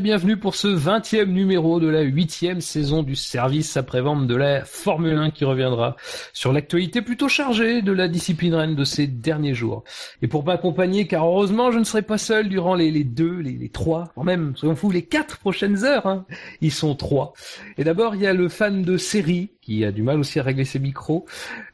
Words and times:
bienvenue 0.00 0.36
pour 0.36 0.56
ce 0.56 0.66
20e 0.66 1.26
numéro 1.26 1.78
de 1.78 1.86
la 1.86 2.00
huitième 2.00 2.60
saison 2.60 3.04
du 3.04 3.14
service 3.14 3.76
après-vente 3.76 4.26
de 4.26 4.34
la 4.34 4.64
Formule 4.64 5.16
1 5.16 5.30
qui 5.30 5.44
reviendra 5.44 5.94
sur 6.32 6.52
l'actualité 6.52 7.00
plutôt 7.00 7.28
chargée 7.28 7.80
de 7.80 7.92
la 7.92 8.08
discipline 8.08 8.54
reine 8.54 8.74
de 8.74 8.84
ces 8.84 9.06
derniers 9.06 9.54
jours. 9.54 9.84
Et 10.20 10.26
pour 10.26 10.44
m'accompagner, 10.44 11.06
car 11.06 11.24
heureusement 11.24 11.70
je 11.70 11.78
ne 11.78 11.84
serai 11.84 12.02
pas 12.02 12.18
seul 12.18 12.48
durant 12.48 12.74
les, 12.74 12.90
les 12.90 13.04
deux, 13.04 13.38
les, 13.38 13.52
les 13.52 13.68
trois, 13.68 14.10
quand 14.16 14.24
même, 14.24 14.56
soyons 14.56 14.74
fous, 14.74 14.90
les 14.90 15.02
quatre 15.02 15.38
prochaines 15.38 15.84
heures, 15.84 16.06
hein. 16.06 16.24
ils 16.60 16.72
sont 16.72 16.96
trois. 16.96 17.32
Et 17.78 17.84
d'abord 17.84 18.16
il 18.16 18.22
y 18.22 18.26
a 18.26 18.32
le 18.32 18.48
fan 18.48 18.82
de 18.82 18.96
série 18.96 19.50
qui 19.64 19.84
a 19.84 19.92
du 19.92 20.02
mal 20.02 20.18
aussi 20.18 20.38
à 20.38 20.42
régler 20.42 20.66
ses 20.66 20.78
micros. 20.78 21.24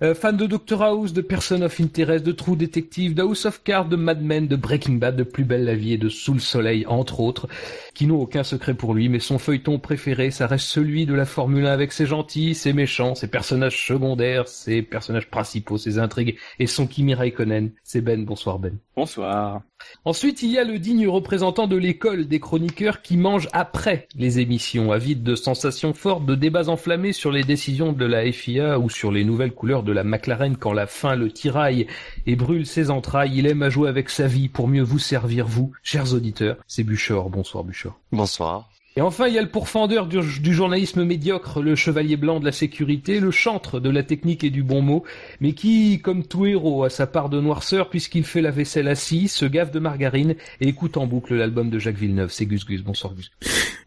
Euh, 0.02 0.15
fan 0.15 0.37
de 0.37 0.46
Doctor 0.46 0.82
House, 0.82 1.12
de 1.12 1.23
Person 1.23 1.62
of 1.62 1.80
Interest, 1.80 2.24
de 2.24 2.30
True 2.30 2.57
Detective, 2.57 3.15
de 3.15 3.23
House 3.23 3.46
of 3.46 3.62
Cards, 3.65 3.87
de 3.87 3.96
Mad 3.96 4.23
Men, 4.23 4.46
de 4.46 4.54
Breaking 4.54 4.95
Bad, 4.95 5.16
de 5.16 5.24
Plus 5.24 5.43
Belle 5.43 5.65
la 5.65 5.74
Vie 5.74 5.95
et 5.95 5.98
de 5.98 6.09
Sous 6.09 6.35
le 6.35 6.41
Soleil, 6.41 6.87
entre 6.87 7.18
autres, 7.18 7.48
qui 7.93 8.07
aucun 8.16 8.43
secret 8.43 8.75
pour 8.75 8.95
lui, 8.95 9.09
mais 9.09 9.21
son 9.21 9.39
feuilleton 9.39 9.79
préféré, 9.79 10.30
ça 10.30 10.47
reste 10.47 10.66
celui 10.66 11.07
de 11.07 11.15
la 11.15 11.25
Formule 11.25 11.66
1 11.66 11.73
avec 11.73 11.93
ses 11.93 12.07
gentils, 12.07 12.55
ses 12.55 12.73
méchants, 12.73 13.15
ses 13.15 13.29
personnages 13.29 13.87
secondaires, 13.87 14.49
ses 14.49 14.83
personnages 14.83 15.29
principaux, 15.29 15.79
ses 15.79 15.99
intrigues 15.99 16.38
et 16.59 16.66
son 16.66 16.87
Kimi 16.87 17.15
Raikkonen. 17.15 17.71
C'est 17.83 18.01
Ben, 18.01 18.25
bonsoir 18.25 18.59
Ben. 18.59 18.79
Bonsoir. 18.97 19.63
Ensuite, 20.05 20.43
il 20.43 20.51
y 20.51 20.59
a 20.59 20.65
le 20.65 20.79
digne 20.79 21.09
représentant 21.09 21.66
de 21.66 21.77
l'école 21.77 22.27
des 22.27 22.41
chroniqueurs 22.41 23.03
qui 23.03 23.16
mange 23.16 23.49
après 23.53 24.09
les 24.15 24.38
émissions, 24.38 24.93
avide 24.93 25.23
de 25.23 25.35
sensations 25.35 25.95
fortes, 25.95 26.27
de 26.27 26.35
débats 26.35 26.69
enflammés 26.69 27.13
sur 27.13 27.33
les 27.33 27.45
décisions 27.45 27.93
de 27.93 28.05
la 28.05 28.31
FIA 28.31 28.79
ou 28.79 28.91
sur 28.91 29.11
les 29.11 29.25
nouvelles 29.25 29.55
couleurs 29.55 29.83
de 29.83 29.93
la 29.93 30.05
McLaren 30.05 30.57
quand 30.57 30.73
la 30.73 30.87
faim 30.87 31.16
le 31.16 31.31
tiraille 31.31 31.87
et 32.27 32.37
brûle 32.37 32.66
ses 32.66 32.91
entrailles. 32.91 33.33
Il 33.35 33.47
aime 33.47 33.63
à 33.63 33.71
jouer 33.71 33.88
avec 33.88 34.11
sa 34.11 34.27
vie 34.27 34.49
pour 34.49 34.69
mieux 34.69 34.83
vous 34.83 34.99
servir, 34.99 35.47
vous, 35.47 35.73
chers 35.83 36.15
auditeurs. 36.15 36.57
C'est 36.66 36.85
Buchor. 36.85 37.31
Bonsoir 37.31 37.65
Buchor. 37.65 37.99
Bonsoir. 38.12 38.70
Et 38.96 39.02
enfin, 39.02 39.29
il 39.29 39.34
y 39.34 39.38
a 39.38 39.43
le 39.43 39.48
pourfendeur 39.48 40.06
du, 40.09 40.18
du, 40.40 40.52
journalisme 40.52 41.04
médiocre, 41.04 41.62
le 41.62 41.76
chevalier 41.76 42.16
blanc 42.16 42.40
de 42.40 42.45
la 42.45 42.51
sécurité, 42.51 43.20
le 43.20 43.30
chantre 43.30 43.79
de 43.79 43.88
la 43.88 44.02
technique 44.02 44.42
et 44.42 44.51
du 44.51 44.65
bon 44.65 44.82
mot, 44.82 45.04
mais 45.40 45.52
qui, 45.52 46.01
comme 46.01 46.26
tout 46.26 46.45
héros, 46.45 46.82
a 46.82 46.90
sa 46.90 47.07
part 47.07 47.29
de 47.29 47.40
noirceur 47.40 47.88
puisqu'il 47.88 48.24
fait 48.24 48.40
la 48.40 48.51
vaisselle 48.51 48.88
assis, 48.88 49.29
se 49.29 49.45
gave 49.45 49.70
de 49.70 49.79
margarine 49.79 50.34
et 50.60 50.66
écoute 50.66 50.96
en 50.96 51.07
boucle 51.07 51.34
l'album 51.37 51.70
de 51.70 51.79
Jacques 51.79 51.98
Villeneuve. 51.98 52.32
C'est 52.32 52.46
Gus 52.46 52.66
Gus. 52.66 52.82
Bonsoir 52.82 53.15
Gus. 53.15 53.30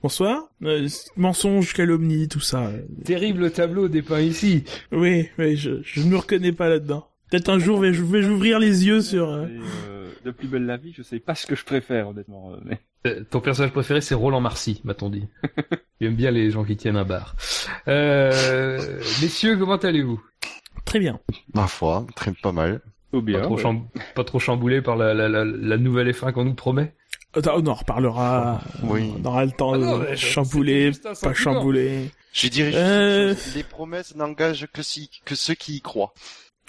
Bonsoir. 0.02 0.50
Euh, 0.64 0.88
mensonge, 1.18 1.74
calomnie, 1.74 2.30
tout 2.30 2.40
ça. 2.40 2.72
Terrible 3.04 3.52
tableau 3.52 3.90
dépeint 3.90 4.22
ici. 4.22 4.64
Oui, 4.94 5.28
mais 5.38 5.58
je, 5.58 5.82
je 5.84 6.00
ne 6.02 6.06
me 6.06 6.18
reconnais 6.18 6.54
pas 6.54 6.70
là-dedans. 6.70 7.08
Peut-être 7.30 7.50
un 7.50 7.60
jour, 7.60 7.84
je 7.84 8.04
vais 8.04 8.26
ouvrir 8.26 8.58
les 8.58 8.86
yeux 8.86 9.02
sur... 9.02 9.30
Euh... 9.30 9.48
Euh, 9.90 10.12
de 10.24 10.32
plus 10.32 10.48
belle 10.48 10.66
la 10.66 10.78
vie, 10.78 10.94
je 10.96 11.04
sais 11.04 11.20
pas 11.20 11.36
ce 11.36 11.46
que 11.46 11.56
je 11.56 11.66
préfère, 11.66 12.08
honnêtement. 12.08 12.54
Mais... 12.64 12.80
Ton 13.30 13.42
personnage 13.42 13.72
préféré, 13.72 14.00
c'est 14.02 14.16
Roland 14.16 14.40
Marcy, 14.42 14.80
m'a-t-on 14.84 15.10
dit. 15.10 15.28
Il 16.00 16.08
aime 16.08 16.16
bien 16.16 16.32
les 16.32 16.52
gens 16.52 16.64
qui 16.64 16.78
tiennent 16.78 16.96
un 16.98 17.04
bar. 17.06 17.36
Euh, 17.88 19.00
messieurs, 19.22 19.58
comment 19.58 19.76
allez-vous? 19.78 20.22
Très 20.86 21.00
bien. 21.00 21.20
Ma 21.54 21.68
foi, 21.68 22.06
très 22.16 22.32
pas 22.34 22.52
mal. 22.52 22.82
Oh 23.12 23.22
bien, 23.22 23.40
pas, 23.40 23.46
trop 23.46 23.56
ouais. 23.56 23.62
cham... 23.62 23.88
pas 24.16 24.24
trop 24.24 24.40
chamboulé 24.40 24.82
par 24.82 24.96
la, 24.96 25.14
la, 25.14 25.30
la, 25.30 25.44
la 25.46 25.78
nouvelle 25.78 26.10
F1 26.12 26.32
qu'on 26.32 26.46
nous 26.46 26.56
promet? 26.56 26.94
On 27.36 27.66
en 27.68 27.74
reparlera. 27.74 28.62
Oui. 28.84 29.12
On 29.20 29.26
aura 29.26 29.46
le 29.46 29.52
temps 29.52 29.74
Ah 29.74 29.78
non, 29.78 30.00
de 30.00 30.16
chambouler, 30.16 30.92
pas 31.22 31.34
chambouler. 31.34 32.12
Je 32.32 32.48
dirais 32.48 32.72
Euh. 32.76 33.36
les 33.56 33.64
promesses 33.64 34.16
n'engagent 34.16 34.68
que 34.72 34.82
si 34.84 35.10
que 35.26 35.36
ceux 35.36 35.56
qui 35.56 35.76
y 35.78 35.82
croient. 35.82 36.14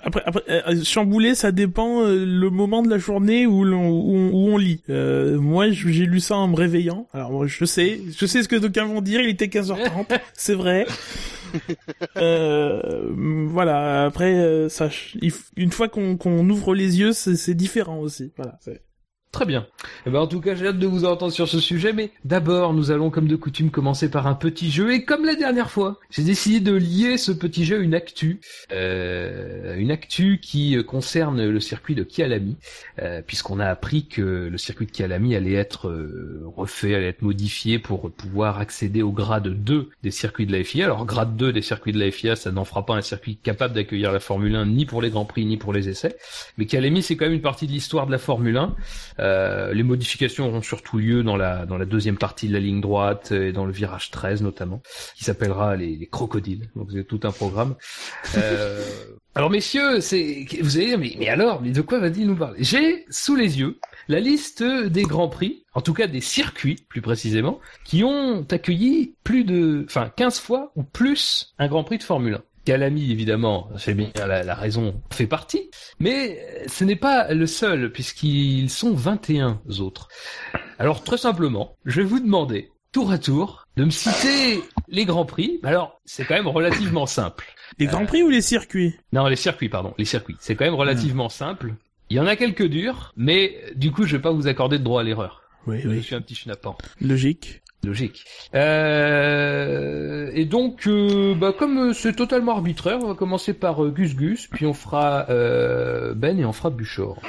Après, 0.06 0.22
après 0.26 0.42
euh, 0.48 0.82
chambouler, 0.84 1.34
ça 1.34 1.50
dépend 1.50 2.02
euh, 2.02 2.24
le 2.26 2.50
moment 2.50 2.82
de 2.82 2.90
la 2.90 2.98
journée 2.98 3.46
où, 3.46 3.64
l'on, 3.64 3.88
où, 3.88 4.14
on- 4.16 4.30
où 4.32 4.52
on 4.54 4.56
lit. 4.58 4.82
Euh, 4.90 5.38
moi, 5.38 5.70
j'ai 5.70 6.04
lu 6.06 6.20
ça 6.20 6.36
en 6.36 6.48
me 6.48 6.56
réveillant. 6.56 7.08
Alors, 7.14 7.30
moi, 7.32 7.46
je 7.46 7.64
sais, 7.64 8.00
je 8.16 8.26
sais 8.26 8.42
ce 8.42 8.48
que 8.48 8.56
d'aucuns 8.56 8.84
vont 8.86 9.00
dire. 9.00 9.20
Il 9.20 9.30
était 9.30 9.46
15h30, 9.46 10.18
c'est 10.34 10.54
vrai. 10.54 10.86
Euh, 12.16 13.10
voilà. 13.48 14.04
Après, 14.04 14.34
euh, 14.34 14.68
ça, 14.68 14.88
une 15.56 15.72
fois 15.72 15.88
qu'on, 15.88 16.18
ouvre 16.50 16.74
les 16.74 16.98
yeux, 17.00 17.12
c'est, 17.12 17.36
c'est 17.36 17.54
différent 17.54 17.98
aussi. 17.98 18.32
Voilà. 18.36 18.58
c'est- 18.60 18.82
Très 19.34 19.46
bien. 19.46 19.66
Eh 20.06 20.10
ben, 20.10 20.20
en 20.20 20.28
tout 20.28 20.40
cas, 20.40 20.54
j'ai 20.54 20.68
hâte 20.68 20.78
de 20.78 20.86
vous 20.86 21.04
entendre 21.04 21.32
sur 21.32 21.48
ce 21.48 21.58
sujet, 21.58 21.92
mais 21.92 22.10
d'abord, 22.24 22.72
nous 22.72 22.92
allons, 22.92 23.10
comme 23.10 23.26
de 23.26 23.34
coutume, 23.34 23.72
commencer 23.72 24.08
par 24.08 24.28
un 24.28 24.36
petit 24.36 24.70
jeu. 24.70 24.94
Et 24.94 25.04
comme 25.04 25.24
la 25.24 25.34
dernière 25.34 25.72
fois, 25.72 25.98
j'ai 26.08 26.22
décidé 26.22 26.60
de 26.60 26.72
lier 26.72 27.18
ce 27.18 27.32
petit 27.32 27.64
jeu 27.64 27.78
à 27.78 27.80
une 27.80 27.96
actu, 27.96 28.38
euh, 28.70 29.74
une 29.76 29.90
actu 29.90 30.38
qui 30.40 30.76
euh, 30.76 30.84
concerne 30.84 31.44
le 31.48 31.58
circuit 31.58 31.96
de 31.96 32.04
Kialami, 32.04 32.58
euh, 33.02 33.22
puisqu'on 33.26 33.58
a 33.58 33.66
appris 33.66 34.06
que 34.06 34.22
le 34.22 34.56
circuit 34.56 34.86
de 34.86 34.92
Kialami 34.92 35.34
allait 35.34 35.54
être 35.54 35.88
euh, 35.88 36.44
refait, 36.56 36.94
allait 36.94 37.08
être 37.08 37.22
modifié 37.22 37.80
pour 37.80 38.12
pouvoir 38.12 38.60
accéder 38.60 39.02
au 39.02 39.10
grade 39.10 39.48
2 39.48 39.90
des 40.04 40.12
circuits 40.12 40.46
de 40.46 40.52
la 40.52 40.62
FIA. 40.62 40.84
Alors, 40.84 41.06
grade 41.06 41.34
2 41.34 41.52
des 41.52 41.62
circuits 41.62 41.92
de 41.92 41.98
la 41.98 42.08
FIA, 42.12 42.36
ça 42.36 42.52
n'en 42.52 42.64
fera 42.64 42.86
pas 42.86 42.94
un 42.94 43.02
circuit 43.02 43.34
capable 43.34 43.74
d'accueillir 43.74 44.12
la 44.12 44.20
Formule 44.20 44.54
1, 44.54 44.66
ni 44.66 44.86
pour 44.86 45.02
les 45.02 45.10
Grands 45.10 45.24
Prix, 45.24 45.44
ni 45.44 45.56
pour 45.56 45.72
les 45.72 45.88
essais. 45.88 46.16
Mais 46.56 46.66
Kialami, 46.66 47.02
c'est 47.02 47.16
quand 47.16 47.24
même 47.24 47.34
une 47.34 47.40
partie 47.40 47.66
de 47.66 47.72
l'histoire 47.72 48.06
de 48.06 48.12
la 48.12 48.18
Formule 48.18 48.58
1. 48.58 48.76
Euh, 49.24 49.72
les 49.72 49.82
modifications 49.82 50.46
auront 50.46 50.62
surtout 50.62 50.98
lieu 50.98 51.22
dans 51.22 51.36
la 51.36 51.64
dans 51.66 51.78
la 51.78 51.86
deuxième 51.86 52.18
partie 52.18 52.48
de 52.48 52.52
la 52.52 52.60
ligne 52.60 52.80
droite 52.80 53.32
et 53.32 53.52
dans 53.52 53.64
le 53.64 53.72
virage 53.72 54.10
13 54.10 54.42
notamment, 54.42 54.82
qui 55.16 55.24
s'appellera 55.24 55.76
les, 55.76 55.96
les 55.96 56.06
crocodiles. 56.06 56.70
Donc 56.76 56.90
c'est 56.92 57.04
tout 57.04 57.20
un 57.24 57.32
programme. 57.32 57.74
Euh, 58.36 58.84
alors 59.34 59.50
messieurs, 59.50 59.98
vous 59.98 60.76
allez 60.76 60.86
dire 60.86 60.98
mais, 60.98 61.16
mais 61.18 61.28
alors, 61.28 61.62
mais 61.62 61.70
de 61.70 61.80
quoi 61.80 61.98
va-t-il 61.98 62.26
nous 62.26 62.36
parler? 62.36 62.58
J'ai 62.60 63.06
sous 63.08 63.34
les 63.34 63.58
yeux 63.58 63.78
la 64.08 64.20
liste 64.20 64.62
des 64.62 65.02
grands 65.02 65.28
prix, 65.28 65.64
en 65.72 65.80
tout 65.80 65.94
cas 65.94 66.06
des 66.06 66.20
circuits 66.20 66.76
plus 66.88 67.00
précisément, 67.00 67.60
qui 67.84 68.04
ont 68.04 68.46
accueilli 68.50 69.14
plus 69.24 69.44
de, 69.44 69.84
enfin 69.88 70.10
15 70.14 70.38
fois 70.38 70.72
ou 70.76 70.82
plus 70.82 71.54
un 71.58 71.68
Grand 71.68 71.84
Prix 71.84 71.98
de 71.98 72.02
Formule 72.02 72.34
1. 72.34 72.42
Calami, 72.64 73.10
évidemment, 73.12 73.68
c'est 73.76 73.94
bien 73.94 74.10
la, 74.16 74.42
la 74.42 74.54
raison 74.54 75.00
fait 75.12 75.26
partie, 75.26 75.70
mais 75.98 76.38
euh, 76.40 76.64
ce 76.66 76.84
n'est 76.84 76.96
pas 76.96 77.32
le 77.34 77.46
seul, 77.46 77.92
puisqu'ils 77.92 78.70
sont 78.70 78.94
21 78.94 79.60
autres. 79.80 80.08
Alors, 80.78 81.04
très 81.04 81.18
simplement, 81.18 81.76
je 81.84 82.00
vais 82.00 82.06
vous 82.06 82.20
demander, 82.20 82.70
tour 82.92 83.10
à 83.12 83.18
tour, 83.18 83.66
de 83.76 83.84
me 83.84 83.90
citer 83.90 84.62
les 84.88 85.04
grands 85.04 85.26
prix. 85.26 85.60
Alors, 85.62 86.00
c'est 86.06 86.24
quand 86.24 86.34
même 86.34 86.48
relativement 86.48 87.06
simple. 87.06 87.44
Les 87.78 87.86
grands 87.86 88.06
prix 88.06 88.22
ou 88.22 88.30
les 88.30 88.40
circuits? 88.40 88.94
Non, 89.12 89.26
les 89.26 89.36
circuits, 89.36 89.68
pardon, 89.68 89.92
les 89.98 90.04
circuits. 90.04 90.36
C'est 90.40 90.54
quand 90.56 90.64
même 90.64 90.74
relativement 90.74 91.28
simple. 91.28 91.74
Il 92.10 92.16
y 92.16 92.20
en 92.20 92.26
a 92.26 92.36
quelques 92.36 92.66
durs, 92.66 93.12
mais 93.16 93.56
euh, 93.66 93.74
du 93.74 93.90
coup, 93.90 94.04
je 94.04 94.16
vais 94.16 94.22
pas 94.22 94.30
vous 94.30 94.46
accorder 94.46 94.78
de 94.78 94.84
droit 94.84 95.00
à 95.00 95.04
l'erreur. 95.04 95.42
Oui, 95.66 95.80
Je 95.82 95.88
oui. 95.88 96.02
suis 96.02 96.14
un 96.14 96.20
petit 96.20 96.34
schnappant. 96.34 96.76
Logique. 97.00 97.62
Logique. 97.84 98.24
Euh, 98.54 100.30
et 100.32 100.44
donc, 100.44 100.86
euh, 100.86 101.34
bah, 101.34 101.52
comme 101.56 101.90
euh, 101.90 101.92
c'est 101.92 102.14
totalement 102.14 102.52
arbitraire, 102.52 102.98
on 103.02 103.08
va 103.08 103.14
commencer 103.14 103.54
par 103.54 103.84
euh, 103.84 103.90
Gus 103.90 104.14
Gus, 104.14 104.46
puis 104.48 104.66
on 104.66 104.74
fera 104.74 105.26
euh, 105.30 106.14
Ben 106.14 106.38
et 106.38 106.44
on 106.44 106.52
fera 106.52 106.70
Buchor. 106.70 107.20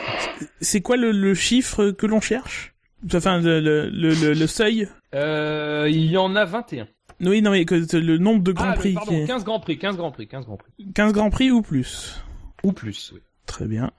C'est 0.62 0.82
quoi 0.82 0.98
le, 0.98 1.12
le 1.12 1.34
chiffre 1.34 1.92
que 1.92 2.06
l'on 2.06 2.22
cherche? 2.22 2.74
Enfin, 3.14 3.40
le, 3.40 3.60
le, 3.60 3.90
le, 3.90 4.48
seuil? 4.48 4.88
Euh, 5.14 5.88
il 5.90 6.06
y 6.06 6.18
en 6.18 6.36
a 6.36 6.46
21. 6.46 6.88
Oui, 7.22 7.42
non, 7.42 7.52
mais 7.52 7.66
que 7.66 7.76
le 7.96 8.18
nombre 8.18 8.44
de 8.44 8.52
grands 8.52 8.72
ah, 8.72 8.74
prix. 8.74 8.94
pardon, 8.94 9.12
qui 9.12 9.22
est- 9.22 9.28
15 9.28 9.44
grands 9.44 9.60
prix, 9.60 9.78
15 9.78 9.98
grands 9.98 10.12
prix, 10.12 10.28
15 10.28 10.46
grands 10.46 10.58
prix. 10.58 10.72
15 10.94 11.14
grands 11.14 11.30
prix 11.30 11.52
ou 11.52 11.62
plus? 11.62 12.22
Ou 12.64 12.72
plus, 12.72 13.12
oui. 13.14 13.22
Très 13.46 13.66
bien. 13.66 13.92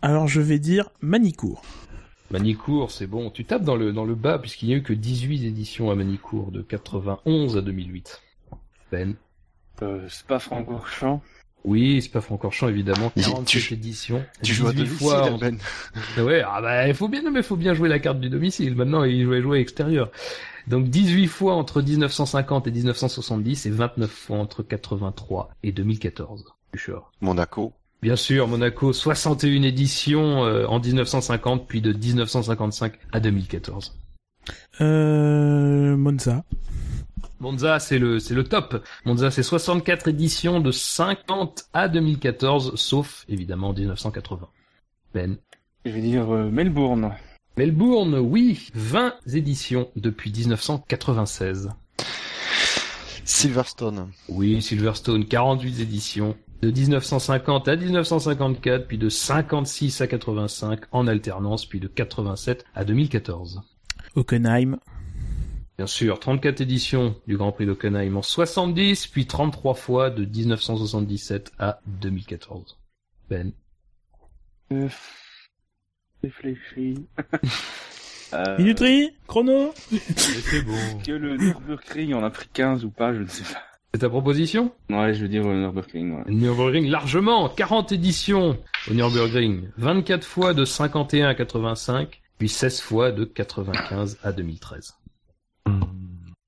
Alors, 0.00 0.28
je 0.28 0.40
vais 0.40 0.58
dire 0.58 0.88
Manicourt. 1.00 1.62
Manicourt, 2.32 2.90
c'est 2.90 3.06
bon. 3.06 3.30
Tu 3.30 3.44
tapes 3.44 3.62
dans 3.62 3.76
le, 3.76 3.92
dans 3.92 4.04
le 4.04 4.14
bas, 4.14 4.38
puisqu'il 4.38 4.68
n'y 4.68 4.74
a 4.74 4.78
eu 4.78 4.82
que 4.82 4.92
18 4.94 5.44
éditions 5.46 5.90
à 5.90 5.94
Manicourt, 5.94 6.50
de 6.50 6.62
91 6.62 7.56
à 7.56 7.60
2008. 7.60 8.22
Ben. 8.90 9.14
Euh, 9.82 10.06
c'est 10.08 10.26
pas 10.26 10.38
Francorchamps. 10.38 11.22
Oui, 11.64 12.00
c'est 12.02 12.10
pas 12.10 12.20
Francorchamps, 12.20 12.68
évidemment. 12.68 13.12
Tu- 13.16 13.22
47 13.22 13.72
éditions. 13.72 14.24
Tu 14.42 14.52
joues 14.54 14.66
à 14.66 14.72
18 14.72 14.84
domicile, 14.86 15.06
fois 15.08 15.30
en- 15.30 15.38
Ben. 15.38 15.58
Ouais, 16.18 16.42
ah 16.44 16.60
bah, 16.60 16.88
il 16.88 16.94
faut 16.94 17.06
bien, 17.08 17.22
non, 17.22 17.30
mais 17.30 17.42
faut 17.42 17.56
bien 17.56 17.74
jouer 17.74 17.88
la 17.88 17.98
carte 17.98 18.18
du 18.18 18.28
domicile. 18.30 18.74
Maintenant, 18.74 19.04
il 19.04 19.24
jouait 19.24 19.42
jouer 19.42 19.60
extérieur. 19.60 20.10
Donc, 20.68 20.88
18 20.88 21.26
fois 21.28 21.54
entre 21.54 21.82
1950 21.82 22.66
et 22.66 22.70
1970 22.70 23.66
et 23.66 23.70
29 23.70 24.10
fois 24.10 24.38
entre 24.38 24.62
83 24.62 25.50
et 25.62 25.72
2014. 25.72 26.44
Bouchard. 26.72 27.12
Monaco. 27.20 27.72
Bien 28.02 28.16
sûr, 28.16 28.48
Monaco, 28.48 28.92
61 28.92 29.62
éditions 29.62 30.44
euh, 30.44 30.66
en 30.66 30.80
1950, 30.80 31.68
puis 31.68 31.80
de 31.80 31.92
1955 31.92 32.94
à 33.12 33.20
2014. 33.20 33.96
Euh, 34.80 35.96
Monza. 35.96 36.42
Monza, 37.38 37.78
c'est 37.78 38.00
le, 38.00 38.18
c'est 38.18 38.34
le 38.34 38.42
top. 38.42 38.84
Monza, 39.04 39.30
c'est 39.30 39.44
64 39.44 40.08
éditions 40.08 40.58
de 40.58 40.72
50 40.72 41.66
à 41.72 41.86
2014, 41.86 42.74
sauf 42.74 43.24
évidemment 43.28 43.72
1980. 43.72 44.48
Ben. 45.14 45.36
Je 45.84 45.92
vais 45.92 46.00
dire 46.00 46.28
euh, 46.34 46.50
Melbourne. 46.50 47.12
Melbourne, 47.56 48.16
oui, 48.16 48.68
20 48.74 49.14
éditions 49.32 49.88
depuis 49.94 50.32
1996. 50.32 51.70
Silverstone. 53.24 54.10
Oui, 54.28 54.60
Silverstone, 54.60 55.24
48 55.24 55.80
éditions 55.80 56.36
de 56.62 56.70
1950 56.70 57.66
à 57.66 57.76
1954, 57.76 58.86
puis 58.86 58.96
de 58.96 59.08
56 59.08 60.00
à 60.00 60.06
85 60.06 60.80
en 60.92 61.08
alternance, 61.08 61.66
puis 61.66 61.80
de 61.80 61.88
87 61.88 62.64
à 62.74 62.84
2014. 62.84 63.62
Hockenheim. 64.14 64.78
Bien 65.76 65.86
sûr, 65.88 66.20
34 66.20 66.60
éditions 66.60 67.16
du 67.26 67.36
Grand 67.36 67.50
Prix 67.50 67.66
d'Hockenheim 67.66 68.16
en 68.16 68.22
70, 68.22 69.08
puis 69.08 69.26
33 69.26 69.74
fois 69.74 70.10
de 70.10 70.24
1977 70.24 71.52
à 71.58 71.80
2014. 71.86 72.78
Ben. 73.28 73.52
Euh, 74.70 74.88
réfléchis. 76.22 77.06
euh, 78.34 78.58
Minuterie 78.58 79.10
Chrono 79.26 79.72
c'est 80.16 80.62
bon. 80.62 80.98
que 81.04 81.12
le 81.12 81.36
Nürburgring 81.36 82.14
en 82.14 82.22
a 82.22 82.30
pris 82.30 82.48
15 82.52 82.84
ou 82.84 82.90
pas, 82.90 83.12
je 83.12 83.20
ne 83.20 83.26
sais 83.26 83.52
pas. 83.52 83.71
C'est 83.94 84.00
ta 84.00 84.08
proposition 84.08 84.72
Ouais, 84.88 85.12
je 85.12 85.20
veux 85.20 85.28
dire 85.28 85.42
le 85.44 85.60
Nürburgring, 85.60 86.16
ouais. 86.16 86.24
Nürburgring 86.32 86.88
largement, 86.88 87.48
40 87.50 87.92
éditions 87.92 88.56
au 88.90 88.94
Nürburgring, 88.94 89.68
24 89.76 90.24
fois 90.24 90.54
de 90.54 90.64
51 90.64 91.28
à 91.28 91.34
85, 91.34 92.22
puis 92.38 92.48
16 92.48 92.80
fois 92.80 93.12
de 93.12 93.24
95 93.26 94.18
à 94.22 94.32
2013. 94.32 94.94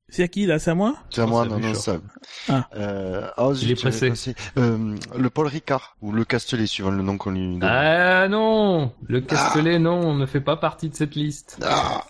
C'est 0.09 0.23
à 0.23 0.29
qui 0.29 0.47
là? 0.47 0.59
C'est 0.59 0.71
à 0.71 0.75
moi? 0.75 0.95
C'est 1.11 1.21
à 1.21 1.25
Oh, 1.25 1.29
moi, 1.29 1.45
non, 1.45 1.59
non, 1.59 1.75
ça. 1.75 1.97
Ah. 2.49 2.69
Euh, 2.77 3.29
ah, 3.37 3.53
zut, 3.53 3.65
Il 3.65 3.73
est 3.73 3.75
pressé. 3.75 4.35
Euh, 4.57 4.97
le 5.19 5.29
Paul 5.29 5.49
Ricard, 5.49 5.97
ou 6.01 6.13
le 6.13 6.25
Castellet, 6.25 6.67
suivant 6.67 6.93
le 6.93 7.03
nom 7.03 7.19
qu'on 7.19 7.33
lui 7.33 7.59
donne. 7.59 7.65
Ah 7.65 8.29
non, 8.29 8.93
le 9.07 9.21
Castellet 9.21 9.79
non, 9.79 10.15
ne 10.15 10.25
fait 10.25 10.41
pas 10.41 10.57
partie 10.57 10.89
de 10.89 10.95
cette 10.95 11.15
liste. 11.15 11.59
Ah. 11.63 12.05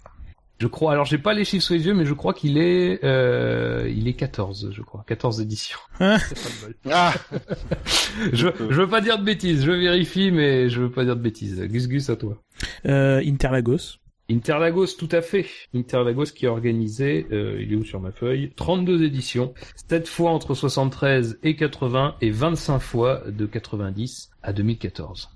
Je 0.60 0.68
crois, 0.68 0.92
alors 0.92 1.04
j'ai 1.04 1.18
pas 1.18 1.34
les 1.34 1.44
chiffres 1.44 1.64
sous 1.66 1.72
les 1.74 1.84
yeux, 1.86 1.94
mais 1.94 2.06
je 2.06 2.14
crois 2.14 2.32
qu'il 2.32 2.58
est, 2.58 3.04
euh, 3.04 3.90
il 3.94 4.06
est 4.06 4.12
14, 4.14 4.70
je 4.72 4.82
crois, 4.82 5.04
14 5.06 5.40
éditions. 5.40 5.78
Hein. 6.00 6.18
Ah. 6.90 7.12
Je, 8.32 8.48
je 8.70 8.80
veux 8.80 8.88
pas 8.88 9.00
dire 9.00 9.18
de 9.18 9.24
bêtises, 9.24 9.64
je 9.64 9.70
vérifie, 9.72 10.30
mais 10.30 10.68
je 10.70 10.80
veux 10.80 10.90
pas 10.90 11.04
dire 11.04 11.16
de 11.16 11.20
bêtises. 11.20 11.60
Gus 11.60 11.88
Gus 11.88 12.08
à 12.10 12.16
toi. 12.16 12.38
euh, 12.86 13.20
Interlagos. 13.26 13.98
Interlagos, 14.30 14.86
tout 14.98 15.08
à 15.10 15.20
fait. 15.20 15.46
Interlagos 15.74 16.26
qui 16.34 16.46
a 16.46 16.50
organisé, 16.52 17.26
euh, 17.32 17.60
il 17.60 17.72
est 17.72 17.76
où 17.76 17.84
sur 17.84 18.00
ma 18.00 18.10
feuille? 18.12 18.52
32 18.56 19.02
éditions, 19.04 19.52
7 19.88 20.08
fois 20.08 20.30
entre 20.30 20.54
73 20.54 21.38
et 21.42 21.56
80 21.56 22.14
et 22.20 22.30
25 22.30 22.78
fois 22.78 23.22
de 23.26 23.44
90 23.46 24.30
à 24.42 24.52
2014. 24.52 25.30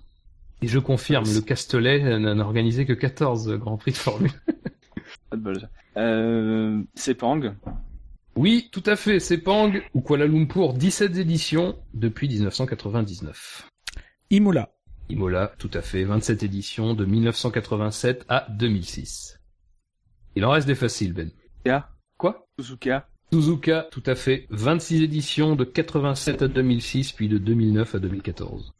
Et 0.62 0.68
je 0.68 0.78
confirme, 0.78 1.24
le 1.32 1.40
Castellet 1.40 2.18
n'a 2.18 2.44
organisé 2.44 2.86
que 2.86 2.92
14 2.94 3.52
Grands 3.58 3.76
Prix 3.76 3.92
de 3.92 3.96
Formule. 3.96 4.30
Pas 5.30 5.36
de 5.36 5.42
bol. 5.42 5.68
Euh, 5.96 6.82
Sepang. 6.94 7.54
Oui, 8.36 8.68
tout 8.70 8.82
à 8.86 8.96
fait, 8.96 9.18
Sepang 9.20 9.72
ou 9.94 10.00
Kuala 10.00 10.26
Lumpur, 10.26 10.74
17 10.74 11.16
éditions 11.16 11.76
depuis 11.92 12.28
1999. 12.28 13.68
Imola. 14.30 14.70
Imola, 15.08 15.52
tout 15.58 15.70
à 15.74 15.82
fait, 15.82 16.04
27 16.04 16.42
éditions 16.42 16.94
de 16.94 17.04
1987 17.04 18.24
à 18.28 18.46
2006. 18.50 19.40
Il 20.36 20.44
en 20.44 20.50
reste 20.50 20.66
des 20.66 20.74
faciles, 20.74 21.14
Ben. 21.14 21.30
Suzuka. 21.64 21.88
Quoi? 22.16 22.46
Suzuka. 22.58 23.08
Suzuka, 23.32 23.88
tout 23.90 24.02
à 24.06 24.14
fait, 24.14 24.46
26 24.50 25.02
éditions 25.02 25.56
de 25.56 25.64
87 25.64 26.42
à 26.42 26.48
2006, 26.48 27.12
puis 27.12 27.28
de 27.28 27.38
2009 27.38 27.94
à 27.96 27.98
2014. 27.98 28.72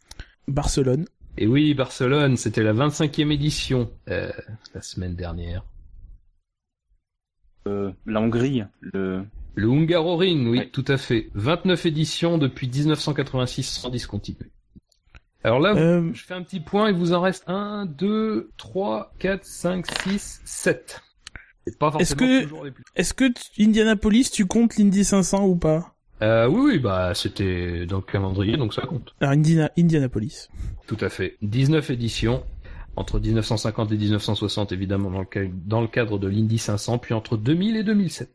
Barcelone. 0.47 1.05
Et 1.37 1.47
oui, 1.47 1.75
Barcelone, 1.75 2.37
c'était 2.37 2.63
la 2.63 2.73
25e 2.73 3.31
édition, 3.33 3.91
euh, 4.09 4.31
la 4.75 4.83
semaine 4.83 5.15
dernière. 5.15 5.65
Euh, 7.69 7.91
la 8.07 8.21
Hongrie. 8.21 8.63
Le... 8.81 9.23
Le 9.55 9.69
Hungaroring, 9.69 10.47
oui, 10.49 10.59
Ouais. 10.59 10.69
tout 10.73 10.85
à 10.87 10.97
fait. 10.97 11.31
29 11.35 11.85
éditions 11.87 12.39
depuis 12.39 12.69
1986 12.69 13.65
sans 13.65 13.91
discontinuer. 13.91 14.51
Alors 15.43 15.59
là, 15.59 15.75
Euh, 15.75 16.11
je 16.15 16.23
fais 16.25 16.35
un 16.35 16.43
petit 16.43 16.61
point, 16.61 16.91
il 16.91 16.97
vous 16.97 17.13
en 17.13 17.21
reste 17.21 17.43
1, 17.49 17.87
2, 17.87 18.51
3, 18.57 19.13
4, 19.19 19.45
5, 19.45 19.85
6, 20.05 20.41
7. 20.45 21.03
C'est 21.67 21.77
pas 21.79 21.89
Est-ce 21.99 22.15
forcément 22.15 22.19
que- 22.39 22.43
toujours 22.45 22.65
les 22.65 22.71
plus... 22.71 22.85
Est-ce 22.95 23.15
que 23.15 23.25
Indianapolis, 23.61 24.31
tu 24.31 24.47
comptes 24.47 24.77
l'Indy 24.77 25.05
500 25.05 25.45
ou 25.47 25.57
pas? 25.57 25.95
Euh, 26.23 26.47
oui, 26.49 26.61
oui, 26.75 26.79
bah 26.79 27.13
c'était 27.15 27.85
dans 27.87 27.97
le 27.99 28.03
calendrier, 28.03 28.57
donc 28.57 28.75
ça 28.75 28.83
compte. 28.83 29.15
Alors 29.21 29.33
Indiana- 29.35 29.71
Indianapolis. 29.79 30.49
Tout 30.87 30.97
à 31.01 31.09
fait. 31.09 31.37
19 31.43 31.91
éditions, 31.91 32.43
entre 32.99 33.21
1950 33.21 33.93
et 33.93 33.97
1960 33.97 34.73
évidemment 34.73 35.11
dans 35.11 35.21
le, 35.21 35.27
ca- 35.33 35.49
dans 35.67 35.81
le 35.81 35.89
cadre 35.89 36.19
de 36.19 36.27
l'Indy 36.29 36.59
500, 36.59 36.99
puis 36.99 37.15
entre 37.15 37.37
2000 37.37 37.77
et 37.77 37.83
2007. 37.85 38.31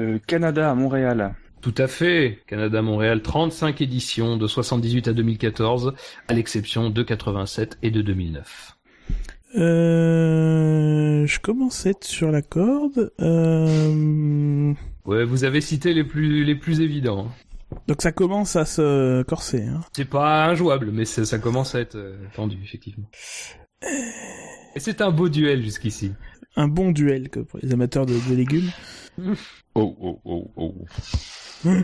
Euh, 0.00 0.18
Canada 0.26 0.70
à 0.70 0.74
Montréal. 0.74 1.34
Tout 1.60 1.74
à 1.78 1.86
fait. 1.86 2.40
Canada-Montréal, 2.48 3.22
35 3.22 3.80
éditions 3.82 4.36
de 4.36 4.46
78 4.48 5.06
à 5.08 5.12
2014, 5.12 5.94
à 6.26 6.32
l'exception 6.34 6.90
de 6.90 7.02
87 7.04 7.78
et 7.82 7.90
de 7.92 8.02
2009. 8.02 8.76
Euh, 9.54 11.26
je 11.26 11.38
commence 11.40 11.86
à 11.86 11.90
être 11.90 12.04
sur 12.04 12.30
la 12.32 12.42
corde. 12.42 13.12
Euh, 13.20 14.72
Ouais, 15.04 15.24
vous 15.24 15.44
avez 15.44 15.60
cité 15.60 15.94
les 15.94 16.04
plus 16.04 16.44
les 16.44 16.54
plus 16.54 16.80
évidents. 16.80 17.26
hein. 17.28 17.76
donc 17.88 18.02
ça 18.02 18.12
commence 18.12 18.54
à 18.56 18.64
se 18.64 19.22
corser. 19.24 19.64
Hein. 19.64 19.80
C'est 19.92 20.08
pas 20.08 20.46
injouable, 20.46 20.90
mais 20.92 21.04
ça, 21.04 21.38
commence 21.38 21.74
à 21.74 21.80
être 21.80 21.98
tendu 22.34 22.56
effectivement. 22.62 23.06
Et 24.74 24.80
c'est 24.80 25.00
un 25.00 25.10
beau 25.10 25.28
duel 25.28 25.62
jusqu'ici. 25.62 26.12
Un 26.56 26.68
bon 26.68 26.90
duel 26.92 27.28
que 27.28 27.40
pour 27.40 27.58
les 27.62 27.72
amateurs 27.72 28.06
de, 28.06 28.14
de 28.28 28.34
légumes. 28.34 28.70
Oh, 29.74 29.96
oh, 30.02 30.20
oh, 30.24 30.50
oh. 30.56 30.74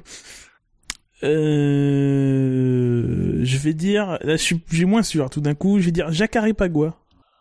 Euh, 1.69 3.41
je 3.43 3.59
vais 3.59 3.75
dire, 3.75 4.19
là 4.23 4.37
je 4.37 4.43
suis, 4.43 4.61
j'ai 4.71 4.85
moins 4.85 5.03
sûr. 5.03 5.29
Tout 5.31 5.41
d'un 5.41 5.55
coup, 5.55 5.81
je 5.81 5.87
vais 5.87 5.91
dire 5.93 6.13
Jacques 6.13 6.39
Pagua. 6.57 6.97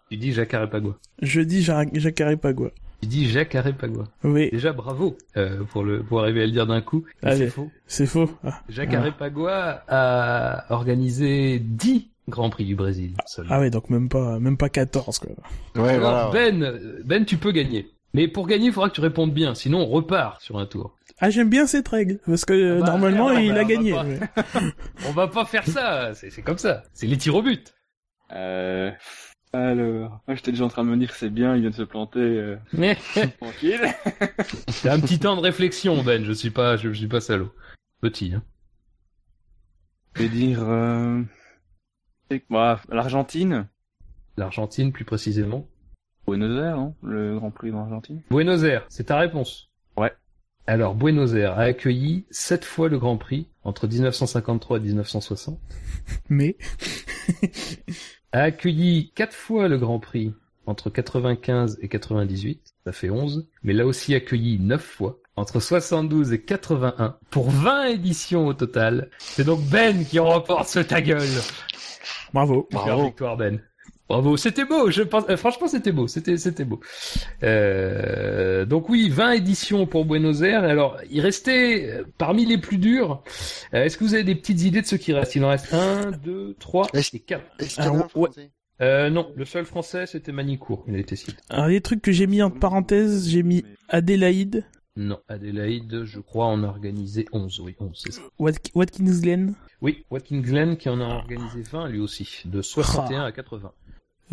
Tu 0.10 0.18
dis 0.18 0.32
Jacques 0.34 0.54
Arepagua. 0.54 0.98
Je 1.22 1.42
dis 1.42 1.62
Jacques 1.62 1.90
Jacques 1.94 2.36
Pagua. 2.38 2.72
Tu 3.02 3.08
dis 3.08 3.30
Jacques 3.30 3.54
Arepagua. 3.54 4.06
Oui, 4.24 4.50
Déjà 4.52 4.74
bravo 4.74 5.16
euh, 5.36 5.64
pour 5.66 5.84
le 5.84 6.02
pour 6.02 6.22
arriver 6.22 6.42
à 6.44 6.46
le 6.48 6.52
dire 6.52 6.66
d'un 6.66 6.82
coup. 6.82 7.04
C'est 7.22 7.50
faux. 7.50 7.70
c'est 7.86 8.08
faux. 8.08 8.30
Ah, 8.44 8.62
Jacques 8.70 8.94
Ah. 8.94 9.00
Arepagua 9.00 9.84
a 9.88 10.74
organisé 10.74 11.60
10 11.60 12.08
Grands 12.27 12.50
Prix 12.50 12.65
du 12.65 12.75
Brésil 12.75 13.13
seulement. 13.25 13.51
ah 13.53 13.60
ouais, 13.60 13.69
donc 13.69 13.89
même 13.89 14.10
pas, 14.10 14.39
même 14.39 14.57
pas 14.57 14.69
14 14.69 15.19
quoi. 15.19 15.29
Ouais, 15.81 15.89
Alors, 15.96 16.29
voilà. 16.29 16.29
ouais. 16.31 16.51
Ben, 16.51 16.79
Ben, 17.05 17.25
tu 17.25 17.38
peux 17.38 17.51
gagner. 17.51 17.88
Mais 18.13 18.27
pour 18.27 18.48
gagner, 18.48 18.67
il 18.67 18.74
faudra 18.74 18.89
que 18.89 18.96
tu 18.96 19.01
répondes 19.01 19.34
bien, 19.34 19.53
sinon 19.55 19.79
on 19.81 19.86
repart 19.88 20.41
sur 20.41 20.57
un 20.57 20.65
tour. 20.65 20.96
Ah 21.19 21.29
j'aime 21.29 21.50
bien 21.50 21.65
cette 21.67 21.88
règle 21.88 22.19
parce 22.25 22.46
que 22.46 22.53
euh, 22.53 22.77
Ah 22.77 22.86
bah, 22.86 22.91
normalement 22.91 23.27
ah 23.29 23.34
bah, 23.36 23.41
il 23.41 23.51
on 23.51 23.55
a 23.55 23.57
va 23.60 23.63
gagné. 23.65 23.91
pas. 23.91 24.05
On 25.07 25.12
va 25.12 25.27
pas 25.27 25.46
faire 25.46 25.65
ça, 25.67 26.13
c'est 26.13 26.41
comme 26.41 26.57
ça. 26.57 26.84
C'est 26.93 27.07
les 27.07 27.17
tirs 27.17 27.36
au 27.36 27.41
but. 27.41 27.74
Euh, 28.34 28.91
alors, 29.53 30.22
moi 30.27 30.36
j'étais 30.36 30.51
déjà 30.51 30.65
en 30.65 30.67
train 30.69 30.84
de 30.84 30.89
me 30.89 30.98
dire 30.98 31.10
que 31.12 31.17
c'est 31.17 31.29
bien, 31.29 31.55
il 31.55 31.62
vient 31.62 31.69
de 31.69 31.75
se 31.75 31.84
planter. 31.84 32.19
Euh, 32.19 32.57
tranquille. 33.41 33.81
T'as 34.84 34.93
un 34.93 35.00
petit 35.00 35.19
temps 35.19 35.36
de 35.36 35.41
réflexion, 35.41 36.03
Ben. 36.03 36.24
Je 36.25 36.34
suis 36.34 36.50
pas, 36.50 36.75
je, 36.77 36.91
suis 36.91 37.07
pas 37.07 37.22
salaud. 37.22 37.51
Petit, 38.01 38.34
hein. 38.36 38.43
Je 40.15 40.24
vais 40.24 40.29
dire... 40.29 40.60
Euh... 40.63 41.22
L'Argentine? 42.89 43.67
L'Argentine, 44.38 44.91
plus 44.91 45.05
précisément. 45.05 45.67
Buenos 46.25 46.60
Aires, 46.60 46.77
non 46.77 46.96
Le 47.01 47.38
Grand 47.38 47.51
Prix 47.51 47.72
d'Argentine. 47.72 48.22
Buenos 48.29 48.63
Aires, 48.63 48.86
c'est 48.89 49.05
ta 49.05 49.17
réponse? 49.17 49.69
Ouais. 49.96 50.12
Alors, 50.67 50.93
Buenos 50.96 51.34
Aires 51.34 51.57
a 51.57 51.63
accueilli 51.63 52.25
sept 52.29 52.65
fois 52.65 52.89
le 52.89 53.00
Grand 53.00 53.17
Prix 53.17 53.48
entre 53.63 53.88
1953 53.88 54.77
et 54.77 54.81
1960. 54.81 55.60
Mais 56.29 56.57
A 58.34 58.41
accueilli 58.41 59.12
quatre 59.15 59.34
fois 59.34 59.67
le 59.69 59.77
Grand 59.77 60.00
Prix 60.00 60.34
entre 60.65 60.89
95 60.89 61.79
et 61.81 61.88
98. 61.88 62.74
Ça 62.86 62.91
fait 62.91 63.10
11. 63.10 63.48
Mais 63.63 63.74
l'a 63.74 63.86
aussi 63.86 64.13
accueilli 64.15 64.60
neuf 64.60 64.84
fois 64.84 65.19
entre 65.38 65.60
72 65.60 66.34
et 66.34 66.41
81 66.41 67.17
pour 67.29 67.50
20 67.50 67.86
éditions 67.86 68.48
au 68.48 68.53
total. 68.53 69.10
C'est 69.17 69.46
donc 69.46 69.62
Ben 69.69 70.05
qui 70.05 70.19
remporte 70.19 70.67
ce 70.67 70.79
ta 70.79 71.01
gueule. 71.01 71.22
Bravo. 72.34 72.68
Bravo. 72.72 73.06
victoire 73.06 73.38
Ben. 73.38 73.62
Bravo, 74.10 74.38
c'était 74.38 74.64
beau. 74.64 74.90
Je 74.90 75.02
pense, 75.04 75.26
euh, 75.30 75.36
franchement, 75.36 75.68
c'était 75.68 75.92
beau. 75.92 76.08
C'était, 76.08 76.38
c'était 76.38 76.64
beau. 76.64 76.80
Euh, 77.44 78.66
donc 78.66 78.88
oui, 78.90 79.10
20 79.10 79.32
éditions 79.34 79.86
pour 79.86 80.06
Buenos 80.06 80.42
Aires. 80.44 80.64
Alors, 80.64 80.98
il 81.10 81.20
restait 81.22 81.90
euh, 81.92 82.04
parmi 82.18 82.46
les 82.46 82.58
plus 82.58 82.78
durs. 82.78 83.22
euh, 83.74 83.84
est-ce 83.84 83.98
que 83.98 84.04
vous 84.06 84.14
avez 84.14 84.24
des 84.24 84.36
petites 84.36 84.62
idées 84.64 84.82
de 84.82 84.86
ce 84.88 84.96
qui 84.96 85.12
reste? 85.14 85.36
Il 85.36 85.44
en 85.44 85.50
reste 85.50 85.74
1, 85.74 86.12
2, 86.24 86.56
3 86.60 86.88
Est-ce- 86.94 87.16
et 87.16 87.20
4. 87.20 87.44
Est-ce 87.60 87.76
qu'il 87.76 87.84
y 87.84 87.88
en 87.88 87.90
a 87.90 87.94
un 87.96 88.00
Alors, 88.00 88.18
ouais. 88.18 88.30
français? 88.30 88.52
Euh, 88.80 89.10
non, 89.10 89.32
le 89.36 89.44
seul 89.46 89.66
français, 89.66 90.06
c'était 90.06 90.32
Manicourt. 90.32 90.86
Il 90.88 90.96
a 90.96 91.00
été 91.00 91.16
cité. 91.16 91.34
Alors 91.50 91.68
les 91.68 91.82
trucs 91.82 92.02
que 92.02 92.12
j'ai 92.12 92.28
mis 92.28 92.42
en 92.44 92.52
parenthèse, 92.52 93.28
j'ai 93.28 93.42
mis 93.44 93.66
Adélaïde, 93.90 94.64
Non, 95.00 95.20
Adélaïde, 95.27 96.04
je 96.06 96.20
crois, 96.20 96.48
en 96.48 96.63
a 96.63 96.68
organisé 96.68 97.25
11. 97.32 97.60
Oui, 97.60 97.75
11, 97.80 97.92
c'est 98.04 98.12
ça. 98.13 98.22
Wat- 98.39 98.51
Watkins 98.74 99.22
Glen, 99.22 99.54
Oui, 99.82 100.04
Watkins 100.10 100.42
Glen 100.42 100.75
qui 100.75 100.89
en 100.89 101.00
a 101.00 101.06
organisé 101.06 101.62
20 101.62 101.88
lui 101.89 102.00
aussi, 102.00 102.42
de 102.46 102.62
61 102.63 103.24
à 103.24 103.32
80. 103.32 103.72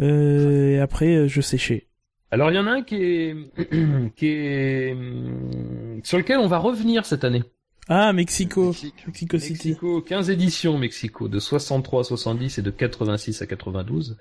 euh, 0.01 0.71
et 0.71 0.81
après 0.81 1.15
euh, 1.17 1.29
je 1.29 1.41
séchais. 1.43 1.87
Alors 2.31 2.51
il 2.51 2.55
y 2.55 2.59
en 2.59 2.67
a 2.67 2.71
un 2.71 2.83
qui 2.83 2.97
est, 2.97 3.37
qui 4.17 4.27
est 4.27 4.93
hum, 4.93 6.01
sur 6.03 6.17
lequel 6.19 6.39
on 6.39 6.47
va 6.49 6.59
revenir 6.59 7.05
cette 7.05 7.25
année. 7.25 7.45
Ah 7.89 8.15
Mexico, 8.15 8.69
Mexique. 8.69 9.07
Mexico 9.07 9.39
City. 9.39 9.69
Mexico, 9.69 10.01
15 10.01 10.31
éditions 10.31 10.79
Mexico, 10.79 11.29
de 11.29 11.39
63 11.39 12.01
à 12.01 12.05
70 12.05 12.57
et 12.59 12.63
de 12.63 12.71
86 12.71 13.43
à 13.43 13.47
92. 13.47 14.17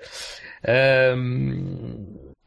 Euh, 0.67 1.55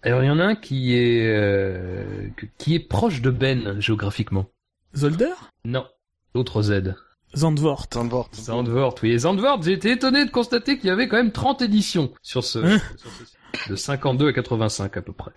Alors 0.02 0.22
il 0.22 0.26
y 0.26 0.30
en 0.30 0.38
a 0.38 0.44
un 0.44 0.54
qui 0.54 0.94
est 0.94 1.26
euh, 1.26 2.28
qui 2.58 2.74
est 2.74 2.80
proche 2.80 3.20
de 3.22 3.30
Ben 3.30 3.80
géographiquement. 3.80 4.46
Zolder? 4.94 5.32
Non, 5.64 5.86
l'autre 6.34 6.62
Z. 6.62 6.94
Zandvoort. 7.36 7.86
Zandvoort. 7.92 8.30
Zandvoort, 8.34 8.94
oui. 9.02 9.10
Et 9.10 9.18
Zandvoort, 9.18 9.62
j'ai 9.62 9.72
été 9.72 9.90
étonné 9.90 10.24
de 10.24 10.30
constater 10.30 10.78
qu'il 10.78 10.88
y 10.88 10.90
avait 10.90 11.08
quand 11.08 11.16
même 11.16 11.32
30 11.32 11.60
éditions 11.60 12.12
sur 12.22 12.44
ce, 12.44 12.60
Hein 12.60 12.78
sur 12.96 13.10
ce- 13.10 13.70
de 13.70 13.76
52 13.76 14.28
à 14.28 14.32
85 14.32 14.96
à 14.96 15.02
peu 15.02 15.12
près. 15.12 15.32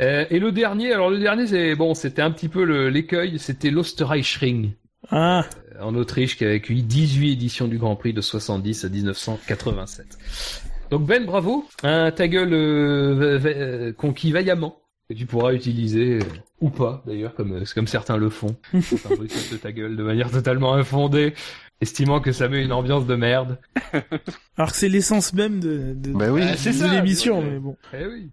Euh, 0.00 0.24
et 0.30 0.38
le 0.40 0.50
dernier, 0.50 0.92
alors 0.92 1.10
le 1.10 1.18
dernier, 1.18 1.46
c'est 1.46 1.74
bon, 1.76 1.94
c'était 1.94 2.22
un 2.22 2.30
petit 2.30 2.48
peu 2.48 2.64
le- 2.64 2.88
l'écueil, 2.88 3.38
c'était 3.38 3.70
l'Osterreichring 3.70 4.72
Ah, 5.10 5.44
euh, 5.76 5.82
en 5.82 5.94
Autriche 5.94 6.36
qui 6.36 6.44
a 6.44 6.50
accueilli 6.50 6.82
18 6.82 7.32
éditions 7.32 7.68
du 7.68 7.78
Grand 7.78 7.96
Prix 7.96 8.12
de 8.12 8.20
70 8.20 8.84
à 8.84 8.88
1987. 8.88 10.06
Donc 10.90 11.06
Ben, 11.06 11.24
bravo, 11.24 11.64
un 11.82 12.10
ta 12.12 12.28
gueule 12.28 12.52
euh, 12.52 13.40
euh, 13.44 13.92
conquis 13.92 14.32
vaillamment 14.32 14.78
que 15.08 15.14
tu 15.14 15.26
pourras 15.26 15.52
utiliser 15.52 16.18
euh, 16.18 16.20
ou 16.60 16.70
pas 16.70 17.02
d'ailleurs 17.06 17.34
comme 17.34 17.52
euh, 17.52 17.64
comme 17.74 17.86
certains 17.86 18.16
le 18.16 18.28
font 18.28 18.56
de 18.72 19.56
ta 19.56 19.72
gueule 19.72 19.96
de 19.96 20.02
manière 20.02 20.30
totalement 20.30 20.74
infondée, 20.74 21.34
estimant 21.80 22.20
que 22.20 22.32
ça 22.32 22.48
met 22.48 22.62
une 22.62 22.72
ambiance 22.72 23.06
de 23.06 23.14
merde. 23.16 23.58
alors 24.56 24.70
que 24.70 24.76
c'est 24.76 24.88
l'essence 24.88 25.32
même 25.32 25.60
de, 25.60 25.92
de, 25.94 26.12
Bah 26.12 26.30
oui. 26.30 26.42
C'est 26.56 26.70
de 26.70 26.76
ça, 26.76 26.88
l'émission, 26.92 27.42
mais 27.42 27.58
bon. 27.58 27.76
Eh 27.92 28.06
oui. 28.06 28.30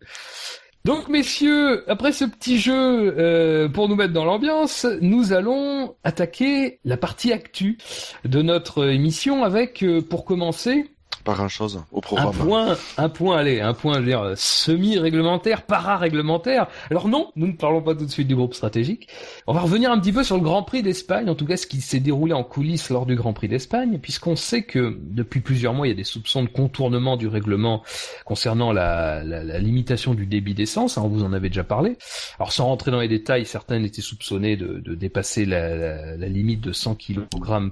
Donc 0.85 1.07
messieurs, 1.07 1.89
après 1.89 2.11
ce 2.11 2.25
petit 2.25 2.59
jeu 2.59 2.73
euh, 3.17 3.69
pour 3.69 3.87
nous 3.87 3.95
mettre 3.95 4.11
dans 4.11 4.25
l'ambiance, 4.25 4.85
nous 4.99 5.31
allons 5.31 5.95
attaquer 6.03 6.79
la 6.83 6.97
partie 6.97 7.31
actu 7.31 7.77
de 8.25 8.41
notre 8.41 8.89
émission 8.89 9.45
avec, 9.45 9.81
euh, 9.81 10.01
pour 10.01 10.25
commencer, 10.25 10.92
Pas 11.23 11.33
grand 11.33 11.47
chose 11.47 11.83
au 11.91 11.99
un 11.99 12.01
programme. 12.01 12.33
point, 12.33 12.77
un 12.97 13.09
point, 13.09 13.37
allez, 13.37 13.61
un 13.61 13.73
point, 13.73 13.93
je 13.95 13.99
veux 13.99 14.05
dire, 14.05 14.33
semi-réglementaire, 14.35 15.63
para-réglementaire. 15.63 16.67
Alors 16.89 17.07
non, 17.07 17.31
nous 17.35 17.47
ne 17.47 17.53
parlons 17.53 17.81
pas 17.81 17.95
tout 17.95 18.05
de 18.05 18.11
suite 18.11 18.27
du 18.27 18.35
groupe 18.35 18.53
stratégique. 18.53 19.07
On 19.47 19.53
va 19.53 19.61
revenir 19.61 19.91
un 19.91 19.99
petit 19.99 20.11
peu 20.11 20.23
sur 20.23 20.35
le 20.35 20.43
Grand 20.43 20.63
Prix 20.63 20.83
d'Espagne, 20.83 21.29
en 21.29 21.35
tout 21.35 21.45
cas 21.45 21.57
ce 21.57 21.67
qui 21.67 21.81
s'est 21.81 21.99
déroulé 21.99 22.33
en 22.33 22.43
coulisses 22.43 22.89
lors 22.89 23.05
du 23.05 23.15
Grand 23.15 23.33
Prix 23.33 23.47
d'Espagne, 23.47 23.99
puisqu'on 24.01 24.35
sait 24.35 24.63
que 24.63 24.97
depuis 25.01 25.39
plusieurs 25.39 25.73
mois, 25.73 25.87
il 25.87 25.91
y 25.91 25.93
a 25.93 25.95
des 25.95 26.03
soupçons 26.03 26.43
de 26.43 26.49
contournement 26.49 27.15
du 27.17 27.27
règlement 27.27 27.83
concernant 28.25 28.71
la, 28.73 29.23
la, 29.23 29.43
la 29.43 29.59
limitation 29.59 30.13
du 30.13 30.25
débit 30.25 30.53
d'essence, 30.53 30.97
hein, 30.97 31.03
on 31.05 31.09
vous 31.09 31.23
en 31.23 31.33
avait 31.33 31.49
déjà 31.49 31.63
parlé. 31.63 31.97
Alors 32.39 32.51
sans 32.51 32.65
rentrer 32.65 32.91
dans 32.91 32.99
les 32.99 33.07
détails, 33.07 33.45
certains 33.45 33.81
étaient 33.83 34.01
soupçonnés 34.01 34.57
de, 34.57 34.79
de 34.79 34.95
dépasser 34.95 35.45
la, 35.45 35.75
la, 35.75 36.17
la 36.17 36.27
limite 36.27 36.61
de 36.61 36.71
100 36.71 36.95
kg 36.95 37.19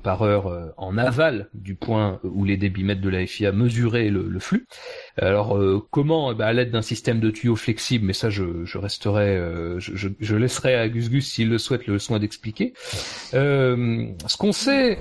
par 0.01 0.22
heure 0.22 0.48
euh, 0.48 0.70
en 0.77 0.98
aval 0.98 1.50
du 1.53 1.75
point 1.75 2.20
où 2.24 2.46
les 2.46 2.58
débitmètres 2.58 3.01
de 3.01 3.10
la 3.10 3.25
FIA 3.25 3.40
mesuraient 3.51 4.10
le, 4.10 4.27
le 4.27 4.39
flux. 4.39 4.67
Alors 5.17 5.57
euh, 5.57 5.86
comment 5.91 6.31
Eh 6.31 6.36
ben, 6.36 6.45
À 6.45 6.53
l'aide 6.53 6.71
d'un 6.71 6.81
système 6.81 7.19
de 7.19 7.29
tuyaux 7.31 7.55
flexible, 7.55 8.05
mais 8.05 8.13
ça 8.13 8.29
je, 8.29 8.77
resterai, 8.77 9.38
euh, 9.38 9.79
je, 9.79 10.36
laisserai 10.36 10.75
à 10.75 10.88
Gus 10.88 11.10
Gus 11.10 11.27
s'il 11.27 11.50
le 11.50 11.57
souhaite 11.57 11.88
le 11.88 12.00
soin 12.00 12.19
d'expliquer. 12.19 12.74
Euh, 13.33 14.07
ce 14.27 14.38
qu'on 14.38 14.51
sait 14.51 14.98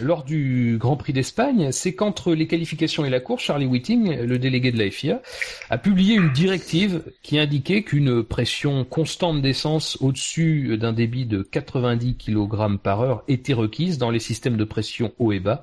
lors 0.00 0.24
du 0.24 0.76
Grand 0.78 0.96
Prix 0.96 1.12
d'Espagne, 1.12 1.70
c'est 1.72 1.94
qu'entre 1.94 2.34
les 2.34 2.46
qualifications 2.46 3.04
et 3.04 3.10
la 3.10 3.20
course, 3.20 3.42
Charlie 3.42 3.66
Whiting, 3.66 4.20
le 4.20 4.38
délégué 4.38 4.72
de 4.72 4.78
la 4.78 4.90
FIA, 4.90 5.22
a 5.70 5.78
publié 5.78 6.14
une 6.14 6.32
directive 6.32 7.02
qui 7.22 7.38
indiquait 7.38 7.82
qu'une 7.82 8.22
pression 8.22 8.84
constante 8.84 9.42
d'essence 9.42 9.98
au-dessus 10.00 10.76
d'un 10.78 10.92
débit 10.92 11.26
de 11.26 11.42
90 11.42 12.16
kg 12.16 12.78
par 12.82 13.00
heure 13.00 13.24
était 13.28 13.52
requise 13.52 13.98
dans 13.98 14.10
les 14.10 14.18
systèmes 14.18 14.56
de 14.56 14.64
pression 14.64 15.12
haut 15.18 15.32
et 15.32 15.40
bas, 15.40 15.60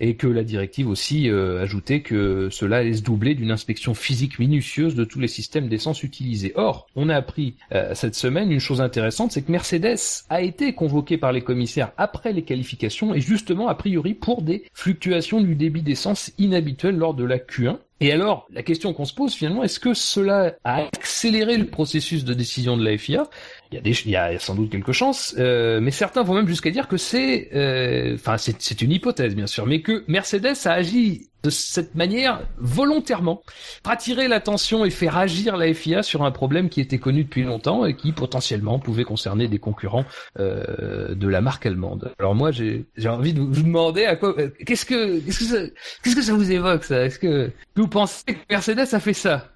et 0.00 0.16
que 0.16 0.26
la 0.26 0.44
directive 0.44 0.88
aussi 0.88 1.28
ajoutait 1.60 2.00
que 2.00 2.48
cela 2.50 2.78
allait 2.78 2.94
se 2.94 3.02
doubler 3.02 3.34
d'une 3.34 3.50
inspection 3.50 3.94
physique 3.94 4.38
minutieuse 4.38 4.94
de 4.94 5.04
tous 5.04 5.20
les 5.20 5.28
systèmes 5.28 5.68
d'essence 5.68 6.02
utilisés. 6.02 6.52
Or, 6.56 6.86
on 6.96 7.08
a 7.08 7.16
appris 7.16 7.54
euh, 7.72 7.94
cette 7.94 8.14
semaine 8.14 8.50
une 8.50 8.60
chose 8.60 8.80
intéressante, 8.80 9.32
c'est 9.32 9.42
que 9.42 9.52
Mercedes 9.52 10.24
a 10.30 10.42
été 10.42 10.72
convoqué 10.74 11.18
par 11.18 11.32
les 11.32 11.42
commissaires 11.42 11.92
après 11.96 12.32
les 12.32 12.42
qualifications 12.42 13.14
et 13.14 13.20
justement 13.20 13.68
a 13.68 13.74
priori 13.74 14.14
pour 14.14 14.42
des 14.42 14.64
fluctuations 14.72 15.40
du 15.40 15.54
débit 15.54 15.82
d'essence 15.82 16.32
inhabituelles 16.38 16.96
lors 16.96 17.14
de 17.14 17.24
la 17.24 17.38
Q1. 17.38 17.78
Et 18.02 18.10
alors, 18.10 18.48
la 18.50 18.64
question 18.64 18.92
qu'on 18.92 19.04
se 19.04 19.14
pose 19.14 19.32
finalement, 19.32 19.62
est-ce 19.62 19.78
que 19.78 19.94
cela 19.94 20.56
a 20.64 20.86
accéléré 20.86 21.56
le 21.56 21.68
processus 21.68 22.24
de 22.24 22.34
décision 22.34 22.76
de 22.76 22.84
la 22.84 22.98
FIA 22.98 23.28
il 23.72 24.10
y, 24.10 24.16
a 24.16 24.32
y 24.32 24.36
a 24.36 24.38
sans 24.38 24.54
doute 24.54 24.70
quelques 24.70 24.92
chances, 24.92 25.34
euh, 25.38 25.80
mais 25.80 25.90
certains 25.90 26.22
vont 26.22 26.34
même 26.34 26.48
jusqu'à 26.48 26.70
dire 26.70 26.88
que 26.88 26.96
c'est, 26.96 27.48
euh, 27.54 28.14
enfin 28.14 28.38
c'est, 28.38 28.60
c'est 28.60 28.82
une 28.82 28.92
hypothèse 28.92 29.34
bien 29.34 29.46
sûr, 29.46 29.66
mais 29.66 29.82
que 29.82 30.04
Mercedes 30.08 30.56
a 30.64 30.72
agi 30.72 31.28
de 31.42 31.50
cette 31.50 31.94
manière 31.94 32.40
volontairement 32.56 33.42
pour 33.82 33.92
attirer 33.92 34.28
l'attention 34.28 34.84
et 34.84 34.90
faire 34.90 35.16
agir 35.16 35.56
la 35.56 35.72
FIA 35.74 36.02
sur 36.02 36.22
un 36.22 36.30
problème 36.30 36.68
qui 36.68 36.80
était 36.80 36.98
connu 36.98 37.24
depuis 37.24 37.42
longtemps 37.42 37.84
et 37.84 37.96
qui 37.96 38.12
potentiellement 38.12 38.78
pouvait 38.78 39.04
concerner 39.04 39.48
des 39.48 39.58
concurrents 39.58 40.04
euh, 40.38 41.14
de 41.14 41.28
la 41.28 41.40
marque 41.40 41.66
allemande. 41.66 42.12
Alors 42.18 42.34
moi 42.34 42.52
j'ai, 42.52 42.86
envie 43.06 43.34
de 43.34 43.40
vous 43.40 43.62
demander 43.62 44.04
à 44.04 44.16
quoi, 44.16 44.34
euh, 44.38 44.50
qu'est-ce 44.64 44.86
que, 44.86 45.18
qu'est-ce 45.20 45.38
que 45.40 45.44
ça, 45.44 45.62
qu'est-ce 46.02 46.16
que 46.16 46.22
ça 46.22 46.34
vous 46.34 46.50
évoque 46.50 46.84
ça? 46.84 47.04
Est-ce 47.04 47.18
que 47.18 47.50
vous 47.76 47.88
pensez 47.88 48.24
que 48.24 48.32
Mercedes 48.48 48.86
a 48.92 49.00
fait 49.00 49.12
ça? 49.12 49.48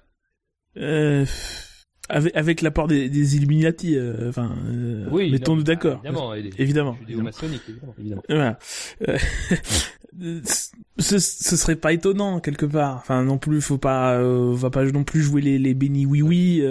Euh, 0.75 1.25
avec, 2.09 2.35
avec 2.35 2.61
l'apport 2.61 2.87
des, 2.87 3.09
des 3.09 3.35
Illuminati, 3.35 3.95
euh, 3.97 4.29
enfin, 4.29 4.55
euh, 4.69 5.09
mettons-nous 5.29 5.59
non, 5.61 5.63
d'accord. 5.63 6.01
Évidemment, 6.03 6.33
Évidemment. 6.57 6.97
évidemment, 7.07 7.31
évidemment. 7.99 8.23
Voilà. 8.29 8.59
Euh, 9.07 9.17
ce, 10.99 11.19
ce 11.19 11.55
serait 11.57 11.75
pas 11.75 11.93
étonnant 11.93 12.39
quelque 12.39 12.65
part. 12.65 12.97
Enfin 12.97 13.23
non 13.23 13.37
plus, 13.37 13.61
faut 13.61 13.77
pas, 13.77 14.13
euh, 14.19 14.53
va 14.55 14.69
pas 14.69 14.85
non 14.85 15.03
plus 15.03 15.21
jouer 15.21 15.41
les, 15.41 15.59
les 15.59 15.73
bénis 15.73 16.05
oui 16.05 16.21
oui. 16.21 16.61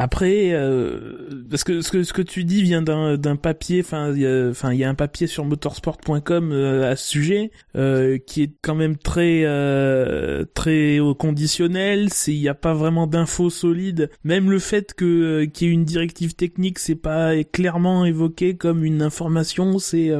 Après, 0.00 0.52
euh, 0.52 1.42
parce 1.50 1.64
que 1.64 1.80
ce 1.80 1.90
que 1.90 2.04
ce 2.04 2.12
que 2.12 2.22
tu 2.22 2.44
dis 2.44 2.62
vient 2.62 2.82
d'un 2.82 3.18
d'un 3.18 3.34
papier. 3.34 3.80
Enfin, 3.80 4.12
il 4.12 4.20
y 4.20 4.84
a, 4.84 4.88
un 4.88 4.94
papier 4.94 5.26
sur 5.26 5.44
motorsport.com 5.44 6.52
euh, 6.52 6.92
à 6.92 6.94
ce 6.94 7.08
sujet 7.08 7.50
euh, 7.74 8.16
qui 8.24 8.44
est 8.44 8.52
quand 8.62 8.76
même 8.76 8.96
très 8.96 9.42
euh, 9.42 10.44
très 10.54 11.00
au 11.00 11.16
conditionnel. 11.16 12.10
Il 12.28 12.34
y 12.34 12.48
a 12.48 12.54
pas 12.54 12.74
vraiment 12.74 13.08
d'infos 13.08 13.50
solides. 13.50 14.08
Même 14.22 14.52
le 14.52 14.60
fait 14.60 14.94
que 14.94 15.04
euh, 15.04 15.46
qu'il 15.46 15.66
y 15.66 15.70
ait 15.70 15.74
une 15.74 15.84
directive 15.84 16.36
technique, 16.36 16.78
c'est 16.78 16.94
pas 16.94 17.32
clairement 17.42 18.04
évoqué 18.04 18.56
comme 18.56 18.84
une 18.84 19.02
information. 19.02 19.80
C'est 19.80 20.12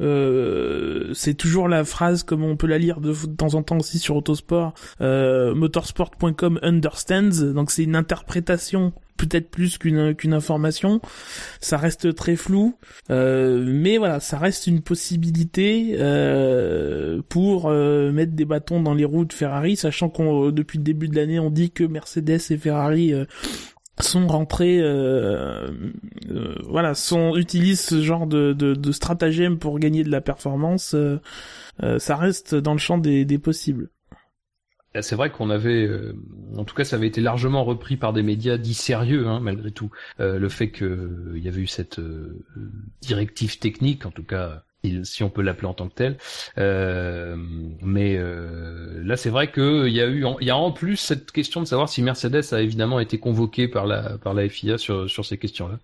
euh, 0.00 1.12
c'est 1.12 1.34
toujours 1.34 1.68
la 1.68 1.84
phrase 1.84 2.22
comme 2.22 2.42
on 2.42 2.56
peut 2.56 2.66
la 2.66 2.78
lire 2.78 3.02
de, 3.02 3.12
de 3.12 3.36
temps 3.36 3.54
en 3.54 3.62
temps 3.62 3.76
aussi 3.76 3.98
sur 3.98 4.16
Autosport. 4.16 4.72
Motorsport.com 4.98 6.58
understands. 6.62 7.52
Donc 7.52 7.70
c'est 7.70 7.84
une 7.84 7.96
interprétation 7.96 8.94
peut-être 9.26 9.50
plus 9.50 9.78
qu'une 9.78 10.32
information. 10.32 11.00
Ça 11.60 11.76
reste 11.76 12.14
très 12.14 12.36
flou, 12.36 12.76
euh, 13.10 13.64
mais 13.66 13.98
voilà, 13.98 14.20
ça 14.20 14.38
reste 14.38 14.66
une 14.66 14.82
possibilité 14.82 15.96
euh, 15.98 17.20
pour 17.28 17.66
euh, 17.66 18.12
mettre 18.12 18.32
des 18.32 18.44
bâtons 18.44 18.80
dans 18.80 18.94
les 18.94 19.04
roues 19.04 19.24
de 19.24 19.32
Ferrari, 19.32 19.76
sachant 19.76 20.08
qu'on 20.08 20.50
depuis 20.50 20.78
le 20.78 20.84
début 20.84 21.08
de 21.08 21.16
l'année 21.16 21.38
on 21.38 21.50
dit 21.50 21.70
que 21.70 21.84
Mercedes 21.84 22.40
et 22.50 22.56
Ferrari 22.56 23.12
sont 24.00 24.26
rentrés, 24.26 24.80
voilà, 26.68 26.94
sont 26.94 27.36
utilisent 27.36 27.80
ce 27.80 28.02
genre 28.02 28.26
de, 28.26 28.52
de, 28.52 28.74
de 28.74 28.92
stratagème 28.92 29.58
pour 29.58 29.78
gagner 29.78 30.04
de 30.04 30.10
la 30.10 30.20
performance. 30.20 30.94
ça 31.98 32.16
reste 32.16 32.54
dans 32.54 32.72
le 32.72 32.78
champ 32.78 32.98
des, 32.98 33.24
des 33.24 33.38
possibles. 33.38 33.90
Là, 34.96 35.02
C'est 35.02 35.14
vrai 35.14 35.28
qu'on 35.30 35.50
avait, 35.50 35.86
euh, 35.86 36.14
en 36.56 36.64
tout 36.64 36.74
cas, 36.74 36.84
ça 36.84 36.96
avait 36.96 37.06
été 37.06 37.20
largement 37.20 37.64
repris 37.64 37.98
par 37.98 38.14
des 38.14 38.22
médias 38.22 38.56
dits 38.56 38.72
sérieux, 38.72 39.26
hein, 39.26 39.40
malgré 39.40 39.70
tout. 39.70 39.90
Euh, 40.20 40.38
le 40.38 40.48
fait 40.48 40.70
qu'il 40.70 41.36
y 41.36 41.48
avait 41.48 41.60
eu 41.60 41.66
cette 41.66 41.98
euh, 41.98 42.42
directive 43.02 43.58
technique, 43.58 44.06
en 44.06 44.10
tout 44.10 44.22
cas, 44.24 44.64
si 45.02 45.22
on 45.22 45.28
peut 45.28 45.42
l'appeler 45.42 45.66
en 45.66 45.74
tant 45.74 45.86
que 45.90 45.94
telle. 45.94 46.16
Euh, 46.56 47.36
mais 47.82 48.16
euh, 48.16 49.02
là, 49.04 49.18
c'est 49.18 49.28
vrai 49.28 49.52
qu'il 49.52 49.88
y 49.88 50.00
a 50.00 50.06
eu, 50.06 50.24
il 50.40 50.46
y 50.46 50.50
a 50.50 50.56
en 50.56 50.72
plus 50.72 50.96
cette 50.96 51.30
question 51.30 51.60
de 51.60 51.66
savoir 51.66 51.90
si 51.90 52.00
Mercedes 52.00 52.54
a 52.54 52.62
évidemment 52.62 52.98
été 52.98 53.18
convoqué 53.18 53.68
par 53.68 53.86
la 53.86 54.16
par 54.16 54.32
la 54.32 54.48
FIA 54.48 54.78
sur 54.78 55.10
sur 55.10 55.26
ces 55.26 55.36
questions-là. 55.36 55.78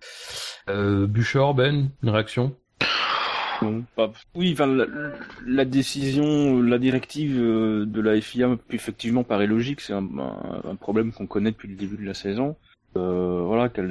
Euh, 0.69 1.05
Bouchard, 1.05 1.53
Ben, 1.53 1.89
une 2.01 2.09
réaction? 2.09 2.55
Pas- 3.95 4.11
Oui, 4.35 4.51
enfin, 4.53 4.67
la, 4.67 4.85
la 5.45 5.65
décision, 5.65 6.61
la 6.61 6.77
directive 6.77 7.37
euh, 7.39 7.85
de 7.85 8.01
la 8.01 8.19
FIA, 8.19 8.57
effectivement, 8.71 9.23
paraît 9.23 9.47
logique. 9.47 9.81
C'est 9.81 9.93
un, 9.93 10.07
un- 10.17 10.75
problème 10.75 11.11
qu'on 11.11 11.27
connaît 11.27 11.51
depuis 11.51 11.67
le 11.69 11.75
début 11.75 11.97
de 11.97 12.05
la 12.05 12.13
saison. 12.13 12.55
Euh, 12.95 13.41
voilà, 13.47 13.69
que 13.69 13.81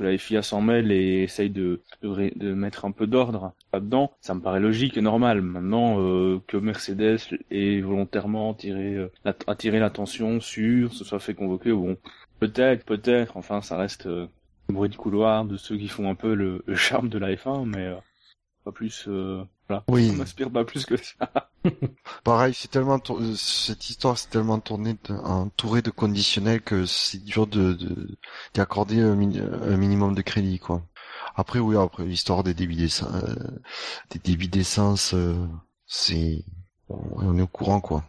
la 0.00 0.18
FIA 0.18 0.42
s'en 0.42 0.60
mêle 0.60 0.92
et 0.92 1.22
essaye 1.22 1.48
de, 1.48 1.80
de, 2.02 2.30
de 2.36 2.52
mettre 2.52 2.84
un 2.84 2.90
peu 2.90 3.06
d'ordre 3.06 3.54
là-dedans, 3.72 4.12
ça 4.20 4.34
me 4.34 4.40
paraît 4.40 4.60
logique 4.60 4.98
et 4.98 5.00
normal. 5.00 5.40
Maintenant, 5.40 5.96
euh, 6.00 6.40
que 6.46 6.58
Mercedes 6.58 7.18
ait 7.50 7.80
volontairement 7.80 8.52
tiré, 8.52 8.96
euh, 8.96 9.10
attiré 9.46 9.78
l'attention 9.78 10.40
sur, 10.40 10.92
se 10.92 11.04
soit 11.04 11.20
fait 11.20 11.32
convoquer, 11.32 11.72
bon, 11.72 11.96
peut-être, 12.38 12.84
peut-être, 12.84 13.38
enfin, 13.38 13.62
ça 13.62 13.78
reste 13.78 14.04
euh, 14.06 14.26
bruit 14.68 14.90
de 14.90 14.96
couloir 14.96 15.46
de 15.46 15.56
ceux 15.56 15.78
qui 15.78 15.88
font 15.88 16.10
un 16.10 16.14
peu 16.14 16.34
le, 16.34 16.62
le 16.66 16.74
charme 16.74 17.08
de 17.08 17.18
la 17.18 17.32
F1, 17.34 17.64
mais... 17.64 17.94
pas 18.64 18.72
plus 18.72 19.04
euh, 19.08 19.42
voilà 19.68 19.84
Oui. 19.88 20.10
on 20.12 20.16
m'inspire 20.16 20.50
pas 20.50 20.64
plus 20.64 20.84
que 20.86 20.96
ça 20.96 21.50
Pareil, 22.24 22.54
c'est 22.54 22.70
tellement 22.70 22.98
tour- 22.98 23.20
euh, 23.20 23.34
cette 23.34 23.90
histoire 23.90 24.16
c'est 24.18 24.30
tellement 24.30 24.58
tourné 24.60 24.96
de- 25.08 25.14
entouré 25.14 25.82
de 25.82 25.90
conditionnels 25.90 26.62
que 26.62 26.86
c'est 26.86 27.22
dur 27.24 27.46
de 27.46 27.72
de- 27.74 28.16
d'y 28.54 28.60
accorder 28.60 29.00
un, 29.00 29.14
mini- 29.14 29.40
un 29.40 29.76
minimum 29.76 30.14
de 30.14 30.22
crédit 30.22 30.58
quoi. 30.58 30.82
Après 31.36 31.58
oui, 31.58 31.76
après 31.76 32.04
l'histoire 32.04 32.42
des 32.42 32.54
débits 32.54 32.76
d'essence, 32.76 33.08
euh, 33.24 33.34
des 34.10 34.18
débits 34.18 34.48
d'essence, 34.48 35.14
euh, 35.14 35.36
c'est 35.86 36.44
on 36.88 37.38
est 37.38 37.42
au 37.42 37.46
courant 37.46 37.80
quoi. 37.80 38.04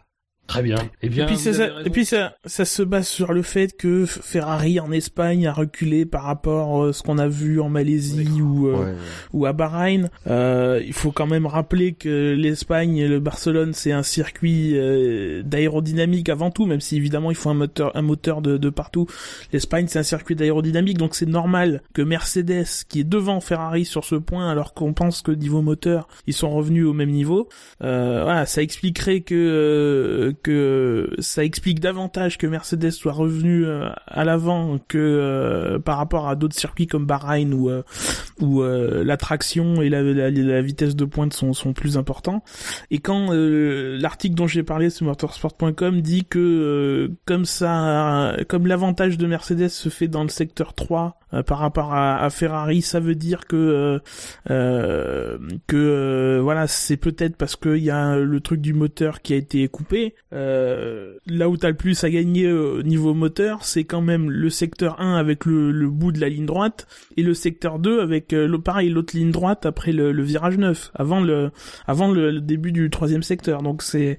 Très 0.48 0.62
bien. 0.62 0.76
Eh 1.02 1.08
bien, 1.08 1.24
et 1.24 1.26
puis, 1.28 1.38
ça, 1.38 1.68
et 1.84 1.90
puis 1.90 2.04
ça, 2.04 2.36
ça 2.44 2.64
se 2.64 2.82
base 2.82 3.06
sur 3.06 3.32
le 3.32 3.42
fait 3.42 3.74
que 3.76 4.04
Ferrari 4.04 4.80
en 4.80 4.92
Espagne 4.92 5.46
a 5.46 5.52
reculé 5.52 6.04
par 6.04 6.24
rapport 6.24 6.84
à 6.84 6.92
ce 6.92 7.02
qu'on 7.02 7.16
a 7.16 7.28
vu 7.28 7.60
en 7.60 7.70
Malaisie 7.70 8.42
ou, 8.42 8.68
euh, 8.68 8.72
Ouais, 8.72 8.94
ou 9.32 9.46
à 9.46 9.52
Bahreïn. 9.52 10.10
Euh, 10.26 10.82
il 10.84 10.92
faut 10.92 11.12
quand 11.12 11.26
même 11.26 11.46
rappeler 11.46 11.92
que 11.92 12.34
l'Espagne 12.34 12.98
et 12.98 13.08
le 13.08 13.20
Barcelone, 13.20 13.72
c'est 13.72 13.92
un 13.92 14.02
circuit 14.02 14.72
euh, 14.74 15.42
d'aérodynamique 15.42 16.28
avant 16.28 16.50
tout, 16.50 16.66
même 16.66 16.80
si 16.80 16.96
évidemment 16.96 17.30
il 17.30 17.36
faut 17.36 17.50
un 17.50 17.54
moteur, 17.54 17.96
un 17.96 18.02
moteur 18.02 18.42
de, 18.42 18.58
de 18.58 18.68
partout. 18.68 19.06
L'Espagne, 19.52 19.86
c'est 19.88 20.00
un 20.00 20.04
circuit 20.04 20.34
d'aérodynamique, 20.34 20.98
donc 20.98 21.14
c'est 21.14 21.24
normal 21.24 21.82
que 21.94 22.02
Mercedes, 22.02 22.66
qui 22.88 23.00
est 23.00 23.04
devant 23.04 23.40
Ferrari 23.40 23.84
sur 23.84 24.04
ce 24.04 24.16
point, 24.16 24.50
alors 24.50 24.74
qu'on 24.74 24.92
pense 24.92 25.22
que 25.22 25.30
niveau 25.32 25.62
moteur, 25.62 26.08
ils 26.26 26.34
sont 26.34 26.50
revenus 26.50 26.84
au 26.84 26.92
même 26.92 27.10
niveau. 27.10 27.48
Euh, 27.82 28.22
voilà, 28.24 28.44
ça 28.44 28.60
expliquerait 28.60 29.20
que 29.20 30.31
euh, 30.48 31.06
que 31.16 31.22
ça 31.22 31.44
explique 31.44 31.80
davantage 31.80 32.38
que 32.38 32.46
Mercedes 32.46 32.90
soit 32.90 33.12
revenu 33.12 33.64
euh, 33.66 33.88
à 34.06 34.24
l'avant 34.24 34.78
que 34.88 34.98
euh, 34.98 35.78
par 35.78 35.98
rapport 35.98 36.28
à 36.28 36.36
d'autres 36.36 36.56
circuits 36.56 36.86
comme 36.86 37.06
Bahreïn 37.06 37.52
où 37.52 37.70
euh, 37.70 37.82
où 38.40 38.62
euh, 38.62 39.04
la 39.04 39.16
traction 39.16 39.80
et 39.82 39.88
la, 39.88 40.62
vitesse 40.62 40.96
de 40.96 41.04
pointe 41.04 41.32
sont, 41.32 41.52
sont 41.52 41.72
plus 41.72 41.96
importants. 41.96 42.42
Et 42.90 42.98
quand 42.98 43.32
euh, 43.32 43.96
l'article 43.98 44.34
dont 44.34 44.46
j'ai 44.46 44.62
parlé 44.62 44.90
sur 44.90 45.06
motorsport.com 45.06 46.00
dit 46.00 46.24
que 46.24 46.38
euh, 46.38 47.16
comme 47.24 47.44
ça, 47.44 48.36
comme 48.48 48.66
l'avantage 48.66 49.18
de 49.18 49.26
Mercedes 49.26 49.68
se 49.68 49.88
fait 49.88 50.08
dans 50.08 50.22
le 50.22 50.28
secteur 50.28 50.74
3 50.74 51.18
euh, 51.34 51.42
par 51.42 51.58
rapport 51.58 51.92
à, 51.92 52.22
à 52.22 52.30
Ferrari, 52.30 52.82
ça 52.82 53.00
veut 53.00 53.14
dire 53.14 53.46
que 53.46 53.56
euh, 53.56 53.98
euh, 54.50 55.38
que 55.66 55.76
euh, 55.76 56.40
voilà, 56.42 56.66
c'est 56.66 56.96
peut-être 56.96 57.36
parce 57.36 57.56
qu'il 57.56 57.78
y 57.78 57.90
a 57.90 58.16
le 58.16 58.40
truc 58.40 58.60
du 58.60 58.74
moteur 58.74 59.22
qui 59.22 59.34
a 59.34 59.36
été 59.36 59.66
coupé. 59.68 60.14
Là 60.30 61.48
où 61.48 61.56
t'as 61.56 61.68
le 61.68 61.76
plus 61.76 62.02
à 62.04 62.10
gagner 62.10 62.50
au 62.50 62.82
niveau 62.82 63.14
moteur, 63.14 63.64
c'est 63.64 63.84
quand 63.84 64.00
même 64.00 64.30
le 64.30 64.50
secteur 64.50 65.00
1 65.00 65.16
avec 65.16 65.44
le, 65.44 65.70
le 65.70 65.88
bout 65.88 66.12
de 66.12 66.20
la 66.20 66.28
ligne 66.28 66.46
droite 66.46 66.86
et 67.16 67.22
le 67.22 67.34
secteur 67.34 67.78
2 67.78 68.00
avec 68.00 68.34
pareil 68.64 68.90
l'autre 68.90 69.16
ligne 69.16 69.30
droite 69.30 69.66
après 69.66 69.92
le, 69.92 70.12
le 70.12 70.22
virage 70.22 70.58
9 70.58 70.92
avant 70.94 71.20
le 71.20 71.50
avant 71.86 72.10
le, 72.10 72.40
début 72.40 72.72
du 72.72 72.90
troisième 72.90 73.22
secteur 73.22 73.62
donc 73.62 73.82
c'est 73.82 74.18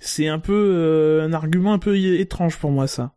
c'est 0.00 0.28
un 0.28 0.38
peu 0.38 1.20
un 1.22 1.32
argument 1.32 1.72
un 1.72 1.78
peu 1.78 1.96
étrange 1.96 2.58
pour 2.58 2.70
moi 2.70 2.86
ça 2.86 3.13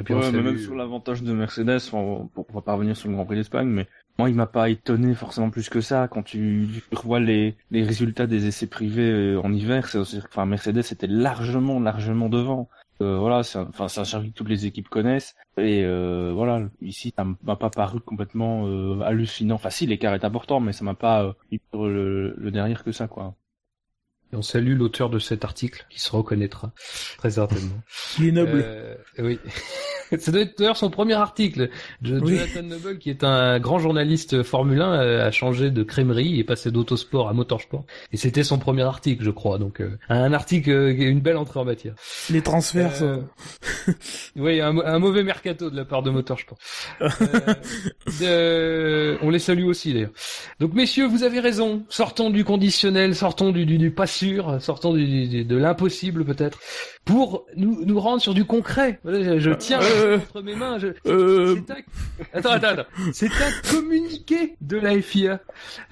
Et 0.00 0.04
puis 0.04 0.14
on 0.14 0.20
mais 0.30 0.42
même 0.42 0.58
sur 0.58 0.76
l'avantage 0.76 1.22
de 1.24 1.32
Mercedes, 1.32 1.80
on, 1.92 2.30
on 2.36 2.52
va 2.52 2.60
pas 2.60 2.74
revenir 2.74 2.96
sur 2.96 3.08
le 3.08 3.14
Grand 3.16 3.26
Prix 3.26 3.36
d'Espagne, 3.36 3.66
mais 3.66 3.88
moi 4.16 4.30
il 4.30 4.36
m'a 4.36 4.46
pas 4.46 4.70
étonné 4.70 5.14
forcément 5.14 5.50
plus 5.50 5.68
que 5.68 5.80
ça 5.80 6.06
quand 6.06 6.22
tu, 6.22 6.68
tu 6.72 6.96
revois 6.96 7.18
les, 7.18 7.56
les 7.72 7.82
résultats 7.82 8.28
des 8.28 8.46
essais 8.46 8.68
privés 8.68 9.10
euh, 9.10 9.40
en 9.40 9.52
hiver. 9.52 9.88
C'est 9.88 9.98
enfin 9.98 10.46
Mercedes 10.46 10.78
était 10.92 11.08
largement 11.08 11.80
largement 11.80 12.28
devant. 12.28 12.68
Euh, 13.00 13.18
voilà, 13.18 13.42
c'est 13.44 13.58
un, 13.58 13.70
un 13.78 13.88
circuit 13.88 14.30
que 14.32 14.36
toutes 14.36 14.48
les 14.48 14.66
équipes 14.66 14.88
connaissent 14.88 15.34
et 15.56 15.84
euh, 15.84 16.32
voilà 16.34 16.68
ici 16.80 17.12
ça 17.16 17.24
m'a 17.42 17.56
pas 17.56 17.70
paru 17.70 18.00
complètement 18.00 18.66
euh, 18.66 19.00
hallucinant. 19.02 19.56
Enfin 19.56 19.70
si 19.70 19.86
l'écart 19.86 20.14
est 20.14 20.24
important, 20.24 20.60
mais 20.60 20.72
ça 20.72 20.84
m'a 20.84 20.94
pas 20.94 21.24
euh, 21.24 21.32
mis 21.50 21.60
sur 21.72 21.86
le, 21.86 22.34
le 22.36 22.50
derrière 22.50 22.84
que 22.84 22.92
ça 22.92 23.08
quoi. 23.08 23.34
Et 24.32 24.36
on 24.36 24.42
salue 24.42 24.76
l'auteur 24.76 25.08
de 25.10 25.18
cet 25.18 25.44
article 25.44 25.86
qui 25.88 26.00
se 26.00 26.10
reconnaîtra 26.10 26.72
très 27.16 27.30
certainement. 27.32 27.82
il 28.18 28.28
est 28.28 28.32
noble 28.32 28.62
Euh, 28.64 28.94
oui. 29.18 29.38
Ça 30.18 30.32
doit 30.32 30.40
être 30.42 30.58
d'ailleurs 30.58 30.76
son 30.76 30.90
premier 30.90 31.14
article. 31.14 31.70
Oui. 32.02 32.36
Jonathan 32.36 32.62
Noble, 32.62 32.98
qui 32.98 33.10
est 33.10 33.24
un 33.24 33.58
grand 33.60 33.78
journaliste 33.78 34.42
Formule 34.42 34.80
1, 34.80 34.92
euh, 35.00 35.26
a 35.26 35.30
changé 35.30 35.70
de 35.70 35.82
crèmerie 35.82 36.38
et 36.38 36.44
passé 36.44 36.70
d'autosport 36.70 37.28
à 37.28 37.32
motorsport. 37.32 37.84
Et 38.12 38.16
c'était 38.16 38.42
son 38.44 38.58
premier 38.58 38.82
article, 38.82 39.24
je 39.24 39.30
crois. 39.30 39.58
Donc 39.58 39.80
euh, 39.80 39.96
un 40.08 40.32
article, 40.32 40.70
euh, 40.70 40.90
une 40.96 41.20
belle 41.20 41.36
entrée 41.36 41.60
en 41.60 41.64
matière. 41.64 41.94
les 42.30 42.42
transferts 42.42 43.02
Euh, 43.02 43.20
ça- 43.52 43.92
Oui, 44.36 44.60
un, 44.60 44.76
un 44.78 44.98
mauvais 44.98 45.22
mercato 45.22 45.70
de 45.70 45.76
la 45.76 45.84
part 45.84 46.02
de 46.02 46.10
Motorsport. 46.10 46.58
Euh, 48.22 49.16
On 49.22 49.30
les 49.30 49.38
salue 49.38 49.64
aussi 49.64 49.92
d'ailleurs. 49.92 50.10
Donc 50.60 50.72
messieurs, 50.74 51.06
vous 51.06 51.22
avez 51.22 51.40
raison. 51.40 51.84
Sortons 51.88 52.30
du 52.30 52.44
conditionnel, 52.44 53.14
sortons 53.14 53.50
du, 53.52 53.66
du, 53.66 53.78
du 53.78 53.90
pas 53.90 54.06
sûr, 54.06 54.60
sortons 54.60 54.92
du, 54.92 55.28
du- 55.28 55.44
de 55.44 55.56
l'impossible 55.56 56.24
peut-être, 56.24 56.58
pour 57.08 57.46
nous, 57.56 57.84
nous 57.86 57.98
rendre 57.98 58.20
sur 58.20 58.34
du 58.34 58.44
concret. 58.44 59.00
Je, 59.02 59.38
je 59.38 59.50
tiens 59.52 59.80
Euh, 59.82 60.18
entre 60.18 60.42
mes 60.42 60.54
mains. 60.54 60.78
Je... 60.78 60.88
euh, 61.06 61.56
C'est 61.66 61.72
un... 61.72 61.76
Attends, 62.34 62.50
attends, 62.50 62.68
attends. 62.68 62.82
C'est 63.14 63.28
un 63.28 63.72
communiqué 63.72 64.56
de 64.60 64.76
la 64.76 65.00
FIA. 65.00 65.40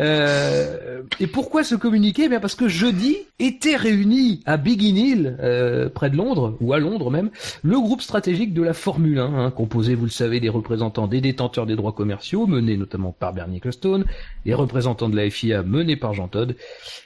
Euh, 0.01 1.03
et 1.19 1.27
pourquoi 1.27 1.65
ce 1.65 1.75
communiqué? 1.75 2.25
Eh 2.25 2.29
bien 2.29 2.39
parce 2.41 2.55
que 2.55 2.69
jeudi 2.69 3.17
était 3.39 3.77
réuni 3.77 4.43
à 4.45 4.59
Biggin 4.59 4.95
Hill, 4.97 5.37
euh, 5.41 5.89
près 5.89 6.11
de 6.11 6.17
Londres, 6.17 6.57
ou 6.61 6.75
à 6.75 6.79
Londres 6.79 7.11
même, 7.11 7.31
le 7.63 7.81
groupe 7.81 8.03
stratégique 8.03 8.53
de 8.53 8.63
la 8.63 8.75
Formule 8.75 9.19
1, 9.19 9.25
hein, 9.25 9.51
composé, 9.51 9.95
vous 9.95 10.05
le 10.05 10.11
savez, 10.11 10.39
des 10.41 10.49
représentants 10.51 11.07
des 11.07 11.23
détenteurs 11.23 11.65
des 11.65 11.77
droits 11.77 11.93
commerciaux, 11.93 12.47
menés 12.47 12.77
notamment 12.77 13.13
par 13.13 13.33
Bernie 13.33 13.57
Ecclestone, 13.57 14.05
des 14.45 14.53
représentants 14.55 15.09
de 15.09 15.17
la 15.17 15.31
FIA 15.31 15.63
menés 15.63 15.97
par 15.97 16.13
Jean 16.13 16.29
Todt, 16.29 16.55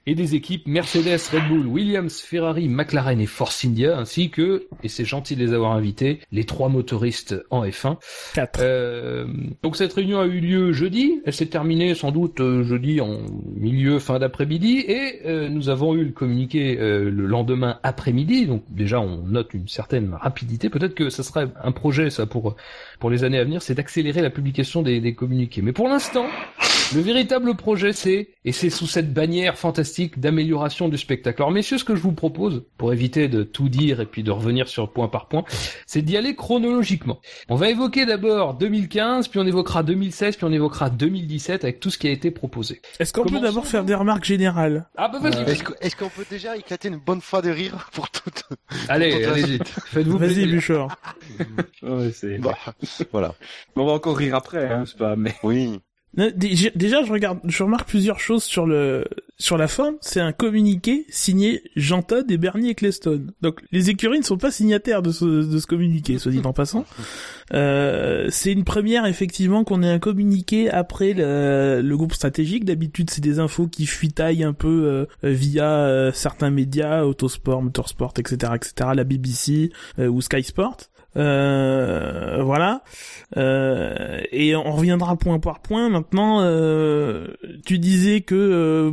et 0.06 0.14
des 0.16 0.34
équipes 0.34 0.66
Mercedes, 0.66 1.20
Red 1.32 1.48
Bull, 1.48 1.66
Williams, 1.66 2.20
Ferrari, 2.20 2.68
McLaren 2.68 3.20
et 3.20 3.26
Force 3.26 3.64
India, 3.64 3.99
ainsi 4.00 4.30
que, 4.30 4.66
et 4.82 4.88
c'est 4.88 5.04
gentil 5.04 5.36
de 5.36 5.44
les 5.44 5.52
avoir 5.52 5.72
invités, 5.72 6.20
les 6.32 6.44
trois 6.44 6.68
motoristes 6.68 7.36
en 7.50 7.64
F1. 7.64 7.96
4 8.34 8.60
Euh, 8.60 9.26
donc 9.62 9.76
cette 9.76 9.92
réunion 9.92 10.20
a 10.20 10.26
eu 10.26 10.40
lieu 10.40 10.72
jeudi, 10.72 11.20
elle 11.24 11.32
s'est 11.32 11.46
terminée 11.46 11.94
sans 11.94 12.10
doute 12.10 12.40
euh, 12.40 12.62
jeudi 12.62 13.00
en 13.00 13.20
milieu 13.56 13.98
fin 13.98 14.18
d'après-midi 14.18 14.84
et 14.86 15.20
euh, 15.26 15.48
nous 15.48 15.68
avons 15.68 15.94
eu 15.94 16.04
le 16.04 16.12
communiqué 16.12 16.78
euh, 16.78 17.10
le 17.10 17.26
lendemain 17.26 17.78
après-midi. 17.82 18.46
Donc 18.46 18.62
déjà 18.70 19.00
on 19.00 19.18
note 19.18 19.54
une 19.54 19.68
certaine 19.68 20.14
rapidité. 20.14 20.70
Peut-être 20.70 20.94
que 20.94 21.10
ça 21.10 21.22
serait 21.22 21.48
un 21.62 21.72
projet 21.72 22.10
ça 22.10 22.26
pour 22.26 22.56
pour 22.98 23.10
les 23.10 23.24
années 23.24 23.38
à 23.38 23.44
venir, 23.44 23.62
c'est 23.62 23.74
d'accélérer 23.74 24.22
la 24.22 24.30
publication 24.30 24.82
des, 24.82 25.00
des 25.00 25.14
communiqués. 25.14 25.62
Mais 25.62 25.72
pour 25.72 25.88
l'instant, 25.88 26.26
le 26.94 27.00
véritable 27.00 27.54
projet 27.54 27.92
c'est 27.92 28.28
et 28.44 28.52
c'est 28.52 28.70
sous 28.70 28.86
cette 28.86 29.12
bannière 29.12 29.58
fantastique 29.58 30.20
d'amélioration 30.20 30.88
du 30.88 30.98
spectacle. 30.98 31.42
Alors 31.42 31.52
messieurs, 31.52 31.78
ce 31.78 31.84
que 31.84 31.94
je 31.94 32.00
vous 32.00 32.12
propose 32.12 32.64
pour 32.78 32.92
éviter 32.92 33.28
de 33.28 33.42
tout 33.42 33.68
dire 33.68 33.89
et 33.98 34.06
puis 34.06 34.22
de 34.22 34.30
revenir 34.30 34.68
sur 34.68 34.92
point 34.92 35.08
par 35.08 35.26
point, 35.26 35.42
c'est 35.86 36.02
d'y 36.02 36.16
aller 36.16 36.36
chronologiquement. 36.36 37.18
On 37.48 37.56
va 37.56 37.70
évoquer 37.70 38.06
d'abord 38.06 38.54
2015, 38.54 39.26
puis 39.26 39.40
on 39.40 39.46
évoquera 39.46 39.82
2016, 39.82 40.36
puis 40.36 40.44
on 40.44 40.52
évoquera 40.52 40.90
2017 40.90 41.64
avec 41.64 41.80
tout 41.80 41.90
ce 41.90 41.98
qui 41.98 42.06
a 42.06 42.10
été 42.10 42.30
proposé. 42.30 42.82
est-ce 43.00 43.12
qu'on 43.12 43.24
peut 43.24 43.40
d'abord 43.40 43.66
faire 43.66 43.84
des 43.84 43.94
remarques 43.94 44.24
générales? 44.24 44.86
Ah 44.96 45.08
bah 45.08 45.18
vas-y, 45.18 45.42
Est-ce 45.50 45.64
que- 45.64 45.72
est-ce 45.80 45.96
qu'on 45.96 46.10
peut 46.10 46.26
déjà 46.30 46.56
éclater 46.56 46.88
une 46.88 46.98
bonne 46.98 47.22
fois 47.22 47.40
de 47.42 47.50
rire 47.50 47.88
pour 47.92 48.10
toute 48.10 48.44
allez, 48.88 49.24
pour 49.26 49.36
suite 49.36 49.64
faites-vous 49.86 50.18
vas-y 50.18 50.34
plaisir. 50.34 50.54
Bouchard 50.54 50.96
Ouais, 51.82 52.10
c'est. 52.12 52.38
Bah, 52.38 52.54
voilà. 53.12 53.34
On 53.76 53.86
va 53.86 53.92
encore 53.92 54.16
rire 54.16 54.34
après, 54.34 54.68
hein, 54.70 54.84
c'est 54.86 54.98
pas. 54.98 55.16
Mais 55.16 55.34
Oui. 55.42 55.80
Déjà, 56.14 57.04
je 57.04 57.12
regarde, 57.12 57.38
je 57.44 57.62
remarque 57.62 57.88
plusieurs 57.88 58.18
choses 58.18 58.42
sur 58.42 58.66
le 58.66 59.04
sur 59.38 59.56
la 59.56 59.68
forme. 59.68 59.94
C'est 60.00 60.20
un 60.20 60.32
communiqué 60.32 61.06
signé 61.08 61.62
Jean 61.76 62.02
Todt 62.02 62.30
et 62.30 62.36
Bernie 62.36 62.70
Ecclestone. 62.70 63.30
Donc, 63.42 63.60
les 63.70 63.90
écuries 63.90 64.18
ne 64.18 64.24
sont 64.24 64.36
pas 64.36 64.50
signataires 64.50 65.02
de 65.02 65.12
ce 65.12 65.24
de 65.24 65.58
ce 65.58 65.66
communiqué, 65.66 66.18
soit 66.18 66.32
dit 66.32 66.42
en 66.44 66.52
passant. 66.52 66.84
Euh, 67.52 68.28
c'est 68.30 68.52
une 68.52 68.62
première 68.62 69.06
effectivement 69.06 69.64
qu'on 69.64 69.82
ait 69.82 69.90
un 69.90 69.98
communiqué 69.98 70.70
après 70.70 71.14
le, 71.14 71.80
le 71.82 71.96
groupe 71.96 72.14
stratégique. 72.14 72.64
D'habitude, 72.64 73.10
c'est 73.10 73.20
des 73.20 73.40
infos 73.40 73.66
qui 73.66 73.86
fuitaillent 73.86 74.44
un 74.44 74.52
peu 74.52 74.68
euh, 74.68 75.06
via 75.24 75.68
euh, 75.68 76.12
certains 76.12 76.50
médias, 76.50 77.02
Autosport, 77.02 77.60
Motorsport, 77.60 78.14
etc., 78.18 78.52
etc., 78.54 78.90
la 78.94 79.02
BBC 79.02 79.72
euh, 79.98 80.06
ou 80.06 80.20
Sky 80.20 80.44
Sport. 80.44 80.76
Euh, 81.16 82.42
voilà. 82.42 82.82
Euh, 83.36 84.20
et 84.32 84.56
on 84.56 84.72
reviendra 84.72 85.16
point 85.16 85.38
par 85.38 85.60
point. 85.60 85.88
Maintenant, 85.88 86.40
euh, 86.40 87.28
tu 87.64 87.78
disais 87.78 88.20
que 88.22 88.34
euh, 88.34 88.92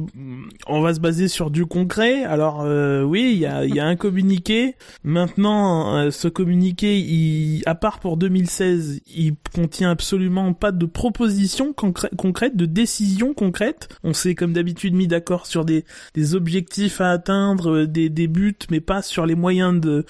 on 0.67 0.81
va 0.81 0.93
se 0.93 0.99
baser 0.99 1.27
sur 1.27 1.49
du 1.49 1.65
concret. 1.65 2.23
Alors 2.23 2.61
euh, 2.61 3.01
oui, 3.03 3.31
il 3.33 3.39
y 3.39 3.45
a, 3.45 3.65
y 3.65 3.79
a 3.79 3.85
un 3.85 3.95
communiqué. 3.95 4.75
Maintenant, 5.03 5.95
euh, 5.95 6.11
ce 6.11 6.27
communiqué, 6.27 6.99
il, 6.99 7.63
à 7.65 7.75
part 7.75 7.99
pour 7.99 8.17
2016, 8.17 9.01
il 9.15 9.33
contient 9.55 9.89
absolument 9.91 10.53
pas 10.53 10.71
de 10.71 10.85
propositions 10.85 11.71
concrè- 11.71 12.15
concrètes, 12.15 12.55
de 12.55 12.65
décisions 12.65 13.33
concrètes. 13.33 13.89
On 14.03 14.13
s'est 14.13 14.35
comme 14.35 14.53
d'habitude 14.53 14.93
mis 14.93 15.07
d'accord 15.07 15.45
sur 15.45 15.65
des, 15.65 15.83
des 16.13 16.35
objectifs 16.35 17.01
à 17.01 17.09
atteindre, 17.09 17.85
des, 17.85 18.09
des 18.09 18.27
buts, 18.27 18.55
mais 18.69 18.81
pas 18.81 19.01
sur 19.01 19.25
les 19.25 19.35
moyens 19.35 19.79
de, 19.79 20.05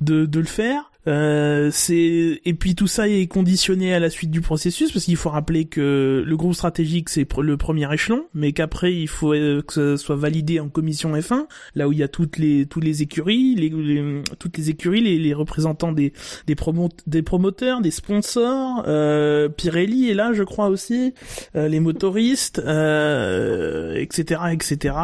de, 0.00 0.26
de 0.26 0.40
le 0.40 0.46
faire. 0.46 0.90
Euh, 1.06 1.70
c'est 1.72 2.40
et 2.44 2.54
puis 2.54 2.74
tout 2.74 2.88
ça 2.88 3.08
est 3.08 3.28
conditionné 3.28 3.94
à 3.94 4.00
la 4.00 4.10
suite 4.10 4.30
du 4.32 4.40
processus 4.40 4.90
parce 4.90 5.04
qu'il 5.04 5.16
faut 5.16 5.30
rappeler 5.30 5.64
que 5.66 6.24
le 6.26 6.36
groupe 6.36 6.54
stratégique 6.54 7.08
c'est 7.08 7.26
le 7.40 7.56
premier 7.56 7.92
échelon, 7.92 8.24
mais 8.34 8.52
qu'après 8.52 8.92
il 8.92 9.06
faut 9.06 9.32
euh, 9.32 9.62
que 9.62 9.72
ce 9.72 9.96
soit 9.96 10.16
validé 10.16 10.58
en 10.58 10.68
commission 10.68 11.14
F1, 11.14 11.46
là 11.76 11.88
où 11.88 11.92
il 11.92 11.98
y 11.98 12.02
a 12.02 12.08
toutes 12.08 12.36
les 12.36 12.66
toutes 12.66 12.82
les 12.82 13.02
écuries, 13.02 13.54
les, 13.54 14.22
toutes 14.40 14.58
les 14.58 14.70
écuries, 14.70 15.00
les, 15.00 15.18
les 15.18 15.34
représentants 15.34 15.92
des 15.92 16.12
des, 16.48 16.56
promo 16.56 16.88
des 17.06 17.22
promoteurs, 17.22 17.80
des 17.80 17.92
sponsors, 17.92 18.82
euh, 18.88 19.48
Pirelli 19.48 20.10
est 20.10 20.14
là 20.14 20.32
je 20.32 20.42
crois 20.42 20.66
aussi, 20.66 21.14
euh, 21.54 21.68
les 21.68 21.80
motoristes, 21.80 22.58
euh, 22.58 23.94
etc 23.94 24.42
etc. 24.52 24.96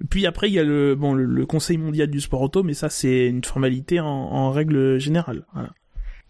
Et 0.00 0.04
puis 0.08 0.24
après 0.26 0.48
il 0.48 0.54
y 0.54 0.60
a 0.60 0.64
le 0.64 0.94
bon 0.94 1.14
le, 1.14 1.46
Conseil 1.46 1.76
mondial 1.76 2.08
du 2.08 2.20
sport 2.20 2.40
auto, 2.42 2.62
mais 2.62 2.74
ça 2.74 2.88
c'est 2.88 3.26
une 3.26 3.44
formalité 3.44 3.98
en, 3.98 4.06
en 4.06 4.50
règle 4.52 4.98
générale. 4.98 5.41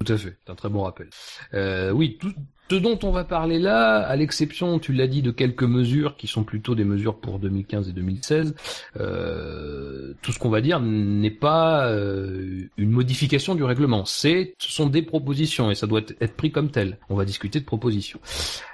Tout 0.04 0.12
à 0.12 0.16
fait, 0.16 0.36
c'est 0.44 0.50
un 0.50 0.54
très 0.54 0.68
bon 0.68 0.82
rappel. 0.82 1.08
Euh, 1.54 1.90
oui, 1.90 2.18
tout, 2.20 2.32
ce 2.72 2.76
dont 2.78 2.98
on 3.02 3.10
va 3.10 3.24
parler 3.24 3.58
là, 3.58 3.98
à 3.98 4.16
l'exception, 4.16 4.78
tu 4.78 4.94
l'as 4.94 5.06
dit, 5.06 5.20
de 5.20 5.30
quelques 5.30 5.62
mesures 5.62 6.16
qui 6.16 6.26
sont 6.26 6.42
plutôt 6.42 6.74
des 6.74 6.84
mesures 6.84 7.16
pour 7.16 7.38
2015 7.38 7.90
et 7.90 7.92
2016, 7.92 8.54
euh, 8.98 10.14
tout 10.22 10.32
ce 10.32 10.38
qu'on 10.38 10.48
va 10.48 10.62
dire 10.62 10.80
n'est 10.80 11.30
pas 11.30 11.88
euh, 11.88 12.62
une 12.78 12.90
modification 12.90 13.54
du 13.54 13.62
règlement. 13.62 14.06
C'est, 14.06 14.54
ce 14.56 14.72
sont 14.72 14.86
des 14.86 15.02
propositions 15.02 15.70
et 15.70 15.74
ça 15.74 15.86
doit 15.86 16.00
être 16.00 16.34
pris 16.34 16.50
comme 16.50 16.70
tel. 16.70 16.96
On 17.10 17.14
va 17.14 17.26
discuter 17.26 17.60
de 17.60 17.66
propositions. 17.66 18.20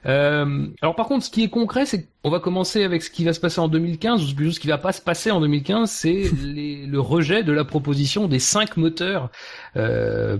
Euh, 0.06 0.68
alors 0.80 0.94
par 0.94 1.08
contre, 1.08 1.24
ce 1.24 1.30
qui 1.30 1.42
est 1.42 1.48
concret, 1.48 1.84
c'est 1.84 2.06
qu'on 2.22 2.30
va 2.30 2.38
commencer 2.38 2.84
avec 2.84 3.02
ce 3.02 3.10
qui 3.10 3.24
va 3.24 3.32
se 3.32 3.40
passer 3.40 3.60
en 3.60 3.66
2015 3.66 4.22
ou 4.22 4.52
ce 4.52 4.60
qui 4.60 4.68
va 4.68 4.78
pas 4.78 4.92
se 4.92 5.02
passer 5.02 5.32
en 5.32 5.40
2015, 5.40 5.90
c'est 5.90 6.30
le 6.44 7.00
rejet 7.00 7.42
de 7.42 7.50
la 7.50 7.64
proposition 7.64 8.28
des 8.28 8.38
cinq 8.38 8.76
moteurs 8.76 9.30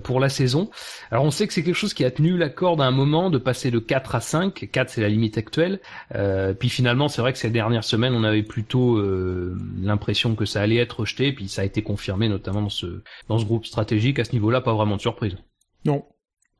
pour 0.03 0.19
la 0.21 0.29
saison. 0.29 0.69
Alors 1.11 1.25
on 1.25 1.31
sait 1.31 1.45
que 1.47 1.53
c'est 1.53 1.63
quelque 1.63 1.75
chose 1.75 1.93
qui 1.93 2.05
a 2.05 2.11
tenu 2.11 2.37
la 2.37 2.49
corde 2.49 2.81
à 2.81 2.85
un 2.85 2.91
moment 2.91 3.29
de 3.29 3.37
passer 3.49 3.71
de 3.71 3.79
4 3.79 4.13
à 4.13 4.21
5. 4.21 4.69
4 4.71 4.89
c'est 4.91 5.01
la 5.01 5.09
limite 5.09 5.39
actuelle. 5.39 5.79
Euh, 6.13 6.53
puis 6.53 6.69
finalement 6.69 7.07
c'est 7.07 7.19
vrai 7.19 7.33
que 7.33 7.39
ces 7.39 7.49
dernières 7.49 7.83
semaines 7.83 8.13
on 8.13 8.23
avait 8.23 8.43
plutôt 8.43 8.97
euh, 8.97 9.57
l'impression 9.81 10.35
que 10.35 10.45
ça 10.45 10.61
allait 10.61 10.75
être 10.75 10.99
rejeté. 10.99 11.33
Puis 11.33 11.47
ça 11.47 11.63
a 11.63 11.65
été 11.65 11.81
confirmé 11.81 12.29
notamment 12.29 12.61
dans 12.61 12.69
ce 12.69 13.01
dans 13.27 13.39
ce 13.39 13.45
groupe 13.45 13.65
stratégique. 13.65 14.19
À 14.19 14.23
ce 14.23 14.33
niveau-là, 14.33 14.61
pas 14.61 14.75
vraiment 14.75 14.97
de 14.97 15.01
surprise. 15.01 15.35
Non. 15.83 16.05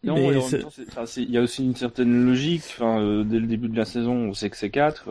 Non, 0.02 0.16
il 0.16 1.30
y 1.30 1.38
a 1.38 1.42
aussi 1.42 1.64
une 1.64 1.76
certaine 1.76 2.26
logique. 2.26 2.64
Enfin, 2.70 3.02
euh, 3.02 3.24
dès 3.24 3.38
le 3.38 3.46
début 3.46 3.68
de 3.68 3.78
la 3.78 3.86
saison, 3.86 4.14
on 4.14 4.34
sait 4.34 4.50
que 4.50 4.58
c'est 4.58 4.72
4. 4.72 5.04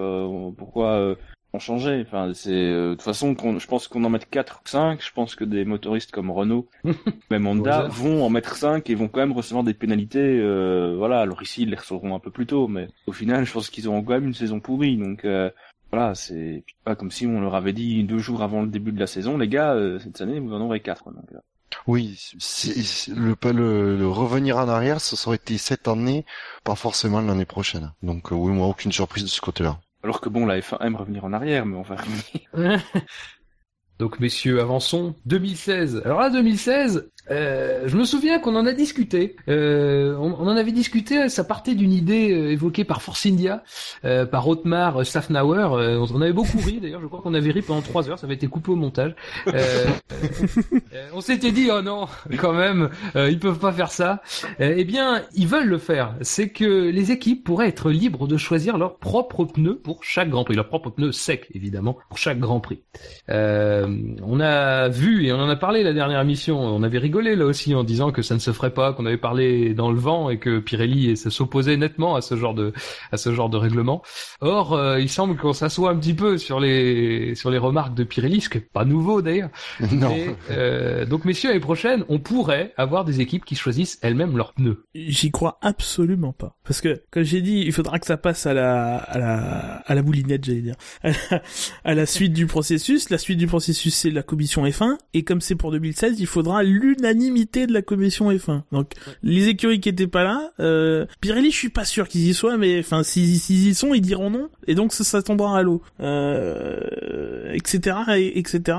pourquoi 0.57 1.17
ont 1.53 1.59
changé. 1.59 2.05
Enfin, 2.07 2.33
c'est 2.35 2.51
euh, 2.53 2.91
de 2.91 2.95
toute 2.95 3.03
façon, 3.03 3.35
je 3.59 3.67
pense 3.67 3.89
qu'on 3.89 4.05
en 4.05 4.11
met 4.11 4.19
4 4.19 4.61
ou 4.65 4.69
5. 4.69 5.03
Je 5.03 5.13
pense 5.13 5.35
que 5.35 5.45
des 5.45 5.65
motoristes 5.65 6.11
comme 6.11 6.31
Renault, 6.31 6.69
même 7.31 7.47
Honda, 7.47 7.89
vont 7.89 8.25
en 8.25 8.31
mettre 8.31 8.57
5 8.57 8.89
et 8.91 8.95
vont 8.95 9.09
quand 9.09 9.21
même 9.21 9.33
recevoir 9.33 9.65
des 9.65 9.75
pénalités. 9.75 10.41
Euh, 10.41 10.95
voilà, 10.97 11.21
alors 11.21 11.43
ici, 11.43 11.63
ils 11.63 11.71
les 11.71 11.77
recevront 11.77 12.15
un 12.15 12.21
peu 12.21 12.31
plus 12.31 12.47
tôt, 12.47 12.69
mais 12.69 12.89
au 13.07 13.13
final, 13.13 13.45
je 13.45 13.53
pense 13.53 13.71
qu'ils 13.71 13.89
auront 13.89 14.03
quand 14.03 14.15
même 14.15 14.27
une 14.27 14.35
saison 14.35 14.61
pourrie. 14.61 14.97
Donc 14.97 15.25
euh, 15.25 15.51
voilà, 15.91 16.15
c'est 16.15 16.65
pas 16.85 16.97
comme 16.97 17.11
si 17.11 17.27
on 17.27 17.41
leur 17.41 17.55
avait 17.55 17.73
dit 17.73 18.05
deux 18.05 18.19
jours 18.19 18.43
avant 18.43 18.63
le 18.63 18.69
début 18.69 18.93
de 18.93 19.01
la 19.01 19.07
saison, 19.07 19.39
les 19.39 19.49
gars, 19.49 19.77
cette 20.01 20.21
année, 20.21 20.39
vous 20.39 20.53
en 20.53 20.61
aurez 20.61 20.81
4. 20.81 21.05
Donc, 21.13 21.31
oui, 21.87 22.19
le, 23.09 23.35
le, 23.53 23.97
le, 23.97 24.09
revenir 24.09 24.59
en 24.59 24.69
arrière, 24.69 25.01
ça 25.01 25.17
aurait 25.27 25.37
été 25.37 25.57
cette 25.57 25.89
année, 25.89 26.27
pas 26.65 26.75
forcément 26.75 27.21
l'année 27.21 27.47
prochaine. 27.47 27.93
Donc 28.03 28.31
oui, 28.31 28.53
moi, 28.53 28.67
aucune 28.67 28.93
surprise 28.93 29.25
de 29.25 29.29
ce 29.29 29.41
côté-là. 29.41 29.81
Alors 30.03 30.21
que 30.21 30.29
bon, 30.29 30.47
la 30.47 30.59
F1 30.61 30.79
aime 30.81 30.97
revenir 30.97 31.25
en 31.25 31.33
arrière, 31.33 31.67
mais 31.67 31.77
on 31.77 31.83
va 31.83 31.97
revenir. 31.97 32.81
Donc 33.99 34.21
messieurs, 34.21 34.61
avançons. 34.61 35.17
2016. 35.27 36.03
Alors 36.05 36.21
là, 36.21 36.31
2016, 36.31 37.11
euh, 37.31 37.83
je 37.87 37.97
me 37.97 38.05
souviens 38.05 38.39
qu'on 38.39 38.57
en 38.57 38.67
a 38.67 38.73
discuté. 38.73 39.37
Euh, 39.49 40.17
on, 40.17 40.35
en 40.35 40.57
avait 40.57 40.73
discuté. 40.73 41.29
Ça 41.29 41.45
partait 41.45 41.75
d'une 41.75 41.93
idée 41.93 42.33
euh, 42.33 42.53
évoquée 42.53 42.85
par 42.85 43.03
Force 43.03 43.27
India, 43.27 43.63
euh, 44.05 44.27
par 44.27 44.49
Otmar 44.49 45.05
Safnauer. 45.05 45.69
Euh, 45.73 46.07
on 46.13 46.21
avait 46.21 46.33
beaucoup 46.33 46.59
ri. 46.59 46.81
D'ailleurs, 46.81 47.01
je 47.01 47.07
crois 47.07 47.21
qu'on 47.21 47.35
avait 47.35 47.51
ri 47.51 47.63
pendant 47.63 47.83
trois 47.83 48.09
heures. 48.09 48.19
Ça 48.19 48.27
avait 48.27 48.35
été 48.35 48.47
coupé 48.47 48.71
au 48.73 48.77
montage. 48.77 49.15
on 51.13 51.21
s'était 51.21 51.53
dit, 51.53 51.69
oh 51.73 51.83
non, 51.83 52.07
quand 52.39 52.53
même, 52.53 52.91
ils 53.15 53.39
peuvent 53.39 53.59
pas 53.59 53.73
faire 53.73 53.91
ça. 53.91 54.23
eh 54.59 54.85
bien, 54.85 55.23
ils 55.35 55.47
veulent 55.47 55.69
le 55.69 55.79
faire. 55.79 56.15
C'est 56.23 56.49
que 56.49 56.89
les 56.89 57.13
équipes 57.13 57.45
pourraient 57.45 57.69
être 57.69 57.91
libres 57.91 58.27
de 58.27 58.37
choisir 58.37 58.79
leurs 58.79 58.97
propres 58.97 59.45
pneus 59.45 59.79
pour 59.79 60.05
chaque 60.05 60.31
Grand 60.31 60.45
Prix, 60.45 60.55
leurs 60.55 60.69
propres 60.69 60.91
pneus 60.91 61.13
secs, 61.13 61.49
évidemment, 61.55 61.99
pour 62.09 62.19
chaque 62.19 62.39
Grand 62.39 62.61
Prix. 62.61 62.81
on 63.29 64.41
a 64.41 64.89
vu 64.89 65.27
et 65.27 65.33
on 65.33 65.41
en 65.41 65.49
a 65.49 65.57
parlé 65.57 65.83
la 65.83 65.93
dernière 65.93 66.21
émission. 66.21 66.59
On 66.61 66.83
avait 66.83 66.99
rigolé 67.19 67.37
là 67.37 67.47
aussi 67.47 67.75
en 67.75 67.83
disant 67.85 68.13
que 68.13 68.23
ça 68.23 68.35
ne 68.35 68.39
se 68.39 68.53
ferait 68.53 68.73
pas, 68.73 68.93
qu'on 68.93 69.05
avait 69.07 69.17
parlé 69.17 69.75
dans 69.75 69.91
le 69.91 69.99
vent 69.99 70.31
et 70.31 70.39
que 70.39 70.61
Pirelli 70.61 71.17
s'opposait 71.17 71.77
nettement 71.77 72.15
à 72.15 72.21
ce 72.21 72.37
genre 72.37 72.55
de 72.55 72.73
à 73.11 73.17
ce 73.17 73.35
genre 73.35 73.51
de 73.51 73.57
règlement. 73.57 74.03
Or, 74.41 74.75
euh, 74.75 75.01
il 75.01 75.09
semble 75.09 75.37
qu'on 75.37 75.53
s'assoit 75.53 75.91
un 75.91 75.97
petit 75.97 76.15
peu 76.15 76.39
sur 76.39 76.61
les 76.61 77.35
sur 77.35 77.51
les 77.51 77.59
remarques 77.59 77.95
de 77.95 78.05
Pirelli, 78.05 78.41
ce 78.41 78.49
qui 78.49 78.59
est 78.59 78.73
pas 78.73 78.85
nouveau 78.85 79.23
d'ailleurs. 79.23 79.51
Non. 79.99 80.15
euh, 80.51 81.07
donc 81.07 81.25
messieurs, 81.25 81.49
l'année 81.49 81.61
prochaine, 81.61 82.05
on 82.09 82.19
pourrait 82.21 82.73
avoir 82.77 83.05
des 83.05 83.21
équipes 83.21 83.45
qui 83.45 83.57
choisissent 83.57 83.99
elles-mêmes 84.03 84.37
leurs 84.37 84.53
pneus. 84.53 84.85
J'y 84.95 85.31
crois 85.33 85.59
absolument 85.61 86.33
pas, 86.33 86.57
parce 86.63 86.81
que 86.81 87.03
comme 87.11 87.25
j'ai 87.25 87.41
dit, 87.41 87.63
il 87.67 87.73
faudra 87.73 87.99
que 87.99 88.07
ça 88.07 88.17
passe 88.17 88.47
à 88.47 88.55
la 88.55 88.97
à 88.97 89.19
la 89.19 89.83
à 89.87 89.95
la 89.95 90.03
boulinette, 90.03 90.45
j'allais 90.45 90.61
dire, 90.61 90.77
à 91.03 91.11
la, 91.11 91.43
à 91.85 91.95
la 91.95 92.07
suite 92.07 92.33
du 92.33 92.47
processus. 92.47 93.11
La 93.11 93.19
suite 93.19 93.39
du 93.39 93.47
processus, 93.47 93.95
c'est 93.95 94.11
la 94.11 94.23
commission 94.23 94.65
F1, 94.67 94.99
et 95.15 95.25
comme 95.25 95.41
c'est 95.41 95.57
pour 95.57 95.73
2016, 95.73 96.21
il 96.21 96.27
faudra 96.27 96.63
l'unanimité 96.63 97.08
l'unanimité 97.09 97.67
de 97.67 97.73
la 97.73 97.83
commission 97.83 98.31
F1. 98.31 98.63
Donc 98.73 98.93
les 99.23 99.49
écuries 99.49 99.81
qui 99.81 99.89
étaient 99.89 100.07
pas 100.07 100.25
là, 100.25 100.51
euh, 100.61 101.07
Pirelli, 101.21 101.51
je 101.51 101.57
suis 101.57 101.69
pas 101.69 101.85
sûr 101.85 102.09
qu'ils 102.09 102.29
y 102.29 102.35
soient, 102.35 102.57
mais 102.57 102.81
enfin 102.81 103.03
s'ils 103.03 103.69
y 103.69 103.75
sont, 103.75 103.95
ils 103.95 104.01
diront 104.01 104.31
non, 104.31 104.49
et 104.67 104.75
donc 104.75 104.93
ça, 104.93 105.05
ça 105.05 105.23
tombera 105.23 105.59
à 105.59 105.63
l'eau, 105.63 105.83
euh, 106.01 107.53
etc., 107.53 107.97
et, 108.17 108.39
etc. 108.39 108.79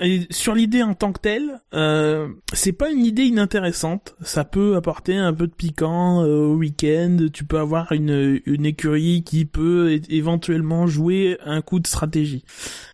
Et 0.00 0.26
sur 0.30 0.54
l'idée 0.54 0.82
en 0.82 0.94
tant 0.94 1.12
que 1.12 1.20
telle, 1.20 1.60
euh, 1.74 2.28
c'est 2.52 2.72
pas 2.72 2.90
une 2.90 3.04
idée 3.04 3.22
inintéressante. 3.22 4.16
Ça 4.22 4.44
peut 4.44 4.74
apporter 4.74 5.16
un 5.16 5.32
peu 5.32 5.46
de 5.46 5.52
piquant 5.52 6.24
euh, 6.24 6.46
au 6.46 6.56
week-end. 6.56 7.18
Tu 7.32 7.44
peux 7.44 7.58
avoir 7.58 7.92
une, 7.92 8.40
une 8.46 8.66
écurie 8.66 9.22
qui 9.22 9.44
peut 9.44 10.00
éventuellement 10.08 10.88
jouer 10.88 11.38
un 11.44 11.60
coup 11.60 11.78
de 11.78 11.86
stratégie. 11.86 12.44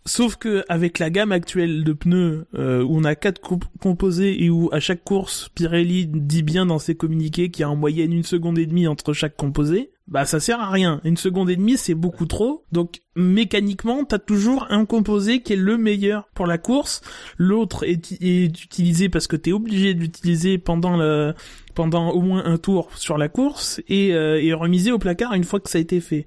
Sauf 0.09 0.37
que 0.37 0.65
avec 0.71 0.99
la 0.99 1.11
gamme 1.11 1.33
actuelle 1.33 1.85
de 1.85 1.93
pneus 1.93 2.47
euh, 2.55 2.83
où 2.83 2.97
on 2.97 3.05
a 3.05 3.15
quatre 3.15 3.43
composés 3.79 4.43
et 4.43 4.49
où 4.49 4.71
à 4.73 4.81
chaque 4.81 5.05
course 5.05 5.51
Pirelli 5.55 6.07
dit 6.07 6.43
bien 6.43 6.65
dans 6.65 6.79
ses 6.79 6.95
communiqués 6.95 7.51
qu'il 7.51 7.61
y 7.61 7.65
a 7.65 7.71
en 7.71 7.77
moyenne 7.77 8.15
une 8.15 8.23
seconde 8.23 8.59
et 8.59 8.65
demie 8.65 8.87
entre 8.87 9.13
chaque 9.13 9.37
composé, 9.37 9.91
bah 10.07 10.25
ça 10.25 10.41
sert 10.41 10.61
à 10.61 10.71
rien. 10.71 11.03
Une 11.05 11.19
seconde 11.19 11.51
et 11.51 11.57
demie 11.57 11.77
c'est 11.77 11.95
beaucoup 11.95 12.25
trop. 12.25 12.65
Donc 12.73 13.03
mécaniquement 13.17 14.03
t'as 14.05 14.19
toujours 14.19 14.67
un 14.71 14.87
composé 14.87 15.43
qui 15.43 15.53
est 15.53 15.57
le 15.57 15.77
meilleur 15.77 16.31
pour 16.35 16.47
la 16.47 16.57
course. 16.57 17.03
L'autre 17.37 17.85
est, 17.87 18.11
utilisé 18.23 19.11
parce 19.11 19.27
que 19.27 19.37
t'es 19.37 19.53
obligé 19.53 19.93
d'utiliser 19.93 20.57
pendant 20.57 20.97
le 20.97 21.35
pendant 21.75 22.13
au 22.13 22.23
moins 22.23 22.47
un 22.47 22.57
tour 22.57 22.89
sur 22.97 23.19
la 23.19 23.29
course 23.29 23.83
et, 23.89 24.15
euh, 24.15 24.43
et 24.43 24.55
remisé 24.55 24.91
au 24.91 24.99
placard 24.99 25.35
une 25.35 25.45
fois 25.45 25.61
que 25.61 25.69
ça 25.69 25.77
a 25.77 25.83
été 25.83 26.01
fait. 26.01 26.25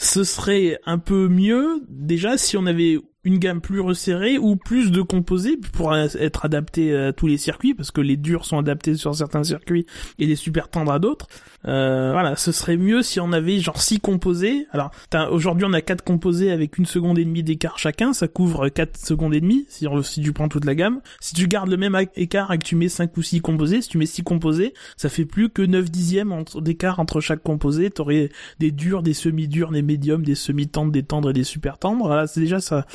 Ce 0.00 0.22
serait 0.22 0.78
un 0.86 0.98
peu 0.98 1.28
mieux 1.28 1.82
déjà 1.88 2.38
si 2.38 2.56
on 2.56 2.66
avait 2.66 2.98
une 3.24 3.38
gamme 3.38 3.60
plus 3.60 3.80
resserrée 3.80 4.38
ou 4.38 4.54
plus 4.54 4.92
de 4.92 5.02
composés 5.02 5.58
pour 5.72 5.94
être 5.94 6.44
adapté 6.44 6.96
à 6.96 7.12
tous 7.12 7.26
les 7.26 7.36
circuits 7.36 7.74
parce 7.74 7.90
que 7.90 8.00
les 8.00 8.16
durs 8.16 8.44
sont 8.44 8.58
adaptés 8.58 8.94
sur 8.94 9.14
certains 9.14 9.42
circuits 9.42 9.86
et 10.20 10.26
les 10.26 10.36
super 10.36 10.70
tendres 10.70 10.92
à 10.92 11.00
d'autres. 11.00 11.26
Euh, 11.66 12.12
voilà, 12.12 12.36
ce 12.36 12.52
serait 12.52 12.76
mieux 12.76 13.02
si 13.02 13.18
on 13.20 13.32
avait 13.32 13.58
genre 13.58 13.80
six 13.80 13.98
composés. 13.98 14.66
Alors 14.72 14.90
aujourd'hui 15.30 15.66
on 15.68 15.72
a 15.72 15.80
quatre 15.80 16.04
composés 16.04 16.50
avec 16.50 16.78
une 16.78 16.86
seconde 16.86 17.18
et 17.18 17.24
demie 17.24 17.42
d'écart 17.42 17.78
chacun, 17.78 18.12
ça 18.12 18.28
couvre 18.28 18.68
4 18.68 18.96
secondes 18.96 19.34
et 19.34 19.40
demie 19.40 19.66
si, 19.68 19.86
si 20.02 20.20
tu 20.20 20.32
prends 20.32 20.48
toute 20.48 20.64
la 20.64 20.74
gamme. 20.74 21.00
Si 21.20 21.34
tu 21.34 21.48
gardes 21.48 21.68
le 21.68 21.76
même 21.76 21.96
écart 22.16 22.52
et 22.52 22.58
que 22.58 22.64
tu 22.64 22.76
mets 22.76 22.88
5 22.88 23.16
ou 23.16 23.22
6 23.22 23.40
composés, 23.40 23.82
si 23.82 23.88
tu 23.88 23.98
mets 23.98 24.06
6 24.06 24.22
composés, 24.22 24.74
ça 24.96 25.08
fait 25.08 25.24
plus 25.24 25.48
que 25.50 25.62
9 25.62 25.90
dixièmes 25.90 26.44
d'écart 26.56 27.00
entre 27.00 27.20
chaque 27.20 27.42
composé. 27.42 27.90
T'aurais 27.90 28.30
des 28.58 28.70
durs, 28.70 29.02
des 29.02 29.14
semi-durs, 29.14 29.70
des 29.70 29.82
médiums, 29.82 30.24
des 30.24 30.34
semi-tendres, 30.34 30.92
des 30.92 31.02
tendres 31.02 31.30
et 31.30 31.34
des 31.34 31.44
super 31.44 31.78
tendres. 31.78 32.06
Voilà, 32.06 32.26
c'est 32.26 32.40
déjà 32.40 32.60
ça 32.60 32.86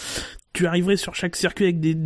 tu 0.54 0.68
arriverais 0.68 0.98
sur 0.98 1.16
chaque 1.16 1.36
circuit 1.36 1.66
avec 1.66 1.80
des, 1.80 1.98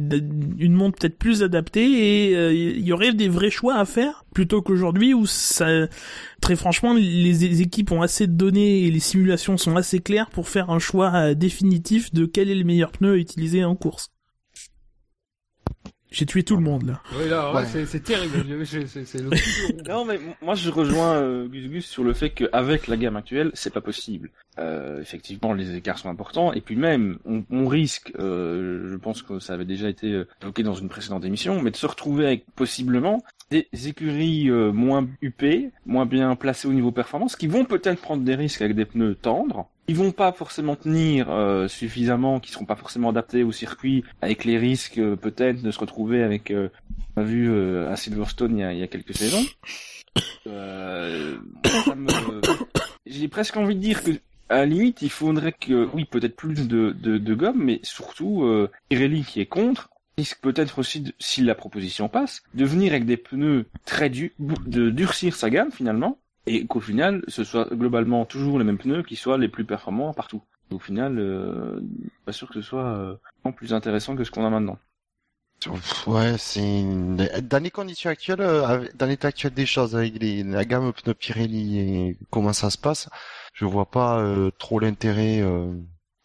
une 0.58 0.74
montre 0.74 0.98
peut-être 1.00 1.18
plus 1.18 1.44
adaptée 1.44 1.84
et 1.84 2.32
il 2.32 2.36
euh, 2.36 2.80
y 2.80 2.94
aurait 2.94 3.14
des 3.14 3.28
vrais 3.28 3.50
choix 3.50 3.76
à 3.76 3.84
faire 3.84 4.24
plutôt 4.34 4.62
qu'aujourd'hui 4.62 5.14
où 5.14 5.26
ça 5.26 5.68
très 6.42 6.56
franchement 6.56 6.94
les, 6.94 7.62
équipes 7.62 7.92
ont 7.92 8.02
assez 8.02 8.26
de 8.26 8.34
données 8.34 8.84
et 8.86 8.92
les 8.92 9.00
simulations 9.02 9.58
sont 9.58 9.76
assez 9.76 10.00
claires 10.00 10.30
pour 10.30 10.48
faire 10.48 10.70
un 10.70 10.80
choix 10.80 11.14
euh, 11.14 11.34
définitif 11.34 12.14
de 12.14 12.26
quel 12.26 12.50
est 12.50 12.56
le 12.56 12.64
meilleur 12.64 12.92
pneu 12.92 13.14
à 13.14 13.18
utiliser 13.18 13.66
en 13.66 13.76
course. 13.76 14.12
J'ai 16.18 16.26
tué 16.26 16.42
tout 16.42 16.56
le 16.56 16.64
monde 16.64 16.88
là. 16.88 17.00
Oui, 17.16 17.30
là, 17.30 17.52
ouais, 17.54 17.58
Ouais. 17.62 17.86
c'est 17.86 18.00
terrible. 18.04 18.66
C'est- 18.66 19.22
le. 19.22 19.30
Non, 19.88 20.04
mais 20.04 20.20
moi 20.42 20.56
je 20.56 20.72
rejoins 20.72 21.14
euh, 21.18 21.48
Gus 21.48 21.70
Gus 21.70 21.86
sur 21.86 22.04
le 22.04 22.14
fait 22.14 22.32
qu'avec 22.32 22.88
la 22.88 22.98
gamme 22.98 23.16
actuelle, 23.18 23.52
c'est 23.54 23.72
pas 23.72 23.82
possible. 23.82 24.32
Euh, 24.58 25.00
effectivement, 25.00 25.54
les 25.54 25.76
écarts 25.76 26.00
sont 26.00 26.10
importants, 26.10 26.54
et 26.54 26.62
puis 26.62 26.76
même, 26.76 27.20
on, 27.26 27.44
on 27.52 27.68
risque, 27.68 28.12
euh, 28.18 28.90
je 28.90 28.96
pense 28.96 29.22
que 29.22 29.38
ça 29.38 29.54
avait 29.54 29.66
déjà 29.66 29.88
été 29.90 30.12
euh, 30.12 30.28
évoqué 30.42 30.64
dans 30.64 30.74
une 30.74 30.90
précédente 30.90 31.24
émission, 31.24 31.62
mais 31.62 31.70
de 31.70 31.76
se 31.76 31.86
retrouver 31.86 32.26
avec 32.26 32.46
possiblement 32.56 33.24
des 33.52 33.68
écuries 33.88 34.50
euh, 34.50 34.72
moins 34.72 35.08
huppées, 35.22 35.70
moins 35.86 36.08
bien 36.08 36.36
placées 36.36 36.68
au 36.68 36.74
niveau 36.74 36.92
performance, 36.92 37.36
qui 37.36 37.46
vont 37.46 37.64
peut-être 37.66 38.02
prendre 38.02 38.24
des 38.24 38.34
risques 38.34 38.64
avec 38.64 38.76
des 38.76 38.86
pneus 38.86 39.14
tendres, 39.22 39.70
qui 39.88 39.94
vont 39.94 40.12
pas 40.12 40.32
forcément 40.34 40.76
tenir 40.76 41.30
euh, 41.32 41.68
suffisamment, 41.68 42.40
qui 42.40 42.52
seront 42.52 42.66
pas 42.66 42.76
forcément 42.76 43.10
adaptés 43.10 43.44
au 43.44 43.52
circuit, 43.52 44.04
avec 44.22 44.44
les 44.46 44.58
risques 44.58 44.98
euh, 44.98 45.16
peut-être 45.16 45.62
de 45.62 45.72
se 45.72 45.80
retrouver 45.80 46.24
avec, 46.24 46.52
euh, 46.52 46.70
on 47.16 47.22
a 47.22 47.24
vu 47.24 47.50
euh, 47.50 47.90
à 47.90 47.96
Silverstone 47.96 48.58
il 48.58 48.62
y 48.62 48.64
a, 48.64 48.74
il 48.74 48.80
y 48.80 48.84
a 48.84 48.88
quelques 48.88 49.16
saisons. 49.16 49.44
Euh, 50.48 51.38
me- 51.96 52.42
J'ai 53.06 53.28
presque 53.28 53.56
envie 53.58 53.76
de 53.76 53.80
dire 53.82 54.04
que 54.04 54.12
à 54.50 54.58
la 54.60 54.66
limite, 54.66 55.02
il 55.02 55.10
faudrait 55.10 55.52
que, 55.54 55.90
oui, 55.94 56.06
peut-être 56.06 56.36
plus 56.38 56.68
de, 56.68 56.92
de, 56.98 57.18
de 57.18 57.34
gomme, 57.36 57.62
mais 57.64 57.80
surtout, 57.84 58.44
euh, 58.44 58.70
Pirelli 58.90 59.24
qui 59.24 59.42
est 59.42 59.46
contre, 59.46 59.90
risque 60.18 60.40
peut-être 60.42 60.80
aussi, 60.80 61.02
de- 61.02 61.14
si 61.20 61.42
la 61.44 61.54
proposition 61.56 62.08
passe, 62.08 62.44
de 62.54 62.64
venir 62.66 62.92
avec 62.94 63.06
des 63.06 63.18
pneus 63.18 63.66
très 63.86 64.10
durs, 64.10 64.32
de 64.40 64.90
durcir 64.90 65.36
sa 65.36 65.50
gamme 65.50 65.72
finalement, 65.72 66.18
et 66.48 66.66
qu'au 66.66 66.80
final, 66.80 67.24
ce 67.28 67.44
soit 67.44 67.68
globalement 67.72 68.26
toujours 68.26 68.58
les 68.58 68.66
mêmes 68.66 68.78
pneus 68.78 69.04
qui 69.04 69.16
soient 69.16 69.38
les 69.38 69.50
plus 69.50 69.66
performants 69.66 70.14
partout. 70.14 70.42
Au 70.72 70.80
final, 70.80 71.20
euh, 71.20 71.80
pas 72.26 72.32
sûr 72.32 72.48
que 72.48 72.56
ce 72.56 72.62
soit 72.62 72.86
euh, 72.86 73.16
plus 73.56 73.74
intéressant 73.74 74.16
que 74.16 74.24
ce 74.24 74.32
qu'on 74.32 74.46
a 74.46 74.50
maintenant. 74.50 74.78
Ouais, 76.06 76.38
c'est 76.38 76.84
dans 77.42 77.64
les 77.64 77.72
conditions 77.72 78.10
actuelles, 78.10 78.42
euh, 78.42 78.88
dans 78.96 79.06
l'état 79.08 79.30
actuel 79.30 79.54
des 79.54 79.66
choses, 79.66 79.96
avec 79.96 80.22
les, 80.22 80.44
la 80.44 80.66
gamme 80.66 80.94
pneus 80.94 81.16
Pirelli 81.16 81.80
et 81.80 82.18
comment 82.30 82.54
ça 82.54 82.70
se 82.70 82.78
passe, 82.78 83.10
je 83.54 83.66
vois 83.66 83.90
pas 83.90 84.20
euh, 84.20 84.52
trop 84.60 84.80
l'intérêt. 84.80 85.44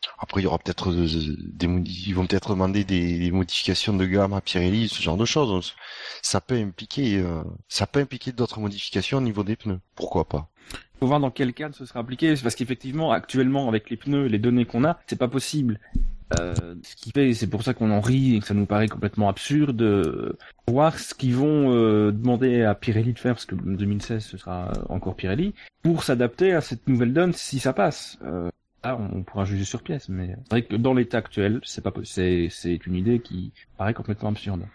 Euh, 0.07 0.11
Après, 0.19 0.41
il 0.41 0.45
y 0.45 0.47
aura 0.47 0.59
peut-être 0.59 0.91
euh, 0.91 1.37
des, 1.39 1.67
ils 1.67 2.15
vont 2.15 2.27
peut-être 2.27 2.51
demander 2.51 2.85
des, 2.85 3.19
des 3.19 3.31
modifications 3.31 3.95
de 3.95 4.05
gamme 4.07 4.33
à 4.33 4.41
Pirelli, 4.41 4.89
ce 4.89 5.03
genre 5.03 5.17
de 5.17 5.25
choses. 5.25 5.75
Ça 6.23 6.41
peut 6.41 6.57
impliquer, 6.57 7.19
euh, 7.19 7.43
ça 7.69 7.87
peut 7.87 8.01
impliquer 8.01 8.33
d'autres 8.33 8.61
modifications 8.61 9.19
au 9.19 9.23
niveau 9.23 9.45
des 9.45 9.57
pneus. 9.57 9.81
Pourquoi 9.95 10.25
pas? 10.25 10.49
Faut 11.01 11.07
voir 11.07 11.21
dans 11.21 11.31
quel 11.31 11.53
cadre 11.53 11.75
ce 11.75 11.85
sera 11.85 12.01
appliqué, 12.01 12.35
parce 12.41 12.55
qu'effectivement, 12.55 13.13
actuellement, 13.13 13.69
avec 13.69 13.91
les 13.91 13.97
pneus, 13.97 14.27
les 14.27 14.39
données 14.39 14.65
qu'on 14.65 14.85
a, 14.85 15.01
c'est 15.07 15.19
pas 15.19 15.29
possible. 15.29 15.81
Euh, 16.41 16.55
ce 16.83 16.97
qui 16.97 17.11
fait, 17.11 17.35
c'est 17.35 17.47
pour 17.47 17.63
ça 17.63 17.75
qu'on 17.75 17.91
en 17.91 18.01
rit 18.01 18.37
et 18.37 18.41
que 18.41 18.47
ça 18.47 18.55
nous 18.55 18.67
paraît 18.67 18.89
complètement 18.89 19.29
absurde, 19.29 19.83
euh, 19.83 20.39
voir 20.69 20.99
ce 20.99 21.15
qu'ils 21.15 21.35
vont 21.35 21.75
euh, 21.75 22.13
demander 22.13 22.63
à 22.63 22.75
Pirelli 22.75 23.13
de 23.13 23.19
faire, 23.19 23.35
parce 23.35 23.47
que 23.47 23.55
2016 23.55 24.25
ce 24.25 24.39
sera 24.39 24.73
encore 24.89 25.15
Pirelli, 25.15 25.55
pour 25.83 26.05
s'adapter 26.05 26.53
à 26.53 26.61
cette 26.61 26.89
nouvelle 26.89 27.13
donne 27.13 27.33
si 27.33 27.59
ça 27.59 27.73
passe. 27.73 28.19
Euh, 28.85 28.89
là, 28.89 28.99
on 29.13 29.23
pourra 29.23 29.45
juger 29.45 29.65
sur 29.65 29.83
pièce, 29.83 30.09
mais 30.09 30.37
c'est 30.45 30.51
vrai 30.51 30.63
que 30.63 30.77
dans 30.77 30.95
l'état 30.95 31.19
actuel, 31.19 31.61
c'est 31.65 31.83
pas, 31.83 31.93
c'est, 32.05 32.49
c'est 32.51 32.87
une 32.87 32.97
idée 32.97 33.21
qui 33.21 33.53
paraît 33.77 33.95
complètement 33.95 34.31
absurde. 34.31 34.67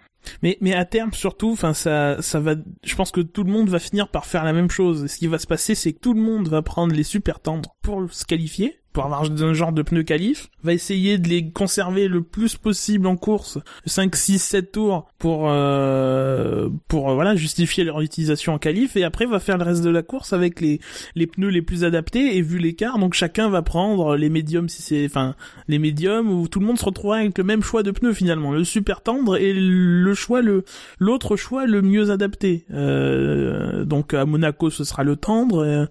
Mais, 0.43 0.57
mais 0.61 0.73
à 0.73 0.85
terme, 0.85 1.13
surtout, 1.13 1.51
enfin, 1.51 1.73
ça, 1.73 2.21
ça 2.21 2.39
va, 2.39 2.55
je 2.83 2.95
pense 2.95 3.11
que 3.11 3.21
tout 3.21 3.43
le 3.43 3.51
monde 3.51 3.69
va 3.69 3.79
finir 3.79 4.09
par 4.09 4.25
faire 4.25 4.43
la 4.43 4.53
même 4.53 4.69
chose. 4.69 5.05
Et 5.05 5.07
ce 5.07 5.17
qui 5.17 5.27
va 5.27 5.39
se 5.39 5.47
passer, 5.47 5.75
c'est 5.75 5.93
que 5.93 5.99
tout 5.99 6.13
le 6.13 6.21
monde 6.21 6.47
va 6.47 6.61
prendre 6.61 6.93
les 6.93 7.03
super 7.03 7.39
tendres 7.39 7.75
pour 7.81 8.11
se 8.11 8.25
qualifier, 8.25 8.79
pour 8.93 9.05
avoir 9.05 9.23
un 9.23 9.53
genre 9.53 9.71
de 9.71 9.81
pneu 9.81 10.03
qualif, 10.03 10.49
va 10.63 10.73
essayer 10.73 11.17
de 11.17 11.27
les 11.27 11.49
conserver 11.49 12.07
le 12.07 12.23
plus 12.23 12.57
possible 12.57 13.07
en 13.07 13.15
course, 13.15 13.59
5, 13.85 14.15
6, 14.15 14.39
7 14.39 14.71
tours 14.71 15.07
pour, 15.19 15.49
euh, 15.49 16.69
pour, 16.87 17.09
euh, 17.09 17.13
voilà, 17.13 17.35
justifier 17.35 17.83
leur 17.83 18.01
utilisation 18.01 18.53
en 18.53 18.57
qualif, 18.57 18.95
et 18.97 19.03
après 19.03 19.25
va 19.25 19.39
faire 19.39 19.57
le 19.57 19.63
reste 19.63 19.83
de 19.83 19.89
la 19.89 20.01
course 20.01 20.33
avec 20.33 20.61
les, 20.61 20.79
les 21.15 21.27
pneus 21.27 21.49
les 21.49 21.61
plus 21.61 21.83
adaptés, 21.83 22.37
et 22.37 22.41
vu 22.41 22.57
l'écart, 22.57 22.99
donc 22.99 23.13
chacun 23.13 23.49
va 23.49 23.61
prendre 23.61 24.15
les 24.15 24.29
médiums 24.29 24.69
si 24.69 24.81
c'est, 24.81 25.05
enfin, 25.05 25.35
les 25.67 25.79
médiums 25.79 26.29
où 26.29 26.47
tout 26.47 26.59
le 26.59 26.65
monde 26.65 26.79
se 26.79 26.85
retrouvera 26.85 27.17
avec 27.17 27.37
le 27.37 27.43
même 27.43 27.61
choix 27.61 27.83
de 27.83 27.91
pneus 27.91 28.13
finalement, 28.13 28.51
le 28.51 28.63
super 28.63 29.01
tendre 29.01 29.37
et 29.37 29.53
le 29.53 30.13
choix 30.13 30.41
le 30.41 30.63
l'autre 30.99 31.35
choix 31.35 31.65
le 31.65 31.81
mieux 31.81 32.11
adapté. 32.11 32.65
Euh, 32.71 33.85
donc 33.85 34.13
à 34.13 34.25
Monaco 34.25 34.69
ce 34.69 34.83
sera 34.83 35.03
le 35.03 35.15
tendre 35.15 35.63
euh, 35.63 35.85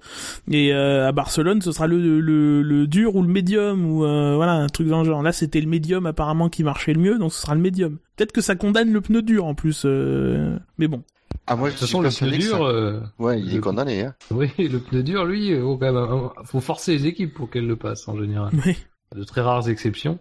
et 0.51 0.75
euh, 0.75 1.09
à 1.09 1.13
Barcelone 1.13 1.61
ce 1.63 1.73
sera 1.73 1.87
le, 1.87 2.21
le, 2.21 2.63
le 2.63 2.87
dur 2.97 3.15
ou 3.17 3.23
le 3.23 3.29
médium 3.29 3.85
ou 3.91 4.05
euh, 4.05 4.35
voilà 4.37 4.53
un 4.53 4.67
truc 4.69 4.89
dans 4.89 5.01
le 5.01 5.05
genre. 5.05 5.23
Là 5.23 5.33
c'était 5.33 5.61
le 5.61 5.69
médium 5.69 6.07
apparemment 6.07 6.49
qui 6.49 6.65
marchait 6.65 6.93
le 6.95 7.01
mieux 7.01 7.19
donc 7.19 7.33
ce 7.33 7.41
sera 7.43 7.55
le 7.55 7.61
médium. 7.61 7.99
Peut-être 8.17 8.33
que 8.33 8.41
ça 8.41 8.55
condamne 8.57 8.93
le 8.93 9.01
pneu 9.01 9.23
dur 9.23 9.45
en 9.45 9.55
plus, 9.55 9.83
euh, 9.85 10.59
mais 10.79 10.89
bon. 10.89 11.03
Ah 11.47 11.55
moi, 11.55 11.69
De 11.69 11.73
toute 11.75 11.81
façon, 11.83 12.01
le 12.01 12.09
pneu 12.09 12.39
dur, 12.39 12.65
euh, 12.65 13.01
ouais, 13.19 13.41
il 13.41 13.53
est 13.53 13.57
le- 13.57 13.61
condamné. 13.61 14.03
Hein. 14.03 14.15
oui, 14.31 14.51
le 14.59 14.79
pneu 14.81 15.03
dur, 15.03 15.25
lui, 15.25 15.55
oh, 15.55 15.77
quand 15.77 15.93
même, 15.93 16.31
faut 16.45 16.61
forcer 16.61 16.93
les 16.97 17.07
équipes 17.07 17.35
pour 17.35 17.51
qu'elles 17.51 17.67
le 17.69 17.77
passent 17.77 18.09
en 18.09 18.17
général. 18.17 18.51
Oui. 18.67 18.77
De 19.15 19.23
très 19.23 19.43
rares 19.43 19.69
exceptions. 19.69 20.19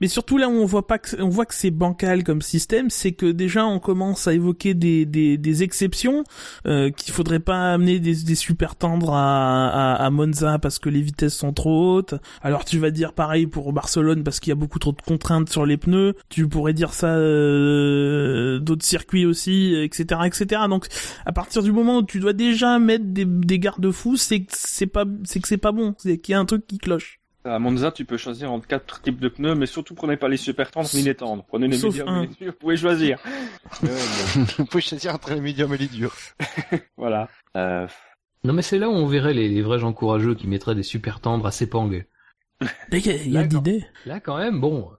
Mais 0.00 0.08
surtout 0.08 0.38
là 0.38 0.48
où 0.48 0.52
on 0.52 0.64
voit 0.64 0.86
pas 0.86 0.98
que 0.98 1.20
on 1.20 1.28
voit 1.28 1.46
que 1.46 1.54
c'est 1.54 1.70
bancal 1.70 2.24
comme 2.24 2.42
système, 2.42 2.90
c'est 2.90 3.12
que 3.12 3.26
déjà 3.26 3.66
on 3.66 3.78
commence 3.78 4.28
à 4.28 4.34
évoquer 4.34 4.74
des 4.74 5.06
des, 5.06 5.36
des 5.36 5.62
exceptions 5.62 6.24
euh, 6.66 6.90
qu'il 6.90 7.12
faudrait 7.12 7.40
pas 7.40 7.72
amener 7.74 7.98
des, 7.98 8.14
des 8.14 8.34
super 8.34 8.76
tendres 8.76 9.14
à, 9.14 9.68
à 9.68 10.06
à 10.06 10.10
Monza 10.10 10.58
parce 10.58 10.78
que 10.78 10.88
les 10.88 11.02
vitesses 11.02 11.34
sont 11.36 11.52
trop 11.52 11.96
hautes. 11.96 12.14
Alors 12.42 12.64
tu 12.64 12.78
vas 12.78 12.90
dire 12.90 13.12
pareil 13.12 13.46
pour 13.46 13.72
Barcelone 13.72 14.22
parce 14.22 14.40
qu'il 14.40 14.50
y 14.50 14.52
a 14.52 14.56
beaucoup 14.56 14.78
trop 14.78 14.92
de 14.92 15.02
contraintes 15.02 15.48
sur 15.50 15.66
les 15.66 15.76
pneus. 15.76 16.14
Tu 16.28 16.48
pourrais 16.48 16.74
dire 16.74 16.92
ça 16.94 17.08
euh, 17.16 18.58
d'autres 18.60 18.84
circuits 18.84 19.26
aussi, 19.26 19.74
etc., 19.74 20.20
etc. 20.26 20.62
Donc 20.68 20.86
à 21.26 21.32
partir 21.32 21.62
du 21.62 21.72
moment 21.72 21.98
où 21.98 22.02
tu 22.02 22.20
dois 22.20 22.32
déjà 22.32 22.78
mettre 22.78 23.04
des, 23.06 23.24
des 23.24 23.58
garde-fous, 23.58 24.16
c'est 24.16 24.40
que 24.40 24.52
c'est 24.54 24.86
pas 24.86 25.04
c'est 25.24 25.40
que 25.40 25.48
c'est 25.48 25.58
pas 25.58 25.72
bon, 25.72 25.94
c'est 25.98 26.18
qu'il 26.18 26.32
y 26.32 26.36
a 26.36 26.38
un 26.40 26.44
truc 26.44 26.66
qui 26.66 26.78
cloche. 26.78 27.20
À 27.54 27.58
Monza, 27.58 27.90
tu 27.92 28.04
peux 28.04 28.16
choisir 28.16 28.52
entre 28.52 28.66
quatre 28.66 29.00
types 29.02 29.18
de 29.20 29.28
pneus, 29.28 29.54
mais 29.54 29.66
surtout 29.66 29.94
prenez 29.94 30.16
pas 30.16 30.28
les 30.28 30.36
super 30.36 30.70
tendres 30.70 30.88
ni 30.94 31.02
les 31.02 31.14
tendres. 31.14 31.44
Prenez 31.46 31.68
les 31.68 31.76
Sauf 31.78 31.94
médiums 31.94 32.08
un. 32.08 32.22
et 32.22 32.26
les 32.26 32.34
durs, 32.34 32.52
vous 32.52 32.58
pouvez 32.58 32.76
choisir. 32.76 33.18
Ouais, 33.82 33.88
Vous 34.58 34.64
pouvez 34.66 34.80
choisir 34.82 35.14
entre 35.14 35.34
les 35.34 35.40
médiums 35.40 35.72
et 35.74 35.78
les 35.78 35.86
durs. 35.88 36.14
voilà. 36.96 37.28
Euh, 37.56 37.86
Non, 38.44 38.52
mais 38.52 38.62
c'est 38.62 38.78
là 38.78 38.88
où 38.88 38.92
on 38.92 39.06
verrait 39.06 39.34
les, 39.34 39.48
les 39.48 39.62
vrais 39.62 39.78
gens 39.78 39.92
courageux 39.92 40.34
qui 40.34 40.46
mettraient 40.46 40.74
des 40.74 40.82
super 40.82 41.20
tendres 41.20 41.46
à 41.46 41.50
Sepang. 41.50 41.88
Mais 41.90 42.98
il 42.98 43.30
y 43.30 43.36
a, 43.38 43.44
d'idées. 43.44 43.84
Là, 44.04 44.20
quand 44.20 44.36
même, 44.38 44.60
bon. 44.60 44.90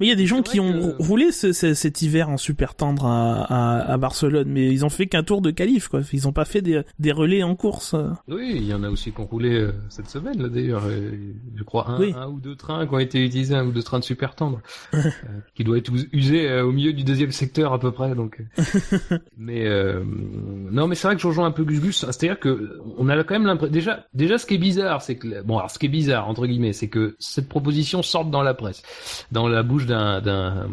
Mais 0.00 0.06
il 0.06 0.08
y 0.08 0.12
a 0.12 0.16
des 0.16 0.26
gens 0.26 0.42
qui 0.42 0.58
ont 0.58 0.72
que- 0.96 1.02
roulé 1.02 1.30
ce- 1.32 1.52
ce- 1.52 1.74
cet 1.74 2.02
hiver 2.02 2.28
en 2.28 2.36
super 2.36 2.74
tendre 2.74 3.06
à, 3.06 3.42
à, 3.44 3.92
à 3.92 3.96
Barcelone, 3.98 4.48
mais 4.50 4.70
ils 4.72 4.84
ont 4.84 4.88
fait 4.90 5.06
qu'un 5.06 5.22
tour 5.22 5.40
de 5.42 5.50
qualif, 5.50 5.88
quoi. 5.88 6.00
Ils 6.12 6.26
ont 6.26 6.32
pas 6.32 6.44
fait 6.44 6.60
des, 6.60 6.82
des 6.98 7.12
relais 7.12 7.42
en 7.42 7.54
course. 7.54 7.94
Oui, 8.28 8.52
il 8.56 8.64
y 8.66 8.74
en 8.74 8.82
a 8.82 8.90
aussi 8.90 9.12
qui 9.12 9.20
ont 9.20 9.26
roulé 9.26 9.52
euh, 9.54 9.72
cette 9.88 10.08
semaine, 10.08 10.42
là, 10.42 10.48
d'ailleurs. 10.48 10.82
Je 11.54 11.62
crois 11.62 11.88
un, 11.90 12.00
Oui. 12.00 12.12
un 12.16 12.26
ou 12.28 12.40
deux 12.40 12.56
trains 12.56 12.86
qui 12.86 12.94
ont 12.94 12.98
été 12.98 13.24
utilisés, 13.24 13.54
un 13.54 13.66
ou 13.66 13.70
deux 13.70 13.82
trains 13.82 13.98
de 14.00 14.04
super 14.04 14.34
tendre. 14.34 14.60
euh, 14.94 14.98
qui 15.54 15.62
doit 15.62 15.78
être 15.78 15.92
us- 15.92 16.08
usé 16.12 16.48
euh, 16.50 16.64
au 16.64 16.72
milieu 16.72 16.92
du 16.92 17.04
deuxième 17.04 17.32
secteur, 17.32 17.72
à 17.72 17.78
peu 17.78 17.92
près, 17.92 18.14
donc. 18.14 18.42
mais, 19.38 19.66
non, 20.70 20.86
mais 20.86 20.94
c'est 20.94 21.06
vrai 21.06 21.16
que 21.16 21.22
je 21.22 21.26
rejoins 21.28 21.46
un 21.46 21.50
peu 21.52 21.64
Gus 21.64 21.80
Gus. 21.80 21.98
C'est-à-dire 22.10 22.38
que, 22.40 22.80
on 22.98 23.08
a 23.08 23.22
quand 23.24 23.34
même 23.34 23.46
l'impression, 23.46 23.72
déjà, 23.72 24.06
déjà, 24.14 24.38
ce 24.38 24.46
qui 24.46 24.54
est 24.54 24.58
bizarre, 24.58 25.02
c'est 25.02 25.16
que, 25.16 25.42
bon, 25.42 25.58
alors, 25.58 25.70
ce 25.70 25.78
qui 25.78 25.86
est 25.86 25.90
bizarre, 25.90 26.28
entre 26.28 26.46
guillemets, 26.46 26.72
c'est 26.72 26.88
que 26.88 27.16
cette 27.18 27.48
proposition 27.48 28.02
sorte 28.02 28.30
dans 28.30 28.42
la 28.42 28.54
presse, 28.54 28.82
dans 29.32 29.48
la 29.48 29.61
bouche 29.62 29.86
d'un, 29.86 30.68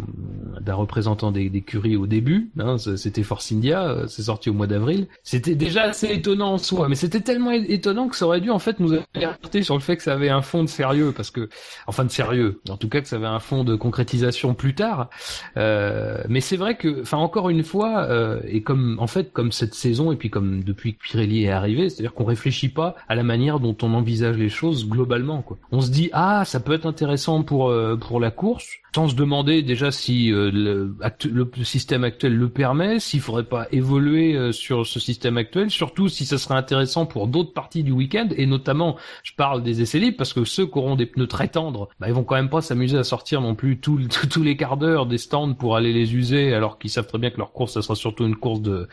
représentant 0.67 1.31
des, 1.31 1.49
des 1.49 1.61
curies 1.61 1.95
au 1.95 2.07
début, 2.07 2.51
hein, 2.59 2.77
c'était 2.77 3.23
Force 3.23 3.51
India, 3.51 3.89
euh, 3.89 4.07
c'est 4.07 4.23
sorti 4.23 4.49
au 4.49 4.53
mois 4.53 4.67
d'avril. 4.67 5.07
C'était 5.23 5.55
déjà 5.55 5.83
assez 5.83 6.07
étonnant 6.07 6.53
en 6.53 6.57
soi, 6.57 6.87
mais 6.87 6.95
c'était 6.95 7.21
tellement 7.21 7.51
étonnant 7.51 8.07
que 8.07 8.15
ça 8.15 8.25
aurait 8.25 8.41
dû 8.41 8.51
en 8.51 8.59
fait 8.59 8.79
nous 8.79 8.93
alerter 9.15 9.63
sur 9.63 9.75
le 9.75 9.81
fait 9.81 9.97
que 9.97 10.03
ça 10.03 10.13
avait 10.13 10.29
un 10.29 10.41
fond 10.41 10.63
de 10.63 10.69
sérieux, 10.69 11.11
parce 11.15 11.31
que, 11.31 11.49
enfin 11.87 12.05
de 12.05 12.11
sérieux, 12.11 12.61
en 12.69 12.77
tout 12.77 12.89
cas 12.89 13.01
que 13.01 13.07
ça 13.07 13.15
avait 13.15 13.25
un 13.25 13.39
fond 13.39 13.63
de 13.63 13.75
concrétisation 13.75 14.53
plus 14.53 14.75
tard. 14.75 15.09
Euh, 15.57 16.23
mais 16.29 16.41
c'est 16.41 16.57
vrai 16.57 16.77
que, 16.77 17.01
enfin 17.01 17.17
encore 17.17 17.49
une 17.49 17.63
fois, 17.63 18.03
euh, 18.03 18.39
et 18.47 18.61
comme 18.61 18.97
en 18.99 19.07
fait 19.07 19.31
comme 19.31 19.51
cette 19.51 19.73
saison 19.73 20.11
et 20.11 20.15
puis 20.15 20.29
comme 20.29 20.63
depuis 20.63 20.95
que 20.95 21.01
Pirelli 21.03 21.45
est 21.45 21.51
arrivé, 21.51 21.89
c'est-à-dire 21.89 22.13
qu'on 22.13 22.25
réfléchit 22.25 22.69
pas 22.69 22.95
à 23.07 23.15
la 23.15 23.23
manière 23.23 23.59
dont 23.59 23.75
on 23.81 23.93
envisage 23.93 24.37
les 24.37 24.49
choses 24.49 24.87
globalement. 24.87 25.41
Quoi. 25.41 25.57
On 25.71 25.81
se 25.81 25.91
dit 25.91 26.09
ah 26.13 26.43
ça 26.45 26.59
peut 26.59 26.73
être 26.73 26.85
intéressant 26.85 27.43
pour 27.43 27.69
euh, 27.69 27.95
pour 27.95 28.19
la 28.19 28.31
course, 28.31 28.67
sans 28.95 29.07
se 29.07 29.15
demander 29.15 29.61
déjà 29.61 29.91
si 29.91 30.31
euh, 30.31 30.51
le, 30.51 30.95
le 31.31 31.63
système 31.63 32.03
actuel 32.03 32.35
le 32.35 32.49
permet, 32.49 32.99
s'il 32.99 33.21
faudrait 33.21 33.43
pas 33.43 33.67
évoluer 33.71 34.35
euh, 34.35 34.51
sur 34.51 34.85
ce 34.85 34.99
système 34.99 35.37
actuel, 35.37 35.69
surtout 35.69 36.09
si 36.09 36.25
ça 36.25 36.37
serait 36.37 36.55
intéressant 36.55 37.05
pour 37.05 37.27
d'autres 37.27 37.53
parties 37.53 37.83
du 37.83 37.91
week-end, 37.91 38.27
et 38.35 38.45
notamment, 38.45 38.97
je 39.23 39.33
parle 39.33 39.63
des 39.63 39.81
essais 39.81 39.99
libres, 39.99 40.17
parce 40.17 40.33
que 40.33 40.43
ceux 40.43 40.65
qui 40.65 40.77
auront 40.77 40.95
des 40.95 41.05
pneus 41.05 41.27
très 41.27 41.47
tendres, 41.47 41.89
bah, 41.99 42.07
ils 42.07 42.13
vont 42.13 42.23
quand 42.23 42.35
même 42.35 42.49
pas 42.49 42.61
s'amuser 42.61 42.97
à 42.97 43.03
sortir 43.03 43.41
non 43.41 43.55
plus 43.55 43.79
tous 43.79 44.43
les 44.43 44.57
quarts 44.57 44.77
d'heure 44.77 45.05
des 45.05 45.17
stands 45.17 45.53
pour 45.53 45.75
aller 45.75 45.93
les 45.93 46.15
user, 46.15 46.53
alors 46.53 46.79
qu'ils 46.79 46.89
savent 46.89 47.07
très 47.07 47.19
bien 47.19 47.29
que 47.29 47.37
leur 47.37 47.51
course, 47.51 47.73
ça 47.73 47.81
sera 47.81 47.95
surtout 47.95 48.25
une 48.25 48.35
course 48.35 48.61
de, 48.61 48.87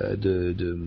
euh, 0.00 0.16
de, 0.16 0.52
de, 0.52 0.78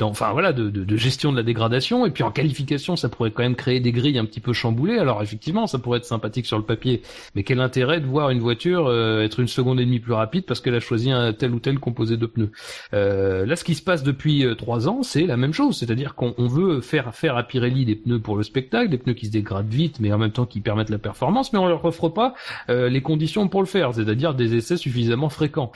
enfin 0.00 0.32
voilà, 0.32 0.52
de, 0.52 0.70
de 0.70 0.96
gestion 0.96 1.32
de 1.32 1.36
la 1.36 1.42
dégradation, 1.42 2.06
et 2.06 2.10
puis 2.10 2.22
en 2.22 2.30
qualification, 2.30 2.96
ça 2.96 3.08
pourrait 3.08 3.30
quand 3.30 3.42
même 3.42 3.56
créer 3.56 3.80
des 3.80 3.92
grilles 3.92 4.18
un 4.18 4.24
petit 4.24 4.40
peu 4.40 4.52
chamboulées, 4.52 4.98
alors 4.98 5.22
effectivement, 5.22 5.66
ça 5.66 5.78
pourrait 5.78 5.98
être 5.98 6.04
sympathique 6.04 6.46
sur 6.46 6.58
le 6.58 6.64
papier, 6.64 7.02
mais 7.34 7.42
quel 7.42 7.60
intérêt 7.60 7.95
de 8.00 8.06
voir 8.06 8.30
une 8.30 8.40
voiture 8.40 8.92
être 9.22 9.40
une 9.40 9.48
seconde 9.48 9.80
et 9.80 9.84
demie 9.84 10.00
plus 10.00 10.12
rapide 10.12 10.44
parce 10.46 10.60
qu'elle 10.60 10.74
a 10.74 10.80
choisi 10.80 11.10
un 11.10 11.32
tel 11.32 11.52
ou 11.52 11.60
tel 11.60 11.78
composé 11.78 12.16
de 12.16 12.26
pneus. 12.26 12.50
là, 12.92 13.56
ce 13.56 13.64
qui 13.64 13.74
se 13.74 13.82
passe 13.82 14.02
depuis 14.02 14.44
trois 14.56 14.88
ans, 14.88 15.02
c'est 15.02 15.26
la 15.26 15.36
même 15.36 15.52
chose, 15.52 15.78
c'est-à-dire 15.78 16.14
qu'on 16.14 16.34
veut 16.38 16.80
faire 16.80 17.14
faire 17.14 17.36
à 17.36 17.42
Pirelli 17.42 17.84
des 17.84 17.96
pneus 17.96 18.20
pour 18.20 18.36
le 18.36 18.42
spectacle, 18.42 18.90
des 18.90 18.98
pneus 18.98 19.14
qui 19.14 19.26
se 19.26 19.32
dégradent 19.32 19.68
vite, 19.68 20.00
mais 20.00 20.12
en 20.12 20.18
même 20.18 20.32
temps 20.32 20.46
qui 20.46 20.60
permettent 20.60 20.90
la 20.90 20.98
performance, 20.98 21.52
mais 21.52 21.58
on 21.58 21.66
leur 21.66 21.84
offre 21.84 22.08
pas 22.08 22.34
les 22.68 23.02
conditions 23.02 23.48
pour 23.48 23.60
le 23.60 23.66
faire, 23.66 23.94
c'est-à-dire 23.94 24.34
des 24.34 24.54
essais 24.54 24.76
suffisamment 24.76 25.28
fréquents. 25.28 25.72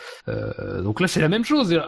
donc 0.82 1.00
là, 1.00 1.08
c'est 1.08 1.20
la 1.20 1.28
même 1.28 1.44
chose 1.44 1.78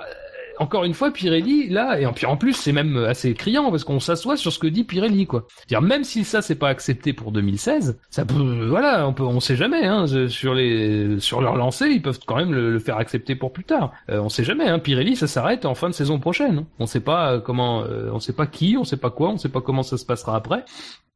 encore 0.58 0.84
une 0.84 0.94
fois, 0.94 1.10
Pirelli, 1.10 1.68
là, 1.68 1.98
et 2.00 2.06
en 2.06 2.36
plus, 2.36 2.52
c'est 2.54 2.72
même 2.72 2.96
assez 2.96 3.34
criant 3.34 3.70
parce 3.70 3.84
qu'on 3.84 4.00
s'assoit 4.00 4.36
sur 4.36 4.52
ce 4.52 4.58
que 4.58 4.66
dit 4.66 4.84
Pirelli, 4.84 5.26
quoi. 5.26 5.46
dire 5.68 5.82
même 5.82 6.04
si 6.04 6.24
ça 6.24 6.42
c'est 6.42 6.54
pas 6.54 6.68
accepté 6.68 7.12
pour 7.12 7.32
2016, 7.32 7.98
ça 8.10 8.24
peut, 8.24 8.66
voilà, 8.68 9.06
on 9.06 9.12
peut, 9.12 9.22
on 9.22 9.40
sait 9.40 9.56
jamais, 9.56 9.84
hein, 9.84 10.06
sur 10.28 10.54
les, 10.54 11.18
sur 11.20 11.40
leur 11.40 11.56
lancée, 11.56 11.88
ils 11.88 12.02
peuvent 12.02 12.20
quand 12.26 12.36
même 12.36 12.52
le, 12.52 12.78
faire 12.78 12.96
accepter 12.96 13.34
pour 13.34 13.52
plus 13.52 13.64
tard. 13.64 13.92
Euh, 14.10 14.20
on 14.20 14.28
sait 14.28 14.44
jamais, 14.44 14.68
hein, 14.68 14.78
Pirelli, 14.78 15.16
ça 15.16 15.26
s'arrête 15.26 15.64
en 15.64 15.74
fin 15.74 15.88
de 15.88 15.94
saison 15.94 16.18
prochaine. 16.18 16.64
On 16.78 16.86
sait 16.86 17.00
pas 17.00 17.40
comment, 17.40 17.82
euh, 17.82 18.10
on 18.12 18.20
sait 18.20 18.32
pas 18.32 18.46
qui, 18.46 18.76
on 18.78 18.84
sait 18.84 18.96
pas 18.96 19.10
quoi, 19.10 19.30
on 19.30 19.38
sait 19.38 19.48
pas 19.48 19.60
comment 19.60 19.82
ça 19.82 19.96
se 19.96 20.04
passera 20.04 20.36
après. 20.36 20.64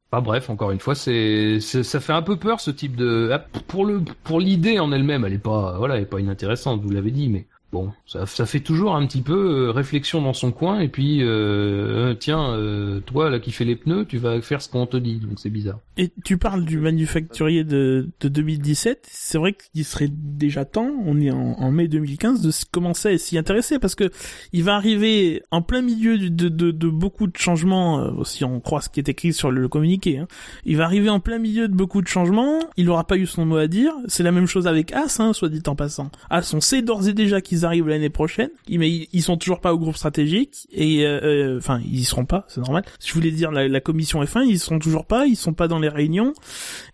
Enfin 0.09 0.21
bref, 0.21 0.49
encore 0.49 0.71
une 0.71 0.79
fois, 0.79 0.95
c'est, 0.95 1.59
ça 1.59 1.99
fait 1.99 2.13
un 2.13 2.21
peu 2.21 2.37
peur 2.37 2.61
ce 2.61 2.71
type 2.71 2.95
de, 2.95 3.29
ah, 3.33 3.39
pour 3.67 3.83
le, 3.83 4.01
pour 4.23 4.39
l'idée 4.39 4.79
en 4.79 4.93
elle-même, 4.93 5.25
elle 5.25 5.33
est 5.33 5.37
pas, 5.37 5.77
voilà, 5.77 5.97
elle 5.97 6.03
est 6.03 6.05
pas 6.05 6.21
inintéressante, 6.21 6.81
vous 6.81 6.89
l'avez 6.89 7.11
dit, 7.11 7.27
mais 7.27 7.45
Bon, 7.71 7.91
ça, 8.05 8.25
fait 8.45 8.61
toujours 8.61 8.95
un 8.95 9.05
petit 9.05 9.21
peu 9.21 9.67
euh, 9.67 9.71
réflexion 9.71 10.21
dans 10.21 10.33
son 10.33 10.51
coin 10.51 10.79
et 10.79 10.87
puis 10.87 11.21
euh, 11.21 12.11
euh 12.11 12.15
tiens, 12.17 12.57
toi 13.05 13.29
là 13.29 13.39
qui 13.39 13.51
fais 13.51 13.65
les 13.65 13.75
pneus, 13.75 14.05
tu 14.05 14.17
vas 14.17 14.41
faire 14.41 14.61
ce 14.61 14.69
qu'on 14.69 14.85
te 14.85 14.97
dit, 14.97 15.17
donc 15.17 15.37
c'est 15.37 15.49
bizarre. 15.49 15.79
Et 15.97 16.11
tu 16.23 16.37
parles 16.37 16.63
du 16.63 16.79
manufacturier 16.79 17.63
de, 17.63 18.09
de 18.19 18.29
2017, 18.29 19.07
c'est 19.09 19.37
vrai 19.37 19.53
qu'il 19.53 19.83
serait 19.83 20.09
déjà 20.09 20.63
temps, 20.63 20.91
on 21.05 21.19
est 21.19 21.31
en, 21.31 21.71
mai 21.71 21.87
2015, 21.87 22.41
de 22.41 22.51
commencer 22.71 23.13
à 23.13 23.17
s'y 23.17 23.37
intéresser 23.37 23.79
parce 23.79 23.95
que 23.95 24.11
il 24.53 24.63
va 24.63 24.75
arriver 24.75 25.43
en 25.51 25.61
plein 25.61 25.81
milieu 25.81 26.17
de 26.17 26.89
beaucoup 26.89 27.27
de 27.27 27.37
changements, 27.37 28.23
si 28.23 28.43
on 28.43 28.59
croit 28.59 28.81
ce 28.81 28.89
qui 28.89 28.99
est 28.99 29.09
écrit 29.09 29.33
sur 29.33 29.51
le, 29.51 29.67
communiqué. 29.67 30.17
Hein. 30.17 30.27
Il 30.65 30.77
va 30.77 30.85
arriver 30.85 31.09
en 31.09 31.19
plein 31.19 31.39
milieu 31.39 31.67
de 31.67 31.73
beaucoup 31.73 32.01
de 32.01 32.07
changements, 32.07 32.59
il 32.77 32.85
n'aura 32.85 33.05
pas 33.05 33.17
eu 33.17 33.25
son 33.25 33.45
mot 33.45 33.57
à 33.57 33.67
dire. 33.67 33.93
C'est 34.07 34.23
la 34.23 34.31
même 34.31 34.47
chose 34.47 34.67
avec 34.67 34.91
As, 34.93 35.19
hein, 35.19 35.33
soit 35.33 35.49
dit 35.49 35.61
en 35.67 35.75
passant. 35.75 36.11
As, 36.29 36.53
on 36.53 36.61
sait 36.61 36.81
d'ores 36.81 37.07
et 37.07 37.13
déjà 37.13 37.41
qu'ils 37.41 37.56
arrivent 37.65 37.87
l'année 37.87 38.09
prochaine, 38.09 38.49
mais 38.69 39.07
ils 39.11 39.21
sont 39.21 39.37
toujours 39.37 39.61
pas 39.61 39.73
au 39.73 39.77
groupe 39.77 39.95
stratégique 39.95 40.67
et 40.71 41.05
euh, 41.05 41.19
euh, 41.23 41.57
enfin 41.57 41.79
ils 41.85 41.99
y 41.99 42.03
seront 42.03 42.25
pas, 42.25 42.45
c'est 42.47 42.61
normal. 42.61 42.83
Je 43.03 43.13
voulais 43.13 43.31
dire 43.31 43.51
la, 43.51 43.79
commission 43.81 44.23
F1, 44.23 44.45
ils 44.45 44.59
sont 44.59 44.79
toujours 44.79 45.05
pas, 45.05 45.25
ils 45.27 45.35
sont 45.35 45.53
pas 45.53 45.67
dans 45.67 45.79
les 45.79 45.89
réunions 45.89 46.33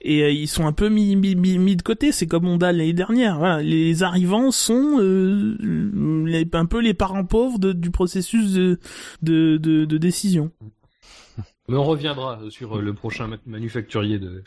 et 0.02 0.24
euh, 0.24 0.32
ils 0.32 0.48
sont 0.48 0.66
un 0.68 0.74
peu 0.74 0.90
mis, 0.90 1.16
mis, 1.16 1.36
mis, 1.36 1.76
de 1.76 1.82
côté. 1.82 2.12
C'est 2.12 2.28
comme 2.28 2.48
on 2.48 2.58
a 2.58 2.72
l'année 2.72 2.94
dernière. 2.94 3.38
Voilà, 3.38 3.62
les 3.62 4.04
arrivants 4.04 4.52
sont 4.52 4.98
un 5.00 6.66
peu 6.66 6.80
les 6.80 6.94
parents 6.94 7.26
pauvres 7.26 7.60
du 7.60 7.92
processus 7.92 8.54
de, 8.54 8.80
de, 9.22 9.58
de 9.58 9.98
décision. 9.98 10.52
Mais 11.70 11.78
on 11.78 11.86
reviendra 11.86 12.40
sur 12.50 12.78
euh, 12.78 12.82
le 12.82 12.94
prochain 12.94 13.30
manufacturier 13.46 14.20
de, 14.20 14.44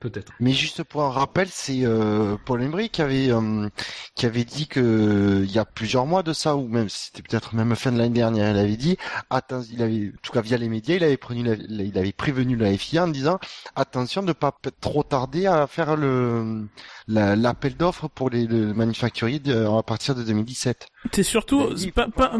peut-être. 0.00 0.34
Mais 0.38 0.52
juste 0.52 0.82
pour 0.82 1.02
un 1.02 1.10
rappel, 1.10 1.48
c'est 1.48 1.86
euh, 1.86 2.36
Paul 2.44 2.62
Embry 2.62 2.90
qui 2.90 3.00
avait 3.00 3.30
euh, 3.30 3.70
qui 4.14 4.26
avait 4.26 4.44
dit 4.44 4.66
que 4.66 5.42
il 5.44 5.50
y 5.50 5.58
a 5.58 5.64
plusieurs 5.64 6.04
mois 6.04 6.22
de 6.22 6.34
ça 6.34 6.54
ou 6.54 6.68
même 6.68 6.90
c'était 6.90 7.22
peut-être 7.22 7.54
même 7.54 7.74
fin 7.74 7.90
de 7.90 7.96
l'année 7.96 8.10
dernière, 8.10 8.50
il 8.50 8.58
avait 8.58 8.76
dit 8.76 8.98
attends, 9.30 9.62
il 9.72 9.82
avait 9.82 10.08
en 10.14 10.20
tout 10.22 10.32
cas 10.32 10.42
via 10.42 10.58
les 10.58 10.68
médias, 10.68 10.96
il 10.96 11.04
avait 11.04 11.16
prévenu 11.16 11.56
il 11.70 11.96
avait 11.96 12.12
prévenu 12.12 12.54
la 12.56 12.76
FIA 12.76 13.04
en 13.04 13.08
disant 13.08 13.38
attention 13.74 14.22
de 14.22 14.34
pas 14.34 14.54
trop 14.82 15.04
tarder 15.04 15.46
à 15.46 15.66
faire 15.66 15.96
le 15.96 16.66
l'appel 17.08 17.76
d'offres 17.76 18.08
pour 18.08 18.30
les, 18.30 18.46
manufacturiers 18.48 19.40
à 19.48 19.82
partir 19.82 20.14
de 20.14 20.22
2017. 20.22 20.88
C'est 21.12 21.22
surtout, 21.22 21.76
c'est 21.76 21.92
pas, 21.92 22.08
pas 22.08 22.38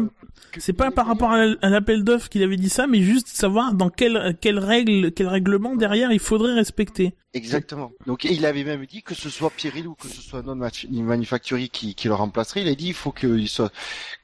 c'est 0.57 0.73
pas 0.73 0.91
par 0.91 1.07
rapport 1.07 1.31
à 1.31 1.69
l'appel 1.69 2.03
d'offres 2.03 2.29
qu'il 2.29 2.43
avait 2.43 2.57
dit 2.57 2.69
ça, 2.69 2.87
mais 2.87 3.01
juste 3.01 3.27
savoir 3.27 3.73
dans 3.73 3.89
quelle 3.89 4.37
quelle 4.41 4.59
règle, 4.59 5.11
quel 5.11 5.27
règlement 5.27 5.75
derrière 5.75 6.11
il 6.11 6.19
faudrait 6.19 6.53
respecter. 6.53 7.15
Exactement. 7.33 7.91
Donc 8.05 8.23
il 8.23 8.45
avait 8.45 8.63
même 8.63 8.85
dit 8.85 9.03
que 9.03 9.13
ce 9.13 9.29
soit 9.29 9.51
Pirelli 9.51 9.87
ou 9.87 9.95
que 9.95 10.07
ce 10.07 10.21
soit 10.21 10.41
non 10.41 10.55
manufacturier 10.55 11.69
qui, 11.69 11.93
qui 11.95 12.07
le 12.07 12.13
remplacerait, 12.13 12.61
il 12.61 12.67
a 12.67 12.75
dit 12.75 12.87
il 12.87 12.93
faut 12.93 13.11
qu'il 13.11 13.47
soit, 13.47 13.71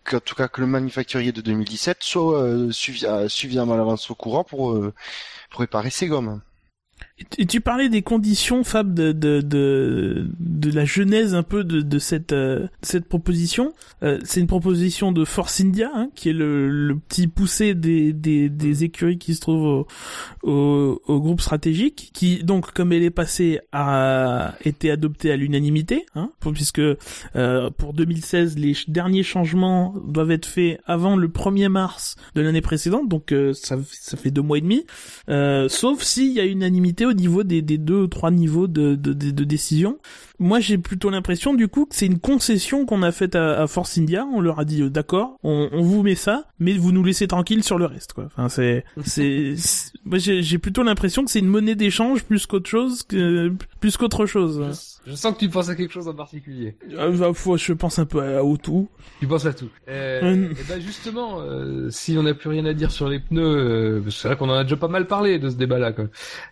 qu'en 0.04 0.20
tout 0.20 0.36
cas 0.36 0.48
que 0.48 0.62
le 0.62 0.68
manufacturier 0.68 1.32
de 1.32 1.42
2017 1.42 1.98
soit 2.02 2.42
euh, 2.42 2.72
suffisamment 2.72 3.74
à 3.74 3.78
l'avance 3.78 4.10
au 4.10 4.16
courant 4.16 4.44
pour 4.44 4.72
euh, 4.72 4.94
pour 5.52 5.62
réparer 5.62 5.90
ses 5.90 6.08
gommes. 6.08 6.42
Et 7.38 7.46
tu 7.46 7.62
parlais 7.62 7.90
des 7.90 8.02
conditions, 8.02 8.64
Fab, 8.64 8.92
de, 8.94 9.12
de, 9.12 9.42
de, 9.42 10.28
de 10.40 10.72
la 10.72 10.84
genèse 10.84 11.36
un 11.36 11.44
peu 11.44 11.64
de, 11.64 11.82
de 11.82 12.00
cette, 12.00 12.34
euh, 12.34 12.68
cette 12.82 13.08
proposition. 13.08 13.74
Euh, 14.02 14.20
c'est 14.24 14.40
une 14.40 14.48
proposition 14.48 15.12
de 15.12 15.24
Force 15.24 15.62
India, 15.62 15.92
hein, 15.94 16.10
qui 16.16 16.30
est 16.30 16.34
le, 16.34 16.70
le 16.70 16.98
petit 16.98 17.28
poussé 17.28 17.76
des, 17.76 18.14
des, 18.14 18.50
des, 18.50 18.84
écuries 18.84 19.20
qui 19.20 19.36
se 19.36 19.42
trouvent 19.42 19.86
au, 20.42 20.50
au, 20.50 21.02
au, 21.06 21.20
groupe 21.20 21.40
stratégique, 21.40 22.10
qui 22.14 22.44
donc, 22.44 22.72
comme 22.72 22.92
elle 22.92 23.04
est 23.04 23.12
passée, 23.12 23.60
a 23.72 24.56
été 24.66 24.90
adoptée 24.90 25.32
à 25.32 25.36
l'unanimité, 25.36 26.08
hein, 26.16 26.32
puisque 26.54 26.80
euh, 26.80 27.70
pour 27.78 27.94
2016, 27.94 28.58
les 28.58 28.76
derniers 28.88 29.24
changements 29.24 29.94
doivent 30.08 30.32
être 30.32 30.48
faits 30.48 30.82
avant 30.86 31.16
le 31.16 31.28
1er 31.28 31.70
mars 31.70 32.16
de 32.34 32.42
l'année 32.42 32.62
précédente, 32.62 33.08
donc 33.08 33.32
euh, 33.32 33.54
ça, 33.54 33.78
ça 33.92 34.18
fait 34.18 34.32
deux 34.32 34.42
mois 34.42 34.58
et 34.58 34.62
demi, 34.62 34.84
sauf 35.70 36.02
s'il 36.02 36.32
y 36.32 36.40
a 36.40 36.46
unanimité 36.46 37.03
au 37.06 37.14
niveau 37.14 37.44
des, 37.44 37.62
deux 37.62 38.02
ou 38.04 38.08
trois 38.08 38.32
niveaux 38.32 38.68
de, 38.68 38.96
de, 38.96 39.14
de, 39.14 39.44
décision. 39.44 39.98
Moi, 40.44 40.60
j'ai 40.60 40.78
plutôt 40.78 41.10
l'impression 41.10 41.54
du 41.54 41.70
coup 41.70 41.86
que 41.86 41.96
c'est 41.96 42.06
une 42.06 42.20
concession 42.20 42.86
qu'on 42.86 43.02
a 43.02 43.14
faite 43.14 43.34
à, 43.34 43.62
à, 43.62 43.68
Force 43.68 43.98
India. 43.98 44.26
On 44.34 44.42
leur 44.42 44.60
a 44.60 44.66
dit 44.66 44.82
euh, 44.82 44.90
d'accord, 44.90 45.38
on, 45.42 45.70
on, 45.72 45.82
vous 45.82 46.04
met 46.04 46.16
ça, 46.16 46.48
mais 46.60 46.74
vous 46.74 46.92
nous 46.92 47.02
laissez 47.02 47.28
tranquille 47.28 47.64
sur 47.64 47.78
le 47.78 47.86
reste. 47.86 48.12
Quoi. 48.12 48.26
Enfin, 48.26 48.50
c'est, 48.50 48.84
c'est, 49.06 49.56
moi 50.04 50.18
j'ai 50.18 50.58
plutôt 50.58 50.84
l'impression 50.84 51.24
que 51.24 51.32
c'est 51.32 51.40
une 51.40 51.48
monnaie 51.48 51.76
d'échange 51.76 52.26
plus 52.26 52.46
qu'autre 52.46 52.70
chose, 52.70 53.04
que, 53.04 53.54
plus 53.80 53.96
qu'autre 53.96 54.26
chose. 54.26 54.92
Je 55.06 55.16
sens 55.16 55.34
que 55.34 55.40
tu 55.40 55.50
penses 55.50 55.70
à 55.70 55.76
quelque 55.76 55.94
chose 55.94 56.08
en 56.08 56.14
particulier. 56.14 56.76
Euh, 56.92 57.18
bah, 57.18 57.32
je 57.56 57.74
pense 57.74 58.00
un 58.00 58.06
peu 58.06 58.22
à, 58.22 58.40
à 58.40 58.58
tout. 58.62 58.90
Tu 59.20 59.28
penses 59.28 59.46
à 59.46 59.54
tout. 59.54 59.70
Euh, 59.88 60.50
et 60.52 60.64
ben 60.68 60.82
justement, 60.82 61.40
euh, 61.40 61.90
si 61.90 62.18
on 62.18 62.24
n'a 62.24 62.34
plus 62.34 62.50
rien 62.50 62.66
à 62.66 62.74
dire 62.74 62.92
sur 62.92 63.10
les 63.10 63.20
pneus, 63.20 63.42
euh, 63.42 64.10
c'est 64.10 64.28
vrai 64.28 64.38
qu'on 64.38 64.50
en 64.50 64.56
a 64.56 64.64
déjà 64.64 64.78
pas 64.78 64.88
mal 64.88 65.08
parlé 65.08 65.40
de 65.40 65.50
ce 65.50 65.56
débat-là. 65.56 65.94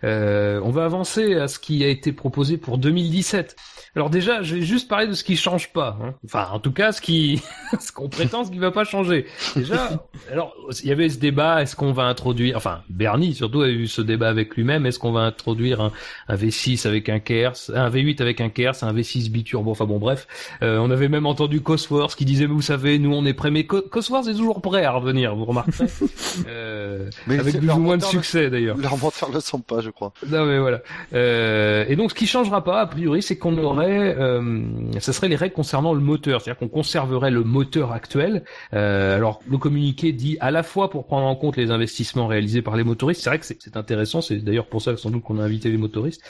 Euh, 0.04 0.60
on 0.64 0.72
va 0.72 0.86
avancer 0.86 1.36
à 1.36 1.48
ce 1.48 1.60
qui 1.60 1.84
a 1.84 1.88
été 1.88 2.12
proposé 2.12 2.58
pour 2.58 2.78
2017. 2.78 3.56
Alors 3.94 4.10
déjà, 4.10 4.42
je 4.42 4.56
vais 4.56 4.62
juste 4.62 4.88
parler 4.88 5.08
de 5.08 5.14
ce 5.14 5.24
qui 5.24 5.36
change 5.36 5.74
pas. 5.74 5.98
Hein. 6.02 6.14
Enfin, 6.24 6.48
en 6.54 6.60
tout 6.60 6.72
cas, 6.72 6.94
ce 6.94 7.02
qui, 7.02 7.42
ce 7.80 7.92
qu'on 7.92 8.08
prétend, 8.08 8.46
ce 8.46 8.52
qui 8.52 8.58
va 8.58 8.72
pas 8.72 8.86
changer. 8.86 9.26
Déjà, 9.54 10.06
alors 10.32 10.56
il 10.82 10.88
y 10.88 10.92
avait 10.94 11.10
ce 11.10 11.20
débat. 11.20 11.62
Est-ce 11.62 11.76
qu'on 11.76 11.92
va 11.92 12.04
introduire, 12.04 12.56
enfin, 12.56 12.84
Bernie 12.90 13.36
surtout 13.36 13.62
a 13.62 13.68
eu 13.68 13.88
ce 13.88 14.02
débat 14.02 14.30
avec 14.30 14.56
lui-même. 14.56 14.86
Est-ce 14.86 14.98
qu'on 14.98 15.12
va 15.12 15.22
introduire 15.22 15.82
un, 15.82 15.92
un, 16.30 16.36
V6 16.36 16.88
avec 16.88 17.10
un 17.10 17.20
KERS, 17.20 17.72
un 17.76 17.90
V8 17.90 18.22
avec 18.22 18.40
un 18.40 18.48
KERS, 18.48 18.84
un 18.84 18.94
V6 18.94 19.30
biturbo. 19.30 19.72
Enfin 19.72 19.86
bon, 19.86 20.00
bref. 20.00 20.26
Euh, 20.62 20.78
on 20.78 20.90
avait 20.90 21.10
même 21.10 21.26
entendu 21.26 21.60
Cosworth 21.60 22.16
qui 22.16 22.24
disait, 22.24 22.46
vous 22.46 22.62
savez, 22.62 22.98
nous 22.98 23.14
on 23.14 23.26
est 23.26 23.34
prêts, 23.34 23.52
mais 23.52 23.66
Cosworth 23.66 24.28
est 24.28 24.36
toujours 24.36 24.62
prêt 24.62 24.86
à 24.86 24.92
revenir. 24.92 25.36
Vous 25.36 25.44
remarquez 25.44 25.72
euh, 26.48 27.10
mais 27.28 27.40
avec 27.40 27.58
plus 27.58 27.70
ou 27.70 27.80
moins 27.80 27.98
de 27.98 28.04
succès 28.04 28.50
d'ailleurs. 28.50 28.78
Leurs 28.78 28.98
moteurs 28.98 29.32
ne 29.32 29.42
sont 29.42 29.60
pas, 29.60 29.82
je 29.82 29.90
crois. 29.90 30.14
Non 30.30 30.46
mais 30.46 30.60
voilà. 30.60 30.82
Euh, 31.14 31.84
et 31.90 31.98
donc 31.98 32.12
ce 32.12 32.16
qui 32.16 32.26
changera 32.26 32.64
pas, 32.64 32.80
a 32.80 32.86
priori, 32.86 33.22
c'est 33.22 33.38
qu'on 33.38 33.58
aurait 33.58 33.81
euh, 33.90 34.62
ce 35.00 35.12
serait 35.12 35.28
les 35.28 35.36
règles 35.36 35.54
concernant 35.54 35.94
le 35.94 36.00
moteur, 36.00 36.42
c'est-à-dire 36.42 36.60
qu'on 36.60 36.68
conserverait 36.68 37.32
le 37.32 37.44
moteur 37.44 37.92
actuel. 37.92 38.44
Euh, 38.74 39.16
alors 39.16 39.42
le 39.50 39.58
communiqué 39.58 40.12
dit 40.12 40.38
à 40.40 40.52
la 40.52 40.64
fois 40.64 40.90
pour 40.90 41.06
prendre 41.06 41.26
en 41.26 41.36
compte 41.36 41.58
les 41.58 41.72
investissements 41.72 42.28
réalisés 42.28 42.62
par 42.62 42.76
les 42.76 42.84
motoristes, 42.84 43.22
c'est 43.22 43.30
vrai 43.30 43.40
que 43.40 43.46
c'est 43.46 43.78
intéressant, 43.78 44.22
c'est 44.22 44.38
d'ailleurs 44.38 44.68
pour 44.68 44.82
ça 44.82 44.96
sans 44.98 45.10
doute 45.10 45.24
qu'on 45.24 45.40
a 45.40 45.44
invité 45.44 45.70
les 45.70 45.78
motoristes, 45.78 46.22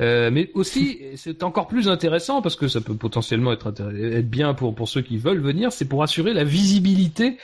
euh, 0.00 0.30
mais 0.32 0.50
aussi 0.54 1.00
c'est 1.16 1.42
encore 1.42 1.66
plus 1.66 1.88
intéressant 1.88 2.42
parce 2.42 2.56
que 2.56 2.68
ça 2.68 2.80
peut 2.80 2.94
potentiellement 2.94 3.52
être, 3.52 3.72
bien 4.22 4.54
pour 4.54 4.88
ceux 4.88 5.02
qui 5.02 5.18
veulent 5.18 5.40
venir, 5.40 5.72
c'est 5.72 5.84
pour 5.86 6.02
assurer 6.02 6.32
la 6.32 6.44
visibilité 6.44 7.38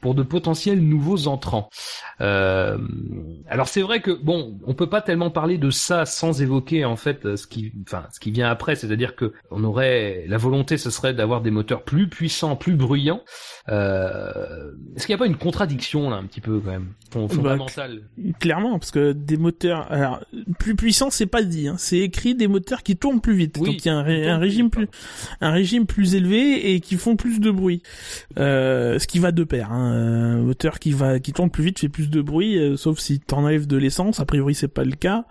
pour 0.00 0.14
de 0.14 0.22
potentiels 0.22 0.80
nouveaux 0.80 1.26
entrants. 1.26 1.68
Euh, 2.20 2.78
alors 3.48 3.68
c'est 3.68 3.82
vrai 3.82 4.00
que 4.00 4.10
bon, 4.10 4.58
on 4.66 4.74
peut 4.74 4.88
pas 4.88 5.00
tellement 5.00 5.30
parler 5.30 5.58
de 5.58 5.70
ça 5.70 6.06
sans 6.06 6.40
évoquer 6.42 6.84
en 6.84 6.96
fait 6.96 7.36
ce 7.36 7.46
qui 7.46 7.72
vient 8.30 8.48
après, 8.48 8.74
c'est-à-dire 8.74 9.05
dire 9.06 9.16
que 9.16 9.32
on 9.50 9.64
aurait 9.64 10.24
la 10.28 10.36
volonté, 10.36 10.76
ce 10.76 10.90
serait 10.90 11.14
d'avoir 11.14 11.40
des 11.40 11.50
moteurs 11.50 11.82
plus 11.82 12.08
puissants, 12.08 12.56
plus 12.56 12.74
bruyants. 12.74 13.22
Euh, 13.68 14.72
est-ce 14.94 15.06
qu'il 15.06 15.14
n'y 15.14 15.18
a 15.18 15.24
pas 15.24 15.26
une 15.26 15.36
contradiction 15.36 16.10
là, 16.10 16.16
un 16.16 16.24
petit 16.24 16.40
peu 16.40 16.60
quand 16.60 16.70
même 16.70 16.92
bah, 17.14 17.20
fondamentale? 17.28 18.02
Clairement, 18.40 18.78
parce 18.78 18.90
que 18.90 19.12
des 19.12 19.36
moteurs, 19.36 19.90
alors 19.90 20.20
plus 20.58 20.76
puissants, 20.76 21.10
c'est 21.10 21.26
pas 21.26 21.42
dit. 21.42 21.68
Hein. 21.68 21.76
C'est 21.78 21.98
écrit 21.98 22.34
des 22.34 22.48
moteurs 22.48 22.82
qui 22.82 22.96
tournent 22.96 23.20
plus 23.20 23.34
vite. 23.34 23.56
Donc 23.56 23.84
il 23.84 23.86
y 23.86 23.88
a 23.88 23.96
un, 23.96 24.38
régime 24.38 24.70
plus, 24.70 24.88
un 25.40 25.50
régime 25.50 25.86
plus 25.86 26.14
élevé 26.14 26.74
et 26.74 26.80
qui 26.80 26.96
font 26.96 27.16
plus 27.16 27.40
de 27.40 27.50
bruit. 27.50 27.82
Euh, 28.38 28.98
ce 28.98 29.06
qui 29.06 29.18
va 29.18 29.32
de 29.32 29.44
pair. 29.44 29.72
Hein. 29.72 29.92
Un 29.92 30.42
moteur 30.42 30.78
qui 30.78 30.92
va, 30.92 31.18
qui 31.18 31.32
tourne 31.32 31.50
plus 31.50 31.64
vite 31.64 31.80
fait 31.80 31.88
plus 31.88 32.10
de 32.10 32.20
bruit, 32.22 32.58
euh, 32.58 32.76
sauf 32.76 32.98
si 32.98 33.20
t'enlèves 33.20 33.66
de 33.66 33.76
l'essence. 33.76 34.20
A 34.20 34.24
priori, 34.24 34.54
c'est 34.54 34.68
pas 34.68 34.84
le 34.84 34.92
cas. 34.92 35.24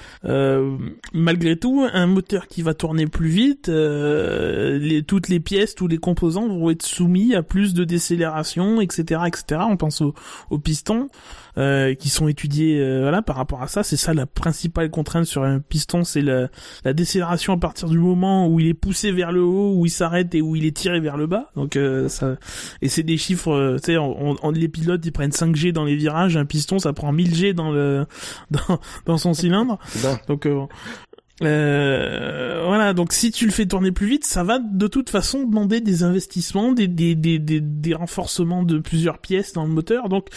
malgré 1.13 1.57
tout, 1.57 1.86
un 1.91 2.07
moteur 2.07 2.47
qui 2.47 2.61
va 2.61 2.73
tourner 2.73 3.07
plus 3.07 3.30
vite 3.30 3.64
euh, 3.70 4.78
les, 4.80 5.03
toutes 5.03 5.30
les 5.30 5.39
pièces, 5.39 5.76
tous 5.76 5.88
les 5.88 5.97
composants 5.97 6.47
vont 6.47 6.70
être 6.70 6.84
soumis 6.84 7.36
à 7.36 7.43
plus 7.43 7.74
de 7.74 7.84
décélération, 7.84 8.82
etc., 8.82 9.22
etc. 9.28 9.61
On 9.70 9.78
pense 9.78 10.01
aux 10.01 10.13
au 10.49 10.59
pistons 10.59 11.09
euh, 11.57 11.93
qui 11.95 12.09
sont 12.09 12.28
étudiés, 12.28 12.80
euh, 12.80 13.01
voilà, 13.01 13.22
par 13.22 13.36
rapport 13.36 13.61
à 13.61 13.68
ça. 13.68 13.84
C'est 13.84 13.97
ça 13.97 14.13
la 14.13 14.26
principale 14.26 14.89
contrainte 14.89 15.26
sur 15.26 15.43
un 15.43 15.59
piston, 15.59 16.03
c'est 16.03 16.22
la, 16.22 16.49
la 16.84 16.93
décélération 16.93 17.53
à 17.53 17.57
partir 17.57 17.89
du 17.89 17.97
moment 17.97 18.47
où 18.47 18.59
il 18.59 18.68
est 18.68 18.74
poussé 18.74 19.11
vers 19.11 19.32
le 19.32 19.41
haut, 19.41 19.74
où 19.76 19.86
il 19.86 19.91
s'arrête 19.91 20.34
et 20.36 20.41
où 20.41 20.55
il 20.55 20.66
est 20.66 20.76
tiré 20.76 20.99
vers 20.99 21.18
le 21.18 21.28
bas. 21.28 21.51
Donc 21.55 21.80
ça, 22.07 22.36
et 22.82 22.89
c'est 22.89 23.03
des 23.03 23.18
chiffres, 23.18 23.78
tu 23.78 23.91
sais, 23.91 23.97
on, 23.97 24.36
on, 24.41 24.51
les 24.51 24.68
pilotes 24.68 25.05
ils 25.05 25.11
prennent 25.11 25.32
5 25.32 25.55
G 25.55 25.72
dans 25.72 25.86
les 25.86 25.95
virages, 25.95 26.38
un 26.38 26.45
piston 26.45 26.80
ça 26.80 26.93
prend 26.93 27.11
1000 27.11 27.36
G 27.36 27.53
dans 27.53 27.72
le 27.72 28.05
dans, 28.51 28.80
dans 29.05 29.18
son 29.18 29.34
cylindre. 29.34 29.80
Donc 30.28 30.47
euh, 31.42 32.64
voilà, 32.66 32.94
donc 32.94 33.12
si 33.12 33.30
tu 33.30 33.46
le 33.46 33.52
fais 33.52 33.66
tourner 33.66 33.92
plus 33.92 34.08
vite, 34.08 34.24
ça 34.24 34.44
va 34.44 34.60
de 34.60 34.88
toute 34.88 35.10
façon 35.10 35.44
demander 35.44 35.82
des 35.82 36.04
investissements, 36.04 36.72
des 36.72 36.88
des 36.88 37.16
des 37.16 37.40
des, 37.40 37.94
renforcements 37.94 38.64
de 38.64 38.80
plusieurs 38.80 39.18
pièces 39.18 39.52
dans 39.52 39.66
le 39.66 39.70
moteur. 39.70 40.08
Donc 40.08 40.30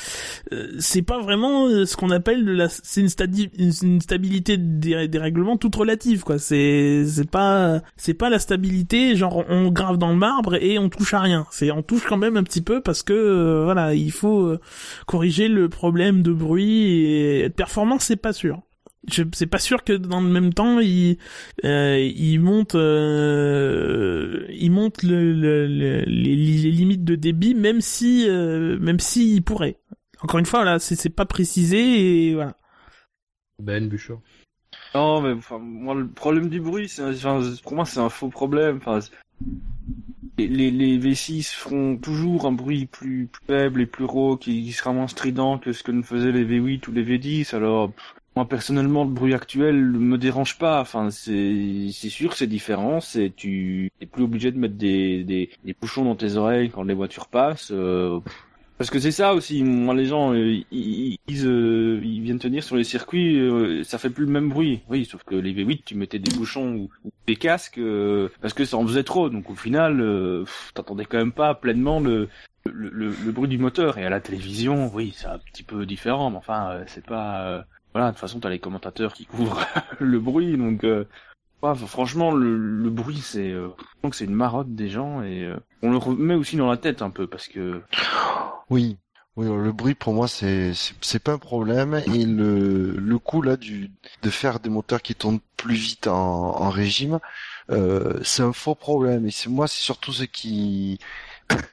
euh, 0.52 0.72
c'est 0.80 1.02
pas 1.02 1.20
vraiment 1.20 1.66
euh, 1.66 1.86
ce 1.86 1.96
qu'on 1.96 2.10
appelle 2.10 2.44
de 2.44 2.50
la 2.50 2.68
c'est 2.68 3.00
une, 3.00 3.48
une, 3.58 4.00
stabilité 4.00 4.56
des, 4.56 5.06
des 5.06 5.18
règlements 5.18 5.56
toute 5.56 5.76
relative 5.76 6.24
quoi. 6.24 6.38
C'est 6.38 7.04
c'est 7.06 7.30
pas 7.30 7.80
c'est 7.96 8.14
pas 8.14 8.28
la 8.28 8.40
stabilité 8.40 9.14
genre 9.14 9.44
on 9.48 9.70
grave 9.70 9.98
dans 9.98 10.10
le 10.10 10.16
marbre 10.16 10.56
et 10.56 10.80
on 10.80 10.88
touche 10.88 11.14
à 11.14 11.20
rien. 11.20 11.46
C'est 11.52 11.70
on 11.70 11.82
touche 11.82 12.06
quand 12.08 12.18
même 12.18 12.36
un 12.36 12.42
petit 12.42 12.62
peu 12.62 12.80
parce 12.80 13.04
que 13.04 13.12
euh, 13.12 13.62
voilà, 13.64 13.94
il 13.94 14.10
faut 14.10 14.56
corriger 15.06 15.46
le 15.46 15.68
problème 15.68 16.22
de 16.22 16.32
bruit 16.32 17.04
et 17.04 17.48
de 17.48 17.54
performance, 17.54 18.04
c'est 18.04 18.16
pas 18.16 18.32
sûr 18.32 18.62
je 19.06 19.22
c'est 19.32 19.46
pas 19.46 19.58
sûr 19.58 19.84
que 19.84 19.92
dans 19.92 20.20
le 20.20 20.28
même 20.28 20.52
temps 20.52 20.80
il 20.80 21.18
euh, 21.64 21.98
il 21.98 22.38
monte 22.40 22.74
euh, 22.74 24.44
il 24.50 24.70
monte 24.70 25.02
le, 25.02 25.32
le, 25.32 25.66
les, 25.66 26.04
les, 26.04 26.70
limites 26.70 27.04
de 27.04 27.14
débit 27.14 27.54
même 27.54 27.80
si 27.80 28.28
euh, 28.28 28.78
même 28.78 29.00
si 29.00 29.36
il 29.36 29.42
pourrait. 29.42 29.78
Encore 30.20 30.38
une 30.38 30.46
fois 30.46 30.64
là 30.64 30.78
c'est 30.78 30.96
c'est 30.96 31.10
pas 31.10 31.26
précisé 31.26 32.28
et 32.28 32.34
voilà. 32.34 32.56
Ben 33.62 33.88
Bouchard. 33.88 34.20
Non 34.94 35.20
mais 35.20 35.32
enfin 35.32 35.58
moi 35.58 35.94
le 35.94 36.08
problème 36.08 36.48
du 36.48 36.60
bruit 36.60 36.88
c'est 36.88 37.04
enfin, 37.04 37.40
pour 37.62 37.74
moi 37.74 37.84
c'est 37.84 38.00
un 38.00 38.08
faux 38.08 38.28
problème. 38.28 38.78
Enfin 38.78 39.00
les, 40.38 40.46
les, 40.46 40.70
les 40.70 40.98
V6 40.98 41.52
feront 41.52 41.96
toujours 41.96 42.46
un 42.46 42.52
bruit 42.52 42.86
plus, 42.86 43.26
plus 43.26 43.44
faible 43.46 43.80
et 43.80 43.86
plus 43.86 44.04
rauque 44.04 44.40
qui, 44.42 44.72
sera 44.72 44.92
moins 44.92 45.08
strident 45.08 45.58
que 45.58 45.72
ce 45.72 45.82
que 45.82 45.90
ne 45.90 46.02
faisaient 46.02 46.32
les 46.32 46.44
V8 46.44 46.88
ou 46.88 46.92
les 46.92 47.04
V10 47.04 47.54
alors 47.54 47.92
moi 48.38 48.48
personnellement, 48.48 49.02
le 49.02 49.10
bruit 49.10 49.34
actuel 49.34 49.74
me 49.74 50.16
dérange 50.16 50.58
pas. 50.58 50.80
Enfin, 50.80 51.10
c'est 51.10 51.88
c'est 51.92 52.08
sûr, 52.08 52.34
c'est 52.34 52.46
différent. 52.46 53.00
C'est 53.00 53.32
tu 53.34 53.90
es 54.00 54.06
plus 54.06 54.22
obligé 54.22 54.52
de 54.52 54.58
mettre 54.58 54.76
des, 54.76 55.24
des 55.24 55.50
des 55.64 55.74
bouchons 55.74 56.04
dans 56.04 56.14
tes 56.14 56.36
oreilles 56.36 56.70
quand 56.70 56.84
les 56.84 56.94
voitures 56.94 57.26
passent. 57.26 57.72
Euh, 57.72 58.20
parce 58.76 58.90
que 58.90 59.00
c'est 59.00 59.10
ça 59.10 59.34
aussi. 59.34 59.64
Moi, 59.64 59.92
les 59.96 60.04
gens, 60.04 60.34
euh, 60.34 60.62
ils, 60.70 61.18
euh, 61.44 62.00
ils, 62.00 62.22
viennent 62.22 62.38
tenir 62.38 62.62
sur 62.62 62.76
les 62.76 62.84
circuits, 62.84 63.40
ça 63.82 63.98
fait 63.98 64.08
plus 64.08 64.24
le 64.24 64.30
même 64.30 64.50
bruit. 64.50 64.82
Oui, 64.88 65.04
sauf 65.04 65.24
que 65.24 65.34
les 65.34 65.52
V8, 65.52 65.82
tu 65.84 65.96
mettais 65.96 66.20
des 66.20 66.32
bouchons 66.36 66.88
ou, 67.04 67.10
des 67.26 67.34
casques 67.34 67.80
parce 68.40 68.54
que 68.54 68.64
ça 68.64 68.76
en 68.76 68.86
faisait 68.86 69.02
trop. 69.02 69.30
Donc 69.30 69.50
au 69.50 69.56
final, 69.56 70.00
t'entendais 70.74 71.06
quand 71.06 71.18
même 71.18 71.32
pas 71.32 71.54
pleinement 71.54 71.98
le, 71.98 72.28
le, 72.66 72.90
le, 72.90 73.08
le, 73.08 73.32
bruit 73.32 73.48
du 73.48 73.58
moteur. 73.58 73.98
Et 73.98 74.04
à 74.04 74.10
la 74.10 74.20
télévision, 74.20 74.92
oui, 74.94 75.12
c'est 75.16 75.26
un 75.26 75.38
petit 75.38 75.64
peu 75.64 75.84
différent. 75.86 76.30
Mais 76.30 76.36
enfin, 76.36 76.84
c'est 76.86 77.04
pas 77.04 77.64
voilà, 77.98 78.12
de 78.12 78.16
toute 78.16 78.20
façon, 78.20 78.38
t'as 78.38 78.48
les 78.48 78.60
commentateurs 78.60 79.12
qui 79.12 79.26
couvrent 79.26 79.66
le 79.98 80.20
bruit, 80.20 80.56
donc 80.56 80.84
euh, 80.84 81.04
franchement, 81.86 82.30
le, 82.30 82.90
bruit, 82.90 83.20
c'est 83.20 83.50
euh, 83.50 83.70
c'est 84.12 84.24
une 84.24 84.36
marotte 84.36 84.72
des 84.72 84.88
gens 84.88 85.20
et 85.22 85.42
euh, 85.42 85.56
on 85.82 85.90
le 85.90 85.96
remet 85.96 86.36
aussi 86.36 86.56
dans 86.56 86.70
la 86.70 86.76
tête 86.76 87.02
un 87.02 87.10
peu 87.10 87.26
parce 87.26 87.48
que. 87.48 87.82
Oui, 88.70 88.98
oui, 89.34 89.46
le 89.48 89.72
bruit 89.72 89.96
pour 89.96 90.14
moi 90.14 90.28
c'est 90.28 90.72
c'est 91.00 91.18
pas 91.18 91.32
un 91.32 91.38
problème 91.38 92.00
et 92.06 92.24
le 92.24 92.92
le 92.92 93.18
coup 93.18 93.42
là 93.42 93.56
du 93.56 93.90
de 94.22 94.30
faire 94.30 94.60
des 94.60 94.70
moteurs 94.70 95.02
qui 95.02 95.16
tournent 95.16 95.40
plus 95.56 95.74
vite 95.74 96.06
en, 96.06 96.60
en 96.60 96.70
régime, 96.70 97.18
euh, 97.70 98.20
c'est 98.22 98.44
un 98.44 98.52
faux 98.52 98.76
problème 98.76 99.26
et 99.26 99.32
c'est 99.32 99.50
moi 99.50 99.66
c'est 99.66 99.80
surtout 99.80 100.12
ce 100.12 100.22
qui 100.22 101.00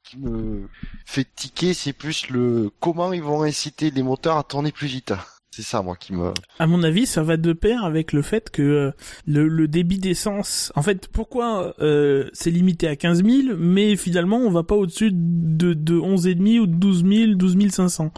qui 0.03 0.17
me 0.17 0.69
fait 1.05 1.27
tiquer, 1.35 1.75
c'est 1.75 1.93
plus 1.93 2.29
le 2.29 2.71
comment 2.79 3.13
ils 3.13 3.21
vont 3.21 3.43
inciter 3.43 3.91
les 3.91 4.01
moteurs 4.01 4.37
à 4.37 4.43
tourner 4.43 4.71
plus 4.71 4.87
vite. 4.87 5.13
C'est 5.55 5.61
ça, 5.61 5.81
moi, 5.81 5.95
qui 5.95 6.11
me... 6.11 6.33
À 6.59 6.67
mon 6.67 6.83
avis, 6.83 7.05
ça 7.05 7.23
va 7.23 7.37
de 7.37 7.53
pair 7.53 7.85
avec 7.85 8.11
le 8.11 8.21
fait 8.21 8.49
que 8.49 8.61
euh, 8.61 8.91
le, 9.25 9.47
le, 9.47 9.69
débit 9.69 9.99
d'essence... 9.99 10.73
En 10.75 10.81
fait, 10.81 11.07
pourquoi 11.07 11.73
euh, 11.79 12.29
c'est 12.33 12.51
limité 12.51 12.89
à 12.89 12.97
15 12.97 13.23
000, 13.23 13.55
mais 13.57 13.95
finalement, 13.95 14.35
on 14.35 14.51
va 14.51 14.63
pas 14.63 14.75
au-dessus 14.75 15.11
de, 15.13 15.73
de 15.73 15.95
11,5 15.95 16.59
ou 16.59 16.67
de 16.67 16.75
12 16.75 17.05
000, 17.05 17.35
12 17.35 17.71
500 17.71 18.11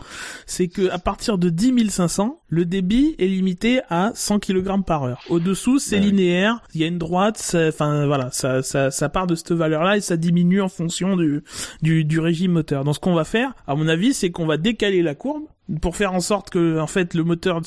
C'est 0.47 0.67
que 0.67 0.89
à 0.89 0.97
partir 0.97 1.37
de 1.37 1.49
10 1.51 1.91
500, 1.91 2.41
le 2.47 2.65
débit 2.65 3.13
est 3.19 3.27
limité 3.27 3.81
à 3.91 4.13
100 4.15 4.39
kg 4.39 4.83
par 4.83 5.03
heure. 5.03 5.21
Au-dessous, 5.29 5.77
c'est 5.77 5.99
linéaire, 5.99 6.63
il 6.73 6.81
y 6.81 6.85
a 6.85 6.87
une 6.87 6.97
droite, 6.97 7.55
enfin 7.55 8.07
voilà, 8.07 8.31
ça, 8.31 8.63
ça, 8.63 8.89
ça 8.89 9.09
part 9.09 9.27
de 9.27 9.35
cette 9.35 9.51
valeur-là 9.51 9.97
et 9.97 10.01
ça 10.01 10.17
diminue 10.17 10.61
en 10.61 10.69
fonction 10.69 11.15
du, 11.15 11.43
du, 11.83 12.03
du 12.03 12.19
régime 12.19 12.53
moteur. 12.53 12.83
Donc 12.83 12.95
ce 12.95 12.99
qu'on 12.99 13.13
va 13.13 13.25
faire, 13.25 13.53
à 13.67 13.75
mon 13.75 13.87
avis, 13.87 14.15
c'est 14.15 14.31
qu'on 14.31 14.47
va 14.47 14.57
décaler 14.57 15.03
la 15.03 15.13
courbe 15.13 15.43
pour 15.81 15.95
faire 15.95 16.13
en 16.13 16.19
sorte 16.19 16.49
que 16.49 16.79
en 16.79 16.87
fait 16.87 17.13
le 17.13 17.23
moteur 17.23 17.61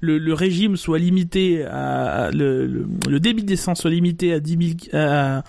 le, 0.00 0.18
le, 0.18 0.34
régime 0.34 0.76
soit 0.76 0.98
limité 0.98 1.64
à, 1.64 2.30
le, 2.32 2.86
le, 3.08 3.20
débit 3.20 3.42
d'essence 3.42 3.80
soit 3.80 3.90
limité 3.90 4.32
à 4.32 4.40
10 4.40 4.76
000, 4.92 4.96
à, 5.02 5.42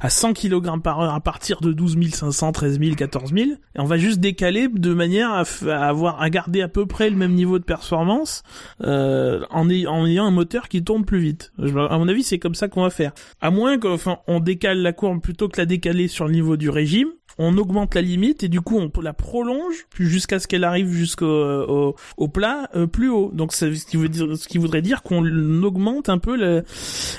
à 0.00 0.10
100 0.10 0.34
kg 0.34 0.80
par 0.82 1.00
heure 1.00 1.14
à 1.14 1.20
partir 1.20 1.60
de 1.60 1.72
12 1.72 2.10
500 2.12 2.52
13 2.52 2.80
000 2.80 2.94
14 2.94 3.32
000 3.32 3.50
et 3.50 3.56
on 3.76 3.84
va 3.84 3.98
juste 3.98 4.20
décaler 4.20 4.68
de 4.68 4.94
manière 4.94 5.30
à, 5.30 5.44
avoir 5.88 6.22
à 6.22 6.30
garder 6.30 6.62
à 6.62 6.68
peu 6.68 6.86
près 6.86 7.10
le 7.10 7.16
même 7.16 7.32
niveau 7.32 7.58
de 7.58 7.64
performance 7.64 8.42
euh, 8.82 9.44
en, 9.50 9.68
en 9.68 10.06
ayant 10.06 10.26
un 10.26 10.30
moteur 10.30 10.68
qui 10.68 10.82
tourne 10.84 11.04
plus 11.04 11.20
vite. 11.20 11.52
À 11.58 11.98
mon 11.98 12.08
avis 12.08 12.22
c'est 12.22 12.38
comme 12.38 12.54
ça 12.54 12.68
qu'on 12.68 12.82
va 12.82 12.90
faire. 12.90 13.12
À 13.40 13.50
moins 13.50 13.78
qu'enfin 13.78 14.18
on 14.28 14.38
décale 14.38 14.78
la 14.78 14.92
courbe 14.92 15.20
plutôt 15.20 15.48
que 15.48 15.60
la 15.60 15.66
décaler 15.66 16.08
sur 16.08 16.26
le 16.26 16.32
niveau 16.32 16.56
du 16.56 16.70
régime 16.70 17.08
on 17.38 17.56
augmente 17.56 17.94
la 17.94 18.02
limite 18.02 18.42
et 18.42 18.48
du 18.48 18.60
coup 18.60 18.78
on 18.78 19.00
la 19.00 19.14
prolonge 19.14 19.86
jusqu'à 19.98 20.38
ce 20.38 20.46
qu'elle 20.46 20.64
arrive 20.64 20.92
jusqu'au 21.00 21.26
au, 21.26 21.96
au 22.16 22.28
plat 22.28 22.68
euh, 22.76 22.86
plus 22.86 23.08
haut. 23.08 23.30
Donc 23.32 23.52
c'est 23.52 23.74
ce 23.74 23.86
qui 23.86 23.96
veut 23.96 24.08
dire 24.08 24.36
ce 24.36 24.46
qui 24.46 24.58
voudrait 24.58 24.82
dire 24.82 25.02
qu'on 25.02 25.24
augmente 25.62 26.08
un 26.08 26.18
peu 26.18 26.36
la, 26.36 26.62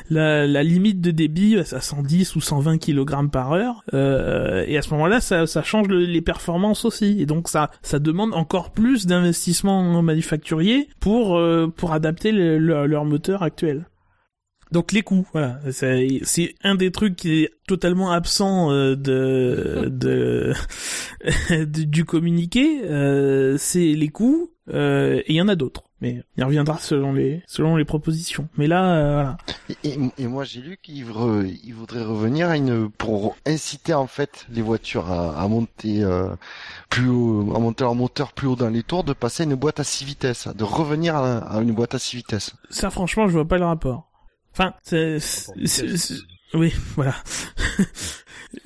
la, 0.09 0.47
la, 0.47 0.63
limite 0.63 1.01
de 1.01 1.11
débit 1.11 1.57
à 1.57 1.63
110 1.81 2.35
ou 2.35 2.41
120 2.41 2.77
kg 2.77 3.29
par 3.31 3.53
heure 3.53 3.83
euh, 3.93 4.63
et 4.67 4.77
à 4.77 4.81
ce 4.81 4.91
moment-là 4.91 5.19
ça, 5.19 5.47
ça 5.47 5.63
change 5.63 5.87
les 5.87 6.21
performances 6.21 6.85
aussi 6.85 7.21
et 7.21 7.25
donc 7.25 7.49
ça 7.49 7.71
ça 7.81 7.99
demande 7.99 8.33
encore 8.33 8.71
plus 8.71 9.05
d'investissement 9.07 10.01
manufacturier 10.01 10.87
pour 10.99 11.37
euh, 11.37 11.67
pour 11.75 11.93
adapter 11.93 12.31
leur 12.31 13.05
moteur 13.05 13.43
actuel. 13.43 13.85
Donc 14.71 14.93
les 14.93 15.01
coûts, 15.01 15.27
voilà, 15.33 15.59
c'est 15.71 16.55
un 16.63 16.75
des 16.75 16.91
trucs 16.91 17.17
qui 17.17 17.43
est 17.43 17.51
totalement 17.67 18.11
absent 18.11 18.71
euh, 18.71 18.95
de, 18.95 19.89
de, 21.49 21.83
du 21.83 22.05
communiqué, 22.05 22.81
euh, 22.85 23.57
c'est 23.57 23.93
les 23.93 24.07
coûts, 24.07 24.51
euh, 24.73 25.19
et 25.25 25.33
il 25.33 25.35
y 25.35 25.41
en 25.41 25.49
a 25.49 25.55
d'autres, 25.55 25.83
mais 25.99 26.23
il 26.37 26.43
reviendra 26.45 26.77
selon 26.77 27.11
les 27.11 27.43
selon 27.47 27.75
les 27.75 27.83
propositions. 27.83 28.47
Mais 28.57 28.67
là, 28.67 29.11
voilà. 29.13 29.37
Et, 29.83 29.97
et, 30.17 30.27
moi 30.27 30.45
j'ai 30.45 30.61
lu 30.61 30.77
qu'il 30.81 30.95
il 30.95 31.73
voudrait 31.73 32.03
revenir 32.03 32.49
à 32.49 32.55
une 32.55 32.89
pour 32.89 33.35
inciter 33.45 33.93
en 33.93 34.07
fait 34.07 34.45
les 34.49 34.61
voitures 34.61 35.11
à, 35.11 35.37
à 35.37 35.47
monter 35.49 36.01
plus 36.89 37.09
haut, 37.09 37.53
à 37.53 37.59
monter 37.59 37.83
leur 37.83 37.95
moteur 37.95 38.31
plus 38.31 38.47
haut 38.47 38.55
dans 38.55 38.69
les 38.69 38.83
tours, 38.83 39.03
de 39.03 39.11
passer 39.11 39.43
à 39.43 39.45
une 39.47 39.55
boîte 39.55 39.81
à 39.81 39.83
6 39.83 40.05
vitesses, 40.05 40.47
de 40.47 40.63
revenir 40.63 41.17
à, 41.17 41.39
à 41.39 41.61
une 41.61 41.73
boîte 41.73 41.93
à 41.93 41.99
6 41.99 42.15
vitesses. 42.15 42.55
Ça 42.69 42.89
franchement 42.89 43.27
je 43.27 43.33
vois 43.33 43.47
pas 43.47 43.57
le 43.57 43.65
rapport. 43.65 44.10
Enfin, 44.53 44.73
c'est, 44.83 45.19
oui, 46.53 46.73
voilà. 46.95 47.15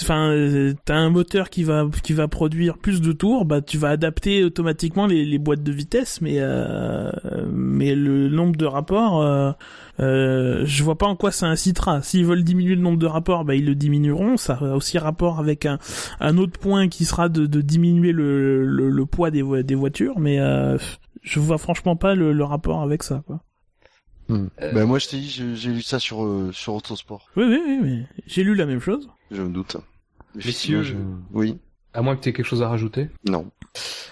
enfin, 0.00 0.72
t'as 0.84 0.94
un 0.94 1.10
moteur 1.10 1.50
qui 1.50 1.64
va 1.64 1.88
qui 2.04 2.12
va 2.12 2.28
produire 2.28 2.78
plus 2.78 3.00
de 3.00 3.10
tours, 3.12 3.44
bah 3.44 3.60
tu 3.60 3.78
vas 3.78 3.88
adapter 3.88 4.44
automatiquement 4.44 5.06
les, 5.06 5.24
les 5.24 5.38
boîtes 5.38 5.64
de 5.64 5.72
vitesse, 5.72 6.20
mais 6.20 6.36
euh, 6.36 7.10
mais 7.52 7.96
le 7.96 8.28
nombre 8.28 8.54
de 8.56 8.64
rapports, 8.64 9.20
euh, 9.22 9.50
euh, 9.98 10.62
je 10.64 10.84
vois 10.84 10.96
pas 10.96 11.06
en 11.06 11.16
quoi 11.16 11.32
ça 11.32 11.46
incitera. 11.46 12.00
S'ils 12.02 12.24
veulent 12.24 12.44
diminuer 12.44 12.76
le 12.76 12.82
nombre 12.82 12.98
de 12.98 13.06
rapports, 13.06 13.44
bah 13.44 13.56
ils 13.56 13.66
le 13.66 13.74
diminueront. 13.74 14.36
Ça 14.36 14.54
a 14.54 14.76
aussi 14.76 14.98
rapport 14.98 15.40
avec 15.40 15.66
un 15.66 15.78
un 16.20 16.38
autre 16.38 16.60
point 16.60 16.88
qui 16.88 17.04
sera 17.04 17.28
de, 17.28 17.46
de 17.46 17.60
diminuer 17.60 18.12
le, 18.12 18.64
le, 18.64 19.06
poids 19.06 19.32
des 19.32 19.42
des 19.64 19.74
voitures, 19.74 20.20
mais 20.20 20.38
euh, 20.38 20.78
je 21.22 21.40
vois 21.40 21.58
franchement 21.58 21.96
pas 21.96 22.14
le, 22.14 22.32
le 22.32 22.44
rapport 22.44 22.82
avec 22.82 23.02
ça, 23.02 23.22
quoi. 23.26 23.40
Hmm. 24.32 24.48
Euh, 24.62 24.72
ben 24.72 24.86
moi 24.86 24.98
je 24.98 25.08
t'ai 25.08 25.18
dit, 25.18 25.28
j'ai 25.28 25.70
lu 25.70 25.82
ça 25.82 25.98
sur 25.98 26.24
euh, 26.24 26.50
sur 26.52 26.74
Autosport. 26.74 27.28
Oui, 27.36 27.44
oui, 27.44 27.60
oui, 27.66 27.78
mais 27.82 28.06
j'ai 28.26 28.42
lu 28.42 28.54
la 28.54 28.64
même 28.64 28.80
chose. 28.80 29.10
Je 29.30 29.42
me 29.42 29.50
doute. 29.50 29.76
Messieurs, 30.34 30.96
oui. 31.32 31.58
À 31.94 32.02
moins 32.02 32.16
que 32.16 32.22
tu 32.22 32.28
aies 32.28 32.32
quelque 32.32 32.46
chose 32.46 32.62
à 32.62 32.68
rajouter. 32.68 33.08
Non. 33.24 33.50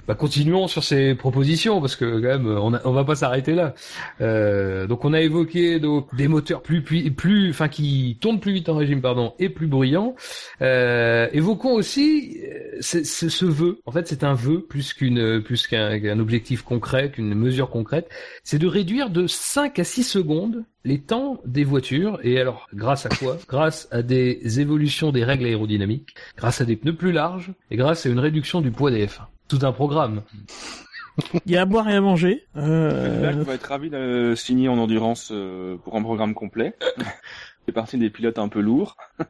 Bah 0.08 0.14
continuons 0.14 0.68
sur 0.68 0.84
ces 0.84 1.14
propositions 1.14 1.80
parce 1.80 1.94
que 1.96 2.04
quand 2.04 2.28
même 2.28 2.46
on, 2.46 2.74
a, 2.74 2.80
on 2.84 2.92
va 2.92 3.04
pas 3.04 3.14
s'arrêter 3.14 3.54
là. 3.54 3.74
Euh, 4.20 4.86
donc 4.86 5.04
on 5.04 5.12
a 5.12 5.20
évoqué 5.20 5.78
donc 5.78 6.14
des 6.14 6.28
moteurs 6.28 6.62
plus 6.62 6.82
plus 6.82 7.10
plus 7.10 7.50
enfin 7.50 7.68
qui 7.68 8.18
tournent 8.20 8.40
plus 8.40 8.52
vite 8.52 8.68
en 8.68 8.76
régime 8.76 9.00
pardon 9.00 9.34
et 9.38 9.48
plus 9.48 9.66
bruyants. 9.66 10.14
Euh, 10.62 11.28
évoquons 11.32 11.74
aussi 11.74 12.38
euh, 12.42 12.78
ce, 12.80 13.02
ce 13.04 13.44
vœu. 13.44 13.80
En 13.86 13.92
fait 13.92 14.08
c'est 14.08 14.24
un 14.24 14.34
vœu 14.34 14.62
plus 14.62 14.94
qu'une 14.94 15.42
plus 15.42 15.66
qu'un 15.66 16.18
objectif 16.18 16.62
concret 16.62 17.10
qu'une 17.10 17.34
mesure 17.34 17.70
concrète. 17.70 18.08
C'est 18.44 18.58
de 18.58 18.66
réduire 18.66 19.10
de 19.10 19.26
5 19.26 19.78
à 19.78 19.84
6 19.84 20.04
secondes 20.04 20.64
les 20.84 21.00
temps 21.00 21.40
des 21.44 21.64
voitures, 21.64 22.18
et 22.22 22.40
alors 22.40 22.68
grâce 22.74 23.06
à 23.06 23.08
quoi? 23.10 23.36
Grâce 23.48 23.88
à 23.90 24.02
des 24.02 24.60
évolutions 24.60 25.12
des 25.12 25.24
règles 25.24 25.46
aérodynamiques, 25.46 26.14
grâce 26.36 26.60
à 26.60 26.64
des 26.64 26.76
pneus 26.76 26.96
plus 26.96 27.12
larges, 27.12 27.52
et 27.70 27.76
grâce 27.76 28.06
à 28.06 28.08
une 28.08 28.18
réduction 28.18 28.60
du 28.60 28.70
poids 28.70 28.90
des 28.90 29.06
F1. 29.06 29.22
Tout 29.48 29.60
un 29.62 29.72
programme. 29.72 30.22
Il 31.44 31.52
y 31.52 31.56
a 31.56 31.62
à 31.62 31.64
boire 31.64 31.88
et 31.88 31.94
à 31.94 32.00
manger. 32.00 32.46
Euh... 32.56 33.32
on 33.36 33.42
va 33.42 33.54
être 33.54 33.64
ravi 33.64 33.90
de 33.90 34.34
signer 34.36 34.68
en 34.68 34.78
endurance 34.78 35.30
euh, 35.32 35.76
pour 35.76 35.96
un 35.96 36.02
programme 36.02 36.34
complet. 36.34 36.74
C'est 37.66 37.72
parti 37.72 37.98
des 37.98 38.10
pilotes 38.10 38.38
un 38.38 38.48
peu 38.48 38.60
lourds. 38.60 38.96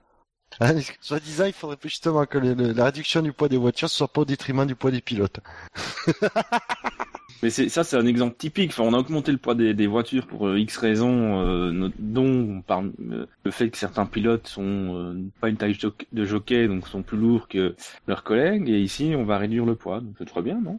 Ah, 0.59 0.73
soit 1.01 1.21
disant, 1.21 1.45
il 1.47 1.53
faudrait 1.53 1.79
justement 1.81 2.27
que 2.27 2.37
la 2.37 2.85
réduction 2.85 3.23
du 3.23 3.33
poids 3.33 3.49
des 3.49 3.57
voitures 3.57 3.89
soit 3.89 4.09
pas 4.09 4.23
au 4.23 4.25
détriment 4.25 4.67
du 4.67 4.75
poids 4.75 4.91
des 4.91 5.01
pilotes. 5.01 5.39
Mais 7.43 7.51
ça, 7.51 7.85
c'est 7.85 7.97
un 7.97 8.07
exemple 8.07 8.37
typique. 8.37 8.71
Enfin, 8.71 8.83
on 8.85 8.93
a 8.93 8.99
augmenté 8.99 9.33
le 9.33 9.39
poids 9.39 9.55
des, 9.55 9.73
des 9.73 9.87
voitures 9.87 10.27
pour 10.27 10.47
euh, 10.47 10.59
X 10.59 10.77
raisons, 10.77 11.41
euh, 11.41 11.89
dont 11.99 12.63
par 12.67 12.83
euh, 12.83 13.27
le 13.45 13.51
fait 13.51 13.71
que 13.71 13.79
certains 13.79 14.05
pilotes 14.05 14.47
sont 14.47 14.63
euh, 14.63 15.15
pas 15.41 15.49
une 15.49 15.57
taille 15.57 15.77
de 16.13 16.25
jockey, 16.25 16.69
donc 16.69 16.87
sont 16.87 17.03
plus 17.03 17.17
lourds 17.17 17.49
que 17.49 17.75
leurs 18.07 18.25
collègues. 18.25 18.69
Et 18.69 18.81
ici, 18.81 19.15
on 19.17 19.25
va 19.25 19.39
réduire 19.39 19.65
le 19.65 19.75
poids. 19.75 20.01
Donc 20.01 20.15
c'est 20.19 20.27
très 20.27 20.43
bien, 20.43 20.61
non? 20.61 20.79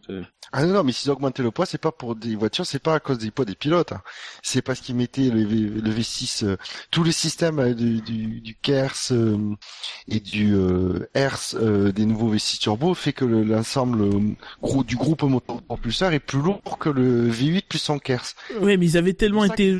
Ah 0.52 0.66
non, 0.66 0.74
non, 0.74 0.84
mais 0.84 0.92
s'ils 0.92 1.10
ont 1.10 1.14
augmenté 1.14 1.42
le 1.42 1.52
poids, 1.52 1.66
c'est 1.66 1.80
pas 1.80 1.92
pour 1.92 2.16
des 2.16 2.36
voitures, 2.36 2.66
c'est 2.66 2.82
pas 2.82 2.96
à 2.96 3.00
cause 3.00 3.18
des 3.18 3.32
poids 3.32 3.46
des 3.46 3.56
pilotes. 3.56 3.94
Hein. 3.94 4.02
C'est 4.44 4.62
parce 4.62 4.82
qu'ils 4.82 4.96
mettaient 4.96 5.30
le, 5.30 5.44
v, 5.44 5.82
le 5.82 5.92
V6, 5.92 6.58
tout 6.92 7.04
le 7.04 7.12
système 7.12 7.74
du, 7.74 8.02
du, 8.02 8.42
du 8.42 8.56
KERS 8.56 9.12
et 10.08 10.20
du 10.20 10.56
HERS 11.16 11.56
des 11.94 12.06
nouveaux 12.06 12.34
V6 12.34 12.60
turbo 12.60 12.94
fait 12.94 13.14
que 13.14 13.26
l'ensemble 13.26 14.10
du 14.86 14.96
groupe 14.96 15.24
moteur 15.24 15.62
propulseur 15.64 16.14
est 16.14 16.20
plus 16.20 16.40
lourd 16.42 16.51
pour 16.54 16.78
que 16.78 16.90
le 16.90 17.30
V8 17.30 17.64
puisse 17.68 17.90
en 17.90 18.00
KERS. 18.00 18.36
Oui, 18.62 18.78
mais 18.78 18.86
ils 18.86 18.98
avaient 18.98 19.14
tellement 19.14 19.44
été 19.46 19.80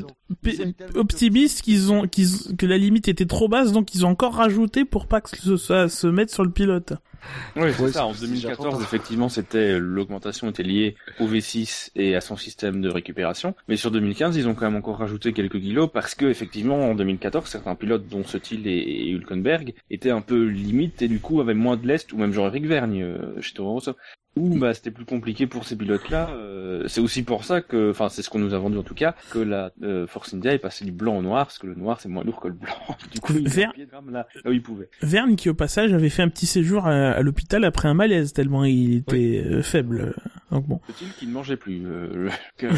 optimistes 0.94 1.62
qu'ils 1.62 1.92
ont, 1.92 2.06
qu'ils, 2.06 2.56
que 2.56 2.66
la 2.66 2.78
limite 2.78 3.08
était 3.08 3.26
trop 3.26 3.48
basse, 3.48 3.72
donc 3.72 3.94
ils 3.94 4.06
ont 4.06 4.10
encore 4.10 4.34
rajouté 4.34 4.84
pour 4.84 5.06
pas 5.06 5.20
que 5.20 5.56
ça 5.56 5.88
se 5.88 6.06
mette 6.06 6.30
sur 6.30 6.44
le 6.44 6.50
pilote. 6.50 6.94
Oui, 7.56 7.70
c'est 7.76 7.92
ça. 7.92 8.06
En 8.06 8.12
2014, 8.12 8.82
effectivement, 8.82 9.28
c'était 9.28 9.78
l'augmentation 9.78 10.48
était 10.48 10.62
liée 10.62 10.96
au 11.20 11.26
V6 11.26 11.90
et 11.94 12.16
à 12.16 12.20
son 12.20 12.36
système 12.36 12.80
de 12.80 12.88
récupération. 12.88 13.54
Mais 13.68 13.76
sur 13.76 13.90
2015, 13.90 14.36
ils 14.36 14.48
ont 14.48 14.54
quand 14.54 14.66
même 14.66 14.76
encore 14.76 14.98
rajouté 14.98 15.32
quelques 15.32 15.60
kilos 15.60 15.88
parce 15.92 16.14
que 16.14 16.26
effectivement, 16.26 16.90
en 16.90 16.94
2014, 16.94 17.48
certains 17.48 17.74
pilotes, 17.74 18.08
dont 18.08 18.24
Sutil 18.24 18.66
et, 18.66 18.78
et 18.78 19.10
Hülkenberg, 19.10 19.74
étaient 19.90 20.10
un 20.10 20.20
peu 20.20 20.44
limites 20.44 21.02
et 21.02 21.08
du 21.08 21.20
coup 21.20 21.40
avaient 21.40 21.54
moins 21.54 21.76
de 21.76 21.86
lest 21.86 22.12
ou 22.12 22.16
même 22.16 22.32
Jean-Éric 22.32 22.66
Vergne 22.66 23.02
euh, 23.02 23.40
chez 23.40 23.54
Toro 23.54 23.72
Rosso 23.72 23.94
ou 24.36 24.58
bah 24.58 24.72
c'était 24.72 24.90
plus 24.90 25.04
compliqué 25.04 25.46
pour 25.46 25.64
ces 25.64 25.76
pilotes-là. 25.76 26.30
Euh, 26.30 26.84
c'est 26.88 27.00
aussi 27.00 27.22
pour 27.22 27.44
ça 27.44 27.60
que, 27.60 27.90
enfin 27.90 28.08
c'est 28.08 28.22
ce 28.22 28.30
qu'on 28.30 28.38
nous 28.38 28.54
a 28.54 28.58
vendu 28.58 28.78
en 28.78 28.82
tout 28.82 28.94
cas, 28.94 29.14
que 29.30 29.38
la 29.38 29.72
euh, 29.82 30.06
Force 30.06 30.32
India 30.32 30.54
est 30.54 30.58
passée 30.58 30.84
du 30.84 30.92
blanc 30.92 31.18
au 31.18 31.22
noir 31.22 31.46
parce 31.46 31.58
que 31.58 31.66
le 31.66 31.74
noir 31.74 32.00
c'est 32.00 32.08
moins 32.08 32.24
lourd 32.24 32.40
que 32.40 32.48
le 32.48 32.54
blanc. 32.54 32.72
Du 33.12 33.20
coup, 33.20 33.34
il 33.34 33.48
Ver... 33.48 33.72
là, 34.10 34.26
là 34.44 34.50
où 34.50 34.52
il 34.52 34.62
pouvait. 34.62 34.88
Verne 35.02 35.36
qui 35.36 35.50
au 35.50 35.54
passage 35.54 35.92
avait 35.92 36.08
fait 36.08 36.22
un 36.22 36.28
petit 36.28 36.46
séjour 36.46 36.86
à, 36.86 37.11
l'hôpital 37.20 37.64
après 37.64 37.88
un 37.88 37.94
malaise 37.94 38.32
tellement 38.32 38.64
il 38.64 38.98
était 38.98 39.42
euh, 39.44 39.62
faible. 39.62 40.14
Donc 40.50 40.66
bon. 40.66 40.78
Peut-il 40.86 41.12
qu'il 41.12 41.28
ne 41.28 41.34
mangeait 41.34 41.56
plus. 41.56 41.82
Euh, 41.86 42.30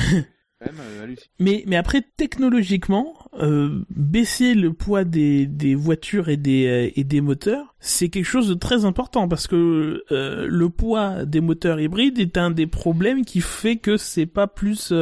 Euh, 0.62 1.14
mais 1.39 1.64
mais 1.66 1.76
après 1.76 2.03
technologiquement, 2.16 3.14
euh, 3.35 3.85
baisser 3.91 4.55
le 4.55 4.72
poids 4.72 5.05
des, 5.05 5.47
des 5.47 5.74
voitures 5.74 6.28
et 6.28 6.37
des 6.37 6.93
et 6.95 7.05
des 7.05 7.20
moteurs, 7.20 7.74
c'est 7.87 8.09
quelque 8.09 8.24
chose 8.24 8.49
de 8.49 8.55
très 8.55 8.87
important 8.87 9.28
parce 9.28 9.47
que 9.47 10.05
euh, 10.11 10.47
le 10.49 10.70
poids 10.70 11.26
des 11.26 11.43
moteurs 11.43 11.78
hybrides 11.78 12.18
est 12.18 12.39
un 12.39 12.51
des 12.51 12.66
problèmes 12.66 13.26
qui 13.26 13.43
fait 13.43 13.76
que 13.76 13.99
c'est 13.99 14.24
pas 14.24 14.47
plus 14.47 14.95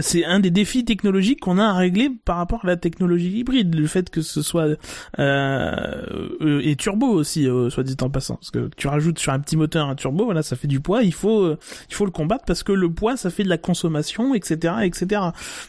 c'est 0.00 0.24
un 0.24 0.40
des 0.40 0.50
défis 0.50 0.84
technologiques 0.84 1.38
qu'on 1.38 1.58
a 1.58 1.66
à 1.66 1.72
régler 1.72 2.10
par 2.24 2.38
rapport 2.38 2.64
à 2.64 2.66
la 2.66 2.76
technologie 2.76 3.30
hybride, 3.38 3.76
le 3.76 3.86
fait 3.86 4.10
que 4.10 4.22
ce 4.22 4.42
soit 4.42 4.76
et 5.18 6.76
turbo 6.76 7.06
aussi 7.06 7.48
soit 7.70 7.84
dit 7.84 7.96
en 8.00 8.10
passant. 8.10 8.34
Parce 8.34 8.50
que 8.50 8.70
tu 8.76 8.88
rajoutes 8.88 9.20
sur 9.20 9.32
un 9.32 9.38
petit 9.38 9.56
moteur 9.56 9.88
un 9.88 9.94
turbo, 9.94 10.24
voilà, 10.24 10.42
ça 10.42 10.56
fait 10.56 10.68
du 10.68 10.80
poids, 10.80 11.04
il 11.04 11.14
faut 11.14 11.52
il 11.52 11.94
faut 11.94 12.06
le 12.06 12.10
combattre 12.10 12.44
parce 12.44 12.64
que 12.64 12.72
le 12.72 12.90
poids 12.90 13.16
ça 13.16 13.30
fait 13.30 13.44
de 13.44 13.48
la 13.48 13.58
consommation 13.58 14.34
etc 14.34 14.74
etc. 14.82 15.20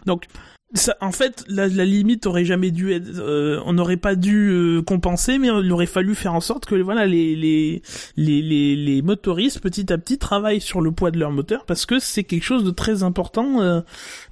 Donc 0.08 0.26
ça, 0.74 0.98
en 1.00 1.14
fait, 1.14 1.46
la, 1.48 1.70
la, 1.70 1.86
limite 1.86 2.26
aurait 2.26 2.44
jamais 2.44 2.72
dû 2.72 2.92
être, 2.92 3.08
euh, 3.20 3.62
on 3.66 3.72
n'aurait 3.72 3.96
pas 3.96 4.16
dû 4.16 4.50
euh, 4.50 4.82
compenser, 4.82 5.38
mais 5.38 5.48
il 5.48 5.72
aurait 5.72 5.86
fallu 5.86 6.14
faire 6.14 6.34
en 6.34 6.42
sorte 6.42 6.66
que 6.66 6.76
voilà 6.76 7.06
les 7.06 7.38
les 7.38 7.82
les 8.18 8.42
les, 8.42 8.76
les 8.76 9.02
motoristes 9.02 9.62
petit 9.62 9.94
à 9.94 9.98
petit 9.98 10.18
travaillent 10.18 10.60
sur 10.60 10.82
le 10.82 10.92
poids 10.92 11.10
de 11.10 11.20
leur 11.20 11.32
moteur 11.32 11.66
parce 11.66 11.86
que 11.86 12.00
c'est 12.00 12.26
quelque 12.26 12.44
chose 12.44 12.66
de 12.66 12.72
très 12.72 13.04
important 13.04 13.62
euh, 13.62 13.80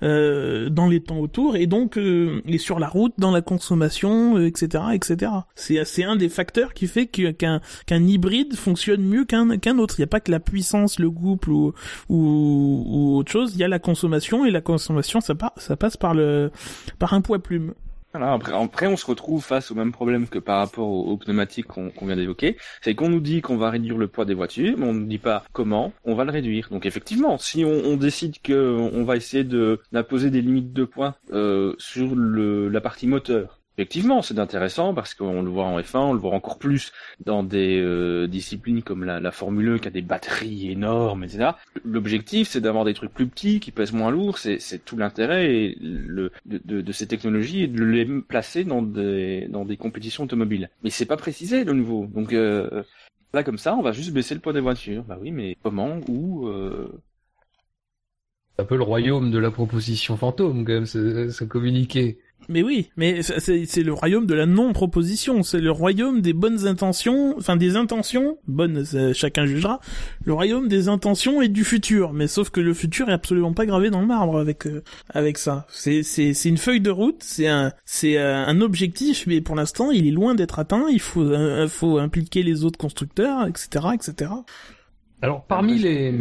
euh 0.03 0.69
dans 0.69 0.89
les 0.89 0.99
temps 0.99 1.19
autour 1.19 1.55
et 1.55 1.67
donc 1.67 1.97
et 1.97 2.57
sur 2.57 2.79
la 2.79 2.89
route, 2.89 3.13
dans 3.17 3.31
la 3.31 3.41
consommation, 3.41 4.37
etc., 4.37 4.83
etc. 4.93 5.31
C'est 5.55 5.85
c'est 5.85 6.03
un 6.03 6.17
des 6.17 6.27
facteurs 6.27 6.73
qui 6.73 6.87
fait 6.87 7.07
qu'un 7.07 7.61
qu'un 7.85 8.03
hybride 8.03 8.55
fonctionne 8.55 9.01
mieux 9.01 9.23
qu'un 9.23 9.57
qu'un 9.57 9.77
autre. 9.77 9.95
Il 9.97 10.01
n'y 10.01 10.05
a 10.05 10.07
pas 10.07 10.19
que 10.19 10.31
la 10.31 10.41
puissance, 10.41 10.99
le 10.99 11.09
couple 11.09 11.51
ou, 11.51 11.73
ou 12.09 13.17
autre 13.17 13.31
chose. 13.31 13.53
Il 13.55 13.59
y 13.61 13.63
a 13.63 13.69
la 13.69 13.79
consommation 13.79 14.45
et 14.45 14.51
la 14.51 14.61
consommation 14.61 15.21
ça, 15.21 15.33
ça 15.55 15.77
passe 15.77 15.95
par 15.95 16.13
le 16.13 16.24
euh, 16.25 16.49
par 16.99 17.13
un 17.13 17.21
poids 17.21 17.39
plume. 17.39 17.73
après, 18.13 18.87
on 18.87 18.97
se 18.97 19.05
retrouve 19.05 19.43
face 19.43 19.71
au 19.71 19.75
même 19.75 19.91
problème 19.91 20.27
que 20.27 20.39
par 20.39 20.59
rapport 20.59 20.87
aux, 20.87 21.17
pneumatiques 21.17 21.67
qu'on 21.67 21.91
vient 22.05 22.15
d'évoquer. 22.15 22.57
C'est 22.81 22.95
qu'on 22.95 23.09
nous 23.09 23.19
dit 23.19 23.41
qu'on 23.41 23.57
va 23.57 23.69
réduire 23.69 23.97
le 23.97 24.07
poids 24.07 24.25
des 24.25 24.33
voitures, 24.33 24.75
mais 24.77 24.85
on 24.85 24.93
ne 24.93 25.05
dit 25.05 25.19
pas 25.19 25.43
comment 25.53 25.93
on 26.03 26.15
va 26.15 26.23
le 26.23 26.31
réduire. 26.31 26.69
Donc 26.69 26.85
effectivement, 26.85 27.37
si 27.37 27.65
on, 27.65 27.97
décide 27.97 28.35
qu'on 28.45 29.03
va 29.03 29.15
essayer 29.15 29.43
d'imposer 29.43 30.29
des 30.29 30.41
limites 30.41 30.73
de 30.73 30.85
poids 30.85 31.15
euh, 31.31 31.73
sur 31.77 32.15
la 32.15 32.81
partie 32.81 33.07
moteur, 33.07 33.59
Effectivement, 33.77 34.21
c'est 34.21 34.39
intéressant 34.39 34.93
parce 34.93 35.13
qu'on 35.13 35.41
le 35.41 35.49
voit 35.49 35.65
en 35.65 35.77
F1, 35.81 35.97
on 35.97 36.13
le 36.13 36.19
voit 36.19 36.33
encore 36.33 36.57
plus 36.57 36.93
dans 37.25 37.43
des 37.43 37.77
euh, 37.81 38.25
disciplines 38.25 38.81
comme 38.83 39.03
la, 39.03 39.19
la, 39.19 39.31
Formule 39.31 39.67
1 39.67 39.79
qui 39.79 39.87
a 39.89 39.91
des 39.91 40.01
batteries 40.01 40.71
énormes, 40.71 41.25
etc. 41.25 41.51
L'objectif, 41.83 42.47
c'est 42.47 42.61
d'avoir 42.61 42.85
des 42.85 42.93
trucs 42.93 43.13
plus 43.13 43.27
petits 43.27 43.59
qui 43.59 43.71
pèsent 43.71 43.91
moins 43.91 44.11
lourd. 44.11 44.37
C'est, 44.37 44.59
tout 44.85 44.95
l'intérêt 44.95 45.75
de, 45.81 46.31
de, 46.45 46.81
de, 46.81 46.91
ces 46.93 47.05
technologies 47.05 47.63
et 47.63 47.67
de 47.67 47.83
les 47.83 48.05
placer 48.05 48.63
dans 48.63 48.81
des, 48.81 49.47
dans 49.49 49.65
des 49.65 49.75
compétitions 49.75 50.23
automobiles. 50.23 50.69
Mais 50.83 50.89
c'est 50.89 51.05
pas 51.05 51.17
précisé 51.17 51.65
de 51.65 51.73
nouveau. 51.73 52.05
Donc 52.05 52.31
euh, 52.31 52.83
là, 53.33 53.43
comme 53.43 53.57
ça, 53.57 53.75
on 53.75 53.81
va 53.81 53.91
juste 53.91 54.13
baisser 54.13 54.35
le 54.35 54.39
poids 54.39 54.53
des 54.53 54.61
voitures. 54.61 55.03
Bah 55.03 55.17
oui, 55.19 55.31
mais 55.31 55.57
comment 55.63 55.99
Où 56.07 56.47
euh... 56.47 56.87
un 58.57 58.63
peu 58.63 58.77
le 58.77 58.83
royaume 58.83 59.31
de 59.31 59.37
la 59.37 59.51
proposition 59.51 60.15
fantôme, 60.15 60.63
quand 60.63 60.73
même, 60.73 60.85
ce, 60.85 61.27
ce 61.29 61.43
communiqué. 61.43 62.19
Mais 62.49 62.63
oui, 62.63 62.89
mais 62.97 63.21
c'est 63.23 63.83
le 63.83 63.93
royaume 63.93 64.25
de 64.25 64.33
la 64.33 64.45
non-proposition, 64.45 65.43
c'est 65.43 65.59
le 65.59 65.71
royaume 65.71 66.21
des 66.21 66.33
bonnes 66.33 66.67
intentions, 66.67 67.35
enfin 67.37 67.55
des 67.55 67.75
intentions, 67.75 68.37
bonnes, 68.47 68.85
chacun 69.13 69.45
jugera, 69.45 69.79
le 70.23 70.33
royaume 70.33 70.67
des 70.67 70.87
intentions 70.87 71.41
et 71.41 71.47
du 71.47 71.63
futur. 71.63 72.13
Mais 72.13 72.27
sauf 72.27 72.49
que 72.49 72.61
le 72.61 72.73
futur 72.73 73.09
est 73.09 73.13
absolument 73.13 73.53
pas 73.53 73.65
gravé 73.65 73.89
dans 73.89 74.01
le 74.01 74.07
marbre 74.07 74.37
avec 74.37 74.67
euh, 74.67 74.83
avec 75.09 75.37
ça. 75.37 75.65
C'est 75.69 76.03
c'est 76.03 76.33
c'est 76.33 76.49
une 76.49 76.57
feuille 76.57 76.81
de 76.81 76.91
route, 76.91 77.23
c'est 77.23 77.47
un 77.47 77.71
c'est 77.85 78.17
euh, 78.17 78.45
un 78.45 78.61
objectif, 78.61 79.25
mais 79.27 79.41
pour 79.41 79.55
l'instant 79.55 79.91
il 79.91 80.07
est 80.07 80.11
loin 80.11 80.35
d'être 80.35 80.59
atteint. 80.59 80.85
Il 80.91 81.01
faut 81.01 81.23
euh, 81.23 81.67
faut 81.67 81.97
impliquer 81.97 82.43
les 82.43 82.63
autres 82.63 82.77
constructeurs, 82.77 83.47
etc., 83.47 83.87
etc. 83.93 84.31
Alors 85.25 85.43
parmi 85.43 85.79
les 85.79 86.13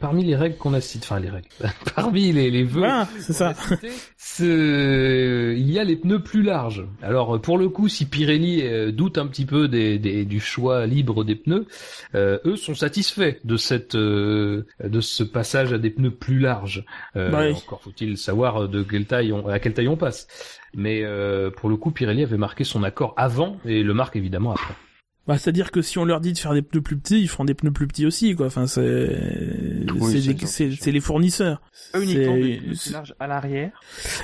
parmi 0.00 0.24
les 0.24 0.34
règles 0.34 0.56
qu'on 0.56 0.72
a 0.72 0.80
citées, 0.80 1.04
enfin 1.04 1.20
les 1.20 1.28
règles, 1.28 1.48
parmi 1.94 2.32
les, 2.32 2.50
les 2.50 2.62
vœux, 2.62 2.88
c'est 3.20 3.34
ça. 3.34 3.52
il 4.40 5.70
y 5.70 5.78
a 5.78 5.84
les 5.84 5.96
pneus 5.96 6.20
plus 6.20 6.40
larges. 6.40 6.86
Alors 7.02 7.38
pour 7.42 7.58
le 7.58 7.68
coup, 7.68 7.88
si 7.88 8.06
Pirelli 8.06 8.62
euh, 8.62 8.90
doute 8.90 9.18
un 9.18 9.26
petit 9.26 9.44
peu 9.44 9.68
des, 9.68 9.98
des, 9.98 10.24
du 10.24 10.40
choix 10.40 10.86
libre 10.86 11.24
des 11.24 11.34
pneus, 11.34 11.66
euh, 12.14 12.38
eux 12.46 12.56
sont 12.56 12.74
satisfaits 12.74 13.36
de 13.44 13.58
cette 13.58 13.96
euh, 13.96 14.64
de 14.82 15.02
ce 15.02 15.24
passage 15.24 15.74
à 15.74 15.78
des 15.78 15.90
pneus 15.90 16.12
plus 16.12 16.38
larges. 16.38 16.86
Bah 17.14 17.52
encore 17.54 17.82
faut-il 17.82 18.16
savoir 18.16 18.66
de 18.66 18.82
quelle 18.82 19.04
taille 19.04 19.34
on, 19.34 19.46
à 19.46 19.58
quelle 19.58 19.74
taille 19.74 19.88
on 19.88 19.98
passe. 19.98 20.26
Mais 20.74 21.04
pour 21.58 21.68
le 21.68 21.76
coup, 21.76 21.90
Pirelli 21.90 22.22
avait 22.22 22.38
marqué 22.38 22.64
son 22.64 22.82
accord 22.82 23.12
avant 23.18 23.58
et 23.66 23.82
le 23.82 23.92
marque 23.92 24.16
évidemment 24.16 24.52
après. 24.52 24.72
Bah, 25.28 25.38
c'est-à-dire 25.38 25.70
que 25.70 25.82
si 25.82 25.98
on 25.98 26.04
leur 26.04 26.20
dit 26.20 26.32
de 26.32 26.38
faire 26.38 26.52
des 26.52 26.62
pneus 26.62 26.82
plus 26.82 26.96
petits, 26.96 27.20
ils 27.20 27.28
feront 27.28 27.44
des 27.44 27.54
pneus 27.54 27.70
plus 27.70 27.86
petits 27.86 28.06
aussi, 28.06 28.34
quoi. 28.34 28.46
Enfin, 28.46 28.66
c'est 28.66 28.82
Oui, 29.94 30.20
les 30.92 31.00
fournisseurs. 31.00 31.60
Uniquement 31.94 32.34
C'est- 32.34 32.42
des 32.42 32.56
pneus 32.58 32.74
plus 32.76 32.92
larges 32.92 33.14
à 33.20 33.26
l'arrière. 33.26 33.70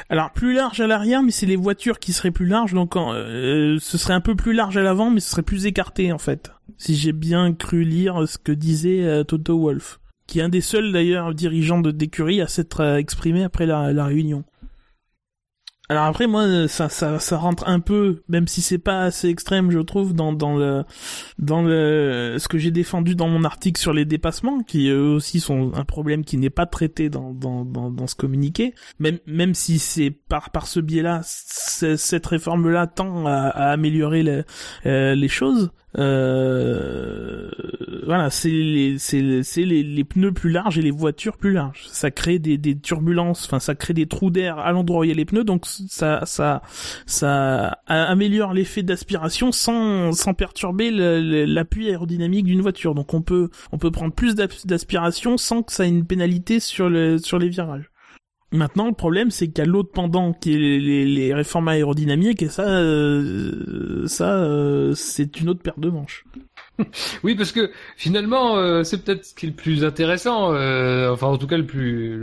Alors 0.09 0.33
plus 0.33 0.55
large 0.55 0.81
à 0.81 0.87
l'arrière, 0.87 1.23
mais 1.23 1.31
c'est 1.31 1.47
les 1.47 1.57
voitures 1.57 1.99
qui 1.99 2.13
seraient 2.13 2.31
plus 2.33 2.47
larges, 2.47 2.73
donc 2.75 2.97
euh, 2.97 3.79
ce 3.81 3.99
serait 3.99 4.15
un 4.15 4.21
peu 4.21 4.35
plus 4.35 4.53
large 4.53 4.77
à 4.77 4.83
l'avant, 4.83 5.11
mais 5.11 5.21
ce 5.21 5.31
serait 5.31 5.43
plus 5.43 5.67
écarté 5.67 6.13
en 6.13 6.19
fait. 6.19 6.51
Si 6.79 6.97
j'ai 6.97 7.13
bien 7.13 7.53
cru 7.55 7.85
lire 7.85 8.27
ce 8.29 8.39
que 8.39 8.53
disait 8.53 9.05
euh, 9.05 9.25
Toto 9.25 9.59
Wolff, 9.59 10.01
qui 10.27 10.41
est 10.41 10.43
un 10.43 10.49
des 10.49 10.61
seuls 10.61 10.93
d'ailleurs 10.93 11.33
dirigeants 11.35 11.81
de 11.81 11.91
d'écurie 11.91 12.41
à 12.41 12.49
s'être 12.49 12.81
euh, 12.81 12.97
exprimé 12.97 13.45
après 13.45 13.67
la, 13.67 13.93
la 13.93 14.05
réunion. 14.05 14.45
Alors 15.91 16.05
après 16.05 16.27
moi 16.27 16.69
ça 16.69 16.91
ça 16.91 17.19
ça 17.19 17.39
rentre 17.39 17.67
un 17.67 17.81
peu 17.81 18.21
même 18.29 18.47
si 18.47 18.61
c'est 18.61 18.77
pas 18.77 19.05
assez 19.05 19.29
extrême 19.31 19.71
je 19.71 19.79
trouve 19.79 20.13
dans 20.15 20.35
dans 20.35 20.55
le 20.55 20.85
dans 21.39 21.63
le 21.63 22.37
ce 22.39 22.47
que 22.47 22.59
j'ai 22.59 22.71
défendu 22.71 23.15
dans 23.15 23.29
mon 23.29 23.43
article 23.43 23.81
sur 23.81 23.95
les 23.95 24.05
dépassements 24.05 24.63
qui 24.63 24.89
eux 24.91 25.01
aussi 25.15 25.41
sont 25.41 25.73
un 25.75 25.85
problème 25.87 26.27
qui 26.27 26.37
n'est 26.37 26.51
pas 26.51 26.67
traité 26.67 27.09
dans 27.09 27.33
dans 27.33 27.65
dans, 27.65 27.91
dans 27.91 28.07
ce 28.07 28.17
communiqué. 28.17 28.75
Même 28.99 29.19
même 29.27 29.55
si 29.55 29.79
c'est 29.79 30.11
par 30.11 30.51
par 30.51 30.67
ce 30.67 30.81
biais-là 30.81 31.21
cette 31.25 32.27
réforme-là 32.27 32.87
tend 32.87 33.27
à, 33.27 33.33
à 33.49 33.71
améliorer 33.71 34.23
le- 34.23 34.45
euh, 34.85 35.15
les 35.15 35.29
choses. 35.29 35.71
Euh, 35.99 37.49
voilà 38.05 38.29
c'est 38.31 38.51
les 38.51 38.99
c'est 38.99 39.23
les, 39.23 39.83
les 39.83 40.05
pneus 40.05 40.33
plus 40.33 40.51
larges 40.51 40.79
et 40.79 40.83
les 40.83 40.91
voitures 40.91 41.37
plus 41.39 41.53
larges. 41.53 41.87
Ça 41.91 42.11
crée 42.11 42.39
des 42.39 42.59
des 42.59 42.79
turbulences 42.79 43.47
enfin 43.47 43.59
ça 43.59 43.75
crée 43.75 43.95
des 43.95 44.07
trous 44.07 44.31
d'air 44.31 44.59
à 44.59 44.73
l'endroit 44.73 45.01
où 45.01 45.05
il 45.05 45.09
y 45.09 45.13
a 45.13 45.15
les 45.15 45.25
pneus 45.25 45.45
donc 45.45 45.65
ça 45.89 46.23
ça 46.27 46.63
ça 47.07 47.79
améliore 47.87 48.53
l'effet 48.55 48.83
d'aspiration 48.83 49.53
sans 49.53 50.13
sans 50.13 50.35
perturber 50.35 50.91
l'appui 50.91 51.89
aérodynamique 51.89 52.47
d'une 52.47 52.61
voiture 52.63 52.95
donc 52.95 53.15
on 53.15 53.23
peut 53.23 53.51
on 53.73 53.79
peut 53.79 53.91
prendre 53.91 54.13
plus 54.13 54.35
d'as- 54.35 54.65
d'aspiration 54.67 55.37
sans 55.37 55.63
que 55.63 55.73
ça 55.73 55.85
ait 55.87 55.89
une 55.89 56.07
pénalité 56.07 56.61
sur 56.61 56.89
le 56.89 57.19
sur 57.19 57.39
les 57.39 57.49
virages 57.49 57.91
Maintenant, 58.51 58.87
le 58.87 58.95
problème, 58.95 59.31
c'est 59.31 59.49
qu'il 59.49 59.59
y 59.59 59.61
a 59.61 59.67
l'autre 59.67 59.91
pendant 59.93 60.33
qui 60.33 60.55
est 60.55 60.57
les, 60.57 60.81
les, 60.81 61.05
les 61.05 61.35
réformes 61.35 61.69
aérodynamiques, 61.69 62.43
et 62.43 62.49
ça, 62.49 62.63
euh, 62.67 64.07
ça, 64.07 64.39
euh, 64.39 64.95
c'est 64.95 65.39
une 65.43 65.51
autre 65.51 65.61
paire 65.61 65.79
de 65.79 65.91
manches. 65.91 66.25
Oui, 67.25 67.35
parce 67.35 67.53
que 67.53 67.71
finalement, 67.97 68.57
euh, 68.57 68.83
c'est 68.85 69.03
peut-être 69.03 69.25
ce 69.25 69.35
qui 69.35 69.47
est 69.47 69.49
le 69.51 69.55
plus 69.55 69.85
intéressant, 69.85 70.53
euh, 70.53 71.13
enfin 71.13 71.27
en 71.27 71.37
tout 71.37 71.47
cas 71.47 71.57
le 71.57 71.67
plus, 71.67 72.19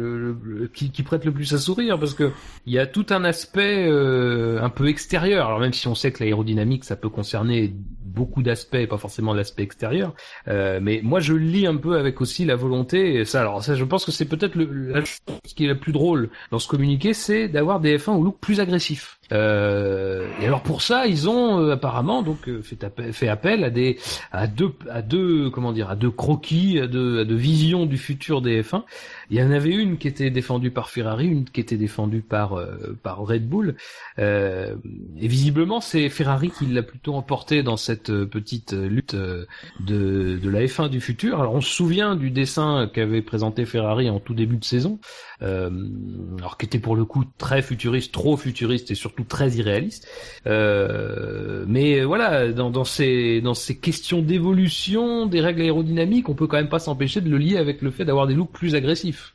qui 0.73 1.03
prête 1.03 1.25
le 1.25 1.31
plus 1.31 1.53
à 1.53 1.57
sourire, 1.57 1.99
parce 1.99 2.13
que 2.13 2.31
il 2.65 2.73
y 2.73 2.79
a 2.79 2.87
tout 2.87 3.05
un 3.09 3.23
aspect 3.23 3.87
euh, 3.87 4.61
un 4.61 4.69
peu 4.69 4.87
extérieur. 4.87 5.47
Alors 5.47 5.59
même 5.59 5.73
si 5.73 5.87
on 5.87 5.95
sait 5.95 6.11
que 6.11 6.23
l'aérodynamique, 6.23 6.83
ça 6.83 6.95
peut 6.95 7.09
concerner 7.09 7.73
beaucoup 8.15 8.41
d'aspects, 8.41 8.85
pas 8.87 8.97
forcément 8.97 9.33
l'aspect 9.33 9.63
extérieur, 9.63 10.13
euh, 10.47 10.79
mais 10.81 11.01
moi 11.03 11.19
je 11.19 11.33
lis 11.33 11.67
un 11.67 11.75
peu 11.75 11.97
avec 11.97 12.21
aussi 12.21 12.45
la 12.45 12.55
volonté. 12.55 13.25
Ça, 13.25 13.41
alors 13.41 13.63
ça, 13.63 13.75
je 13.75 13.83
pense 13.83 14.05
que 14.05 14.11
c'est 14.11 14.25
peut-être 14.25 14.55
la 14.55 15.03
chose 15.03 15.53
qui 15.55 15.65
est 15.65 15.67
la 15.67 15.75
plus 15.75 15.91
drôle 15.91 16.29
dans 16.51 16.59
ce 16.59 16.67
communiqué, 16.67 17.13
c'est 17.13 17.47
d'avoir 17.47 17.79
des 17.79 17.97
F1 17.97 18.11
au 18.11 18.23
look 18.23 18.39
plus 18.39 18.59
agressif. 18.59 19.19
Euh, 19.31 20.27
et 20.39 20.45
alors 20.45 20.61
pour 20.61 20.81
ça, 20.81 21.07
ils 21.07 21.27
ont 21.27 21.59
euh, 21.59 21.73
apparemment 21.73 22.21
donc 22.21 22.47
euh, 22.47 22.61
fait 22.61 22.83
appel, 22.83 23.11
fait 23.11 23.27
appel 23.27 23.63
à 23.63 23.71
des 23.71 23.97
à 24.31 24.45
deux 24.45 24.71
à 24.89 25.01
deux 25.01 25.49
comment 25.49 25.71
dire 25.71 25.89
à 25.89 25.95
deux 25.95 26.11
croquis 26.11 26.79
à 26.79 26.85
deux 26.85 27.21
à 27.21 27.25
deux 27.25 27.35
visions 27.35 27.87
du 27.87 27.97
futur 27.97 28.41
des 28.41 28.61
F1 28.61 28.83
il 29.29 29.37
y 29.37 29.43
en 29.43 29.51
avait 29.51 29.71
une 29.71 29.97
qui 29.97 30.07
était 30.07 30.29
défendue 30.29 30.71
par 30.71 30.89
Ferrari 30.89 31.27
une 31.27 31.45
qui 31.45 31.61
était 31.61 31.77
défendue 31.77 32.21
par 32.21 32.53
euh, 32.53 32.97
par 33.01 33.19
Red 33.19 33.47
Bull. 33.47 33.75
Euh, 34.19 34.75
et 35.19 35.27
visiblement 35.27 35.81
c'est 35.81 36.09
Ferrari 36.09 36.51
qui 36.51 36.65
l'a 36.67 36.83
plutôt 36.83 37.15
emporté 37.15 37.63
dans 37.63 37.77
cette 37.77 38.09
euh, 38.09 38.25
petite 38.25 38.73
euh, 38.73 38.87
lutte 38.87 39.15
de 39.15 40.39
de 40.41 40.49
la 40.49 40.61
F1 40.61 40.89
du 40.89 41.01
futur. 41.01 41.39
Alors 41.39 41.55
on 41.55 41.61
se 41.61 41.71
souvient 41.71 42.15
du 42.15 42.31
dessin 42.31 42.89
qu'avait 42.93 43.21
présenté 43.21 43.65
Ferrari 43.65 44.09
en 44.09 44.19
tout 44.19 44.33
début 44.33 44.57
de 44.57 44.65
saison 44.65 44.99
alors 45.41 46.57
qui 46.57 46.65
était 46.65 46.79
pour 46.79 46.95
le 46.95 47.05
coup 47.05 47.23
très 47.37 47.61
futuriste 47.61 48.11
trop 48.11 48.37
futuriste 48.37 48.91
et 48.91 48.95
surtout 48.95 49.23
très 49.23 49.51
irréaliste 49.51 50.07
euh, 50.47 51.65
mais 51.67 52.03
voilà, 52.03 52.51
dans, 52.51 52.83
ces 52.83 53.41
dans 53.41 53.53
ces 53.53 53.77
questions 53.77 54.21
d'évolution 54.21 55.25
des 55.25 55.41
règles 55.41 55.61
aérodynamiques, 55.61 56.29
on 56.29 56.35
peut 56.35 56.47
quand 56.47 56.57
même 56.57 56.69
pas 56.69 56.79
s'empêcher 56.79 57.21
de 57.21 57.29
le 57.29 57.37
lier 57.37 57.57
avec 57.57 57.81
le 57.81 57.91
fait 57.91 58.05
d'avoir 58.05 58.27
des 58.27 58.33
looks 58.33 58.51
plus 58.51 58.75
agressifs. 58.75 59.34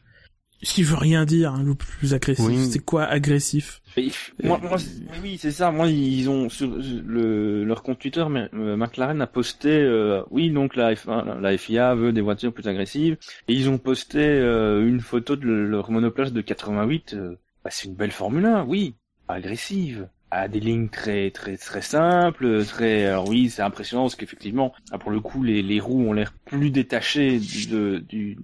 Ce 0.63 0.75
qui 0.75 0.83
veut 0.83 0.97
rien 0.97 1.25
dire, 1.25 1.55
un 1.55 1.63
look 1.63 1.79
plus 1.79 2.13
agressif. 2.13 2.45
Oui. 2.47 2.59
C'est 2.71 2.85
quoi 2.85 3.05
agressif 3.05 3.81
Mais, 3.97 4.11
moi, 4.43 4.61
moi, 4.63 4.79
c'est- 4.79 5.03
oui, 5.23 5.39
c'est 5.41 5.51
ça. 5.53 5.71
Moi, 5.71 5.89
ils 5.89 6.29
ont 6.29 6.49
sur 6.51 6.69
le, 6.77 7.65
leur 7.65 7.83
compte 7.83 7.99
Twitter, 7.99 8.25
mais, 8.31 8.49
euh, 8.55 8.77
McLaren 8.77 9.21
a 9.23 9.27
posté, 9.27 9.71
euh, 9.71 10.23
oui, 10.31 10.51
donc 10.51 10.77
la 10.77 10.95
F1, 10.95 11.41
la 11.41 11.57
FIA 11.57 11.95
veut 11.95 12.13
des 12.13 12.21
voitures 12.21 12.53
plus 12.53 12.69
agressives, 12.69 13.17
et 13.49 13.55
ils 13.55 13.69
ont 13.71 13.79
posté 13.79 14.19
euh, 14.21 14.87
une 14.87 15.01
photo 15.01 15.35
de 15.35 15.47
le- 15.47 15.67
leur 15.67 15.91
monoplace 15.91 16.33
de 16.33 16.41
88. 16.43 17.15
euh, 17.15 17.37
bah, 17.65 17.71
c'est 17.73 17.89
une 17.89 17.95
belle 17.95 18.11
Formule 18.13 18.45
1, 18.45 18.65
oui, 18.65 18.95
agressive, 19.29 20.09
à 20.31 20.49
des 20.49 20.61
lignes 20.61 20.89
très 20.89 21.31
très 21.31 21.57
très 21.57 21.83
simples, 21.83 22.65
très. 22.65 23.07
Alors 23.07 23.29
oui, 23.29 23.51
c'est 23.51 23.63
impressionnant 23.63 24.05
parce 24.05 24.17
qu'effectivement, 24.17 24.73
ah, 24.93 24.99
pour 24.99 25.11
le 25.11 25.21
coup, 25.21 25.43
les, 25.43 25.81
roues 25.81 26.09
ont 26.09 26.13
l'air 26.13 26.33
plus 26.45 26.71
détachées 26.71 27.39
du, 27.39 27.67
de- 27.67 28.05
du, 28.09 28.39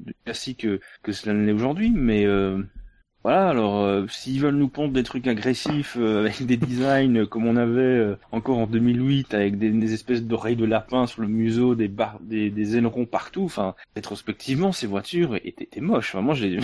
que, 0.58 1.12
cela 1.12 1.34
ne 1.34 1.46
l'est 1.46 1.52
aujourd'hui, 1.52 1.90
mais 1.90 2.26
euh, 2.26 2.62
voilà, 3.26 3.48
alors 3.48 3.82
euh, 3.82 4.06
s'ils 4.08 4.40
veulent 4.40 4.54
nous 4.54 4.68
pondre 4.68 4.92
des 4.92 5.02
trucs 5.02 5.26
agressifs 5.26 5.96
euh, 5.98 6.20
avec 6.20 6.46
des 6.46 6.56
designs 6.56 7.26
comme 7.26 7.48
on 7.48 7.56
avait 7.56 7.80
euh, 7.80 8.16
encore 8.30 8.58
en 8.58 8.68
2008 8.68 9.34
avec 9.34 9.58
des, 9.58 9.92
espèces 9.92 10.22
d'oreilles 10.22 10.54
de 10.54 10.64
lapin 10.64 11.08
sur 11.08 11.22
le 11.22 11.26
museau, 11.26 11.74
des 11.74 11.90
des, 12.20 12.76
ailerons 12.76 13.04
partout, 13.04 13.42
enfin 13.42 13.74
rétrospectivement 13.96 14.70
ces 14.70 14.86
voitures 14.86 15.34
étaient, 15.44 15.80
moches. 15.80 16.14
Moi 16.14 16.34
j'ai 16.34 16.60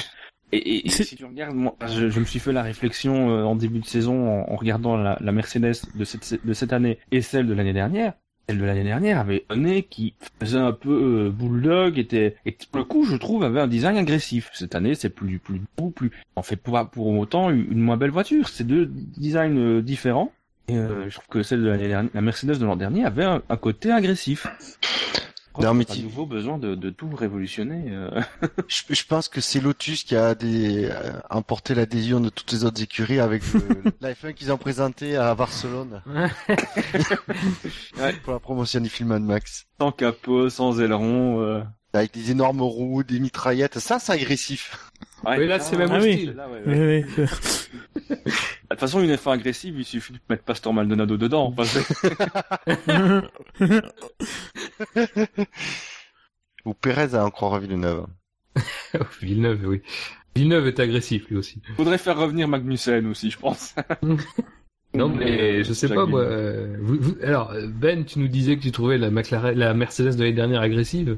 et, 0.53 0.87
et, 0.87 0.89
si 0.91 1.17
tu 1.17 1.25
regardes, 1.25 1.55
moi, 1.55 1.77
je, 1.87 2.11
je 2.11 2.21
me 2.21 2.25
suis 2.25 2.39
fait 2.39 2.53
la 2.53 2.63
réflexion 2.63 3.31
euh, 3.31 3.45
en 3.45 3.57
début 3.57 3.81
de 3.81 3.87
saison 3.87 4.29
en, 4.29 4.53
en 4.53 4.57
regardant 4.57 4.97
la, 4.97 5.17
la 5.21 5.33
Mercedes 5.33 5.75
de 5.95 6.05
cette, 6.05 6.45
de 6.45 6.53
cette 6.53 6.73
année 6.73 6.99
et 7.11 7.23
celle 7.23 7.47
de 7.47 7.55
l'année 7.55 7.73
dernière. 7.73 8.13
Celle 8.49 8.59
de 8.59 8.65
l'année 8.65 8.85
dernière 8.85 9.21
avait 9.21 9.45
un 9.51 9.57
nez 9.57 9.85
qui 9.85 10.15
faisait 10.41 10.59
un 10.59 10.73
peu 10.73 10.91
euh, 10.91 11.31
bulldog, 11.31 11.99
était 11.99 12.35
et 12.45 12.57
pour 12.71 12.79
le 12.79 12.85
coup 12.85 13.05
je 13.05 13.15
trouve 13.15 13.45
avait 13.45 13.61
un 13.61 13.69
design 13.69 13.97
agressif. 13.97 14.51
Cette 14.53 14.75
année 14.75 14.97
c'est 14.97 15.11
plus 15.11 15.39
plus 15.39 15.61
doux, 15.79 15.91
plus 15.91 16.11
en 16.35 16.43
fait 16.43 16.57
pas 16.57 16.85
pour 16.85 17.07
autant 17.07 17.51
une, 17.51 17.71
une 17.71 17.81
moins 17.81 17.97
belle 17.97 18.11
voiture. 18.11 18.49
C'est 18.49 18.67
deux 18.67 18.87
designs 18.87 19.57
euh, 19.57 19.81
différents. 19.81 20.33
Et 20.69 20.77
euh, 20.77 21.09
je 21.09 21.15
trouve 21.15 21.29
que 21.29 21.43
celle 21.43 21.63
de 21.63 21.69
l'année 21.69 21.89
dernière, 21.89 22.11
la 22.15 22.21
Mercedes 22.21 22.59
de 22.59 22.65
l'an 22.65 22.77
dernier 22.77 23.05
avait 23.05 23.25
un, 23.25 23.43
un 23.49 23.57
côté 23.57 23.91
agressif. 23.93 24.47
Non, 25.61 25.75
mais 25.75 25.85
pas 25.85 25.95
tu- 25.95 26.03
nouveau 26.03 26.25
besoin 26.27 26.57
de, 26.59 26.75
de 26.75 26.91
tout 26.91 27.11
révolutionner. 27.15 27.85
euh. 27.91 28.21
Je, 28.69 28.83
je 28.95 29.05
pense 29.07 29.29
que 29.29 29.41
c'est 29.41 29.61
Lotus 29.61 30.05
qui 30.05 30.17
a 30.17 30.35
des, 30.35 30.87
euh, 30.91 31.13
emporté 31.31 31.75
l'adhésion 31.75 32.21
de 32.21 32.29
toutes 32.31 32.53
les 32.53 32.65
autres 32.65 32.81
écuries 32.83 33.21
avec 33.21 33.43
le, 33.53 33.61
la 34.01 34.13
F1 34.15 34.33
qu'ils 34.35 34.51
ont 34.53 34.57
présenté 34.59 35.17
à 35.17 35.35
Barcelone 35.35 36.01
Ouais. 37.99 38.13
pour 38.25 38.33
la 38.33 38.41
promotion 38.41 38.81
du 38.81 38.89
film 38.89 39.11
Mad 39.11 39.23
Max. 39.23 39.67
Sans 39.81 39.93
capot, 39.93 40.49
sans 40.51 40.81
aileron. 40.81 41.41
Euh... 41.43 41.63
Avec 41.95 42.15
des 42.15 42.31
énormes 42.31 42.63
roues, 42.63 43.03
des 43.05 43.21
mitraillettes, 43.21 43.79
ça 43.79 43.99
c'est 43.99 44.13
agressif. 44.13 44.91
Ouais, 45.25 45.39
Oui, 45.39 45.47
là, 45.47 45.61
c'est 45.61 45.77
même 45.77 45.89
là, 45.91 46.01
ouais, 46.01 46.63
ouais. 46.67 47.05
Oui, 47.05 47.05
oui. 47.17 47.27
De 48.09 48.75
toute 48.75 48.81
façon, 48.81 49.01
une 49.03 49.15
F1 49.15 49.33
agressive, 49.33 49.75
il 49.79 49.85
suffit 49.85 50.15
de 50.15 50.19
mettre 50.31 50.45
Pastor 50.45 50.73
Maldonado 50.73 51.17
dedans. 51.17 51.55
Ou 56.65 56.75
Perez 56.75 57.15
a 57.15 57.25
encore 57.25 57.59
Villeneuve. 57.59 58.07
Villeneuve, 59.21 59.61
oui. 59.67 59.83
Villeneuve 60.35 60.69
est 60.69 60.81
agressif 60.81 61.29
lui 61.29 61.37
aussi. 61.37 61.61
faudrait 61.77 61.99
faire 61.99 62.17
revenir 62.17 62.49
Magnussen 62.49 63.07
aussi, 63.07 63.31
je 63.31 63.39
pense. 63.39 63.75
Non 64.95 65.09
mais 65.09 65.65
je 65.65 65.73
sais 65.73 65.89
pas 65.89 66.05
moi. 66.05 66.21
Euh, 66.21 66.77
vous- 66.81 66.99
vous- 67.01 67.17
alors 67.23 67.53
Ben, 67.67 68.05
tu 68.05 68.19
nous 68.19 68.29
disais 68.29 68.57
que 68.57 68.63
tu 68.63 68.73
trouvais 68.73 68.99
la 68.99 69.11
McLaren, 69.11 69.57
la 69.59 69.73
Mercedes 69.73 70.17
de 70.17 70.21
l'année 70.23 70.35
dernière 70.35 70.61
agressive. 70.61 71.17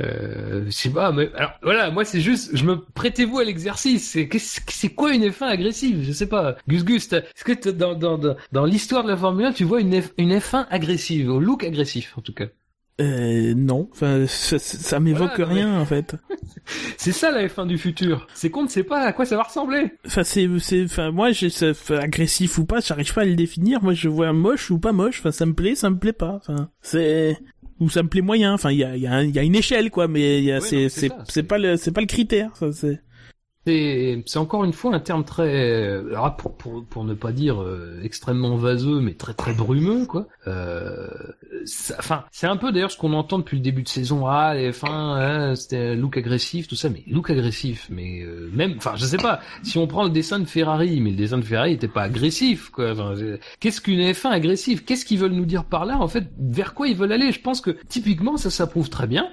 Euh, 0.00 0.64
je 0.66 0.70
sais 0.70 0.90
pas. 0.90 1.10
Mais 1.10 1.30
alors 1.34 1.52
voilà, 1.62 1.90
moi 1.90 2.04
c'est 2.04 2.20
juste, 2.20 2.50
je 2.54 2.64
me 2.64 2.76
prêtez-vous 2.76 3.38
à 3.38 3.44
l'exercice. 3.44 4.18
C'est 4.68 4.88
quoi 4.90 5.14
une 5.14 5.24
F1 5.30 5.46
agressive? 5.46 6.02
Je 6.02 6.12
sais 6.12 6.28
pas. 6.28 6.56
Gus 6.68 6.84
Gus, 6.84 7.10
est-ce 7.12 7.44
que 7.44 7.70
dans 7.70 7.94
dans 7.94 8.18
dans, 8.18 8.36
dans 8.52 8.64
l'histoire 8.66 9.04
de 9.04 9.08
la 9.08 9.16
Formule 9.16 9.46
1, 9.46 9.52
tu 9.52 9.64
vois 9.64 9.80
une 9.80 10.02
F, 10.02 10.12
une 10.18 10.32
F1 10.38 10.66
agressive, 10.70 11.30
au 11.30 11.40
look 11.40 11.64
agressif 11.64 12.14
en 12.18 12.20
tout 12.20 12.34
cas? 12.34 12.46
Euh, 13.00 13.54
non, 13.56 13.88
enfin, 13.92 14.24
ça, 14.28 14.58
ça- 14.60 15.00
m'évoque 15.00 15.32
Voilà, 15.36 15.46
non, 15.50 15.54
mais- 15.54 15.64
rien 15.64 15.80
en 15.80 15.84
fait. 15.84 16.14
C'est 16.96 17.10
ça 17.12 17.30
la 17.32 17.46
F1 17.48 17.66
du 17.66 17.76
futur. 17.76 18.26
C'est 18.34 18.50
qu'on 18.50 18.62
ne 18.62 18.68
sait 18.68 18.84
pas 18.84 19.00
à 19.00 19.12
quoi 19.12 19.24
ça 19.26 19.36
va 19.36 19.42
ressembler. 19.42 19.90
Enfin, 20.06 20.22
c'est, 20.22 20.48
c'est, 20.60 20.84
enfin, 20.84 21.10
moi, 21.10 21.30
enfin, 21.30 21.96
agressif 21.98 22.56
ou 22.58 22.64
pas, 22.64 22.80
j'arrive 22.80 23.12
pas 23.12 23.22
à 23.22 23.24
le 23.24 23.34
définir. 23.34 23.82
Moi, 23.82 23.94
je 23.94 24.08
vois 24.08 24.32
moche 24.32 24.70
ou 24.70 24.78
pas 24.78 24.92
moche. 24.92 25.18
Enfin, 25.18 25.32
ça 25.32 25.44
me 25.44 25.54
plaît, 25.54 25.74
ça 25.74 25.90
me 25.90 25.98
plaît 25.98 26.12
pas. 26.12 26.34
Enfin, 26.36 26.70
c'est, 26.82 27.36
ou 27.80 27.90
ça 27.90 28.02
me 28.04 28.08
plaît 28.08 28.20
moyen. 28.22 28.54
Enfin, 28.54 28.70
il 28.70 28.78
y 28.78 28.84
a, 28.84 28.96
il 28.96 29.02
y, 29.02 29.06
a 29.08 29.22
y 29.24 29.38
a 29.38 29.42
une 29.42 29.56
échelle, 29.56 29.90
quoi, 29.90 30.06
mais 30.08 30.40
y 30.42 30.52
a, 30.52 30.60
c'est, 30.60 30.88
c'est 30.88 31.10
c'est- 31.28 31.42
pas 31.42 31.58
le, 31.58 31.76
c'est 31.76 31.90
pas 31.92 32.00
le 32.00 32.06
critère. 32.06 32.56
Ça, 32.56 32.70
c'est. 32.72 33.00
C'est 33.66 34.36
encore 34.36 34.64
une 34.64 34.72
fois 34.72 34.94
un 34.94 35.00
terme 35.00 35.24
très, 35.24 35.84
alors 36.10 36.36
pour, 36.36 36.56
pour, 36.56 36.84
pour 36.84 37.04
ne 37.04 37.14
pas 37.14 37.32
dire 37.32 37.62
euh, 37.62 38.00
extrêmement 38.02 38.56
vaseux, 38.56 39.00
mais 39.00 39.14
très 39.14 39.32
très 39.32 39.54
brumeux, 39.54 40.06
quoi. 40.06 40.26
Euh, 40.46 41.08
enfin, 41.98 42.24
c'est 42.30 42.46
un 42.46 42.56
peu 42.56 42.72
d'ailleurs 42.72 42.90
ce 42.90 42.98
qu'on 42.98 43.14
entend 43.14 43.38
depuis 43.38 43.56
le 43.56 43.62
début 43.62 43.82
de 43.82 43.88
saison. 43.88 44.26
Ah, 44.26 44.54
les 44.54 44.70
F1, 44.70 44.88
hein, 44.88 45.54
c'était 45.54 45.96
look 45.96 46.18
agressif, 46.18 46.68
tout 46.68 46.76
ça, 46.76 46.90
mais 46.90 47.02
look 47.06 47.30
agressif, 47.30 47.88
mais 47.90 48.22
euh, 48.22 48.50
même, 48.52 48.74
enfin, 48.76 48.94
je 48.96 49.06
sais 49.06 49.16
pas. 49.16 49.40
Si 49.62 49.78
on 49.78 49.86
prend 49.86 50.04
le 50.04 50.10
dessin 50.10 50.38
de 50.38 50.44
Ferrari, 50.44 51.00
mais 51.00 51.10
le 51.10 51.16
dessin 51.16 51.38
de 51.38 51.44
Ferrari 51.44 51.72
était 51.72 51.88
pas 51.88 52.02
agressif, 52.02 52.70
quoi. 52.70 52.94
Qu'est-ce 53.60 53.80
qu'une 53.80 54.00
F1 54.00 54.28
agressive 54.28 54.84
Qu'est-ce 54.84 55.04
qu'ils 55.04 55.18
veulent 55.18 55.32
nous 55.32 55.46
dire 55.46 55.64
par 55.64 55.86
là? 55.86 55.98
En 55.98 56.08
fait, 56.08 56.24
vers 56.38 56.74
quoi 56.74 56.88
ils 56.88 56.96
veulent 56.96 57.12
aller? 57.12 57.32
Je 57.32 57.40
pense 57.40 57.60
que 57.60 57.70
typiquement, 57.88 58.36
ça 58.36 58.50
s'approuve 58.50 58.90
très 58.90 59.06
bien 59.06 59.28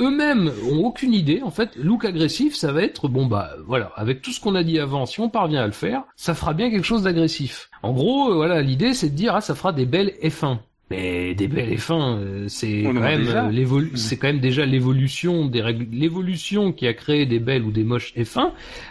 eux-mêmes 0.00 0.52
ont 0.70 0.84
aucune 0.84 1.14
idée. 1.14 1.42
En 1.42 1.50
fait, 1.50 1.70
look 1.76 2.04
agressif, 2.04 2.54
ça 2.54 2.72
va 2.72 2.82
être 2.82 3.08
bon 3.08 3.26
bah 3.26 3.50
voilà, 3.66 3.92
avec 3.96 4.22
tout 4.22 4.32
ce 4.32 4.40
qu'on 4.40 4.54
a 4.54 4.62
dit 4.62 4.78
avant, 4.78 5.06
si 5.06 5.20
on 5.20 5.28
parvient 5.28 5.62
à 5.62 5.66
le 5.66 5.72
faire, 5.72 6.04
ça 6.16 6.34
fera 6.34 6.54
bien 6.54 6.70
quelque 6.70 6.84
chose 6.84 7.02
d'agressif. 7.02 7.70
En 7.82 7.92
gros, 7.92 8.30
euh, 8.30 8.34
voilà, 8.34 8.62
l'idée 8.62 8.94
c'est 8.94 9.10
de 9.10 9.16
dire 9.16 9.34
ah 9.34 9.40
ça 9.40 9.54
fera 9.54 9.72
des 9.72 9.86
belles 9.86 10.14
F1. 10.22 10.58
Mais 10.92 11.34
des 11.34 11.48
belles 11.48 11.74
F1, 11.74 12.18
euh, 12.18 12.44
c'est 12.48 12.82
quand 12.82 12.92
même 12.92 13.26
euh, 13.26 13.48
l'évolu, 13.48 13.92
c'est 13.94 14.18
quand 14.18 14.26
même 14.26 14.40
déjà 14.40 14.66
l'évolution 14.66 15.46
des 15.46 15.62
règles, 15.62 15.86
l'évolution 15.90 16.70
qui 16.70 16.86
a 16.86 16.92
créé 16.92 17.24
des 17.24 17.38
belles 17.38 17.62
ou 17.62 17.70
des 17.70 17.82
moches 17.82 18.12
F1 18.14 18.50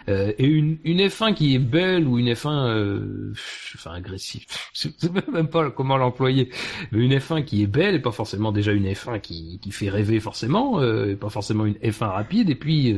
euh, 0.09 0.33
et 0.39 0.47
une, 0.47 0.79
une 0.83 0.99
F1 0.99 1.35
qui 1.35 1.53
est 1.53 1.59
belle 1.59 2.07
ou 2.07 2.17
une 2.17 2.33
F1, 2.33 2.49
euh, 2.49 3.33
enfin 3.75 3.91
agressive, 3.91 4.45
je 4.73 4.87
sais 4.97 5.09
même 5.31 5.47
pas 5.47 5.69
comment 5.69 5.95
l'employer, 5.95 6.49
mais 6.91 7.05
une 7.05 7.13
F1 7.13 7.43
qui 7.43 7.61
est 7.61 7.67
belle 7.67 7.93
et 7.93 7.99
pas 7.99 8.11
forcément 8.11 8.51
déjà 8.51 8.71
une 8.71 8.87
F1 8.87 9.21
qui, 9.21 9.59
qui 9.61 9.71
fait 9.71 9.89
rêver 9.89 10.19
forcément, 10.19 10.81
et 10.83 11.15
pas 11.15 11.29
forcément 11.29 11.67
une 11.67 11.75
F1 11.75 12.05
rapide 12.05 12.49
et 12.49 12.55
puis, 12.55 12.95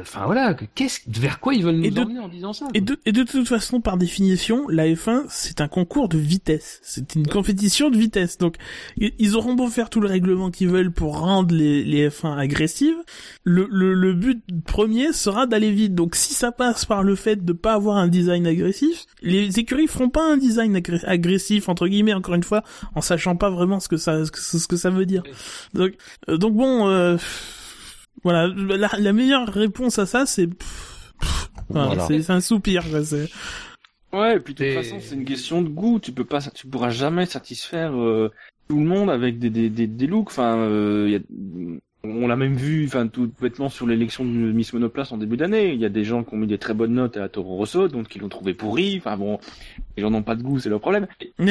enfin 0.00 0.26
voilà, 0.26 0.56
qu'est-ce, 0.74 0.98
vers 1.06 1.38
quoi 1.38 1.54
ils 1.54 1.62
veulent 1.62 1.76
nous 1.76 1.96
emmener 1.96 2.18
en 2.18 2.28
disant 2.28 2.52
ça 2.52 2.66
et 2.74 2.80
de, 2.80 2.98
et 3.06 3.12
de 3.12 3.22
toute 3.22 3.46
façon, 3.46 3.80
par 3.80 3.96
définition, 3.98 4.66
la 4.68 4.88
F1 4.88 5.26
c'est 5.28 5.60
un 5.60 5.68
concours 5.68 6.08
de 6.08 6.18
vitesse, 6.18 6.80
c'est 6.82 7.14
une 7.14 7.28
compétition 7.28 7.88
de 7.88 7.96
vitesse. 7.96 8.31
Donc, 8.38 8.56
ils 8.96 9.36
auront 9.36 9.54
beau 9.54 9.68
faire 9.68 9.90
tout 9.90 10.00
le 10.00 10.08
règlement 10.08 10.50
qu'ils 10.50 10.68
veulent 10.68 10.92
pour 10.92 11.18
rendre 11.20 11.54
les, 11.54 11.84
les 11.84 12.08
F1 12.08 12.36
agressives, 12.36 12.96
le, 13.44 13.68
le, 13.70 13.94
le 13.94 14.12
but 14.12 14.42
premier 14.64 15.12
sera 15.12 15.46
d'aller 15.46 15.70
vite. 15.70 15.94
Donc, 15.94 16.14
si 16.14 16.34
ça 16.34 16.52
passe 16.52 16.84
par 16.84 17.02
le 17.02 17.14
fait 17.14 17.44
de 17.44 17.52
pas 17.52 17.74
avoir 17.74 17.96
un 17.96 18.08
design 18.08 18.46
agressif, 18.46 19.06
les 19.22 19.58
écuries 19.58 19.86
feront 19.86 20.08
pas 20.08 20.24
un 20.24 20.36
design 20.36 20.80
agressif 21.04 21.68
entre 21.68 21.88
guillemets, 21.88 22.14
encore 22.14 22.34
une 22.34 22.42
fois, 22.42 22.62
en 22.94 23.00
sachant 23.00 23.36
pas 23.36 23.50
vraiment 23.50 23.80
ce 23.80 23.88
que 23.88 23.96
ça, 23.96 24.24
ce 24.24 24.66
que 24.66 24.76
ça 24.76 24.90
veut 24.90 25.06
dire. 25.06 25.22
Donc, 25.74 25.92
euh, 26.28 26.36
donc 26.36 26.54
bon, 26.54 26.88
euh, 26.88 27.16
voilà, 28.22 28.48
la, 28.48 28.90
la, 28.98 29.12
meilleure 29.12 29.48
réponse 29.48 29.98
à 29.98 30.06
ça, 30.06 30.26
c'est 30.26 30.48
voilà. 31.68 32.06
c'est 32.06 32.30
un 32.30 32.40
soupir. 32.40 32.84
Quoi, 32.90 33.00
Ouais, 34.12 34.36
et 34.36 34.40
puis 34.40 34.54
de 34.54 34.64
toute 34.64 34.74
façon, 34.74 34.98
c'est 35.00 35.14
une 35.14 35.24
question 35.24 35.62
de 35.62 35.68
goût. 35.68 35.98
Tu 35.98 36.12
peux 36.12 36.24
pas, 36.24 36.40
tu 36.40 36.66
pourras 36.66 36.90
jamais 36.90 37.26
satisfaire 37.26 37.98
euh, 37.98 38.30
tout 38.68 38.78
le 38.78 38.84
monde 38.84 39.10
avec 39.10 39.38
des 39.38 39.50
des 39.50 39.70
des, 39.70 39.86
des 39.86 40.06
looks. 40.06 40.28
Enfin, 40.28 40.58
euh, 40.58 41.08
y 41.08 41.16
a... 41.16 41.20
on 42.04 42.26
l'a 42.26 42.36
même 42.36 42.54
vu, 42.54 42.84
enfin 42.86 43.06
tout 43.08 43.32
bêtement 43.40 43.70
sur 43.70 43.86
l'élection 43.86 44.24
de 44.24 44.30
Miss 44.30 44.72
Monoplace 44.74 45.12
en 45.12 45.16
début 45.16 45.38
d'année. 45.38 45.72
Il 45.72 45.80
y 45.80 45.86
a 45.86 45.88
des 45.88 46.04
gens 46.04 46.24
qui 46.24 46.34
ont 46.34 46.36
mis 46.36 46.46
des 46.46 46.58
très 46.58 46.74
bonnes 46.74 46.92
notes 46.92 47.16
à 47.16 47.28
Toro 47.30 47.56
Rosso, 47.56 47.88
donc 47.88 48.08
qui 48.08 48.18
l'ont 48.18 48.28
trouvé 48.28 48.52
pourri. 48.52 48.98
Enfin 48.98 49.16
bon, 49.16 49.38
les 49.96 50.02
gens 50.02 50.10
n'ont 50.10 50.22
pas 50.22 50.34
de 50.34 50.42
goût, 50.42 50.58
c'est 50.58 50.68
leur 50.68 50.80
problème. 50.80 51.06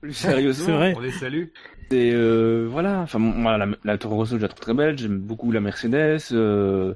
Plus 0.00 0.12
sérieusement, 0.12 0.76
vrai. 0.76 0.94
on 0.96 1.00
les 1.00 1.12
salue. 1.12 1.46
Et 1.92 2.12
euh, 2.12 2.66
voilà. 2.70 3.00
Enfin, 3.00 3.18
moi, 3.18 3.56
la, 3.56 3.68
la, 3.84 3.98
Toro 3.98 4.16
Rosso, 4.16 4.36
je 4.36 4.42
la 4.42 4.48
trouve 4.48 4.60
très 4.60 4.74
belle. 4.74 4.98
J'aime 4.98 5.18
beaucoup 5.18 5.52
la 5.52 5.60
Mercedes. 5.60 6.20
Euh, 6.32 6.94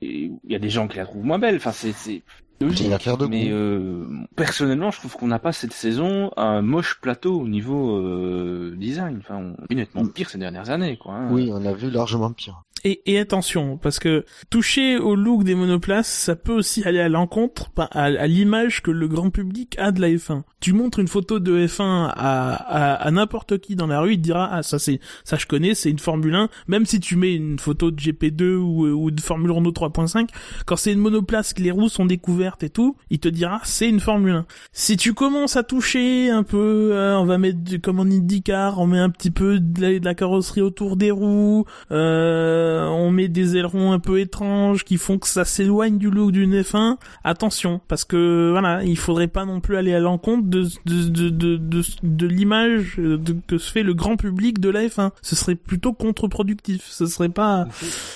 il 0.00 0.32
y 0.48 0.54
a 0.54 0.58
des 0.58 0.68
gens 0.68 0.86
qui 0.86 0.98
la 0.98 1.04
trouvent 1.04 1.24
moins 1.24 1.38
belle. 1.38 1.56
Enfin, 1.56 1.72
c'est 1.72 2.22
de 2.60 3.26
mais 3.26 3.50
euh, 3.50 4.06
personnellement, 4.36 4.90
je 4.90 4.98
trouve 4.98 5.16
qu'on 5.16 5.26
n'a 5.26 5.38
pas 5.38 5.52
cette 5.52 5.72
saison 5.72 6.30
un 6.36 6.62
moche 6.62 7.00
plateau 7.00 7.40
au 7.40 7.48
niveau 7.48 7.98
euh, 7.98 8.74
design. 8.76 9.18
Enfin, 9.20 9.54
honnêtement, 9.70 10.06
pire 10.06 10.30
ces 10.30 10.38
dernières 10.38 10.70
années, 10.70 10.96
quoi. 10.96 11.14
Hein. 11.14 11.28
Oui, 11.30 11.50
on 11.52 11.64
a 11.64 11.72
vu 11.72 11.90
largement 11.90 12.32
pire. 12.32 12.62
Et, 12.86 13.00
et, 13.06 13.18
attention, 13.18 13.78
parce 13.78 13.98
que 13.98 14.26
toucher 14.50 14.98
au 14.98 15.14
look 15.14 15.42
des 15.42 15.54
monoplaces, 15.54 16.06
ça 16.06 16.36
peut 16.36 16.52
aussi 16.52 16.84
aller 16.84 17.00
à 17.00 17.08
l'encontre, 17.08 17.70
à, 17.78 18.26
l'image 18.26 18.82
que 18.82 18.90
le 18.90 19.08
grand 19.08 19.30
public 19.30 19.74
a 19.78 19.90
de 19.90 20.02
la 20.02 20.10
F1. 20.10 20.42
Tu 20.60 20.74
montres 20.74 20.98
une 20.98 21.08
photo 21.08 21.40
de 21.40 21.66
F1 21.66 21.82
à, 21.82 22.10
à, 22.14 22.94
à 22.94 23.10
n'importe 23.10 23.58
qui 23.58 23.74
dans 23.74 23.86
la 23.86 24.00
rue, 24.00 24.12
il 24.12 24.18
te 24.18 24.22
dira 24.22 24.50
ah 24.52 24.62
ça 24.62 24.78
c'est 24.78 25.00
ça 25.24 25.36
je 25.36 25.46
connais, 25.46 25.74
c'est 25.74 25.90
une 25.90 25.98
Formule 25.98 26.34
1. 26.34 26.50
Même 26.68 26.84
si 26.84 27.00
tu 27.00 27.16
mets 27.16 27.34
une 27.34 27.58
photo 27.58 27.90
de 27.90 27.98
GP2 27.98 28.56
ou, 28.56 28.86
ou 28.86 29.10
de 29.10 29.20
Formule 29.20 29.52
Renault 29.52 29.72
3.5, 29.72 30.28
quand 30.66 30.76
c'est 30.76 30.92
une 30.92 31.00
monoplace 31.00 31.54
que 31.54 31.62
les 31.62 31.70
roues 31.70 31.88
sont 31.88 32.04
découvertes 32.04 32.64
et 32.64 32.70
tout, 32.70 32.96
il 33.08 33.18
te 33.18 33.28
dira 33.28 33.60
c'est 33.64 33.88
une 33.88 34.00
Formule 34.00 34.32
1. 34.32 34.46
Si 34.72 34.98
tu 34.98 35.14
commences 35.14 35.56
à 35.56 35.62
toucher 35.62 36.28
un 36.28 36.42
peu, 36.42 36.90
euh, 36.92 37.16
on 37.16 37.24
va 37.24 37.38
mettre 37.38 37.60
du, 37.60 37.80
comme 37.80 38.00
en 38.00 38.04
IndyCar, 38.04 38.78
on 38.78 38.86
met 38.86 38.98
un 38.98 39.10
petit 39.10 39.30
peu 39.30 39.58
de 39.58 39.80
la, 39.80 39.98
de 39.98 40.04
la 40.04 40.14
carrosserie 40.14 40.60
autour 40.60 40.98
des 40.98 41.10
roues. 41.10 41.64
Euh, 41.90 42.73
euh, 42.74 42.88
on 42.88 43.10
met 43.10 43.28
des 43.28 43.56
ailerons 43.56 43.92
un 43.92 43.98
peu 43.98 44.20
étranges 44.20 44.84
qui 44.84 44.96
font 44.96 45.18
que 45.18 45.26
ça 45.28 45.44
s'éloigne 45.44 45.98
du 45.98 46.10
look 46.10 46.32
d'une 46.32 46.60
F1. 46.60 46.96
Attention, 47.22 47.80
parce 47.88 48.04
que 48.04 48.50
voilà, 48.50 48.82
il 48.84 48.98
faudrait 48.98 49.28
pas 49.28 49.44
non 49.44 49.60
plus 49.60 49.76
aller 49.76 49.94
à 49.94 50.00
l'encontre 50.00 50.48
de 50.48 50.66
de 50.86 51.08
de 51.08 51.56
de, 51.56 51.82
de, 52.02 52.26
l'image 52.26 53.00
que 53.46 53.58
se 53.58 53.70
fait 53.70 53.82
le 53.82 53.94
grand 53.94 54.16
public 54.16 54.60
de 54.60 54.68
la 54.68 54.86
F1. 54.86 55.10
Ce 55.22 55.36
serait 55.36 55.54
plutôt 55.54 55.92
contre-productif. 55.92 56.86
Ce 56.90 57.06
serait 57.06 57.28
pas 57.28 57.66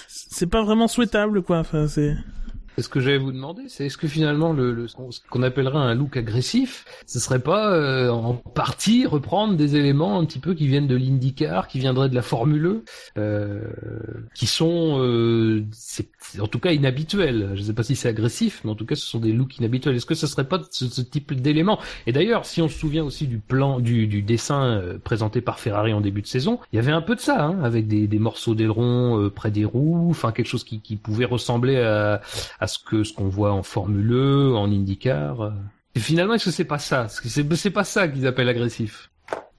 c'est 0.09 0.47
pas 0.47 0.63
vraiment 0.63 0.89
souhaitable 0.89 1.43
quoi. 1.43 1.59
Enfin, 1.59 1.87
c'est 1.87 2.17
ce 2.83 2.89
que 2.89 3.01
j'allais 3.01 3.19
vous 3.19 3.33
demander, 3.33 3.63
c'est 3.69 3.87
est-ce 3.87 3.97
que 3.99 4.09
finalement 4.09 4.53
le, 4.53 4.87
ce 4.89 4.95
qu'on 5.29 5.43
appellerait 5.43 5.79
un 5.79 5.95
look 5.95 6.17
agressif, 6.17 6.85
ce 7.07 7.19
serait 7.19 7.41
pas 7.41 7.73
euh, 7.73 8.11
en 8.11 8.35
partie 8.35 9.07
reprendre 9.07 9.55
des 9.55 9.77
éléments 9.77 10.19
un 10.19 10.25
petit 10.25 10.39
peu 10.39 10.55
qui 10.55 10.67
viennent 10.67 10.87
de 10.87 10.97
l'IndyCar, 10.97 11.69
qui 11.69 11.79
viendraient 11.79 12.09
de 12.09 12.15
la 12.15 12.23
Formule 12.23 12.67
E, 12.67 12.85
euh, 13.19 13.61
qui 14.35 14.47
sont, 14.47 14.99
euh, 15.01 15.65
c'est, 15.73 16.09
en 16.41 16.47
tout 16.47 16.59
cas 16.59 16.73
inhabituels. 16.73 17.51
Je 17.55 17.61
ne 17.61 17.67
sais 17.67 17.73
pas 17.73 17.83
si 17.83 17.97
c'est 17.97 18.09
agressif, 18.09 18.61
mais 18.65 18.71
en 18.71 18.75
tout 18.75 18.87
cas 18.87 18.95
ce 18.95 19.07
sont 19.07 19.19
des 19.19 19.33
looks 19.33 19.59
inhabituels. 19.59 19.97
Est-ce 19.97 20.07
que 20.07 20.15
ce 20.15 20.27
serait 20.27 20.49
pas 20.49 20.61
ce, 20.71 20.87
ce 20.87 21.01
type 21.01 21.35
d'éléments 21.35 21.79
Et 22.07 22.13
d'ailleurs, 22.13 22.45
si 22.45 22.63
on 22.63 22.69
se 22.69 22.79
souvient 22.79 23.05
aussi 23.05 23.27
du 23.27 23.39
plan, 23.39 23.81
du, 23.81 24.07
du 24.07 24.23
dessin 24.23 24.63
euh, 24.65 24.99
présenté 24.99 25.41
par 25.41 25.59
Ferrari 25.59 25.93
en 25.93 26.01
début 26.01 26.23
de 26.23 26.27
saison, 26.27 26.61
il 26.73 26.77
y 26.77 26.79
avait 26.79 26.93
un 26.93 27.03
peu 27.03 27.15
de 27.15 27.21
ça, 27.21 27.45
hein, 27.45 27.59
avec 27.63 27.89
des, 27.89 28.07
des 28.07 28.19
morceaux 28.19 28.55
d'aileron 28.55 29.21
euh, 29.21 29.31
près 29.31 29.51
des 29.51 29.65
roues, 29.65 30.09
enfin 30.11 30.33
quelque 30.33 30.47
chose 30.47 30.65
qui, 30.65 30.81
qui 30.81 30.97
pouvait 30.97 31.25
ressembler 31.25 31.79
à, 31.79 32.21
à 32.61 32.67
ce 32.69 32.79
que 32.79 33.03
ce 33.03 33.13
qu'on 33.13 33.29
voit 33.29 33.53
en 33.53 33.65
Formule 33.65 34.13
E, 34.13 34.55
en 34.55 34.71
IndyCar. 34.71 35.53
Et 35.95 36.01
finalement, 36.01 36.35
est-ce 36.35 36.45
que 36.45 36.51
c'est 36.53 36.65
pas 36.65 36.79
ça? 36.79 37.09
C'est 37.09 37.55
c'est 37.57 37.71
pas 37.71 37.85
ça 37.85 38.07
qu'ils 38.07 38.27
appellent 38.27 38.49
agressif. 38.49 39.11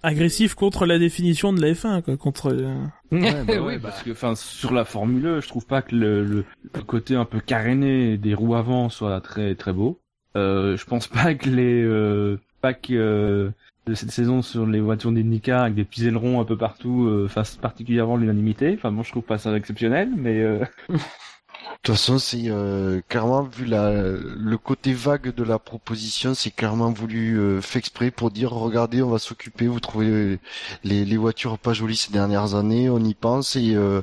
Agressif 0.02 0.56
contre 0.56 0.86
la 0.86 0.98
définition 0.98 1.52
de 1.52 1.62
la 1.62 1.74
F1, 1.74 2.02
quoi, 2.02 2.16
contre. 2.16 2.56
Ouais, 3.12 3.44
bah 3.44 3.60
oui, 3.60 3.80
parce 3.80 4.04
que, 4.04 4.12
enfin, 4.12 4.36
sur 4.36 4.72
la 4.72 4.86
Formule 4.86 5.26
E, 5.26 5.42
je 5.42 5.48
trouve 5.48 5.66
pas 5.66 5.82
que 5.82 5.96
le, 5.96 6.24
le, 6.24 6.46
côté 6.86 7.16
un 7.16 7.26
peu 7.26 7.40
caréné 7.40 8.18
des 8.18 8.36
roues 8.36 8.56
avant 8.56 8.90
soit 8.90 9.20
très 9.20 9.56
très 9.56 9.74
beau. 9.74 10.00
Euh, 10.38 10.78
je 10.78 10.86
pense 10.86 11.08
pas 11.08 11.34
que 11.34 11.50
les 11.50 11.82
euh, 11.84 12.40
packs 12.62 12.92
euh, 12.92 13.50
de 13.88 13.94
cette 13.96 14.12
saison 14.12 14.44
sur 14.44 14.68
les 14.68 14.80
voitures 14.80 15.12
d'IndyCar 15.12 15.64
avec 15.64 15.74
des 15.74 15.84
petits 15.84 16.08
ailerons 16.08 16.40
un 16.40 16.46
peu 16.46 16.56
partout 16.56 17.08
euh, 17.08 17.28
fassent 17.28 17.58
particulièrement 17.58 18.16
l'unanimité. 18.16 18.76
Enfin, 18.76 18.92
moi, 18.92 19.04
je 19.04 19.10
trouve 19.10 19.24
pas 19.24 19.40
ça 19.40 19.54
exceptionnel, 19.58 20.12
mais. 20.16 20.46
De 21.70 21.84
toute 21.84 21.96
façon, 21.96 22.20
c'est 22.20 22.50
euh, 22.50 23.02
clairement 23.08 23.44
vu 23.44 23.66
la, 23.66 23.92
le 23.92 24.58
côté 24.58 24.94
vague 24.94 25.34
de 25.34 25.44
la 25.44 25.60
proposition, 25.60 26.34
c'est 26.34 26.52
clairement 26.52 26.92
voulu 26.92 27.38
euh, 27.40 27.62
fait 27.62 27.80
exprès 27.80 28.12
pour 28.12 28.32
dire 28.32 28.52
regardez, 28.52 29.02
on 29.02 29.10
va 29.10 29.20
s'occuper, 29.20 29.68
vous 29.68 29.80
trouvez 29.80 30.40
les, 30.84 31.06
les 31.06 31.18
voitures 31.18 31.58
pas 31.58 31.74
jolies 31.74 31.96
ces 31.96 32.12
dernières 32.12 32.56
années, 32.56 32.90
on 32.90 33.00
y 33.00 33.14
pense 33.14 33.56
et 33.56 33.76
euh, 33.76 34.02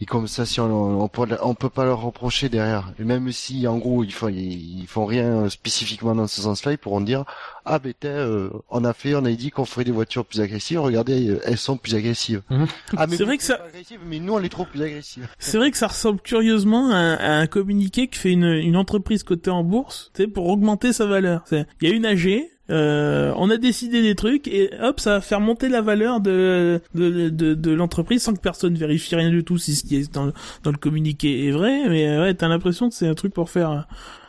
et 0.00 0.06
comme 0.06 0.26
ça, 0.26 0.46
si 0.46 0.60
on, 0.60 1.02
on, 1.02 1.08
peut, 1.08 1.26
on 1.42 1.54
peut 1.54 1.68
pas 1.68 1.84
leur 1.84 2.00
reprocher 2.00 2.48
derrière. 2.48 2.92
Et 2.98 3.04
même 3.04 3.30
si, 3.32 3.66
en 3.66 3.78
gros, 3.78 4.04
ils 4.04 4.12
font, 4.12 4.28
ils, 4.28 4.86
font 4.86 5.06
rien 5.06 5.48
spécifiquement 5.48 6.14
dans 6.14 6.26
ce 6.26 6.42
sens-là, 6.42 6.72
ils 6.72 6.78
pourront 6.78 7.00
dire, 7.00 7.24
ah 7.64 7.78
ben 7.78 7.94
euh, 8.04 8.50
on 8.70 8.84
a 8.84 8.92
fait, 8.92 9.14
on 9.14 9.24
a 9.24 9.32
dit 9.32 9.50
qu'on 9.50 9.64
ferait 9.64 9.84
des 9.84 9.92
voitures 9.92 10.24
plus 10.24 10.40
agressives. 10.40 10.80
Regardez, 10.80 11.28
euh, 11.28 11.40
elles 11.44 11.58
sont 11.58 11.76
plus 11.76 11.94
agressives. 11.94 12.42
Mhm. 12.50 12.66
Ah 12.96 13.06
c'est 13.08 13.24
vrai 13.24 13.38
que 13.38 13.44
ça, 13.44 13.60
mais 14.06 14.18
nous 14.18 14.34
on 14.34 14.38
les 14.38 14.48
trouve 14.48 14.66
plus 14.66 14.82
agressives. 14.82 15.28
C'est 15.38 15.58
vrai 15.58 15.70
que 15.70 15.76
ça 15.76 15.86
ressemble 15.86 16.20
curieusement 16.20 16.90
à, 16.90 16.96
un 16.96 17.46
communiqué 17.46 18.08
que 18.08 18.16
fait 18.16 18.32
une, 18.32 18.44
une 18.44 18.76
entreprise 18.76 19.22
cotée 19.22 19.50
en 19.50 19.64
bourse, 19.64 20.10
tu 20.14 20.22
sais, 20.22 20.28
pour 20.28 20.46
augmenter 20.48 20.92
sa 20.92 21.06
valeur. 21.06 21.44
Il 21.52 21.88
y 21.88 21.92
a 21.92 21.94
une 21.94 22.06
AG, 22.06 22.44
euh, 22.70 23.32
on 23.36 23.50
a 23.50 23.56
décidé 23.58 24.00
des 24.00 24.14
trucs 24.14 24.48
et 24.48 24.70
hop, 24.80 24.98
ça 24.98 25.14
va 25.14 25.20
faire 25.20 25.40
monter 25.40 25.68
la 25.68 25.82
valeur 25.82 26.20
de 26.20 26.80
de, 26.94 27.28
de, 27.28 27.54
de 27.54 27.70
l'entreprise 27.72 28.22
sans 28.22 28.32
que 28.32 28.40
personne 28.40 28.74
vérifie 28.74 29.14
rien 29.16 29.30
du 29.30 29.44
tout 29.44 29.58
si 29.58 29.74
ce 29.74 29.84
qui 29.84 29.96
est 29.96 30.12
dans, 30.12 30.32
dans 30.62 30.70
le 30.70 30.78
communiqué 30.78 31.46
est 31.46 31.50
vrai. 31.50 31.88
Mais 31.88 32.08
euh, 32.08 32.22
ouais, 32.22 32.34
t'as 32.34 32.48
l'impression 32.48 32.88
que 32.88 32.94
c'est 32.94 33.06
un 33.06 33.14
truc 33.14 33.34
pour 33.34 33.50
faire 33.50 33.86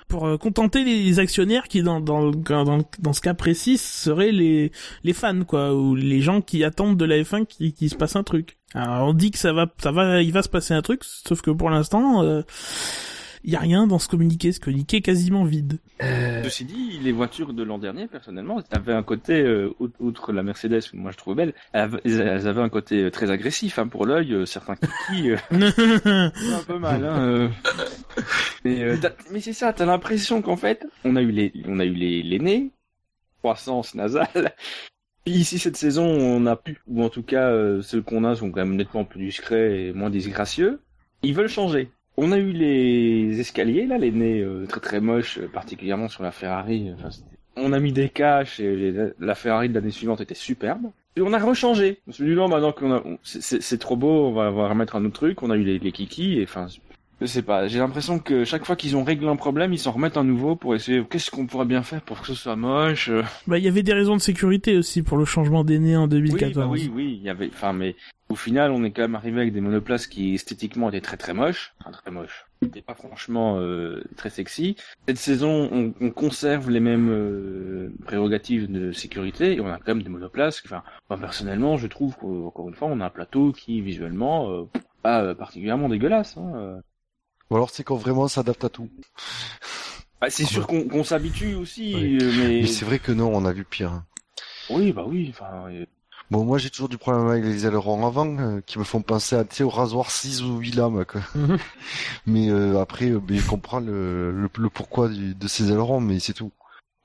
pour 0.10 0.28
euh, 0.28 0.38
contenter 0.38 0.84
les 0.84 1.20
actionnaires 1.20 1.68
qui 1.68 1.82
dans 1.82 2.02
dans 2.02 2.32
dans, 2.32 2.80
dans 3.00 3.14
ce 3.14 3.22
cas 3.22 3.34
précis 3.34 3.78
seraient 3.78 4.34
les 4.34 4.72
les 5.04 5.14
fans 5.14 5.46
quoi 5.46 5.74
ou 5.74 5.96
les 5.96 6.22
gens 6.22 6.42
qui 6.42 6.64
attendent 6.64 6.98
de 6.98 7.06
la 7.06 7.18
F1 7.18 7.46
qui 7.46 7.74
qui 7.74 7.88
se 7.88 7.96
passe 7.96 8.18
un 8.18 8.24
truc. 8.24 8.58
Alors 8.74 9.08
on 9.08 9.14
dit 9.14 9.32
que 9.32 9.38
ça 9.38 9.54
va 9.54 9.68
ça 9.78 9.92
va 9.92 10.22
il 10.22 10.34
va 10.34 10.44
se 10.44 10.50
passer 10.50 10.74
un 10.74 10.82
truc 10.82 11.04
sauf 11.04 11.42
que 11.42 11.52
pour 11.52 11.70
l'instant 11.70 12.44
il 13.46 13.54
y 13.54 13.56
a 13.56 13.60
rien 13.60 13.88
dans 13.88 14.00
ce 14.00 14.08
communiqué. 14.08 14.52
Ce 14.52 14.60
communiqué 14.60 14.98
est 14.98 15.02
quasiment 15.02 15.46
vide. 15.46 15.80
Euh... 16.04 16.44
Ceci 16.44 16.66
dit, 16.66 17.00
les 17.02 17.12
voitures 17.12 17.54
de 17.54 17.64
l'an 17.64 17.78
dernier, 17.78 18.08
personnellement, 18.08 18.60
elles 18.60 18.78
avaient 18.78 18.94
un 18.94 19.04
côté, 19.04 19.42
euh, 19.42 19.74
outre 20.00 20.34
la 20.34 20.44
Mercedes, 20.44 20.82
que 20.92 20.98
moi 20.98 21.12
je 21.12 21.18
trouve 21.18 21.36
belle, 21.36 21.54
elles 21.74 22.48
avaient 22.48 22.62
un 22.62 22.70
côté 22.70 23.10
très 23.12 23.32
agressif 23.32 23.80
hein, 23.80 23.88
pour 23.88 24.06
l'œil. 24.06 24.34
Euh, 24.34 24.46
certains 24.46 24.76
kikis, 24.76 25.32
euh, 25.32 25.38
un 25.52 26.64
peu 26.68 26.80
mal. 26.80 27.06
Hein, 27.06 27.52
mais, 28.66 28.84
mais 29.32 29.40
c'est 29.40 29.54
ça, 29.54 29.72
t'as 29.74 29.86
l'impression 29.86 30.42
qu'en 30.42 30.58
fait, 30.58 30.86
on 31.04 31.16
a 31.16 31.22
eu 31.22 31.32
les, 31.32 31.54
on 31.68 31.80
a 31.80 31.86
eu 31.86 31.94
les, 31.94 32.24
les 32.24 32.40
nez, 32.40 32.72
croissance 33.40 33.96
nasale, 33.96 34.54
Ici, 35.28 35.58
cette 35.58 35.76
saison, 35.76 36.06
on 36.06 36.46
a 36.46 36.56
pu, 36.56 36.78
ou 36.88 37.04
en 37.04 37.10
tout 37.10 37.24
cas, 37.24 37.50
euh, 37.50 37.82
ceux 37.82 38.00
qu'on 38.00 38.24
a 38.26 38.36
sont 38.36 38.52
quand 38.52 38.64
même 38.64 38.76
nettement 38.76 39.06
plus 39.06 39.26
discrets 39.26 39.88
et 39.88 39.94
moins 39.94 40.12
disgracieux. 40.12 40.82
Ils 41.24 41.34
veulent 41.34 41.50
changer. 41.50 41.90
On 42.18 42.32
a 42.32 42.38
eu 42.38 42.52
les 42.52 43.40
escaliers, 43.40 43.86
là, 43.86 43.98
les 43.98 44.12
nez 44.12 44.42
euh, 44.42 44.66
très 44.68 44.80
très 44.80 45.02
moches, 45.02 45.38
euh, 45.38 45.48
particulièrement 45.48 46.08
sur 46.08 46.24
la 46.24 46.32
Ferrari. 46.32 46.92
on 47.58 47.74
a 47.74 47.80
mis 47.80 47.92
des 47.92 48.10
caches 48.10 48.60
et 48.60 48.94
la 49.20 49.36
Ferrari 49.36 49.70
de 49.70 49.74
l'année 49.74 49.92
suivante 49.92 50.22
était 50.22 50.34
superbe. 50.34 50.92
Et 51.18 51.22
on 51.22 51.34
a 51.34 51.40
rechangé. 51.40 52.00
On 52.08 52.12
s'est 52.12 52.26
dit 52.26 52.36
non, 52.36 52.48
maintenant 52.48 52.74
qu'on 52.74 52.94
a, 52.94 53.04
c'est 53.24 53.80
trop 53.80 53.96
beau, 53.96 54.28
on 54.28 54.34
va, 54.34 54.52
on 54.52 54.56
va 54.56 54.70
remettre 54.70 54.96
un 54.96 55.06
autre 55.06 55.16
truc. 55.16 55.44
On 55.44 55.50
a 55.50 55.56
eu 55.56 55.64
les, 55.64 55.80
les 55.80 55.92
kikis 55.92 56.40
et 56.40 56.44
enfin, 56.44 56.68
je 57.22 57.26
sais 57.26 57.42
pas, 57.42 57.68
j'ai 57.68 57.80
l'impression 57.80 58.20
que 58.20 58.44
chaque 58.44 58.66
fois 58.66 58.76
qu'ils 58.76 58.98
ont 58.98 59.04
réglé 59.04 59.28
un 59.28 59.36
problème, 59.36 59.74
ils 59.74 59.80
s'en 59.80 59.92
remettent 59.92 60.18
un 60.18 60.24
nouveau 60.24 60.56
pour 60.56 60.76
essayer 60.76 61.04
qu'est-ce 61.10 61.32
qu'on 61.32 61.48
pourrait 61.48 61.66
bien 61.66 61.84
faire 61.84 62.02
pour 62.02 62.22
que 62.22 62.28
ce 62.28 62.34
soit 62.34 62.56
moche. 62.56 63.10
Euh. 63.10 63.24
Bah 63.48 63.58
il 63.58 63.64
y 63.64 63.68
avait 63.68 63.84
des 63.84 63.94
raisons 63.94 64.16
de 64.16 64.22
sécurité 64.22 64.78
aussi 64.78 65.02
pour 65.02 65.18
le 65.18 65.26
changement 65.26 65.64
nez 65.64 65.96
en 65.96 66.08
2014. 66.08 66.48
Oui, 66.48 66.54
bah 66.54 66.68
oui, 66.68 66.92
oui, 66.94 67.18
il 67.20 67.26
y 67.26 67.30
avait 67.30 67.50
enfin 67.54 67.74
mais 67.74 67.96
au 68.28 68.36
final, 68.36 68.72
on 68.72 68.84
est 68.84 68.92
quand 68.92 69.04
même 69.04 69.16
arrivé 69.16 69.42
avec 69.42 69.54
des 69.54 69.62
monoplaces 69.62 70.08
qui 70.08 70.34
esthétiquement 70.34 70.90
étaient 70.90 71.02
très 71.02 71.18
très 71.18 71.34
moches, 71.34 71.76
enfin 71.80 71.92
très 71.92 72.10
moches. 72.10 72.46
C'était 72.64 72.82
pas 72.82 72.96
franchement 72.96 73.60
euh, 73.60 74.04
très 74.16 74.32
sexy. 74.32 74.76
Cette 75.08 75.18
saison, 75.18 75.70
on, 75.72 75.94
on 76.02 76.10
conserve 76.10 76.72
les 76.72 76.80
mêmes 76.80 77.10
euh, 77.12 77.94
prérogatives 78.06 78.72
de 78.72 78.92
sécurité 78.92 79.54
et 79.54 79.60
on 79.62 79.68
a 79.68 79.78
quand 79.78 79.94
même 79.94 80.02
des 80.02 80.10
monoplaces. 80.10 80.64
Enfin, 80.66 80.82
moi 81.10 81.20
personnellement, 81.20 81.78
je 81.78 81.86
trouve 81.86 82.16
qu'encore 82.18 82.68
une 82.68 82.74
fois, 82.74 82.88
on 82.88 83.00
a 83.00 83.06
un 83.06 83.10
plateau 83.12 83.52
qui 83.52 83.82
visuellement 83.82 84.50
euh, 84.50 84.64
pas 85.04 85.36
particulièrement 85.36 85.88
dégueulasse. 85.88 86.36
Hein. 86.38 86.82
Ou 87.50 87.56
alors 87.56 87.70
c'est 87.70 87.84
quand 87.84 87.96
vraiment 87.96 88.28
s'adapte 88.28 88.64
à 88.64 88.70
tout. 88.70 88.90
Bah, 90.20 90.28
c'est 90.30 90.46
sûr 90.46 90.68
qu'on 90.68 91.04
s'habitue 91.04 91.56
aussi, 91.56 92.18
euh, 92.18 92.32
mais, 92.38 92.66
c'est 92.66 92.86
vrai 92.86 93.00
que 93.00 93.12
non, 93.12 93.32
on 93.34 93.46
a 93.46 93.54
vu 93.54 93.64
pire. 93.64 93.92
Hein. 93.92 94.06
Oui, 94.70 94.92
bah 94.92 95.06
oui. 95.08 95.28
Enfin, 95.30 95.70
Bon, 96.32 96.44
moi 96.44 96.58
j'ai 96.58 96.72
toujours 96.72 96.90
du 96.90 96.98
problème 96.98 97.28
avec 97.28 97.44
les 97.44 97.68
ailerons 97.68 98.06
avant 98.06 98.26
euh, 98.40 98.60
qui 98.66 98.80
me 98.80 98.84
font 98.84 99.04
penser 99.04 99.36
à, 99.36 99.46
au 99.64 99.70
rasoir 99.70 100.10
6 100.10 100.42
ou 100.42 100.58
8 100.58 100.76
lames. 100.76 101.06
Quoi. 101.06 101.22
Mais 102.26 102.50
euh, 102.50 102.82
après, 102.82 103.10
je 103.10 103.48
comprends 103.48 103.80
le, 103.80 104.32
le, 104.32 104.70
pourquoi 104.70 105.08
de 105.10 105.48
ces 105.48 105.72
ailerons, 105.72 106.02
mais 106.02 106.20
c'est 106.20 106.34
tout. 106.34 106.52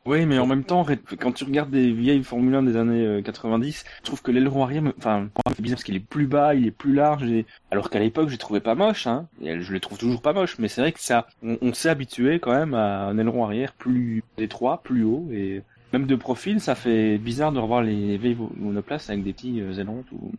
Oui, 0.07 0.25
mais 0.25 0.39
en 0.39 0.47
même 0.47 0.65
temps, 0.65 0.87
quand 1.19 1.33
tu 1.33 1.45
regardes 1.45 1.71
des 1.71 1.93
vieilles 1.93 2.25
Formule 2.25 2.55
1 2.55 2.63
des 2.63 2.77
années 2.77 3.23
90, 3.23 3.85
euh, 3.85 3.91
je 3.99 4.05
trouve 4.05 4.23
que 4.23 4.31
l'aileron 4.31 4.65
arrière, 4.65 4.83
enfin, 4.97 5.29
c'est 5.49 5.61
bizarre 5.61 5.77
parce 5.77 5.85
qu'il 5.85 5.97
est 5.97 6.01
plus 6.01 6.27
bas, 6.27 6.55
il 6.55 6.67
est 6.67 6.71
plus 6.71 6.95
large, 6.95 7.25
et... 7.25 7.45
alors 7.71 7.91
qu'à 7.91 7.99
l'époque, 7.99 8.31
je 8.31 8.37
trouvais 8.37 8.61
pas 8.61 8.75
moche, 8.75 9.07
hein, 9.07 9.29
et 9.43 9.61
je 9.61 9.73
les 9.73 9.81
trouve 9.81 9.99
toujours 9.99 10.23
pas 10.23 10.33
moches, 10.33 10.59
mais 10.59 10.69
c'est 10.69 10.81
vrai 10.81 10.93
que 10.93 11.01
ça, 11.01 11.27
on, 11.43 11.75
s'est 11.75 11.91
habitué 11.91 12.41
quand 12.41 12.53
même 12.53 12.73
à 12.73 13.05
un 13.09 13.19
aileron 13.19 13.45
arrière 13.45 13.75
plus 13.75 14.25
étroit, 14.39 14.83
plus 14.83 15.05
haut, 15.05 15.29
et 15.33 15.63
même 15.93 16.07
de 16.07 16.17
profil, 16.17 16.61
ça 16.61 16.75
fait 16.75 17.19
bizarre 17.19 17.53
de 17.53 17.59
revoir 17.59 17.83
les 17.83 18.17
vieilles 18.17 18.39
monoplaces 18.57 19.11
avec 19.11 19.23
des 19.23 19.35
petits 19.35 19.61
euh, 19.61 19.75
ailerons 19.75 20.03
tout, 20.09 20.33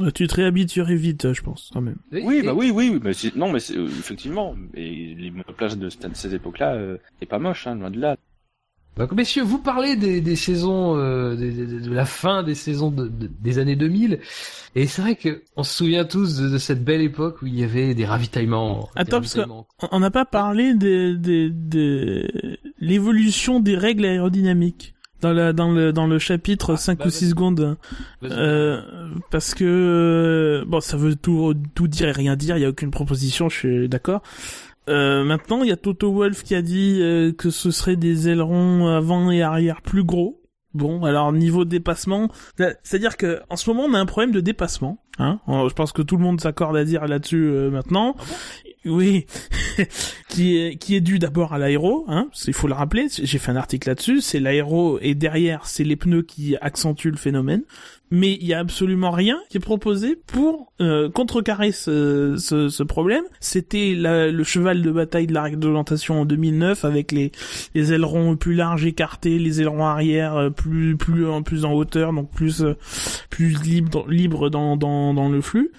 euh, 0.00 0.12
tu 0.12 0.26
te 0.28 0.36
réhabituerais 0.36 0.94
vite, 0.94 1.32
je 1.32 1.42
pense, 1.42 1.70
quand 1.74 1.80
même. 1.80 1.96
Oui, 2.12 2.42
bah 2.42 2.54
oui, 2.54 2.70
oui, 2.70 2.98
mais 3.02 3.12
non, 3.34 3.50
mais 3.50 3.58
effectivement, 3.58 4.54
et 4.72 5.14
les 5.14 5.30
monoplaces 5.30 5.76
de, 5.76 5.90
ces 5.90 6.34
époques-là, 6.34 6.78
c'est 7.20 7.26
pas 7.26 7.38
moche, 7.38 7.66
hein, 7.66 7.74
loin 7.74 7.90
de 7.90 8.00
là. 8.00 8.16
Donc, 8.96 9.12
messieurs, 9.12 9.42
vous 9.42 9.58
parlez 9.58 9.96
des, 9.96 10.20
des 10.20 10.36
saisons, 10.36 10.96
euh, 10.96 11.34
de, 11.34 11.92
la 11.92 12.04
fin 12.04 12.44
des 12.44 12.54
saisons 12.54 12.90
de, 12.90 13.10
des 13.40 13.58
années 13.58 13.74
2000, 13.74 14.20
et 14.76 14.86
c'est 14.86 15.02
vrai 15.02 15.16
que 15.16 15.42
on 15.56 15.64
se 15.64 15.74
souvient 15.74 16.04
tous 16.04 16.36
de, 16.36 16.58
cette 16.58 16.84
belle 16.84 17.00
époque 17.00 17.42
où 17.42 17.46
il 17.46 17.58
y 17.58 17.64
avait 17.64 17.94
des 17.94 18.06
ravitaillements. 18.06 18.88
Attends, 18.94 19.20
parce 19.20 19.34
qu'on 19.34 19.98
n'a 19.98 20.10
pas 20.10 20.24
parlé 20.24 20.74
de, 20.74 21.14
de, 21.14 22.30
l'évolution 22.78 23.58
des 23.58 23.76
règles 23.76 24.04
aérodynamiques 24.04 24.94
dans 25.20 25.32
la 25.32 25.52
dans 25.52 25.70
le 25.70 25.92
dans 25.92 26.06
le 26.06 26.18
chapitre 26.18 26.76
5 26.76 26.98
ah, 27.00 27.06
ou 27.06 27.10
6 27.10 27.24
bah, 27.24 27.30
secondes. 27.30 27.76
Euh, 28.24 28.80
parce 29.30 29.54
que 29.54 29.64
euh, 29.64 30.64
bon 30.66 30.80
ça 30.80 30.96
veut 30.96 31.16
tout 31.16 31.54
tout 31.74 31.88
dire 31.88 32.08
et 32.08 32.12
rien 32.12 32.36
dire 32.36 32.56
il 32.56 32.60
y 32.60 32.66
a 32.66 32.68
aucune 32.68 32.90
proposition 32.90 33.48
je 33.48 33.56
suis 33.56 33.88
d'accord 33.88 34.22
euh, 34.88 35.24
maintenant, 35.24 35.62
il 35.62 35.68
y 35.68 35.72
a 35.72 35.76
Toto 35.76 36.12
Wolf 36.12 36.42
qui 36.42 36.54
a 36.54 36.62
dit 36.62 36.98
euh, 37.00 37.32
que 37.32 37.50
ce 37.50 37.70
serait 37.70 37.96
des 37.96 38.28
ailerons 38.28 38.86
avant 38.86 39.30
et 39.30 39.42
arrière 39.42 39.82
plus 39.82 40.04
gros. 40.04 40.40
Bon, 40.74 41.04
alors 41.04 41.32
niveau 41.32 41.64
dépassement, 41.64 42.28
c'est-à-dire 42.82 43.16
que 43.16 43.40
en 43.48 43.54
ce 43.54 43.70
moment 43.70 43.84
on 43.84 43.94
a 43.94 43.98
un 44.00 44.06
problème 44.06 44.32
de 44.32 44.40
dépassement. 44.40 44.98
Hein 45.20 45.38
je 45.46 45.72
pense 45.72 45.92
que 45.92 46.02
tout 46.02 46.16
le 46.16 46.24
monde 46.24 46.40
s'accorde 46.40 46.76
à 46.76 46.84
dire 46.84 47.06
là-dessus 47.06 47.44
euh, 47.44 47.70
maintenant. 47.70 48.16
Ah 48.18 48.24
oui, 48.86 49.26
qui 50.28 50.56
est 50.56 50.76
qui 50.76 50.94
est 50.96 51.00
dû 51.00 51.18
d'abord 51.18 51.52
à 51.52 51.58
l'aéro, 51.58 52.04
hein, 52.08 52.28
il 52.46 52.54
faut 52.54 52.68
le 52.68 52.74
rappeler. 52.74 53.06
J'ai 53.10 53.38
fait 53.38 53.50
un 53.50 53.56
article 53.56 53.88
là-dessus. 53.88 54.20
C'est 54.20 54.40
l'aéro 54.40 54.98
et 55.00 55.14
derrière 55.14 55.66
c'est 55.66 55.84
les 55.84 55.96
pneus 55.96 56.22
qui 56.22 56.56
accentuent 56.60 57.10
le 57.10 57.16
phénomène 57.16 57.62
mais 58.14 58.32
il 58.32 58.46
y 58.46 58.54
a 58.54 58.60
absolument 58.60 59.10
rien 59.10 59.40
qui 59.48 59.56
est 59.56 59.60
proposé 59.60 60.16
pour 60.26 60.72
euh, 60.80 61.10
contrecarrer 61.10 61.72
ce, 61.72 62.36
ce, 62.38 62.68
ce 62.68 62.82
problème. 62.82 63.24
C'était 63.40 63.94
le 63.96 64.44
cheval 64.44 64.82
de 64.82 64.90
bataille 64.90 65.26
de 65.26 65.34
la 65.34 65.42
réglementation 65.42 66.20
en 66.20 66.24
2009 66.24 66.84
avec 66.84 67.10
les, 67.10 67.32
les 67.74 67.92
ailerons 67.92 68.36
plus 68.36 68.54
larges 68.54 68.84
écartés, 68.84 69.38
les 69.38 69.60
ailerons 69.60 69.84
arrière 69.84 70.36
euh, 70.36 70.50
plus 70.50 70.96
plus 70.96 71.28
en 71.28 71.42
plus 71.42 71.64
en 71.64 71.72
hauteur, 71.72 72.12
donc 72.12 72.30
plus 72.30 72.62
euh, 72.62 72.76
plus 73.30 73.60
libre 73.62 74.06
libre 74.08 74.48
dans 74.48 74.76
dans 74.76 75.12
dans 75.12 75.28
le 75.28 75.40
flux. 75.40 75.72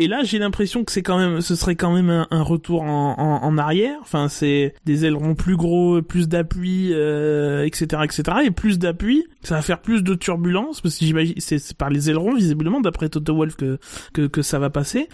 Et 0.00 0.08
là, 0.08 0.22
j'ai 0.24 0.38
l'impression 0.38 0.82
que 0.82 0.92
c'est 0.92 1.02
quand 1.02 1.18
même, 1.18 1.42
ce 1.42 1.54
serait 1.54 1.76
quand 1.76 1.92
même 1.92 2.26
un, 2.30 2.42
retour 2.42 2.84
en, 2.84 3.58
arrière. 3.58 3.98
Enfin, 4.00 4.28
c'est 4.28 4.74
des 4.86 5.04
ailerons 5.04 5.34
plus 5.34 5.56
gros, 5.56 6.00
plus 6.00 6.26
d'appui, 6.26 6.88
euh, 6.94 7.66
etc., 7.66 8.00
etc. 8.04 8.38
Et 8.46 8.50
plus 8.50 8.78
d'appui, 8.78 9.26
ça 9.42 9.56
va 9.56 9.62
faire 9.62 9.82
plus 9.82 10.02
de 10.02 10.14
turbulence 10.14 10.80
parce 10.80 10.96
que 10.96 11.04
j'imagine 11.04 11.34
c'est 11.38 11.76
par 11.76 11.90
les 11.90 12.08
ailerons 12.08 12.34
visiblement 12.34 12.80
d'après 12.80 13.10
Toto 13.10 13.34
Wolf 13.34 13.56
que, 13.56 13.78
que 14.14 14.26
que 14.26 14.40
ça 14.40 14.58
va 14.58 14.70
passer. 14.70 15.10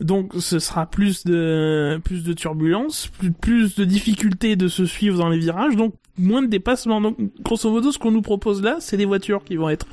Donc, 0.00 0.32
ce 0.40 0.58
sera 0.58 0.86
plus 0.86 1.22
de 1.24 2.00
plus 2.02 2.24
de 2.24 2.32
turbulence, 2.32 3.06
plus 3.16 3.30
plus 3.30 3.76
de 3.76 3.84
difficultés 3.84 4.56
de 4.56 4.66
se 4.66 4.84
suivre 4.84 5.16
dans 5.16 5.28
les 5.28 5.38
virages. 5.38 5.76
Donc 5.76 5.94
moins 6.18 6.42
de 6.42 6.46
dépassement. 6.46 7.00
Donc, 7.00 7.16
grosso 7.42 7.70
modo, 7.70 7.92
ce 7.92 7.98
qu'on 7.98 8.10
nous 8.10 8.22
propose 8.22 8.62
là, 8.62 8.76
c'est 8.80 8.96
des 8.96 9.04
voitures 9.04 9.44
qui 9.44 9.56
vont 9.56 9.68
être 9.68 9.86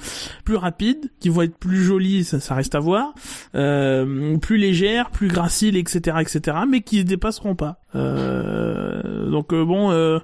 plus 0.46 0.56
rapides, 0.56 1.12
qui 1.20 1.30
vont 1.30 1.42
être 1.42 1.58
plus 1.58 1.84
jolies, 1.84 2.24
ça, 2.24 2.40
ça 2.40 2.56
reste 2.56 2.76
à 2.76 2.80
voir, 2.80 3.14
euh, 3.56 4.38
plus 4.38 4.58
légères, 4.58 5.12
plus 5.12 5.28
graciles, 5.28 5.78
etc., 5.78 6.18
etc., 6.20 6.58
mais 6.68 6.82
qui 6.82 6.98
ne 6.98 7.04
dépasseront 7.04 7.56
pas. 7.56 7.82
Euh, 7.96 9.30
donc, 9.30 9.54
euh, 9.54 9.66
bon, 9.66 9.92
euh, 9.92 10.20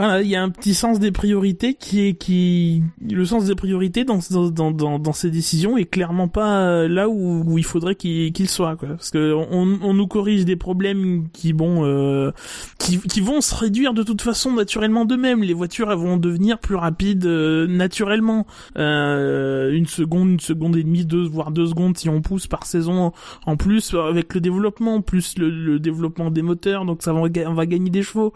voilà, 0.00 0.22
il 0.22 0.28
y 0.28 0.34
a 0.34 0.42
un 0.42 0.48
petit 0.48 0.72
sens 0.72 0.98
des 0.98 1.12
priorités 1.12 1.74
qui 1.74 2.00
est 2.00 2.14
qui 2.14 2.82
le 3.06 3.22
sens 3.26 3.44
des 3.44 3.54
priorités 3.54 4.04
dans 4.04 4.20
dans 4.30 4.70
dans, 4.70 4.98
dans 4.98 5.12
ces 5.12 5.30
décisions 5.30 5.76
est 5.76 5.84
clairement 5.84 6.26
pas 6.26 6.62
euh, 6.62 6.88
là 6.88 7.10
où, 7.10 7.44
où 7.46 7.58
il 7.58 7.64
faudrait 7.64 7.96
qu'il 7.96 8.32
qu'il 8.32 8.48
soit 8.48 8.76
quoi. 8.76 8.88
Parce 8.88 9.10
que 9.10 9.34
on, 9.34 9.78
on 9.82 9.92
nous 9.92 10.06
corrige 10.06 10.46
des 10.46 10.56
problèmes 10.56 11.28
qui 11.34 11.52
bon 11.52 11.84
euh, 11.84 12.30
qui 12.78 12.98
qui 12.98 13.20
vont 13.20 13.42
se 13.42 13.54
réduire 13.54 13.92
de 13.92 14.02
toute 14.02 14.22
façon 14.22 14.54
naturellement 14.54 15.04
d'eux-mêmes. 15.04 15.42
Les 15.42 15.52
voitures 15.52 15.92
elles 15.92 15.98
vont 15.98 16.16
devenir 16.16 16.60
plus 16.60 16.76
rapides 16.76 17.26
euh, 17.26 17.66
naturellement. 17.66 18.46
Euh, 18.78 19.70
une 19.70 19.86
seconde 19.86 20.30
une 20.30 20.40
seconde 20.40 20.76
et 20.76 20.82
demie 20.82 21.04
deux 21.04 21.26
voire 21.28 21.50
deux 21.50 21.66
secondes 21.66 21.98
si 21.98 22.08
on 22.08 22.22
pousse 22.22 22.46
par 22.46 22.64
saison 22.64 23.12
en 23.44 23.56
plus 23.58 23.92
avec 23.92 24.32
le 24.32 24.40
développement 24.40 25.02
plus 25.02 25.36
le, 25.36 25.50
le 25.50 25.78
développement 25.78 26.30
des 26.30 26.40
moteurs 26.40 26.86
donc 26.86 27.02
ça 27.02 27.12
va 27.12 27.20
on 27.20 27.54
va 27.54 27.66
gagner 27.66 27.90
des 27.90 28.02
chevaux. 28.02 28.32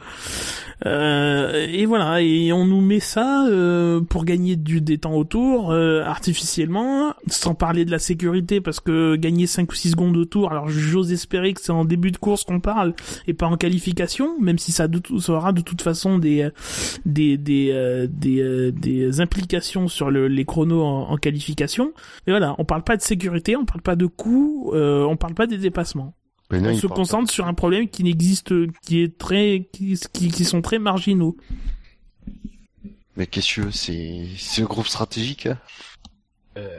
Euh, 0.84 1.53
et 1.56 1.86
voilà, 1.86 2.20
et 2.20 2.52
on 2.52 2.66
nous 2.66 2.80
met 2.80 3.00
ça 3.00 3.46
euh, 3.46 4.00
pour 4.00 4.24
gagner 4.24 4.56
du 4.56 4.80
des 4.80 4.98
temps 4.98 5.14
autour 5.14 5.70
euh, 5.70 6.02
artificiellement, 6.02 7.14
sans 7.28 7.54
parler 7.54 7.84
de 7.84 7.90
la 7.90 7.98
sécurité 7.98 8.60
parce 8.60 8.80
que 8.80 9.16
gagner 9.16 9.46
5 9.46 9.70
ou 9.70 9.74
6 9.74 9.90
secondes 9.90 10.16
autour, 10.16 10.50
alors 10.50 10.68
j'ose 10.68 11.12
espérer 11.12 11.52
que 11.52 11.60
c'est 11.60 11.72
en 11.72 11.84
début 11.84 12.10
de 12.10 12.16
course 12.16 12.44
qu'on 12.44 12.60
parle 12.60 12.94
et 13.26 13.34
pas 13.34 13.46
en 13.46 13.56
qualification, 13.56 14.38
même 14.40 14.58
si 14.58 14.72
ça, 14.72 14.86
aura 15.28 15.52
de 15.52 15.60
toute 15.60 15.82
façon 15.82 16.18
des 16.18 16.50
euh, 17.06 18.06
des, 18.08 19.20
implications 19.20 19.88
sur 19.88 20.10
le, 20.10 20.28
les 20.28 20.44
chronos 20.44 20.82
en, 20.82 21.16
qualification. 21.16 21.92
Mais 22.26 22.32
voilà, 22.32 22.54
on 22.58 22.64
parle 22.64 22.82
pas 22.82 22.96
de 22.96 23.02
sécurité, 23.02 23.56
on 23.56 23.64
parle 23.64 23.82
pas 23.82 23.96
de 23.96 24.06
coûts, 24.06 24.72
on 24.74 25.16
parle 25.16 25.34
pas 25.34 25.46
des 25.46 25.58
dépassements 25.58 26.14
on 26.62 26.76
se 26.76 26.86
concentre 26.86 27.32
sur 27.32 27.46
un 27.46 27.54
problème 27.54 27.88
qui 27.88 28.04
n'existe, 28.04 28.52
qui 28.82 29.02
est 29.02 29.18
très, 29.18 29.68
qui, 29.72 29.98
qui, 30.12 30.44
sont 30.44 30.62
très 30.62 30.78
marginaux. 30.78 31.36
Mais 33.16 33.26
qu'est-ce 33.26 33.60
que 33.60 33.70
c'est, 33.70 34.26
c'est 34.36 34.62
un 34.62 34.66
groupe 34.66 34.86
stratégique. 34.86 35.46
Hein? 35.46 35.58
Euh, 36.56 36.78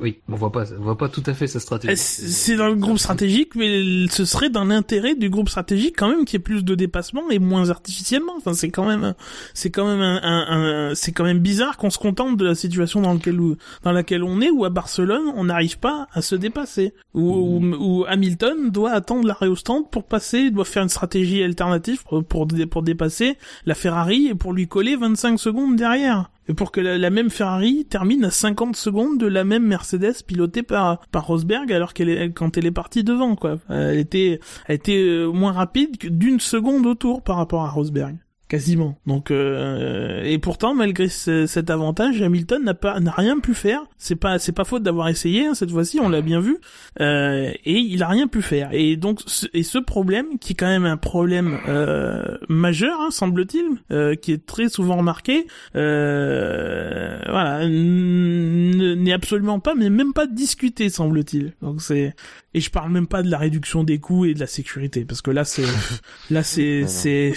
oui, 0.00 0.20
on 0.28 0.36
voit 0.36 0.52
pas, 0.52 0.64
on 0.78 0.82
voit 0.82 0.98
pas 0.98 1.08
tout 1.08 1.22
à 1.26 1.34
fait 1.34 1.46
sa 1.46 1.60
stratégie. 1.60 1.96
C'est 1.96 2.56
dans 2.56 2.68
le 2.68 2.74
groupe 2.74 2.98
stratégique, 2.98 3.54
mais 3.54 4.06
ce 4.10 4.24
serait 4.24 4.50
dans 4.50 4.64
l'intérêt 4.64 5.14
du 5.14 5.30
groupe 5.30 5.48
stratégique 5.48 5.94
quand 5.98 6.08
même 6.08 6.24
qu'il 6.24 6.38
y 6.38 6.40
ait 6.40 6.44
plus 6.44 6.64
de 6.64 6.74
dépassement 6.74 7.30
et 7.30 7.38
moins 7.38 7.70
artificiellement. 7.70 8.34
Enfin, 8.36 8.54
c'est 8.54 8.70
quand 8.70 8.86
même, 8.86 9.14
c'est 9.54 9.70
quand 9.70 9.86
même 9.86 10.00
un, 10.00 10.20
un, 10.22 10.94
c'est 10.94 11.12
quand 11.12 11.24
même 11.24 11.38
bizarre 11.38 11.76
qu'on 11.76 11.90
se 11.90 11.98
contente 11.98 12.36
de 12.36 12.44
la 12.44 12.54
situation 12.54 13.00
dans 13.00 13.12
laquelle 13.14 13.38
dans 13.82 13.92
laquelle 13.92 14.22
on 14.22 14.40
est, 14.40 14.50
où 14.50 14.64
à 14.64 14.70
Barcelone 14.70 15.32
on 15.34 15.44
n'arrive 15.44 15.78
pas 15.78 16.08
à 16.12 16.22
se 16.22 16.34
dépasser, 16.34 16.94
où, 17.14 17.60
mmh. 17.60 17.76
où, 17.80 18.04
Hamilton 18.06 18.70
doit 18.70 18.92
attendre 18.92 19.26
l'arrêt 19.26 19.48
au 19.48 19.56
stand 19.56 19.90
pour 19.90 20.04
passer, 20.04 20.50
doit 20.50 20.64
faire 20.64 20.82
une 20.82 20.88
stratégie 20.88 21.42
alternative 21.42 22.02
pour, 22.04 22.24
pour, 22.24 22.48
pour 22.70 22.82
dépasser 22.82 23.36
la 23.66 23.74
Ferrari 23.74 24.28
et 24.28 24.34
pour 24.34 24.52
lui 24.52 24.68
coller 24.68 24.96
25 24.96 25.38
secondes 25.38 25.76
derrière 25.76 26.30
pour 26.56 26.72
que 26.72 26.80
la, 26.80 27.10
même 27.10 27.30
Ferrari 27.30 27.84
termine 27.88 28.24
à 28.24 28.30
50 28.30 28.76
secondes 28.76 29.18
de 29.18 29.26
la 29.26 29.44
même 29.44 29.66
Mercedes 29.66 30.22
pilotée 30.26 30.62
par 30.62 30.98
Rosberg 31.14 31.72
alors 31.72 31.94
qu'elle 31.94 32.08
est 32.08 32.32
quand 32.32 32.56
elle 32.56 32.66
est 32.66 32.72
partie 32.72 33.04
devant 33.04 33.36
quoi. 33.36 33.58
Elle 33.68 33.98
était 33.98 34.40
elle 34.66 34.76
était 34.76 34.98
euh, 34.98 35.28
moins 35.28 35.52
rapide 35.52 35.96
d'une 36.02 36.40
seconde 36.40 36.86
au 36.86 36.94
tour 36.94 37.22
par 37.22 37.36
rapport 37.36 37.64
à 37.64 37.70
Rosberg 37.70 38.16
quasiment. 38.52 38.98
Donc 39.06 39.30
euh, 39.30 40.22
et 40.24 40.36
pourtant 40.36 40.74
malgré 40.74 41.08
cet 41.08 41.70
avantage, 41.70 42.20
Hamilton 42.20 42.62
n'a 42.62 42.74
pas 42.74 43.00
n'a 43.00 43.10
rien 43.10 43.40
pu 43.40 43.54
faire. 43.54 43.80
C'est 43.96 44.14
pas 44.14 44.38
c'est 44.38 44.52
pas 44.52 44.64
faute 44.64 44.82
d'avoir 44.82 45.08
essayé 45.08 45.46
hein, 45.46 45.54
cette 45.54 45.70
fois-ci, 45.70 46.00
on 46.00 46.10
l'a 46.10 46.20
bien 46.20 46.38
vu. 46.38 46.58
Euh, 47.00 47.50
et 47.64 47.78
il 47.78 48.02
a 48.02 48.08
rien 48.08 48.28
pu 48.28 48.42
faire. 48.42 48.68
Et 48.72 48.96
donc 48.96 49.20
ce, 49.24 49.46
et 49.54 49.62
ce 49.62 49.78
problème 49.78 50.38
qui 50.38 50.52
est 50.52 50.54
quand 50.54 50.66
même 50.66 50.84
un 50.84 50.98
problème 50.98 51.60
euh, 51.66 52.36
majeur, 52.50 53.00
hein, 53.00 53.10
semble-t-il, 53.10 53.64
euh, 53.90 54.16
qui 54.16 54.32
est 54.32 54.44
très 54.44 54.68
souvent 54.68 54.98
remarqué, 54.98 55.46
euh, 55.74 57.18
voilà, 57.24 57.66
n'est 57.66 59.14
absolument 59.14 59.60
pas, 59.60 59.74
mais 59.74 59.88
même 59.88 60.12
pas 60.12 60.26
discuté 60.26 60.90
semble-t-il. 60.90 61.54
Donc 61.62 61.80
c'est 61.80 62.14
et 62.52 62.60
je 62.60 62.68
parle 62.68 62.92
même 62.92 63.06
pas 63.06 63.22
de 63.22 63.30
la 63.30 63.38
réduction 63.38 63.82
des 63.82 63.98
coûts 63.98 64.26
et 64.26 64.34
de 64.34 64.40
la 64.40 64.46
sécurité 64.46 65.06
parce 65.06 65.22
que 65.22 65.30
là 65.30 65.46
c'est 65.46 65.64
là 66.30 66.42
c'est 66.42 66.86
c'est 66.86 67.32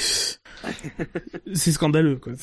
c'est 1.54 1.72
scandaleux, 1.72 2.18
quoi. 2.18 2.34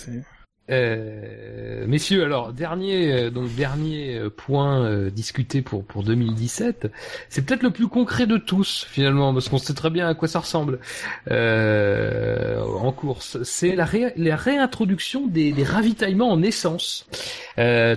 Euh, 0.71 1.87
messieurs, 1.89 2.25
alors 2.25 2.53
dernier 2.53 3.13
euh, 3.13 3.31
donc 3.31 3.53
dernier 3.57 4.17
euh, 4.17 4.31
point 4.31 4.85
euh, 4.85 5.11
discuté 5.11 5.61
pour 5.61 5.85
pour 5.85 6.05
2017, 6.05 6.89
c'est 7.29 7.45
peut-être 7.45 7.65
le 7.65 7.71
plus 7.71 7.89
concret 7.89 8.29
de 8.29 8.37
tous 8.37 8.87
finalement 8.89 9.33
parce 9.33 9.49
qu'on 9.49 9.59
sait 9.59 9.75
très 9.75 9.91
bien 9.91 10.09
à 10.09 10.15
quoi 10.15 10.29
ça 10.29 10.39
ressemble 10.39 10.79
en 11.29 12.93
course. 12.93 13.43
C'est 13.43 13.75
la, 13.75 13.89
la 14.17 14.37
réintroduction 14.37 15.27
des, 15.27 15.53
des, 15.53 15.65
ravitaillements 15.65 16.31
en 16.31 16.43
essence, 16.43 17.07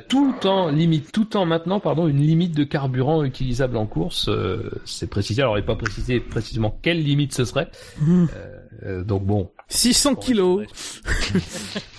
tout 0.10 0.36
en 0.46 0.70
limite, 0.70 1.12
tout 1.12 1.38
en 1.38 1.46
maintenant 1.46 1.80
pardon 1.80 2.08
une 2.08 2.22
limite 2.22 2.56
de 2.56 2.64
carburant 2.64 3.24
utilisable 3.24 3.78
en 3.78 3.86
course. 3.86 4.30
c'est 4.86 5.10
précisé, 5.10 5.44
alors 5.44 5.58
il 5.58 5.62
n'est 5.62 5.66
pas 5.68 5.76
précisé 5.76 6.20
précisément 6.20 6.78
quelle 6.82 7.04
limite 7.04 7.34
ce 7.34 7.46
serait. 7.46 7.68
Mmh. 8.00 8.26
Donc 8.86 9.26
bon, 9.26 9.52
600 9.70 10.16
kilos. 10.16 10.66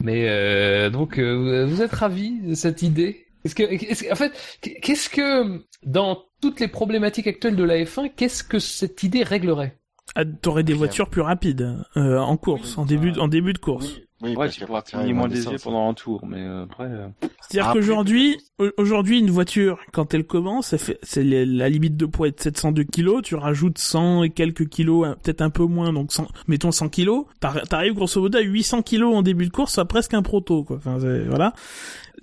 Mais 0.00 0.28
euh, 0.28 0.90
donc, 0.90 1.18
euh, 1.18 1.66
vous 1.66 1.82
êtes 1.82 1.92
ravi 1.92 2.40
de 2.40 2.54
cette 2.54 2.82
idée 2.82 3.26
Est-ce 3.44 3.54
que, 3.54 4.12
en 4.12 4.16
fait, 4.16 4.32
qu'est-ce 4.60 5.08
que 5.08 5.62
dans 5.84 6.24
toutes 6.40 6.60
les 6.60 6.68
problématiques 6.68 7.26
actuelles 7.26 7.56
de 7.56 7.64
la 7.64 7.78
F1, 7.78 8.12
qu'est-ce 8.16 8.44
que 8.44 8.58
cette 8.58 9.02
idée 9.02 9.22
réglerait? 9.22 9.78
Ah, 10.14 10.24
T'aurais 10.24 10.64
des 10.64 10.72
voitures 10.72 11.08
plus 11.08 11.20
rapides 11.20 11.76
euh, 11.96 12.18
en 12.18 12.36
course, 12.36 12.76
en 12.78 12.84
début, 12.84 13.12
en 13.18 13.28
début 13.28 13.52
de 13.52 13.58
course. 13.58 13.96
Oui, 13.96 14.04
ouais, 14.22 14.48
tu 14.48 14.64
pourras 14.64 14.82
finir 14.82 15.14
moins 15.14 15.28
désir 15.28 15.52
pendant 15.62 15.88
un 15.88 15.94
tour, 15.94 16.26
mais 16.26 16.40
euh, 16.40 16.64
après. 16.64 16.84
Euh, 16.84 17.08
C'est-à-dire 17.40 17.72
qu'aujourd'hui, 17.72 18.38
aujourd'hui, 18.76 19.18
une 19.18 19.30
voiture, 19.30 19.78
quand 19.92 20.14
elle 20.14 20.24
commence, 20.24 20.76
fait, 20.76 20.98
c'est 21.02 21.24
la 21.24 21.68
limite 21.68 21.96
de 21.96 22.06
poids 22.06 22.28
est 22.28 22.36
de 22.36 22.42
702 22.42 22.84
kilos, 22.84 23.22
tu 23.22 23.34
rajoutes 23.34 23.78
100 23.78 24.24
et 24.24 24.30
quelques 24.30 24.68
kilos, 24.68 25.08
peut-être 25.22 25.40
un 25.40 25.50
peu 25.50 25.64
moins, 25.64 25.92
donc 25.92 26.12
100, 26.12 26.28
mettons 26.48 26.72
100 26.72 26.88
kilos, 26.88 27.26
t'arrives 27.40 27.94
grosso 27.94 28.20
modo 28.20 28.38
à 28.38 28.42
800 28.42 28.82
kilos 28.82 29.14
en 29.14 29.22
début 29.22 29.46
de 29.46 29.52
course, 29.52 29.78
à 29.78 29.84
presque 29.84 30.14
un 30.14 30.22
proto, 30.22 30.64
quoi. 30.64 30.76
Enfin, 30.76 30.98
voilà 31.28 31.54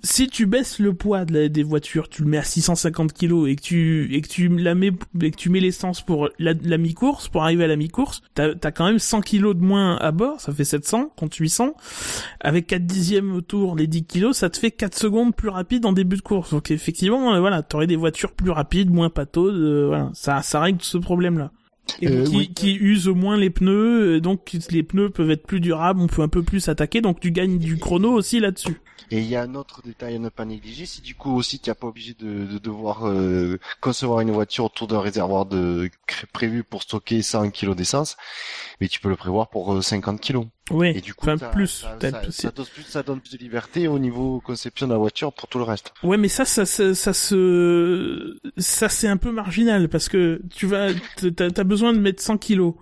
si 0.02 0.28
tu 0.28 0.46
baisses 0.46 0.78
le 0.78 0.94
poids 0.94 1.24
de 1.24 1.48
des 1.48 1.62
voitures, 1.62 2.08
tu 2.08 2.22
le 2.22 2.28
mets 2.28 2.38
à 2.38 2.42
650 2.42 3.12
kg 3.12 3.46
et 3.46 3.56
que 3.56 3.62
tu 3.62 4.14
et 4.14 4.20
que 4.20 4.28
tu 4.28 4.48
la 4.48 4.74
mets 4.74 4.92
et 5.20 5.30
que 5.30 5.36
tu 5.36 5.50
mets 5.50 5.60
l'essence 5.60 6.02
pour 6.02 6.28
la, 6.38 6.52
la 6.62 6.78
mi-course 6.78 7.28
pour 7.28 7.42
arriver 7.42 7.64
à 7.64 7.66
la 7.66 7.76
mi-course, 7.76 8.22
t'as 8.34 8.52
as 8.62 8.72
quand 8.72 8.86
même 8.86 8.98
100 8.98 9.20
kg 9.22 9.54
de 9.54 9.60
moins 9.60 9.96
à 9.96 10.10
bord, 10.10 10.40
ça 10.40 10.52
fait 10.52 10.64
700 10.64 11.12
contre 11.16 11.36
800. 11.40 11.74
Avec 12.40 12.66
4 12.66 12.84
dixièmes 12.86 13.34
autour, 13.34 13.76
les 13.76 13.86
10 13.86 14.04
kg, 14.04 14.32
ça 14.32 14.50
te 14.50 14.58
fait 14.58 14.70
4 14.70 14.96
secondes 14.96 15.34
plus 15.34 15.48
rapide 15.48 15.86
en 15.86 15.92
début 15.92 16.16
de 16.16 16.22
course. 16.22 16.50
Donc 16.50 16.70
effectivement, 16.70 17.34
euh, 17.34 17.40
voilà, 17.40 17.62
t'aurais 17.62 17.86
des 17.86 17.96
voitures 17.96 18.32
plus 18.32 18.50
rapides, 18.50 18.90
moins 18.90 19.10
pâteuses, 19.10 19.58
euh, 19.58 19.86
voilà, 19.88 20.10
ça 20.14 20.42
ça 20.42 20.60
règle 20.60 20.82
ce 20.82 20.98
problème 20.98 21.38
là. 21.38 21.50
Et 22.00 22.08
euh, 22.08 22.24
qui, 22.24 22.52
qui 22.52 22.74
usent 22.74 23.08
moins 23.08 23.36
les 23.36 23.50
pneus, 23.50 24.20
donc 24.20 24.56
les 24.70 24.82
pneus 24.82 25.10
peuvent 25.10 25.30
être 25.30 25.46
plus 25.46 25.60
durables, 25.60 26.00
on 26.00 26.06
peut 26.06 26.22
un 26.22 26.28
peu 26.28 26.42
plus 26.42 26.68
attaquer, 26.68 27.00
donc 27.00 27.20
tu 27.20 27.30
gagnes 27.30 27.58
du 27.58 27.78
chrono 27.78 28.12
aussi 28.12 28.40
là-dessus. 28.40 28.80
Et 29.10 29.20
il 29.20 29.26
y 29.26 29.36
a 29.36 29.42
un 29.42 29.54
autre 29.54 29.80
détail 29.82 30.16
à 30.16 30.18
ne 30.18 30.28
pas 30.28 30.44
négliger, 30.44 30.84
c'est 30.84 31.02
du 31.02 31.14
coup 31.14 31.34
aussi 31.34 31.60
tu 31.60 31.70
n'es 31.70 31.74
pas 31.74 31.86
obligé 31.86 32.14
de, 32.18 32.44
de 32.44 32.58
devoir 32.58 33.08
euh, 33.08 33.58
concevoir 33.80 34.20
une 34.20 34.30
voiture 34.30 34.66
autour 34.66 34.86
d'un 34.86 35.00
réservoir 35.00 35.46
de 35.46 35.90
prévu 36.32 36.62
pour 36.62 36.82
stocker 36.82 37.22
100 37.22 37.50
kg 37.50 37.74
d'essence, 37.74 38.16
mais 38.80 38.88
tu 38.88 39.00
peux 39.00 39.08
le 39.08 39.16
prévoir 39.16 39.48
pour 39.48 39.82
50 39.82 40.14
euh, 40.14 40.40
kg. 40.40 40.46
Oui, 40.70 40.92
et 40.94 41.00
du 41.00 41.14
coup, 41.14 41.26
plus, 41.52 41.66
ça, 41.68 41.96
ça, 42.30 42.50
donne 42.50 42.66
plus, 42.66 42.82
ça 42.82 43.02
donne 43.02 43.20
plus 43.20 43.32
de 43.32 43.38
liberté 43.38 43.88
au 43.88 43.98
niveau 43.98 44.42
conception 44.44 44.86
de 44.86 44.92
la 44.92 44.98
voiture 44.98 45.32
pour 45.32 45.48
tout 45.48 45.58
le 45.58 45.64
reste. 45.64 45.92
Ouais, 46.02 46.16
mais 46.16 46.28
ça, 46.28 46.44
ça, 46.44 46.66
ça, 46.66 46.94
ça 46.94 47.12
se, 47.12 48.36
ça 48.58 48.88
c'est 48.88 49.08
un 49.08 49.16
peu 49.16 49.32
marginal 49.32 49.88
parce 49.88 50.08
que 50.08 50.42
tu 50.54 50.66
vas, 50.66 50.88
t'as 51.36 51.48
as 51.56 51.64
besoin 51.64 51.92
de 51.92 51.98
mettre 51.98 52.22
100 52.22 52.38
kilos. 52.38 52.74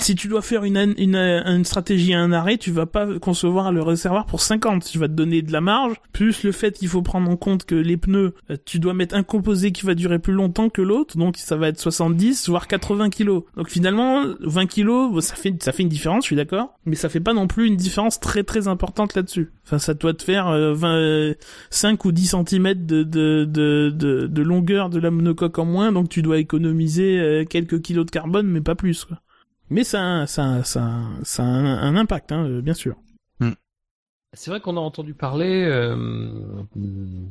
Si 0.00 0.14
tu 0.14 0.28
dois 0.28 0.42
faire 0.42 0.64
une, 0.64 0.94
une, 0.96 1.16
une 1.16 1.64
stratégie 1.64 2.14
à 2.14 2.20
un 2.20 2.32
arrêt, 2.32 2.56
tu 2.56 2.70
vas 2.70 2.86
pas 2.86 3.18
concevoir 3.18 3.72
le 3.72 3.82
réservoir 3.82 4.26
pour 4.26 4.40
50. 4.40 4.84
Tu 4.84 4.98
vas 4.98 5.08
te 5.08 5.12
donner 5.12 5.42
de 5.42 5.52
la 5.52 5.60
marge, 5.60 5.96
plus 6.12 6.44
le 6.44 6.52
fait 6.52 6.78
qu'il 6.78 6.88
faut 6.88 7.02
prendre 7.02 7.30
en 7.30 7.36
compte 7.36 7.64
que 7.64 7.74
les 7.74 7.96
pneus, 7.96 8.34
euh, 8.50 8.56
tu 8.64 8.78
dois 8.78 8.94
mettre 8.94 9.14
un 9.14 9.22
composé 9.22 9.72
qui 9.72 9.84
va 9.84 9.94
durer 9.94 10.18
plus 10.18 10.32
longtemps 10.32 10.70
que 10.70 10.82
l'autre, 10.82 11.16
donc 11.18 11.36
ça 11.36 11.56
va 11.56 11.68
être 11.68 11.80
70 11.80 12.48
voire 12.48 12.66
80 12.66 13.10
kilos. 13.10 13.44
Donc 13.56 13.68
finalement, 13.68 14.24
20 14.40 14.66
kilos, 14.66 15.12
ça 15.28 15.36
fait, 15.36 15.62
ça 15.62 15.72
fait 15.72 15.82
une 15.82 15.90
différence, 15.90 16.24
je 16.24 16.28
suis 16.28 16.36
d'accord, 16.36 16.78
mais 16.86 16.96
ça 16.96 17.10
fait 17.10 17.20
pas 17.20 17.34
non 17.34 17.46
plus 17.46 17.66
une 17.66 17.76
différence 17.76 18.18
très 18.18 18.44
très 18.44 18.66
importante 18.66 19.14
là-dessus. 19.14 19.52
Enfin, 19.64 19.78
ça 19.78 19.92
doit 19.92 20.14
te 20.14 20.22
faire 20.22 20.50
20, 20.50 21.34
5 21.68 22.04
ou 22.06 22.12
10 22.12 22.34
cm 22.46 22.86
de, 22.86 23.02
de, 23.02 23.44
de, 23.44 24.26
de, 24.26 24.42
longueur 24.42 24.88
de 24.88 24.98
la 24.98 25.10
monocoque 25.10 25.58
en 25.58 25.66
moins, 25.66 25.92
donc 25.92 26.08
tu 26.08 26.22
dois 26.22 26.38
économiser 26.38 27.18
euh, 27.18 27.44
quelques 27.44 27.82
kilos 27.82 28.06
de 28.06 28.10
carbone, 28.10 28.46
mais 28.46 28.62
pas 28.62 28.74
plus. 28.74 29.04
Quoi. 29.04 29.18
Mais 29.68 29.84
ça, 29.84 30.26
ça, 30.26 30.64
ça, 30.64 31.02
ça 31.22 31.42
a 31.42 31.46
un, 31.46 31.96
impact, 31.96 32.32
hein, 32.32 32.60
bien 32.62 32.74
sûr. 32.74 32.96
C'est 34.34 34.50
vrai 34.50 34.60
qu'on 34.60 34.76
a 34.76 34.80
entendu 34.80 35.14
parler 35.14 35.64
euh, 35.64 35.96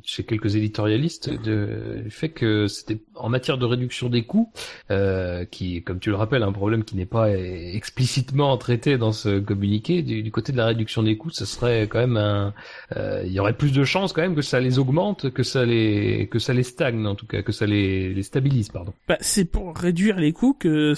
chez 0.04 0.24
quelques 0.24 0.56
éditorialistes 0.56 1.30
de, 1.30 2.02
du 2.04 2.10
fait 2.10 2.30
que 2.30 2.66
c'était 2.66 3.00
en 3.14 3.30
matière 3.30 3.60
de 3.60 3.66
réduction 3.66 4.10
des 4.10 4.24
coûts, 4.24 4.52
euh, 4.90 5.46
qui, 5.46 5.84
comme 5.84 6.00
tu 6.00 6.10
le 6.10 6.16
rappelles, 6.16 6.42
un 6.42 6.52
problème 6.52 6.84
qui 6.84 6.96
n'est 6.96 7.06
pas 7.06 7.30
explicitement 7.30 8.58
traité 8.58 8.98
dans 8.98 9.12
ce 9.12 9.38
communiqué. 9.38 10.02
Du, 10.02 10.32
côté 10.32 10.52
de 10.52 10.58
la 10.58 10.66
réduction 10.66 11.04
des 11.04 11.18
coûts, 11.18 11.30
ce 11.30 11.46
serait 11.46 11.84
quand 11.84 12.00
même 12.00 12.18
un, 12.18 12.56
euh, 12.96 13.22
il 13.24 13.32
y 13.32 13.40
aurait 13.40 13.54
plus 13.54 13.74
de 13.74 13.84
chances 13.84 14.12
quand 14.12 14.24
même 14.24 14.36
que 14.36 14.42
ça 14.42 14.60
les 14.60 14.80
augmente, 14.80 15.30
que 15.30 15.44
ça 15.44 15.66
les, 15.66 16.28
que 16.32 16.40
ça 16.40 16.54
les 16.54 16.64
stagne 16.64 17.06
en 17.06 17.14
tout 17.14 17.28
cas, 17.28 17.44
que 17.44 17.52
ça 17.52 17.68
les, 17.68 18.12
les 18.12 18.24
stabilise, 18.24 18.70
pardon. 18.70 18.94
Bah, 19.08 19.18
c'est 19.22 19.46
pour 19.46 19.78
réduire 19.78 20.20
les 20.20 20.34
coûts 20.34 20.56
que 20.56 20.96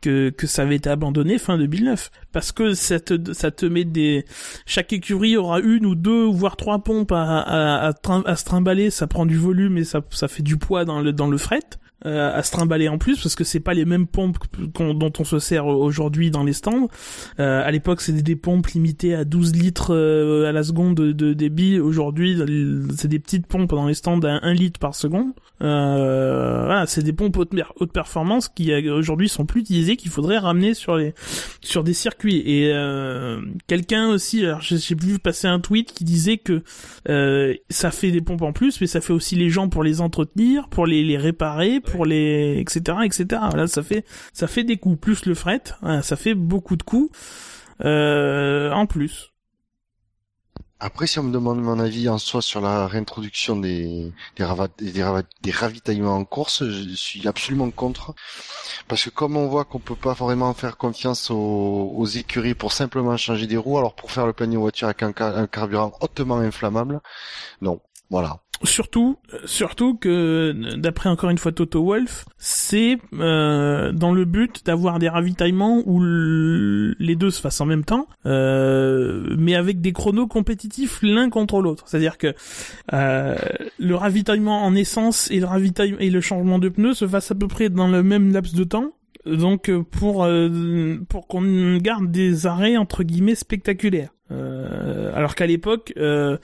que 0.00 0.30
que 0.30 0.46
ça 0.46 0.62
avait 0.62 0.76
été 0.76 0.90
abandonné 0.90 1.38
fin 1.38 1.58
2009, 1.58 2.12
parce 2.30 2.52
que 2.52 2.74
ça 2.74 3.00
te 3.00 3.32
ça 3.32 3.50
te 3.50 3.66
met 3.66 3.84
des 3.84 4.24
chaque 4.64 4.92
écurie 4.92 5.39
aura 5.40 5.60
une 5.60 5.86
ou 5.86 5.94
deux 5.94 6.24
voire 6.24 6.56
trois 6.56 6.78
pompes 6.78 7.12
à, 7.12 7.92
se 8.02 8.44
trimballer, 8.44 8.90
ça 8.90 9.06
prend 9.06 9.26
du 9.26 9.36
volume 9.36 9.78
et 9.78 9.84
ça, 9.84 10.02
fait 10.28 10.42
du 10.42 10.56
poids 10.56 10.84
dans 10.84 11.00
le 11.00 11.38
fret. 11.38 11.60
Euh, 12.06 12.34
à 12.34 12.42
se 12.42 12.50
trimballer 12.50 12.88
en 12.88 12.96
plus 12.96 13.20
parce 13.20 13.34
que 13.34 13.44
c'est 13.44 13.60
pas 13.60 13.74
les 13.74 13.84
mêmes 13.84 14.06
pompes 14.06 14.38
dont 14.78 15.12
on 15.18 15.24
se 15.24 15.38
sert 15.38 15.66
aujourd'hui 15.66 16.30
dans 16.30 16.44
les 16.44 16.54
stands. 16.54 16.88
Euh, 17.38 17.62
à 17.62 17.70
l'époque, 17.70 18.00
c'était 18.00 18.22
des 18.22 18.36
pompes 18.36 18.68
limitées 18.68 19.14
à 19.14 19.26
12 19.26 19.54
litres 19.54 19.94
euh, 19.94 20.48
à 20.48 20.52
la 20.52 20.62
seconde 20.62 20.94
de, 20.94 21.34
débit. 21.34 21.78
Aujourd'hui, 21.78 22.38
c'est 22.96 23.08
des 23.08 23.18
petites 23.18 23.46
pompes 23.46 23.68
dans 23.68 23.86
les 23.86 23.92
stands 23.92 24.20
à 24.20 24.46
1 24.46 24.54
litre 24.54 24.80
par 24.80 24.94
seconde. 24.94 25.32
Euh, 25.60 26.64
voilà, 26.64 26.86
c'est 26.86 27.02
des 27.02 27.12
pompes 27.12 27.36
haute, 27.36 27.52
haute 27.78 27.92
performance 27.92 28.48
qui 28.48 28.72
euh, 28.72 28.94
aujourd'hui 28.94 29.28
sont 29.28 29.44
plus 29.44 29.60
utilisées, 29.60 29.96
qu'il 29.96 30.10
faudrait 30.10 30.38
ramener 30.38 30.72
sur 30.72 30.96
les 30.96 31.12
sur 31.60 31.84
des 31.84 31.92
circuits. 31.92 32.42
Et 32.46 32.72
quelqu'un 33.66 34.08
aussi, 34.08 34.44
j'ai 34.60 34.94
vu 34.94 35.18
passer 35.18 35.48
un 35.48 35.60
tweet 35.60 35.92
qui 35.92 36.04
disait 36.04 36.38
que 36.38 36.62
ça 37.68 37.90
fait 37.90 38.10
des 38.10 38.22
pompes 38.22 38.40
en 38.40 38.52
plus, 38.54 38.80
mais 38.80 38.86
ça 38.86 39.02
fait 39.02 39.12
aussi 39.12 39.36
les 39.36 39.50
gens 39.50 39.68
pour 39.68 39.84
les 39.84 40.00
entretenir, 40.00 40.68
pour 40.68 40.86
les, 40.86 41.04
les 41.04 41.18
réparer, 41.18 41.80
les 42.04 42.58
etc 42.60 42.98
etc. 43.04 43.42
Voilà, 43.50 43.66
ça 43.66 43.82
fait 43.82 44.04
ça 44.32 44.46
fait 44.46 44.64
des 44.64 44.76
coûts 44.76 44.96
plus 44.96 45.26
le 45.26 45.34
fret, 45.34 45.62
ça 46.02 46.16
fait 46.16 46.34
beaucoup 46.34 46.76
de 46.76 46.82
coûts 46.82 47.10
en 47.80 48.86
plus. 48.86 49.30
Après, 50.82 51.06
si 51.06 51.18
on 51.18 51.24
me 51.24 51.32
demande 51.32 51.60
mon 51.60 51.78
avis 51.78 52.08
en 52.08 52.16
soi 52.16 52.40
sur 52.40 52.62
la 52.62 52.86
réintroduction 52.86 53.54
des, 53.56 54.14
des, 54.38 55.52
ravitaillements 55.52 56.16
en 56.16 56.24
course, 56.24 56.64
je 56.64 56.94
suis 56.94 57.28
absolument 57.28 57.70
contre. 57.70 58.14
Parce 58.88 59.04
que 59.04 59.10
comme 59.10 59.36
on 59.36 59.46
voit 59.46 59.66
qu'on 59.66 59.78
peut 59.78 59.94
pas 59.94 60.14
vraiment 60.14 60.54
faire 60.54 60.78
confiance 60.78 61.30
aux, 61.30 62.06
écuries 62.06 62.54
pour 62.54 62.72
simplement 62.72 63.14
changer 63.18 63.46
des 63.46 63.58
roues, 63.58 63.76
alors 63.76 63.94
pour 63.94 64.10
faire 64.10 64.26
le 64.26 64.32
de 64.32 64.56
voiture 64.56 64.88
avec 64.88 65.02
un 65.02 65.46
carburant 65.46 65.92
hautement 66.00 66.38
inflammable, 66.38 67.00
non. 67.60 67.82
Voilà. 68.08 68.40
Surtout, 68.62 69.16
surtout 69.46 69.94
que 69.94 70.76
d'après 70.76 71.08
encore 71.08 71.30
une 71.30 71.38
fois 71.38 71.50
Toto 71.50 71.82
Wolf, 71.82 72.26
c'est 72.36 72.98
euh, 73.14 73.90
dans 73.90 74.12
le 74.12 74.26
but 74.26 74.66
d'avoir 74.66 74.98
des 74.98 75.08
ravitaillements 75.08 75.82
où 75.86 75.98
les 76.02 77.16
deux 77.16 77.30
se 77.30 77.40
fassent 77.40 77.62
en 77.62 77.66
même 77.66 77.84
temps, 77.84 78.06
euh, 78.26 79.34
mais 79.38 79.54
avec 79.54 79.80
des 79.80 79.92
chronos 79.92 80.26
compétitifs 80.26 80.98
l'un 81.00 81.30
contre 81.30 81.62
l'autre. 81.62 81.84
C'est-à-dire 81.86 82.18
que 82.18 82.34
euh, 82.92 83.34
le 83.78 83.94
ravitaillement 83.94 84.62
en 84.62 84.74
essence 84.74 85.30
et 85.30 85.40
le 85.40 85.46
ravitaillement 85.46 85.98
et 85.98 86.10
le 86.10 86.20
changement 86.20 86.58
de 86.58 86.68
pneus 86.68 86.94
se 86.94 87.08
fassent 87.08 87.30
à 87.30 87.34
peu 87.34 87.48
près 87.48 87.70
dans 87.70 87.88
le 87.88 88.02
même 88.02 88.30
laps 88.30 88.54
de 88.54 88.64
temps. 88.64 88.92
Donc 89.24 89.70
pour 89.90 90.28
pour 91.08 91.26
qu'on 91.28 91.78
garde 91.78 92.10
des 92.10 92.46
arrêts 92.46 92.76
entre 92.76 93.04
guillemets 93.04 93.34
spectaculaires. 93.34 94.10
Euh, 94.32 95.10
alors 95.14 95.34
qu'à 95.34 95.46
l'époque, 95.46 95.92
euh, 95.96 96.36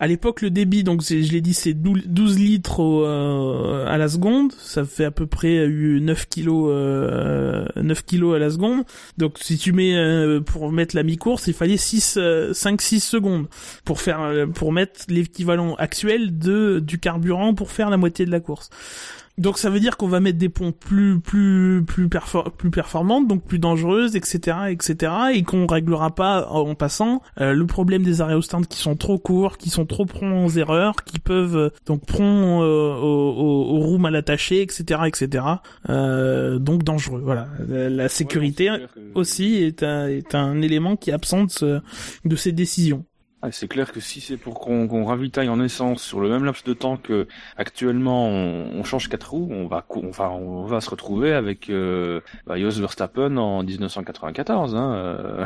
à 0.00 0.06
l'époque 0.06 0.42
le 0.42 0.50
débit, 0.50 0.82
donc 0.82 1.02
je 1.02 1.14
l'ai 1.14 1.40
dit, 1.40 1.54
c'est 1.54 1.74
12 1.74 2.38
litres 2.38 2.82
euh, 2.82 3.86
à 3.86 3.96
la 3.96 4.08
seconde, 4.08 4.52
ça 4.58 4.84
fait 4.84 5.04
à 5.04 5.10
peu 5.10 5.26
près 5.26 5.68
9 5.68 6.28
kilos, 6.28 6.72
9 7.76 8.04
kilos 8.04 8.34
à 8.34 8.38
la 8.38 8.50
seconde. 8.50 8.84
Donc 9.18 9.38
si 9.40 9.56
tu 9.56 9.72
mets 9.72 9.94
pour 10.46 10.72
mettre 10.72 10.96
la 10.96 11.02
mi-course, 11.02 11.46
il 11.46 11.54
fallait 11.54 11.76
6, 11.76 12.18
5, 12.52 12.82
6 12.82 13.00
secondes 13.00 13.46
pour 13.84 14.00
faire, 14.00 14.46
pour 14.54 14.72
mettre 14.72 15.02
l'équivalent 15.08 15.74
actuel 15.76 16.38
de 16.38 16.80
du 16.80 16.98
carburant 16.98 17.54
pour 17.54 17.70
faire 17.70 17.90
la 17.90 17.96
moitié 17.96 18.26
de 18.26 18.30
la 18.30 18.40
course. 18.40 18.70
Donc 19.38 19.58
ça 19.58 19.70
veut 19.70 19.80
dire 19.80 19.96
qu'on 19.96 20.08
va 20.08 20.20
mettre 20.20 20.38
des 20.38 20.50
plus 20.50 21.18
plus 21.18 21.20
plus 21.20 21.82
plus 21.82 22.70
performantes, 22.70 23.26
donc 23.26 23.44
plus 23.44 23.58
dangereuses, 23.58 24.14
etc., 24.14 24.56
etc., 24.68 25.12
et 25.32 25.42
qu'on 25.42 25.66
réglera 25.66 26.14
pas 26.14 26.46
en 26.48 26.74
passant 26.74 27.11
euh, 27.40 27.52
le 27.52 27.66
problème 27.66 28.02
des 28.02 28.20
arrêts 28.20 28.34
au 28.34 28.42
stand 28.42 28.66
qui 28.66 28.78
sont 28.78 28.96
trop 28.96 29.18
courts, 29.18 29.58
qui 29.58 29.70
sont 29.70 29.86
trop 29.86 30.04
prompts 30.04 30.46
aux 30.46 30.58
erreurs, 30.58 31.04
qui 31.04 31.18
peuvent 31.18 31.56
euh, 31.56 31.70
donc 31.86 32.06
prompts 32.06 32.62
euh, 32.62 32.94
aux, 32.96 33.80
roues 33.80 33.98
mal 33.98 34.16
attachées, 34.16 34.62
etc., 34.62 35.02
etc. 35.06 35.44
donc 35.88 36.82
dangereux. 36.84 37.20
Voilà, 37.24 37.48
la, 37.68 38.08
sécurité 38.08 38.70
aussi 39.14 39.56
est 39.56 39.82
un, 39.82 40.08
est 40.08 40.34
un 40.34 40.60
élément 40.60 40.96
qui 40.96 41.10
est 41.10 41.12
absent 41.12 41.46
de 41.62 42.36
ces 42.36 42.52
décisions. 42.52 43.04
Ah, 43.44 43.50
c'est 43.50 43.66
clair 43.66 43.90
que 43.90 43.98
si 43.98 44.20
c'est 44.20 44.36
pour 44.36 44.60
qu'on 44.60 45.04
ravitaille 45.04 45.48
en 45.48 45.60
essence 45.60 46.00
sur 46.00 46.20
le 46.20 46.28
même 46.28 46.44
laps 46.44 46.62
de 46.62 46.74
temps 46.74 46.96
que 46.96 47.26
actuellement 47.56 48.28
on, 48.28 48.84
change 48.84 49.08
quatre 49.08 49.32
roues, 49.32 49.48
on 49.50 49.66
va 49.66 49.84
enfin 50.08 50.28
on 50.28 50.64
va 50.64 50.80
se 50.80 50.88
retrouver 50.88 51.32
avec 51.32 51.68
euh, 51.68 52.20
bah, 52.46 52.56
Jos 52.56 52.80
Verstappen 52.80 53.36
en 53.38 53.64
1994. 53.64 54.76
Hein, 54.76 54.94
euh, 54.94 55.44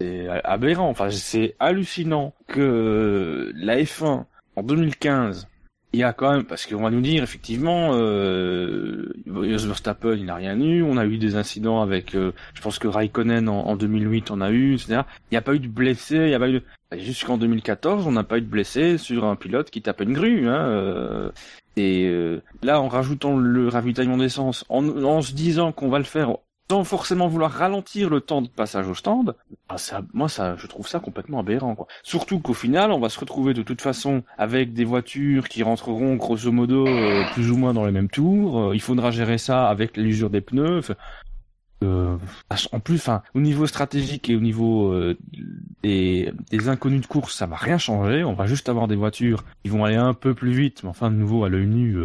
c'est 0.00 0.28
aberrant. 0.44 0.88
Enfin 0.88 1.10
c'est 1.10 1.54
hallucinant 1.58 2.34
que 2.46 3.52
la 3.54 3.78
F1 3.78 4.24
en 4.56 4.62
2015 4.62 5.48
il 5.96 6.00
y 6.00 6.02
a 6.02 6.12
quand 6.12 6.30
même, 6.30 6.44
parce 6.44 6.66
qu'on 6.66 6.82
va 6.82 6.90
nous 6.90 7.00
dire 7.00 7.22
effectivement, 7.22 7.92
euh, 7.94 9.14
Verstappen 9.24 10.14
il 10.14 10.26
n'a 10.26 10.34
rien 10.34 10.60
eu, 10.60 10.82
on 10.82 10.98
a 10.98 11.06
eu 11.06 11.16
des 11.16 11.36
incidents 11.36 11.80
avec, 11.80 12.14
euh, 12.14 12.32
je 12.52 12.60
pense 12.60 12.78
que 12.78 12.86
Raikkonen 12.86 13.48
en, 13.48 13.66
en 13.66 13.76
2008 13.76 14.30
on 14.30 14.42
a 14.42 14.50
eu, 14.50 14.74
etc. 14.74 15.02
Il 15.30 15.34
n'y 15.34 15.38
a 15.38 15.42
pas 15.42 15.54
eu 15.54 15.58
de 15.58 15.68
blessés, 15.68 16.16
il 16.16 16.26
n'y 16.26 16.34
a 16.34 16.38
pas 16.38 16.50
eu 16.50 16.52
de... 16.52 16.62
Jusqu'en 16.98 17.38
2014 17.38 18.06
on 18.06 18.12
n'a 18.12 18.24
pas 18.24 18.36
eu 18.36 18.42
de 18.42 18.46
blessés 18.46 18.98
sur 18.98 19.24
un 19.24 19.36
pilote 19.36 19.70
qui 19.70 19.80
tape 19.80 20.02
une 20.02 20.12
grue. 20.12 20.48
Hein, 20.48 20.66
euh, 20.66 21.30
et 21.76 22.06
euh, 22.06 22.42
là 22.62 22.80
en 22.80 22.88
rajoutant 22.88 23.36
le 23.38 23.68
ravitaillement 23.68 24.18
d'essence, 24.18 24.66
en, 24.68 24.86
en 25.02 25.22
se 25.22 25.32
disant 25.32 25.72
qu'on 25.72 25.88
va 25.88 25.98
le 25.98 26.04
faire 26.04 26.36
sans 26.70 26.84
forcément 26.84 27.28
vouloir 27.28 27.52
ralentir 27.52 28.10
le 28.10 28.20
temps 28.20 28.42
de 28.42 28.48
passage 28.48 28.88
au 28.88 28.94
stand, 28.94 29.36
ah, 29.68 29.78
ça, 29.78 30.02
moi 30.12 30.28
ça, 30.28 30.56
je 30.56 30.66
trouve 30.66 30.88
ça 30.88 30.98
complètement 30.98 31.40
aberrant. 31.40 31.74
Quoi. 31.74 31.86
Surtout 32.02 32.40
qu'au 32.40 32.54
final, 32.54 32.90
on 32.90 32.98
va 32.98 33.08
se 33.08 33.20
retrouver 33.20 33.54
de 33.54 33.62
toute 33.62 33.80
façon 33.80 34.22
avec 34.36 34.72
des 34.72 34.84
voitures 34.84 35.48
qui 35.48 35.62
rentreront 35.62 36.16
grosso 36.16 36.50
modo 36.50 36.86
euh, 36.86 37.24
plus 37.34 37.50
ou 37.50 37.56
moins 37.56 37.72
dans 37.72 37.84
les 37.84 37.92
mêmes 37.92 38.10
tours. 38.10 38.58
Euh, 38.58 38.74
il 38.74 38.80
faudra 38.80 39.10
gérer 39.10 39.38
ça 39.38 39.68
avec 39.68 39.96
l'usure 39.96 40.30
des 40.30 40.40
pneus. 40.40 40.82
Euh, 41.84 42.16
en 42.72 42.80
plus, 42.80 42.96
enfin, 42.96 43.22
au 43.34 43.40
niveau 43.40 43.66
stratégique 43.66 44.30
et 44.30 44.34
au 44.34 44.40
niveau 44.40 44.94
des, 45.82 46.32
des, 46.50 46.68
inconnus 46.68 47.02
de 47.02 47.06
course, 47.06 47.36
ça 47.36 47.46
va 47.46 47.56
rien 47.56 47.78
changer. 47.78 48.24
On 48.24 48.32
va 48.32 48.46
juste 48.46 48.68
avoir 48.68 48.88
des 48.88 48.96
voitures 48.96 49.44
qui 49.62 49.70
vont 49.70 49.84
aller 49.84 49.96
un 49.96 50.14
peu 50.14 50.34
plus 50.34 50.52
vite, 50.52 50.82
mais 50.82 50.88
enfin 50.88 51.10
de 51.10 51.16
nouveau 51.16 51.44
à 51.44 51.48
l'œil 51.48 51.66
nu 51.66 51.96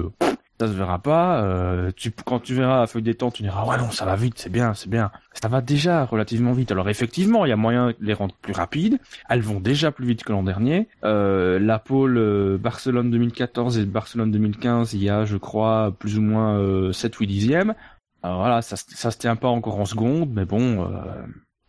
ça 0.61 0.67
se 0.67 0.73
verra 0.73 0.99
pas. 0.99 1.43
Euh, 1.43 1.91
tu, 1.95 2.11
quand 2.11 2.39
tu 2.39 2.53
verras 2.53 2.81
la 2.81 2.87
feuille 2.87 3.01
des 3.01 3.15
temps, 3.15 3.31
tu 3.31 3.41
diras 3.41 3.65
ouais 3.65 3.77
non 3.77 3.89
ça 3.89 4.05
va 4.05 4.15
vite, 4.15 4.35
c'est 4.37 4.51
bien, 4.51 4.75
c'est 4.75 4.89
bien. 4.89 5.11
Ça 5.41 5.47
va 5.47 5.61
déjà 5.61 6.05
relativement 6.05 6.53
vite. 6.53 6.71
Alors 6.71 6.87
effectivement, 6.87 7.45
il 7.45 7.49
y 7.49 7.51
a 7.51 7.55
moyen 7.55 7.87
de 7.87 7.95
les 7.99 8.13
rendre 8.13 8.35
plus 8.41 8.53
rapides. 8.53 8.99
Elles 9.27 9.41
vont 9.41 9.59
déjà 9.59 9.91
plus 9.91 10.05
vite 10.05 10.23
que 10.23 10.31
l'an 10.31 10.43
dernier. 10.43 10.87
Euh, 11.03 11.57
la 11.57 11.79
pôle 11.79 12.17
euh, 12.17 12.57
Barcelone 12.59 13.09
2014 13.09 13.79
et 13.79 13.85
Barcelone 13.85 14.29
2015, 14.31 14.93
il 14.93 15.03
y 15.03 15.09
a 15.09 15.25
je 15.25 15.37
crois 15.37 15.95
plus 15.97 16.19
ou 16.19 16.21
moins 16.21 16.59
euh, 16.59 16.91
7 16.91 17.15
8 17.15 17.25
dixièmes. 17.27 17.73
Alors 18.21 18.41
voilà, 18.41 18.61
ça, 18.61 18.75
ça 18.77 19.09
se 19.09 19.17
tient 19.17 19.35
pas 19.35 19.47
encore 19.47 19.79
en 19.79 19.85
seconde, 19.85 20.29
mais 20.31 20.45
bon, 20.45 20.87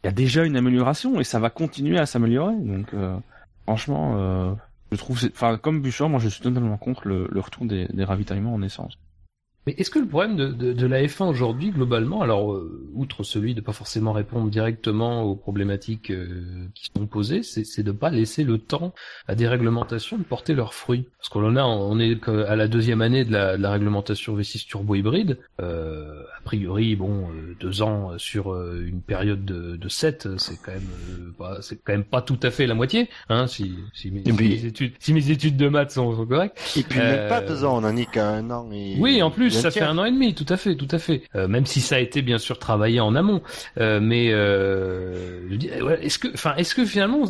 il 0.04 0.06
y 0.06 0.08
a 0.08 0.12
déjà 0.12 0.44
une 0.44 0.56
amélioration 0.56 1.18
et 1.18 1.24
ça 1.24 1.38
va 1.38 1.48
continuer 1.48 1.98
à 1.98 2.04
s'améliorer. 2.04 2.56
Donc 2.56 2.94
franchement 3.64 4.58
je 4.92 4.98
trouve, 4.98 5.18
enfin, 5.32 5.56
comme 5.56 5.80
Bouchard, 5.80 6.08
moi 6.08 6.20
je 6.20 6.28
suis 6.28 6.42
totalement 6.42 6.76
contre 6.76 7.08
le, 7.08 7.28
retour 7.40 7.66
des, 7.66 7.86
des 7.86 8.04
ravitaillements 8.04 8.54
en 8.54 8.62
essence. 8.62 8.98
Mais 9.66 9.74
est-ce 9.78 9.90
que 9.90 10.00
le 10.00 10.06
problème 10.06 10.34
de, 10.34 10.48
de, 10.48 10.72
de 10.72 10.86
la 10.86 11.02
F1 11.04 11.28
aujourd'hui, 11.28 11.70
globalement, 11.70 12.22
alors 12.22 12.52
euh, 12.52 12.84
outre 12.94 13.22
celui 13.22 13.54
de 13.54 13.60
pas 13.60 13.72
forcément 13.72 14.12
répondre 14.12 14.50
directement 14.50 15.22
aux 15.22 15.36
problématiques 15.36 16.10
euh, 16.10 16.66
qui 16.74 16.90
sont 16.96 17.06
posées, 17.06 17.44
c'est 17.44 17.82
de 17.84 17.92
pas 17.92 18.10
laisser 18.10 18.42
le 18.42 18.58
temps 18.58 18.92
à 19.28 19.36
des 19.36 19.46
réglementations 19.46 20.18
de 20.18 20.24
porter 20.24 20.54
leurs 20.54 20.74
fruits? 20.74 21.06
Parce 21.18 21.28
qu'on 21.28 21.54
a, 21.54 21.62
on 21.62 22.00
est 22.00 22.28
à 22.28 22.56
la 22.56 22.66
deuxième 22.66 23.02
année 23.02 23.24
de 23.24 23.30
la, 23.30 23.56
de 23.56 23.62
la 23.62 23.70
réglementation 23.70 24.36
V6 24.36 24.66
turbo 24.66 24.96
hybride. 24.96 25.38
Euh, 25.60 26.24
a 26.36 26.40
priori, 26.42 26.96
bon, 26.96 27.28
euh, 27.30 27.56
deux 27.60 27.82
ans 27.82 28.18
sur 28.18 28.52
une 28.56 29.00
période 29.00 29.44
de, 29.44 29.76
de 29.76 29.88
sept, 29.88 30.28
c'est 30.38 30.60
quand 30.60 30.72
même 30.72 31.32
pas, 31.38 31.62
c'est 31.62 31.76
quand 31.84 31.92
même 31.92 32.04
pas 32.04 32.20
tout 32.20 32.38
à 32.42 32.50
fait 32.50 32.66
la 32.66 32.74
moitié, 32.74 33.08
hein, 33.28 33.46
si, 33.46 33.76
si, 33.94 34.10
mes, 34.10 34.22
études, 34.64 34.94
si 34.98 35.14
mes 35.14 35.30
études 35.30 35.56
de 35.56 35.68
maths 35.68 35.92
sont, 35.92 36.16
sont 36.16 36.26
correctes. 36.26 36.58
Et 36.76 36.82
puis 36.82 36.98
même 36.98 37.28
pas 37.28 37.40
deux 37.40 37.64
ans, 37.64 37.78
on 37.80 37.84
en 37.84 37.96
est 37.96 38.10
qu'à 38.10 38.28
un 38.28 38.50
an. 38.50 38.68
Et... 38.72 38.96
Oui, 38.98 39.22
en 39.22 39.30
plus 39.30 39.51
ça 39.52 39.70
fait 39.70 39.82
un 39.82 39.98
an 39.98 40.04
et 40.04 40.10
demi, 40.10 40.34
tout 40.34 40.46
à 40.48 40.56
fait, 40.56 40.76
tout 40.76 40.88
à 40.90 40.98
fait. 40.98 41.22
Euh, 41.34 41.48
même 41.48 41.66
si 41.66 41.80
ça 41.80 41.96
a 41.96 41.98
été 41.98 42.22
bien 42.22 42.38
sûr 42.38 42.58
travaillé 42.58 43.00
en 43.00 43.14
amont, 43.14 43.42
euh, 43.78 44.00
mais 44.00 44.28
euh, 44.32 45.48
est-ce 46.00 46.18
que, 46.18 46.28
enfin, 46.32 46.54
est-ce 46.56 46.74
que 46.74 46.84
finalement 46.84 47.22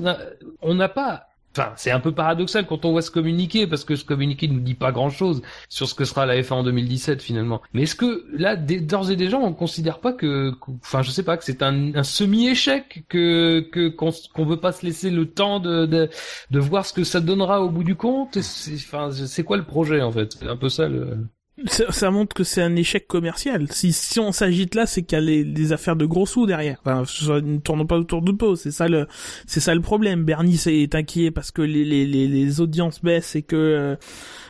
on 0.62 0.75
n'a 0.75 0.89
pas 0.89 1.29
Enfin, 1.55 1.73
c'est 1.77 1.91
un 1.91 2.01
peu 2.01 2.12
paradoxal 2.12 2.66
quand 2.66 2.87
on 2.87 2.93
voit 2.93 3.03
se 3.03 3.11
communiquer, 3.11 3.66
parce 3.66 3.85
que 3.85 3.95
ce 3.95 4.05
communiqué 4.05 4.49
ne 4.49 4.55
nous 4.55 4.61
dit 4.61 4.75
pas 4.75 4.91
grand-chose 4.91 5.43
sur 5.68 5.87
ce 5.87 5.95
que 5.95 6.07
sera 6.07 6.25
la 6.25 6.41
F1 6.41 6.55
en 6.55 6.62
2017 6.62 7.20
finalement. 7.20 7.61
Mais 7.75 7.83
est-ce 7.83 7.95
que 7.95 8.25
là, 8.33 8.57
d'ores 8.57 9.11
et 9.11 9.16
déjà, 9.16 9.37
on 9.37 9.53
considère 9.53 9.99
pas 9.99 10.14
que, 10.14 10.53
enfin, 10.81 11.03
je 11.03 11.11
sais 11.11 11.23
pas, 11.23 11.37
que 11.37 11.45
c'est 11.45 11.62
un, 11.62 11.95
un 11.95 12.03
semi-échec, 12.05 13.05
que 13.09 13.68
qu'on 13.91 14.45
veut 14.47 14.61
pas 14.61 14.73
se 14.73 14.87
laisser 14.87 15.11
le 15.11 15.27
temps 15.27 15.61
de, 15.61 15.85
de, 15.85 16.09
de 16.51 16.59
voir 16.59 16.87
ce 16.87 16.95
que 16.95 17.05
ça 17.05 17.20
donnera 17.20 17.61
au 17.61 17.68
bout 17.68 17.85
du 17.85 17.97
compte? 17.97 18.39
Enfin, 18.39 19.11
c'est 19.11 19.45
quoi 19.45 19.59
le 19.59 19.64
projet 19.64 20.01
en 20.01 20.11
fait? 20.11 20.33
C'est 20.33 20.49
un 20.49 20.57
peu 20.57 20.70
ça 20.70 20.89
le 20.89 21.18
ça, 21.67 22.11
montre 22.11 22.35
que 22.35 22.45
c'est 22.45 22.63
un 22.63 22.74
échec 22.77 23.07
commercial. 23.07 23.66
Si, 23.70 23.93
si 23.93 24.19
on 24.19 24.33
s'agite 24.33 24.74
là, 24.74 24.87
c'est 24.87 25.03
qu'il 25.03 25.19
y 25.19 25.41
a 25.41 25.45
des 25.45 25.73
affaires 25.73 25.97
de 25.97 26.07
gros 26.07 26.24
sous 26.24 26.47
derrière. 26.47 26.79
Enfin, 26.85 27.03
ne 27.43 27.59
tournons 27.59 27.87
pas 27.87 27.99
autour 27.99 28.23
de 28.23 28.33
peau. 28.33 28.57
C'est 28.57 28.70
ça 28.70 28.89
le, 28.89 29.07
c'est 29.47 29.61
ça 29.61 29.74
le 29.74 29.83
problème. 29.83 30.24
Bernie 30.24 30.61
est 30.66 30.95
inquiet 30.95 31.31
parce 31.31 31.51
que 31.51 31.61
les, 31.61 31.85
les, 31.85 32.07
les, 32.07 32.61
audiences 32.61 33.03
baissent 33.03 33.37
et 33.37 33.43
que 33.43 33.99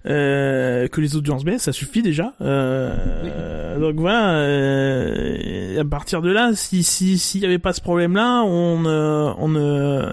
euh, 0.07 0.89
que 0.89 1.01
les 1.01 1.17
audiences 1.17 1.45
baissent, 1.45 1.63
ça 1.63 1.73
suffit 1.73 2.03
déjà. 2.03 2.35
Euh, 2.41 3.79
Donc 3.81 3.97
voilà. 3.97 4.35
Euh, 4.35 5.81
à 5.81 5.85
partir 5.85 6.23
de 6.23 6.31
là, 6.31 6.53
si 6.55 6.85
si 6.85 7.19
s'il 7.19 7.41
y 7.43 7.47
avait 7.47 7.59
pas 7.59 7.73
ce 7.73 7.81
problème-là, 7.81 8.43
on 8.45 8.85
on 8.87 10.13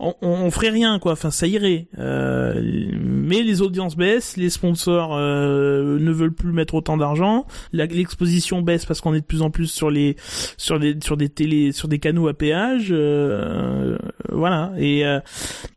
on, 0.00 0.14
on, 0.20 0.50
ferait 0.50 0.70
rien 0.70 0.98
quoi. 0.98 1.12
Enfin, 1.12 1.30
ça 1.30 1.46
irait. 1.46 1.86
Euh, 1.98 2.60
mais 3.00 3.42
les 3.42 3.62
audiences 3.62 3.96
baissent, 3.96 4.36
les 4.36 4.50
sponsors 4.50 5.16
ne 5.16 6.10
veulent 6.14 6.23
veulent 6.24 6.34
plus 6.34 6.52
mettre 6.52 6.74
autant 6.74 6.96
d'argent. 6.96 7.46
L'exposition 7.72 8.62
baisse 8.62 8.84
parce 8.84 9.00
qu'on 9.00 9.14
est 9.14 9.20
de 9.20 9.24
plus 9.24 9.42
en 9.42 9.50
plus 9.50 9.66
sur 9.66 9.90
les 9.90 10.16
sur 10.56 10.78
des 10.78 10.96
sur 11.02 11.16
des 11.16 11.28
télé 11.28 11.72
sur 11.72 11.88
des 11.88 11.98
canaux 11.98 12.28
à 12.28 12.34
péage. 12.34 12.88
Euh, 12.90 13.98
voilà 14.30 14.72
et 14.78 15.06
euh, 15.06 15.20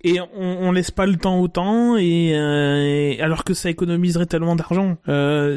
et 0.03 0.19
on, 0.19 0.28
on 0.61 0.72
laisse 0.72 0.91
pas 0.91 1.06
le 1.06 1.18
temps 1.18 1.40
au 1.40 1.48
temps 1.48 1.98
et, 1.98 2.30
et 2.30 3.22
alors 3.22 3.44
que 3.44 3.53
ça 3.53 3.69
économiserait 3.69 4.26
tellement 4.26 4.56
d'argent. 4.56 4.98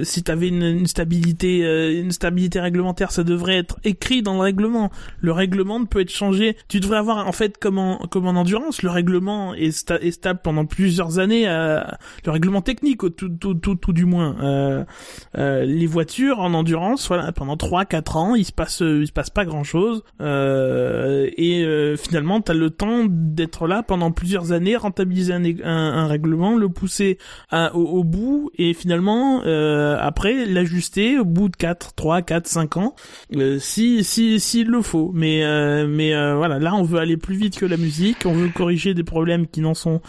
si 0.02 0.22
t'avais 0.22 0.48
une, 0.48 0.62
une 0.62 0.86
stabilité 0.86 1.60
une 2.00 2.12
stabilité 2.12 2.60
réglementaire, 2.60 3.12
ça 3.12 3.24
devrait 3.24 3.56
être 3.56 3.78
écrit 3.84 4.22
dans 4.22 4.34
le 4.34 4.40
règlement. 4.40 4.90
Le 5.20 5.32
règlement 5.32 5.80
ne 5.80 5.86
peut 5.86 6.00
être 6.00 6.10
changé. 6.10 6.56
Tu 6.68 6.80
devrais 6.80 6.98
avoir 6.98 7.26
en 7.26 7.32
fait 7.32 7.58
comme 7.58 7.78
en 7.78 7.98
comme 8.10 8.26
en 8.26 8.30
endurance, 8.30 8.82
le 8.82 8.90
règlement 8.90 9.54
est, 9.54 9.70
stable 10.10 10.40
pendant 10.42 10.64
plusieurs 10.64 11.18
années. 11.18 11.46
le 11.46 12.30
règlement 12.30 12.62
technique, 12.62 13.00
tout, 13.16 13.28
tout, 13.28 13.54
tout, 13.54 13.74
tout 13.74 13.92
du 13.92 14.04
moins. 14.04 14.36
Euh, 14.42 14.69
euh, 15.36 15.64
les 15.64 15.86
voitures 15.86 16.40
en 16.40 16.54
endurance, 16.54 17.08
voilà, 17.08 17.32
pendant 17.32 17.56
3-4 17.56 18.16
ans, 18.16 18.34
il 18.34 18.44
se 18.44 18.52
passe, 18.52 18.80
il 18.80 19.06
se 19.06 19.12
passe 19.12 19.30
pas 19.30 19.44
grand 19.44 19.64
chose. 19.64 20.02
Euh, 20.20 21.28
et 21.36 21.64
euh, 21.64 21.96
finalement, 21.96 22.40
t'as 22.40 22.54
le 22.54 22.70
temps 22.70 23.04
d'être 23.08 23.66
là 23.66 23.82
pendant 23.82 24.10
plusieurs 24.10 24.52
années, 24.52 24.76
rentabiliser 24.76 25.32
un, 25.32 25.44
un, 25.64 26.06
règlement, 26.06 26.56
le 26.56 26.68
pousser 26.68 27.18
à, 27.50 27.74
au, 27.74 28.04
bout, 28.04 28.50
et 28.56 28.74
finalement, 28.74 29.42
euh, 29.44 29.96
après, 30.00 30.46
l'ajuster 30.46 31.18
au 31.18 31.24
bout 31.24 31.48
de 31.48 31.56
4, 31.56 31.94
3, 31.94 32.22
4, 32.22 32.46
5 32.46 32.76
ans, 32.76 32.94
si, 33.58 34.04
si, 34.04 34.40
s'il 34.40 34.68
le 34.68 34.82
faut. 34.82 35.10
Mais, 35.14 35.44
mais 35.86 36.10
voilà, 36.34 36.58
là, 36.58 36.74
on 36.74 36.82
veut 36.82 36.98
aller 36.98 37.16
plus 37.16 37.36
vite 37.36 37.58
que 37.58 37.66
la 37.66 37.76
musique, 37.76 38.26
on 38.26 38.32
veut 38.32 38.48
corriger 38.48 38.94
des 38.94 39.04
problèmes 39.04 39.46
qui 39.46 39.60
n'en 39.60 39.74
sont 39.74 40.00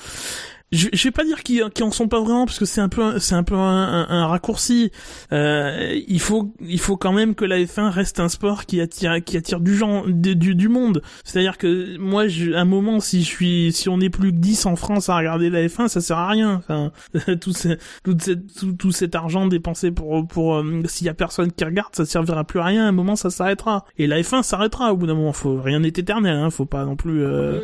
je, 0.71 0.87
je 0.93 1.03
vais 1.03 1.11
pas 1.11 1.25
dire 1.25 1.43
qu'ils 1.43 1.63
qu 1.75 1.83
en 1.83 1.91
sont 1.91 2.07
pas 2.07 2.21
vraiment 2.21 2.45
parce 2.45 2.57
que 2.57 2.65
c'est 2.65 2.79
un 2.79 2.87
peu 2.87 3.19
c'est 3.19 3.35
un 3.35 3.43
peu 3.43 3.55
un, 3.55 4.07
un, 4.09 4.27
raccourci. 4.27 4.91
Euh, 5.33 5.99
il 6.07 6.19
faut 6.21 6.53
il 6.61 6.79
faut 6.79 6.95
quand 6.95 7.11
même 7.11 7.35
que 7.35 7.43
la 7.43 7.59
F1 7.59 7.89
reste 7.89 8.21
un 8.21 8.29
sport 8.29 8.65
qui 8.65 8.79
attire 8.79 9.21
qui 9.23 9.35
attire 9.35 9.59
du 9.59 9.75
genre 9.75 10.05
du, 10.07 10.55
du 10.55 10.69
monde. 10.69 11.01
C'est-à-dire 11.25 11.57
que 11.57 11.97
moi 11.97 12.29
je, 12.29 12.53
un 12.53 12.63
moment 12.63 13.01
si 13.01 13.23
je 13.23 13.27
suis 13.27 13.73
si 13.73 13.89
on 13.89 13.99
est 13.99 14.09
plus 14.09 14.31
que 14.31 14.37
10 14.37 14.65
en 14.65 14.77
France 14.77 15.09
à 15.09 15.17
regarder 15.17 15.49
la 15.49 15.65
F1, 15.67 15.89
ça 15.89 15.99
sert 15.99 16.17
à 16.17 16.29
rien. 16.29 16.55
Enfin 16.55 16.91
tout, 17.41 17.51
ce, 17.51 17.77
tout, 18.03 18.15
tout, 18.15 18.71
tout, 18.71 18.91
cet 18.93 19.15
argent 19.15 19.47
dépensé 19.47 19.91
pour 19.91 20.25
pour 20.25 20.55
euh, 20.55 20.83
s'il 20.85 21.05
y 21.05 21.09
a 21.09 21.13
personne 21.13 21.51
qui 21.51 21.65
regarde, 21.65 21.93
ça 21.93 22.05
servira 22.05 22.45
plus 22.45 22.61
à 22.61 22.65
rien. 22.65 22.85
À 22.85 22.87
un 22.87 22.93
moment 22.93 23.17
ça 23.17 23.29
s'arrêtera. 23.29 23.83
Et 23.97 24.07
la 24.07 24.21
F1 24.21 24.43
s'arrêtera 24.43 24.93
au 24.93 24.95
bout 24.95 25.07
d'un 25.07 25.15
moment. 25.15 25.33
Faut 25.33 25.59
rien 25.61 25.79
n'est 25.79 25.89
éternel. 25.89 26.37
Hein, 26.37 26.49
faut 26.49 26.65
pas 26.65 26.85
non 26.85 26.95
plus. 26.95 27.23
Euh... 27.25 27.59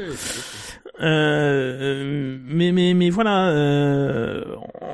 Euh, 0.99 2.37
mais 2.45 2.71
mais 2.71 2.93
mais 2.93 3.09
voilà, 3.09 3.49
euh, 3.49 4.43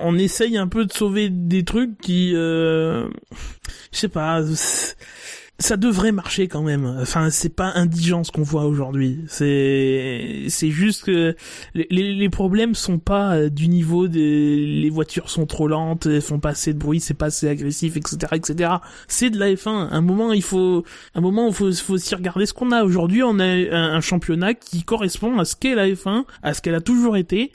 on 0.02 0.18
essaye 0.18 0.58
un 0.58 0.68
peu 0.68 0.86
de 0.86 0.92
sauver 0.92 1.30
des 1.30 1.64
trucs 1.64 1.98
qui, 2.00 2.34
euh, 2.36 3.08
je 3.92 3.98
sais 3.98 4.10
pas, 4.10 4.42
ça 5.60 5.78
devrait 5.78 6.12
marcher 6.12 6.48
quand 6.48 6.64
même. 6.64 6.98
Enfin, 7.00 7.30
c'est 7.30 7.56
pas 7.56 7.72
indigent 7.76 8.24
ce 8.24 8.32
qu'on 8.32 8.42
voit 8.42 8.66
aujourd'hui. 8.66 9.20
C'est 9.28 10.46
c'est 10.48 10.72
juste 10.72 11.04
que 11.04 11.36
les, 11.76 11.86
les 11.90 12.30
problèmes 12.30 12.74
sont 12.74 12.98
pas 12.98 13.36
euh, 13.36 13.50
du 13.50 13.68
niveau 13.68 14.08
des 14.08 14.66
les 14.66 14.90
voitures 14.90 15.30
sont 15.30 15.46
trop 15.46 15.68
lentes, 15.68 16.08
elles 16.08 16.22
font 16.22 16.40
pas 16.40 16.50
assez 16.50 16.74
de 16.74 16.80
bruit, 16.80 17.00
c'est 17.00 17.14
pas 17.14 17.28
assez 17.28 17.48
agressif, 17.48 17.96
etc., 17.98 18.18
etc. 18.34 18.72
C'est 19.08 19.30
de 19.30 19.38
la 19.38 19.54
F1. 19.54 19.90
Un 19.92 20.02
moment, 20.02 20.34
il 20.34 20.42
faut 20.42 20.84
un 21.14 21.22
moment, 21.22 21.48
il 21.48 21.54
faut 21.54 21.72
faut 21.72 21.94
aussi 21.94 22.16
regarder 22.16 22.48
ce 22.48 22.54
qu'on 22.54 22.72
a 22.72 22.84
aujourd'hui. 22.84 23.22
On 23.22 23.40
a 23.40 23.46
un, 23.46 23.94
un, 23.94 24.02
championnat 24.02 24.56
qui 24.56 24.84
correspond 24.84 25.38
à 25.38 25.46
ce 25.46 25.56
qu'est 25.56 25.76
la 25.76 25.88
F1, 25.88 26.26
à 26.42 26.56
ce 26.56 26.62
qu'elle 26.62 26.76
a 26.76 26.82
toujours 26.82 27.16
été, 27.16 27.52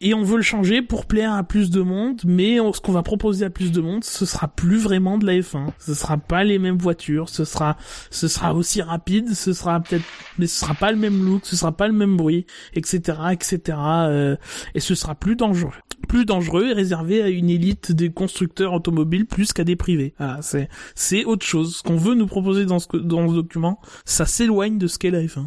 et 0.00 0.12
on 0.12 0.22
veut 0.22 0.36
le 0.36 0.42
changer 0.42 0.82
pour 0.82 1.06
plaire 1.06 1.32
à 1.32 1.44
plus 1.44 1.70
de 1.70 1.82
monde. 1.82 2.20
Mais 2.26 2.58
ce 2.74 2.80
qu'on 2.80 2.92
va 2.92 3.02
proposer 3.02 3.44
à 3.44 3.50
plus 3.50 3.70
de 3.70 3.80
monde, 3.80 4.02
ce 4.02 4.26
sera 4.26 4.48
plus 4.48 4.78
vraiment 4.78 5.18
de 5.18 5.26
la 5.26 5.34
F1. 5.34 5.68
Ce 5.78 5.94
sera 5.94 6.16
pas 6.16 6.42
les 6.42 6.58
mêmes 6.58 6.78
voitures 6.78 7.27
ce 7.28 7.44
sera, 7.44 7.76
ce 8.10 8.28
sera 8.28 8.54
aussi 8.54 8.82
rapide, 8.82 9.34
ce 9.34 9.52
sera 9.52 9.80
peut-être, 9.80 10.04
mais 10.38 10.46
ce 10.46 10.60
sera 10.60 10.74
pas 10.74 10.90
le 10.90 10.98
même 10.98 11.24
look, 11.24 11.42
ce 11.44 11.56
sera 11.56 11.72
pas 11.72 11.88
le 11.88 11.94
même 11.94 12.16
bruit, 12.16 12.46
etc., 12.74 13.18
etc. 13.32 13.78
Euh, 13.78 14.36
et 14.74 14.80
ce 14.80 14.94
sera 14.94 15.14
plus 15.14 15.36
dangereux, 15.36 15.72
plus 16.08 16.24
dangereux 16.24 16.68
et 16.68 16.72
réservé 16.72 17.22
à 17.22 17.28
une 17.28 17.50
élite 17.50 17.92
des 17.92 18.10
constructeurs 18.10 18.72
automobiles 18.72 19.26
plus 19.26 19.52
qu'à 19.52 19.64
des 19.64 19.76
privés. 19.76 20.14
Ah, 20.18 20.38
c'est, 20.40 20.68
c'est 20.94 21.24
autre 21.24 21.46
chose. 21.46 21.76
Ce 21.76 21.82
qu'on 21.82 21.96
veut 21.96 22.14
nous 22.14 22.26
proposer 22.26 22.66
dans 22.66 22.78
ce, 22.78 22.96
dans 22.96 23.28
ce 23.28 23.34
document, 23.34 23.80
ça 24.04 24.26
s'éloigne 24.26 24.78
de 24.78 24.86
ce 24.86 24.98
qu'est 24.98 25.10
la 25.10 25.22
F1. 25.22 25.46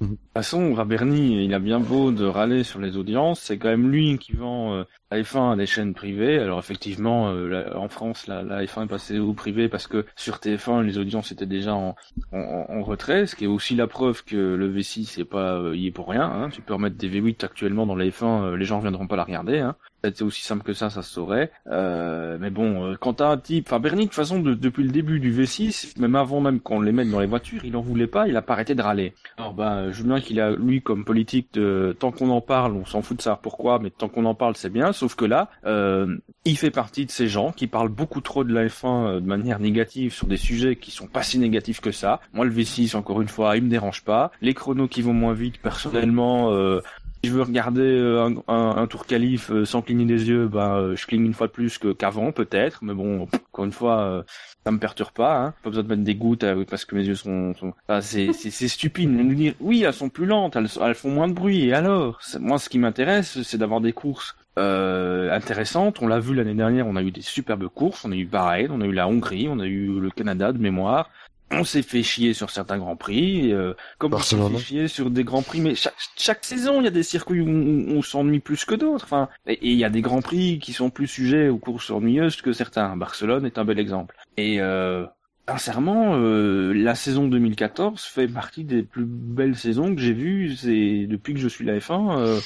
De 0.00 0.06
toute 0.08 0.18
façon, 0.34 0.74
Raberny, 0.74 1.44
il 1.44 1.54
a 1.54 1.58
bien 1.58 1.78
beau 1.78 2.10
de 2.10 2.24
râler 2.24 2.64
sur 2.64 2.80
les 2.80 2.96
audiences, 2.96 3.40
c'est 3.40 3.58
quand 3.58 3.68
même 3.68 3.90
lui 3.90 4.18
qui 4.18 4.32
vend 4.32 4.74
euh, 4.74 4.84
la 5.10 5.22
F1 5.22 5.52
à 5.52 5.56
des 5.56 5.66
chaînes 5.66 5.94
privées. 5.94 6.38
Alors 6.38 6.58
effectivement, 6.58 7.30
euh, 7.30 7.72
en 7.74 7.88
France, 7.88 8.26
la, 8.26 8.42
la, 8.42 8.64
F1 8.64 8.84
est 8.84 8.88
passée 8.88 9.18
au 9.18 9.32
privé 9.34 9.68
parce 9.68 9.86
que 9.86 10.04
sur 10.16 10.36
TF1, 10.36 10.82
les 10.82 10.98
audiences 10.98 11.30
étaient 11.30 11.46
déjà 11.46 11.74
en, 11.74 11.94
en, 12.32 12.82
retrait, 12.82 13.26
ce 13.26 13.36
qui 13.36 13.44
est 13.44 13.48
aussi 13.48 13.76
la 13.76 13.86
preuve 13.86 14.24
que 14.24 14.36
le 14.36 14.68
V6 14.68 15.04
c'est 15.04 15.24
pas 15.24 15.58
euh, 15.58 15.76
y 15.76 15.86
est 15.86 15.92
pour 15.92 16.08
rien. 16.08 16.24
Hein. 16.24 16.48
Tu 16.50 16.60
peux 16.60 16.74
remettre 16.74 16.96
des 16.96 17.08
V8 17.08 17.44
actuellement 17.44 17.86
dans 17.86 17.96
la 17.96 18.06
F1, 18.06 18.54
les 18.54 18.64
gens 18.64 18.80
viendront 18.80 19.06
pas 19.06 19.16
la 19.16 19.24
regarder. 19.24 19.58
Hein. 19.58 19.76
C'est 20.14 20.22
aussi 20.22 20.42
simple 20.42 20.62
que 20.62 20.72
ça, 20.72 20.90
ça 20.90 21.02
se 21.02 21.12
saurait. 21.12 21.50
Euh, 21.66 22.36
mais 22.40 22.50
bon, 22.50 22.84
euh, 22.84 22.96
quand 22.98 23.14
t'as 23.14 23.28
un 23.28 23.36
type, 23.36 23.66
enfin 23.68 23.80
Bernie, 23.80 24.02
de 24.02 24.08
toute 24.08 24.14
façon, 24.14 24.40
depuis 24.40 24.82
le 24.82 24.90
début 24.90 25.20
du 25.20 25.32
V6, 25.32 25.98
même 26.00 26.14
avant 26.14 26.40
même 26.40 26.60
qu'on 26.60 26.80
les 26.80 26.92
mette 26.92 27.10
dans 27.10 27.20
les 27.20 27.26
voitures, 27.26 27.64
il 27.64 27.76
en 27.76 27.80
voulait 27.80 28.06
pas, 28.06 28.28
il 28.28 28.36
a 28.36 28.42
pas 28.42 28.54
arrêté 28.54 28.74
de 28.74 28.82
râler. 28.82 29.14
Alors 29.38 29.54
ben, 29.54 29.90
je 29.90 30.02
veux 30.02 30.08
bien 30.08 30.20
qu'il 30.20 30.40
a 30.40 30.50
lui 30.50 30.82
comme 30.82 31.04
politique 31.04 31.48
de 31.54 31.96
tant 31.98 32.10
qu'on 32.10 32.30
en 32.30 32.40
parle, 32.40 32.72
on 32.72 32.84
s'en 32.84 33.02
fout 33.02 33.16
de 33.16 33.22
savoir 33.22 33.40
pourquoi, 33.40 33.78
mais 33.78 33.90
tant 33.90 34.08
qu'on 34.08 34.24
en 34.24 34.34
parle, 34.34 34.56
c'est 34.56 34.70
bien. 34.70 34.92
Sauf 34.92 35.14
que 35.14 35.24
là, 35.24 35.50
euh, 35.66 36.16
il 36.44 36.58
fait 36.58 36.70
partie 36.70 37.06
de 37.06 37.10
ces 37.10 37.28
gens 37.28 37.52
qui 37.52 37.66
parlent 37.66 37.88
beaucoup 37.88 38.20
trop 38.20 38.44
de 38.44 38.52
la 38.52 38.66
F1 38.66 39.06
euh, 39.06 39.20
de 39.20 39.26
manière 39.26 39.58
négative 39.58 40.12
sur 40.12 40.26
des 40.26 40.36
sujets 40.36 40.76
qui 40.76 40.90
sont 40.90 41.06
pas 41.06 41.22
si 41.22 41.38
négatifs 41.38 41.80
que 41.80 41.92
ça. 41.92 42.20
Moi, 42.32 42.44
le 42.44 42.52
V6, 42.52 42.96
encore 42.96 43.20
une 43.22 43.28
fois, 43.28 43.56
il 43.56 43.64
me 43.64 43.68
dérange 43.68 44.04
pas. 44.04 44.30
Les 44.40 44.54
chronos 44.54 44.88
qui 44.88 45.02
vont 45.02 45.12
moins 45.12 45.34
vite, 45.34 45.58
personnellement, 45.60 46.52
euh, 46.52 46.80
je 47.24 47.32
veux 47.32 47.42
regarder 47.42 47.82
euh, 47.82 48.30
un, 48.48 48.86
tour 48.86 49.06
qualif 49.06 49.50
euh, 49.50 49.64
sans 49.64 49.82
cligner 49.82 50.04
des 50.04 50.28
yeux, 50.28 50.48
bah, 50.48 50.76
euh, 50.76 50.96
je 50.96 51.06
cligne 51.06 51.24
une 51.24 51.34
fois 51.34 51.46
de 51.46 51.52
plus 51.52 51.78
qu'avant 51.98 52.32
peut-être, 52.32 52.80
mais 52.82 52.94
bon, 52.94 53.22
encore 53.22 53.64
une 53.64 53.72
fois, 53.72 54.24
ça 54.64 54.70
me 54.70 54.78
perturbe 54.78 55.12
pas. 55.12 55.36
Hein. 55.36 55.54
Pas 55.62 55.70
besoin 55.70 55.84
de 55.84 55.88
mettre 55.88 56.02
des 56.02 56.14
gouttes 56.14 56.44
parce 56.68 56.84
que 56.84 56.94
mes 56.94 57.04
yeux 57.04 57.14
sont. 57.14 57.54
sont... 57.54 57.74
c'est 58.00 58.32
stupide. 58.68 59.10
Nous 59.10 59.34
dire 59.34 59.54
oui, 59.60 59.82
elles 59.82 59.92
sont 59.92 60.08
plus 60.08 60.26
lentes, 60.26 60.56
elles, 60.56 60.68
elles 60.82 60.94
font 60.94 61.10
moins 61.10 61.28
de 61.28 61.34
bruit. 61.34 61.68
Et 61.68 61.72
alors, 61.72 62.20
moi, 62.40 62.58
ce 62.58 62.68
qui 62.68 62.78
m'intéresse, 62.78 63.42
c'est 63.42 63.58
d'avoir 63.58 63.80
des 63.80 63.92
courses 63.92 64.36
euh, 64.56 65.32
intéressantes. 65.32 66.00
On 66.00 66.06
l'a 66.06 66.20
vu 66.20 66.32
l'année 66.32 66.54
dernière, 66.54 66.86
on 66.86 66.94
a 66.94 67.02
eu 67.02 67.10
des 67.10 67.22
superbes 67.22 67.68
courses. 67.68 68.04
On 68.04 68.12
a 68.12 68.16
eu 68.16 68.24
Bahreïn, 68.24 68.70
on 68.70 68.80
a 68.80 68.86
eu 68.86 68.92
la 68.92 69.08
Hongrie, 69.08 69.48
on 69.48 69.58
a 69.58 69.66
eu 69.66 69.98
le 69.98 70.10
Canada 70.10 70.52
de 70.52 70.58
mémoire 70.58 71.10
on 71.50 71.64
s'est 71.64 71.82
fait 71.82 72.02
chier 72.02 72.34
sur 72.34 72.50
certains 72.50 72.78
grands 72.78 72.96
prix, 72.96 73.52
euh, 73.52 73.74
comme 73.98 74.14
on 74.14 74.18
s'est 74.18 74.36
fait 74.36 74.58
chier 74.58 74.88
sur 74.88 75.10
des 75.10 75.24
grands 75.24 75.42
prix. 75.42 75.60
Mais 75.60 75.74
chaque, 75.74 75.94
chaque 76.16 76.44
saison, 76.44 76.80
il 76.80 76.84
y 76.84 76.88
a 76.88 76.90
des 76.90 77.02
circuits 77.02 77.40
où 77.40 77.48
on, 77.48 78.02
s'ennuie 78.02 78.40
plus 78.40 78.64
que 78.64 78.74
d'autres. 78.74 79.04
Enfin, 79.04 79.28
et 79.46 79.58
il 79.62 79.76
y 79.76 79.84
a 79.84 79.90
des 79.90 80.00
grands 80.00 80.22
prix 80.22 80.58
qui 80.58 80.72
sont 80.72 80.90
plus 80.90 81.06
sujets 81.06 81.48
aux 81.48 81.58
courses 81.58 81.90
ennuyeuses 81.90 82.40
que 82.42 82.52
certains. 82.52 82.96
Barcelone 82.96 83.46
est 83.46 83.58
un 83.58 83.64
bel 83.64 83.78
exemple. 83.78 84.16
Et 84.36 84.60
euh, 84.60 85.06
sincèrement, 85.48 86.16
euh, 86.16 86.72
la 86.72 86.94
saison 86.94 87.28
2014 87.28 88.02
fait 88.02 88.28
partie 88.28 88.64
des 88.64 88.82
plus 88.82 89.06
belles 89.06 89.56
saisons 89.56 89.94
que 89.94 90.00
j'ai 90.00 90.14
vues. 90.14 90.56
C'est 90.56 91.06
depuis 91.06 91.34
que 91.34 91.40
je 91.40 91.48
suis 91.48 91.64
la 91.64 91.78
F1. 91.78 92.40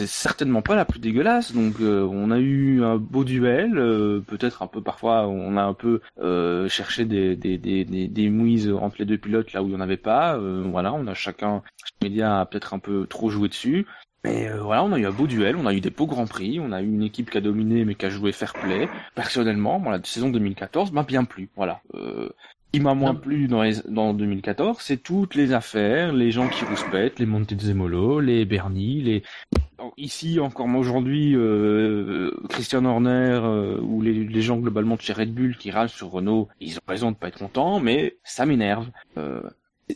C'est 0.00 0.08
certainement 0.08 0.62
pas 0.62 0.74
la 0.74 0.84
plus 0.84 0.98
dégueulasse. 0.98 1.52
Donc 1.52 1.80
euh, 1.80 2.02
on 2.10 2.30
a 2.30 2.38
eu 2.38 2.82
un 2.82 2.96
beau 2.96 3.24
duel, 3.24 3.78
euh, 3.78 4.20
peut-être 4.20 4.62
un 4.62 4.66
peu 4.66 4.82
parfois 4.82 5.28
on 5.28 5.56
a 5.56 5.62
un 5.62 5.74
peu 5.74 6.00
euh, 6.20 6.68
cherché 6.68 7.04
des, 7.04 7.36
des, 7.36 7.58
des, 7.58 7.84
des, 7.84 8.30
mouises 8.30 8.70
entre 8.72 8.96
les 8.98 9.04
deux 9.04 9.18
pilotes 9.18 9.52
là 9.52 9.62
où 9.62 9.66
il 9.66 9.70
n'y 9.70 9.76
en 9.76 9.80
avait 9.80 9.96
pas. 9.96 10.36
voilà, 10.38 10.92
on 10.92 11.06
a 11.06 11.14
chacun, 11.14 11.62
chaque 11.84 12.02
média 12.02 12.40
a 12.40 12.46
peut-être 12.46 12.74
un 12.74 12.78
peu 12.78 13.06
trop 13.06 13.30
joué 13.30 13.48
dessus. 13.48 13.86
Mais 14.24 14.48
voilà, 14.58 14.84
on 14.84 14.92
a 14.92 14.98
eu 14.98 15.06
un 15.06 15.10
beau 15.10 15.26
duel, 15.26 15.56
on 15.56 15.66
a 15.66 15.74
eu 15.74 15.80
des 15.80 15.90
beaux 15.90 16.06
grands 16.06 16.26
prix, 16.26 16.60
on 16.60 16.70
a 16.72 16.80
eu 16.80 16.86
une 16.86 17.02
équipe 17.02 17.30
qui 17.30 17.38
a 17.38 17.40
dominé 17.40 17.84
mais 17.84 17.96
qui 17.96 18.06
a 18.06 18.10
joué 18.10 18.32
fair 18.32 18.52
play. 18.54 18.88
Personnellement, 19.14 19.80
bon, 19.80 19.90
la 19.90 20.02
saison 20.02 20.30
2014 20.30 20.92
m'a 20.92 21.02
bien 21.02 21.24
plu. 21.24 21.48
Voilà. 21.56 21.80
Qui 22.72 22.80
m'a 22.80 22.94
moins 22.94 23.14
plu 23.14 23.48
dans, 23.48 23.62
les, 23.62 23.76
dans 23.88 24.14
2014, 24.14 24.78
c'est 24.80 25.02
toutes 25.02 25.34
les 25.34 25.52
affaires, 25.52 26.12
les 26.12 26.30
gens 26.30 26.48
qui 26.48 26.64
rouspètent, 26.64 27.18
les 27.18 27.26
Montezemolo, 27.26 28.20
les 28.20 28.44
Bernie, 28.44 29.02
les 29.02 29.22
ici 29.96 30.40
encore 30.40 30.66
aujourd'hui 30.68 31.34
euh, 31.34 32.30
Christian 32.48 32.84
Horner 32.84 33.40
euh, 33.42 33.80
ou 33.80 34.00
les, 34.00 34.24
les, 34.24 34.42
gens 34.42 34.56
globalement 34.56 34.96
de 34.96 35.00
chez 35.00 35.12
Red 35.12 35.34
Bull 35.34 35.56
qui 35.56 35.70
râlent 35.70 35.88
sur 35.88 36.10
Renault, 36.10 36.48
ils 36.60 36.76
ont 36.76 36.82
raison 36.86 37.10
de 37.10 37.16
pas 37.16 37.28
être 37.28 37.38
contents, 37.38 37.80
mais 37.80 38.16
ça 38.24 38.46
m'énerve. 38.46 38.88
Euh, 39.18 39.42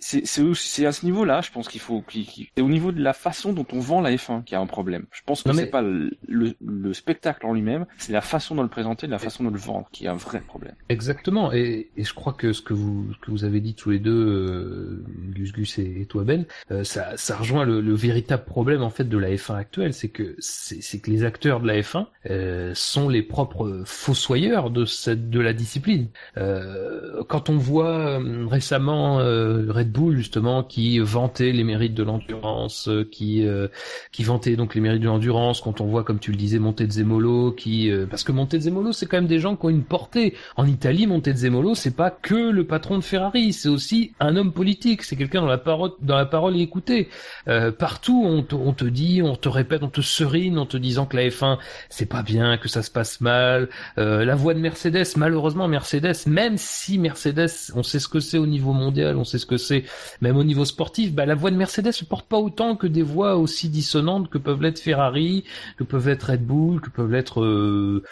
c'est 0.01 0.87
à 0.87 0.93
ce 0.93 1.05
niveau-là, 1.05 1.41
je 1.41 1.51
pense 1.51 1.69
qu'il 1.69 1.81
faut, 1.81 2.05
c'est 2.09 2.63
au 2.63 2.69
niveau 2.69 2.93
de 2.93 3.03
la 3.03 3.13
façon 3.13 3.53
dont 3.53 3.67
on 3.73 3.81
vend 3.81 4.01
la 4.01 4.11
F1 4.11 4.45
qu'il 4.45 4.55
y 4.55 4.59
a 4.59 4.61
un 4.61 4.67
problème. 4.67 5.07
Je 5.13 5.23
pense 5.25 5.43
que 5.43 5.53
c'est 5.53 5.67
pas 5.67 5.83
le, 5.83 6.11
le, 6.29 6.93
spectacle 6.93 7.47
en 7.47 7.53
lui-même, 7.53 7.87
c'est 7.99 8.13
la 8.13 8.21
façon 8.21 8.55
de 8.55 8.63
le 8.63 8.69
présenter, 8.69 9.07
la 9.07 9.19
façon 9.19 9.45
de 9.45 9.51
le 9.51 9.59
vendre 9.59 9.89
qui 9.93 10.05
est 10.05 10.09
un 10.09 10.17
vrai 10.17 10.41
problème. 10.41 10.75
Exactement, 10.89 11.53
et, 11.53 11.91
et 11.97 12.05
je 12.05 12.15
crois 12.15 12.33
que 12.33 12.53
ce 12.53 12.63
que 12.63 12.75
vous 12.75 13.13
ce 13.13 13.19
que 13.19 13.31
vous 13.31 13.45
avez 13.45 13.61
dit 13.61 13.75
tous 13.75 13.91
les 13.91 13.99
deux, 13.99 14.13
euh, 14.13 15.05
Gus 15.35 15.53
Gus 15.53 15.79
et, 15.79 16.07
toi 16.07 16.25
Ben, 16.25 16.47
euh, 16.71 16.85
ça, 16.85 17.17
ça 17.17 17.37
rejoint 17.37 17.65
le, 17.65 17.81
le, 17.81 17.95
véritable 17.95 18.45
problème 18.45 18.83
en 18.83 18.91
fait 18.91 19.05
de 19.05 19.19
la 19.19 19.31
F1 19.31 19.57
actuelle, 19.57 19.95
c'est 19.95 20.09
que 20.09 20.37
c'est 20.39 20.99
que 21.01 21.11
les 21.11 21.25
acteurs 21.25 21.61
de 21.61 21.67
la 21.67 21.81
F1 21.81 22.07
euh, 22.31 22.73
sont 22.75 23.09
les 23.09 23.23
propres 23.23 23.83
fossoyeurs 23.85 24.71
de 24.71 24.85
cette 24.85 25.31
de 25.31 25.41
la 25.41 25.53
discipline. 25.53 26.09
Euh, 26.37 27.23
quand 27.29 27.51
on 27.51 27.57
voit 27.57 28.21
euh, 28.21 28.47
récemment 28.47 29.17
Red 29.17 29.86
Bull 29.91 30.17
justement 30.17 30.63
qui 30.63 30.99
vantait 30.99 31.53
les 31.53 31.65
mérites 31.65 31.95
de 31.95 32.03
l'endurance, 32.03 32.89
euh, 32.89 33.09
qui 33.11 33.47
euh, 33.47 33.69
qui 34.13 34.25
vantait 34.25 34.57
donc 34.57 34.75
les 34.75 34.81
mérites 34.81 35.03
de 35.03 35.07
l'endurance. 35.07 35.61
Quand 35.61 35.81
on 35.81 35.87
voit, 35.87 36.05
comme 36.05 36.19
tu 36.19 36.31
le 36.31 36.37
disais, 36.37 36.59
Montezemolo, 36.59 37.53
qui 37.53 37.91
euh, 37.91 38.07
parce 38.07 38.25
que 38.25 38.33
Montezemolo 38.33 38.93
c'est 38.93 39.07
quand 39.07 39.17
même 39.17 39.27
des 39.27 39.39
gens 39.39 39.57
qui 39.57 39.67
ont 39.67 39.71
une 39.71 39.85
portée. 39.85 40.35
En 40.57 40.67
Italie, 40.67 41.07
Montezemolo 41.07 41.75
c'est 41.75 41.97
pas 41.97 42.11
que 42.11 42.51
le 42.51 42.67
patron 42.67 42.99
de 42.99 43.05
Ferrari, 43.05 43.53
c'est 43.53 43.69
aussi 43.69 44.13
un 44.21 44.37
homme 44.37 44.53
politique. 44.53 45.03
C'est 45.03 45.17
quelqu'un 45.17 45.41
dans 45.41 45.47
la 45.47 45.59
parole 45.59 45.93
dans 46.01 46.17
la 46.17 46.27
parole 46.27 46.57
et 46.57 46.61
écouté. 46.61 47.09
partout 47.79 48.23
on 48.25 48.43
te, 48.43 48.55
on 48.55 48.73
te 48.73 48.85
dit, 48.85 49.23
on 49.23 49.37
te 49.37 49.49
répète, 49.49 49.83
on 49.83 49.89
te 49.89 50.01
serine 50.01 50.59
en 50.59 50.67
te 50.67 50.77
disant 50.77 51.07
que 51.07 51.17
la 51.17 51.29
F1 51.29 51.59
c'est 51.89 52.07
pas 52.07 52.23
bien, 52.23 52.59
que 52.59 52.69
ça 52.69 52.83
se 52.83 52.91
passe 52.91 53.21
mal. 53.21 53.69
la 53.97 54.35
voix 54.35 54.55
de 54.55 54.61
Mercedes, 54.61 55.17
malheureusement 55.17 55.69
Mercedes, 55.69 56.27
même 56.27 56.57
si 56.57 56.99
Mercedes, 56.99 57.73
on 57.75 57.83
sait 57.83 57.99
ce 57.99 58.09
que 58.09 58.21
c'est 58.21 58.39
au 58.39 58.47
niveau 58.47 58.73
mondial, 58.73 59.17
on 59.17 59.25
sait 59.25 59.39
ce 59.39 59.47
que 59.47 59.57
même 60.21 60.37
au 60.37 60.45
niveau 60.45 60.65
sportif, 60.65 61.13
bah, 61.13 61.27
la 61.27 61.35
voix 61.35 61.51
de 61.51 61.57
Mercedes 61.57 61.93
ne 62.01 62.07
porte 62.07 62.29
pas 62.29 62.39
autant 62.39 62.77
que 62.77 62.87
des 62.87 63.03
voix 63.03 63.37
aussi 63.37 63.69
dissonantes 63.69 64.29
que 64.31 64.39
peuvent 64.39 64.63
l'être 64.63 64.79
Ferrari, 64.79 65.45
que 65.77 65.85
peuvent 65.85 66.09
être 66.09 66.31
Red 66.31 66.45
Bull, 66.45 66.81
que 66.81 66.91
peuvent 66.91 67.11
l'être, 67.11 67.43
euh, 67.43 68.03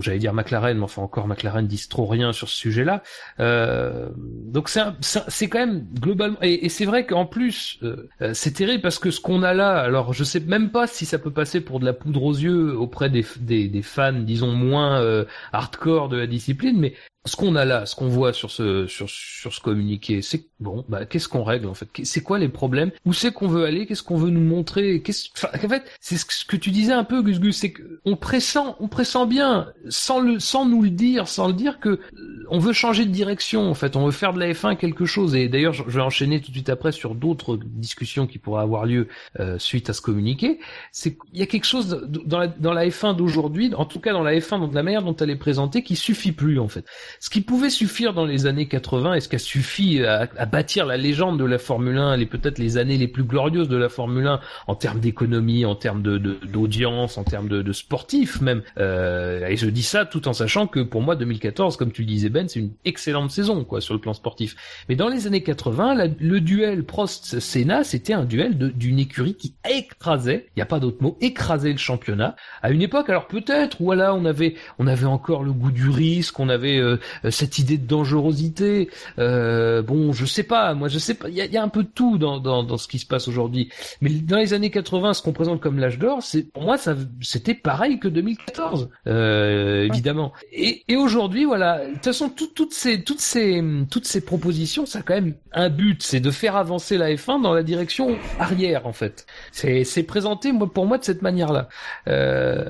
j'allais 0.00 0.18
dire 0.18 0.32
McLaren, 0.34 0.76
mais 0.76 0.84
enfin 0.84 1.02
encore 1.02 1.26
McLaren 1.26 1.66
disent 1.66 1.88
trop 1.88 2.06
rien 2.06 2.32
sur 2.32 2.48
ce 2.48 2.56
sujet-là. 2.56 3.02
Euh, 3.40 4.08
donc 4.16 4.68
c'est 4.68 4.80
c'est 5.00 5.48
quand 5.48 5.58
même 5.58 5.86
globalement, 6.00 6.38
et, 6.42 6.68
c'est 6.68 6.84
vrai 6.84 7.06
qu'en 7.06 7.26
plus 7.26 7.78
euh, 7.82 8.08
euh, 8.22 8.30
c'est 8.34 8.52
terrible 8.52 8.82
parce 8.82 8.98
que 8.98 9.10
ce 9.10 9.20
qu'on 9.20 9.42
a 9.42 9.54
là, 9.54 9.78
alors 9.78 10.12
je 10.12 10.24
sais 10.24 10.40
même 10.40 10.70
pas 10.70 10.86
si 10.86 11.06
ça 11.06 11.18
peut 11.18 11.30
passer 11.30 11.60
pour 11.60 11.80
de 11.80 11.84
la 11.84 11.92
poudre 11.92 12.22
aux 12.22 12.34
yeux 12.34 12.76
auprès 12.76 13.10
des, 13.10 13.24
des, 13.38 13.68
des 13.68 13.82
fans, 13.82 14.12
disons 14.12 14.52
moins 14.52 15.00
euh, 15.00 15.24
hardcore 15.52 16.08
de 16.08 16.16
la 16.16 16.26
discipline, 16.26 16.78
mais 16.78 16.94
ce 17.26 17.36
qu'on 17.36 17.54
a 17.54 17.66
là, 17.66 17.84
ce 17.84 17.94
qu'on 17.94 18.08
voit 18.08 18.32
sur 18.32 18.50
ce 18.50 18.86
sur 18.86 19.10
sur 19.10 19.52
ce 19.52 19.60
communiqué, 19.60 20.22
c'est 20.22 20.46
bon, 20.58 20.86
bah 20.88 21.04
qu'est-ce 21.04 21.28
qu'on 21.28 21.44
règle 21.44 21.66
en 21.66 21.74
fait? 21.74 21.88
C'est 22.02 22.22
quoi 22.22 22.38
les 22.38 22.48
problèmes? 22.48 22.92
Où 23.04 23.12
c'est 23.12 23.30
qu'on 23.30 23.46
veut 23.46 23.66
aller? 23.66 23.84
Qu'est-ce 23.84 24.02
qu'on 24.02 24.16
veut 24.16 24.30
nous 24.30 24.40
montrer? 24.40 25.02
Qu'est-ce 25.02 25.28
en 25.44 25.68
fait, 25.68 25.82
c'est 26.00 26.16
ce 26.16 26.46
que 26.46 26.56
tu 26.56 26.70
disais 26.70 26.94
un 26.94 27.04
peu 27.04 27.20
Gus 27.22 27.38
Gus, 27.38 27.58
c'est 27.58 27.74
qu'on 27.74 28.16
pressent 28.16 28.74
on 28.80 28.88
pressent 28.88 29.26
bien 29.26 29.70
sans 29.90 30.20
le 30.20 30.40
sans 30.40 30.64
nous 30.64 30.80
le 30.80 30.88
dire, 30.88 31.28
sans 31.28 31.48
le 31.48 31.52
dire 31.52 31.78
que 31.78 31.90
euh, 31.90 32.46
on 32.48 32.58
veut 32.58 32.72
changer 32.72 33.04
de 33.04 33.10
direction 33.10 33.68
en 33.68 33.74
fait, 33.74 33.96
on 33.96 34.06
veut 34.06 34.12
faire 34.12 34.32
de 34.32 34.40
la 34.40 34.50
F1 34.50 34.78
quelque 34.78 35.04
chose. 35.04 35.34
Et 35.34 35.50
d'ailleurs 35.50 35.74
je 35.74 35.82
vais 35.82 36.00
enchaîner 36.00 36.40
tout 36.40 36.48
de 36.48 36.56
suite 36.56 36.70
après 36.70 36.90
sur 36.90 37.14
d'autres 37.14 37.58
discussions 37.62 38.26
qui 38.26 38.38
pourraient 38.38 38.62
avoir 38.62 38.86
lieu 38.86 39.08
euh, 39.40 39.58
suite 39.58 39.90
à 39.90 39.92
ce 39.92 40.00
communiqué, 40.00 40.58
c'est 40.90 41.18
qu'il 41.18 41.38
y 41.38 41.42
a 41.42 41.46
quelque 41.46 41.66
chose 41.66 42.08
dans 42.08 42.38
la 42.38 42.46
dans 42.46 42.72
la 42.72 42.86
F1 42.86 43.14
d'aujourd'hui, 43.14 43.74
en 43.74 43.84
tout 43.84 44.00
cas 44.00 44.14
dans 44.14 44.22
la 44.22 44.32
F1 44.38 44.58
dans 44.58 44.72
la 44.72 44.82
manière 44.82 45.02
dont 45.02 45.16
elle 45.16 45.28
est 45.28 45.36
présentée 45.36 45.82
qui 45.82 45.96
suffit 45.96 46.32
plus 46.32 46.58
en 46.58 46.68
fait. 46.68 46.86
Ce 47.18 47.30
qui 47.30 47.40
pouvait 47.40 47.70
suffire 47.70 48.14
dans 48.14 48.24
les 48.24 48.46
années 48.46 48.66
80 48.66 49.14
et 49.14 49.20
ce 49.20 49.28
qui 49.28 49.36
a 49.36 49.38
suffi 49.38 50.04
à, 50.04 50.26
bâtir 50.46 50.86
la 50.86 50.96
légende 50.96 51.38
de 51.38 51.44
la 51.44 51.58
Formule 51.58 51.98
1, 51.98 52.16
les 52.16 52.26
peut-être 52.26 52.58
les 52.58 52.78
années 52.78 52.96
les 52.96 53.08
plus 53.08 53.24
glorieuses 53.24 53.68
de 53.68 53.76
la 53.76 53.88
Formule 53.88 54.26
1 54.26 54.40
en 54.66 54.74
termes 54.74 55.00
d'économie, 55.00 55.64
en 55.64 55.74
termes 55.74 56.02
de 56.02 56.18
d'audience, 56.18 57.18
en 57.18 57.24
termes 57.24 57.48
de, 57.48 57.62
de 57.62 57.72
sportifs 57.72 58.40
même. 58.40 58.62
Euh, 58.78 59.46
et 59.46 59.56
je 59.56 59.68
dis 59.68 59.82
ça 59.82 60.04
tout 60.04 60.28
en 60.28 60.32
sachant 60.32 60.66
que 60.66 60.80
pour 60.80 61.02
moi 61.02 61.16
2014, 61.16 61.76
comme 61.76 61.92
tu 61.92 62.02
le 62.02 62.08
disais 62.08 62.28
Ben, 62.28 62.48
c'est 62.48 62.60
une 62.60 62.72
excellente 62.84 63.30
saison 63.30 63.64
quoi 63.64 63.80
sur 63.80 63.94
le 63.94 64.00
plan 64.00 64.12
sportif. 64.12 64.56
Mais 64.88 64.96
dans 64.96 65.08
les 65.08 65.26
années 65.26 65.42
80, 65.42 65.94
le 66.18 66.40
duel 66.40 66.84
Prost-Senna, 66.84 67.84
c'était 67.84 68.12
un 68.12 68.24
duel 68.24 68.56
d'une 68.56 68.98
écurie 68.98 69.34
qui 69.34 69.54
écrasait, 69.68 70.46
il 70.48 70.58
n'y 70.58 70.62
a 70.62 70.66
pas 70.66 70.80
d'autre 70.80 71.02
mot, 71.02 71.16
écrasait 71.20 71.72
le 71.72 71.78
championnat 71.78 72.36
à 72.62 72.70
une 72.70 72.82
époque. 72.82 73.08
Alors 73.08 73.26
peut-être 73.26 73.78
voilà, 73.80 74.14
on 74.14 74.24
avait 74.24 74.54
on 74.78 74.86
avait 74.86 75.06
encore 75.06 75.42
le 75.42 75.52
goût 75.52 75.70
du 75.72 75.88
risque, 75.88 76.38
on 76.40 76.48
avait 76.48 76.78
euh, 76.78 76.98
cette 77.30 77.58
idée 77.58 77.78
de 77.78 77.86
dangerosité. 77.86 78.90
Euh, 79.18 79.82
bon, 79.82 80.12
je 80.12 80.24
sais 80.24 80.42
pas, 80.42 80.74
moi 80.74 80.88
je 80.88 80.98
sais 80.98 81.14
pas, 81.14 81.28
il 81.28 81.34
y 81.34 81.56
a, 81.56 81.62
un 81.62 81.68
peu 81.68 81.82
de 81.82 81.88
tout 81.88 82.18
dans, 82.18 82.38
dans, 82.38 82.62
dans 82.62 82.76
ce 82.76 82.88
qui 82.88 82.98
se 82.98 83.06
passe 83.06 83.28
aujourd'hui. 83.28 83.70
Mais 84.00 84.10
dans 84.10 84.38
les 84.38 84.54
années 84.54 84.70
80, 84.70 85.14
ce 85.14 85.22
qu'on 85.22 85.32
présente 85.32 85.60
comme 85.60 85.78
l'âge 85.78 85.98
d'or, 85.98 86.22
c'est 86.22 86.50
pour 86.52 86.62
moi 86.62 86.78
ça 86.78 86.94
c'était 87.20 87.54
pareil 87.54 87.98
que 87.98 88.08
2014, 88.08 88.88
euh, 89.06 89.84
évidemment. 89.84 90.32
Et, 90.52 90.84
et 90.88 90.96
aujourd'hui, 90.96 91.44
voilà, 91.44 91.86
de 91.86 91.94
toute 91.94 92.04
façon, 92.04 92.30
toutes 92.30 92.72
ces 92.72 93.02
toutes 93.02 93.20
ces 93.20 93.62
toutes 93.90 94.06
ces 94.06 94.20
propositions, 94.20 94.86
ça 94.86 95.00
a 95.00 95.02
quand 95.02 95.14
même 95.14 95.34
un 95.52 95.68
but, 95.68 96.02
c'est 96.02 96.20
de 96.20 96.30
faire 96.30 96.56
avancer 96.56 96.96
la 96.98 97.12
F1 97.14 97.42
dans 97.42 97.52
la 97.52 97.62
direction 97.62 98.16
arrière 98.38 98.86
en 98.86 98.92
fait. 98.92 99.26
C'est 99.52 99.84
c'est 99.84 100.02
présenté 100.02 100.52
moi 100.52 100.72
pour 100.72 100.86
moi 100.86 100.98
de 100.98 101.04
cette 101.04 101.22
manière-là. 101.22 101.68
Euh, 102.08 102.68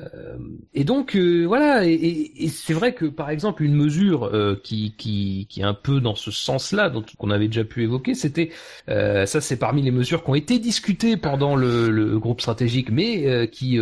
et 0.73 0.83
donc 0.83 1.15
euh, 1.15 1.45
voilà, 1.45 1.85
et, 1.85 1.91
et, 1.93 2.45
et 2.45 2.47
c'est 2.49 2.73
vrai 2.73 2.93
que 2.93 3.05
par 3.05 3.29
exemple 3.29 3.63
une 3.63 3.75
mesure 3.75 4.20
euh, 4.23 4.55
qui, 4.61 5.47
est 5.57 5.63
un 5.63 5.73
peu 5.73 5.99
dans 5.99 6.15
ce 6.15 6.31
sens-là, 6.31 6.91
qu'on 7.17 7.29
avait 7.29 7.47
déjà 7.47 7.63
pu 7.63 7.83
évoquer, 7.83 8.13
c'était 8.15 8.49
euh, 8.89 9.25
ça, 9.25 9.41
c'est 9.41 9.57
parmi 9.57 9.81
les 9.81 9.91
mesures 9.91 10.23
qui 10.23 10.29
ont 10.29 10.35
été 10.35 10.59
discutées 10.59 11.17
pendant 11.17 11.55
le, 11.55 12.19
groupe 12.19 12.41
stratégique, 12.41 12.91
mais 12.91 13.27
euh, 13.27 13.45
qui, 13.45 13.79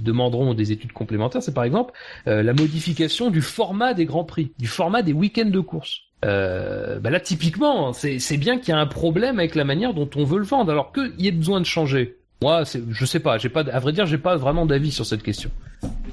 demanderont 0.00 0.54
des 0.54 0.72
études 0.72 0.92
complémentaires. 0.92 1.42
C'est 1.42 1.54
par 1.54 1.64
exemple 1.64 1.92
la 2.26 2.52
modification 2.52 3.30
du 3.30 3.40
format 3.40 3.94
des 3.94 4.04
grands 4.04 4.24
prix, 4.24 4.52
du 4.58 4.66
format 4.66 5.02
des 5.02 5.12
week-ends 5.12 5.50
de 5.50 5.60
course. 5.60 6.02
Bah 6.22 7.10
là 7.10 7.20
typiquement, 7.20 7.92
c'est 7.92 8.36
bien 8.36 8.58
qu'il 8.58 8.70
y 8.70 8.72
a 8.72 8.78
un 8.78 8.86
problème 8.86 9.38
avec 9.38 9.54
la 9.54 9.64
manière 9.64 9.94
dont 9.94 10.08
on 10.16 10.24
veut 10.24 10.38
le 10.38 10.44
vendre, 10.44 10.70
alors 10.70 10.92
qu'il 10.92 11.12
y 11.18 11.28
ait 11.28 11.32
besoin 11.32 11.60
de 11.60 11.66
changer. 11.66 12.16
Moi, 12.42 12.64
je 12.64 13.04
sais 13.04 13.20
pas, 13.20 13.38
pas, 13.38 13.60
à 13.60 13.78
vrai 13.78 13.92
dire, 13.92 14.06
j'ai 14.06 14.18
pas 14.18 14.36
vraiment 14.36 14.66
d'avis 14.66 14.90
sur 14.90 15.06
cette 15.06 15.22
question. 15.22 15.50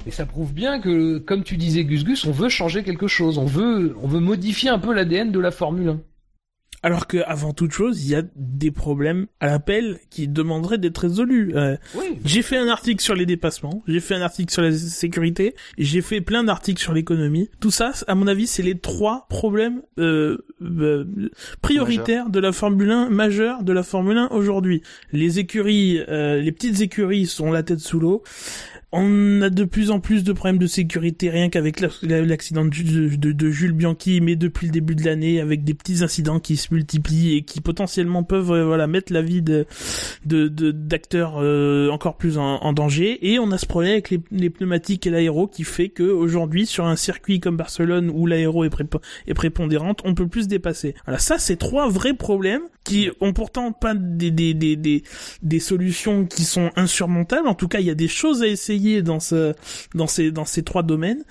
Et 0.06 0.10
ça 0.10 0.26
prouve 0.26 0.52
bien 0.52 0.80
que, 0.80 1.18
comme 1.18 1.44
tu 1.44 1.56
disais 1.56 1.84
Gus 1.84 2.04
Gus, 2.04 2.24
on 2.24 2.32
veut 2.32 2.48
changer 2.48 2.82
quelque 2.82 3.06
chose, 3.06 3.38
on 3.38 3.44
veut, 3.44 3.94
on 4.02 4.08
veut 4.08 4.20
modifier 4.20 4.70
un 4.70 4.78
peu 4.78 4.94
l'ADN 4.94 5.30
de 5.30 5.38
la 5.38 5.50
Formule 5.50 5.88
1. 5.88 6.00
Alors 6.82 7.06
que 7.06 7.18
avant 7.26 7.52
toute 7.52 7.72
chose, 7.72 8.02
il 8.06 8.10
y 8.10 8.14
a 8.14 8.22
des 8.36 8.70
problèmes 8.70 9.26
à 9.38 9.46
l'appel 9.46 9.98
qui 10.08 10.28
demanderaient 10.28 10.78
d'être 10.78 10.96
résolus. 10.96 11.52
Euh, 11.54 11.76
J'ai 12.24 12.40
fait 12.40 12.56
un 12.56 12.68
article 12.68 13.02
sur 13.02 13.14
les 13.14 13.26
dépassements, 13.26 13.82
j'ai 13.86 14.00
fait 14.00 14.14
un 14.14 14.22
article 14.22 14.50
sur 14.50 14.62
la 14.62 14.72
sécurité, 14.72 15.54
j'ai 15.76 16.00
fait 16.00 16.22
plein 16.22 16.42
d'articles 16.42 16.80
sur 16.80 16.94
l'économie. 16.94 17.50
Tout 17.60 17.70
ça, 17.70 17.92
à 18.06 18.14
mon 18.14 18.26
avis, 18.26 18.46
c'est 18.46 18.62
les 18.62 18.78
trois 18.78 19.26
problèmes 19.28 19.82
euh, 19.98 20.38
euh, 20.62 21.04
prioritaires 21.60 22.30
de 22.30 22.40
la 22.40 22.52
Formule 22.52 22.90
1 22.90 23.10
majeurs 23.10 23.62
de 23.62 23.74
la 23.74 23.82
Formule 23.82 24.16
1 24.16 24.28
aujourd'hui. 24.28 24.80
Les 25.12 25.38
écuries, 25.38 26.00
euh, 26.08 26.40
les 26.40 26.52
petites 26.52 26.80
écuries 26.80 27.26
sont 27.26 27.52
la 27.52 27.62
tête 27.62 27.80
sous 27.80 28.00
l'eau 28.00 28.22
on 28.92 29.42
a 29.42 29.50
de 29.50 29.64
plus 29.64 29.90
en 29.90 30.00
plus 30.00 30.24
de 30.24 30.32
problèmes 30.32 30.58
de 30.58 30.66
sécurité, 30.66 31.30
rien 31.30 31.48
qu'avec 31.48 31.80
l'accident 32.02 32.64
de, 32.64 33.50
Jules 33.50 33.72
Bianchi, 33.72 34.20
mais 34.20 34.34
depuis 34.34 34.66
le 34.66 34.72
début 34.72 34.96
de 34.96 35.04
l'année, 35.04 35.40
avec 35.40 35.62
des 35.62 35.74
petits 35.74 36.02
incidents 36.02 36.40
qui 36.40 36.56
se 36.56 36.74
multiplient 36.74 37.36
et 37.36 37.42
qui 37.42 37.60
potentiellement 37.60 38.24
peuvent 38.24 38.50
euh, 38.50 38.64
voilà 38.64 38.86
mettre 38.86 39.12
la 39.12 39.22
vie 39.22 39.42
de 39.42 39.66
d'acteurs 40.24 41.34
euh, 41.38 41.88
encore 41.90 42.16
plus 42.16 42.38
en, 42.38 42.72
danger. 42.72 43.30
Et 43.30 43.38
on 43.38 43.52
a 43.52 43.58
ce 43.58 43.66
problème 43.66 43.92
avec 43.92 44.10
les, 44.10 44.50
pneumatiques 44.50 45.06
et 45.06 45.10
l'aéro 45.10 45.46
qui 45.46 45.64
fait 45.64 45.88
que 45.88 46.02
aujourd'hui, 46.02 46.66
sur 46.66 46.86
un 46.86 46.96
circuit 46.96 47.40
comme 47.40 47.56
Barcelone 47.56 48.10
où 48.10 48.26
l'aéro 48.26 48.64
est, 48.64 49.34
prépondérante, 49.34 50.00
on 50.04 50.14
peut 50.14 50.26
plus 50.26 50.44
se 50.44 50.48
dépasser. 50.48 50.94
Voilà, 51.04 51.18
ça 51.18 51.38
c'est 51.38 51.56
trois 51.56 51.88
vrais 51.88 52.14
problèmes 52.14 52.62
qui 52.90 53.08
ont 53.20 53.32
pourtant 53.32 53.70
pas 53.70 53.94
des, 53.94 54.32
des, 54.32 54.52
des, 54.52 54.74
des, 54.74 55.04
des 55.42 55.60
solutions 55.60 56.26
qui 56.26 56.42
sont 56.42 56.72
insurmontables. 56.74 57.46
En 57.46 57.54
tout 57.54 57.68
cas, 57.68 57.78
il 57.78 57.86
y 57.86 57.90
a 57.90 57.94
des 57.94 58.08
choses 58.08 58.42
à 58.42 58.48
essayer 58.48 59.00
dans 59.00 59.20
ce, 59.20 59.54
dans 59.94 60.08
ces, 60.08 60.32
dans 60.32 60.44
ces 60.44 60.64
trois 60.64 60.82
domaines. 60.82 61.24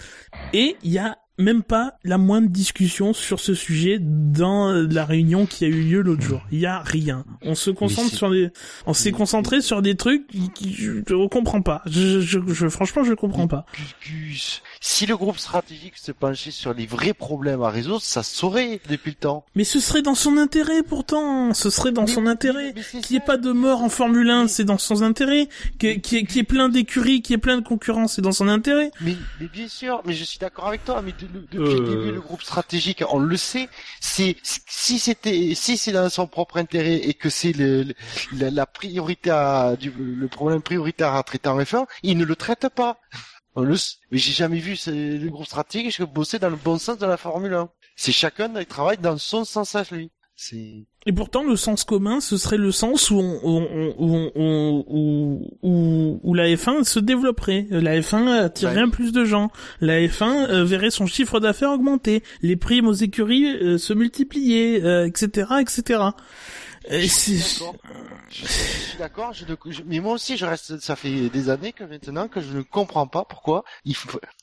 Et 0.54 0.78
il 0.84 0.92
y 0.94 1.00
a 1.00 1.19
même 1.40 1.64
pas 1.64 1.94
la 2.04 2.18
moindre 2.18 2.50
discussion 2.50 3.14
sur 3.14 3.40
ce 3.40 3.54
sujet 3.54 3.98
dans 4.00 4.72
la 4.72 5.06
réunion 5.06 5.46
qui 5.46 5.66
a 5.66 5.68
eu 5.68 5.82
lieu 5.82 6.02
l'autre 6.02 6.22
jour. 6.22 6.42
Il 6.52 6.60
y 6.60 6.66
a 6.66 6.80
rien. 6.80 7.26
On 7.42 7.56
se 7.56 7.72
concentre 7.72 8.14
sur 8.14 8.30
des, 8.30 8.50
on 8.86 8.94
s'est 8.94 9.12
concentré 9.12 9.62
sur 9.62 9.82
des 9.82 9.96
trucs 9.96 10.28
qui, 10.54 10.74
je, 10.74 10.92
ne 10.92 11.28
comprends 11.28 11.62
pas. 11.62 11.82
Je, 11.86 12.20
je, 12.20 12.40
je, 12.48 12.68
franchement, 12.68 13.04
je 13.04 13.14
comprends 13.14 13.48
pas. 13.48 13.66
Si 14.82 15.06
le 15.06 15.16
groupe 15.16 15.40
stratégique 15.40 15.98
se 15.98 16.12
penchait 16.12 16.52
sur 16.52 16.74
les 16.74 16.86
vrais 16.86 17.14
problèmes 17.14 17.62
à 17.62 17.70
résoudre, 17.70 18.02
ça 18.02 18.24
saurait 18.24 18.82
depuis 18.90 19.12
le 19.12 19.16
temps. 19.16 19.46
Mais 19.56 19.64
ce 19.64 19.80
serait 19.80 20.02
dans 20.02 20.16
son 20.16 20.38
intérêt 20.38 20.84
pourtant. 20.84 21.54
Ce 21.54 21.70
serait 21.70 21.92
dans 21.92 22.08
son 22.08 22.28
intérêt. 22.28 22.74
Qu'il 22.74 23.12
n'y 23.12 23.18
ait 23.18 23.26
pas 23.26 23.38
de 23.38 23.52
mort 23.52 23.82
en 23.82 23.90
Formule 23.90 24.30
1, 24.30 24.48
c'est 24.48 24.66
dans 24.66 24.78
son 24.78 25.02
intérêt. 25.02 25.48
Qu'il 25.80 26.02
y, 26.12 26.40
ait 26.40 26.44
plein 26.44 26.70
d'écuries, 26.70 27.22
qu'il 27.22 27.34
y 27.34 27.36
ait 27.36 27.38
plein 27.38 27.58
de 27.58 27.66
concurrence, 27.66 28.16
c'est 28.16 28.22
dans 28.22 28.32
son 28.32 28.48
intérêt. 28.48 28.92
Mais, 29.02 29.16
mais 29.40 29.48
bien 29.48 29.68
sûr, 29.68 30.02
mais 30.06 30.14
je 30.14 30.24
suis 30.24 30.40
d'accord 30.40 30.68
avec 30.68 30.84
toi. 30.84 31.02
Mais 31.02 31.12
de, 31.12 31.29
le, 31.34 31.42
depuis 31.42 31.58
le 31.58 31.64
Euh. 31.82 31.96
début, 32.06 32.12
le 32.14 32.22
groupe 32.22 32.42
stratégique, 32.42 33.04
on 33.10 33.20
le 33.20 33.38
sait. 33.38 33.70
C'est 34.02 34.36
si 34.44 35.00
c'était, 35.00 35.54
si 35.56 35.78
c'est 35.78 35.92
dans 35.92 36.10
son 36.10 36.28
propre 36.28 36.58
intérêt 36.58 36.96
et 36.96 37.14
que 37.14 37.30
c'est 37.30 37.52
le, 37.54 37.84
le- 37.84 37.94
la, 38.34 38.50
la 38.52 38.66
priorité 38.66 39.30
à, 39.32 39.76
du, 39.76 39.92
le 39.92 40.28
problème 40.28 40.62
prioritaire 40.62 41.14
à 41.14 41.24
traiter 41.24 41.50
en 41.50 41.60
F1, 41.60 41.86
il 42.04 42.18
ne 42.18 42.26
le 42.26 42.36
traite 42.36 42.68
pas. 42.70 42.98
On 43.56 43.62
le, 43.64 43.74
s- 43.76 43.98
mais 44.12 44.18
j'ai 44.18 44.32
jamais 44.34 44.60
vu 44.60 44.76
ce- 44.76 44.90
le 44.92 45.30
groupe 45.30 45.46
stratégique 45.48 46.02
bosser 46.04 46.40
dans 46.40 46.50
le 46.50 46.56
bon 46.56 46.78
sens 46.78 46.98
de 46.98 47.06
la 47.06 47.18
Formule 47.18 47.54
1. 47.54 47.70
C'est 47.96 48.12
chacun 48.12 48.48
qui 48.54 48.66
travaille 48.66 48.98
dans 48.98 49.18
son 49.18 49.44
sens 49.46 49.76
à 49.76 49.84
lui. 49.92 50.12
C'est 50.36 50.86
Et 51.06 51.14
pourtant, 51.14 51.44
le 51.46 51.56
sens 51.56 51.86
commun, 51.86 52.20
ce 52.20 52.36
serait 52.38 52.58
le 52.58 52.72
sens 52.74 53.10
où, 53.10 53.16
on, 53.20 53.40
où, 53.44 53.50
on- 53.72 53.94
où, 53.98 54.16
on- 54.36 54.86
où, 54.86 54.86
où, 54.90 55.48
où- 55.64 56.20
où 56.24 56.34
la 56.34 56.48
F1 56.50 56.84
se 56.84 57.00
développerait. 57.00 57.68
La 57.72 58.00
F1 58.02 58.28
attirerait 58.28 58.84
Ouais. 58.84 58.90
plus 58.92 59.12
de 59.14 59.24
gens. 59.24 59.50
La 59.80 60.02
F1 60.02 60.50
euh, 60.50 60.64
verrait 60.66 60.90
son 60.92 61.06
chiffre 61.06 61.40
d'affaires 61.40 61.72
augmenter. 61.72 62.22
Les 62.42 62.58
primes 62.58 62.88
aux 62.88 62.94
écuries 62.94 63.48
euh, 63.48 63.78
se 63.78 63.94
multiplier, 63.94 64.84
euh, 64.84 65.06
etc., 65.08 65.48
etc. 65.62 66.02
Et 66.90 67.02
Je 67.02 67.08
suis 67.08 67.38
d'accord. 67.38 67.76
Je, 68.30 68.46
je 68.46 68.52
suis 68.52 68.98
d'accord. 68.98 69.34
Je, 69.34 69.46
ne- 69.46 69.56
je- 69.72 69.84
mais 69.86 70.00
moi 70.00 70.14
aussi, 70.14 70.38
je 70.38 70.46
reste. 70.46 70.80
Ça 70.80 70.96
fait 70.96 71.30
des 71.30 71.50
années 71.50 71.72
que 71.74 71.84
maintenant 71.84 72.28
que 72.28 72.42
je 72.42 72.52
ne 72.56 72.62
comprends 72.62 73.08
pas 73.08 73.26
pourquoi 73.26 73.64
ils, 73.86 73.96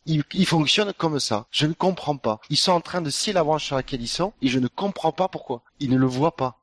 ils, 0.07 0.23
ils 0.33 0.47
fonctionnent 0.47 0.93
comme 0.93 1.19
ça. 1.21 1.47
Je 1.51 1.67
ne 1.67 1.73
comprends 1.73 2.17
pas. 2.17 2.41
Ils 2.51 2.57
sont 2.57 2.73
en 2.73 2.81
train 2.81 3.01
de 3.03 3.11
scier 3.11 3.33
la 3.33 3.43
branche 3.45 3.65
sur 3.67 3.77
laquelle 3.77 4.01
ils 4.03 4.09
sont 4.09 4.33
et 4.43 4.49
je 4.49 4.59
ne 4.59 4.69
comprends 4.69 5.13
pas 5.13 5.29
pourquoi. 5.29 5.63
Ils 5.81 5.91
ne 5.91 5.97
le 5.97 6.07
voient 6.07 6.37
pas. 6.37 6.61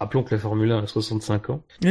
Rappelons 0.00 0.22
que 0.22 0.34
la 0.34 0.40
Formule 0.40 0.72
1 0.72 0.82
a 0.84 0.86
65 0.86 1.50
ans. 1.50 1.62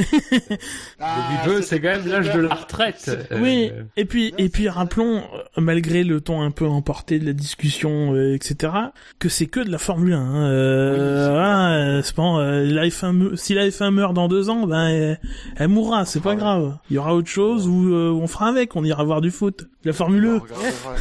Ah, 1.00 1.44
Le 1.48 1.62
c'est 1.62 1.80
quand 1.80 1.90
même 1.90 2.08
l'âge 2.08 2.34
de 2.34 2.40
la 2.40 2.56
retraite. 2.56 3.28
Oui, 3.40 3.70
Euh, 3.72 3.84
et 3.96 4.06
puis 4.06 4.32
non, 4.32 4.38
et 4.40 4.50
puis 4.50 4.68
rappelons, 4.68 5.18
euh, 5.20 5.62
malgré 5.62 6.04
le 6.04 6.20
ton 6.20 6.42
un 6.42 6.50
peu 6.52 6.66
emporté 6.68 7.20
de 7.20 7.26
la 7.26 7.34
discussion, 7.34 8.14
euh, 8.16 8.34
etc., 8.34 8.74
que 9.20 9.30
c'est 9.30 9.46
que 9.46 9.60
de 9.60 9.70
la 9.70 9.78
Formule 9.78 10.14
1. 10.14 10.20
hein. 10.20 10.48
Euh, 10.50 11.30
Oui, 11.30 11.36
euh, 11.38 12.02
c'est 12.02 12.16
bon, 12.16 12.38
la 12.40 12.86
F1 12.88 13.14
me- 13.14 13.36
si 13.36 13.54
la 13.54 13.68
F1 13.70 13.92
meurt 13.92 14.14
dans 14.14 14.28
deux 14.28 14.50
ans, 14.50 14.66
ben 14.66 14.88
elle, 14.88 15.20
elle 15.58 15.68
mourra, 15.68 16.06
c'est 16.06 16.20
pas 16.20 16.32
Ah 16.32 16.36
grave. 16.36 16.78
Il 16.90 16.96
y 16.96 16.98
aura 16.98 17.14
autre 17.16 17.30
chose 17.30 17.68
où 17.68 17.94
euh, 17.94 18.10
on 18.12 18.26
fera 18.28 18.48
avec, 18.50 18.76
on 18.76 18.84
ira 18.84 19.04
voir 19.04 19.22
du 19.22 19.30
foot, 19.32 19.68
la 19.86 19.94
Formule 19.94 20.26
On 20.28 20.36
1. 20.36 20.40
regardera, 20.40 20.96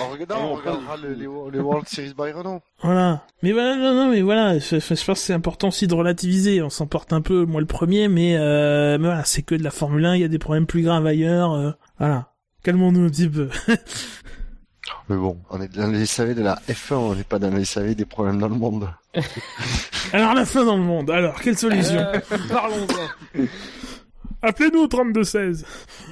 on 0.00 0.08
regardera, 0.10 0.40
on 0.46 0.54
regardera 0.54 0.96
le- 0.96 1.14
les, 1.14 1.26
les 1.52 1.60
World 1.60 1.88
Series 1.88 2.12
by 2.14 2.32
Renault. 2.32 2.60
Voilà. 2.82 3.24
Mais 3.42 3.52
voilà, 3.52 3.76
non, 3.76 3.94
non, 3.94 4.10
mais 4.10 4.20
voilà, 4.22 4.58
je 4.58 4.76
pense 4.76 5.04
que 5.04 5.14
c'est 5.14 5.32
important 5.32 5.68
aussi 5.68 5.86
de 5.86 5.94
relativiser. 5.94 6.60
On 6.62 6.70
s'emporte 6.70 7.12
un 7.12 7.20
peu, 7.22 7.44
moi 7.44 7.60
le 7.60 7.66
premier, 7.66 8.08
mais, 8.08 8.36
euh, 8.36 8.98
mais 8.98 9.06
voilà, 9.08 9.24
c'est 9.24 9.42
que 9.42 9.54
de 9.54 9.62
la 9.62 9.70
Formule 9.70 10.04
1, 10.04 10.16
il 10.16 10.20
y 10.20 10.24
a 10.24 10.28
des 10.28 10.38
problèmes 10.38 10.66
plus 10.66 10.82
graves 10.82 11.06
ailleurs. 11.06 11.52
euh, 11.52 11.70
voilà. 11.98 12.30
Calmons-nous 12.62 13.06
un 13.06 13.10
petit 13.10 13.28
peu. 13.28 13.48
Mais 15.08 15.16
bon, 15.16 15.38
on 15.50 15.60
est 15.62 15.68
dans 15.74 15.86
les 15.90 16.04
SAV 16.06 16.34
de 16.34 16.42
la 16.42 16.56
F1, 16.68 16.94
on 16.94 17.14
n'est 17.14 17.24
pas 17.24 17.38
dans 17.38 17.50
les 17.50 17.64
SAV 17.64 17.94
des 17.94 18.04
problèmes 18.06 18.38
dans 18.38 18.48
le 18.48 18.54
monde. 18.54 18.88
Alors 20.12 20.34
la 20.34 20.44
fin 20.46 20.64
dans 20.64 20.76
le 20.76 20.82
monde. 20.82 21.10
Alors 21.10 21.40
quelle 21.40 21.56
solution? 21.58 21.96
Euh, 21.98 22.20
Parlons-en. 22.50 23.42
Appelez-nous 24.44 24.80
au 24.80 24.86
3216. 24.86 25.64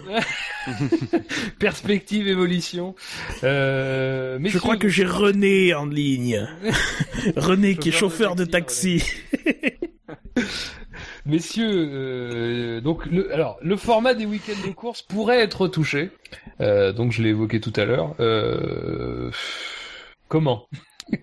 Perspective, 1.59 2.27
évolution. 2.29 2.95
Euh, 3.45 4.39
Je 4.43 4.59
crois 4.59 4.79
que 4.79 4.89
j'ai 4.89 5.05
René 5.05 5.75
en 5.75 5.85
ligne. 5.85 6.49
René 7.37 7.77
qui 7.77 7.91
est 7.91 7.93
Chauffeur 7.93 8.35
de 8.35 8.47
taxi. 8.47 9.05
Messieurs, 11.27 11.89
euh, 11.93 12.81
donc 12.81 13.05
le, 13.07 13.33
alors 13.33 13.59
le 13.63 13.77
format 13.77 14.15
des 14.15 14.27
week-ends 14.27 14.67
de 14.67 14.73
course 14.73 15.03
pourrait 15.03 15.41
être 15.41 15.69
touché. 15.69 16.11
Euh, 16.61 16.93
donc 16.93 17.13
je 17.13 17.23
l'ai 17.23 17.29
évoqué 17.29 17.61
tout 17.61 17.73
à 17.77 17.85
l'heure. 17.85 18.15
Euh, 18.19 19.31
comment? 20.29 20.67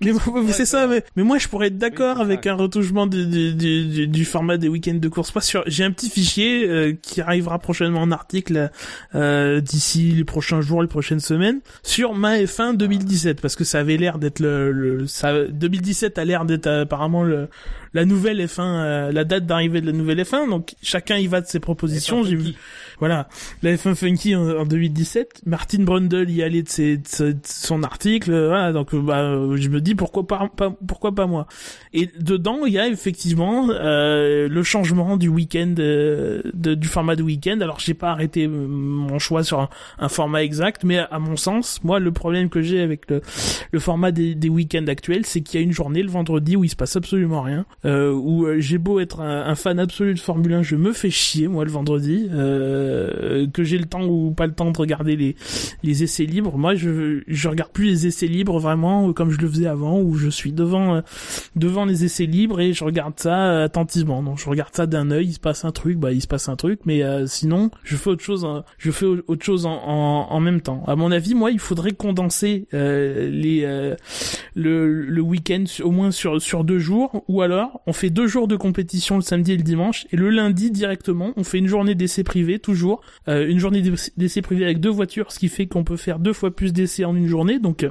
c'est 0.51 0.65
ça, 0.65 0.87
mais, 0.87 1.03
mais 1.15 1.23
moi 1.23 1.37
je 1.37 1.47
pourrais 1.47 1.67
être 1.67 1.77
d'accord 1.77 2.17
Oui, 2.17 2.23
avec 2.23 2.47
un 2.47 2.53
retouchement 2.53 3.07
du, 3.07 3.25
du, 3.25 3.53
du, 3.53 3.85
du- 3.85 4.07
du 4.07 4.25
format 4.25 4.57
des 4.57 4.67
week-ends 4.67 4.93
de 4.95 5.07
course. 5.09 5.31
Pas 5.31 5.41
sûr. 5.41 5.63
J'ai 5.67 5.83
un 5.83 5.91
petit 5.91 6.09
fichier 6.09 6.67
euh, 6.67 6.93
qui 7.01 7.21
arrivera 7.21 7.59
prochainement 7.59 8.01
en 8.01 8.11
article 8.11 8.69
euh, 9.15 9.61
d'ici 9.61 10.11
les 10.11 10.23
prochains 10.23 10.61
jours, 10.61 10.81
les 10.81 10.87
prochaines 10.87 11.19
semaines 11.19 11.59
sur 11.83 12.13
ma 12.13 12.37
F1 12.37 12.77
2017 12.77 13.41
parce 13.41 13.55
que 13.55 13.63
ça 13.63 13.79
avait 13.79 13.97
l'air 13.97 14.19
d'être 14.19 14.39
le, 14.39 14.71
le 14.71 15.07
ça 15.07 15.45
2017 15.45 16.17
a 16.17 16.25
l'air 16.25 16.45
d'être 16.45 16.67
euh, 16.67 16.83
apparemment 16.83 17.23
le, 17.23 17.47
la 17.93 18.05
nouvelle 18.05 18.39
F1, 18.45 18.59
euh, 18.61 19.11
la 19.11 19.23
date 19.23 19.45
d'arrivée 19.45 19.81
de 19.81 19.87
la 19.87 19.91
nouvelle 19.93 20.19
F1. 20.21 20.49
Donc 20.49 20.75
chacun 20.81 21.17
y 21.17 21.27
va 21.27 21.41
de 21.41 21.47
ses 21.47 21.59
propositions. 21.59 22.23
J'ai 22.23 22.35
vu 22.35 22.53
voilà, 22.99 23.30
la 23.63 23.73
F1 23.76 23.95
Funky 23.95 24.35
en, 24.35 24.49
en 24.49 24.65
2017, 24.65 25.43
Martin 25.45 25.84
Brundle 25.84 26.30
y 26.30 26.43
allait 26.43 26.63
de, 26.63 26.69
ses, 26.69 26.97
de, 26.97 27.35
son 27.45 27.84
article, 27.84 28.31
euh, 28.31 28.47
voilà, 28.49 28.73
donc 28.73 28.93
euh, 28.93 29.01
bah, 29.01 29.19
euh, 29.19 29.57
je 29.57 29.69
me 29.69 29.81
dis 29.81 29.95
pourquoi 29.95 30.27
pas, 30.27 30.49
pas- 30.55 30.76
pourquoi 30.85 31.13
pas 31.13 31.26
moi? 31.26 31.47
Et 31.93 32.09
dedans, 32.19 32.65
il 32.65 32.73
y 32.73 32.80
a 32.80 32.88
effectivement 32.88 33.69
euh, 33.69 34.47
le 34.47 34.63
changement 34.63 35.17
du 35.17 35.27
week-end, 35.27 35.73
euh, 35.80 36.41
du 36.53 36.88
format 36.88 37.15
de 37.15 37.23
week-end. 37.23 37.59
Alors 37.61 37.80
j'ai 37.80 37.93
pas 37.93 38.11
arrêté 38.11 38.47
mon 38.47 39.17
choix 39.19 39.43
sur 39.43 39.69
un, 39.97 40.09
format 40.09 40.43
exact, 40.43 40.84
mais 40.84 40.97
à 40.97 41.19
mon 41.19 41.35
sens, 41.35 41.84
moi 41.84 41.99
le 41.99 42.11
problème 42.11 42.49
que 42.49 42.61
j'ai 42.61 42.81
avec 42.81 43.09
le, 43.09 43.80
format 43.80 44.11
des, 44.11 44.49
week-ends 44.49 44.88
actuels, 44.88 45.26
c'est 45.26 45.41
qu'il 45.41 45.59
y 45.59 45.63
a 45.63 45.65
une 45.65 45.71
journée 45.71 46.03
le 46.03 46.09
vendredi 46.09 46.55
où 46.55 46.63
il 46.63 46.69
se 46.69 46.76
passe 46.76 46.95
absolument 46.95 47.41
rien, 47.41 47.65
euh, 47.85 48.11
où 48.11 48.47
j'ai 48.57 48.77
beau 48.77 48.99
être 48.99 49.21
un, 49.21 49.45
un 49.45 49.55
fan 49.55 49.80
absolu 49.80 50.13
de 50.13 50.19
Formule 50.19 50.53
1, 50.53 50.63
je 50.63 50.76
me 50.76 50.91
fais 50.91 51.09
chier 51.09 51.47
moi 51.47 51.65
le 51.65 51.71
vendredi, 51.71 52.27
euh, 52.31 52.88
que 53.53 53.63
j'ai 53.63 53.77
le 53.77 53.85
temps 53.85 54.05
ou 54.05 54.31
pas 54.31 54.47
le 54.47 54.53
temps 54.53 54.71
de 54.71 54.77
regarder 54.77 55.15
les 55.15 55.35
les 55.83 56.03
essais 56.03 56.25
libres. 56.25 56.57
Moi, 56.57 56.75
je 56.75 57.21
je 57.27 57.47
regarde 57.47 57.71
plus 57.71 57.85
les 57.85 58.07
essais 58.07 58.27
libres 58.27 58.59
vraiment 58.59 59.11
comme 59.13 59.31
je 59.31 59.39
le 59.39 59.47
faisais 59.47 59.67
avant, 59.67 59.99
où 59.99 60.15
je 60.15 60.29
suis 60.29 60.51
devant 60.51 60.95
euh, 60.95 61.01
devant 61.55 61.85
les 61.85 62.05
essais 62.05 62.25
libres 62.25 62.59
et 62.59 62.73
je 62.73 62.83
regarde 62.83 63.13
ça 63.17 63.51
euh, 63.51 63.65
attentivement. 63.65 64.23
Donc 64.23 64.37
je 64.39 64.49
regarde 64.49 64.73
ça 64.75 64.85
d'un 64.87 65.11
œil, 65.11 65.27
il 65.27 65.33
se 65.33 65.39
passe 65.39 65.65
un 65.65 65.71
truc, 65.71 65.97
bah 65.97 66.11
il 66.11 66.21
se 66.21 66.27
passe 66.27 66.49
un 66.49 66.55
truc, 66.55 66.79
mais 66.85 67.03
euh, 67.03 67.25
sinon 67.27 67.69
je 67.83 67.95
fais 67.95 68.09
autre 68.09 68.23
chose, 68.23 68.45
hein. 68.45 68.63
je 68.77 68.91
fais 68.91 69.05
au- 69.05 69.21
autre 69.27 69.43
chose 69.45 69.65
en, 69.65 69.71
en, 69.73 70.27
en 70.31 70.39
même 70.39 70.61
temps. 70.61 70.83
À 70.87 70.95
mon 70.95 71.11
avis, 71.11 71.35
moi, 71.35 71.51
il 71.51 71.59
faudrait 71.59 71.91
condenser 71.91 72.67
euh, 72.73 73.29
les 73.29 73.61
euh, 73.63 73.95
le, 74.55 75.01
le 75.03 75.21
week-end 75.21 75.63
au 75.83 75.91
moins 75.91 76.11
sur 76.11 76.41
sur 76.41 76.63
deux 76.63 76.79
jours, 76.79 77.23
ou 77.27 77.41
alors 77.41 77.81
on 77.87 77.93
fait 77.93 78.09
deux 78.09 78.27
jours 78.27 78.47
de 78.47 78.55
compétition 78.55 79.15
le 79.15 79.21
samedi 79.21 79.53
et 79.53 79.57
le 79.57 79.63
dimanche, 79.63 80.05
et 80.11 80.17
le 80.17 80.29
lundi 80.29 80.71
directement 80.71 81.33
on 81.37 81.43
fait 81.43 81.57
une 81.59 81.67
journée 81.67 81.95
d'essais 81.95 82.23
privés 82.23 82.59
euh, 83.27 83.47
une 83.47 83.60
journée 83.60 83.81
d'ess- 83.81 84.11
d'essais 84.18 84.41
privés 84.41 84.65
avec 84.65 84.80
deux 84.80 84.89
voitures, 84.89 85.31
ce 85.31 85.39
qui 85.39 85.47
fait 85.49 85.68
qu'on 85.68 85.84
peut 85.84 85.97
faire 85.97 86.19
deux 86.19 86.34
fois 86.34 86.51
plus 86.51 86.73
d'essais 86.73 87.06
en 87.06 87.15
une 87.15 87.27
journée, 87.27 87.60
donc 87.60 87.84
euh, 87.84 87.89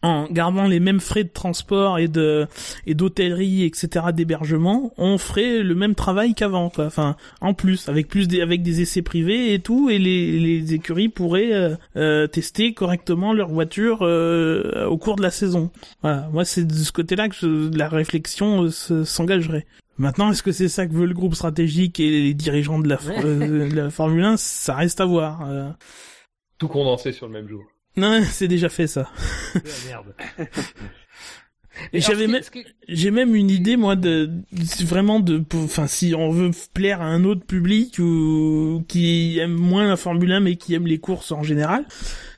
en 0.00 0.28
gardant 0.30 0.68
les 0.68 0.78
mêmes 0.78 1.00
frais 1.00 1.24
de 1.24 1.28
transport 1.28 1.98
et 1.98 2.06
de 2.06 2.46
et 2.86 2.94
d'hôtellerie 2.94 3.64
etc 3.64 4.06
d'hébergement 4.14 4.92
on 4.96 5.18
ferait 5.18 5.64
le 5.64 5.74
même 5.74 5.96
travail 5.96 6.34
qu'avant 6.34 6.70
quoi. 6.70 6.86
Enfin 6.86 7.16
en 7.40 7.52
plus 7.52 7.88
avec 7.88 8.06
plus 8.06 8.28
des 8.28 8.40
avec 8.40 8.62
des 8.62 8.80
essais 8.80 9.02
privés 9.02 9.54
et 9.54 9.58
tout 9.58 9.90
et 9.90 9.98
les 9.98 10.38
les 10.38 10.72
écuries 10.72 11.08
pourraient 11.08 11.52
euh, 11.52 11.74
euh, 11.96 12.28
tester 12.28 12.74
correctement 12.74 13.32
leur 13.32 13.48
voiture 13.48 13.98
euh, 14.02 14.86
au 14.86 14.98
cours 14.98 15.16
de 15.16 15.22
la 15.22 15.32
saison. 15.32 15.70
Voilà. 16.02 16.28
Moi 16.32 16.44
c'est 16.44 16.64
de 16.64 16.72
ce 16.74 16.92
côté 16.92 17.16
là 17.16 17.28
que 17.28 17.34
je- 17.34 17.76
la 17.76 17.88
réflexion 17.88 18.70
se- 18.70 19.02
s'engagerait 19.02 19.66
Maintenant, 19.98 20.30
est-ce 20.30 20.42
que 20.42 20.52
c'est 20.52 20.68
ça 20.68 20.86
que 20.86 20.92
veut 20.92 21.06
le 21.06 21.14
groupe 21.14 21.34
stratégique 21.34 21.98
et 22.00 22.08
les 22.08 22.34
dirigeants 22.34 22.78
de 22.78 22.88
la, 22.88 22.98
for- 22.98 23.14
euh, 23.24 23.68
de 23.68 23.74
la 23.74 23.90
Formule 23.90 24.24
1 24.24 24.36
Ça 24.36 24.74
reste 24.74 25.00
à 25.00 25.04
voir. 25.04 25.42
euh. 25.48 25.70
Tout 26.58 26.68
condensé 26.68 27.12
sur 27.12 27.26
le 27.26 27.32
même 27.32 27.48
jour. 27.48 27.64
Non, 27.96 28.20
c'est 28.30 28.48
déjà 28.48 28.68
fait 28.68 28.86
ça. 28.86 29.10
Ah, 29.54 29.58
merde. 29.86 30.14
Et 31.92 32.00
j'avais 32.00 32.26
même, 32.26 32.42
j'ai 32.88 33.12
même 33.12 33.36
une 33.36 33.50
idée 33.50 33.76
moi 33.76 33.94
de 33.94 34.26
de- 34.50 34.84
vraiment 34.84 35.20
de, 35.20 35.44
enfin 35.54 35.86
si 35.86 36.12
on 36.12 36.28
veut 36.30 36.50
plaire 36.74 37.00
à 37.00 37.04
un 37.04 37.22
autre 37.22 37.44
public 37.46 38.00
ou 38.00 38.84
qui 38.88 39.38
aime 39.38 39.52
moins 39.54 39.86
la 39.86 39.96
Formule 39.96 40.32
1 40.32 40.40
mais 40.40 40.56
qui 40.56 40.74
aime 40.74 40.88
les 40.88 40.98
courses 40.98 41.30
en 41.30 41.44
général, 41.44 41.86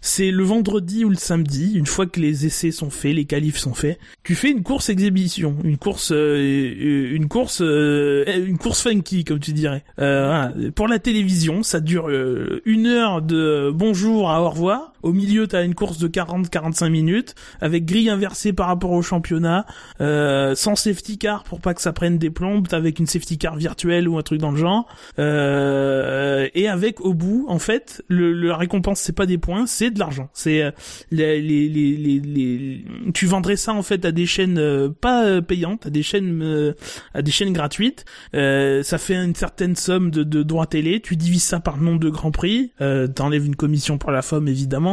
c'est 0.01 0.31
le 0.31 0.43
vendredi 0.44 1.05
ou 1.05 1.10
le 1.10 1.16
samedi, 1.16 1.74
une 1.74 1.86
fois 1.86 2.06
que 2.06 2.20
les 2.20 2.47
essais 2.47 2.70
sont 2.70 2.90
faits, 2.90 3.14
les 3.14 3.24
qualifs 3.24 3.59
sont 3.59 3.74
faits, 3.74 3.98
tu 4.22 4.35
fais 4.35 4.51
une 4.51 4.62
course 4.62 4.89
exhibition, 4.89 5.56
une 5.62 5.77
course, 5.77 6.10
euh, 6.12 7.14
une 7.14 7.28
course, 7.28 7.60
euh, 7.62 8.24
une 8.47 8.59
course 8.59 8.82
funky 8.82 9.24
comme 9.24 9.40
tu 9.40 9.52
dirais. 9.52 9.85
Euh, 9.98 10.27
voilà. 10.27 10.70
Pour 10.72 10.89
la 10.89 10.98
télévision, 10.98 11.62
ça 11.62 11.81
dure 11.81 12.09
euh, 12.09 12.62
une 12.64 12.86
heure 12.86 13.22
de 13.22 13.70
bonjour 13.74 14.31
à 14.31 14.43
au 14.43 14.51
revoir. 14.51 14.89
Au 15.02 15.12
milieu, 15.12 15.47
t'as 15.47 15.64
une 15.64 15.74
course 15.74 15.98
de 15.98 16.09
40-45 16.09 16.89
minutes 16.90 17.35
avec 17.60 17.85
grille 17.85 18.10
inversée 18.10 18.52
par 18.52 18.66
rapport 18.66 18.93
au 18.93 19.02
championnat, 19.02 19.66
euh, 20.01 20.55
sans 20.55 20.77
safety 20.77 21.18
car 21.18 21.44
pour 21.44 21.60
pas 21.60 21.74
que 21.74 21.82
ça 21.82 21.93
prenne 21.93 22.18
des 22.18 22.31
plombes, 22.31 22.68
avec 22.72 22.98
une 22.98 23.06
safety 23.06 23.39
car 23.39 23.56
virtuelle 23.56 24.09
ou 24.09 24.18
un 24.18 24.22
truc 24.22 24.40
dans 24.40 24.51
le 24.51 24.59
genre, 24.59 24.86
euh, 25.18 26.48
et 26.55 26.68
avec 26.68 27.01
au 27.01 27.14
bout, 27.14 27.47
en 27.48 27.59
fait, 27.59 28.02
le, 28.09 28.32
la 28.32 28.56
récompense 28.56 29.01
c'est 29.01 29.14
pas 29.14 29.27
des 29.27 29.39
points, 29.39 29.66
c'est 29.66 29.90
de 29.90 29.98
l'argent. 29.98 30.28
C'est 30.32 30.62
euh, 30.62 30.70
les, 31.10 31.40
les, 31.40 31.68
les, 31.68 32.20
les, 32.20 32.85
tu 33.14 33.27
vendrais 33.27 33.56
ça 33.56 33.72
en 33.72 33.82
fait 33.82 34.05
à 34.05 34.12
des 34.12 34.27
chaînes 34.27 34.59
euh, 34.59 34.89
pas 34.89 35.24
euh, 35.24 35.40
payantes, 35.40 35.86
à 35.86 35.90
des 35.90 36.02
chaînes 36.02 36.74
à 37.14 37.22
des 37.22 37.31
chaînes 37.31 37.52
gratuites. 37.52 38.05
ça 38.32 38.98
fait 38.98 39.14
une 39.14 39.35
certaine 39.35 39.77
somme 39.77 40.10
de, 40.10 40.22
de 40.22 40.43
droits 40.43 40.66
télé. 40.66 41.01
Tu 41.01 41.16
divises 41.16 41.44
ça 41.44 41.60
par 41.60 41.77
le 41.77 41.85
nombre 41.85 42.01
de 42.01 42.10
grands 42.10 42.31
prix. 42.31 42.72
T'enlèves 43.14 43.47
une 43.47 43.56
commission 43.56 43.98
pour 43.98 44.10
la 44.10 44.22
femme 44.22 44.48
évidemment, 44.48 44.89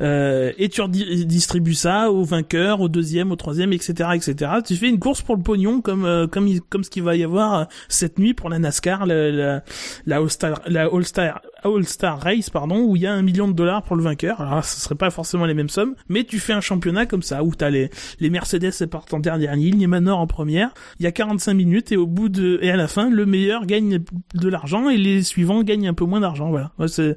et 0.00 0.68
tu 0.70 0.80
redistribues 0.80 1.74
ça 1.74 2.10
aux 2.10 2.24
vainqueurs, 2.24 2.80
au 2.80 2.88
deuxième, 2.88 3.32
au 3.32 3.36
troisième, 3.36 3.72
etc., 3.72 4.10
etc. 4.14 4.52
Tu 4.64 4.76
fais 4.76 4.88
une 4.88 4.98
course 4.98 5.22
pour 5.22 5.36
le 5.36 5.42
pognon 5.42 5.80
comme 5.80 6.28
comme 6.30 6.48
comme 6.68 6.84
ce 6.84 6.90
qu'il 6.90 7.02
va 7.02 7.16
y 7.16 7.24
avoir 7.24 7.68
cette 7.88 8.18
nuit 8.18 8.34
pour 8.34 8.48
la 8.50 8.58
NASCAR, 8.58 9.06
la 9.06 9.30
la, 9.30 9.62
la 10.06 10.16
All 10.16 10.30
Star 10.30 10.60
la 10.66 10.88
All 10.92 11.04
Star 11.04 11.40
All-Star 11.64 12.20
Race, 12.20 12.50
pardon, 12.50 12.80
où 12.80 12.96
il 12.96 13.02
y 13.02 13.06
a 13.06 13.12
un 13.12 13.22
million 13.22 13.48
de 13.48 13.52
dollars 13.52 13.82
pour 13.82 13.96
le 13.96 14.02
vainqueur. 14.02 14.40
Alors, 14.40 14.64
ce 14.64 14.80
serait 14.80 14.94
pas 14.94 15.10
forcément 15.10 15.46
les 15.46 15.54
mêmes 15.54 15.68
sommes, 15.68 15.94
mais 16.08 16.24
tu 16.24 16.38
fais 16.38 16.52
un 16.52 16.60
championnat 16.60 17.06
comme 17.06 17.22
ça, 17.22 17.42
où 17.42 17.54
t'as 17.54 17.70
les, 17.70 17.90
les 18.20 18.30
Mercedes 18.30 18.86
partent 18.86 19.14
en 19.14 19.20
dernière 19.20 19.56
ligne, 19.56 19.86
Manor 19.86 20.18
en 20.18 20.26
première. 20.26 20.72
Il 20.98 21.04
y 21.04 21.06
a 21.06 21.12
45 21.12 21.54
minutes 21.54 21.92
et 21.92 21.96
au 21.96 22.06
bout 22.06 22.28
de, 22.28 22.58
et 22.62 22.70
à 22.70 22.76
la 22.76 22.88
fin, 22.88 23.10
le 23.10 23.26
meilleur 23.26 23.66
gagne 23.66 23.98
de 24.34 24.48
l'argent 24.48 24.88
et 24.88 24.96
les 24.96 25.22
suivants 25.22 25.62
gagnent 25.62 25.88
un 25.88 25.94
peu 25.94 26.04
moins 26.04 26.20
d'argent. 26.20 26.50
Voilà. 26.50 26.72
c'est, 26.86 27.16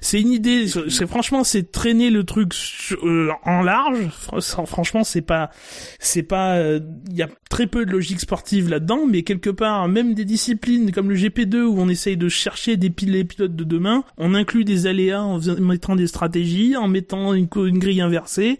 c'est 0.00 0.20
une 0.20 0.32
idée. 0.32 0.66
C'est 0.66 1.06
franchement, 1.06 1.44
c'est 1.44 1.70
traîner 1.72 2.10
le 2.10 2.24
truc 2.24 2.54
euh, 3.02 3.30
en 3.44 3.62
large. 3.62 4.08
Franchement, 4.40 5.04
c'est 5.04 5.22
pas, 5.22 5.50
c'est 5.98 6.22
pas, 6.22 6.56
euh, 6.56 6.80
il 7.10 7.16
y 7.16 7.22
a 7.22 7.28
très 7.50 7.66
peu 7.66 7.84
de 7.84 7.90
logique 7.90 8.20
sportive 8.20 8.68
là-dedans, 8.68 9.06
mais 9.08 9.22
quelque 9.22 9.50
part, 9.50 9.88
même 9.88 10.14
des 10.14 10.24
disciplines 10.24 10.92
comme 10.92 11.10
le 11.10 11.16
GP2 11.16 11.62
où 11.62 11.78
on 11.78 11.88
essaye 11.88 12.16
de 12.16 12.28
chercher 12.28 12.76
des 12.76 12.90
pilotes 12.90 13.38
de 13.38 13.64
demain, 13.64 13.81
on 14.18 14.34
inclut 14.34 14.64
des 14.64 14.86
aléas 14.86 15.22
en 15.22 15.38
mettant 15.58 15.96
des 15.96 16.06
stratégies, 16.06 16.76
en 16.76 16.88
mettant 16.88 17.34
une, 17.34 17.46
grille 17.46 18.00
inversée, 18.00 18.58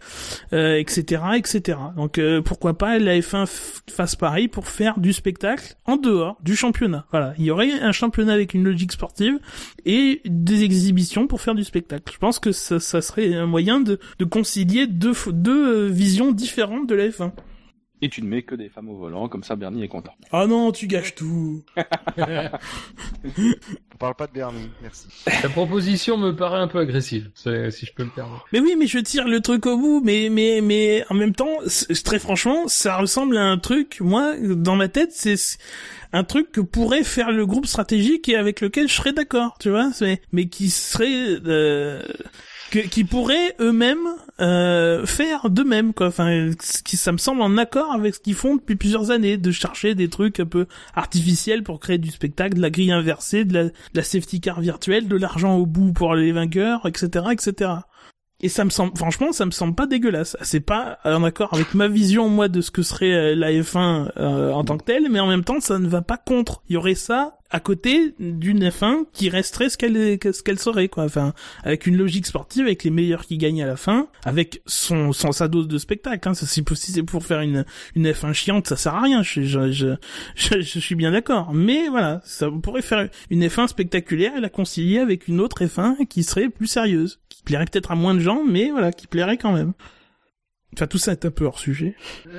euh, 0.53 0.77
etc., 0.79 1.23
etc. 1.37 1.79
Donc 1.97 2.19
euh, 2.19 2.43
pourquoi 2.43 2.79
pas 2.79 2.99
la 2.99 3.19
F1 3.19 3.47
fasse 3.91 4.17
pareil 4.17 4.49
pour 4.49 4.69
faire 4.69 4.99
du 4.99 5.13
spectacle 5.13 5.75
en 5.87 5.97
dehors 5.97 6.39
du 6.43 6.57
championnat. 6.57 7.07
Voilà, 7.11 7.35
il 7.39 7.45
y 7.45 7.51
aurait 7.51 7.73
un 7.73 7.93
championnat 7.93 8.33
avec 8.33 8.55
une 8.55 8.65
logique 8.65 8.93
sportive 8.93 9.39
et 9.85 10.21
des 10.25 10.65
exhibitions 10.65 11.27
pour 11.27 11.41
faire 11.41 11.55
du 11.55 11.65
spectacle. 11.65 12.13
Je 12.13 12.19
pense 12.19 12.39
que 12.39 12.53
ça, 12.53 12.81
serait 12.81 13.35
un 13.35 13.47
moyen 13.47 13.81
de, 13.81 13.99
concilier 14.31 14.87
deux, 14.87 15.13
deux 15.33 15.87
euh, 15.87 15.89
visions 15.89 16.33
différentes 16.33 16.89
de 16.89 16.95
la 16.95 17.09
F1 17.09 17.33
et 18.03 18.09
tu 18.09 18.21
ne 18.21 18.27
mets 18.27 18.43
que 18.43 18.57
des 18.57 18.69
femmes 18.69 18.91
au 18.91 18.97
volant, 18.97 19.29
comme 19.29 19.45
ça 19.45 19.55
Bernie 19.55 19.85
est 19.85 19.89
content. 19.89 20.13
Ah 20.33 20.47
non, 20.47 20.73
tu 20.73 20.89
gâches 20.89 21.15
tout. 21.15 21.63
On 21.77 21.85
parle 23.97 24.17
pas 24.17 24.27
de 24.27 24.33
Bernie, 24.33 24.69
merci. 24.83 25.07
Ta 25.25 25.49
proposition 25.49 26.19
me 26.19 26.33
paraît 26.33 26.59
un 26.59 26.67
peu 26.67 26.81
agressive, 26.81 27.31
si 27.35 27.87
je 27.87 27.93
peux 27.95 28.05
me 28.05 28.11
permettre. 28.11 28.45
Mais 28.53 28.59
oui, 28.59 28.75
mais 28.77 28.89
je 28.89 28.99
tire 28.99 29.29
le 29.29 29.41
truc 29.41 29.67
au 29.67 29.79
bout, 29.79 30.03
mais 30.05 30.29
mais 30.31 30.61
mais 30.61 31.05
en 31.11 31.15
même 31.15 31.35
temps, 31.35 31.59
très 32.05 32.19
franchement, 32.19 32.67
ça 32.67 32.97
ressemble 32.97 33.37
à 33.37 33.45
un 33.45 33.59
truc. 33.59 33.99
Moi, 34.01 34.35
dans 34.41 34.75
ma 34.75 34.89
tête, 34.89 35.13
c'est 35.13 35.37
un 36.13 36.25
truc 36.25 36.51
que 36.51 36.61
pourrait 36.61 37.05
faire 37.05 37.31
le 37.31 37.47
groupe 37.47 37.67
stratégique 37.67 38.29
et 38.29 38.37
avec 38.37 38.61
lequel 38.61 38.89
je 38.89 38.95
serais 38.95 39.13
d'accord, 39.13 39.59
tu 39.61 39.71
vois, 39.71 39.91
mais 40.33 40.47
qui 40.47 40.71
serait 40.71 41.39
euh, 41.47 42.03
qui 42.81 43.05
pourraient 43.05 43.55
eux-mêmes 43.61 44.09
euh, 44.41 45.07
faire 45.07 45.51
de 45.51 45.63
même 45.63 45.93
quoi. 45.93 46.09
Enfin, 46.09 46.51
qui 46.85 46.97
ça 46.97 47.13
me 47.13 47.19
semble 47.19 47.43
en 47.43 47.57
accord 47.59 47.93
avec 47.93 48.15
ce 48.15 48.21
qu'ils 48.21 48.35
font 48.35 48.57
depuis 48.57 48.77
plusieurs 48.77 49.11
années, 49.11 49.37
de 49.37 49.51
chercher 49.51 49.95
des 49.95 50.09
trucs 50.09 50.41
un 50.41 50.47
peu 50.47 50.67
artificiels 50.95 51.63
pour 51.63 51.81
créer 51.81 51.99
du 51.99 52.11
spectacle, 52.11 52.57
de 52.57 52.63
la 52.63 52.71
grille 52.71 52.93
inversée, 52.93 53.45
de 53.45 53.55
la, 53.55 53.65
de 53.65 53.73
la 53.95 54.03
safety 54.03 54.41
car 54.41 54.61
virtuelle, 54.61 55.09
de 55.09 55.17
l'argent 55.17 55.57
au 55.57 55.67
bout 55.67 55.93
pour 55.93 56.15
les 56.15 56.33
vainqueurs, 56.33 56.87
etc., 56.87 57.27
etc. 57.33 57.71
Et 58.45 58.49
ça 58.49 58.65
me 58.65 58.71
semble, 58.71 58.97
franchement, 58.97 59.31
ça 59.31 59.47
me 59.47 59.53
semble 59.53 59.77
pas 59.77 59.87
dégueulasse. 59.87 60.37
C'est 60.43 60.61
pas 60.61 60.99
en 61.05 61.23
accord 61.23 61.55
avec 61.55 61.75
ma 61.75 61.87
vision, 61.87 62.29
moi, 62.29 62.49
de 62.49 62.61
ce 62.61 62.73
que 62.73 62.83
serait 62.83 63.13
euh, 63.13 63.35
la 63.37 63.53
F1 63.53 64.11
euh, 64.17 64.51
en 64.51 64.65
tant 64.65 64.79
que 64.79 64.85
telle, 64.85 65.09
mais 65.11 65.21
en 65.21 65.29
même 65.29 65.45
temps, 65.45 65.61
ça 65.61 65.79
ne 65.79 65.87
va 65.87 66.03
pas 66.03 66.17
contre. 66.17 66.61
Il 66.69 66.75
y 66.75 66.77
aurait 66.77 66.97
ça 66.97 67.39
à 67.53 67.61
côté 67.61 68.15
d'une 68.19 68.67
F1 68.67 69.05
qui 69.13 69.29
resterait 69.29 69.69
ce 69.69 69.77
qu'elle 69.77 70.19
ce 70.23 70.43
qu'elle 70.43 70.59
serait, 70.59 70.89
quoi. 70.89 71.05
Enfin, 71.05 71.35
avec 71.63 71.87
une 71.87 71.97
logique 71.97 72.27
sportive, 72.27 72.65
avec 72.65 72.83
les 72.83 72.91
meilleurs 72.91 73.27
qui 73.27 73.37
gagnent 73.39 73.63
à 73.63 73.67
la 73.67 73.77
fin, 73.77 74.09
avec 74.25 74.63
son, 74.67 75.13
son 75.13 75.31
sa 75.31 75.47
dose 75.47 75.69
de 75.69 75.79
spectacle. 75.79 76.29
Hein. 76.29 76.35
Si 76.35 76.65
c'est 76.77 77.03
pour 77.03 77.25
faire 77.25 77.43
une, 77.43 77.65
une 77.95 78.11
F1 78.11 78.33
chiante, 78.33 78.67
ça 78.67 78.77
sert 78.77 78.95
à 78.95 79.03
rien. 79.03 79.23
Je, 79.23 79.43
je, 79.43 79.71
je, 79.71 79.95
je, 80.35 80.79
suis 80.81 80.95
bien 80.95 81.13
d'accord. 81.13 81.53
Mais 81.53 81.89
voilà, 81.89 82.23
ça 82.25 82.49
pourrait 82.51 82.83
faire 82.83 83.09
une 83.31 83.47
F1 83.47 83.69
spectaculaire 83.69 84.37
et 84.37 84.41
la 84.41 84.49
concilier 84.49 84.99
avec 84.99 85.29
une 85.29 85.41
autre 85.41 85.63
F1 85.63 86.07
qui 86.09 86.25
serait 86.25 86.49
plus 86.49 86.67
sérieuse 86.67 87.21
plairait 87.45 87.67
peut-être 87.67 87.91
à 87.91 87.95
moins 87.95 88.15
de 88.15 88.21
gens, 88.21 88.43
mais 88.47 88.71
voilà, 88.71 88.93
qui 88.93 89.07
plairait 89.07 89.39
quand 89.39 89.53
même. 89.53 89.73
Enfin, 90.75 90.87
tout 90.87 90.99
ça 90.99 91.13
est 91.13 91.25
un 91.25 91.31
peu 91.31 91.45
hors 91.45 91.59
sujet. 91.59 91.97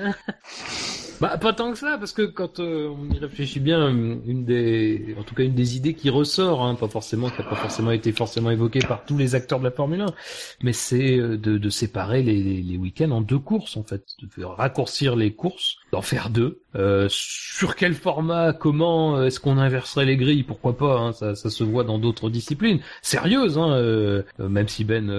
Bah 1.22 1.38
pas 1.38 1.54
tant 1.54 1.72
que 1.72 1.78
ça, 1.78 1.98
parce 1.98 2.12
que 2.12 2.24
quand 2.24 2.60
euh, 2.60 2.90
on 2.90 3.14
y 3.14 3.18
réfléchit 3.18 3.60
bien, 3.60 3.90
une 3.90 4.44
des, 4.44 5.16
en 5.18 5.24
tout 5.24 5.36
cas 5.36 5.44
une 5.44 5.54
des 5.54 5.78
idées 5.78 5.94
qui 5.94 6.10
ressort, 6.10 6.64
hein, 6.64 6.76
pas 6.76 6.88
forcément, 6.88 7.30
qui 7.30 7.42
n'a 7.42 7.48
pas 7.48 7.56
forcément 7.56 7.92
été 7.92 8.12
forcément 8.12 8.52
évoquée 8.52 8.80
par 8.80 9.06
tous 9.06 9.18
les 9.18 9.36
acteurs 9.36 9.60
de 9.60 9.64
la 9.64 9.72
Formule 9.72 10.02
1, 10.02 10.08
mais 10.64 10.74
c'est 10.74 11.18
euh, 11.18 11.38
de, 11.38 11.58
de, 11.58 11.70
séparer 11.70 12.24
les, 12.24 12.62
les, 12.62 12.78
week-ends 12.78 13.12
en 13.12 13.22
deux 13.22 13.40
courses 13.40 13.78
en 13.78 13.84
fait, 13.84 14.04
de 14.38 14.44
raccourcir 14.44 15.16
les 15.16 15.34
courses, 15.34 15.78
d'en 15.92 16.02
faire 16.02 16.30
deux. 16.30 16.60
Euh, 16.76 17.08
sur 17.10 17.76
quel 17.76 17.94
format, 17.94 18.52
comment 18.52 19.24
est-ce 19.24 19.40
qu'on 19.40 19.60
inverserait 19.60 20.06
les 20.06 20.18
grilles? 20.18 20.44
Pourquoi 20.44 20.76
pas 20.76 21.00
hein, 21.00 21.14
ça, 21.14 21.36
ça, 21.36 21.50
se 21.50 21.64
voit 21.64 21.84
dans 21.84 22.00
d'autres 22.00 22.32
disciplines 22.32 22.80
sérieuses, 23.04 23.60
hein, 23.60 23.72
euh, 23.74 24.24
même 24.40 24.68
si 24.68 24.84
Ben 24.84 25.10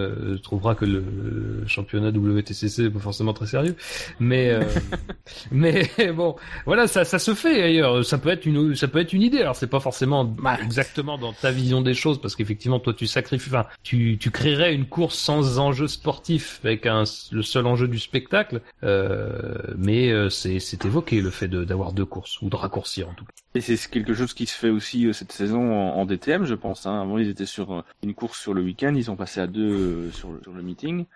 trouvera 0.42 0.74
que 0.74 0.84
le 0.84 1.64
championnat 1.66 2.10
WTCC 2.10 2.88
forcément 3.04 3.32
très 3.32 3.46
sérieux, 3.46 3.76
mais 4.18 4.58
mais 5.52 5.88
bon, 6.14 6.36
voilà, 6.66 6.86
ça, 6.86 7.04
ça 7.04 7.18
se 7.18 7.34
fait 7.34 7.62
ailleurs. 7.62 8.04
Ça 8.04 8.18
peut 8.18 8.30
être 8.30 8.46
une, 8.46 8.74
ça 8.74 8.88
peut 8.88 8.98
être 8.98 9.12
une 9.12 9.22
idée. 9.22 9.40
Alors 9.40 9.56
c'est 9.56 9.68
pas 9.68 9.80
forcément 9.80 10.24
bah, 10.24 10.58
exactement 10.62 11.18
dans 11.18 11.32
ta 11.32 11.50
vision 11.50 11.80
des 11.80 11.94
choses, 11.94 12.20
parce 12.20 12.34
qu'effectivement, 12.36 12.80
toi, 12.80 12.94
tu 12.94 13.06
sacrifies, 13.06 13.50
enfin, 13.50 13.66
tu, 13.82 14.18
tu 14.18 14.30
créerais 14.30 14.74
une 14.74 14.86
course 14.86 15.16
sans 15.16 15.58
enjeu 15.58 15.86
sportif 15.86 16.60
avec 16.64 16.86
un, 16.86 17.04
le 17.32 17.42
seul 17.42 17.66
enjeu 17.66 17.88
du 17.88 17.98
spectacle. 17.98 18.60
Euh, 18.82 19.54
mais 19.76 20.10
euh, 20.10 20.30
c'est, 20.30 20.60
c'est 20.60 20.84
évoqué 20.84 21.20
le 21.20 21.30
fait 21.30 21.48
d'avoir 21.48 21.92
deux 21.92 22.04
courses 22.04 22.40
ou 22.42 22.48
de 22.48 22.56
raccourcir 22.56 23.08
en 23.08 23.14
tout 23.14 23.24
cas. 23.24 23.32
Et 23.54 23.60
c'est 23.60 23.78
quelque 23.88 24.14
chose 24.14 24.34
qui 24.34 24.46
se 24.46 24.56
fait 24.56 24.70
aussi 24.70 25.06
euh, 25.06 25.12
cette 25.12 25.32
saison 25.32 25.72
en, 25.72 26.04
DTM, 26.06 26.44
je 26.44 26.54
pense. 26.54 26.86
Hein. 26.86 27.00
Avant, 27.00 27.18
ils 27.18 27.28
étaient 27.28 27.46
sur 27.46 27.84
une 28.02 28.14
course 28.14 28.40
sur 28.40 28.54
le 28.54 28.62
week-end, 28.62 28.94
ils 28.94 29.04
sont 29.04 29.16
passés 29.16 29.40
à 29.40 29.46
deux 29.46 30.10
sur, 30.10 30.30
sur 30.42 30.52
le 30.52 30.62
meeting. 30.62 31.06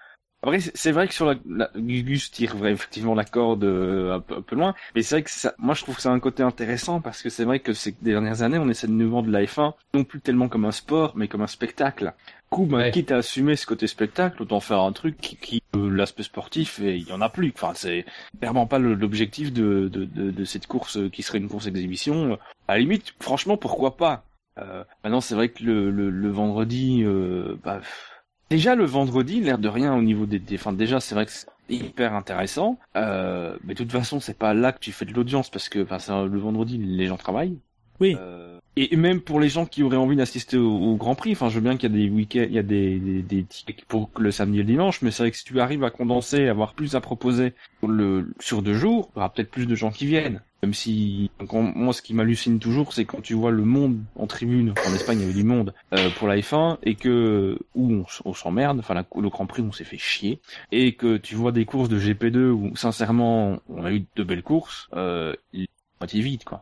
Après, 0.42 0.60
c'est 0.60 0.92
vrai 0.92 1.08
que 1.08 1.14
sur 1.14 1.26
la, 1.26 1.34
la 1.48 1.68
Gugus 1.74 2.30
tire 2.30 2.64
effectivement 2.64 3.16
la 3.16 3.24
corde 3.24 3.64
euh, 3.64 4.14
un, 4.14 4.20
peu, 4.20 4.54
loin, 4.54 4.74
mais 4.94 5.02
c'est 5.02 5.16
vrai 5.16 5.22
que 5.24 5.30
ça, 5.30 5.54
moi 5.58 5.74
je 5.74 5.82
trouve 5.82 5.96
que 5.96 6.02
c'est 6.02 6.08
un 6.08 6.20
côté 6.20 6.44
intéressant 6.44 7.00
parce 7.00 7.22
que 7.22 7.28
c'est 7.28 7.44
vrai 7.44 7.58
que 7.58 7.72
ces 7.72 7.92
dernières 8.02 8.42
années, 8.42 8.58
on 8.58 8.68
essaie 8.68 8.86
de 8.86 8.92
nous 8.92 9.10
vendre 9.10 9.30
la 9.30 9.42
F1 9.42 9.72
non 9.94 10.04
plus 10.04 10.20
tellement 10.20 10.48
comme 10.48 10.64
un 10.64 10.70
sport, 10.70 11.14
mais 11.16 11.26
comme 11.26 11.42
un 11.42 11.48
spectacle. 11.48 12.14
coup, 12.50 12.66
ben, 12.66 12.88
quitte 12.92 13.10
à 13.10 13.16
assumer 13.16 13.56
ce 13.56 13.66
côté 13.66 13.88
spectacle, 13.88 14.40
autant 14.40 14.60
faire 14.60 14.80
un 14.80 14.92
truc 14.92 15.16
qui, 15.18 15.34
qui 15.36 15.62
euh, 15.74 15.90
l'aspect 15.90 16.22
sportif, 16.22 16.78
et 16.78 16.96
il 16.96 17.08
y 17.08 17.12
en 17.12 17.20
a 17.20 17.28
plus. 17.30 17.52
Enfin, 17.52 17.72
c'est 17.74 18.06
clairement 18.38 18.68
pas 18.68 18.78
l'objectif 18.78 19.52
de, 19.52 19.88
de, 19.88 20.04
de, 20.04 20.30
de, 20.30 20.44
cette 20.44 20.68
course 20.68 20.98
qui 21.12 21.24
serait 21.24 21.38
une 21.38 21.48
course 21.48 21.66
exhibition. 21.66 22.38
À 22.68 22.74
la 22.74 22.78
limite, 22.78 23.12
franchement, 23.18 23.56
pourquoi 23.56 23.96
pas? 23.96 24.24
Euh, 24.58 24.84
Maintenant, 25.02 25.20
c'est 25.20 25.34
vrai 25.34 25.48
que 25.48 25.62
le, 25.64 25.90
le, 25.90 26.10
le 26.10 26.30
vendredi, 26.30 27.02
euh, 27.04 27.56
bah, 27.64 27.80
Déjà 28.50 28.74
le 28.74 28.84
vendredi, 28.84 29.40
l'air 29.40 29.58
de 29.58 29.68
rien 29.68 29.94
au 29.94 30.02
niveau 30.02 30.24
des, 30.26 30.38
des... 30.38 30.56
enfin 30.56 30.72
déjà 30.72 31.00
c'est 31.00 31.14
vrai 31.14 31.26
que 31.26 31.32
c'est 31.32 31.48
hyper 31.68 32.14
intéressant, 32.14 32.78
euh, 32.96 33.56
mais 33.62 33.74
de 33.74 33.78
toute 33.78 33.92
façon 33.92 34.20
c'est 34.20 34.38
pas 34.38 34.54
là 34.54 34.72
que 34.72 34.78
tu 34.78 34.90
fais 34.92 35.04
de 35.04 35.12
l'audience 35.12 35.50
parce 35.50 35.68
que 35.68 35.82
enfin 35.82 36.26
le 36.26 36.38
vendredi 36.38 36.78
les 36.78 37.06
gens 37.06 37.18
travaillent. 37.18 37.58
Oui. 38.00 38.16
Euh, 38.18 38.57
et 38.78 38.96
même 38.96 39.20
pour 39.20 39.40
les 39.40 39.48
gens 39.48 39.66
qui 39.66 39.82
auraient 39.82 39.96
envie 39.96 40.16
d'assister 40.16 40.56
au, 40.56 40.96
Grand 40.96 41.14
Prix, 41.14 41.32
enfin 41.32 41.48
je 41.48 41.56
veux 41.56 41.60
bien 41.60 41.76
qu'il 41.76 41.90
y 41.90 41.94
a 41.94 41.98
des 41.98 42.10
week-ends, 42.10 42.46
il 42.48 42.54
y 42.54 42.58
a 42.58 42.62
des, 42.62 42.98
des, 42.98 43.44
tickets 43.44 43.84
pour 43.84 44.10
le 44.18 44.30
samedi 44.30 44.58
et 44.58 44.62
le 44.62 44.66
dimanche, 44.66 45.02
mais 45.02 45.10
c'est 45.10 45.22
vrai 45.22 45.30
que 45.30 45.36
si 45.36 45.44
tu 45.44 45.60
arrives 45.60 45.84
à 45.84 45.90
condenser, 45.90 46.48
avoir 46.48 46.74
plus 46.74 46.94
à 46.94 47.00
proposer 47.00 47.52
sur 48.40 48.62
deux 48.62 48.74
jours, 48.74 49.10
il 49.14 49.18
y 49.18 49.20
aura 49.20 49.32
peut-être 49.32 49.50
plus 49.50 49.66
de 49.66 49.74
gens 49.74 49.90
qui 49.90 50.06
viennent. 50.06 50.42
Même 50.62 50.74
si, 50.74 51.30
moi, 51.52 51.92
ce 51.92 52.02
qui 52.02 52.14
m'hallucine 52.14 52.58
toujours, 52.58 52.92
c'est 52.92 53.04
quand 53.04 53.20
tu 53.20 53.34
vois 53.34 53.52
le 53.52 53.64
monde 53.64 54.00
en 54.16 54.26
tribune, 54.26 54.74
en 54.88 54.94
Espagne, 54.94 55.18
il 55.18 55.22
y 55.22 55.24
avait 55.24 55.32
du 55.32 55.44
monde 55.44 55.72
euh, 55.94 56.10
pour 56.18 56.26
la 56.26 56.36
F1, 56.36 56.78
et 56.82 56.96
que 56.96 57.58
où 57.76 58.04
on, 58.24 58.34
s'emmerde, 58.34 58.80
enfin 58.80 58.94
le 58.94 59.28
Grand 59.28 59.46
Prix, 59.46 59.62
on 59.62 59.70
s'est 59.70 59.84
fait 59.84 59.98
chier, 59.98 60.40
et 60.72 60.94
que 60.94 61.16
tu 61.16 61.36
vois 61.36 61.52
des 61.52 61.64
courses 61.64 61.88
de 61.88 61.98
GP2 61.98 62.50
où, 62.50 62.76
sincèrement, 62.76 63.60
on 63.68 63.84
a 63.84 63.92
eu 63.92 64.04
de 64.16 64.24
belles 64.24 64.42
courses, 64.42 64.88
euh, 64.94 65.32
moitié 66.00 66.22
vide 66.22 66.44
quoi. 66.44 66.60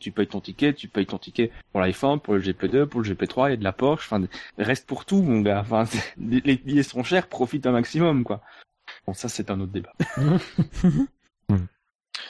Tu 0.00 0.12
payes 0.12 0.26
ton 0.26 0.40
ticket, 0.40 0.74
tu 0.74 0.88
payes 0.88 1.06
ton 1.06 1.18
ticket 1.18 1.50
pour 1.72 1.80
l'iPhone, 1.80 2.20
pour 2.20 2.34
le 2.34 2.40
GP2, 2.40 2.86
pour 2.86 3.00
le 3.00 3.08
GP3, 3.08 3.48
il 3.48 3.50
y 3.50 3.54
a 3.54 3.56
de 3.56 3.64
la 3.64 3.72
Porsche, 3.72 4.06
enfin 4.06 4.26
reste 4.58 4.86
pour 4.86 5.04
tout 5.04 5.22
mon 5.22 5.40
gars. 5.40 5.60
Enfin 5.60 5.84
les 6.18 6.56
billets 6.56 6.82
sont 6.82 7.02
chers, 7.02 7.28
profite 7.28 7.66
un 7.66 7.72
maximum 7.72 8.24
quoi. 8.24 8.40
Bon 9.06 9.14
ça 9.14 9.28
c'est 9.28 9.50
un 9.50 9.60
autre 9.60 9.72
débat. 9.72 9.92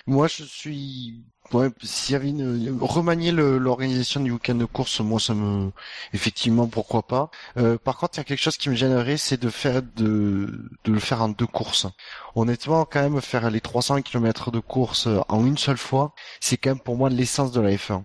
Moi 0.07 0.29
je 0.29 0.45
suis 0.45 1.25
Ouais, 1.53 1.69
s'il 1.83 2.15
y 2.15 2.17
avait 2.17 2.31
une, 2.31 2.79
remanier 2.81 3.31
l'organisation 3.31 4.21
du 4.21 4.33
week-end 4.33 4.55
de 4.55 4.65
course, 4.65 5.01
moi 5.01 5.21
ça 5.21 5.35
me, 5.35 5.71
effectivement, 6.13 6.67
pourquoi 6.67 7.03
pas. 7.03 7.31
Euh, 7.59 7.77
par 7.77 7.99
contre, 7.99 8.15
il 8.15 8.19
y 8.19 8.21
a 8.23 8.25
quelque 8.25 8.41
chose 8.41 8.57
qui 8.57 8.71
me 8.71 8.75
gênerait, 8.75 9.19
c'est 9.19 9.41
de 9.41 9.51
faire 9.51 9.83
de, 9.83 10.69
de 10.85 10.93
le 10.93 10.99
faire 10.99 11.23
en 11.23 11.29
deux 11.29 11.47
courses. 11.47 11.87
Honnêtement, 12.35 12.85
quand 12.87 13.03
même, 13.03 13.21
faire 13.21 13.51
les 13.51 13.61
300 13.61 14.03
km 14.03 14.51
de 14.51 14.59
course 14.59 15.07
en 15.29 15.47
une 15.47 15.59
seule 15.59 15.77
fois, 15.77 16.15
c'est 16.41 16.57
quand 16.57 16.71
même 16.71 16.81
pour 16.81 16.97
moi 16.97 17.11
l'essence 17.11 17.53
de 17.53 17.61
la 17.61 17.71
F1. 17.71 18.03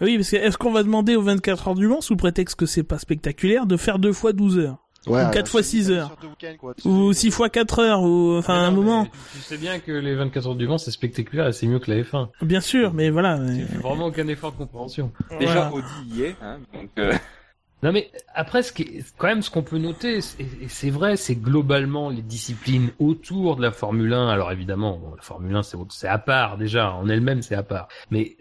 Oui, 0.00 0.16
parce 0.16 0.30
que 0.30 0.36
est-ce 0.36 0.58
qu'on 0.58 0.72
va 0.72 0.82
demander 0.82 1.14
aux 1.14 1.22
24 1.22 1.68
heures 1.68 1.74
du 1.76 1.86
Mans, 1.86 2.00
sous 2.00 2.16
prétexte 2.16 2.56
que 2.56 2.66
c'est 2.66 2.82
pas 2.82 2.98
spectaculaire, 2.98 3.66
de 3.66 3.76
faire 3.76 4.00
deux 4.00 4.12
fois 4.12 4.32
12 4.32 4.58
heures? 4.58 4.81
Ouais, 5.06 5.24
ou 5.24 5.30
4 5.30 5.48
fois 5.50 5.62
6 5.62 5.90
heures. 5.90 6.16
Ou 6.84 7.12
6 7.12 7.30
fois 7.30 7.48
4 7.48 7.78
heures, 7.80 8.02
ou 8.02 8.36
enfin 8.38 8.54
un 8.54 8.70
moment. 8.70 9.06
Tu 9.32 9.38
sais 9.40 9.56
bien 9.56 9.80
que 9.80 9.92
les 9.92 10.14
24 10.14 10.48
heures 10.48 10.54
du 10.54 10.68
Mans 10.68 10.78
c'est 10.78 10.90
spectaculaire 10.92 11.48
et 11.48 11.52
c'est 11.52 11.66
mieux 11.66 11.80
que 11.80 11.90
la 11.90 12.02
F1. 12.02 12.28
Bien 12.42 12.60
sûr, 12.60 12.92
mais 12.94 13.10
voilà. 13.10 13.38
Tu 13.38 13.64
fais 13.64 13.78
vraiment 13.78 14.06
aucun 14.06 14.28
effort 14.28 14.52
de 14.52 14.58
compréhension. 14.58 15.12
Déjà 15.38 15.70
Audi 15.72 15.86
y 16.14 16.22
est, 16.22 16.36
hein, 16.40 16.58
donc 16.72 16.90
euh... 16.98 17.12
Non 17.82 17.90
mais 17.90 18.12
après, 18.32 18.62
ce 18.62 18.72
qui 18.72 18.82
est, 18.82 19.04
quand 19.18 19.26
même 19.26 19.42
ce 19.42 19.50
qu'on 19.50 19.64
peut 19.64 19.78
noter, 19.78 20.18
et 20.38 20.68
c'est 20.68 20.90
vrai, 20.90 21.16
c'est 21.16 21.34
globalement 21.34 22.10
les 22.10 22.22
disciplines 22.22 22.90
autour 23.00 23.56
de 23.56 23.62
la 23.62 23.72
Formule 23.72 24.12
1. 24.12 24.28
Alors 24.28 24.52
évidemment, 24.52 24.98
bon, 24.98 25.16
la 25.16 25.22
Formule 25.22 25.56
1 25.56 25.62
c'est 25.90 26.06
à 26.06 26.18
part 26.18 26.58
déjà, 26.58 26.92
en 26.92 27.08
elle-même 27.08 27.42
c'est 27.42 27.56
à 27.56 27.64
part. 27.64 27.88
Mais 28.12 28.36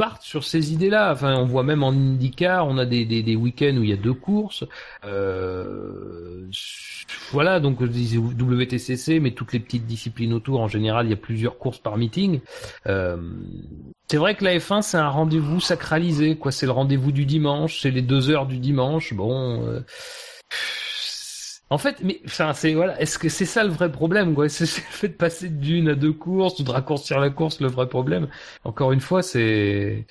partent 0.00 0.22
sur 0.22 0.44
ces 0.44 0.72
idées-là. 0.72 1.12
Enfin, 1.12 1.36
on 1.36 1.44
voit 1.44 1.62
même 1.62 1.82
en 1.82 1.90
IndyCar, 1.90 2.66
on 2.66 2.78
a 2.78 2.86
des, 2.86 3.04
des, 3.04 3.22
des 3.22 3.36
week-ends 3.36 3.76
où 3.76 3.82
il 3.82 3.90
y 3.90 3.92
a 3.92 3.96
deux 3.96 4.14
courses. 4.14 4.64
Euh, 5.04 6.46
voilà, 7.32 7.60
donc 7.60 7.82
WTCC, 7.82 9.20
mais 9.20 9.32
toutes 9.32 9.52
les 9.52 9.60
petites 9.60 9.84
disciplines 9.84 10.32
autour, 10.32 10.62
en 10.62 10.68
général, 10.68 11.06
il 11.06 11.10
y 11.10 11.12
a 11.12 11.18
plusieurs 11.18 11.58
courses 11.58 11.80
par 11.80 11.98
meeting. 11.98 12.40
Euh, 12.86 13.18
c'est 14.08 14.16
vrai 14.16 14.34
que 14.36 14.42
la 14.42 14.56
F1 14.56 14.80
c'est 14.80 14.96
un 14.96 15.10
rendez-vous 15.10 15.60
sacralisé, 15.60 16.36
quoi. 16.36 16.50
C'est 16.50 16.64
le 16.64 16.72
rendez-vous 16.72 17.12
du 17.12 17.26
dimanche, 17.26 17.82
c'est 17.82 17.90
les 17.90 18.00
deux 18.00 18.30
heures 18.30 18.46
du 18.46 18.56
dimanche. 18.56 19.12
Bon. 19.12 19.66
Euh... 19.66 19.80
En 21.72 21.78
fait, 21.78 21.98
mais 22.02 22.20
enfin, 22.26 22.52
c'est 22.52 22.74
voilà. 22.74 23.00
Est-ce 23.00 23.16
que 23.16 23.28
c'est 23.28 23.44
ça 23.44 23.62
le 23.62 23.70
vrai 23.70 23.92
problème, 23.92 24.34
quoi? 24.34 24.48
C'est 24.48 24.64
le 24.64 24.82
fait 24.90 25.08
de 25.08 25.12
passer 25.12 25.48
d'une 25.48 25.88
à 25.90 25.94
deux 25.94 26.12
courses 26.12 26.58
ou 26.58 26.64
de 26.64 26.70
raccourcir 26.70 27.20
la 27.20 27.30
course 27.30 27.60
le 27.60 27.68
vrai 27.68 27.88
problème. 27.88 28.26
Encore 28.64 28.90
une 28.90 29.00
fois, 29.00 29.22
c'est. 29.22 30.04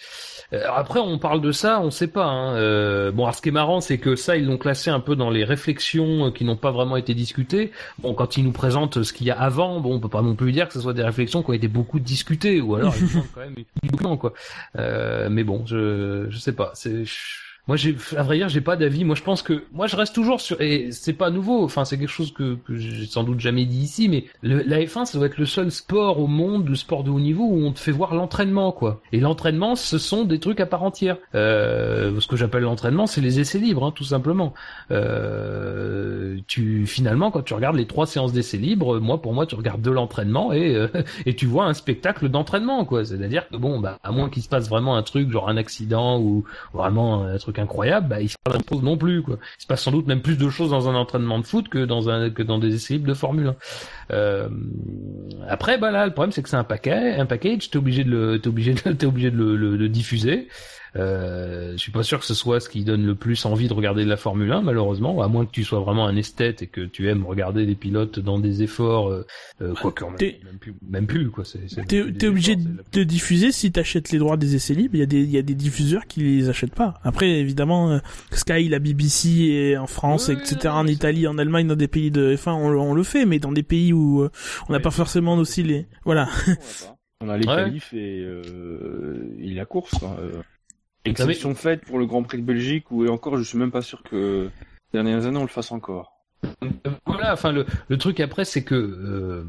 Euh, 0.53 0.64
après, 0.73 0.99
on 0.99 1.19
parle 1.19 1.41
de 1.41 1.52
ça, 1.52 1.81
on 1.81 1.91
sait 1.91 2.07
pas. 2.07 2.26
Hein. 2.26 2.56
Euh... 2.56 3.11
Bon, 3.11 3.23
alors 3.23 3.36
ce 3.36 3.41
qui 3.41 3.49
est 3.49 3.52
marrant, 3.52 3.81
c'est 3.81 3.98
que 3.98 4.15
ça, 4.15 4.38
ils 4.38 4.45
l'ont 4.45 4.57
classé 4.57 4.90
un 4.90 5.02
peu 5.02 5.18
dans 5.18 5.30
les 5.30 5.44
réflexions 5.44 6.27
euh, 6.27 6.31
qui 6.31 6.45
n'ont 6.45 6.56
pas 6.56 6.72
vraiment 6.72 6.95
été 6.95 7.14
discutées. 7.14 7.72
Bon, 7.99 8.14
quand 8.14 8.38
ils 8.38 8.45
nous 8.45 8.53
présentent 8.53 9.03
ce 9.03 9.11
qu'il 9.11 9.27
y 9.27 9.31
a 9.31 9.40
avant, 9.40 9.81
bon, 9.81 9.95
on 9.95 9.99
peut 9.99 10.07
pas 10.07 10.22
non 10.22 10.36
plus 10.36 10.53
dire 10.53 10.68
que 10.68 10.73
ce 10.73 10.80
soit 10.80 10.94
des 10.94 11.03
réflexions 11.03 11.44
qui 11.44 11.49
ont 11.49 11.53
été 11.53 11.68
beaucoup 11.68 11.99
discutées, 11.99 12.61
ou 12.61 12.76
alors 12.76 12.94
ils 12.98 13.07
quand 13.36 13.41
même 13.41 14.18
quoi. 14.18 14.34
Euh... 14.77 15.27
Mais 15.30 15.44
bon, 15.44 15.65
je 15.65 16.27
je 16.30 16.38
sais 16.38 16.53
pas. 16.53 16.72
C'est 16.73 17.03
moi, 17.70 17.76
j'ai, 17.76 17.96
à 18.18 18.24
vrai 18.24 18.38
dire, 18.38 18.50
j'ai 18.50 18.62
pas 18.62 18.76
d'avis. 18.76 19.06
Moi, 19.06 19.16
je 19.16 19.22
pense 19.22 19.44
que, 19.44 19.64
moi, 19.74 19.86
je 19.86 19.96
reste 19.96 20.16
toujours 20.16 20.41
sur, 20.41 20.60
et 20.60 20.91
c'est 20.91 21.14
pas 21.14 21.30
nouveau. 21.30 21.64
Enfin, 21.64 21.86
c'est 21.86 22.00
quelque 22.00 22.10
chose 22.10 22.34
que, 22.34 22.56
que 22.56 22.76
j'ai 22.76 23.06
sans 23.06 23.24
doute 23.24 23.40
jamais 23.40 23.66
dit 23.66 23.82
ici, 23.82 24.10
mais 24.10 24.26
le, 24.41 24.64
la 24.64 24.80
F1, 24.80 25.06
ça 25.06 25.20
doit 25.20 25.28
être 25.28 25.38
le 25.38 25.46
seul 25.46 25.70
sport 25.70 26.20
au 26.20 26.26
monde, 26.26 26.68
le 26.68 26.74
sport 26.74 27.04
de 27.04 27.12
haut 27.12 27.20
niveau, 27.20 27.44
où 27.44 27.64
on 27.64 27.72
te 27.72 27.78
fait 27.78 27.91
voir 27.91 28.16
l'entraînement, 28.16 28.72
quoi. 28.72 29.02
Et 29.12 29.20
l'entraînement, 29.20 29.76
ce 29.76 30.00
sont 30.00 30.26
des 30.26 30.40
trucs 30.40 30.60
à 30.62 30.66
part 30.66 30.82
entière. 30.82 31.18
Euh, 31.36 32.20
ce 32.20 32.26
que 32.26 32.36
j'appelle 32.36 32.64
l'entraînement, 32.64 33.06
c'est 33.06 33.22
les 33.22 33.40
essais 33.40 33.60
libres, 33.60 33.86
hein, 33.86 33.94
tout 33.94 34.04
simplement. 34.04 34.56
Euh, 34.90 36.40
tu, 36.48 36.88
finalement, 36.88 37.30
quand 37.30 37.44
tu 37.44 37.54
regardes 37.54 37.76
les 37.76 37.86
trois 37.86 38.08
séances 38.08 38.34
d'essais 38.34 38.58
libres, 38.58 39.00
moi, 39.00 39.22
pour 39.22 39.34
moi, 39.34 39.46
tu 39.46 39.54
regardes 39.54 39.84
de 39.84 39.91
l'entraînement 39.91 40.54
et, 40.54 40.76
euh, 40.76 40.88
et 41.28 41.36
tu 41.36 41.46
vois 41.46 41.66
un 41.66 41.76
spectacle 41.76 42.30
d'entraînement, 42.30 42.84
quoi. 42.84 43.06
C'est-à-dire 43.06 43.48
que 43.48 43.58
bon, 43.58 43.80
bah, 43.80 44.00
à 44.04 44.12
moins 44.12 44.28
qu'il 44.32 44.41
se 44.41 44.50
passe 44.50 44.68
vraiment 44.68 44.98
un 44.98 45.04
truc, 45.04 45.30
genre 45.30 45.50
un 45.50 45.58
accident 45.58 46.20
ou 46.20 46.46
vraiment 46.74 47.26
un 47.26 47.38
truc 47.38 47.59
incroyable, 47.60 48.07
bah, 48.07 48.22
il 48.22 48.30
se 48.30 48.36
passe 48.44 48.61
pas 48.64 48.76
non 48.77 48.98
plus. 48.98 49.23
Il 49.27 49.61
se 49.61 49.68
passe 49.68 49.84
sans 49.84 49.91
doute 49.91 50.07
même 50.07 50.22
plus 50.22 50.38
de 50.38 50.49
choses 50.49 50.72
dans 50.72 50.90
un 50.90 50.95
entraînement 50.95 51.40
de 51.40 51.45
foot 51.45 51.69
que 51.69 51.86
dans 51.86 52.10
un, 52.10 52.30
que 52.30 52.44
dans 52.44 52.60
des 52.60 52.76
essais 52.76 52.98
de 52.98 53.14
Formule 53.14 53.48
1. 53.48 53.56
Euh, 54.11 54.49
après, 55.48 55.77
bah 55.77 55.91
là, 55.91 56.06
le 56.06 56.14
problème, 56.14 56.31
c'est 56.31 56.41
que 56.41 56.49
c'est 56.49 56.56
un 56.56 56.64
paquet, 56.64 57.15
un 57.15 57.26
package, 57.26 57.69
t'es 57.69 57.77
obligé 57.77 58.03
de 58.03 58.10
le, 58.10 58.41
obligé 58.48 58.73
de, 58.73 58.91
t'es 58.94 59.06
obligé 59.06 59.31
de 59.31 59.38
le 59.38 59.90
diffuser. 59.90 60.48
Euh, 60.95 61.74
je 61.74 61.78
suis 61.78 61.91
pas 61.91 62.03
sûr 62.03 62.20
que 62.20 62.26
ce 62.26 62.34
soit 62.34 62.60
ce 62.60 62.68
qui 62.70 62.84
donne 62.84 63.06
le 63.06 63.16
plus 63.16 63.45
envie 63.45 63.68
de 63.68 63.74
regarder 63.74 64.03
de 64.03 64.10
la 64.10 64.18
Formule 64.18 64.52
1, 64.52 64.61
malheureusement, 64.61 65.22
à 65.22 65.28
moins 65.28 65.45
que 65.45 65.52
tu 65.52 65.64
sois 65.64 65.80
vraiment 65.80 66.07
un 66.07 66.16
esthète 66.16 66.61
et 66.64 66.68
que 66.68 66.82
tu 66.82 67.07
aimes 67.10 67.26
regarder 67.26 67.66
des 67.66 67.76
pilotes 67.76 68.20
dans 68.20 68.40
des 68.40 68.64
efforts, 68.64 69.10
euh, 69.10 69.26
euh, 69.61 69.74
quoi 69.76 69.91
que 69.91 70.03
même, 70.03 70.16
même 70.44 70.57
plus, 70.60 70.74
même 70.88 71.06
plus 71.07 71.30
quoi. 71.30 71.44
T'es, 71.88 72.11
t'es 72.14 72.28
obligé 72.28 72.56
de, 72.56 72.68
de 72.91 73.03
diffuser 73.03 73.52
si 73.52 73.72
t'achètes 73.72 74.11
les 74.11 74.18
droits 74.20 74.38
des 74.38 74.56
essais 74.56 74.74
libres. 74.74 74.95
Il 74.95 74.99
y 74.99 75.03
a 75.03 75.07
des, 75.07 75.22
il 75.22 75.30
y 75.32 75.38
a 75.38 75.41
des 75.44 75.56
diffuseurs 75.56 76.07
qui 76.07 76.22
les 76.22 76.49
achètent 76.49 76.76
pas. 76.76 76.95
Après, 77.03 77.30
évidemment, 77.30 77.91
euh, 77.91 77.99
Sky, 78.32 78.68
la 78.70 78.80
BBC 78.80 79.30
et 79.30 79.78
en 79.78 79.88
France, 79.88 80.28
Ouais, 80.30 80.36
etc., 80.36 80.70
en 80.70 80.88
Italie, 80.88 81.28
en 81.28 81.38
Allemagne, 81.38 81.68
dans 81.68 81.76
des 81.76 81.88
pays 81.88 82.10
de 82.11 82.36
F1, 82.36 82.52
on, 82.53 82.70
le- 82.70 82.80
on 82.80 82.94
le 82.94 83.03
fait, 83.03 83.26
mais 83.26 83.40
dans 83.40 83.52
des 83.52 83.64
pays 83.64 83.94
où 83.94 84.22
euh, 84.24 84.30
on 84.68 84.72
n'a 84.74 84.78
Ouais. 84.78 84.82
pas 84.82 84.91
forcément 84.91 85.36
aussi 85.36 85.61
les, 85.64 85.86
voilà. 86.06 86.28
On 87.22 87.30
a 87.30 87.38
les 87.38 87.45
Ouais. 87.48 87.56
qualifs 87.56 87.94
et, 87.94 88.22
euh, 88.22 89.36
et 89.40 89.53
la 89.53 89.66
course. 89.66 89.91
Quoi. 89.99 90.18
Exception 91.06 91.56
faite 91.56 91.82
pour 91.86 91.98
le 92.00 92.06
Grand 92.06 92.24
Prix 92.24 92.38
de 92.38 92.44
Belgique 92.44 92.92
où 92.92 93.06
et 93.06 93.10
encore 93.10 93.38
je 93.38 93.44
suis 93.44 93.58
même 93.58 93.72
pas 93.72 93.82
sûr 93.82 94.04
que 94.04 94.50
les 94.94 95.00
dernières 95.02 95.26
années 95.26 95.38
on 95.38 95.44
le 95.44 95.48
fasse 95.48 95.72
encore. 95.72 96.14
Voilà, 97.06 97.34
enfin 97.34 97.52
le, 97.52 97.66
le 97.90 97.98
truc 97.98 98.22
après 98.22 98.46
c'est 98.46 98.64
que 98.64 98.74
euh, 98.76 99.44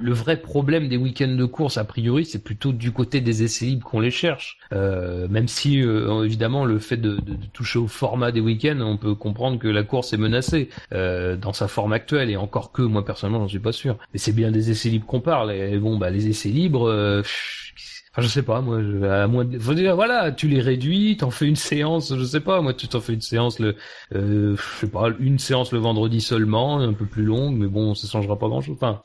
le 0.00 0.12
vrai 0.12 0.38
problème 0.40 0.88
des 0.88 0.96
week-ends 0.96 1.34
de 1.34 1.44
course 1.44 1.76
a 1.76 1.84
priori 1.84 2.24
c'est 2.24 2.42
plutôt 2.42 2.72
du 2.72 2.92
côté 2.92 3.20
des 3.20 3.42
essais 3.42 3.66
libres 3.66 3.86
qu'on 3.86 4.00
les 4.00 4.10
cherche. 4.10 4.58
Euh, 4.72 5.28
même 5.28 5.48
si 5.48 5.82
euh, 5.82 6.24
évidemment 6.24 6.64
le 6.64 6.78
fait 6.78 6.96
de, 6.96 7.16
de- 7.16 7.34
de 7.34 7.46
toucher 7.52 7.78
au 7.78 7.88
format 7.88 8.32
des 8.32 8.40
week-ends, 8.40 8.80
on 8.80 8.96
peut 8.96 9.14
comprendre 9.14 9.58
que 9.58 9.68
la 9.68 9.82
course 9.82 10.12
est 10.14 10.18
menacée 10.18 10.70
euh, 10.92 11.36
dans 11.36 11.52
sa 11.52 11.68
forme 11.68 11.92
actuelle 11.92 12.30
et 12.30 12.36
encore 12.36 12.72
que 12.72 12.82
moi 12.82 13.04
personnellement 13.04 13.40
j'en 13.40 13.48
suis 13.48 13.58
pas 13.58 13.72
sûr. 13.72 13.98
Mais 14.14 14.18
c'est 14.18 14.32
bien 14.32 14.50
des 14.50 14.70
essais 14.70 14.88
libres 14.88 15.06
qu'on 15.06 15.20
parle 15.20 15.52
et 15.52 15.76
bon 15.78 15.98
bah 15.98 16.08
les 16.10 16.26
essais 16.28 16.48
libres. 16.50 16.88
euh, 16.88 17.20
pff, 17.20 17.64
Enfin, 18.18 18.26
je 18.26 18.32
sais 18.32 18.42
pas, 18.42 18.60
moi, 18.60 18.78
à 18.78 19.28
moins 19.28 19.44
de, 19.44 19.58
voilà, 19.92 20.32
tu 20.32 20.48
les 20.48 20.60
réduis, 20.60 21.16
t'en 21.16 21.30
fais 21.30 21.46
une 21.46 21.54
séance, 21.54 22.12
je 22.16 22.24
sais 22.24 22.40
pas, 22.40 22.60
moi, 22.60 22.74
tu 22.74 22.88
t'en 22.88 23.00
fais 23.00 23.12
une 23.12 23.20
séance 23.20 23.60
le, 23.60 23.76
euh, 24.12 24.56
je 24.56 24.80
sais 24.80 24.90
pas, 24.90 25.10
une 25.20 25.38
séance 25.38 25.70
le 25.70 25.78
vendredi 25.78 26.20
seulement, 26.20 26.80
un 26.80 26.94
peu 26.94 27.06
plus 27.06 27.22
longue, 27.22 27.56
mais 27.56 27.68
bon, 27.68 27.94
ça 27.94 28.08
changera 28.08 28.36
pas 28.36 28.48
grand 28.48 28.60
chose. 28.60 28.74
Enfin, 28.74 29.02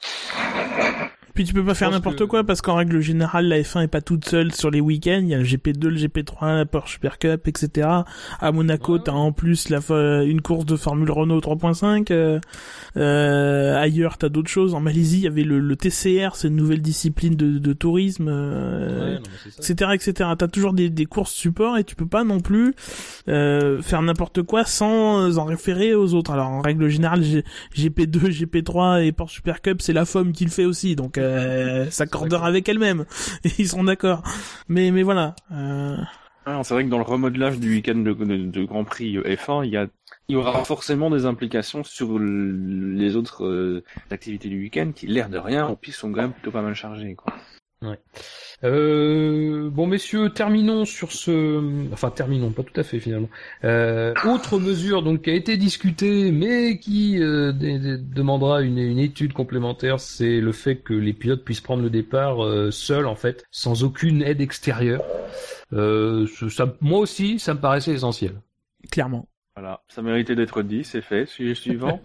Puis 1.33 1.45
tu 1.45 1.53
peux 1.53 1.63
pas 1.65 1.73
faire 1.73 1.89
n'importe 1.91 2.19
que- 2.19 2.23
quoi 2.25 2.43
parce 2.43 2.61
qu'en 2.61 2.75
règle 2.75 2.99
générale 2.99 3.47
la 3.47 3.59
F1 3.61 3.81
est 3.81 3.87
pas 3.87 4.01
toute 4.01 4.25
seule 4.25 4.53
sur 4.53 4.69
les 4.69 4.79
week-ends. 4.81 5.19
Il 5.23 5.29
y 5.29 5.33
a 5.33 5.39
le 5.39 5.43
GP2, 5.43 5.87
le 5.89 5.97
GP3, 5.97 6.57
la 6.57 6.65
Porsche 6.65 6.93
Super 6.93 7.17
Cup, 7.17 7.47
etc. 7.47 7.87
À 8.39 8.51
Monaco, 8.51 8.93
Ouais. 8.93 8.99
t'as 9.03 9.11
en 9.13 9.31
plus 9.31 9.69
la 9.69 9.79
une 10.23 10.41
course 10.41 10.65
de 10.65 10.75
Formule 10.75 11.09
Renault 11.11 11.39
3.5. 11.41 12.11
Euh, 12.11 12.39
euh, 12.97 13.75
ailleurs, 13.77 14.17
t'as 14.17 14.29
d'autres 14.29 14.49
choses. 14.49 14.73
En 14.75 14.79
Malaisie, 14.79 15.17
il 15.17 15.23
y 15.23 15.27
avait 15.27 15.43
le, 15.43 15.59
le 15.59 15.75
TCR, 15.75 16.35
c'est 16.35 16.47
une 16.49 16.55
nouvelle 16.55 16.81
discipline 16.81 17.35
de, 17.35 17.57
de 17.57 17.73
tourisme. 17.73 18.27
euh, 18.29 19.13
ouais, 19.15 19.15
non, 19.15 19.21
etc 19.57 19.91
etc 19.93 20.29
t'as 20.37 20.47
toujours 20.47 20.73
des, 20.73 20.89
des 20.89 21.05
courses 21.05 21.31
support 21.33 21.77
et 21.77 21.83
tu 21.83 21.95
peux 21.95 22.05
pas 22.05 22.23
non 22.23 22.39
plus 22.39 22.73
euh, 23.27 23.81
faire 23.81 24.01
n'importe 24.01 24.41
quoi 24.43 24.65
sans 24.65 25.37
en 25.37 25.45
référer 25.45 25.95
aux 25.95 26.13
autres 26.13 26.31
alors 26.31 26.47
en 26.47 26.61
règle 26.61 26.87
générale 26.89 27.23
G- 27.23 27.43
GP2 27.75 28.29
GP3 28.29 29.05
et 29.05 29.11
Porsche 29.11 29.35
Super 29.35 29.61
Cup 29.61 29.81
c'est 29.81 29.93
la 29.93 30.05
FOM 30.05 30.31
qui 30.31 30.45
le 30.45 30.51
fait 30.51 30.65
aussi 30.65 30.95
donc 30.95 31.17
euh, 31.23 31.89
s'accordera 31.89 32.47
avec 32.47 32.67
elle-même 32.69 33.05
et 33.43 33.49
ils 33.59 33.67
seront 33.67 33.83
d'accord 33.85 34.23
mais 34.67 34.91
mais 34.91 35.03
voilà 35.03 35.35
euh, 35.51 35.97
Ah, 36.45 36.61
c'est 36.63 36.73
vrai 36.73 36.83
que 36.85 36.89
dans 36.89 36.97
le 36.97 37.03
remodelage 37.05 37.59
du 37.59 37.69
week-end 37.69 37.95
de, 37.95 38.13
de- 38.13 38.45
de 38.51 38.63
Grand 38.65 38.83
Prix 38.83 39.17
F1, 39.17 39.65
il 39.65 39.71
y 39.71 39.77
a 39.77 39.87
il 40.29 40.33
y 40.33 40.35
aura 40.37 40.63
forcément 40.63 41.09
des 41.09 41.25
implications 41.25 41.83
sur 41.83 42.17
les 42.19 43.15
autres 43.15 43.45
euh, 43.45 43.83
activités 44.11 44.47
du 44.49 44.59
week-end 44.59 44.91
qui, 44.95 45.07
l'air 45.07 45.29
de 45.29 45.37
rien, 45.37 45.65
en 45.65 45.75
plus 45.75 45.91
sont 45.91 46.11
quand 46.11 46.21
même 46.21 46.33
plutôt 46.33 46.51
pas 46.51 46.61
mal 46.61 46.75
chargées. 46.75 47.15
Quoi. 47.15 47.33
Euh, 48.63 49.69
bon, 49.69 49.87
messieurs, 49.87 50.29
terminons 50.29 50.85
sur 50.85 51.11
ce, 51.11 51.91
enfin, 51.91 52.09
terminons, 52.09 52.51
pas 52.51 52.63
tout 52.63 52.79
à 52.79 52.83
fait 52.83 52.99
finalement. 52.99 53.29
Euh, 53.63 54.13
autre 54.25 54.59
mesure 54.59 55.03
donc 55.03 55.23
qui 55.23 55.29
a 55.29 55.33
été 55.33 55.57
discutée, 55.57 56.31
mais 56.31 56.79
qui 56.79 57.21
euh, 57.21 57.51
demandera 57.53 58.61
une, 58.61 58.77
une 58.77 58.99
étude 58.99 59.33
complémentaire, 59.33 59.99
c'est 59.99 60.39
le 60.39 60.51
fait 60.51 60.77
que 60.77 60.93
les 60.93 61.13
pilotes 61.13 61.43
puissent 61.43 61.61
prendre 61.61 61.83
le 61.83 61.89
départ 61.89 62.43
euh, 62.43 62.71
seuls 62.71 63.07
en 63.07 63.15
fait, 63.15 63.43
sans 63.51 63.83
aucune 63.83 64.21
aide 64.21 64.41
extérieure. 64.41 65.03
Euh, 65.73 66.27
ça, 66.49 66.73
moi 66.81 66.99
aussi, 66.99 67.39
ça 67.39 67.53
me 67.53 67.59
paraissait 67.59 67.93
essentiel. 67.93 68.35
clairement 68.91 69.27
Voilà, 69.55 69.81
ça 69.89 70.01
méritait 70.01 70.35
d'être 70.35 70.61
dit, 70.61 70.83
c'est 70.83 71.01
fait. 71.01 71.25
Sujet 71.25 71.55
suivant. 71.55 72.01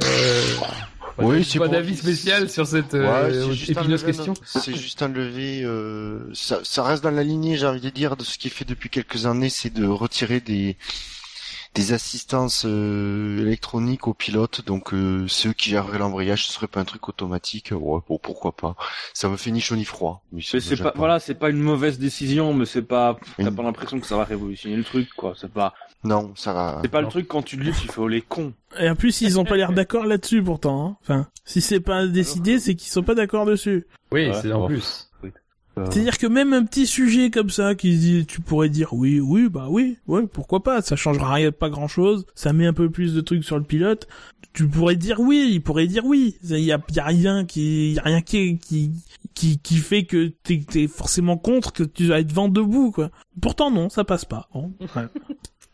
Euh, 1.18 1.24
Oui, 1.24 1.44
c'est 1.44 1.58
pas 1.58 1.66
pour- 1.66 1.74
d'avis 1.74 1.96
spécial 1.96 2.48
sur 2.48 2.66
cette 2.66 2.92
Ouais, 2.94 3.00
euh, 3.00 3.46
c'est 3.48 3.54
juste 3.54 3.76
un 3.76 3.80
épineuse 3.82 4.02
lever, 4.02 4.12
question. 4.12 4.34
C'est 4.44 4.74
juste 4.76 5.02
un 5.02 5.08
lever. 5.08 5.62
Euh, 5.64 6.20
ça, 6.32 6.60
ça 6.64 6.82
reste 6.82 7.02
dans 7.04 7.10
la 7.10 7.22
lignée, 7.22 7.56
j'ai 7.56 7.66
envie 7.66 7.80
de 7.80 7.90
dire, 7.90 8.16
de 8.16 8.24
ce 8.24 8.38
qui 8.38 8.48
est 8.48 8.50
fait 8.50 8.64
depuis 8.64 8.88
quelques 8.88 9.26
années, 9.26 9.50
c'est 9.50 9.72
de 9.72 9.86
retirer 9.86 10.40
des 10.40 10.76
des 11.74 11.92
assistances 11.92 12.64
euh, 12.66 13.40
électroniques 13.40 14.06
aux 14.06 14.14
pilotes, 14.14 14.64
donc 14.66 14.92
euh, 14.92 15.26
ceux 15.26 15.52
qui 15.52 15.70
gèrent 15.70 15.98
l'embrayage, 15.98 16.46
ce 16.46 16.52
serait 16.52 16.66
pas 16.66 16.80
un 16.80 16.84
truc 16.84 17.08
automatique. 17.08 17.70
Ouais, 17.72 18.00
bon, 18.06 18.18
pourquoi 18.18 18.52
pas. 18.52 18.76
Ça 19.14 19.28
me 19.28 19.36
fait 19.36 19.50
ni 19.50 19.60
chaud 19.60 19.76
ni 19.76 19.84
froid. 19.84 20.22
Mais 20.32 20.42
c'est 20.42 20.76
pas, 20.76 20.92
voilà, 20.94 21.18
c'est 21.18 21.34
pas 21.34 21.48
une 21.48 21.60
mauvaise 21.60 21.98
décision, 21.98 22.52
mais 22.52 22.66
c'est 22.66 22.82
pas, 22.82 23.18
t'as 23.38 23.50
pas 23.50 23.62
l'impression 23.62 23.98
que 24.00 24.06
ça 24.06 24.16
va 24.16 24.24
révolutionner 24.24 24.76
le 24.76 24.84
truc, 24.84 25.08
quoi. 25.16 25.34
C'est 25.38 25.52
pas. 25.52 25.72
Non, 26.04 26.32
ça 26.34 26.52
va. 26.52 26.80
C'est 26.82 26.90
pas 26.90 27.00
le 27.00 27.08
truc 27.08 27.28
quand 27.28 27.42
tu 27.42 27.56
le 27.56 27.64
dis, 27.64 27.80
tu 27.80 27.88
fais 27.88 28.00
oh 28.00 28.08
les 28.08 28.22
cons. 28.22 28.52
Et 28.78 28.90
en 28.90 28.96
plus, 28.96 29.20
ils 29.22 29.38
ont 29.38 29.44
pas 29.44 29.56
l'air 29.56 29.72
d'accord 29.72 30.04
là-dessus 30.04 30.42
pourtant. 30.42 30.86
Hein. 30.86 30.96
Enfin, 31.02 31.28
si 31.44 31.60
c'est 31.60 31.80
pas 31.80 32.06
décidé, 32.06 32.58
c'est 32.58 32.74
qu'ils 32.74 32.90
sont 32.90 33.02
pas 33.02 33.14
d'accord 33.14 33.46
dessus. 33.46 33.86
Oui, 34.10 34.30
c'est 34.42 34.52
en 34.52 34.66
plus. 34.66 35.10
Euh. 35.78 35.86
C'est-à-dire 35.90 36.18
que 36.18 36.26
même 36.26 36.52
un 36.52 36.64
petit 36.64 36.86
sujet 36.86 37.30
comme 37.30 37.50
ça, 37.50 37.74
qui 37.74 37.96
dit, 37.96 38.26
tu 38.26 38.40
pourrais 38.40 38.68
dire 38.68 38.92
oui, 38.92 39.20
oui, 39.20 39.48
bah 39.48 39.66
oui, 39.70 39.98
ouais, 40.06 40.26
pourquoi 40.26 40.62
pas, 40.62 40.82
ça 40.82 40.96
changera 40.96 41.34
rien, 41.34 41.50
pas 41.50 41.70
grand-chose, 41.70 42.26
ça 42.34 42.52
met 42.52 42.66
un 42.66 42.72
peu 42.72 42.90
plus 42.90 43.14
de 43.14 43.20
trucs 43.20 43.44
sur 43.44 43.58
le 43.58 43.64
pilote. 43.64 44.06
Tu 44.52 44.68
pourrais 44.68 44.96
dire 44.96 45.18
oui, 45.18 45.48
il 45.50 45.62
pourrait 45.62 45.86
dire 45.86 46.04
oui. 46.04 46.36
Il 46.42 46.58
y 46.58 46.72
a, 46.72 46.78
y 46.90 46.98
a 46.98 47.04
rien 47.04 47.46
qui, 47.46 47.92
y 47.92 47.98
a 47.98 48.02
rien 48.02 48.20
qui, 48.20 48.58
qui, 48.58 48.92
qui, 49.32 49.58
qui 49.58 49.76
fait 49.76 50.04
que 50.04 50.28
t'es, 50.42 50.62
es 50.74 50.88
forcément 50.88 51.38
contre, 51.38 51.72
que 51.72 51.82
tu 51.82 52.08
vas 52.08 52.20
être 52.20 52.32
vent 52.32 52.48
debout, 52.48 52.90
quoi. 52.90 53.10
Pourtant 53.40 53.70
non, 53.70 53.88
ça 53.88 54.04
passe 54.04 54.26
pas. 54.26 54.48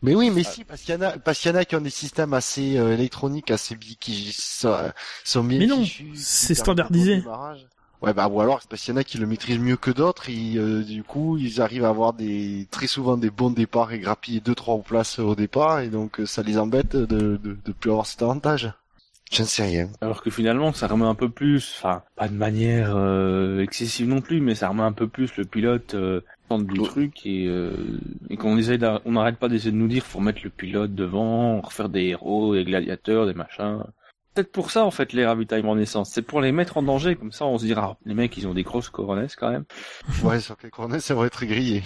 Mais 0.01 0.15
oui, 0.15 0.31
mais 0.31 0.43
si, 0.43 0.63
parce 0.63 0.81
qu'il 0.81 0.95
y 0.95 0.97
en 0.97 1.01
a, 1.01 1.17
parce 1.17 1.39
qu'il 1.39 1.51
y 1.51 1.53
en 1.53 1.57
a 1.57 1.65
qui 1.65 1.75
ont 1.75 1.81
des 1.81 1.89
systèmes 1.89 2.33
assez 2.33 2.77
euh, 2.77 2.93
électroniques, 2.93 3.51
assez 3.51 3.75
qui 3.77 4.31
sont, 4.31 4.73
sont 5.25 5.43
bien 5.43 5.59
Mais 5.59 5.65
non, 5.65 5.83
c'est 6.15 6.55
standardisé. 6.55 7.21
Ouais, 8.01 8.13
bah 8.13 8.29
ou 8.29 8.39
alors 8.39 8.61
parce 8.69 8.81
qu'il 8.81 8.93
y 8.93 8.97
en 8.97 8.99
a 9.01 9.03
qui 9.03 9.17
le 9.17 9.27
maîtrisent 9.27 9.59
mieux 9.59 9.75
que 9.75 9.91
d'autres, 9.91 10.29
et 10.29 10.55
euh, 10.55 10.83
du 10.83 11.03
coup 11.03 11.37
ils 11.37 11.59
arrivent 11.61 11.83
à 11.83 11.89
avoir 11.89 12.13
des 12.13 12.65
très 12.71 12.87
souvent 12.87 13.17
des 13.17 13.29
bons 13.29 13.49
départs 13.49 13.91
et 13.91 13.99
grappiller 13.99 14.39
deux 14.39 14.55
trois 14.55 14.79
places 14.79 15.19
au 15.19 15.35
départ, 15.35 15.81
et 15.81 15.89
donc 15.89 16.21
euh, 16.21 16.25
ça 16.25 16.41
les 16.41 16.57
embête 16.57 16.95
de 16.95 17.05
de, 17.37 17.57
de 17.65 17.71
plus 17.73 17.91
avoir 17.91 18.05
cet 18.05 18.21
avantage. 18.21 18.71
Je 19.31 19.43
ne 19.43 19.47
sais 19.47 19.63
rien. 19.63 19.89
Alors 20.01 20.23
que 20.23 20.31
finalement, 20.31 20.73
ça 20.73 20.87
remet 20.87 21.05
un 21.05 21.13
peu 21.13 21.29
plus, 21.29 21.75
enfin, 21.77 22.01
pas 22.15 22.27
de 22.27 22.33
manière 22.33 22.95
euh, 22.95 23.61
excessive 23.61 24.07
non 24.07 24.21
plus, 24.21 24.41
mais 24.41 24.55
ça 24.55 24.69
remet 24.69 24.81
un 24.81 24.91
peu 24.91 25.07
plus 25.07 25.35
le 25.37 25.45
pilote 25.45 25.93
euh, 25.93 26.21
du 26.49 26.81
truc 26.81 27.27
et, 27.27 27.45
euh, 27.45 27.99
et 28.31 28.37
qu'on 28.37 28.57
essaie, 28.57 28.79
on 29.05 29.11
n'arrête 29.11 29.37
pas 29.37 29.47
d'essayer 29.47 29.71
de 29.71 29.77
nous 29.77 29.87
dire, 29.87 30.03
faut 30.03 30.19
mettre 30.19 30.41
le 30.43 30.49
pilote 30.49 30.95
devant, 30.95 31.61
refaire 31.61 31.89
des 31.89 32.05
héros, 32.05 32.55
des 32.55 32.63
gladiateurs, 32.63 33.27
des 33.27 33.35
machins 33.35 33.83
peut-être 34.33 34.51
pour 34.51 34.71
ça 34.71 34.85
en 34.85 34.91
fait 34.91 35.13
les 35.13 35.25
ravitaillements 35.25 35.75
d'essence. 35.75 36.11
C'est 36.11 36.21
pour 36.21 36.41
les 36.41 36.51
mettre 36.51 36.77
en 36.77 36.83
danger, 36.83 37.15
comme 37.15 37.31
ça 37.31 37.45
on 37.45 37.57
se 37.57 37.65
dira 37.65 37.97
les 38.05 38.13
mecs 38.13 38.35
ils 38.37 38.47
ont 38.47 38.53
des 38.53 38.63
grosses 38.63 38.89
coronesses 38.89 39.35
quand 39.35 39.51
même. 39.51 39.65
Ouais, 40.23 40.39
sur 40.39 40.57
les 40.63 40.69
coronesses 40.69 41.05
ça 41.05 41.15
va 41.15 41.25
être 41.25 41.45
grillé. 41.45 41.83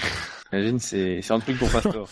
Imagine 0.52 0.80
c'est 0.80 1.22
c'est 1.22 1.34
un 1.34 1.40
truc 1.40 1.58
pour 1.58 1.70
Pastor. 1.70 2.08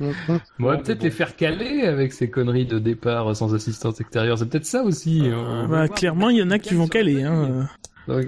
ouais, 0.00 0.78
peut-être 0.82 1.02
les 1.02 1.10
faire 1.10 1.36
caler 1.36 1.82
avec 1.82 2.12
ces 2.12 2.30
conneries 2.30 2.66
de 2.66 2.78
départ 2.78 3.34
sans 3.34 3.54
assistance 3.54 4.00
extérieure. 4.00 4.38
C'est 4.38 4.48
peut-être 4.48 4.66
ça 4.66 4.82
aussi. 4.82 5.22
Euh, 5.24 5.66
bah, 5.66 5.88
clairement, 5.88 6.30
il 6.30 6.38
y 6.38 6.42
en 6.42 6.50
a 6.50 6.58
qui 6.58 6.74
vont 6.74 6.88
caler. 6.88 7.22
Hein. 7.22 7.68
Donc, 8.08 8.26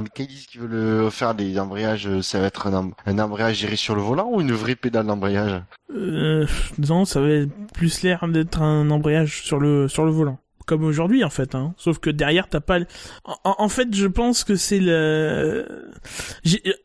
mais 0.00 0.26
disent 0.26 0.46
qui 0.46 0.58
veulent 0.58 1.10
faire 1.10 1.34
des 1.34 1.58
embrayages, 1.58 2.06
euh, 2.06 2.22
ça 2.22 2.40
va 2.40 2.46
être 2.46 2.66
un, 2.66 3.18
embrayage 3.18 3.56
géré 3.56 3.76
sur 3.76 3.94
le 3.94 4.00
volant 4.00 4.30
ou 4.32 4.40
une 4.40 4.52
vraie 4.52 4.74
pédale 4.74 5.06
d'embrayage? 5.06 5.62
Euh, 5.94 6.46
Non, 6.78 7.04
ça 7.04 7.20
va 7.20 7.28
plus 7.74 8.02
l'air 8.02 8.26
d'être 8.28 8.62
un 8.62 8.90
embrayage 8.90 9.42
le 9.58 9.88
sur 9.88 10.04
le 10.04 10.10
volant 10.10 10.38
comme 10.66 10.84
aujourd'hui 10.84 11.24
en 11.24 11.30
fait 11.30 11.54
hein. 11.54 11.74
sauf 11.76 11.98
que 11.98 12.10
derrière 12.10 12.48
t'as 12.48 12.60
pas 12.60 12.78
en, 13.44 13.68
fait 13.68 13.94
je 13.94 14.06
pense 14.06 14.44
que 14.44 14.56
c'est 14.56 14.80
le 14.80 15.92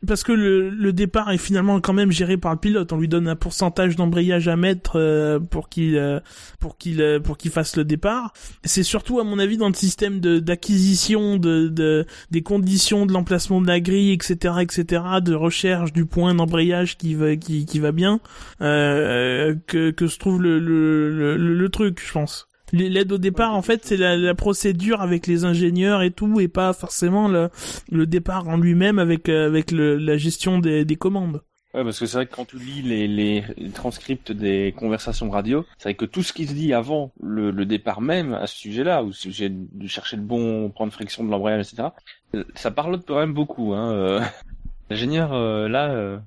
parce 0.05 0.23
que 0.23 0.31
le, 0.31 0.69
le, 0.69 0.93
départ 0.93 1.31
est 1.31 1.37
finalement 1.37 1.79
quand 1.79 1.93
même 1.93 2.11
géré 2.11 2.37
par 2.37 2.53
le 2.53 2.59
pilote. 2.59 2.91
On 2.93 2.99
lui 2.99 3.07
donne 3.07 3.27
un 3.27 3.35
pourcentage 3.35 3.95
d'embrayage 3.95 4.47
à 4.47 4.55
mettre 4.55 4.93
euh, 4.95 5.39
pour 5.39 5.69
qu'il 5.69 5.97
euh, 5.97 6.19
pour 6.59 6.77
qu'il 6.77 7.01
euh, 7.01 7.19
pour 7.19 7.37
qu'il 7.37 7.51
fasse 7.51 7.75
le 7.75 7.83
départ. 7.83 8.33
C'est 8.63 8.83
surtout 8.83 9.19
à 9.19 9.23
mon 9.23 9.39
avis 9.39 9.57
dans 9.57 9.67
le 9.67 9.73
système 9.73 10.19
de 10.19 10.39
d'acquisition 10.39 11.37
de, 11.37 11.67
de 11.67 12.05
des 12.31 12.41
conditions 12.41 13.05
de 13.05 13.13
l'emplacement 13.13 13.61
de 13.61 13.67
la 13.67 13.79
grille 13.79 14.11
etc 14.11 14.55
etc 14.61 15.03
de 15.21 15.33
recherche 15.33 15.93
du 15.93 16.05
point 16.05 16.33
d'embrayage 16.33 16.97
qui 16.97 17.15
va 17.15 17.35
qui, 17.35 17.65
qui 17.65 17.79
va 17.79 17.91
bien 17.91 18.19
que 18.59 19.91
que 19.91 20.07
se 20.07 20.17
trouve 20.17 20.41
le, 20.41 20.59
le, 20.59 21.37
le 21.37 21.69
truc 21.69 22.01
je 22.05 22.11
pense 22.11 22.46
L'aide 22.73 23.11
au 23.13 23.17
départ, 23.17 23.53
en 23.53 23.61
fait, 23.61 23.85
c'est 23.85 23.95
la, 23.95 24.17
la, 24.17 24.35
procédure 24.35 25.01
avec 25.01 25.25
les 25.25 25.45
ingénieurs 25.45 26.01
et 26.01 26.11
tout, 26.11 26.41
et 26.41 26.49
pas 26.49 26.73
forcément 26.73 27.29
le, 27.29 27.49
le 27.89 28.05
départ 28.05 28.47
en 28.49 28.57
lui-même 28.57 28.99
avec 28.99 29.29
euh, 29.29 29.47
avec 29.47 29.71
le, 29.71 29.95
la 29.95 30.17
gestion 30.17 30.59
des, 30.59 30.83
des 30.83 30.95
commandes. 30.97 31.41
Ouais, 31.73 31.83
parce 31.83 31.99
que 31.99 32.05
c'est 32.05 32.17
vrai 32.17 32.25
que 32.25 32.35
quand 32.35 32.45
tu 32.45 32.57
lis 32.57 32.81
les, 32.81 33.07
les, 33.07 33.43
transcripts 33.73 34.31
des 34.31 34.73
conversations 34.75 35.29
radio, 35.29 35.65
c'est 35.77 35.89
vrai 35.89 35.93
que 35.95 36.05
tout 36.05 36.23
ce 36.23 36.33
qui 36.33 36.45
se 36.45 36.53
dit 36.53 36.73
avant 36.73 37.13
le, 37.21 37.51
le 37.51 37.65
départ 37.65 38.01
même 38.01 38.33
à 38.33 38.47
ce 38.47 38.57
sujet-là, 38.57 39.03
ou 39.03 39.13
sujet 39.13 39.49
de 39.49 39.87
chercher 39.87 40.17
le 40.17 40.23
bon 40.23 40.69
point 40.69 40.87
de 40.87 40.91
friction 40.91 41.23
de 41.23 41.29
l'embrayage, 41.29 41.67
etc., 41.67 41.89
euh, 42.35 42.43
ça 42.55 42.71
parle 42.71 42.99
quand 43.01 43.17
même 43.17 43.33
beaucoup. 43.33 43.73
Hein. 43.73 43.91
Euh. 43.91 44.21
L'ingénieur, 44.89 45.33
là... 45.67 46.21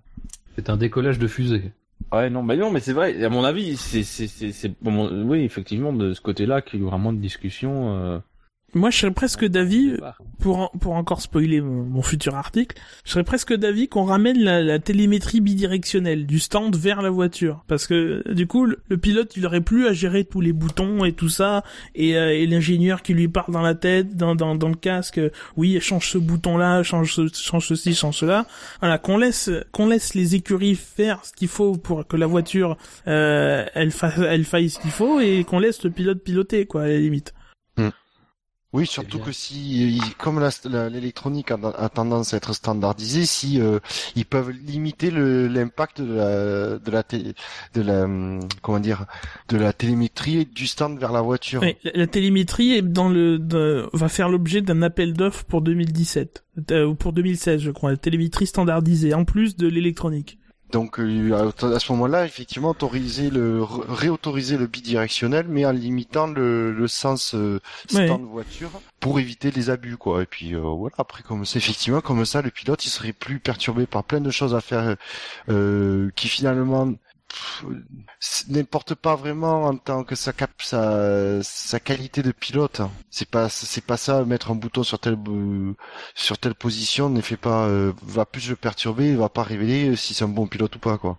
C'est 0.54 0.68
un 0.68 0.76
décollage 0.76 1.18
de 1.18 1.26
fusée. 1.26 1.72
Ouais, 2.12 2.28
non, 2.28 2.42
bah 2.42 2.56
non, 2.56 2.70
mais 2.70 2.80
c'est 2.80 2.92
vrai. 2.92 3.22
À 3.22 3.28
mon 3.28 3.44
avis, 3.44 3.76
c'est, 3.76 4.02
c'est, 4.02 4.26
c'est, 4.26 4.74
oui, 4.82 5.44
effectivement, 5.44 5.92
de 5.92 6.12
ce 6.12 6.20
côté-là, 6.20 6.60
qu'il 6.60 6.80
y 6.80 6.82
aura 6.82 6.98
moins 6.98 7.12
de 7.12 7.20
discussions. 7.20 7.96
Euh, 7.96 8.18
moi, 8.74 8.90
je 8.90 8.98
serais 8.98 9.10
presque 9.10 9.44
d'avis, 9.44 9.96
pour, 10.38 10.70
pour 10.80 10.94
encore 10.94 11.20
spoiler 11.20 11.60
mon, 11.60 12.02
futur 12.02 12.34
article, 12.34 12.76
je 13.04 13.12
serais 13.12 13.24
presque 13.24 13.54
d'avis 13.54 13.88
qu'on 13.88 14.04
ramène 14.04 14.38
la, 14.38 14.62
la, 14.62 14.78
télémétrie 14.78 15.40
bidirectionnelle 15.40 16.26
du 16.26 16.38
stand 16.38 16.76
vers 16.76 17.02
la 17.02 17.10
voiture. 17.10 17.64
Parce 17.68 17.86
que, 17.86 18.22
du 18.32 18.46
coup, 18.46 18.64
le, 18.64 18.96
pilote, 18.96 19.36
il 19.36 19.44
aurait 19.46 19.60
plus 19.60 19.86
à 19.86 19.92
gérer 19.92 20.24
tous 20.24 20.40
les 20.40 20.52
boutons 20.52 21.04
et 21.04 21.12
tout 21.12 21.28
ça, 21.28 21.62
et, 21.94 22.16
euh, 22.16 22.30
et 22.30 22.46
l'ingénieur 22.46 23.02
qui 23.02 23.12
lui 23.12 23.28
parle 23.28 23.52
dans 23.52 23.62
la 23.62 23.74
tête, 23.74 24.16
dans, 24.16 24.34
dans, 24.34 24.54
dans 24.54 24.68
le 24.68 24.76
casque, 24.76 25.20
oui, 25.56 25.78
change 25.80 26.08
ce 26.08 26.18
bouton-là, 26.18 26.82
change, 26.82 27.14
ce, 27.14 27.28
change 27.32 27.66
ceci, 27.66 27.94
change 27.94 28.18
cela. 28.18 28.46
Voilà, 28.80 28.98
qu'on 28.98 29.18
laisse, 29.18 29.50
qu'on 29.72 29.88
laisse 29.88 30.14
les 30.14 30.34
écuries 30.34 30.76
faire 30.76 31.24
ce 31.24 31.32
qu'il 31.32 31.48
faut 31.48 31.76
pour 31.76 32.06
que 32.06 32.16
la 32.16 32.26
voiture, 32.26 32.76
euh, 33.08 33.66
elle, 33.74 33.90
fasse 33.90 34.18
elle 34.18 34.44
faille 34.44 34.70
ce 34.70 34.78
qu'il 34.78 34.90
faut, 34.90 35.20
et 35.20 35.44
qu'on 35.44 35.58
laisse 35.58 35.82
le 35.84 35.90
pilote 35.90 36.22
piloter, 36.22 36.66
quoi, 36.66 36.82
à 36.82 36.88
la 36.88 36.98
limite. 36.98 37.34
Oui, 38.72 38.86
surtout 38.86 39.18
que 39.18 39.32
si, 39.32 40.00
comme 40.16 40.40
l'électronique 40.92 41.50
a, 41.50 41.88
tendance 41.88 42.34
à 42.34 42.36
être 42.36 42.52
standardisée, 42.52 43.26
si 43.26 43.60
euh, 43.60 43.80
ils 44.14 44.24
peuvent 44.24 44.50
limiter 44.50 45.10
l'impact 45.10 46.00
de 46.00 46.14
la, 46.14 46.78
de 46.78 46.90
la, 46.90 47.02
de 47.74 47.82
la, 47.82 48.04
hum, 48.04 48.40
comment 48.62 48.78
dire, 48.78 49.06
de 49.48 49.56
la 49.56 49.72
télémétrie 49.72 50.46
du 50.46 50.68
stand 50.68 51.00
vers 51.00 51.10
la 51.10 51.20
voiture. 51.20 51.62
Oui, 51.62 51.76
la, 51.82 52.06
télémétrie 52.06 52.74
est 52.74 52.82
dans 52.82 53.08
le, 53.08 53.88
va 53.92 54.08
faire 54.08 54.28
l'objet 54.28 54.62
d'un 54.62 54.82
appel 54.82 55.14
d'offres 55.14 55.44
pour 55.44 55.62
2017 55.62 56.44
euh, 56.70 56.86
ou 56.86 56.94
pour 56.94 57.12
2016, 57.12 57.60
je 57.60 57.70
crois. 57.72 57.90
La 57.90 57.96
télémétrie 57.96 58.46
standardisée 58.46 59.14
en 59.14 59.24
plus 59.24 59.56
de 59.56 59.66
l'électronique. 59.66 60.39
Donc 60.72 60.98
euh, 60.98 61.52
à 61.62 61.78
ce 61.78 61.92
moment-là, 61.92 62.24
effectivement, 62.24 62.70
autoriser 62.70 63.30
le 63.30 63.62
réautoriser 63.62 64.56
le 64.56 64.66
bidirectionnel, 64.66 65.46
mais 65.48 65.66
en 65.66 65.72
limitant 65.72 66.26
le, 66.26 66.72
le 66.72 66.88
sens 66.88 67.34
euh, 67.34 67.60
stand 67.88 68.22
voiture 68.24 68.70
pour 69.00 69.18
éviter 69.18 69.50
les 69.50 69.70
abus, 69.70 69.96
quoi. 69.96 70.22
Et 70.22 70.26
puis 70.26 70.54
euh, 70.54 70.60
voilà. 70.60 70.94
Après, 70.98 71.22
comme 71.22 71.44
c'est 71.44 71.58
effectivement 71.58 72.00
comme 72.00 72.24
ça, 72.24 72.42
le 72.42 72.50
pilote, 72.50 72.84
il 72.84 72.90
serait 72.90 73.12
plus 73.12 73.40
perturbé 73.40 73.86
par 73.86 74.04
plein 74.04 74.20
de 74.20 74.30
choses 74.30 74.54
à 74.54 74.60
faire 74.60 74.96
qui 76.16 76.28
finalement 76.28 76.92
n'importe 78.48 78.94
pas 78.94 79.16
vraiment 79.16 79.64
en 79.64 79.76
tant 79.76 80.04
que 80.04 80.14
sa 80.14 80.32
cap 80.32 80.50
sa, 80.60 81.80
qualité 81.80 82.22
de 82.22 82.32
pilote. 82.32 82.80
C'est 83.10 83.28
pas 83.28 83.48
c'est 83.48 83.84
pas 83.84 83.96
ça 83.96 84.24
mettre 84.24 84.50
un 84.50 84.54
bouton 84.54 84.82
sur 84.82 84.98
telle 84.98 85.18
sur 86.14 86.38
telle 86.38 86.54
position 86.54 87.08
ne 87.08 87.20
fait 87.20 87.36
pas 87.36 87.66
euh, 87.66 87.92
va 88.02 88.26
plus 88.26 88.50
le 88.50 88.56
perturber, 88.56 89.14
va 89.14 89.28
pas 89.28 89.42
révéler 89.42 89.96
si 89.96 90.14
c'est 90.14 90.24
un 90.24 90.28
bon 90.28 90.46
pilote 90.46 90.76
ou 90.76 90.78
pas 90.78 90.98
quoi. 90.98 91.18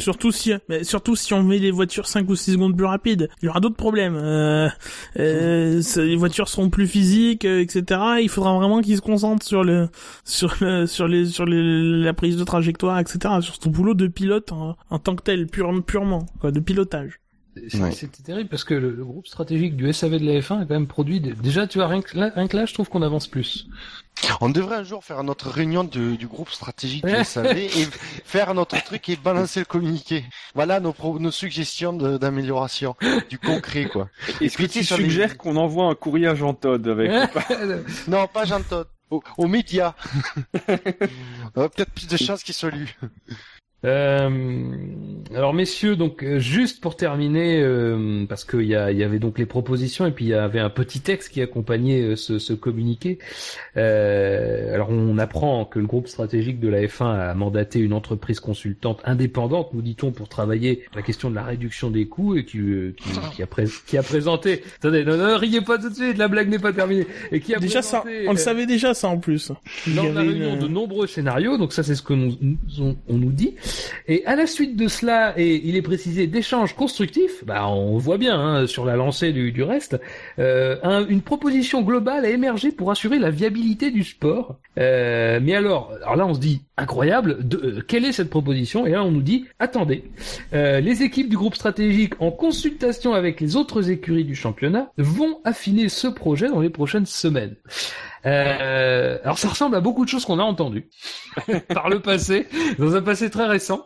Surtout 0.00 0.32
si, 0.32 0.52
mais 0.68 0.82
surtout 0.82 1.14
si 1.14 1.32
on 1.34 1.42
met 1.44 1.58
les 1.58 1.70
voitures 1.70 2.08
5 2.08 2.28
ou 2.28 2.34
6 2.34 2.54
secondes 2.54 2.76
plus 2.76 2.86
rapides, 2.86 3.28
il 3.40 3.46
y 3.46 3.48
aura 3.48 3.60
d'autres 3.60 3.76
problèmes. 3.76 4.16
Euh, 4.16 4.68
euh, 5.18 5.80
les 5.96 6.16
voitures 6.16 6.48
seront 6.48 6.68
plus 6.68 6.88
physiques, 6.88 7.44
euh, 7.44 7.60
etc. 7.60 8.00
Il 8.20 8.28
faudra 8.28 8.54
vraiment 8.56 8.80
qu'ils 8.80 8.96
se 8.96 9.02
concentrent 9.02 9.46
sur 9.46 9.62
le, 9.62 9.88
sur 10.24 10.56
le, 10.60 10.86
sur 10.86 11.06
les, 11.06 11.26
sur 11.26 11.46
les, 11.46 12.02
la 12.02 12.12
prise 12.12 12.36
de 12.36 12.44
trajectoire, 12.44 12.98
etc. 12.98 13.36
Sur 13.40 13.54
son 13.54 13.70
boulot 13.70 13.94
de 13.94 14.08
pilote 14.08 14.50
en, 14.52 14.98
tant 14.98 15.14
que 15.14 15.22
tel, 15.22 15.46
purement, 15.46 16.26
quoi, 16.40 16.50
de 16.50 16.60
pilotage. 16.60 17.20
C'était 17.92 18.22
terrible 18.22 18.48
parce 18.48 18.64
que 18.64 18.74
le, 18.74 19.04
groupe 19.04 19.26
stratégique 19.26 19.76
du 19.76 19.92
SAV 19.92 20.18
de 20.18 20.26
la 20.26 20.40
F1 20.40 20.62
a 20.62 20.64
quand 20.64 20.70
même 20.70 20.86
produit 20.86 21.20
déjà 21.20 21.66
tu 21.66 21.78
vois 21.78 21.86
rien 21.86 22.02
que 22.02 22.16
là, 22.16 22.30
rien 22.34 22.48
que 22.48 22.56
là 22.56 22.66
je 22.66 22.74
trouve 22.74 22.88
qu'on 22.88 23.02
avance 23.02 23.28
plus. 23.28 23.66
On 24.40 24.48
devrait 24.48 24.76
un 24.76 24.84
jour 24.84 25.04
faire 25.04 25.22
notre 25.24 25.50
réunion 25.50 25.84
du, 25.84 26.26
groupe 26.26 26.50
stratégique 26.50 27.04
du 27.04 27.24
SAV 27.24 27.56
et 27.58 27.68
faire 28.24 28.54
notre 28.54 28.82
truc 28.82 29.08
et 29.08 29.16
balancer 29.16 29.60
le 29.60 29.66
communiqué. 29.66 30.24
Voilà 30.54 30.80
nos, 30.80 30.94
nos 31.18 31.30
suggestions 31.30 31.92
d'amélioration, 31.92 32.96
du 33.30 33.38
concret 33.38 33.86
quoi. 33.86 34.08
Est-ce 34.40 34.56
que 34.56 34.64
tu 34.64 34.84
suggères 34.84 35.36
qu'on 35.36 35.56
envoie 35.56 35.86
un 35.86 35.94
courrier 35.94 36.28
à 36.28 36.34
Jean 36.34 36.54
Todd 36.54 36.86
avec 36.88 37.10
Non, 38.08 38.26
pas 38.26 38.44
Jean 38.44 38.62
Todd. 38.62 38.86
Aux, 39.36 39.46
médias. 39.46 39.94
Peut-être 41.54 41.90
plus 41.92 42.08
de 42.08 42.16
chances 42.16 42.42
qu'il 42.42 42.54
soit 42.54 42.70
lu. 42.70 42.96
Euh, 43.84 44.30
alors 45.34 45.52
messieurs, 45.52 45.96
donc 45.96 46.22
euh, 46.22 46.38
juste 46.38 46.80
pour 46.80 46.96
terminer, 46.96 47.60
euh, 47.60 48.24
parce 48.26 48.44
qu'il 48.44 48.62
y, 48.62 48.74
a, 48.74 48.90
y 48.92 49.02
avait 49.02 49.18
donc 49.18 49.38
les 49.38 49.46
propositions 49.46 50.06
et 50.06 50.10
puis 50.10 50.26
il 50.26 50.28
y 50.28 50.34
avait 50.34 50.60
un 50.60 50.70
petit 50.70 51.00
texte 51.00 51.30
qui 51.30 51.42
accompagnait 51.42 52.16
ce, 52.16 52.38
ce 52.38 52.52
communiqué. 52.52 53.18
alors 53.76 54.90
on 54.90 55.18
apprend 55.18 55.64
que 55.64 55.78
le 55.78 55.86
groupe 55.86 56.08
stratégique 56.08 56.60
de 56.60 56.68
la 56.68 56.82
F1 56.82 57.30
a 57.30 57.34
mandaté 57.34 57.78
une 57.80 57.92
entreprise 57.92 58.40
consultante 58.40 59.00
indépendante, 59.04 59.72
nous 59.74 59.82
dit-on, 59.82 60.12
pour 60.12 60.28
travailler 60.28 60.84
la 60.94 61.02
question 61.02 61.30
de 61.30 61.34
la 61.34 61.42
réduction 61.42 61.90
des 61.90 62.06
coûts 62.06 62.36
et 62.36 62.44
qui, 62.44 62.58
qui, 62.96 63.10
qui, 63.34 63.42
a, 63.42 63.46
qui 63.86 63.98
a 63.98 64.02
présenté. 64.02 64.62
Attendez, 64.78 65.04
non, 65.04 65.16
non, 65.16 65.36
riez 65.36 65.60
pas 65.60 65.78
tout 65.78 65.90
de 65.90 65.94
suite, 65.94 66.16
la 66.16 66.28
blague 66.28 66.48
n'est 66.48 66.58
pas 66.58 66.72
terminée. 66.72 67.06
Et 67.32 67.40
qui 67.40 67.54
a 67.54 67.58
déjà 67.58 67.82
ça, 67.82 68.04
on 68.26 68.32
le 68.32 68.38
savait 68.38 68.66
déjà 68.66 68.94
ça 68.94 69.08
en 69.08 69.18
plus. 69.18 69.52
Lors 69.94 70.08
de 70.08 70.14
la 70.14 70.20
réunion 70.22 70.56
de 70.56 70.68
nombreux 70.68 71.06
scénarios, 71.06 71.58
donc 71.58 71.72
ça 71.72 71.82
c'est 71.82 71.94
ce 71.94 72.02
que 72.02 72.14
nous, 72.14 72.36
on, 72.78 72.96
on 73.08 73.18
nous 73.18 73.32
dit. 73.32 73.54
Et 74.08 74.24
à 74.26 74.36
la 74.36 74.46
suite 74.46 74.76
de 74.76 74.88
cela, 74.88 75.34
et 75.38 75.60
il 75.64 75.76
est 75.76 75.82
précisé 75.82 76.26
d'échanges 76.26 76.74
constructifs, 76.74 77.44
bah 77.44 77.68
on 77.68 77.98
voit 77.98 78.18
bien 78.18 78.38
hein, 78.38 78.66
sur 78.66 78.84
la 78.84 78.96
lancée 78.96 79.32
du, 79.32 79.52
du 79.52 79.62
reste, 79.62 79.98
euh, 80.38 80.76
un, 80.82 81.06
une 81.06 81.22
proposition 81.22 81.82
globale 81.82 82.24
a 82.24 82.30
émergé 82.30 82.72
pour 82.72 82.90
assurer 82.90 83.18
la 83.18 83.30
viabilité 83.30 83.90
du 83.90 84.04
sport. 84.04 84.56
Euh, 84.78 85.40
mais 85.42 85.54
alors, 85.54 85.92
alors 86.02 86.16
là 86.16 86.26
on 86.26 86.34
se 86.34 86.40
dit 86.40 86.62
incroyable, 86.76 87.46
de, 87.46 87.56
euh, 87.56 87.84
quelle 87.86 88.04
est 88.04 88.12
cette 88.12 88.30
proposition? 88.30 88.86
Et 88.86 88.90
là 88.90 89.04
on 89.04 89.10
nous 89.10 89.22
dit 89.22 89.46
attendez, 89.58 90.04
euh, 90.52 90.80
les 90.80 91.02
équipes 91.02 91.28
du 91.28 91.36
groupe 91.36 91.54
stratégique 91.54 92.14
en 92.20 92.30
consultation 92.30 93.14
avec 93.14 93.40
les 93.40 93.56
autres 93.56 93.90
écuries 93.90 94.24
du 94.24 94.34
championnat 94.34 94.90
vont 94.98 95.38
affiner 95.44 95.88
ce 95.88 96.08
projet 96.08 96.48
dans 96.48 96.60
les 96.60 96.70
prochaines 96.70 97.06
semaines. 97.06 97.54
Euh, 98.26 99.18
alors 99.22 99.38
ça 99.38 99.48
ressemble 99.48 99.76
à 99.76 99.80
beaucoup 99.80 100.04
de 100.04 100.08
choses 100.08 100.24
qu'on 100.24 100.38
a 100.38 100.42
entendues 100.42 100.88
par 101.74 101.88
le 101.88 102.00
passé, 102.00 102.46
dans 102.78 102.94
un 102.94 103.02
passé 103.02 103.30
très 103.30 103.46
récent. 103.46 103.84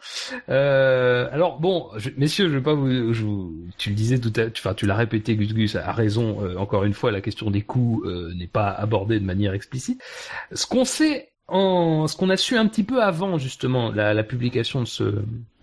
Euh, 0.48 1.28
alors 1.32 1.60
bon, 1.60 1.88
je, 1.96 2.10
messieurs, 2.16 2.48
je 2.48 2.56
vais 2.56 2.62
pas 2.62 2.74
vous, 2.74 3.12
je 3.12 3.22
vous, 3.24 3.54
tu 3.78 3.90
le 3.90 3.94
disais 3.94 4.18
tout 4.18 4.32
à, 4.36 4.46
enfin 4.46 4.74
tu 4.74 4.86
l'as 4.86 4.96
répété, 4.96 5.36
Gus 5.36 5.54
Gus 5.54 5.76
a 5.76 5.92
raison. 5.92 6.44
Euh, 6.44 6.56
encore 6.56 6.84
une 6.84 6.94
fois, 6.94 7.10
la 7.10 7.20
question 7.20 7.50
des 7.50 7.62
coûts 7.62 8.02
euh, 8.06 8.32
n'est 8.34 8.46
pas 8.46 8.68
abordée 8.70 9.18
de 9.20 9.24
manière 9.24 9.54
explicite. 9.54 10.02
Ce 10.52 10.66
qu'on 10.66 10.84
sait 10.84 11.30
en, 11.48 12.06
ce 12.06 12.16
qu'on 12.16 12.30
a 12.30 12.36
su 12.36 12.56
un 12.56 12.66
petit 12.66 12.84
peu 12.84 13.02
avant 13.02 13.38
justement 13.38 13.90
la, 13.90 14.14
la 14.14 14.22
publication 14.22 14.82
de 14.82 14.86
ce 14.86 15.04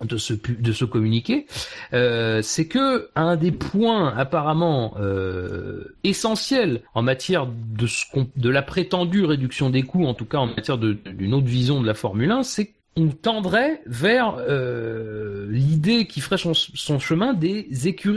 de 0.04 0.18
ce 0.18 0.34
de 0.34 0.72
ce 0.72 0.84
communiqué, 0.84 1.46
euh, 1.94 2.42
c'est 2.42 2.68
que 2.68 3.10
un 3.16 3.36
des 3.38 3.52
points 3.52 4.14
apparemment 4.18 4.96
euh, 5.00 5.96
essentiels 6.04 6.82
en 6.96 7.02
matière 7.02 7.48
de 7.48 7.88
ce 7.88 8.06
de 8.36 8.50
la 8.50 8.62
prétendue 8.62 9.26
réduction 9.26 9.70
des 9.70 9.84
coûts, 9.84 10.06
en 10.06 10.14
tout 10.14 10.26
cas 10.26 10.40
en 10.40 10.48
matière 10.48 10.78
d'une 10.78 11.34
autre 11.34 11.48
vision 11.48 11.82
de 11.82 11.88
la 11.88 11.94
Formule 11.94 12.32
1, 12.32 12.44
c'est 12.44 12.74
on 12.98 13.10
tendrait 13.10 13.82
vers 13.86 14.38
euh, 14.40 15.48
l'idée 15.50 16.08
qui 16.08 16.22
ferait 16.22 16.38
son, 16.38 16.54
son 16.54 16.98
chemin 17.00 17.34
des, 17.34 17.68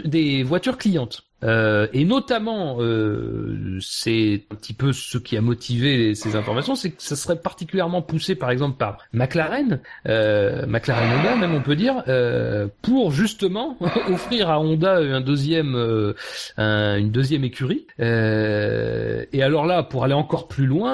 des 0.04 0.42
voitures 0.42 0.78
clientes. 0.78 1.27
Euh, 1.44 1.86
et 1.92 2.04
notamment, 2.04 2.78
euh, 2.80 3.78
c'est 3.80 4.44
un 4.50 4.54
petit 4.56 4.72
peu 4.72 4.92
ce 4.92 5.18
qui 5.18 5.36
a 5.36 5.40
motivé 5.40 6.14
ces 6.14 6.36
informations, 6.36 6.74
c'est 6.74 6.90
que 6.90 7.02
ça 7.02 7.16
serait 7.16 7.40
particulièrement 7.40 8.02
poussé, 8.02 8.34
par 8.34 8.50
exemple, 8.50 8.76
par 8.76 8.98
McLaren, 9.12 9.80
euh, 10.08 10.66
McLaren 10.66 11.20
Honda, 11.20 11.36
même 11.36 11.54
on 11.54 11.62
peut 11.62 11.76
dire, 11.76 12.02
euh, 12.08 12.66
pour 12.82 13.12
justement 13.12 13.76
offrir 14.08 14.50
à 14.50 14.60
Honda 14.60 14.96
un 14.96 15.20
deuxième, 15.20 15.76
euh, 15.76 16.14
un, 16.56 16.96
une 16.96 17.10
deuxième 17.10 17.44
écurie. 17.44 17.86
Euh, 18.00 19.24
et 19.32 19.42
alors 19.42 19.66
là, 19.66 19.82
pour 19.82 20.04
aller 20.04 20.14
encore 20.14 20.48
plus 20.48 20.66
loin, 20.66 20.88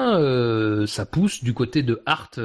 ça 0.85 1.05
pousse 1.05 1.43
du 1.43 1.53
côté 1.53 1.81
de 1.81 2.01
Hart, 2.05 2.39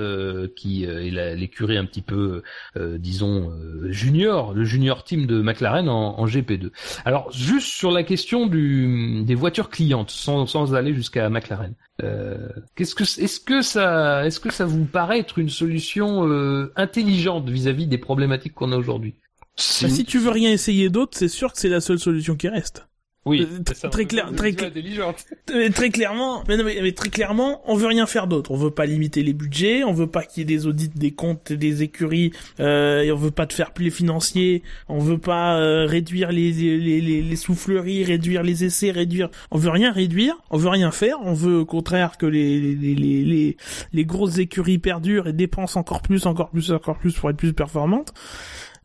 qui 0.57 0.85
est 0.85 1.11
l'écurie 1.37 1.77
un 1.77 1.85
petit 1.85 2.03
peu, 2.03 2.43
disons, 2.77 3.53
junior, 3.87 4.55
le 4.55 4.65
junior 4.65 5.05
team 5.05 5.27
de 5.27 5.43
McLaren 5.43 5.89
en, 5.89 6.19
en 6.19 6.27
GP2. 6.27 6.71
Alors 7.05 7.31
juste 7.33 7.69
sur 7.69 7.90
la 7.91 8.03
question 8.03 8.47
du, 8.47 9.23
des 9.25 9.35
voitures 9.35 9.71
clientes, 9.71 10.11
sans, 10.11 10.47
sans 10.47 10.75
aller 10.75 10.95
jusqu'à 10.95 11.29
McLaren. 11.29 11.75
Euh, 12.03 12.49
qu'est-ce 12.77 12.95
que, 12.95 13.03
est-ce 13.03 13.41
que 13.41 13.63
ça, 13.63 14.27
est-ce 14.27 14.41
que 14.41 14.51
ça 14.51 14.65
vous 14.65 14.85
paraît 14.85 15.21
être 15.21 15.39
une 15.39 15.49
solution 15.49 16.27
euh, 16.29 16.73
intelligente 16.77 17.49
vis-à-vis 17.49 17.87
des 17.87 17.99
problématiques 17.99 18.55
qu'on 18.55 18.73
a 18.73 18.77
aujourd'hui? 18.77 19.15
Bah, 19.57 19.89
Si 19.89 20.05
tu 20.05 20.19
veux 20.19 20.31
rien 20.31 20.51
essayer 20.51 20.89
d'autre, 20.89 21.17
c'est 21.17 21.29
sûr 21.29 21.53
que 21.53 21.59
c'est 21.59 21.69
la 21.69 21.81
seule 21.81 21.99
solution 21.99 22.37
qui 22.37 22.49
reste. 22.49 22.87
Oui, 23.31 23.47
euh, 23.49 23.89
très 23.91 24.07
clair, 24.07 24.33
très, 24.37 24.53
très 25.71 25.91
clairement, 25.91 26.43
mais, 26.49 26.57
non, 26.57 26.65
mais, 26.65 26.93
très 26.93 27.11
clairement, 27.11 27.63
on 27.67 27.77
veut 27.77 27.87
rien 27.87 28.07
faire 28.07 28.27
d'autre. 28.27 28.51
On 28.51 28.57
veut 28.57 28.73
pas 28.73 28.87
limiter 28.87 29.23
les 29.23 29.33
budgets, 29.33 29.85
on 29.85 29.93
veut 29.93 30.09
pas 30.09 30.25
qu'il 30.25 30.41
y 30.41 30.43
ait 30.43 30.57
des 30.57 30.67
audits 30.67 30.89
des 30.89 31.13
comptes 31.13 31.53
des 31.53 31.85
écuries, 31.85 32.33
euh, 32.59 33.03
et 33.03 33.13
on 33.13 33.17
veut 33.17 33.31
pas 33.31 33.47
de 33.47 33.53
faire 33.53 33.73
plus 33.73 33.93
financier, 33.93 34.65
on 34.89 34.99
veut 34.99 35.19
pas 35.19 35.57
euh, 35.61 35.87
réduire 35.87 36.33
les, 36.33 36.51
les, 36.51 37.01
les, 37.01 37.23
les, 37.23 37.37
souffleries, 37.37 38.03
réduire 38.03 38.43
les 38.43 38.65
essais, 38.65 38.91
réduire. 38.91 39.31
On 39.53 39.59
veut 39.59 39.71
rien 39.71 39.93
réduire, 39.93 40.35
on 40.51 40.59
veut 40.59 40.69
rien 40.69 40.91
faire. 40.91 41.19
On 41.23 41.33
veut 41.33 41.59
au 41.59 41.67
contraire 41.67 42.19
que 42.19 42.27
les 42.27 42.61
les, 42.61 42.95
les, 42.95 43.25
les, 43.25 43.57
les 43.93 44.05
grosses 44.05 44.39
écuries 44.39 44.79
perdurent 44.79 45.29
et 45.29 45.33
dépensent 45.33 45.79
encore 45.79 46.03
plus, 46.03 46.27
encore 46.27 46.51
plus, 46.51 46.73
encore 46.73 46.99
plus 46.99 47.15
pour 47.15 47.31
être 47.31 47.37
plus 47.37 47.53
performantes. 47.53 48.13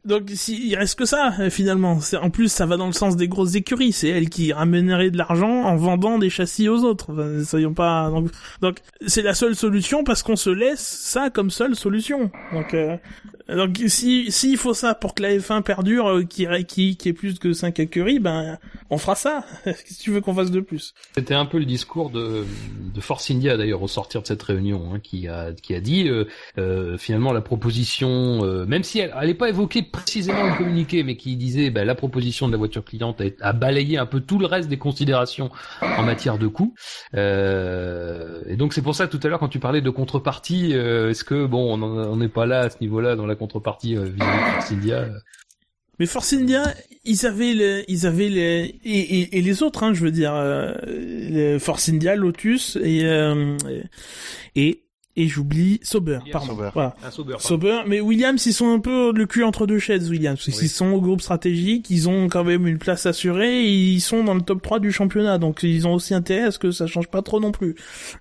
Donc 0.06 0.30
si, 0.34 0.68
il 0.68 0.76
reste 0.76 0.98
que 0.98 1.06
ça 1.06 1.34
euh, 1.40 1.50
finalement. 1.50 2.00
C'est 2.00 2.18
en 2.18 2.30
plus 2.30 2.50
ça 2.50 2.66
va 2.66 2.78
dans 2.78 2.86
le 2.88 2.94
sens 2.94 3.16
des 3.16 3.28
grosses 3.28 3.56
écuries. 3.56 3.92
C'est 3.92 4.10
elles 4.10 4.30
qui 4.30 4.54
ramèneraient 4.54 5.12
de 5.12 5.18
l'argent 5.18 5.64
en 5.64 5.76
vendant 5.76 6.20
des 6.20 6.30
châssis 6.30 6.70
aux 6.70 6.84
autres. 6.84 7.12
Enfin, 7.12 7.44
soyons 7.44 7.74
pas 7.74 8.12
donc 8.62 8.80
c'est 9.08 9.22
la 9.22 9.34
seule 9.34 9.56
solution 9.56 10.04
parce 10.04 10.24
qu'on 10.24 10.36
se 10.36 10.50
laisse 10.50 10.82
ça 10.82 11.30
comme 11.30 11.50
seule 11.50 11.76
solution. 11.76 12.32
Donc 12.54 12.74
euh, 12.74 12.98
donc 13.50 13.78
si 13.88 14.32
s'il 14.32 14.58
faut 14.58 14.74
ça 14.74 14.96
pour 14.96 15.16
que 15.16 15.24
la 15.24 15.36
F1 15.36 15.64
perdure, 15.64 16.08
euh, 16.08 16.24
qui 16.24 16.48
qui 16.68 16.98
qui 16.98 17.10
ait 17.10 17.14
plus 17.14 17.40
que 17.40 17.54
5 17.54 17.80
écuries, 17.80 18.20
ben 18.20 18.58
on 18.90 18.98
fera 18.98 19.16
ça. 19.16 19.44
Qu'est-ce 19.66 19.98
que 19.98 20.04
tu 20.04 20.12
veux 20.12 20.22
qu'on 20.22 20.34
fasse 20.34 20.52
de 20.52 20.60
plus? 20.60 20.94
C'était 21.16 21.34
un 21.34 21.46
peu 21.46 21.58
le 21.58 21.66
discours 21.66 22.10
de 22.10 22.46
de 22.94 23.02
Force 23.02 23.30
India 23.32 23.58
d'ailleurs 23.58 23.82
au 23.82 23.88
sortir 23.88 24.22
de 24.22 24.28
cette 24.28 24.44
réunion, 24.44 24.94
hein, 24.94 25.00
qui 25.02 25.28
a 25.28 25.52
qui 25.54 25.74
a 25.74 25.80
dit 25.80 26.08
euh, 26.08 26.26
euh, 26.58 26.98
finalement 26.98 27.34
la 27.34 27.42
proposition, 27.42 28.44
euh, 28.44 28.66
même 28.66 28.84
si 28.84 29.00
elle 29.00 29.14
n'est 29.24 29.34
pas 29.34 29.50
évoquée 29.50 29.84
précisément 29.96 30.46
le 30.46 30.58
communiqué, 30.58 31.04
mais 31.04 31.18
qui 31.18 31.36
disait 31.36 31.70
ben, 31.70 31.86
la 31.86 31.96
proposition 31.96 32.48
de 32.48 32.52
la 32.52 32.58
voiture 32.58 32.84
cliente 32.84 33.22
a, 33.22 33.26
a, 33.42 33.54
balayé 33.54 33.98
un 33.98 34.06
peu 34.06 34.20
tout 34.20 34.40
le 34.40 34.46
reste 34.46 34.70
des 34.70 34.78
considérations 34.78 35.50
en 35.82 36.04
matière 36.04 36.38
de 36.38 36.48
coûts. 36.48 36.74
et 37.14 38.56
donc 38.58 38.74
c'est 38.74 38.82
pour 38.82 38.96
ça 38.96 39.08
tout 39.08 39.20
à 39.24 39.28
l'heure 39.28 39.40
quand 39.40 39.48
tu 39.48 39.60
parlais 39.60 39.82
de 39.82 39.90
contrepartie, 39.90 40.74
est-ce 40.74 41.24
que 41.24 41.46
bon 41.46 41.76
on 41.82 42.16
n'est 42.16 42.30
pas 42.30 42.46
là 42.46 42.62
à 42.62 42.70
ce 42.70 42.78
niveau-là 42.82 43.16
dans 43.16 43.26
la 43.26 43.36
contrepartie 43.36 43.96
euh, 43.96 44.06
vis-à-vis 44.06 44.38
de 44.38 44.52
Force 44.52 44.72
India. 44.72 44.96
Euh? 44.98 45.20
Mais 45.98 46.06
Force 46.06 46.34
India, 46.34 46.74
ils 47.06 47.26
avaient 47.26 47.54
le, 47.54 47.84
ils 47.88 48.06
avaient 48.06 48.30
les, 48.30 48.80
et, 48.84 49.38
et, 49.38 49.42
les 49.42 49.64
autres, 49.64 49.84
hein, 49.84 49.94
je 49.94 50.02
veux 50.02 50.12
dire, 50.12 50.34
euh, 50.36 51.58
Force 51.58 51.88
India, 51.88 52.16
Lotus 52.16 52.78
et 52.82 53.06
euh, 53.06 53.58
et 54.56 54.85
et 55.16 55.28
j'oublie 55.28 55.80
Sauber, 55.84 56.20
pardon. 56.32 56.58
Voilà. 56.74 56.96
Sauber, 57.40 57.82
mais 57.88 58.02
Williams, 58.02 58.46
ils 58.46 58.54
sont 58.54 58.72
un 58.74 58.80
peu 58.80 59.12
le 59.14 59.26
cul 59.26 59.44
entre 59.44 59.66
deux 59.68 59.80
chaises, 59.80 60.10
Williams. 60.10 60.42
Ils 60.48 60.70
sont 60.70 60.92
au 60.92 61.02
groupe 61.02 61.22
stratégique, 61.22 61.90
ils 61.90 62.10
ont 62.10 62.28
quand 62.28 62.44
même 62.44 62.68
une 62.68 62.78
place 62.78 63.06
assurée, 63.06 63.66
et 63.66 63.74
ils 63.74 64.02
sont 64.02 64.24
dans 64.24 64.34
le 64.34 64.42
top 64.42 64.62
3 64.62 64.80
du 64.80 64.92
championnat, 64.92 65.38
donc 65.38 65.64
ils 65.64 65.88
ont 65.88 65.94
aussi 65.94 66.14
intérêt 66.14 66.44
à 66.44 66.52
ce 66.52 66.60
que 66.60 66.72
ça 66.72 66.88
change 66.88 67.08
pas 67.08 67.22
trop 67.22 67.40
non 67.40 67.52
plus. 67.52 67.76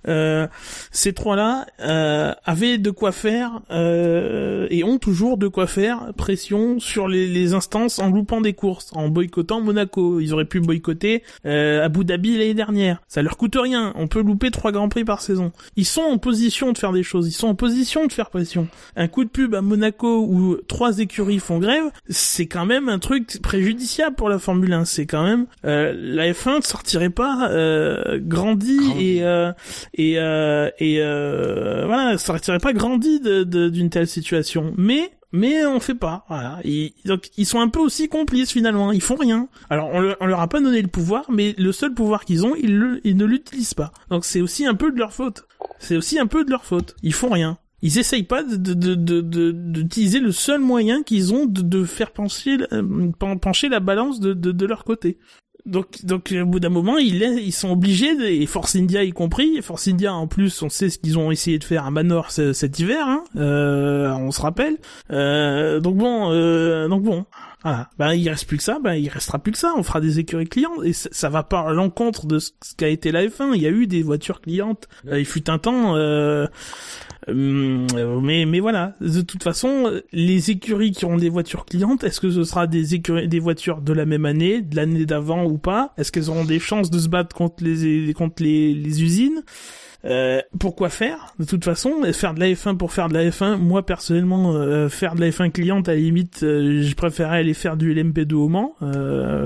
Euh, 0.09 0.47
ces 0.91 1.13
trois-là 1.13 1.67
euh, 1.81 2.33
avaient 2.45 2.79
de 2.79 2.91
quoi 2.91 3.13
faire 3.13 3.61
euh, 3.71 4.67
et 4.71 4.85
ont 4.85 4.99
toujours 4.99 5.39
de 5.39 5.49
quoi 5.49 5.67
faire 5.67 6.13
pression 6.17 6.79
sur 6.81 7.09
les, 7.09 7.27
les, 7.27 7.55
instances 7.55 7.99
en 7.99 8.11
loupant 8.11 8.41
des 8.41 8.53
courses, 8.53 8.91
en 8.95 9.09
boycottant 9.09 9.61
Monaco. 9.61 10.21
Ils 10.21 10.33
auraient 10.33 10.45
pu 10.45 10.61
boycotter 10.61 11.23
euh, 11.47 11.85
Abu 11.85 12.05
Dhabi 12.05 12.39
l'année 12.39 12.55
dernière. 12.55 13.01
Ça 13.09 13.23
leur 13.23 13.37
coûte 13.37 13.57
rien. 13.57 13.93
On 13.97 14.09
peut 14.09 14.23
louper 14.23 14.51
trois 14.51 14.73
grands 14.73 14.89
prix 14.89 15.05
par 15.05 15.21
saison. 15.21 15.53
Ils 15.77 15.87
sont 15.87 16.03
en 16.03 16.19
position 16.19 16.73
de 16.73 16.79
des 16.93 17.03
choses. 17.03 17.29
Ils 17.29 17.33
sont 17.33 17.49
en 17.49 17.55
position 17.55 18.07
de 18.07 18.13
faire 18.13 18.31
pression. 18.31 18.69
Un 18.97 19.09
coup 19.09 19.25
de 19.25 19.31
pub 19.31 19.55
à 19.55 19.63
Monaco 19.63 20.27
où 20.29 20.57
trois 20.69 20.99
écuries 20.99 21.39
font 21.39 21.59
grève, 21.59 21.85
c'est 22.09 22.47
quand 22.47 22.67
même 22.67 22.89
un 22.89 22.99
truc 22.99 23.41
préjudiciable 23.43 24.17
pour 24.17 24.29
la 24.29 24.39
Formule 24.39 24.73
1. 24.73 24.85
C'est 24.85 25.07
quand 25.07 25.25
même 25.25 25.47
euh, 25.65 25.95
la 25.97 26.33
F1 26.33 26.59
ne 26.59 26.63
sortirait 26.63 27.11
pas 27.11 27.49
euh, 27.51 28.19
grandi, 28.21 28.79
et 28.99 29.25
euh, 29.25 29.53
et 29.95 30.19
euh, 30.19 30.71
et 30.79 30.99
euh, 31.01 31.85
voilà, 31.87 32.19
sortirait 32.19 32.59
pas 32.59 32.73
grandi 32.73 33.21
d'une 33.21 33.91
telle 33.91 34.09
situation. 34.09 34.73
Mais 34.77 35.11
mais 35.35 35.67
on 35.67 35.81
fait 35.81 35.97
pas. 35.97 36.25
Voilà. 36.29 36.61
donc 37.05 37.31
ils 37.37 37.45
sont 37.45 37.59
un 37.59 37.69
peu 37.69 37.81
aussi 37.81 38.09
complices 38.09 38.53
finalement. 38.53 38.93
Ils 38.93 39.03
font 39.03 39.17
rien. 39.17 39.49
Alors 39.69 39.91
on, 39.93 40.27
leur 40.27 40.41
a 40.41 40.49
pas 40.49 40.61
donné 40.61 40.81
le 40.81 40.89
pouvoir, 40.89 41.25
mais 41.29 41.57
le 41.59 41.73
seul 41.73 41.93
pouvoir 41.93 42.25
qu'ils 42.25 42.47
ont, 42.47 42.55
ils, 42.55 43.17
ne 43.17 43.25
l'utilisent 43.25 43.75
pas. 43.75 43.93
Donc 44.11 44.25
c'est 44.25 44.41
aussi 44.41 44.65
un 44.65 44.75
peu 44.75 44.93
de 44.93 44.99
leur 44.99 45.13
faute. 45.13 45.47
C'est 45.81 45.97
aussi 45.97 46.21
un 46.21 46.29
peu 46.29 46.45
de 46.45 46.51
leur 46.51 46.65
faute. 46.65 46.95
Ils 47.03 47.13
font 47.13 47.31
rien. 47.31 47.59
Ils 47.83 47.99
essayent 47.99 48.23
pas 48.23 48.45
de 48.45 48.57
d'utiliser 49.51 50.21
le 50.21 50.31
seul 50.31 50.61
moyen 50.61 51.03
qu'ils 51.03 51.35
ont 51.35 51.47
de, 51.47 51.85
faire 51.85 52.13
pencher, 52.13 52.57
euh, 52.73 53.11
pencher 53.41 53.69
la 53.69 53.81
balance 53.81 54.21
de, 54.21 54.35
de, 54.35 54.67
leur 54.67 54.85
côté. 54.85 55.19
Donc, 55.67 56.05
donc 56.05 56.35
au 56.39 56.45
bout 56.45 56.61
d'un 56.61 56.69
moment, 56.69 56.99
ils, 56.99 57.53
sont 57.53 57.71
obligés, 57.71 58.13
et 58.43 58.47
Force 58.47 58.77
India 58.77 59.03
y 59.03 59.13
compris. 59.13 59.63
Force 59.63 59.89
India, 59.89 60.13
en 60.13 60.27
plus, 60.27 60.63
on 60.63 60.69
sait 60.69 60.91
ce 60.91 60.99
qu'ils 60.99 61.19
ont 61.19 61.31
essayé 61.31 61.59
de 61.59 61.65
faire 61.65 61.87
à 61.87 61.91
Manor 61.91 62.31
cet 62.31 62.79
hiver, 62.79 63.07
hein, 63.07 63.25
euh, 63.37 64.11
on 64.13 64.31
se 64.31 64.43
rappelle. 64.43 64.77
Euh, 65.11 65.81
donc 65.81 65.97
bon, 65.97 66.31
euh, 66.33 66.87
donc 66.89 67.03
bon, 67.03 67.25
voilà. 67.65 67.89
Ben, 67.99 68.13
il 68.13 68.29
reste 68.29 68.47
plus 68.47 68.59
que 68.59 68.63
ça, 68.63 68.79
ben, 68.79 68.93
il 68.93 69.09
restera 69.09 69.39
plus 69.39 69.53
que 69.53 69.59
ça. 69.59 69.73
On 69.77 69.83
fera 69.83 70.03
des 70.03 70.19
écuries 70.19 70.47
clientes 70.47 70.85
et 70.85 70.93
ça, 70.93 71.09
ça 71.11 71.31
va 71.31 71.43
pas 71.43 71.61
à 71.61 71.73
l'encontre 71.73 72.27
de 72.27 72.39
ce 72.39 72.51
qu'a 72.77 72.89
été 72.89 73.11
la 73.11 73.25
F1. 73.25 73.53
Il 73.55 73.63
y 73.63 73.67
a 73.67 73.71
eu 73.71 73.87
des 73.87 74.03
voitures 74.03 74.43
clientes. 74.43 74.87
Euh, 75.09 75.19
il 75.19 75.25
fut 75.25 75.49
un 75.49 75.59
temps, 75.59 75.97
euh, 75.97 76.47
mais, 77.33 78.45
mais 78.47 78.61
voilà. 78.61 78.95
De 79.01 79.21
toute 79.23 79.43
façon, 79.43 80.01
les 80.13 80.51
écuries 80.51 80.93
qui 80.93 81.05
auront 81.05 81.17
des 81.17 81.29
voitures 81.29 81.65
clientes, 81.65 82.05
est-ce 82.05 82.21
que 82.21 82.31
ce 82.31 82.45
sera 82.45 82.67
des 82.67 82.95
écuries, 82.95 83.29
des 83.29 83.41
voitures 83.41 83.81
de 83.81 83.93
la 83.93 84.07
même 84.07 84.25
année, 84.25 84.61
de 84.61 84.77
l'année 84.77 85.07
d'avant 85.07 85.45
ou 85.45 85.59
pas? 85.59 85.93
Est-ce 85.97 86.13
qu'elles 86.13 86.31
auront 86.31 86.45
des 86.45 86.59
chances 86.59 86.91
de 86.91 86.99
se 86.99 87.09
battre 87.09 87.35
contre 87.35 87.63
les, 87.65 88.13
contre 88.15 88.43
les 88.43 89.03
usines? 89.03 89.43
Euh, 90.05 90.41
pourquoi 90.59 90.91
faire 90.91 91.35
De 91.39 91.45
toute 91.45 91.65
façon, 91.65 92.03
faire 92.13 92.35
de 92.35 92.41
la 92.41 92.47
F1 92.49 92.77
pour 92.77 92.93
faire 92.93 93.09
de 93.09 93.15
la 93.15 93.25
F1, 93.25 93.57
moi 93.57 93.87
personnellement, 93.87 94.53
euh, 94.55 94.89
faire 94.89 95.15
de 95.15 95.21
la 95.21 95.31
F1 95.31 95.51
cliente, 95.51 95.89
à 95.89 95.95
la 95.95 95.99
limite, 95.99 96.43
euh, 96.43 96.83
je 96.83 96.95
préférerais 96.95 97.39
aller 97.39 97.55
faire 97.55 97.77
du 97.77 97.95
LMP2 97.95 98.35
au 98.35 98.49
Mans. 98.49 98.75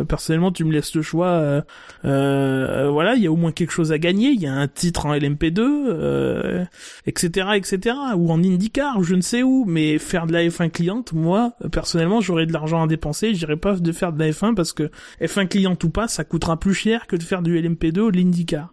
personnellement, 0.09 0.51
tu 0.51 0.64
me 0.64 0.72
laisses 0.72 0.94
le 0.94 1.02
choix. 1.02 1.64
voilà, 2.02 3.14
il 3.14 3.22
y 3.22 3.26
a 3.26 3.32
au 3.32 3.36
moins 3.36 3.52
quelque 3.52 3.70
chose 3.70 3.93
à 3.93 3.98
gagner. 3.98 4.30
Il 4.30 4.40
y 4.40 4.47
a 4.47 4.52
un 4.52 4.68
titre 4.68 5.06
en 5.06 5.14
LMP2, 5.14 6.66
etc., 7.06 7.48
etc., 7.55 7.97
ou 8.16 8.32
en 8.32 8.43
IndyCar, 8.43 9.02
je 9.02 9.14
ne 9.14 9.20
sais 9.20 9.43
où. 9.43 9.64
Mais 9.66 9.98
faire 9.98 10.26
de 10.26 10.32
la 10.32 10.44
F1 10.44 10.70
cliente, 10.70 11.12
moi 11.12 11.52
personnellement, 11.70 12.20
j'aurais 12.20 12.47
de 12.47 12.52
l'argent 12.52 12.82
à 12.82 12.86
dépenser. 12.86 13.35
J'irais 13.35 13.56
pas 13.56 13.74
de 13.74 13.93
faire 13.93 14.12
de 14.12 14.18
la 14.18 14.30
F1 14.30 14.55
parce 14.55 14.72
que 14.72 14.90
F1 15.20 15.47
cliente 15.48 15.82
ou 15.85 15.90
pas, 15.90 16.09
ça 16.09 16.24
coûtera 16.24 16.59
plus 16.59 16.74
cher 16.74 17.06
que 17.06 17.16
de 17.16 17.22
faire 17.22 17.43
du 17.43 17.60
LMP2 17.60 18.01
ou 18.01 18.10
de 18.10 18.16
l'IndyCar. 18.16 18.72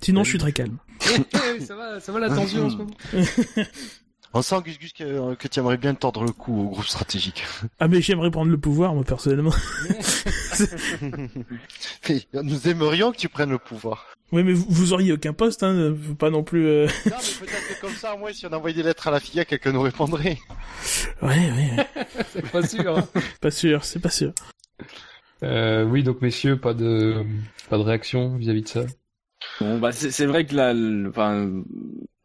Sinon, 0.00 0.24
je 0.24 0.30
suis 0.30 0.38
très 0.38 0.52
calme. 0.52 0.78
ça 1.60 1.74
va, 1.74 2.00
ça 2.00 2.12
va 2.12 2.20
la 2.20 2.28
tension 2.28 2.66
en 2.66 2.70
ce 2.70 2.76
moment. 2.76 2.96
On 4.32 4.42
sent 4.42 4.62
Gus 4.64 4.78
Gus 4.78 4.92
que, 4.92 5.34
que 5.34 5.48
tu 5.48 5.58
aimerais 5.58 5.76
bien 5.76 5.92
tordre 5.94 6.22
le 6.22 6.30
cou 6.30 6.60
au 6.60 6.68
groupe 6.70 6.86
stratégique. 6.86 7.44
Ah 7.80 7.88
mais 7.88 8.00
j'aimerais 8.00 8.30
prendre 8.30 8.50
le 8.50 8.58
pouvoir 8.58 8.94
moi 8.94 9.02
personnellement. 9.04 9.52
nous 12.34 12.68
aimerions 12.68 13.10
que 13.10 13.16
tu 13.16 13.28
prennes 13.28 13.50
le 13.50 13.58
pouvoir. 13.58 14.06
Oui 14.32 14.44
mais 14.44 14.52
vous, 14.52 14.92
auriez 14.92 15.12
aucun 15.12 15.32
poste 15.32 15.62
hein, 15.62 15.96
pas 16.18 16.30
non 16.30 16.44
plus. 16.44 16.66
Euh... 16.66 16.86
Non 17.06 17.16
mais 17.16 17.46
peut-être 17.46 17.68
que 17.68 17.80
comme 17.80 17.94
ça 17.94 18.14
moi 18.16 18.32
si 18.32 18.46
on 18.46 18.52
envoyait 18.52 18.76
des 18.76 18.82
lettres 18.82 19.08
à 19.08 19.10
la 19.10 19.18
FIA 19.18 19.44
quelqu'un 19.44 19.72
nous 19.72 19.82
répondrait. 19.82 20.38
Ouais 21.22 21.28
ouais. 21.28 21.88
c'est 22.32 22.48
pas 22.50 22.62
sûr. 22.62 22.98
Hein. 22.98 23.08
pas 23.40 23.50
sûr 23.50 23.84
c'est 23.84 24.00
pas 24.00 24.10
sûr. 24.10 24.32
Euh, 25.42 25.84
oui 25.84 26.02
donc 26.02 26.20
messieurs 26.20 26.56
pas 26.58 26.74
de 26.74 27.24
pas 27.68 27.78
de 27.78 27.82
réaction 27.82 28.36
vis-à-vis 28.36 28.60
-vis 28.60 28.64
de 28.64 28.68
ça? 28.68 28.82
Bon, 29.60 29.78
bah, 29.78 29.92
c'est 29.92 30.26
vrai 30.26 30.44
que 30.46 30.54
la, 30.54 30.72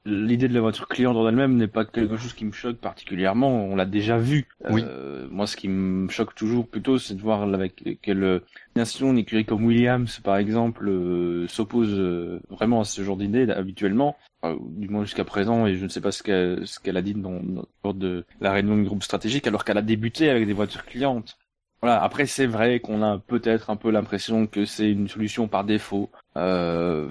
l'idée 0.05 0.47
de 0.47 0.53
la 0.53 0.61
voiture 0.61 0.87
cliente 0.87 1.17
en 1.17 1.27
elle-même 1.27 1.55
n'est 1.55 1.67
pas 1.67 1.83
quelque 1.83 2.17
chose 2.17 2.33
qui 2.33 2.45
me 2.45 2.51
choque 2.51 2.77
particulièrement. 2.77 3.65
On 3.65 3.75
l'a 3.75 3.85
déjà 3.85 4.17
vu. 4.17 4.47
Oui. 4.69 4.83
Euh, 4.85 5.27
moi, 5.31 5.47
ce 5.47 5.57
qui 5.57 5.67
me 5.67 6.07
choque 6.09 6.35
toujours 6.35 6.67
plutôt, 6.67 6.99
c'est 6.99 7.15
de 7.15 7.21
voir 7.21 7.41
avec 7.41 7.99
quelle 8.01 8.41
nation 8.75 9.11
une 9.11 9.17
écurie 9.17 9.45
comme 9.45 9.65
Williams, 9.65 10.19
par 10.19 10.37
exemple, 10.37 10.87
euh, 10.87 11.47
s'oppose 11.47 11.93
euh, 11.97 12.39
vraiment 12.49 12.81
à 12.81 12.85
ce 12.85 13.03
genre 13.03 13.17
d'idée 13.17 13.49
habituellement. 13.49 14.15
du 14.59 14.89
moins 14.89 15.03
jusqu'à 15.03 15.25
présent, 15.25 15.65
et 15.65 15.75
je 15.75 15.83
ne 15.83 15.89
sais 15.89 16.01
pas 16.01 16.11
ce 16.11 16.21
qu'elle 16.21 16.67
ce 16.67 16.79
qu'elle 16.79 16.97
a 16.97 17.01
dit 17.01 17.15
dans, 17.15 17.41
dans 17.83 17.93
de 17.93 18.25
la 18.41 18.51
réunion 18.51 18.77
du 18.77 18.83
groupe 18.83 19.03
stratégique, 19.03 19.47
alors 19.47 19.65
qu'elle 19.65 19.77
a 19.77 19.81
débuté 19.81 20.29
avec 20.29 20.45
des 20.45 20.53
voitures 20.53 20.85
clientes. 20.85 21.37
Voilà. 21.85 22.01
Après, 22.01 22.25
c'est 22.25 22.47
vrai 22.47 22.79
qu'on 22.79 23.03
a 23.03 23.19
peut-être 23.19 23.69
un 23.69 23.75
peu 23.75 23.91
l'impression 23.91 24.47
que 24.47 24.65
c'est 24.65 24.89
une 24.89 25.07
solution 25.07 25.47
par 25.47 25.63
défaut. 25.63 26.09
Euh, 26.35 27.07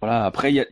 voilà. 0.00 0.24
Après, 0.24 0.50
y 0.50 0.60
a 0.60 0.64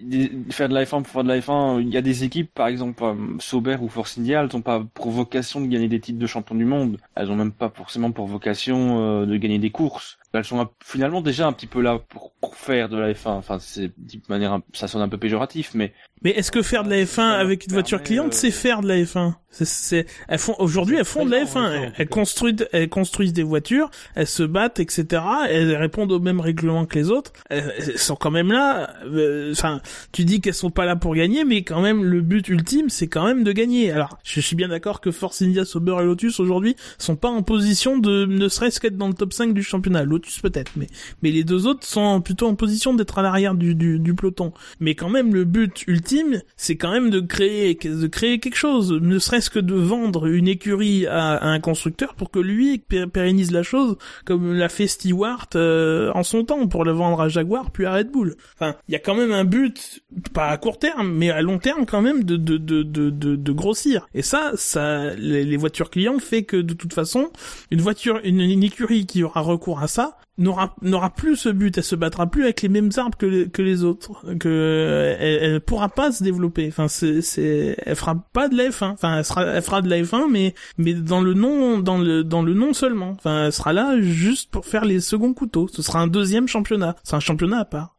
faire 0.51 0.71
de 0.71 0.75
la 0.75 0.85
F1 0.85 1.03
pour 1.03 1.09
faire 1.09 1.23
de 1.23 1.29
la 1.29 1.39
F1. 1.39 1.83
Il 1.83 1.91
y 1.91 1.99
a 1.99 2.01
des 2.01 2.25
équipes, 2.25 2.51
par 2.55 2.69
exemple 2.69 3.05
Sauber 3.41 3.77
ou 3.83 3.91
Force 3.91 4.17
India, 4.17 4.41
elles 4.41 4.49
n'ont 4.55 4.63
pas 4.63 4.83
pour 4.95 5.11
vocation 5.11 5.61
de 5.61 5.67
gagner 5.67 5.89
des 5.89 6.01
titres 6.01 6.19
de 6.19 6.27
champion 6.27 6.55
du 6.55 6.65
monde. 6.65 6.97
Elles 7.15 7.29
n'ont 7.29 7.37
même 7.37 7.53
pas 7.53 7.69
forcément 7.69 8.11
pour 8.11 8.27
vocation 8.27 9.21
euh, 9.21 9.27
de 9.27 9.37
gagner 9.37 9.59
des 9.59 9.71
courses. 9.71 10.17
Elles 10.33 10.45
sont 10.45 10.67
finalement 10.83 11.21
déjà 11.21 11.47
un 11.47 11.53
petit 11.53 11.67
peu 11.67 11.83
là 11.83 11.99
pour, 11.99 12.33
faire 12.55 12.89
de 12.89 12.97
la 12.97 13.13
F1. 13.13 13.31
Enfin, 13.31 13.59
c'est 13.59 13.89
de 13.89 14.21
manière, 14.29 14.61
ça 14.73 14.89
sonne 14.89 15.03
un 15.03 15.09
peu 15.09 15.19
péjoratif, 15.19 15.73
mais 15.75 15.93
mais 16.25 16.31
est-ce 16.31 16.53
que 16.53 16.63
faire 16.63 16.85
de 16.85 16.91
la 16.91 17.03
F1 17.03 17.21
avec 17.21 17.67
une 17.67 17.73
voiture 17.73 18.03
cliente, 18.03 18.33
euh, 18.33 18.37
c'est 18.37 18.51
faire 18.53 18.81
de 18.81 18.89
la 18.89 18.97
F1 18.97 19.35
C'est, 19.51 20.07
elles 20.29 20.39
font 20.39 20.55
aujourd'hui, 20.59 20.97
elles 20.97 21.05
font 21.05 21.27
de 21.27 21.33
la 21.33 21.45
F1. 21.45 21.93
Elles 21.97 22.09
construisent, 22.09 22.69
elles 22.73 22.89
construisent 22.89 23.33
des 23.33 23.43
voitures, 23.43 23.91
elles 24.15 24.29
se 24.29 24.45
battent, 24.45 24.79
etc. 24.79 25.23
Elles 25.51 25.75
répondent 25.75 26.13
aux 26.13 26.21
mêmes 26.21 26.41
règlements 26.41 26.87
que 26.87 26.97
les 26.97 27.11
autres. 27.11 27.33
Elles 27.51 27.99
sont 27.99 28.15
quand 28.15 28.31
même 28.31 28.53
là. 28.53 28.95
Euh, 29.05 29.51
enfin, 29.51 29.81
tu 30.13 30.25
dis 30.25 30.41
qu'elles 30.41 30.55
sont 30.55 30.71
pas 30.71 30.85
là 30.85 30.95
pour 30.95 31.15
gagner, 31.17 31.45
mais 31.45 31.65
quand 31.65 31.83
même, 31.83 32.05
le 32.05 32.21
but 32.21 32.49
ultime, 32.49 32.89
c'est 32.89 33.09
quand 33.09 33.25
même 33.25 33.43
de 33.43 33.51
gagner. 33.51 33.91
Alors, 33.91 34.19
je 34.23 34.41
suis 34.41 34.55
bien 34.55 34.69
d'accord 34.69 35.01
que 35.01 35.11
Force 35.11 35.43
India, 35.43 35.65
Sauber 35.65 35.97
et 36.01 36.05
Lotus 36.05 36.39
aujourd'hui 36.39 36.77
sont 36.99 37.17
pas 37.17 37.31
en 37.31 37.43
position 37.43 37.99
de, 37.99 38.27
ne 38.27 38.49
serait-ce 38.49 38.79
qu'être 38.79 38.97
dans 38.97 39.09
le 39.09 39.15
top 39.15 39.33
5 39.33 39.53
du 39.55 39.65
championnat. 39.65 40.05
Lotus 40.05 40.22
peut-être, 40.43 40.73
mais 40.77 40.87
mais 41.23 41.31
les 41.31 41.45
deux 41.45 41.67
autres 41.67 41.87
sont 41.87 42.21
plutôt 42.21 42.47
en 42.47 42.55
position 42.55 42.95
d'être 42.95 43.19
à 43.19 43.23
l'arrière 43.23 43.55
du, 43.55 43.75
du, 43.75 43.99
du 43.99 44.15
peloton. 44.15 44.53
Mais 44.81 44.95
quand 44.95 45.11
même, 45.11 45.35
le 45.35 45.45
but 45.45 45.85
ultime 45.87 46.43
c'est 46.57 46.77
quand 46.77 46.93
même 46.93 47.11
de 47.11 47.21
créer, 47.21 47.75
de 47.75 48.07
créer 48.07 48.39
quelque 48.39 48.57
chose, 48.57 48.93
ne 48.93 49.19
serait-ce 49.19 49.51
que 49.51 49.59
de 49.59 49.75
vendre 49.75 50.27
une 50.27 50.49
écurie 50.49 51.07
à, 51.07 51.45
un 51.45 51.61
constructeur 51.61 52.15
pour 52.15 52.31
que 52.31 52.39
lui 52.39 52.79
pérennise 52.79 53.51
la 53.51 53.63
chose, 53.63 53.97
comme 54.25 54.55
l'a 54.55 54.69
fait 54.69 54.87
Stewart 54.87 55.49
euh, 55.55 56.11
en 56.15 56.23
son 56.23 56.45
temps 56.45 56.67
pour 56.67 56.85
le 56.85 56.93
vendre 56.93 57.21
à 57.21 57.29
Jaguar 57.29 57.71
puis 57.71 57.87
à 57.87 57.95
Red 57.95 58.11
Bull. 58.11 58.37
Enfin, 58.55 58.77
il 58.89 58.93
y 58.93 58.95
a 58.95 58.99
quand 58.99 59.15
même 59.15 59.33
un 59.33 59.45
but, 59.45 60.03
pas 60.33 60.49
à 60.49 60.57
court 60.57 60.79
terme, 60.79 61.13
mais 61.13 61.31
à 61.31 61.43
long 61.43 61.59
terme 61.59 61.87
quand 61.87 62.03
même 62.03 62.25
de 62.25 62.37
de 62.37 62.57
de 62.57 62.83
de, 62.83 63.11
de, 63.11 63.53
grossir. 63.53 64.09
Et 64.15 64.23
ça, 64.23 64.53
ça, 64.55 65.15
les, 65.15 65.57
voitures 65.57 65.91
clients 65.91 66.19
fait 66.19 66.45
que 66.45 66.57
de 66.57 66.75
toute 66.75 66.93
façon, 66.93 67.31
une 67.71 67.81
voiture, 67.81 68.21
une, 68.25 68.41
une 68.41 68.63
écurie 68.65 69.07
qui 69.07 69.23
aura 69.23 69.41
recours 69.41 69.81
à 69.81 69.89
ça 69.89 70.12
n'aura 70.39 70.75
n'aura 70.83 71.11
plus 71.11 71.37
ce 71.37 71.49
but, 71.49 71.77
elle 71.77 71.85
se 71.85 71.95
battra 71.95 72.27
plus 72.27 72.45
avec 72.45 72.63
les 72.63 72.69
mêmes 72.69 72.91
arbres 72.97 73.17
que 73.19 73.27
les, 73.27 73.51
que 73.51 73.63
les 73.63 73.85
autres, 73.85 74.35
que 74.39 75.17
elle, 75.19 75.61
pourra 75.61 75.89
pas 75.89 76.13
se 76.13 76.25
développer. 76.25 76.69
Enfin, 76.69 76.89
c'est 76.89 77.21
c'est 77.23 77.77
elle 77.85 77.97
fera 77.97 78.17
pas 78.33 78.49
de 78.49 78.57
la 78.57 78.71
F1. 78.71 78.93
Enfin, 78.93 79.19
elle 79.19 79.25
sera 79.25 79.45
elle 79.45 79.63
fera 79.63 79.83
de 79.83 79.89
la 79.89 80.01
F1 80.01 80.31
mais 80.31 80.55
mais 80.79 80.95
dans 80.95 81.21
le 81.21 81.35
nom 81.35 81.79
dans 81.79 81.99
le 81.99 82.25
dans 82.25 82.43
le 82.43 82.55
nom 82.55 82.73
seulement. 82.73 83.11
Enfin, 83.11 83.47
elle 83.47 83.53
sera 83.53 83.73
là 83.73 84.01
juste 84.01 84.51
pour 84.51 84.67
faire 84.67 84.85
les 84.85 85.01
seconds 85.01 85.35
couteaux. 85.35 85.69
Ce 85.69 85.83
sera 85.83 86.01
un 86.01 86.07
deuxième 86.07 86.49
championnat. 86.49 86.97
C'est 87.05 87.17
un 87.17 87.21
championnat 87.21 87.61
à 87.61 87.65
part. 87.65 87.97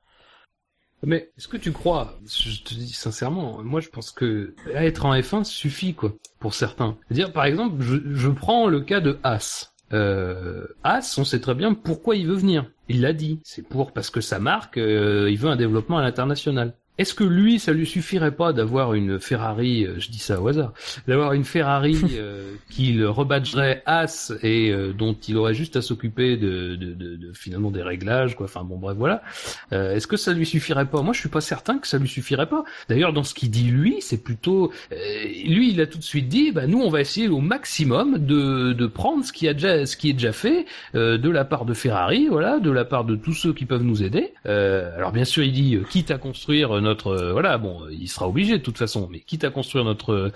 Mais 1.05 1.31
est-ce 1.37 1.49
que 1.49 1.57
tu 1.57 1.73
crois, 1.73 2.17
je 2.25 2.63
te 2.63 2.73
dis 2.73 2.93
sincèrement, 2.93 3.61
moi 3.61 3.81
je 3.81 3.89
pense 3.89 4.11
que 4.11 4.55
être 4.73 5.05
en 5.05 5.13
F1 5.13 5.43
suffit 5.43 5.93
quoi 5.93 6.13
pour 6.39 6.53
certains. 6.53 6.97
dire 7.11 7.33
par 7.33 7.43
exemple, 7.43 7.83
je, 7.83 7.97
je 8.13 8.29
prends 8.29 8.67
le 8.67 8.79
cas 8.79 9.01
de 9.01 9.19
As 9.21 9.72
euh, 9.91 10.65
As, 10.83 11.17
on 11.17 11.25
sait 11.25 11.39
très 11.39 11.55
bien 11.55 11.73
pourquoi 11.73 12.15
il 12.15 12.27
veut 12.27 12.35
venir. 12.35 12.69
Il 12.89 13.01
l'a 13.01 13.13
dit, 13.13 13.39
c'est 13.43 13.67
pour 13.67 13.91
parce 13.91 14.09
que 14.09 14.21
sa 14.21 14.39
marque, 14.39 14.77
euh, 14.77 15.29
il 15.29 15.37
veut 15.37 15.49
un 15.49 15.55
développement 15.55 15.97
à 15.97 16.01
l'international. 16.01 16.75
Est-ce 16.99 17.15
que 17.15 17.23
lui, 17.23 17.57
ça 17.57 17.73
lui 17.73 17.87
suffirait 17.87 18.35
pas 18.35 18.53
d'avoir 18.53 18.93
une 18.93 19.19
Ferrari, 19.19 19.83
euh, 19.83 19.95
je 19.97 20.09
dis 20.09 20.19
ça 20.19 20.39
au 20.39 20.47
hasard, 20.47 20.73
d'avoir 21.07 21.33
une 21.33 21.43
Ferrari 21.43 21.97
euh, 22.11 22.53
qu'il 22.69 23.03
rebadgerait 23.03 23.81
As 23.87 24.31
et 24.43 24.69
euh, 24.69 24.93
dont 24.93 25.13
il 25.27 25.35
aurait 25.37 25.55
juste 25.55 25.75
à 25.75 25.81
s'occuper 25.81 26.37
de, 26.37 26.75
de, 26.75 26.93
de, 26.93 27.15
de, 27.15 27.33
finalement 27.33 27.71
des 27.71 27.81
réglages, 27.81 28.35
quoi. 28.35 28.45
Enfin 28.45 28.63
bon, 28.63 28.77
bref, 28.77 28.95
voilà. 28.95 29.23
Est-ce 29.71 30.05
que 30.05 30.17
ça 30.17 30.33
lui 30.33 30.45
suffirait 30.45 30.85
pas? 30.85 31.01
Moi, 31.01 31.13
je 31.13 31.19
suis 31.19 31.29
pas 31.29 31.41
certain 31.41 31.79
que 31.79 31.87
ça 31.87 31.97
lui 31.97 32.07
suffirait 32.07 32.45
pas. 32.45 32.63
D'ailleurs, 32.89 33.11
dans 33.11 33.23
ce 33.23 33.33
qu'il 33.33 33.49
dit 33.49 33.71
lui, 33.71 33.97
c'est 34.01 34.23
plutôt, 34.23 34.71
lui, 34.91 35.71
il 35.71 35.81
a 35.81 35.87
tout 35.87 35.97
de 35.97 36.03
suite 36.03 36.27
dit, 36.27 36.51
bah 36.51 36.67
nous, 36.67 36.79
on 36.79 36.89
va 36.89 37.01
essayer 37.01 37.27
au 37.27 37.39
maximum 37.39 38.23
de, 38.23 38.73
de 38.73 38.85
prendre 38.87 39.25
ce 39.25 39.33
qui 39.33 39.47
a 39.47 39.53
déjà, 39.53 39.85
ce 39.87 39.97
qui 39.97 40.11
est 40.11 40.13
déjà 40.13 40.31
fait 40.31 40.65
de 40.93 41.29
la 41.29 41.43
part 41.43 41.65
de 41.65 41.73
Ferrari, 41.73 42.27
voilà, 42.29 42.59
de 42.59 42.69
la 42.69 42.85
part 42.85 43.03
de 43.03 43.15
tous 43.15 43.33
ceux 43.33 43.53
qui 43.53 43.65
peuvent 43.65 43.83
nous 43.83 44.03
aider. 44.03 44.33
alors 44.45 45.11
bien 45.11 45.25
sûr, 45.25 45.43
il 45.43 45.53
dit, 45.53 45.79
quitte 45.89 46.11
à 46.11 46.19
construire 46.19 46.82
notre 46.83 47.07
euh, 47.07 47.31
voilà 47.31 47.57
bon 47.57 47.81
il 47.89 48.07
sera 48.07 48.27
obligé 48.27 48.57
de 48.57 48.63
toute 48.63 48.77
façon. 48.77 49.07
Mais 49.11 49.19
quitte 49.19 49.43
à 49.43 49.49
construire 49.49 49.83
notre 49.83 50.31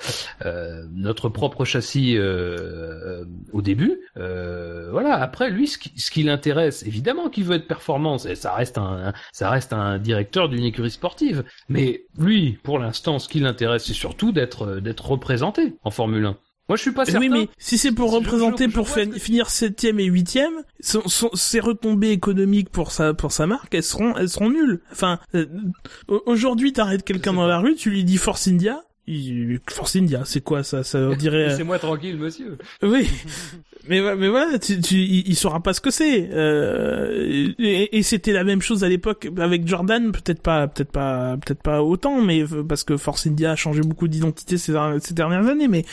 euh, 0.46 0.86
notre 0.92 1.30
propre 1.30 1.66
châssis 1.66 2.18
euh, 2.18 3.26
au 3.54 3.62
début 3.62 4.00
voilà. 4.16 5.16
Après 5.22 5.50
lui 5.50 5.68
ce 5.68 5.78
qui, 5.78 6.24
l'intéresse 6.24 6.84
évidemment 6.84 7.30
qu'il 7.30 7.44
veut 7.44 7.56
être 7.56 7.68
performance 7.68 8.26
et 8.26 8.36
ça 8.36 8.54
reste 8.54 8.78
un 8.78 9.14
ça 9.32 9.50
reste 9.50 9.74
un 9.74 10.00
directeur 10.00 10.50
d'une 10.50 10.64
écurie 10.64 10.92
sportive. 10.92 11.44
Mais 11.70 12.06
lui 12.18 12.58
pour 12.64 12.80
l'instant 12.80 13.20
ce 13.20 13.30
qui 13.30 13.40
l'intéresse 13.40 13.86
c'est 13.86 13.94
surtout 13.94 14.32
d'être 14.32 14.80
d'être 14.80 15.06
représenté 15.06 15.76
en 15.84 15.92
Formule 15.92 16.26
1 16.26 16.38
moi, 16.70 16.76
je 16.76 16.82
suis 16.82 16.92
pas 16.92 17.06
certain. 17.06 17.20
Oui, 17.20 17.30
mais 17.30 17.50
si 17.58 17.78
c'est 17.78 17.94
pour 17.94 18.12
représenter, 18.12 18.68
pour 18.68 18.90
finir 18.90 19.50
septième 19.50 20.00
et 20.00 20.06
huitième, 20.06 20.64
ses 20.82 21.60
retombées 21.60 22.12
économiques 22.12 22.70
pour 22.70 22.92
sa 22.92 23.14
pour 23.14 23.32
sa 23.32 23.48
marque, 23.48 23.74
elles 23.74 23.84
seront 23.84 24.16
elles 24.18 24.30
seront 24.30 24.50
nulles. 24.50 24.82
Enfin, 24.92 25.20
euh, 25.36 25.46
aujourd'hui, 26.26 26.74
t'arrêtes 26.74 27.04
quelqu'un 27.04 27.34
dans 27.34 27.48
la 27.48 27.60
rue, 27.60 27.76
tu 27.76 27.90
lui 27.90 28.04
dis 28.04 28.18
Force 28.18 28.48
India, 28.48 28.84
Force 29.70 29.96
India, 29.96 30.24
c'est 30.26 30.42
quoi 30.42 30.64
ça? 30.64 30.84
Ça 30.84 31.16
dirait. 31.16 31.56
C'est 31.56 31.64
moi 31.64 31.80
tranquille, 31.80 32.18
monsieur. 32.18 32.58
Oui, 32.82 33.08
mais 33.88 34.02
mais 34.16 34.28
voilà, 34.28 34.60
tu, 34.60 34.82
tu, 34.82 34.96
il, 34.96 35.36
saura 35.36 35.62
pas 35.62 35.72
ce 35.74 35.80
que 35.80 35.92
c'est. 35.92 36.30
Euh, 36.34 37.54
et, 37.58 37.98
et 37.98 38.04
c'était 38.04 38.34
la 38.34 38.44
même 38.44 38.62
chose 38.62 38.84
à 38.84 38.90
l'époque 38.90 39.30
avec 39.38 39.66
Jordan, 39.66 40.12
peut-être 40.12 40.42
pas, 40.42 40.68
peut-être 40.68 40.92
pas, 40.92 41.38
peut-être 41.38 41.62
pas 41.62 41.82
autant, 41.82 42.22
mais 42.22 42.44
parce 42.68 42.84
que 42.84 42.98
Force 42.98 43.28
India 43.28 43.52
a 43.52 43.56
changé 43.56 43.80
beaucoup 43.80 44.10
d'identité 44.10 44.58
ces, 44.58 44.74
ces 45.00 45.14
dernières 45.14 45.48
années. 45.48 45.70
Mais 45.70 45.86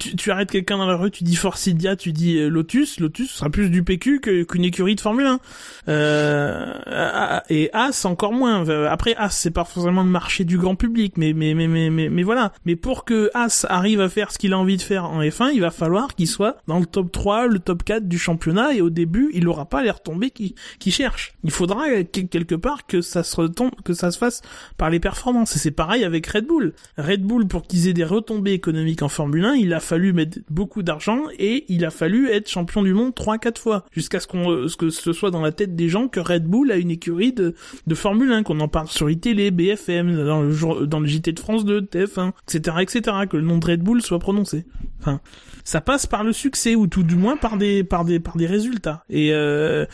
tu, 0.00 0.16
tu 0.16 0.30
arrêtes 0.32 0.50
quelqu'un 0.50 0.78
dans 0.78 0.86
la 0.86 0.96
rue, 0.96 1.12
tu 1.12 1.22
dis 1.22 1.36
Force 1.36 1.68
India, 1.68 1.94
tu 1.94 2.12
dis 2.12 2.36
euh, 2.38 2.48
Lotus, 2.48 2.98
Lotus 2.98 3.30
sera 3.30 3.50
plus 3.50 3.70
du 3.70 3.84
PQ 3.84 4.20
qu'une 4.20 4.64
écurie 4.64 4.96
de 4.96 5.00
Formule 5.00 5.26
1. 5.26 5.40
Euh, 5.88 7.40
et 7.48 7.70
As 7.72 8.04
encore 8.06 8.32
moins. 8.32 8.68
Après 8.88 9.14
As, 9.14 9.30
c'est 9.30 9.52
pas 9.52 9.64
forcément 9.64 10.02
le 10.02 10.10
marché 10.10 10.42
du 10.42 10.58
grand 10.58 10.74
public, 10.74 11.14
mais 11.16 11.32
mais 11.32 11.54
mais 11.54 11.68
mais 11.68 11.90
mais, 11.90 12.08
mais 12.08 12.22
voilà. 12.24 12.39
Mais 12.64 12.76
pour 12.76 13.04
que 13.04 13.30
As 13.34 13.66
arrive 13.68 14.00
à 14.00 14.08
faire 14.08 14.32
ce 14.32 14.38
qu'il 14.38 14.52
a 14.52 14.58
envie 14.58 14.76
de 14.76 14.82
faire 14.82 15.04
en 15.04 15.22
F1, 15.22 15.50
il 15.52 15.60
va 15.60 15.70
falloir 15.70 16.14
qu'il 16.14 16.26
soit 16.26 16.56
dans 16.66 16.78
le 16.78 16.86
top 16.86 17.12
3, 17.12 17.46
le 17.46 17.58
top 17.58 17.82
4 17.84 18.08
du 18.08 18.18
championnat 18.18 18.74
et 18.74 18.80
au 18.80 18.90
début, 18.90 19.30
il 19.34 19.48
aura 19.48 19.66
pas 19.66 19.82
les 19.82 19.90
retombées 19.90 20.30
qu'il 20.30 20.54
qui 20.78 20.90
cherche. 20.90 21.34
Il 21.44 21.50
faudra 21.50 22.02
quelque 22.04 22.54
part 22.54 22.86
que 22.86 23.00
ça 23.00 23.22
se 23.22 23.36
retombe, 23.36 23.70
que 23.84 23.92
ça 23.92 24.10
se 24.10 24.18
fasse 24.18 24.42
par 24.76 24.90
les 24.90 25.00
performances. 25.00 25.56
Et 25.56 25.58
c'est 25.58 25.70
pareil 25.70 26.04
avec 26.04 26.26
Red 26.26 26.46
Bull. 26.46 26.74
Red 26.98 27.22
Bull, 27.22 27.46
pour 27.46 27.62
qu'ils 27.62 27.88
aient 27.88 27.92
des 27.92 28.04
retombées 28.04 28.52
économiques 28.52 29.02
en 29.02 29.08
Formule 29.08 29.44
1, 29.44 29.54
il 29.54 29.74
a 29.74 29.80
fallu 29.80 30.12
mettre 30.12 30.38
beaucoup 30.48 30.82
d'argent 30.82 31.24
et 31.38 31.64
il 31.68 31.84
a 31.84 31.90
fallu 31.90 32.28
être 32.28 32.48
champion 32.48 32.82
du 32.82 32.94
monde 32.94 33.12
3-4 33.12 33.58
fois 33.58 33.84
jusqu'à 33.92 34.20
ce 34.20 34.26
qu'on, 34.26 34.68
ce 34.68 34.76
que 34.76 34.90
ce 34.90 35.12
soit 35.12 35.30
dans 35.30 35.42
la 35.42 35.52
tête 35.52 35.76
des 35.76 35.88
gens 35.88 36.08
que 36.08 36.20
Red 36.20 36.44
Bull 36.44 36.70
a 36.70 36.76
une 36.76 36.90
écurie 36.90 37.32
de, 37.32 37.54
Formule 37.94 38.32
1, 38.32 38.42
qu'on 38.44 38.60
en 38.60 38.68
parle 38.68 38.88
sur 38.88 39.10
iTélé, 39.10 39.50
BFM, 39.50 40.24
dans 40.24 40.42
le 40.42 40.50
jour, 40.50 40.86
dans 40.86 41.00
le 41.00 41.06
JT 41.06 41.32
de 41.32 41.40
France 41.40 41.64
2, 41.64 41.82
TF1, 41.82 42.29
etc., 42.48 42.76
etc., 42.80 43.16
que 43.28 43.36
le 43.36 43.42
nom 43.42 43.58
de 43.58 43.66
Red 43.66 43.82
Bull 43.82 44.02
soit 44.02 44.18
prononcé. 44.18 44.66
Enfin, 45.00 45.20
ça 45.64 45.80
passe 45.80 46.06
par 46.06 46.24
le 46.24 46.32
succès 46.32 46.74
ou 46.74 46.86
tout 46.86 47.02
du 47.02 47.16
moins 47.16 47.36
par 47.36 47.56
des 47.56 47.84
par 47.84 48.04
des 48.04 48.20
par 48.20 48.36
des 48.36 48.46
résultats. 48.46 49.04
Et 49.08 49.32
euh, 49.32 49.86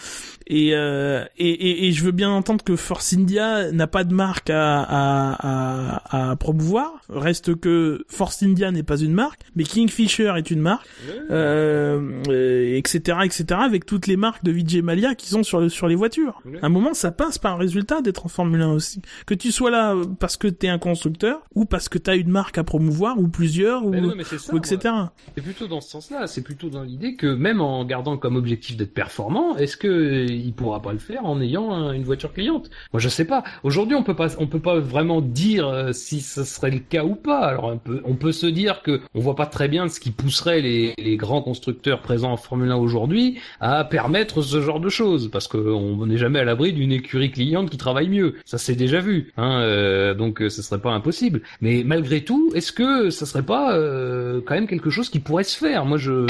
et, 0.48 0.74
euh, 0.74 1.24
et, 1.39 1.48
et, 1.48 1.89
et, 1.89 1.93
je 1.93 2.05
veux 2.05 2.12
bien 2.12 2.31
entendre 2.31 2.62
que 2.62 2.77
Force 2.77 3.12
India 3.12 3.73
n'a 3.73 3.89
pas 3.89 4.05
de 4.05 4.14
marque 4.14 4.48
à, 4.48 4.81
à, 4.81 5.98
à, 6.12 6.31
à, 6.31 6.36
promouvoir. 6.36 7.01
Reste 7.09 7.56
que 7.56 8.05
Force 8.09 8.44
India 8.44 8.70
n'est 8.70 8.85
pas 8.85 8.98
une 8.98 9.12
marque, 9.12 9.40
mais 9.56 9.64
Kingfisher 9.64 10.32
est 10.36 10.51
une 10.52 10.60
marque, 10.60 10.86
euh, 11.31 12.77
etc., 12.77 13.18
etc. 13.24 13.60
Avec 13.60 13.86
toutes 13.86 14.06
les 14.06 14.16
marques 14.16 14.44
de 14.44 14.52
Vijay 14.52 14.82
Malia 14.82 15.16
qui 15.16 15.28
sont 15.28 15.43
sur 15.43 15.60
le, 15.60 15.68
sur 15.68 15.89
les 15.89 15.97
voitures. 15.97 16.40
À 16.62 16.66
un 16.66 16.68
moment, 16.68 16.94
ça 16.94 17.10
passe 17.10 17.39
par 17.39 17.55
un 17.55 17.59
résultat 17.59 18.01
d'être 18.01 18.27
en 18.27 18.28
Formule 18.28 18.62
1 18.62 18.73
aussi. 18.73 19.02
Que 19.27 19.35
tu 19.35 19.51
sois 19.51 19.73
là 19.73 19.97
parce 20.20 20.36
que 20.36 20.47
t'es 20.47 20.68
un 20.68 20.78
constructeur 20.78 21.43
ou 21.56 21.64
parce 21.64 21.89
que 21.89 21.98
t'as 21.98 22.16
une 22.16 22.31
marque 22.31 22.56
à 22.59 22.62
promouvoir 22.62 23.18
ou 23.18 23.27
plusieurs 23.27 23.85
ou, 23.85 23.93
ou 23.93 24.56
etc. 24.56 24.94
C'est 25.35 25.43
plutôt 25.43 25.66
dans 25.66 25.81
ce 25.81 25.90
sens-là. 25.90 26.28
C'est 26.28 26.43
plutôt 26.43 26.68
dans 26.68 26.85
l'idée 26.85 27.16
que 27.16 27.27
même 27.27 27.60
en 27.60 27.85
gardant 27.85 28.16
comme 28.16 28.36
objectif 28.36 28.77
d'être 28.77 28.94
performant, 28.94 29.56
est-ce 29.56 29.77
que 29.77 30.35
il 30.36 30.52
pourra 30.52 30.80
pas 30.80 30.92
le 30.92 30.98
faire 30.98 31.24
en 31.24 31.40
ayant 31.40 31.92
une 31.92 32.04
voiture 32.04 32.32
cliente. 32.32 32.70
Moi, 32.92 33.00
je 33.00 33.08
sais 33.08 33.24
pas. 33.24 33.44
Aujourd'hui, 33.62 33.96
on 33.96 34.02
peut 34.02 34.14
pas, 34.14 34.28
on 34.38 34.46
peut 34.46 34.60
pas 34.60 34.78
vraiment 34.78 35.20
dire 35.20 35.68
euh, 35.68 35.92
si 35.92 36.20
ce 36.20 36.44
serait 36.44 36.70
le 36.70 36.78
cas 36.78 37.04
ou 37.04 37.14
pas. 37.14 37.40
Alors, 37.40 37.66
on 37.66 37.78
peut, 37.78 38.00
on 38.04 38.14
peut 38.14 38.32
se 38.32 38.46
dire 38.46 38.82
que 38.82 39.00
on 39.14 39.20
voit 39.20 39.36
pas 39.36 39.46
très 39.46 39.68
bien 39.68 39.88
ce 39.88 40.00
qui 40.00 40.10
pousserait 40.10 40.60
les, 40.60 40.94
les 40.98 41.16
grands 41.16 41.42
constructeurs 41.42 42.00
présents 42.00 42.32
en 42.32 42.36
Formule 42.36 42.70
1 42.70 42.76
aujourd'hui 42.76 43.38
à 43.60 43.84
permettre 43.84 44.42
ce 44.42 44.60
genre 44.60 44.80
de 44.80 44.88
choses, 44.88 45.30
parce 45.30 45.48
qu'on 45.48 46.06
n'est 46.06 46.18
jamais 46.18 46.40
à 46.40 46.44
l'abri 46.44 46.72
d'une 46.72 46.92
écurie 46.92 47.30
cliente 47.30 47.70
qui 47.70 47.76
travaille 47.76 48.08
mieux. 48.08 48.34
Ça, 48.44 48.58
c'est 48.58 48.76
déjà 48.76 49.00
vu. 49.00 49.32
Hein, 49.36 49.60
euh, 49.60 50.14
donc, 50.14 50.38
ce 50.40 50.62
serait 50.62 50.80
pas 50.80 50.92
impossible. 50.92 51.42
Mais 51.60 51.82
malgré 51.84 52.22
tout, 52.24 52.50
est-ce 52.54 52.72
que 52.72 53.10
ça 53.10 53.26
serait 53.26 53.44
pas 53.44 53.76
euh, 53.76 54.40
quand 54.44 54.54
même 54.54 54.66
quelque 54.66 54.90
chose 54.90 55.08
qui 55.08 55.20
pourrait 55.20 55.44
se 55.44 55.56
faire? 55.56 55.84
Moi, 55.84 55.98
je 55.98 56.26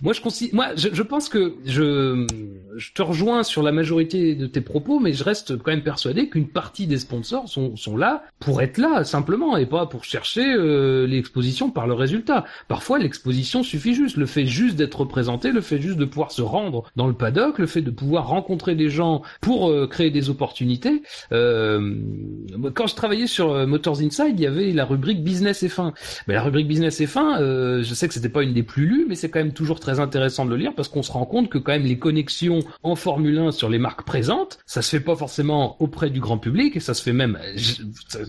moi, 0.00 0.12
je, 0.12 0.54
moi, 0.54 0.68
je, 0.76 0.88
je, 0.92 1.02
pense 1.02 1.28
que 1.28 1.54
je, 1.64 2.24
je 2.76 2.92
te 2.92 3.02
rejoins 3.02 3.42
sur 3.42 3.62
la 3.62 3.72
majorité 3.72 4.34
de 4.34 4.46
tes 4.46 4.60
propos, 4.60 5.00
mais 5.00 5.12
je 5.12 5.24
reste 5.24 5.58
quand 5.58 5.70
même 5.70 5.82
persuadé 5.82 6.28
qu'une 6.28 6.48
partie 6.48 6.86
des 6.86 6.98
sponsors 6.98 7.48
sont, 7.48 7.76
sont 7.76 7.96
là 7.96 8.22
pour 8.38 8.62
être 8.62 8.78
là 8.78 9.04
simplement 9.04 9.56
et 9.56 9.66
pas 9.66 9.86
pour 9.86 10.04
chercher 10.04 10.54
euh, 10.54 11.06
l'exposition 11.06 11.70
par 11.70 11.86
le 11.86 11.94
résultat. 11.94 12.44
Parfois, 12.68 12.98
l'exposition 12.98 13.62
suffit 13.62 13.94
juste, 13.94 14.16
le 14.16 14.26
fait 14.26 14.46
juste 14.46 14.76
d'être 14.76 15.00
représenté, 15.00 15.50
le 15.50 15.60
fait 15.60 15.80
juste 15.80 15.98
de 15.98 16.04
pouvoir 16.04 16.30
se 16.30 16.42
rendre 16.42 16.84
dans 16.94 17.08
le 17.08 17.14
paddock, 17.14 17.58
le 17.58 17.66
fait 17.66 17.82
de 17.82 17.90
pouvoir 17.90 18.28
rencontrer 18.28 18.74
des 18.76 18.88
gens 18.88 19.22
pour 19.40 19.68
euh, 19.68 19.88
créer 19.88 20.10
des 20.10 20.30
opportunités. 20.30 21.02
Euh, 21.32 21.94
quand 22.74 22.86
je 22.86 22.94
travaillais 22.94 23.26
sur 23.26 23.52
euh, 23.52 23.66
Motors 23.66 24.00
Inside, 24.00 24.34
il 24.38 24.40
y 24.40 24.46
avait 24.46 24.72
la 24.72 24.84
rubrique 24.84 25.24
Business 25.24 25.64
F1. 25.64 25.92
Mais 26.26 26.34
la 26.34 26.42
rubrique 26.42 26.68
Business 26.68 27.00
F1, 27.00 27.40
euh, 27.40 27.82
je 27.82 27.94
sais 27.94 28.06
que 28.06 28.14
c'était 28.14 28.28
pas 28.28 28.42
une 28.42 28.54
des 28.54 28.62
plus 28.62 28.86
lues, 28.86 29.06
mais 29.08 29.14
c'est 29.14 29.28
quand 29.28 29.40
même 29.40 29.52
toujours 29.52 29.80
très 29.80 29.88
très 29.88 30.00
intéressant 30.00 30.44
de 30.44 30.50
le 30.50 30.56
lire 30.56 30.74
parce 30.76 30.88
qu'on 30.88 31.02
se 31.02 31.10
rend 31.10 31.24
compte 31.24 31.48
que 31.48 31.56
quand 31.56 31.72
même 31.72 31.86
les 31.86 31.98
connexions 31.98 32.57
en 32.82 32.96
Formule 32.96 33.38
1 33.38 33.52
sur 33.52 33.68
les 33.68 33.78
marques 33.78 34.02
présentes, 34.02 34.58
ça 34.66 34.82
se 34.82 34.90
fait 34.90 35.04
pas 35.04 35.16
forcément 35.16 35.76
auprès 35.80 36.10
du 36.10 36.20
grand 36.20 36.38
public 36.38 36.76
et 36.76 36.80
ça 36.80 36.94
se 36.94 37.02
fait 37.02 37.12
même 37.12 37.38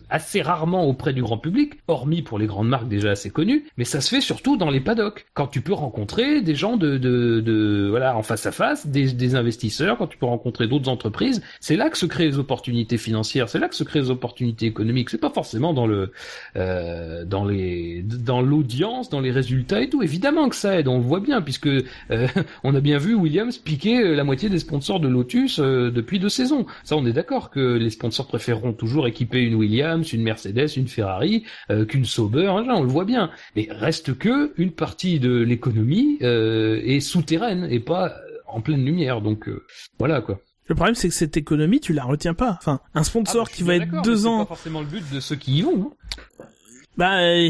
assez 0.10 0.41
rarement 0.41 0.85
auprès 0.85 1.14
du 1.14 1.22
grand 1.22 1.38
public, 1.38 1.73
hormis 1.88 2.22
pour 2.22 2.39
les 2.39 2.47
grandes 2.47 2.69
marques 2.69 2.88
déjà 2.88 3.11
assez 3.11 3.30
connues, 3.30 3.65
mais 3.77 3.85
ça 3.85 4.01
se 4.01 4.10
fait 4.10 4.22
surtout 4.22 4.57
dans 4.57 4.69
les 4.69 4.80
paddocks 4.80 5.26
quand 5.34 5.47
tu 5.47 5.61
peux 5.61 5.73
rencontrer 5.73 6.41
des 6.41 6.56
gens 6.56 6.77
de, 6.77 6.97
de, 6.97 7.41
de 7.41 7.88
voilà 7.89 8.15
en 8.18 8.23
face 8.23 8.45
à 8.45 8.51
face, 8.51 8.88
des, 8.88 9.35
investisseurs, 9.35 9.97
quand 9.97 10.07
tu 10.07 10.18
peux 10.18 10.26
rencontrer 10.26 10.68
d'autres 10.68 10.89
entreprises, 10.89 11.41
c'est 11.60 11.76
là 11.76 11.89
que 11.89 11.97
se 11.97 12.06
créent 12.06 12.26
les 12.26 12.39
opportunités 12.39 12.97
financières, 12.97 13.47
c'est 13.47 13.60
là 13.60 13.69
que 13.69 13.76
se 13.76 13.84
créent 13.84 14.01
les 14.01 14.10
opportunités 14.10 14.65
économiques. 14.65 15.10
C'est 15.10 15.19
pas 15.19 15.30
forcément 15.30 15.73
dans 15.73 15.85
le 15.88 16.11
euh, 16.56 17.26
dans 17.26 17.45
les 17.45 18.01
dans 18.03 18.41
l'audience, 18.41 19.10
dans 19.10 19.19
les 19.22 19.31
résultats 19.31 19.81
et 19.81 19.89
tout. 19.89 20.01
Évidemment 20.01 20.49
que 20.49 20.56
ça 20.56 20.80
aide, 20.80 20.88
on 20.88 20.97
le 20.97 21.03
voit 21.03 21.19
bien 21.19 21.41
puisque 21.41 21.68
euh, 21.68 21.84
on 22.64 22.76
a 22.76 22.80
bien 22.80 22.97
vu 22.97 23.14
Williams 23.14 23.57
piquer 23.57 24.01
euh, 24.01 24.15
la 24.20 24.26
moitié 24.26 24.50
des 24.50 24.60
sponsors 24.60 25.00
de 25.00 25.08
Lotus 25.08 25.60
euh, 25.60 25.91
depuis 25.91 26.20
deux 26.20 26.30
saisons. 26.30 26.66
Ça, 26.84 26.96
on 26.96 27.06
est 27.06 27.14
d'accord 27.14 27.50
que 27.50 27.78
les 27.78 27.90
sponsors 27.90 28.28
préféreront 28.28 28.74
toujours 28.74 29.08
équiper 29.08 29.41
une 29.41 29.56
Williams, 29.56 30.12
une 30.14 30.24
Mercedes, 30.24 30.76
une 30.76 30.88
Ferrari 30.88 31.46
qu'une 31.88 32.06
Sauber. 32.06 32.48
Hein, 32.48 32.66
on 32.70 32.84
le 32.84 32.90
voit 32.90 33.06
bien. 33.06 33.32
Mais 33.56 33.68
reste 33.72 34.18
que 34.18 34.54
une 34.58 34.72
partie 34.72 35.20
de 35.20 35.32
l'économie 35.32 36.18
est 36.22 37.00
souterraine 37.00 37.68
et 37.70 37.80
pas 37.80 38.14
en 38.48 38.62
pleine 38.62 38.84
lumière. 38.84 39.22
Donc 39.22 39.50
voilà 39.98 40.22
quoi. 40.22 40.41
Le 40.68 40.76
problème, 40.76 40.96
c'est 40.96 41.10
que 41.10 41.16
cette 41.16 41.36
économie, 41.36 41.80
tu 41.80 41.94
la 41.94 42.04
retiens 42.04 42.36
pas. 42.36 42.56
Enfin, 42.60 42.80
un 42.94 43.04
sponsor 43.04 43.48
ah, 43.50 43.54
qui 43.54 43.64
va 43.64 43.76
être 43.76 44.04
deux 44.04 44.28
ans. 44.28 44.41
C'est 44.41 44.50
pas 44.50 44.56
forcément 44.56 44.82
le 44.82 44.86
but 44.86 45.04
de 45.12 45.20
ceux 45.20 45.36
qui 45.36 45.58
y 45.58 45.62
vont. 45.64 45.91
Hein. 46.40 46.46
Bah, 47.00 47.22
euh, 47.22 47.50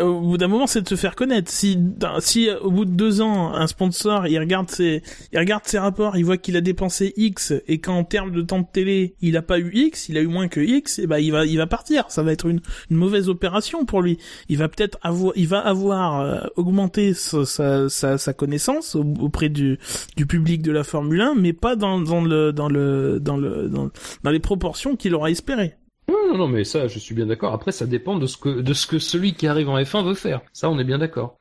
au 0.00 0.20
bout 0.22 0.38
d'un 0.38 0.48
moment, 0.48 0.66
c'est 0.66 0.80
de 0.80 0.88
se 0.88 0.94
faire 0.94 1.14
connaître. 1.14 1.50
Si, 1.50 1.78
si 2.20 2.48
au 2.48 2.70
bout 2.70 2.86
de 2.86 2.92
deux 2.92 3.20
ans, 3.20 3.52
un 3.52 3.66
sponsor, 3.66 4.26
il 4.28 4.38
regarde 4.38 4.70
ses, 4.70 5.02
il 5.30 5.38
regarde 5.38 5.64
ses 5.66 5.78
rapports, 5.78 6.16
il 6.16 6.24
voit 6.24 6.38
qu'il 6.38 6.56
a 6.56 6.62
dépensé 6.62 7.12
X 7.18 7.52
et 7.68 7.80
qu'en 7.82 8.02
termes 8.02 8.32
de 8.32 8.40
temps 8.40 8.60
de 8.60 8.66
télé, 8.72 9.14
il 9.20 9.36
a 9.36 9.42
pas 9.42 9.58
eu 9.58 9.70
X, 9.74 10.08
il 10.08 10.16
a 10.16 10.22
eu 10.22 10.26
moins 10.26 10.48
que 10.48 10.60
X, 10.60 11.00
et 11.00 11.06
bah, 11.06 11.20
il 11.20 11.32
va, 11.32 11.44
il 11.44 11.58
va 11.58 11.66
partir. 11.66 12.06
Ça 12.08 12.22
va 12.22 12.32
être 12.32 12.46
une, 12.46 12.62
une 12.90 12.96
mauvaise 12.96 13.28
opération 13.28 13.84
pour 13.84 14.00
lui. 14.00 14.16
Il 14.48 14.56
va 14.56 14.70
peut-être 14.70 14.96
avoir, 15.02 15.34
il 15.36 15.48
va 15.48 15.58
avoir 15.58 16.22
euh, 16.22 16.40
augmenté 16.56 17.12
sa, 17.12 17.44
sa, 17.44 18.16
sa, 18.16 18.32
connaissance 18.32 18.94
auprès 18.94 19.50
du, 19.50 19.78
du 20.16 20.24
public 20.24 20.62
de 20.62 20.72
la 20.72 20.82
Formule 20.82 21.20
1, 21.20 21.34
mais 21.34 21.52
pas 21.52 21.76
dans, 21.76 22.00
dans 22.00 22.24
le, 22.24 22.54
dans 22.54 22.70
le, 22.70 23.20
dans 23.20 23.36
le, 23.36 23.68
dans, 23.68 23.90
dans 24.22 24.30
les 24.30 24.40
proportions 24.40 24.96
qu'il 24.96 25.14
aura 25.14 25.30
espéré. 25.30 25.74
Non, 26.12 26.36
non, 26.36 26.48
mais 26.48 26.64
ça, 26.64 26.88
je 26.88 26.98
suis 26.98 27.14
bien 27.14 27.26
d'accord. 27.26 27.52
Après, 27.52 27.72
ça 27.72 27.86
dépend 27.86 28.16
de 28.18 28.26
ce 28.26 28.36
que 28.36 28.60
de 28.60 28.74
ce 28.74 28.86
que 28.86 28.98
celui 28.98 29.34
qui 29.34 29.46
arrive 29.46 29.68
en 29.68 29.78
F1 29.78 30.04
veut 30.04 30.14
faire. 30.14 30.42
Ça, 30.52 30.68
on 30.68 30.78
est 30.78 30.84
bien 30.84 30.98
d'accord. 30.98 31.38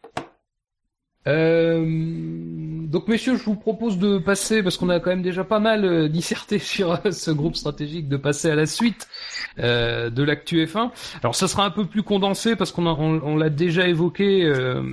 Euh, 1.28 2.81
donc 2.92 3.08
messieurs, 3.08 3.38
je 3.38 3.44
vous 3.44 3.56
propose 3.56 3.98
de 3.98 4.18
passer, 4.18 4.62
parce 4.62 4.76
qu'on 4.76 4.90
a 4.90 5.00
quand 5.00 5.12
même 5.12 5.22
déjà 5.22 5.46
pas 5.46 5.62
mal 5.62 5.86
euh, 5.86 6.10
disserté 6.10 6.60
sur 6.60 6.92
euh, 6.92 7.12
ce 7.12 7.32
groupe 7.32 7.56
stratégique, 7.56 8.10
de 8.10 8.18
passer 8.18 8.50
à 8.50 8.56
la 8.56 8.66
suite 8.66 9.08
euh, 9.60 10.10
de 10.10 10.24
l'actu 10.24 10.66
F1. 10.66 10.90
Alors 11.24 11.34
ça 11.34 11.48
sera 11.48 11.64
un 11.66 11.70
peu 11.70 11.86
plus 11.86 12.04
condensé 12.04 12.58
parce 12.58 12.74
qu'on 12.74 12.86
on, 12.86 13.38
l'a 13.38 13.50
déjà 13.50 13.88
évoqué. 13.88 14.44
Euh, 14.44 14.84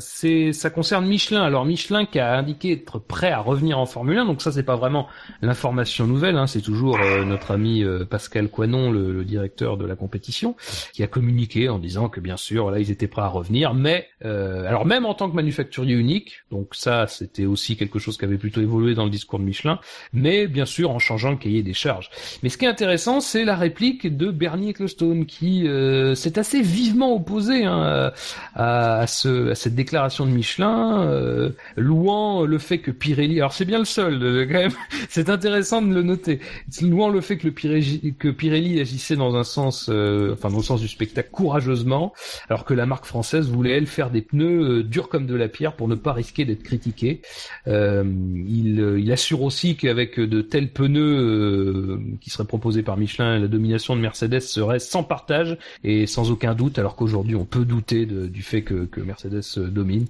c'est 0.00 0.52
ça 0.52 0.68
concerne 0.68 1.06
Michelin. 1.06 1.42
Alors 1.42 1.64
Michelin 1.64 2.04
qui 2.04 2.18
a 2.18 2.36
indiqué 2.36 2.72
être 2.72 2.98
prêt 2.98 3.30
à 3.30 3.38
revenir 3.38 3.78
en 3.78 3.86
Formule 3.86 4.18
1. 4.18 4.26
Donc 4.26 4.42
ça 4.42 4.52
c'est 4.52 4.62
pas 4.62 4.76
vraiment 4.76 5.08
l'information 5.40 6.06
nouvelle. 6.06 6.36
Hein, 6.36 6.46
c'est 6.46 6.60
toujours 6.60 6.98
notre 7.24 7.52
ami 7.52 7.84
Pascal 8.10 8.48
Coinon, 8.48 8.90
le, 8.90 9.12
le, 9.12 9.24
directeur 9.24 9.78
de 9.78 9.86
la 9.86 9.96
compétition, 9.96 10.56
qui 10.92 11.02
a 11.02 11.06
communiqué 11.06 11.70
en 11.70 11.78
disant 11.78 12.10
que 12.10 12.20
bien 12.20 12.36
sûr 12.36 12.70
là 12.70 12.80
ils 12.80 12.90
étaient 12.90 13.08
prêts 13.08 13.22
à 13.22 13.28
revenir, 13.28 13.72
mais 13.72 14.08
alors 14.22 14.84
même 14.84 15.06
en 15.06 15.14
tant 15.14 15.30
que 15.30 15.36
manufacturier 15.36 15.94
unique, 15.94 16.42
donc 16.50 16.74
ça 16.74 17.06
c'était 17.18 17.46
aussi 17.46 17.76
quelque 17.76 17.98
chose 17.98 18.16
qui 18.16 18.24
avait 18.24 18.38
plutôt 18.38 18.60
évolué 18.60 18.94
dans 18.94 19.04
le 19.04 19.10
discours 19.10 19.38
de 19.38 19.44
Michelin, 19.44 19.78
mais 20.12 20.46
bien 20.46 20.66
sûr 20.66 20.90
en 20.90 20.98
changeant 20.98 21.30
le 21.30 21.36
cahier 21.36 21.62
des 21.62 21.74
charges. 21.74 22.10
Mais 22.42 22.48
ce 22.48 22.58
qui 22.58 22.64
est 22.64 22.68
intéressant, 22.68 23.20
c'est 23.20 23.44
la 23.44 23.56
réplique 23.56 24.16
de 24.16 24.30
Bernie 24.30 24.70
Ecclestone 24.70 25.26
qui 25.26 25.66
euh, 25.68 26.14
s'est 26.14 26.38
assez 26.38 26.62
vivement 26.62 27.14
opposé 27.14 27.64
hein, 27.64 28.12
à, 28.54 29.00
à, 29.00 29.06
ce, 29.06 29.50
à 29.50 29.54
cette 29.54 29.74
déclaration 29.74 30.26
de 30.26 30.30
Michelin, 30.30 31.02
euh, 31.02 31.50
louant 31.76 32.44
le 32.44 32.58
fait 32.58 32.78
que 32.78 32.90
Pirelli, 32.90 33.38
alors 33.38 33.52
c'est 33.52 33.64
bien 33.64 33.78
le 33.78 33.84
seul, 33.84 34.22
euh, 34.22 34.46
quand 34.50 34.74
c'est 35.08 35.28
intéressant 35.28 35.82
de 35.82 35.92
le 35.92 36.02
noter, 36.02 36.40
louant 36.82 37.08
le 37.08 37.20
fait 37.20 37.36
que, 37.36 37.46
le 37.46 38.32
Pirelli, 38.32 38.80
agissait 38.80 39.16
dans 39.16 39.36
un 39.36 39.44
sens, 39.44 39.88
enfin 39.88 40.50
dans 40.50 40.58
le 40.58 40.62
sens 40.62 40.80
du 40.80 40.88
spectacle 40.88 41.30
courageusement, 41.30 42.12
alors 42.48 42.64
que 42.64 42.74
la 42.74 42.86
marque 42.86 43.04
française 43.04 43.48
voulait 43.48 43.72
elle 43.72 43.86
faire 43.86 44.10
des 44.10 44.22
pneus 44.22 44.82
durs 44.82 45.08
comme 45.08 45.26
de 45.26 45.34
la 45.34 45.48
pierre 45.48 45.74
pour 45.74 45.88
ne 45.88 45.94
pas 45.94 46.12
risquer 46.12 46.44
d'être 46.44 46.62
critiqué. 47.04 47.22
il, 47.66 48.96
il 48.98 49.12
assure 49.12 49.42
aussi 49.42 49.76
qu'avec 49.76 50.18
de 50.18 50.40
tels 50.42 50.70
pneus 50.70 52.00
qui 52.20 52.30
seraient 52.30 52.46
proposés 52.46 52.82
par 52.82 52.96
Michelin, 52.96 53.38
la 53.38 53.48
domination 53.48 53.96
de 53.96 54.00
Mercedes 54.00 54.40
serait 54.40 54.78
sans 54.78 55.02
partage 55.02 55.56
et 55.82 56.06
sans 56.06 56.30
aucun 56.30 56.54
doute, 56.54 56.78
alors 56.78 56.96
qu'aujourd'hui 56.96 57.36
on 57.36 57.44
peut 57.44 57.64
douter 57.64 58.06
de, 58.06 58.26
du 58.26 58.42
fait 58.42 58.62
que, 58.62 58.84
que 58.84 59.00
Mercedes 59.00 59.42
domine. 59.56 60.06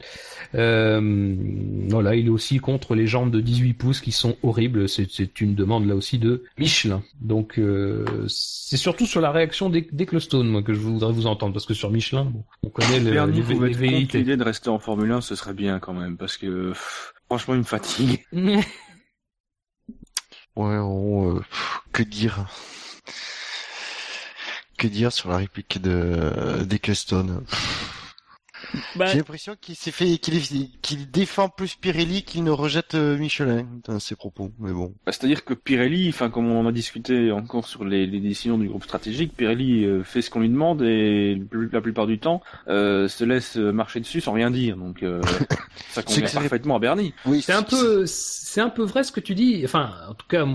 Euh, 0.54 1.34
voilà, 1.88 2.14
il 2.14 2.26
est 2.26 2.30
aussi 2.30 2.58
contre 2.58 2.94
les 2.94 3.06
jambes 3.06 3.30
de 3.30 3.40
18 3.40 3.74
pouces 3.74 4.00
qui 4.00 4.12
sont 4.12 4.36
horribles. 4.42 4.88
C'est 4.88 5.40
une 5.40 5.54
demande 5.54 5.86
là 5.86 5.94
aussi 5.94 6.18
de 6.18 6.44
Michelin. 6.58 7.02
Donc 7.20 7.58
euh, 7.58 8.04
c'est 8.28 8.76
surtout 8.76 9.06
sur 9.06 9.20
la 9.20 9.30
réaction 9.30 9.70
d'Ecclestone 9.70 10.48
moi 10.48 10.62
que 10.62 10.74
je 10.74 10.80
voudrais 10.80 11.12
vous 11.12 11.26
entendre 11.26 11.52
parce 11.52 11.66
que 11.66 11.74
sur 11.74 11.90
Michelin, 11.90 12.24
bon, 12.24 12.44
on 12.62 12.68
connaît 12.68 13.00
le, 13.00 13.10
les, 13.10 13.78
les 13.78 14.04
L'idée 14.14 14.36
de 14.36 14.44
rester 14.44 14.68
en 14.70 14.78
Formule 14.78 15.10
1, 15.10 15.20
ce 15.20 15.34
serait 15.34 15.54
bien 15.54 15.78
quand 15.78 15.92
même 15.92 16.16
parce 16.16 16.36
que 16.36 16.72
franchement 17.26 17.54
il 17.54 17.60
me 17.60 17.64
fatigue. 17.64 18.26
ouais, 18.32 18.64
on, 20.56 21.36
euh, 21.36 21.40
que 21.92 22.02
dire 22.02 22.46
Que 24.78 24.86
dire 24.86 25.12
sur 25.12 25.30
la 25.30 25.38
réplique 25.38 25.80
de 25.80 26.62
d'Ecclestone 26.64 27.44
bah... 28.96 29.06
J'ai 29.06 29.18
l'impression 29.18 29.56
qu'il 29.60 29.76
s'est 29.76 29.90
fait, 29.90 30.18
qu'il 30.18 31.10
défend 31.10 31.48
plus 31.48 31.74
Pirelli 31.74 32.22
qu'il 32.22 32.44
ne 32.44 32.50
rejette 32.50 32.94
euh, 32.94 33.16
Michelin 33.16 33.66
dans 33.86 34.00
ses 34.00 34.16
propos. 34.16 34.50
Mais 34.58 34.72
bon. 34.72 34.92
Bah, 35.06 35.12
C'est-à-dire 35.12 35.44
que 35.44 35.54
Pirelli, 35.54 36.08
enfin 36.08 36.30
comme 36.30 36.50
on 36.50 36.60
en 36.60 36.66
a 36.66 36.72
discuté 36.72 37.32
encore 37.32 37.66
sur 37.66 37.84
les, 37.84 38.06
les 38.06 38.20
décisions 38.20 38.58
du 38.58 38.68
groupe 38.68 38.84
stratégique, 38.84 39.34
Pirelli 39.36 39.84
euh, 39.84 40.02
fait 40.02 40.22
ce 40.22 40.30
qu'on 40.30 40.40
lui 40.40 40.48
demande 40.48 40.82
et 40.82 41.40
la 41.72 41.80
plupart 41.80 42.06
du 42.06 42.18
temps 42.18 42.42
euh, 42.68 43.08
se 43.08 43.24
laisse 43.24 43.56
marcher 43.56 44.00
dessus 44.00 44.20
sans 44.20 44.32
rien 44.32 44.50
dire. 44.50 44.76
Donc 44.76 45.02
euh, 45.02 45.20
ça 45.90 46.02
convient 46.02 46.28
parfaitement 46.28 46.76
à 46.76 46.78
Bernie. 46.78 47.14
Oui, 47.26 47.42
c'est 47.42 47.52
un 47.52 47.62
peu, 47.62 48.04
c'est 48.06 48.60
un 48.60 48.70
peu 48.70 48.82
vrai 48.82 49.04
ce 49.04 49.12
que 49.12 49.20
tu 49.20 49.34
dis. 49.34 49.62
Enfin, 49.64 49.90
en 50.08 50.14
tout 50.14 50.26
cas, 50.28 50.46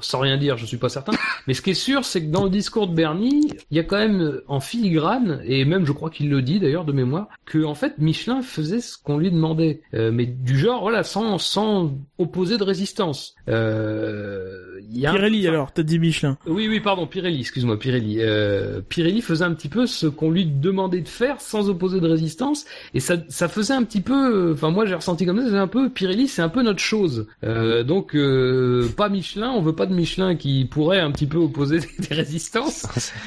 sans 0.00 0.20
rien 0.20 0.36
dire, 0.36 0.56
je 0.56 0.66
suis 0.66 0.76
pas 0.76 0.88
certain. 0.88 1.12
Mais 1.46 1.54
ce 1.54 1.62
qui 1.62 1.70
est 1.70 1.74
sûr, 1.74 2.04
c'est 2.04 2.24
que 2.24 2.30
dans 2.30 2.44
le 2.44 2.50
discours 2.50 2.88
de 2.88 2.94
Bernie, 2.94 3.48
il 3.70 3.76
y 3.76 3.80
a 3.80 3.84
quand 3.84 3.98
même 3.98 4.40
en 4.48 4.60
filigrane 4.60 5.42
et 5.44 5.64
même 5.64 5.86
je 5.86 5.92
crois 5.92 6.10
qu'il 6.10 6.30
le 6.30 6.42
dit 6.42 6.60
d'ailleurs 6.60 6.84
de 6.84 6.92
mémoire 6.92 7.28
que 7.44 7.64
en 7.64 7.74
fait 7.74 7.94
Michelin 7.98 8.42
faisait 8.42 8.80
ce 8.80 8.96
qu'on 8.96 9.18
lui 9.18 9.30
demandait, 9.30 9.80
euh, 9.94 10.10
mais 10.12 10.26
du 10.26 10.58
genre 10.58 10.82
voilà 10.82 11.02
sans 11.02 11.38
sans 11.38 11.92
opposer 12.18 12.58
de 12.58 12.64
résistance. 12.64 13.34
Euh, 13.48 14.80
y 14.90 15.06
a 15.06 15.12
Pirelli 15.12 15.46
alors, 15.48 15.72
t'as 15.72 15.82
dit 15.82 15.98
Michelin. 15.98 16.38
Oui 16.46 16.68
oui 16.68 16.80
pardon 16.80 17.06
Pirelli, 17.06 17.40
excuse-moi 17.40 17.78
Pirelli. 17.78 18.18
Euh, 18.20 18.80
Pirelli 18.88 19.22
faisait 19.22 19.44
un 19.44 19.54
petit 19.54 19.68
peu 19.68 19.86
ce 19.86 20.06
qu'on 20.06 20.30
lui 20.30 20.46
demandait 20.46 21.00
de 21.00 21.08
faire 21.08 21.40
sans 21.40 21.68
opposer 21.68 22.00
de 22.00 22.08
résistance 22.08 22.64
et 22.94 23.00
ça 23.00 23.16
ça 23.28 23.48
faisait 23.48 23.74
un 23.74 23.82
petit 23.82 24.00
peu, 24.00 24.52
enfin 24.52 24.70
moi 24.70 24.86
j'ai 24.86 24.94
ressenti 24.94 25.26
comme 25.26 25.40
ça, 25.42 25.50
c'est 25.50 25.56
un 25.56 25.68
peu 25.68 25.90
Pirelli 25.90 26.28
c'est 26.28 26.42
un 26.42 26.48
peu 26.48 26.62
notre 26.62 26.80
chose. 26.80 27.26
Euh, 27.44 27.82
donc 27.82 28.14
euh, 28.14 28.88
pas 28.96 29.08
Michelin, 29.08 29.50
on 29.50 29.62
veut 29.62 29.74
pas 29.74 29.86
de 29.86 29.94
Michelin 29.94 30.36
qui 30.36 30.64
pourrait 30.64 31.00
un 31.00 31.10
petit 31.10 31.26
peu 31.26 31.38
opposer 31.38 31.80
des 31.98 32.14
résistances. 32.14 32.86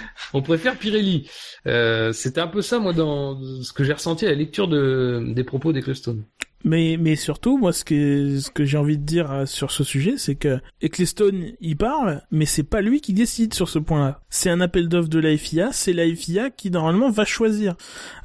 on 0.34 0.42
préfère 0.42 0.78
Pirelli. 0.78 1.28
Euh, 1.68 2.14
c'était 2.14 2.42
un 2.42 2.48
peu 2.48 2.62
ça, 2.62 2.80
moi, 2.80 2.94
dans 2.94 3.40
ce 3.62 3.74
que 3.74 3.84
j'ai 3.84 3.94
ressenti 3.94 4.05
à 4.08 4.30
la 4.30 4.36
lecture 4.36 4.68
de, 4.68 5.24
des 5.34 5.44
propos 5.44 5.74
d'Ecclestone. 5.74 6.24
Mais, 6.66 6.98
mais 7.00 7.16
surtout, 7.16 7.60
moi, 7.60 7.72
ce 7.72 7.86
que, 7.86 8.40
ce 8.40 8.50
que 8.50 8.66
j'ai 8.66 8.80
envie 8.80 8.98
de 8.98 9.04
dire 9.04 9.32
euh, 9.32 9.46
sur 9.46 9.70
ce 9.70 9.84
sujet, 9.84 10.16
c'est 10.18 10.34
que 10.34 10.60
Ecclestone, 10.82 11.52
il 11.62 11.78
parle, 11.78 12.24
mais 12.32 12.48
c'est 12.48 12.64
pas 12.64 12.82
lui 12.82 13.02
qui 13.02 13.14
décide 13.14 13.54
sur 13.54 13.70
ce 13.70 13.78
point-là. 13.78 14.22
C'est 14.32 14.50
un 14.50 14.60
appel 14.62 14.90
d'offre 14.90 15.08
de 15.08 15.20
la 15.20 15.38
FIA, 15.38 15.70
c'est 15.72 15.94
la 15.94 16.08
FIA 16.14 16.50
qui, 16.50 16.72
normalement, 16.72 17.12
va 17.12 17.24
choisir. 17.24 17.76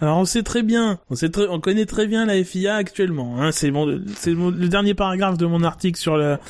Alors, 0.01 0.17
on 0.17 0.25
sait 0.25 0.43
très 0.43 0.63
bien, 0.63 1.01
on 1.11 1.17
sait 1.17 1.29
très, 1.29 1.49
on 1.49 1.61
connaît 1.61 1.85
très 1.85 2.07
bien 2.07 2.25
la 2.25 2.43
FIA 2.43 2.77
actuellement, 2.77 3.43
hein. 3.43 3.53
C'est 3.53 3.71
bon, 3.71 4.01
c'est 4.17 4.33
le 4.33 4.69
dernier 4.69 4.95
paragraphe 4.95 5.37
de 5.37 5.45
mon 5.45 5.63
article 5.63 6.01
sur 6.01 6.17
la, 6.17 6.41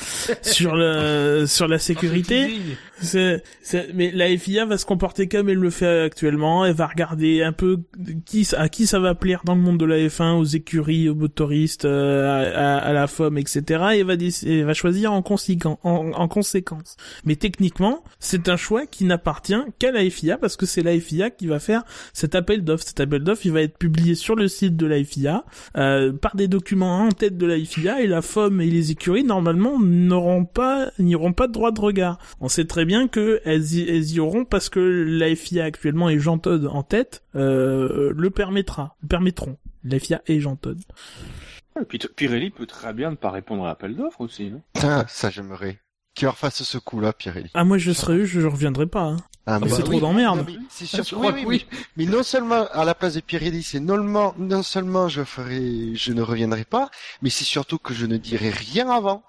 sur 0.42 0.76
le, 0.76 1.46
sur 1.48 1.66
la 1.66 1.80
sécurité. 1.80 2.56
C'est, 3.02 3.42
mais 3.94 4.10
la 4.10 4.36
FIA 4.36 4.66
va 4.66 4.78
se 4.78 4.84
comporter 4.84 5.28
comme 5.28 5.48
elle 5.48 5.58
le 5.58 5.70
fait 5.70 6.02
actuellement. 6.02 6.64
Elle 6.64 6.74
va 6.74 6.86
regarder 6.86 7.42
un 7.42 7.52
peu 7.52 7.78
qui, 8.24 8.46
à 8.56 8.68
qui 8.68 8.86
ça 8.86 8.98
va 8.98 9.14
plaire 9.14 9.42
dans 9.44 9.54
le 9.54 9.60
monde 9.60 9.78
de 9.78 9.84
la 9.84 9.96
F1, 9.96 10.34
aux 10.34 10.44
écuries, 10.44 11.08
aux 11.08 11.14
motoristes, 11.14 11.84
euh, 11.84 12.52
à, 12.54 12.78
à, 12.78 12.92
la 12.92 13.06
FOM, 13.06 13.38
etc. 13.38 13.62
Et 13.94 14.00
elle 14.00 14.06
va, 14.06 14.14
elle 14.14 14.64
va 14.64 14.74
choisir 14.74 15.12
en 15.12 15.22
conséquence. 15.22 16.96
Mais 17.24 17.36
techniquement, 17.36 18.04
c'est 18.18 18.48
un 18.48 18.56
choix 18.56 18.86
qui 18.86 19.04
n'appartient 19.04 19.54
qu'à 19.78 19.92
la 19.92 20.08
FIA 20.08 20.38
parce 20.38 20.56
que 20.56 20.66
c'est 20.66 20.82
la 20.82 20.98
FIA 20.98 21.30
qui 21.30 21.46
va 21.46 21.58
faire 21.58 21.84
cet 22.12 22.34
appel 22.34 22.64
d'offres. 22.64 22.84
Cet 22.86 23.00
appel 23.00 23.22
d'offres, 23.22 23.46
il 23.46 23.52
va 23.52 23.62
être 23.62 23.78
publié 23.78 24.14
sur 24.14 24.36
le 24.36 24.48
site 24.48 24.76
de 24.76 24.86
la 24.86 25.02
FIA 25.02 25.44
euh, 25.76 26.12
par 26.12 26.36
des 26.36 26.48
documents 26.48 27.00
en 27.00 27.10
tête 27.10 27.36
de 27.36 27.46
la 27.46 27.58
FIA 27.58 28.02
et 28.02 28.06
la 28.06 28.22
FOM 28.22 28.60
et 28.60 28.66
les 28.66 28.90
écuries 28.90 29.24
normalement 29.24 29.78
n'auront 29.78 30.44
pas, 30.44 30.90
n'iront 30.98 31.32
pas 31.32 31.46
de 31.46 31.52
droit 31.52 31.72
de 31.72 31.80
regard. 31.80 32.18
On 32.40 32.48
sait 32.48 32.64
très 32.64 32.84
bien 32.84 32.89
bien 32.90 33.06
que 33.06 33.40
elles 33.44 33.74
y, 33.74 33.88
elles 33.88 34.10
y 34.10 34.18
auront 34.18 34.44
parce 34.44 34.68
que 34.68 34.80
la 34.80 35.32
FIA 35.36 35.64
actuellement 35.64 36.10
et 36.10 36.18
Jean 36.18 36.38
Todd 36.38 36.66
en 36.66 36.82
tête 36.82 37.22
euh, 37.36 38.12
le 38.16 38.30
permettra, 38.30 38.96
le 39.02 39.06
permettront. 39.06 39.58
La 39.84 40.00
FIA 40.00 40.22
et 40.26 40.40
Jean 40.40 40.56
Todd. 40.56 40.80
Et 41.80 41.84
puis 41.84 42.00
Pirelli 42.16 42.50
peut 42.50 42.66
très 42.66 42.92
bien 42.92 43.12
ne 43.12 43.16
pas 43.16 43.30
répondre 43.30 43.64
à 43.64 43.68
l'appel 43.68 43.94
d'offres 43.94 44.22
aussi. 44.22 44.50
Non? 44.50 44.60
Ah, 44.82 45.04
ça 45.06 45.30
j'aimerais. 45.30 45.78
Qu'il 46.14 46.24
leur 46.24 46.36
fasse 46.36 46.64
ce 46.64 46.78
coup-là, 46.78 47.12
Pirelli. 47.12 47.48
Ah 47.54 47.62
moi 47.62 47.78
je 47.78 47.92
serais 47.92 48.14
eux, 48.14 48.24
je, 48.24 48.40
reviendrai 48.40 48.86
pas. 48.86 49.04
Hein. 49.04 49.16
Ah, 49.46 49.60
mais 49.60 49.68
c'est 49.68 49.84
trop 49.84 50.00
d'emmerde. 50.00 50.44
C'est 50.68 51.04
sûr, 51.04 51.20
oui, 51.20 51.28
oui, 51.32 51.44
oui, 51.46 51.66
Mais 51.96 52.06
non 52.06 52.24
seulement 52.24 52.66
à 52.72 52.84
la 52.84 52.96
place 52.96 53.14
de 53.14 53.20
Pirelli, 53.20 53.62
c'est 53.62 53.78
non, 53.78 54.34
non 54.36 54.62
seulement 54.64 55.08
je 55.08 55.22
ferai, 55.22 55.94
je 55.94 56.12
ne 56.12 56.22
reviendrai 56.22 56.64
pas, 56.64 56.90
mais 57.22 57.30
c'est 57.30 57.44
surtout 57.44 57.78
que 57.78 57.94
je 57.94 58.06
ne 58.06 58.16
dirai 58.16 58.50
rien 58.50 58.90
avant. 58.90 59.22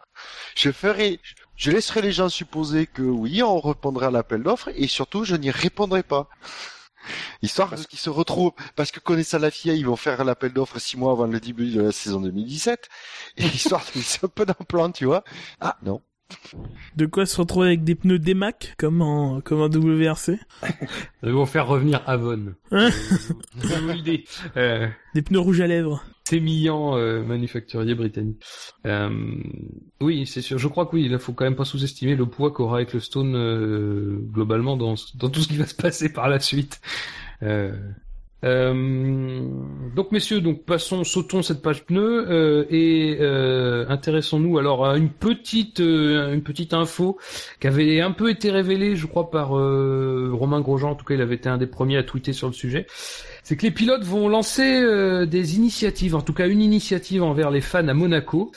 Je 0.56 0.72
ferai, 0.72 1.20
je 1.62 1.70
laisserai 1.70 2.02
les 2.02 2.12
gens 2.12 2.28
supposer 2.28 2.88
que 2.88 3.04
oui, 3.04 3.44
on 3.44 3.60
répondra 3.60 4.08
à 4.08 4.12
l'appel 4.12 4.42
d'offres 4.42 4.70
et 4.76 4.88
surtout, 4.88 5.26
je 5.26 5.36
n'y 5.36 5.52
répondrai 5.52 6.02
pas. 6.02 6.28
Histoire 7.44 7.76
qu'ils 7.76 8.00
se 8.00 8.10
retrouvent, 8.10 8.54
parce 8.76 8.90
que 8.90 9.00
connaissant 9.00 9.38
la 9.38 9.52
FIA, 9.52 9.76
ils 9.76 9.86
vont 9.86 9.96
faire 9.96 10.24
l'appel 10.24 10.54
d'offres 10.54 10.80
six 10.80 10.98
mois 10.98 11.12
avant 11.12 11.28
le 11.28 11.40
début 11.40 11.70
de 11.70 11.82
la 11.82 11.92
saison 11.92 12.20
2017, 12.20 12.90
et 13.38 13.46
histoire 13.46 13.84
de 13.96 14.26
un 14.26 14.28
peu 14.28 14.46
d'un 14.46 14.54
plan, 14.68 14.92
tu 14.92 15.06
vois. 15.06 15.24
Ah, 15.60 15.78
non. 15.84 16.02
De 16.96 17.06
quoi 17.06 17.26
se 17.26 17.38
retrouver 17.38 17.68
avec 17.68 17.84
des 17.84 17.94
pneus 17.94 18.18
DEMAC 18.18 18.76
comme 18.78 19.02
en 19.02 19.42
comme 19.42 19.62
en 19.62 19.68
WRC 19.68 20.40
Ils 21.24 21.32
vont 21.32 21.46
faire 21.46 21.68
revenir 21.68 22.02
Avon. 22.08 22.56
Hein 22.72 22.90
euh, 24.56 24.88
Des 25.14 25.22
pneus 25.22 25.40
rouges 25.40 25.62
à 25.62 25.68
lèvres. 25.68 26.04
Sémillant 26.32 26.96
euh, 26.96 27.24
manufacturier 27.24 27.94
britannique. 27.94 28.42
Euh, 28.86 29.10
oui, 30.00 30.26
c'est 30.26 30.40
sûr. 30.42 30.58
Je 30.58 30.70
crois 30.70 30.86
que 30.86 30.96
oui, 30.96 31.10
il 31.12 31.20
faut 31.20 31.34
quand 31.34 31.44
même 31.44 31.58
pas 31.58 31.66
sous-estimer 31.66 32.16
le 32.16 32.26
poids 32.26 32.52
qu'aura 32.52 32.78
avec 32.78 32.94
le 32.94 33.02
Stone 33.02 33.36
euh, 33.36 34.18
globalement 34.32 34.78
dans 34.78 34.96
tout 34.96 35.42
ce 35.42 35.48
qui 35.50 35.58
va 35.58 35.66
se 35.66 35.76
passer 35.76 36.14
par 36.14 36.30
la 36.30 36.40
suite. 36.40 36.80
Euh, 37.44 37.76
euh, 38.44 39.46
donc 39.94 40.12
messieurs, 40.14 40.40
donc 40.42 40.64
passons, 40.64 41.04
sautons 41.04 41.44
cette 41.44 41.62
page 41.62 41.86
pneu 41.86 42.26
euh, 42.30 42.66
et 42.70 43.18
euh, 43.20 43.86
intéressons-nous 43.90 44.58
alors 44.58 44.86
à 44.86 44.98
une 44.98 45.10
petite, 45.10 45.80
euh, 45.80 46.34
une 46.34 46.42
petite 46.42 46.74
info 46.74 47.20
qui 47.60 47.68
avait 47.68 48.02
un 48.02 48.12
peu 48.12 48.32
été 48.32 48.50
révélée, 48.52 48.96
je 48.96 49.06
crois, 49.06 49.30
par 49.30 49.50
Romain 49.50 50.62
Grosjean. 50.62 50.92
En 50.92 50.96
tout 50.96 51.06
cas, 51.06 51.14
il 51.14 51.22
avait 51.22 51.36
été 51.36 51.50
un 51.50 51.58
des 51.58 51.68
premiers 51.68 51.98
à 51.98 52.04
tweeter 52.04 52.34
sur 52.34 52.48
le 52.48 52.54
sujet. 52.54 52.88
C'est 53.52 53.58
que 53.58 53.64
les 53.64 53.72
pilotes 53.72 54.06
vont 54.06 54.30
lancer 54.30 54.82
des 55.28 55.56
initiatives, 55.58 56.16
en 56.16 56.22
tout 56.22 56.32
cas 56.32 56.48
une 56.48 56.62
initiative 56.62 57.22
envers 57.22 57.52
les 57.52 57.60
fans 57.60 57.86
à 57.86 57.94
Monaco. 57.94 58.54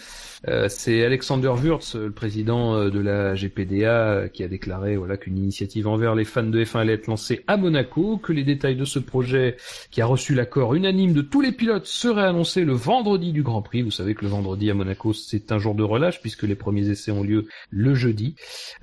Euh, 0.48 0.68
c'est 0.68 1.04
Alexander 1.04 1.48
Wurz, 1.48 1.94
le 1.94 2.10
président 2.10 2.74
euh, 2.74 2.90
de 2.90 3.00
la 3.00 3.34
GPDA, 3.34 4.28
qui 4.32 4.42
a 4.42 4.48
déclaré 4.48 4.96
voilà 4.96 5.16
qu'une 5.16 5.38
initiative 5.38 5.86
envers 5.86 6.14
les 6.14 6.24
fans 6.24 6.42
de 6.42 6.62
F1 6.62 6.80
allait 6.80 6.94
être 6.94 7.06
lancée 7.06 7.42
à 7.46 7.56
Monaco, 7.56 8.18
que 8.18 8.32
les 8.32 8.44
détails 8.44 8.76
de 8.76 8.84
ce 8.84 8.98
projet, 8.98 9.56
qui 9.90 10.00
a 10.00 10.06
reçu 10.06 10.34
l'accord 10.34 10.74
unanime 10.74 11.12
de 11.12 11.22
tous 11.22 11.40
les 11.40 11.52
pilotes, 11.52 11.86
seraient 11.86 12.26
annoncés 12.26 12.64
le 12.64 12.72
vendredi 12.72 13.32
du 13.32 13.42
Grand 13.42 13.62
Prix. 13.62 13.82
Vous 13.82 13.90
savez 13.90 14.14
que 14.14 14.22
le 14.22 14.30
vendredi 14.30 14.70
à 14.70 14.74
Monaco, 14.74 15.12
c'est 15.12 15.52
un 15.52 15.58
jour 15.58 15.74
de 15.74 15.82
relâche 15.82 16.20
puisque 16.20 16.42
les 16.42 16.54
premiers 16.54 16.88
essais 16.88 17.10
ont 17.10 17.22
lieu 17.22 17.46
le 17.70 17.94
jeudi. 17.94 18.34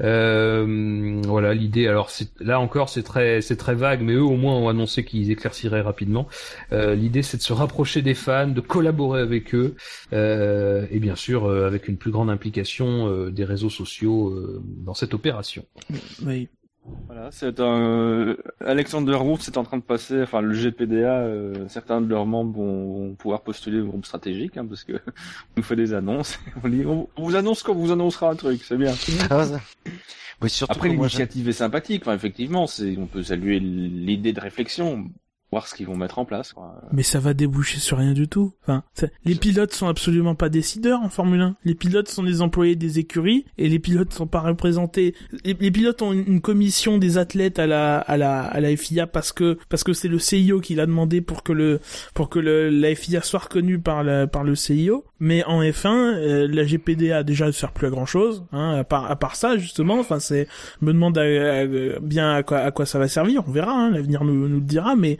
Euh, 0.02 1.22
voilà 1.26 1.54
l'idée. 1.54 1.88
Alors 1.88 2.10
là 2.40 2.60
encore, 2.60 2.90
c'est 2.90 3.04
très 3.04 3.42
c'est 3.42 3.58
très 3.58 3.76
vague, 3.76 4.02
mais 4.02 4.14
eux 4.14 4.24
au 4.24 4.36
moins 4.36 4.56
ont 4.56 4.70
annoncé 4.70 5.04
qu'ils 5.04 5.32
éclairciraient 5.32 5.82
rapidement. 5.82 6.28
Euh, 6.72 6.96
l'idée, 6.96 7.22
c'est 7.22 7.38
de 7.38 7.42
se 7.42 7.54
rapprocher 7.54 8.02
des 8.02 8.14
fans, 8.14 8.48
de 8.48 8.62
collaborer 8.62 9.22
avec 9.22 9.54
eux, 9.54 9.76
euh, 10.14 10.86
et 10.92 11.00
bien 11.00 11.16
sûr 11.16 11.51
euh, 11.52 11.68
avec 11.68 11.88
une 11.88 11.98
plus 11.98 12.12
grande 12.12 12.30
implication 12.30 13.08
euh, 13.08 13.32
des 13.32 13.46
réseaux 13.46 13.70
sociaux 13.70 14.30
euh, 14.30 14.62
dans 14.66 14.94
cette 14.94 15.14
opération. 15.14 15.66
Oui. 16.26 16.50
Voilà, 17.06 17.30
c'est 17.32 17.60
un 17.60 18.36
Alexander 18.60 19.16
Wurz 19.16 19.48
est 19.48 19.58
en 19.58 19.64
train 19.64 19.78
de 19.78 19.84
passer, 19.84 20.24
enfin 20.24 20.42
le 20.42 20.54
GPDA, 20.54 21.20
euh, 21.20 21.68
certains 21.68 22.02
de 22.02 22.08
leurs 22.08 22.26
membres 22.26 22.58
vont, 22.58 22.94
vont 22.94 23.16
pouvoir 23.16 23.42
postuler 23.42 23.82
au 23.82 23.88
groupe 23.88 24.06
stratégique, 24.06 24.58
hein, 24.58 24.66
parce 24.66 24.84
que 24.84 24.94
on 24.96 25.58
nous 25.58 25.64
fait 25.64 25.76
des 25.76 25.94
annonces, 25.94 26.40
on, 26.64 26.70
dit, 26.70 26.84
on, 26.86 27.08
on 27.16 27.24
vous 27.24 27.36
annonce 27.36 27.62
quand 27.62 27.74
on 27.74 27.76
vous 27.76 27.92
annoncera 27.92 28.32
un 28.32 28.36
truc, 28.36 28.64
c'est 28.64 28.78
bien. 28.78 28.94
Ah, 29.30 29.46
ça. 29.46 29.62
Oui, 30.42 30.50
surtout 30.50 30.74
Après 30.74 30.90
l'initiative 30.90 31.48
est 31.50 31.54
sympathique, 31.54 32.02
enfin 32.02 32.16
effectivement, 32.16 32.66
c'est 32.66 32.98
on 32.98 33.06
peut 33.06 33.22
saluer 33.22 33.60
l'idée 33.60 34.34
de 34.34 34.40
réflexion, 34.40 35.06
voir 35.52 35.68
ce 35.68 35.76
qu'ils 35.76 35.86
vont 35.86 35.98
mettre 35.98 36.18
en 36.18 36.24
place. 36.26 36.54
Quoi. 36.54 36.82
Mais 36.94 37.04
ça 37.04 37.20
va 37.20 37.34
déboucher 37.34 37.80
sur 37.80 37.98
rien 37.98 38.14
du 38.14 38.30
tout. 38.30 38.54
Enfin, 38.64 38.84
les 39.26 39.36
pilotes 39.36 39.74
sont 39.74 39.88
absolument 39.88 40.34
pas 40.34 40.48
décideurs 40.48 41.02
en 41.02 41.10
Formule 41.10 41.42
1. 41.42 41.56
Les 41.66 41.76
pilotes 41.76 42.08
sont 42.08 42.24
des 42.24 42.42
employés 42.42 42.78
des 42.78 43.00
écuries 43.00 43.46
et 43.58 43.68
les 43.68 43.80
pilotes 43.80 44.14
sont 44.14 44.28
pas 44.28 44.40
représentés. 44.40 45.14
Les, 45.44 45.54
pilotes 45.56 46.02
ont 46.02 46.14
une, 46.14 46.40
commission 46.40 46.98
des 46.98 47.18
athlètes 47.18 47.60
à 47.60 47.68
la 47.68 47.98
à 47.98 48.18
la 48.18 48.42
à 48.42 48.60
la 48.62 48.76
FIA 48.76 49.08
parce 49.08 49.32
que 49.34 49.58
parce 49.70 49.84
que 49.84 49.94
c'est 49.94 50.08
le 50.08 50.20
CIO 50.20 50.62
qui 50.62 50.74
l'a 50.74 50.86
demandé 50.86 51.20
pour 51.20 51.44
que 51.44 51.52
le 51.52 51.82
pour 52.14 52.30
que 52.30 52.40
la 52.40 52.96
FIA 52.96 53.22
soit 53.22 53.40
reconnue 53.40 53.80
par 53.80 54.04
la 54.04 54.28
par 54.28 54.44
le 54.44 54.56
CIO. 54.56 55.04
Mais 55.20 55.44
en 55.44 55.62
F1, 55.62 55.88
euh, 55.88 56.48
la 56.48 56.64
GPDA 56.64 57.22
déjà 57.24 57.46
ne 57.46 57.52
sert 57.52 57.74
plus 57.74 57.88
à 57.88 57.90
grand 57.92 58.08
chose. 58.08 58.44
Hein, 58.54 58.80
à 58.80 58.84
part 58.84 59.12
à 59.12 59.16
part 59.18 59.36
ça 59.36 59.58
justement. 59.58 60.00
Enfin, 60.00 60.20
c'est 60.20 60.48
me 60.82 60.94
demande 60.94 61.18
à- 61.18 61.22
à- 61.22 61.66
bien 62.02 62.34
à 62.34 62.42
quoi 62.42 62.60
à 62.60 62.72
quoi 62.72 62.86
ça 62.86 63.00
va 63.00 63.08
servir. 63.10 63.44
On 63.48 63.52
verra. 63.52 63.74
Hein, 63.74 63.92
L'avenir 63.92 64.24
nous 64.24 64.48
nous 64.48 64.56
le 64.56 64.62
dira. 64.62 64.96
Mais 64.96 65.20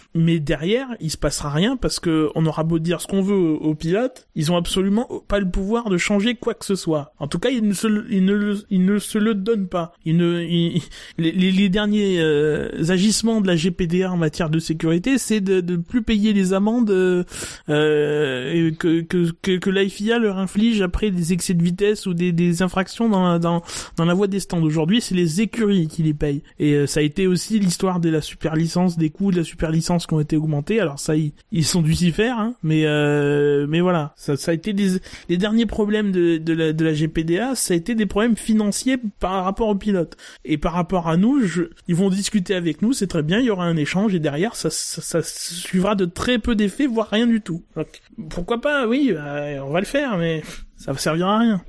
mais 0.13 0.39
derrière, 0.39 0.87
il 0.99 1.09
se 1.09 1.17
passera 1.17 1.49
rien 1.49 1.77
parce 1.77 1.99
que 1.99 2.29
on 2.35 2.45
aura 2.45 2.63
beau 2.63 2.79
dire 2.79 2.99
ce 3.01 3.07
qu'on 3.07 3.21
veut 3.21 3.35
aux, 3.35 3.75
pilotes, 3.75 4.27
ils 4.35 4.51
ont 4.51 4.57
absolument 4.57 5.07
pas 5.27 5.39
le 5.39 5.49
pouvoir 5.49 5.89
de 5.89 5.97
changer 5.97 6.35
quoi 6.35 6.53
que 6.53 6.65
ce 6.65 6.75
soit. 6.75 7.13
En 7.19 7.27
tout 7.27 7.39
cas, 7.39 7.49
ils 7.49 7.65
ne 7.65 7.73
se, 7.73 7.87
ils 8.09 8.25
ne, 8.25 8.55
ils 8.69 8.83
ne 8.85 8.99
se 8.99 9.17
le 9.17 9.35
donnent 9.35 9.67
pas. 9.67 9.93
Ils 10.05 10.17
ne, 10.17 10.41
ils- 10.41 10.81
les, 11.17 11.31
les- 11.31 11.51
derniers 11.69 12.19
euh, 12.19 12.69
agissements 12.89 13.39
de 13.41 13.47
la 13.47 13.55
GPDA 13.55 14.11
en 14.11 14.17
matière 14.17 14.49
de 14.49 14.59
sécurité, 14.59 15.17
c'est 15.17 15.39
de, 15.41 15.61
de 15.61 15.77
plus 15.77 16.01
payer 16.01 16.33
les 16.33 16.53
amendes 16.53 16.91
euh, 16.91 17.23
euh, 17.69 18.71
que, 18.71 19.01
que, 19.01 19.31
que, 19.41 19.57
que 19.57 19.69
leur 19.69 20.37
inflige 20.37 20.81
après 20.81 21.11
des 21.11 21.33
excès 21.33 21.53
de 21.53 21.63
vitesse 21.63 22.05
ou 22.05 22.13
des, 22.13 22.31
des 22.31 22.61
infractions 22.61 23.09
dans, 23.09 23.23
la- 23.27 23.39
dans 23.39 24.05
la 24.05 24.13
voie 24.13 24.27
des 24.27 24.39
stands. 24.39 24.61
Aujourd'hui, 24.61 25.01
c'est 25.01 25.15
les 25.15 25.41
écuries 25.41 25.87
qui 25.87 26.03
les 26.03 26.13
payent. 26.13 26.43
Et 26.59 26.73
euh, 26.73 26.87
ça 26.87 26.99
a 26.99 27.03
été 27.03 27.27
aussi 27.27 27.59
l'histoire 27.59 27.99
de 27.99 28.09
la 28.09 28.21
super 28.21 28.55
licence, 28.55 28.97
des 28.97 29.09
coûts 29.09 29.31
de 29.31 29.37
la 29.37 29.43
super 29.43 29.71
licence 29.71 30.00
qui 30.07 30.13
ont 30.13 30.19
été 30.19 30.37
augmentés. 30.37 30.79
Alors 30.79 30.99
ça, 30.99 31.15
ils, 31.15 31.33
ils 31.51 31.65
sont 31.65 31.81
dû 31.81 31.93
s'y 31.95 32.11
faire, 32.11 32.37
hein, 32.39 32.55
mais 32.63 32.85
euh, 32.85 33.65
mais 33.67 33.79
voilà, 33.81 34.13
ça, 34.15 34.35
ça 34.37 34.51
a 34.51 34.53
été 34.53 34.73
des, 34.73 34.99
les 35.29 35.37
derniers 35.37 35.65
problèmes 35.65 36.11
de, 36.11 36.37
de, 36.37 36.53
la, 36.53 36.73
de 36.73 36.85
la 36.85 36.93
GPDA, 36.93 37.55
ça 37.55 37.73
a 37.73 37.77
été 37.77 37.95
des 37.95 38.05
problèmes 38.05 38.35
financiers 38.35 38.97
par 39.19 39.43
rapport 39.43 39.67
aux 39.69 39.75
pilotes. 39.75 40.17
Et 40.45 40.57
par 40.57 40.73
rapport 40.73 41.07
à 41.07 41.17
nous, 41.17 41.41
je, 41.45 41.63
ils 41.87 41.95
vont 41.95 42.09
discuter 42.09 42.55
avec 42.55 42.81
nous, 42.81 42.93
c'est 42.93 43.07
très 43.07 43.23
bien, 43.23 43.39
il 43.39 43.45
y 43.45 43.49
aura 43.49 43.65
un 43.65 43.77
échange 43.77 44.13
et 44.15 44.19
derrière, 44.19 44.55
ça, 44.55 44.69
ça, 44.69 45.01
ça 45.01 45.21
suivra 45.23 45.95
de 45.95 46.05
très 46.05 46.39
peu 46.39 46.55
d'effets, 46.55 46.87
voire 46.87 47.09
rien 47.09 47.27
du 47.27 47.41
tout. 47.41 47.63
Donc, 47.75 47.87
pourquoi 48.29 48.61
pas, 48.61 48.87
oui, 48.87 49.13
euh, 49.15 49.59
on 49.63 49.69
va 49.71 49.79
le 49.79 49.85
faire, 49.85 50.17
mais 50.17 50.43
ça 50.77 50.91
va 50.91 50.97
servir 50.97 51.27
à 51.27 51.39
rien. 51.39 51.61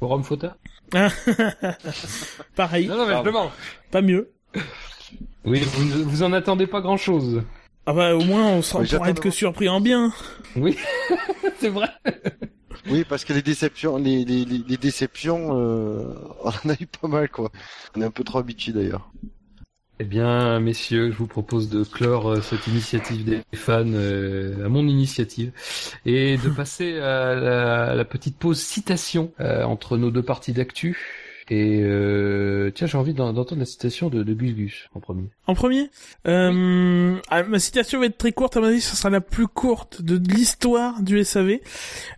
Forum 0.00 0.22
Fota? 0.24 0.56
Pareil, 2.54 2.86
Non, 2.86 2.96
non, 2.96 3.06
mais 3.06 3.16
je 3.18 3.22
demande. 3.24 3.48
pas 3.90 4.02
mieux. 4.02 4.30
Oui, 5.44 5.60
vous, 5.60 6.04
vous 6.04 6.22
en 6.22 6.32
attendez 6.32 6.66
pas 6.66 6.80
grand 6.80 6.96
chose. 6.96 7.42
Ah 7.86 7.92
bah 7.92 8.16
au 8.16 8.22
moins 8.22 8.44
on, 8.50 8.60
Oui, 8.78 8.88
pourra 8.88 9.10
être 9.10 9.22
que 9.22 9.30
surpris 9.30 9.68
en 9.68 9.80
bien. 9.80 10.12
Oui, 10.56 10.76
c'est 11.60 11.68
vrai. 11.68 11.88
Oui, 12.90 13.04
parce 13.08 13.24
que 13.24 13.32
les 13.32 13.42
déceptions, 13.42 13.96
les, 13.96 14.24
les, 14.24 14.44
les, 14.44 14.62
les 14.66 14.76
déceptions, 14.76 15.56
euh, 15.58 16.14
on 16.44 16.48
en 16.48 16.70
a 16.70 16.74
eu 16.80 16.86
pas 16.86 17.08
mal, 17.08 17.28
quoi. 17.28 17.50
On 17.96 18.02
est 18.02 18.04
un 18.04 18.10
peu 18.10 18.24
trop 18.24 18.38
habitué 18.38 18.72
d'ailleurs. 18.72 19.10
Eh 19.98 20.04
bien, 20.04 20.60
messieurs, 20.60 21.10
je 21.10 21.16
vous 21.16 21.26
propose 21.26 21.70
de 21.70 21.82
clore 21.82 22.30
euh, 22.30 22.40
cette 22.42 22.66
initiative 22.66 23.24
des 23.24 23.42
fans 23.54 23.82
euh, 23.86 24.66
à 24.66 24.68
mon 24.68 24.86
initiative 24.86 25.52
et 26.04 26.36
de 26.36 26.50
passer 26.56 26.98
à 26.98 27.34
la, 27.34 27.84
à 27.84 27.94
la 27.94 28.04
petite 28.04 28.36
pause 28.36 28.60
citation 28.60 29.32
euh, 29.40 29.62
entre 29.64 29.96
nos 29.96 30.10
deux 30.10 30.22
parties 30.22 30.52
d'actu. 30.52 30.98
Et 31.48 31.80
euh, 31.82 32.70
tiens, 32.74 32.86
j'ai 32.88 32.98
envie 32.98 33.14
d'en- 33.14 33.32
d'entendre 33.32 33.60
la 33.60 33.66
citation 33.66 34.08
de, 34.08 34.22
de 34.24 34.34
Gus 34.34 34.54
Gus 34.54 34.88
en 34.94 35.00
premier. 35.00 35.28
En 35.46 35.54
premier, 35.54 35.90
euh, 36.26 37.16
ah, 37.30 37.42
ma 37.44 37.58
citation 37.60 38.00
va 38.00 38.06
être 38.06 38.18
très 38.18 38.32
courte, 38.32 38.56
à 38.56 38.60
mon 38.60 38.66
avis, 38.66 38.80
ce 38.80 38.96
sera 38.96 39.10
la 39.10 39.20
plus 39.20 39.46
courte 39.46 40.02
de 40.02 40.20
l'histoire 40.32 41.02
du 41.02 41.22
SAV. 41.22 41.58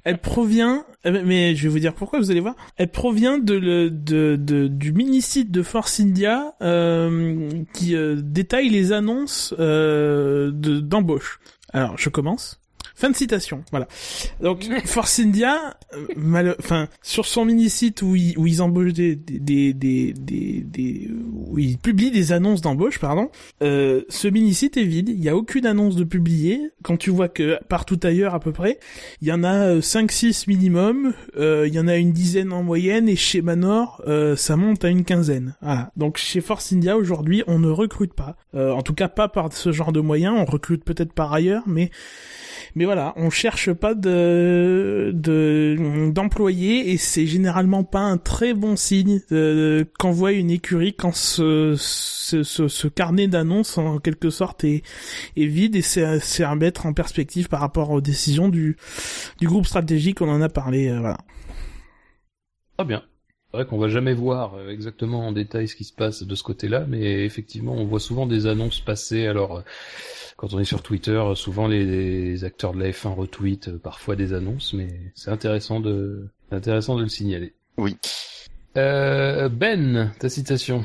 Elle 0.05 0.19
provient, 0.19 0.87
euh, 1.07 1.23
mais 1.27 1.55
je 1.57 1.65
vais 1.65 1.69
vous 1.69 1.79
dire 1.79 1.95
pourquoi, 1.95 2.19
vous 2.21 2.31
allez 2.31 2.41
voir. 2.41 2.55
Elle 2.77 2.91
provient 2.91 3.39
de, 3.39 3.55
le, 3.55 3.91
de, 3.91 4.37
de 4.41 4.67
du 4.67 4.93
mini-site 4.93 5.51
de 5.51 5.63
Force 5.63 6.01
India 6.01 6.55
euh, 6.63 7.51
qui 7.75 7.95
euh, 7.97 8.17
détaille 8.23 8.71
les 8.71 8.93
annonces 8.93 9.55
euh, 9.59 10.51
de- 10.53 10.81
d'embauche. 10.81 11.39
Alors, 11.75 11.99
je 11.99 12.09
commence. 12.09 12.61
Fin 13.01 13.11
de 13.11 13.15
citation, 13.17 13.63
voilà. 13.71 13.87
Donc 14.43 14.69
Force 14.87 15.21
India, 15.21 15.77
euh, 15.95 16.07
mal- 16.17 16.57
enfin 16.59 16.89
sur 17.01 17.27
son 17.27 17.45
mini-site 17.45 18.03
où 18.03 18.17
ils, 18.17 18.37
où 18.37 18.49
ils 18.49 18.61
embauchent 18.61 18.93
des, 18.93 19.15
des, 19.15 19.73
des, 19.73 20.13
des, 20.15 20.65
des- 20.67 21.09
où 21.33 21.61
ils 21.61 21.79
publient 21.79 22.11
des 22.11 22.33
annonces 22.33 22.61
d'embauche, 22.61 22.99
pardon. 22.99 23.31
Euh, 23.63 24.03
ce 24.09 24.27
mini-site 24.27 24.77
est 24.79 24.83
vide, 24.85 25.11
il 25.11 25.23
y 25.23 25.29
a 25.29 25.37
aucune 25.37 25.65
annonce 25.65 25.95
de 25.95 26.03
publiée. 26.03 26.61
Quand 26.83 26.97
tu 26.97 27.11
vois 27.11 27.29
que 27.29 27.59
partout 27.69 28.01
ailleurs 28.03 28.35
à 28.35 28.41
peu 28.41 28.51
près, 28.51 28.81
il 29.23 29.29
y 29.29 29.33
en 29.33 29.45
a 29.45 29.77
5-6 29.77 30.47
minimum, 30.49 31.15
euh, 31.37 31.67
il 31.69 31.75
y 31.75 31.79
en 31.79 31.87
a 31.87 31.97
une 31.97 32.11
dizaine 32.13 32.53
en 32.53 32.65
moyenne 32.65 33.09
et 33.09 33.15
chez 33.15 33.43
Manor, 33.43 34.03
euh, 34.09 34.35
ça 34.35 34.57
monte 34.57 34.85
à 34.85 34.89
une 34.89 35.05
quinzaine. 35.05 35.55
Voilà. 35.63 35.93
Donc 35.97 36.17
chez 36.17 36.41
Force 36.41 36.73
India 36.73 36.97
aujourd'hui, 36.97 37.45
on 37.47 37.61
ne 37.61 37.69
recrute 37.71 38.15
pas. 38.15 38.35
Euh, 38.57 38.73
en 38.73 38.83
tout 38.83 38.95
cas 38.95 39.07
pas 39.09 39.29
par 39.29 39.53
ce 39.53 39.71
genre 39.71 39.93
de 39.93 40.01
moyens, 40.01 40.35
on 40.37 40.45
recrute 40.45 40.83
peut-être 40.83 41.13
par 41.13 41.33
ailleurs, 41.33 41.63
mais 41.67 41.91
mais 42.75 42.85
voilà, 42.85 43.13
on 43.17 43.31
cherche 43.31 43.73
pas 43.73 43.95
de 43.95 45.13
de 45.15 46.11
d'employés 46.13 46.91
et 46.91 46.97
c'est 46.97 47.27
généralement 47.27 47.85
pas 47.85 48.01
un 48.01 48.19
très 48.19 48.55
bon 48.55 48.77
signe 48.77 49.21
euh, 49.33 49.85
qu'envoie 49.99 50.33
une 50.33 50.51
écurie 50.51 50.95
quand 50.95 51.15
ce 51.15 51.75
ce, 51.77 52.43
ce, 52.43 52.89
carnet 52.89 53.29
d'annonces 53.29 53.79
en 53.79 53.99
quelque 53.99 54.31
sorte 54.31 54.65
est 54.65 54.83
est 55.37 55.47
vide 55.47 55.77
et 55.77 55.83
c'est 55.83 56.21
c'est 56.21 56.45
à 56.45 56.55
mettre 56.55 56.87
en 56.87 56.93
perspective 56.93 57.49
par 57.49 57.61
rapport 57.61 57.91
aux 57.91 58.01
décisions 58.01 58.49
du 58.49 58.77
du 59.41 59.47
groupe 59.47 59.67
stratégique, 59.67 60.21
on 60.21 60.29
en 60.29 60.41
a 60.41 60.49
parlé, 60.49 60.89
euh, 60.89 61.01
voilà. 61.01 61.19
Bien. 62.87 63.03
C'est 63.51 63.57
vrai 63.57 63.67
qu'on 63.67 63.79
va 63.79 63.89
jamais 63.89 64.13
voir 64.13 64.55
euh, 64.55 64.69
exactement 64.69 65.27
en 65.27 65.33
détail 65.33 65.69
ce 65.69 65.75
qui 65.75 65.85
se 65.85 65.93
passe 65.95 66.23
de 66.23 66.35
ce 66.35 66.43
côté-là, 66.43 66.85
mais 66.87 67.25
effectivement, 67.25 67.73
on 67.73 67.87
voit 67.87 68.01
souvent 68.01 68.27
des 68.27 68.47
annonces 68.47 68.81
passer. 68.81 69.27
Alors, 69.27 69.59
euh, 69.59 69.63
quand 70.37 70.53
on 70.53 70.59
est 70.59 70.65
sur 70.65 70.83
Twitter, 70.83 71.13
euh, 71.13 71.35
souvent 71.35 71.67
les, 71.67 71.85
les 71.85 72.45
acteurs 72.45 72.75
de 72.75 72.79
la 72.79 72.91
F1 72.91 73.15
retweetent 73.15 73.79
parfois 73.79 74.17
des 74.17 74.35
annonces, 74.35 74.75
mais 74.75 74.89
c'est 75.15 75.31
intéressant 75.31 75.81
de, 75.81 76.29
intéressant 76.51 76.97
de 76.97 77.03
le 77.03 77.09
signaler. 77.09 77.55
Oui. 77.79 77.97
Euh, 78.77 79.49
ben, 79.49 80.13
ta 80.19 80.29
citation. 80.29 80.85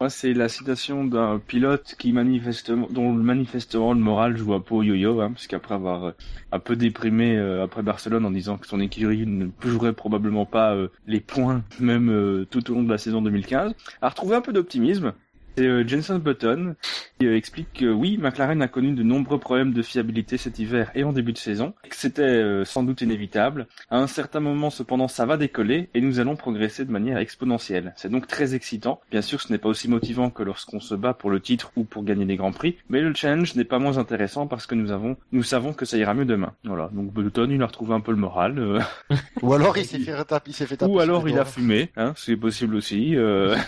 Moi, 0.00 0.10
c'est 0.10 0.32
la 0.32 0.48
citation 0.48 1.04
d'un 1.04 1.40
pilote 1.44 1.96
qui 1.98 2.12
manifestement, 2.12 2.86
dont 2.88 3.12
manifestement 3.12 3.92
le 3.92 3.98
moral 3.98 4.36
joue 4.36 4.54
un 4.54 4.60
peu 4.60 4.84
yo-yo, 4.84 5.20
hein, 5.20 5.32
parce 5.32 5.48
qu'après 5.48 5.74
avoir 5.74 6.04
euh, 6.04 6.12
un 6.52 6.60
peu 6.60 6.76
déprimé 6.76 7.36
euh, 7.36 7.64
après 7.64 7.82
Barcelone 7.82 8.24
en 8.24 8.30
disant 8.30 8.58
que 8.58 8.68
son 8.68 8.78
écurie 8.80 9.26
ne 9.26 9.48
jouerait 9.60 9.92
probablement 9.92 10.46
pas 10.46 10.72
euh, 10.72 10.86
les 11.08 11.18
points, 11.18 11.64
même 11.80 12.46
tout 12.48 12.70
au 12.70 12.74
long 12.74 12.84
de 12.84 12.90
la 12.90 12.98
saison 12.98 13.22
2015, 13.22 13.74
a 14.00 14.08
retrouvé 14.08 14.36
un 14.36 14.40
peu 14.40 14.52
d'optimisme 14.52 15.14
C'est 15.58 15.66
euh, 15.66 15.84
Jenson 15.84 16.20
Button 16.20 16.76
qui 17.18 17.26
euh, 17.26 17.36
explique 17.36 17.72
que 17.72 17.86
oui, 17.86 18.16
McLaren 18.16 18.62
a 18.62 18.68
connu 18.68 18.92
de 18.92 19.02
nombreux 19.02 19.40
problèmes 19.40 19.72
de 19.72 19.82
fiabilité 19.82 20.36
cet 20.36 20.60
hiver 20.60 20.92
et 20.94 21.02
en 21.02 21.12
début 21.12 21.32
de 21.32 21.38
saison, 21.38 21.74
et 21.84 21.88
que 21.88 21.96
c'était 21.96 22.22
euh, 22.22 22.64
sans 22.64 22.84
doute 22.84 23.00
inévitable. 23.00 23.66
À 23.90 23.98
un 23.98 24.06
certain 24.06 24.38
moment, 24.38 24.70
cependant, 24.70 25.08
ça 25.08 25.26
va 25.26 25.36
décoller 25.36 25.88
et 25.94 26.00
nous 26.00 26.20
allons 26.20 26.36
progresser 26.36 26.84
de 26.84 26.92
manière 26.92 27.18
exponentielle. 27.18 27.92
C'est 27.96 28.08
donc 28.08 28.28
très 28.28 28.54
excitant. 28.54 29.00
Bien 29.10 29.20
sûr, 29.20 29.40
ce 29.40 29.50
n'est 29.50 29.58
pas 29.58 29.68
aussi 29.68 29.88
motivant 29.88 30.30
que 30.30 30.44
lorsqu'on 30.44 30.78
se 30.78 30.94
bat 30.94 31.12
pour 31.12 31.28
le 31.28 31.40
titre 31.40 31.72
ou 31.74 31.82
pour 31.82 32.04
gagner 32.04 32.24
des 32.24 32.36
grands 32.36 32.52
prix, 32.52 32.76
mais 32.88 33.00
le 33.00 33.12
challenge 33.12 33.56
n'est 33.56 33.64
pas 33.64 33.80
moins 33.80 33.98
intéressant 33.98 34.46
parce 34.46 34.68
que 34.68 34.76
nous 34.76 34.92
avons, 34.92 35.16
nous 35.32 35.42
savons 35.42 35.72
que 35.72 35.86
ça 35.86 35.96
ira 35.96 36.14
mieux 36.14 36.24
demain. 36.24 36.52
Voilà. 36.62 36.88
Donc 36.92 37.12
Button, 37.12 37.48
il 37.50 37.60
a 37.60 37.66
retrouvé 37.66 37.94
un 37.94 38.00
peu 38.00 38.12
le 38.12 38.18
moral. 38.18 38.60
euh, 38.60 38.78
Ou 39.42 39.54
alors 39.54 39.76
il 39.76 39.84
s'est 39.84 39.98
fait 39.98 40.12
fait 40.12 40.76
taper. 40.76 40.92
ou 40.92 41.00
alors 41.00 41.28
il 41.28 41.36
a 41.36 41.44
fumé, 41.44 41.90
hein, 41.96 42.12
c'est 42.16 42.36
possible 42.36 42.76
aussi. 42.76 43.16
euh. 43.16 43.56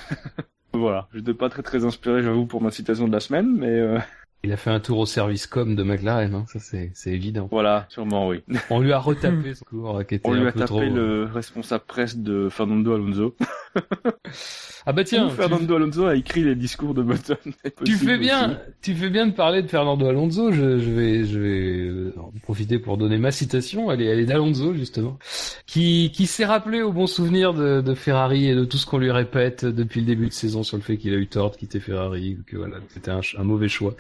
voilà, 0.73 1.09
je 1.13 1.19
n'étais 1.19 1.35
pas 1.35 1.49
très 1.49 1.63
très 1.63 1.85
inspiré, 1.85 2.23
j'avoue, 2.23 2.47
pour 2.47 2.63
ma 2.63 2.71
citation 2.71 3.09
de 3.09 3.13
la 3.13 3.21
semaine, 3.21 3.57
mais 3.57 3.79
euh, 3.79 3.99
Il 4.43 4.53
a 4.53 4.57
fait 4.57 4.71
un 4.71 4.81
tour 4.81 4.99
au 4.99 5.07
service 5.07 5.47
com 5.47 5.77
de 5.77 5.83
McLaren, 5.83 6.35
hein, 6.35 6.45
ça 6.49 6.59
c'est 6.59 6.91
c'est 6.95 7.11
évident. 7.11 7.47
voilà, 7.51 7.87
sûrement 7.91 8.29
oui. 8.29 8.43
On 8.71 8.81
lui 8.81 8.93
a 8.93 8.99
retapé 8.99 9.55
ce 9.55 9.63
cours 9.65 9.99
euh, 9.99 10.03
qui 10.03 10.15
était 10.15 10.29
On 10.29 10.33
lui 10.33 10.43
un 10.43 10.47
a 10.47 10.53
peu 10.53 10.61
tapé 10.61 10.69
trop... 10.69 10.81
le 10.81 11.25
responsable 11.25 11.85
presse 11.87 12.17
de 12.17 12.49
Fernando 12.49 12.95
Alonso. 12.95 13.37
Ah 14.87 14.93
bah 14.93 15.05
tiens, 15.05 15.27
Où 15.27 15.31
tu, 15.31 15.37
Fernando 15.37 15.77
Alonso 15.77 16.07
a 16.07 16.17
écrit 16.17 16.43
les 16.43 16.55
discours 16.55 16.95
de 16.95 17.03
Button. 17.03 17.37
Tu 17.85 17.93
fais 17.97 18.17
bien, 18.17 18.53
aussi. 18.53 18.59
tu 18.81 18.95
fais 18.95 19.11
bien 19.11 19.27
de 19.27 19.33
parler 19.33 19.63
de 19.63 19.69
Fernando 19.69 20.07
Alonso. 20.07 20.53
Je, 20.53 20.79
je 20.79 20.91
vais, 20.91 21.25
je 21.27 21.39
vais 21.39 21.79
euh, 21.81 22.15
en 22.19 22.33
profiter 22.43 22.79
pour 22.79 22.97
donner 22.97 23.19
ma 23.19 23.31
citation. 23.31 23.93
Elle 23.93 24.01
est, 24.01 24.07
elle 24.07 24.21
est 24.21 24.25
d'Alonso 24.25 24.73
justement, 24.75 25.19
qui, 25.67 26.11
qui 26.15 26.27
s'est 26.27 26.47
rappelé 26.47 26.81
au 26.81 26.93
bon 26.93 27.07
souvenir 27.07 27.53
de, 27.53 27.83
de 27.83 27.95
Ferrari 27.95 28.49
et 28.49 28.55
de 28.55 28.65
tout 28.65 28.79
ce 28.79 28.87
qu'on 28.87 28.99
lui 28.99 29.11
répète 29.11 29.67
depuis 29.67 30.01
le 30.01 30.07
début 30.07 30.29
de 30.29 30.33
saison 30.33 30.63
sur 30.63 30.79
le 30.79 30.83
fait 30.83 30.97
qu'il 30.97 31.13
a 31.13 31.19
eu 31.19 31.27
tort 31.27 31.51
de 31.51 31.57
quitter 31.57 31.79
Ferrari, 31.79 32.39
que 32.47 32.57
voilà, 32.57 32.77
c'était 32.89 33.11
un 33.11 33.45
mauvais 33.45 33.69
choix. 33.69 33.95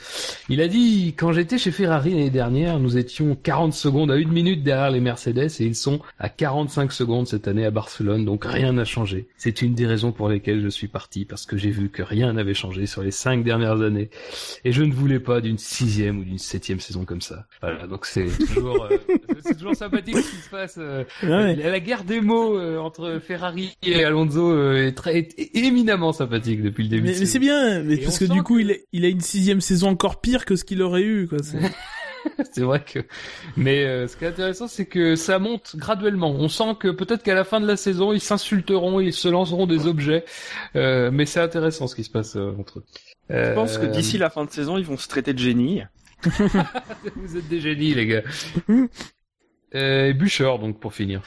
Il 0.48 0.60
a 0.60 0.68
dit 0.68 1.14
quand 1.16 1.32
j'étais 1.32 1.58
chez 1.58 1.70
Ferrari 1.70 2.10
l'année 2.10 2.30
dernière, 2.30 2.78
nous 2.78 2.96
étions 2.98 3.36
40 3.42 3.72
secondes 3.72 4.10
à 4.10 4.16
une 4.16 4.30
minute 4.32 4.62
derrière 4.62 4.90
les 4.90 5.00
Mercedes 5.00 5.48
et 5.60 5.64
ils 5.64 5.74
sont 5.74 6.00
à 6.18 6.28
45 6.28 6.92
secondes 6.92 7.26
cette 7.28 7.48
année 7.48 7.64
à 7.64 7.70
Barcelone, 7.70 8.24
donc 8.24 8.44
rien 8.44 8.72
n'a 8.72 8.84
changé. 8.84 9.26
C'est 9.36 9.62
une 9.62 9.74
des 9.74 9.86
raisons 9.86 10.12
pour 10.12 10.28
lesquelles 10.28 10.62
je 10.62 10.68
suis 10.68 10.88
parti 10.88 11.24
parce 11.24 11.46
que 11.46 11.56
j'ai 11.56 11.70
vu 11.70 11.88
que 11.88 12.02
rien 12.02 12.32
n'avait 12.32 12.54
changé 12.54 12.86
sur 12.86 13.02
les 13.02 13.10
cinq 13.10 13.44
dernières 13.44 13.80
années 13.80 14.10
et 14.64 14.72
je 14.72 14.82
ne 14.82 14.92
voulais 14.92 15.20
pas 15.20 15.40
d'une 15.40 15.58
sixième 15.58 16.18
ou 16.18 16.24
d'une 16.24 16.38
septième 16.38 16.80
saison 16.80 17.04
comme 17.04 17.20
ça. 17.20 17.46
Voilà, 17.62 17.86
donc 17.86 18.06
c'est 18.06 18.26
toujours, 18.54 18.84
euh, 18.90 18.96
c'est 19.44 19.56
toujours 19.56 19.74
sympathique 19.74 20.16
ce 20.18 20.30
qui 20.30 20.36
se 20.42 20.50
passe. 20.50 20.76
euh, 20.78 21.04
Ouais. 21.22 21.56
la, 21.56 21.70
la 21.70 21.80
guerre 21.80 22.04
des 22.04 22.20
mots 22.20 22.58
euh, 22.58 22.78
entre 22.78 23.20
Ferrari 23.24 23.76
et 23.82 24.04
Alonso 24.04 24.50
euh, 24.52 24.86
est 24.88 24.92
très 24.92 25.18
est 25.18 25.56
éminemment 25.56 26.12
sympathique 26.12 26.62
depuis 26.62 26.84
le 26.84 26.88
début. 26.90 27.08
Mais, 27.08 27.16
mais 27.18 27.26
c'est 27.26 27.38
bien, 27.38 27.82
mais 27.82 27.96
parce 27.98 28.18
que 28.18 28.24
du 28.24 28.42
coup, 28.42 28.56
que- 28.56 28.60
il, 28.60 28.70
a, 28.72 28.74
il 28.92 29.04
a 29.04 29.08
une 29.08 29.20
sixième 29.20 29.60
saison 29.60 29.88
encore 29.88 30.19
pire 30.22 30.44
que 30.44 30.56
ce 30.56 30.64
qu'il 30.64 30.82
aurait 30.82 31.02
eu, 31.02 31.26
quoi. 31.28 31.38
C'est- 31.42 31.58
c'est 32.52 32.62
vrai 32.62 32.82
que. 32.84 33.00
Mais 33.56 33.84
euh, 33.84 34.06
ce 34.06 34.16
qui 34.16 34.24
est 34.24 34.28
intéressant, 34.28 34.68
c'est 34.68 34.86
que 34.86 35.16
ça 35.16 35.38
monte 35.38 35.74
graduellement. 35.76 36.30
On 36.30 36.48
sent 36.48 36.76
que 36.78 36.88
peut-être 36.88 37.22
qu'à 37.22 37.34
la 37.34 37.44
fin 37.44 37.60
de 37.60 37.66
la 37.66 37.76
saison, 37.76 38.12
ils 38.12 38.20
s'insulteront, 38.20 39.00
ils 39.00 39.12
se 39.12 39.28
lanceront 39.28 39.66
des 39.66 39.86
objets. 39.86 40.24
Euh, 40.76 41.10
mais 41.12 41.26
c'est 41.26 41.40
intéressant 41.40 41.86
ce 41.86 41.94
qui 41.94 42.04
se 42.04 42.10
passe 42.10 42.36
euh, 42.36 42.52
entre 42.58 42.80
eux. 42.80 42.84
Je 43.30 43.54
pense 43.54 43.78
que 43.78 43.86
d'ici 43.86 44.18
la 44.18 44.28
fin 44.28 44.44
de 44.44 44.50
saison, 44.50 44.76
ils 44.76 44.84
vont 44.84 44.96
se 44.96 45.08
traiter 45.08 45.32
de 45.32 45.38
génie. 45.38 45.82
vous 47.16 47.36
êtes 47.36 47.48
des 47.48 47.60
génies, 47.60 47.94
les 47.94 48.06
gars. 48.06 48.22
Euh, 49.74 50.08
et 50.08 50.14
Bûcher, 50.14 50.52
donc 50.60 50.80
pour 50.80 50.92
finir. 50.94 51.22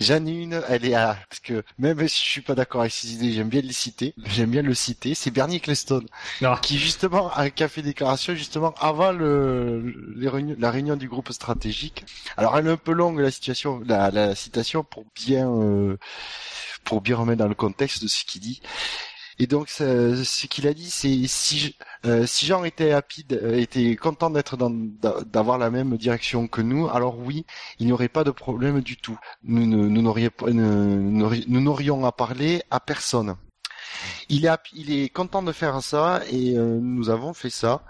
J'en 0.00 0.26
ai 0.26 0.30
une, 0.32 0.60
elle 0.68 0.84
est 0.84 0.94
à, 0.94 1.16
parce 1.28 1.38
que 1.40 1.62
même 1.78 2.06
si 2.08 2.24
je 2.24 2.30
suis 2.30 2.40
pas 2.40 2.56
d'accord 2.56 2.80
avec 2.80 2.92
ses 2.92 3.12
idées, 3.14 3.32
j'aime 3.32 3.48
bien 3.48 3.62
le 3.62 3.70
citer, 3.72 4.12
j'aime 4.26 4.50
bien 4.50 4.62
le 4.62 4.74
citer, 4.74 5.14
c'est 5.14 5.30
Bernie 5.30 5.56
Ecclestone, 5.56 6.06
Ah. 6.42 6.58
qui 6.60 6.78
justement 6.78 7.30
a 7.32 7.48
qui 7.50 7.62
a 7.62 7.68
fait 7.68 7.82
déclaration 7.82 8.34
justement 8.34 8.74
avant 8.80 9.12
le, 9.12 9.94
les 10.16 10.28
réunions- 10.28 10.56
la 10.58 10.70
réunion 10.72 10.96
du 10.96 11.08
groupe 11.08 11.30
stratégique. 11.32 12.04
Alors 12.36 12.58
elle 12.58 12.66
est 12.66 12.70
un 12.70 12.76
peu 12.76 12.92
longue 12.92 13.20
la 13.20 13.30
situation, 13.30 13.80
la, 13.86 14.10
la 14.10 14.34
citation 14.34 14.82
pour 14.82 15.04
bien, 15.14 15.48
euh, 15.48 15.96
pour 16.84 17.00
bien 17.00 17.16
remettre 17.16 17.38
dans 17.38 17.48
le 17.48 17.54
contexte 17.54 18.02
de 18.02 18.08
ce 18.08 18.24
qu'il 18.24 18.40
dit. 18.40 18.60
Et 19.40 19.46
donc 19.46 19.68
ça- 19.68 20.24
ce 20.24 20.46
qu'il 20.46 20.66
a 20.66 20.74
dit, 20.74 20.90
c'est 20.90 21.26
si 21.28 21.76
euh, 22.06 22.26
si 22.26 22.46
Jean 22.46 22.64
était 22.64 22.90
happy, 22.92 23.24
euh, 23.32 23.56
était 23.56 23.94
content 23.96 24.30
d'être 24.30 24.56
dans 24.56 24.70
d'a- 24.70 25.20
d'avoir 25.24 25.58
la 25.58 25.70
même 25.70 25.96
direction 25.96 26.48
que 26.48 26.60
nous, 26.60 26.88
alors 26.88 27.18
oui, 27.18 27.44
il 27.78 27.86
n'y 27.86 27.92
aurait 27.92 28.08
pas 28.08 28.24
de 28.24 28.30
problème 28.32 28.80
du 28.80 28.96
tout. 28.96 29.18
Nous 29.44 29.64
n'aurions 29.66 30.30
à 32.04 32.12
parler 32.12 32.62
à 32.70 32.80
personne. 32.80 33.36
Il 34.28 34.46
est 34.46 34.50
il 34.74 34.90
est 34.92 35.08
content 35.08 35.42
de 35.42 35.52
faire 35.52 35.82
ça 35.82 36.20
et 36.30 36.56
euh, 36.56 36.78
nous 36.80 37.10
avons 37.10 37.32
fait 37.34 37.50
ça. 37.50 37.82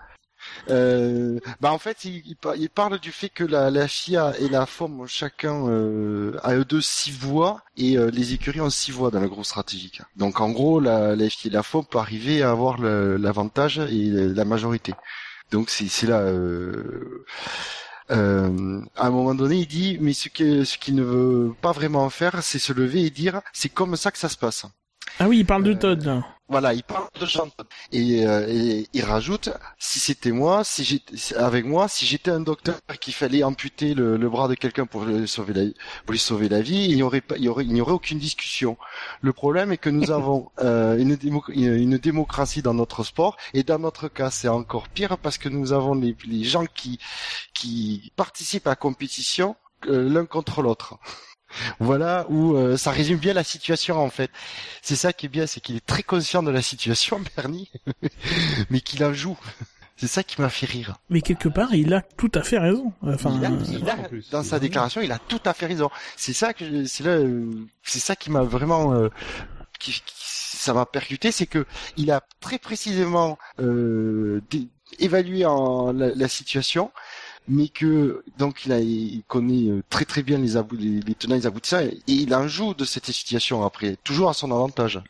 Euh, 0.70 1.39
bah 1.61 1.73
en 1.73 1.79
fait, 1.79 2.05
il, 2.05 2.23
il 2.27 2.37
par- 2.37 2.57
il 2.57 2.69
parle 2.70 2.99
du 2.99 3.12
fait 3.12 3.29
que 3.29 3.45
la, 3.45 3.70
la 3.70 3.89
FIA 3.89 4.35
et 4.39 4.49
la 4.49 4.66
FOM 4.66 5.01
ont 5.01 5.07
chacun 5.07 5.66
euh, 5.69 6.37
à 6.43 6.55
eux 6.55 6.65
deux 6.65 6.81
six 6.81 7.11
voix 7.11 7.62
et 7.77 7.97
euh, 7.97 8.11
les 8.11 8.35
écuries 8.35 8.61
ont 8.61 8.70
six 8.70 8.91
voix 8.93 9.11
dans 9.11 9.20
le 9.20 9.29
groupe 9.29 9.45
stratégique. 9.45 10.03
Donc 10.16 10.41
en 10.41 10.51
gros, 10.51 10.81
la, 10.81 11.16
la 11.16 11.29
FIA 11.31 11.51
et 11.51 11.55
la 11.55 11.62
FOM 11.62 11.85
peuvent 11.85 12.01
arriver 12.03 12.43
à 12.43 12.51
avoir 12.51 12.79
l'avantage 12.79 13.79
et 13.79 14.11
la 14.11 14.45
majorité. 14.45 14.95
Donc 15.51 15.70
c'est 15.70 16.07
là. 16.07 16.20
Euh, 16.20 17.25
euh, 18.11 18.81
à 18.97 19.07
un 19.07 19.11
moment 19.11 19.35
donné, 19.35 19.57
il 19.57 19.66
dit, 19.66 19.99
mais 20.01 20.12
ce 20.15 20.29
qu'il 20.31 20.95
ne 20.95 21.03
veut 21.03 21.53
pas 21.61 21.73
vraiment 21.73 22.09
faire, 22.11 22.43
c'est 22.43 22.59
se 22.59 22.73
lever 22.73 23.03
et 23.05 23.11
dire, 23.11 23.43
c'est 23.53 23.69
comme 23.69 23.97
ça 23.97 24.11
que 24.11 24.19
ça 24.19 24.29
se 24.29 24.37
passe. 24.37 24.65
Ah 25.19 25.29
oui, 25.29 25.39
il 25.41 25.47
parle 25.47 25.62
de 25.65 25.75
Todd. 25.75 26.23
Voilà, 26.51 26.73
il 26.73 26.83
parle 26.83 27.07
de 27.20 27.27
Jean 27.27 27.49
et, 27.93 28.27
euh, 28.27 28.47
et 28.49 28.87
il 28.95 29.05
rajoute 29.05 29.51
si 29.79 29.99
c'était 30.01 30.31
moi, 30.31 30.65
si 30.65 30.83
j'étais 30.83 31.35
avec 31.35 31.66
moi, 31.66 31.89
si 31.89 32.07
j'étais 32.07 32.31
un 32.31 32.41
docteur 32.41 32.77
qu'il 33.03 33.12
fallait 33.12 33.43
amputer 33.43 33.93
le, 33.93 34.16
le 34.16 34.31
bras 34.31 34.49
de 34.49 34.55
quelqu'un 34.55 34.87
pour 34.87 35.05
lui 35.05 35.29
sauver 35.29 35.53
la 35.53 35.65
pour 36.07 36.12
lui 36.12 36.19
sauver 36.19 36.49
la 36.49 36.62
vie, 36.62 36.87
il 36.89 36.97
n'y 36.97 37.03
aurait 37.03 37.20
pas 37.20 37.37
il 37.37 37.45
y 37.45 37.49
aurait 37.51 37.65
il 37.66 37.73
n'y 37.75 37.83
aurait 37.83 37.93
aucune 37.93 38.19
discussion. 38.19 38.79
Le 39.20 39.35
problème 39.35 39.73
est 39.73 39.77
que 39.77 39.91
nous 39.91 40.11
avons 40.11 40.51
euh, 40.61 40.97
une, 40.97 41.16
démo- 41.16 41.45
une 41.53 41.99
démocratie 41.99 42.62
dans 42.62 42.73
notre 42.73 43.05
sport 43.05 43.37
et 43.53 43.62
dans 43.62 43.79
notre 43.79 44.09
cas 44.09 44.31
c'est 44.31 44.49
encore 44.49 44.89
pire 44.89 45.19
parce 45.19 45.37
que 45.37 45.51
nous 45.51 45.75
avons 45.75 45.95
les, 45.95 46.16
les 46.27 46.45
gens 46.45 46.65
qui 46.65 46.99
qui 47.53 48.11
participent 48.16 48.66
à 48.66 48.70
la 48.70 48.77
compétition 48.77 49.55
euh, 49.89 50.09
l'un 50.09 50.25
contre 50.25 50.62
l'autre. 50.62 50.99
Voilà 51.81 52.27
où 52.29 52.55
euh, 52.57 52.77
ça 52.77 52.91
résume 52.91 53.19
bien 53.19 53.33
la 53.35 53.45
situation 53.45 53.99
en 54.03 54.11
fait. 54.11 54.31
C'est 54.83 54.97
ça 54.97 55.12
qui 55.12 55.27
est 55.27 55.29
bien, 55.29 55.47
c'est 55.47 55.61
qu'il 55.61 55.77
est 55.77 55.85
très 55.87 56.03
conscient 56.03 56.43
de 56.43 56.51
la 56.51 56.62
situation, 56.62 57.20
Bernie, 57.37 57.70
mais 58.70 58.81
qu'il 58.81 59.03
en 59.05 59.12
joue. 59.12 59.39
C'est 59.97 60.07
ça 60.07 60.23
qui 60.23 60.41
m'a 60.41 60.49
fait 60.49 60.66
rire. 60.66 60.97
Mais 61.11 61.23
quelque 61.23 61.49
part, 61.49 61.75
il 61.75 61.93
a 61.93 62.03
tout 62.03 62.31
à 62.35 62.43
fait 62.45 62.59
raison. 62.59 62.93
Enfin, 63.03 63.35
il 63.37 63.45
a, 63.45 63.51
euh, 63.51 63.59
il 63.81 63.89
a- 63.91 64.09
dans 64.31 64.45
sa 64.45 64.61
déclaration, 64.61 65.01
il 65.01 65.11
a 65.11 65.19
tout 65.19 65.41
à 65.45 65.53
fait 65.55 65.66
raison. 65.66 65.91
C'est 66.16 66.33
ça 66.33 66.55
que, 66.55 66.85
c'est 66.85 67.03
là, 67.03 67.11
euh, 67.15 67.51
c'est 67.83 67.99
ça 67.99 68.15
qui 68.15 68.31
m'a 68.31 68.43
vraiment, 68.45 68.93
euh, 68.95 69.09
qui, 69.81 69.91
qui- 69.93 70.03
ça 70.57 70.73
m'a 70.73 70.87
percuté, 70.87 71.33
c'est 71.33 71.47
que 71.47 71.66
il 71.97 72.12
a 72.12 72.20
très 72.41 72.59
précisément 72.61 73.39
euh, 73.59 74.41
évalué 75.01 75.45
en, 75.47 75.93
la, 75.93 76.15
la 76.15 76.29
situation, 76.29 76.93
mais 77.49 77.69
que 77.69 78.23
donc 78.39 78.65
il 78.66 78.73
a, 78.73 78.81
il 78.81 79.23
connaît 79.27 79.70
euh, 79.70 79.83
très 79.91 80.05
très 80.05 80.23
bien 80.23 80.39
les, 80.39 80.57
abou- 80.57 80.77
les, 80.77 81.01
tenants 81.15 81.35
les 81.37 81.47
aboutissants, 81.47 81.81
et 81.81 82.01
il 82.07 82.35
en 82.35 82.47
joue 82.49 82.75
de 82.75 82.85
cette 82.85 83.07
situation 83.07 83.65
après, 83.65 83.97
toujours 84.05 84.29
à 84.31 84.35
son 84.35 84.51
avantage. 84.53 85.01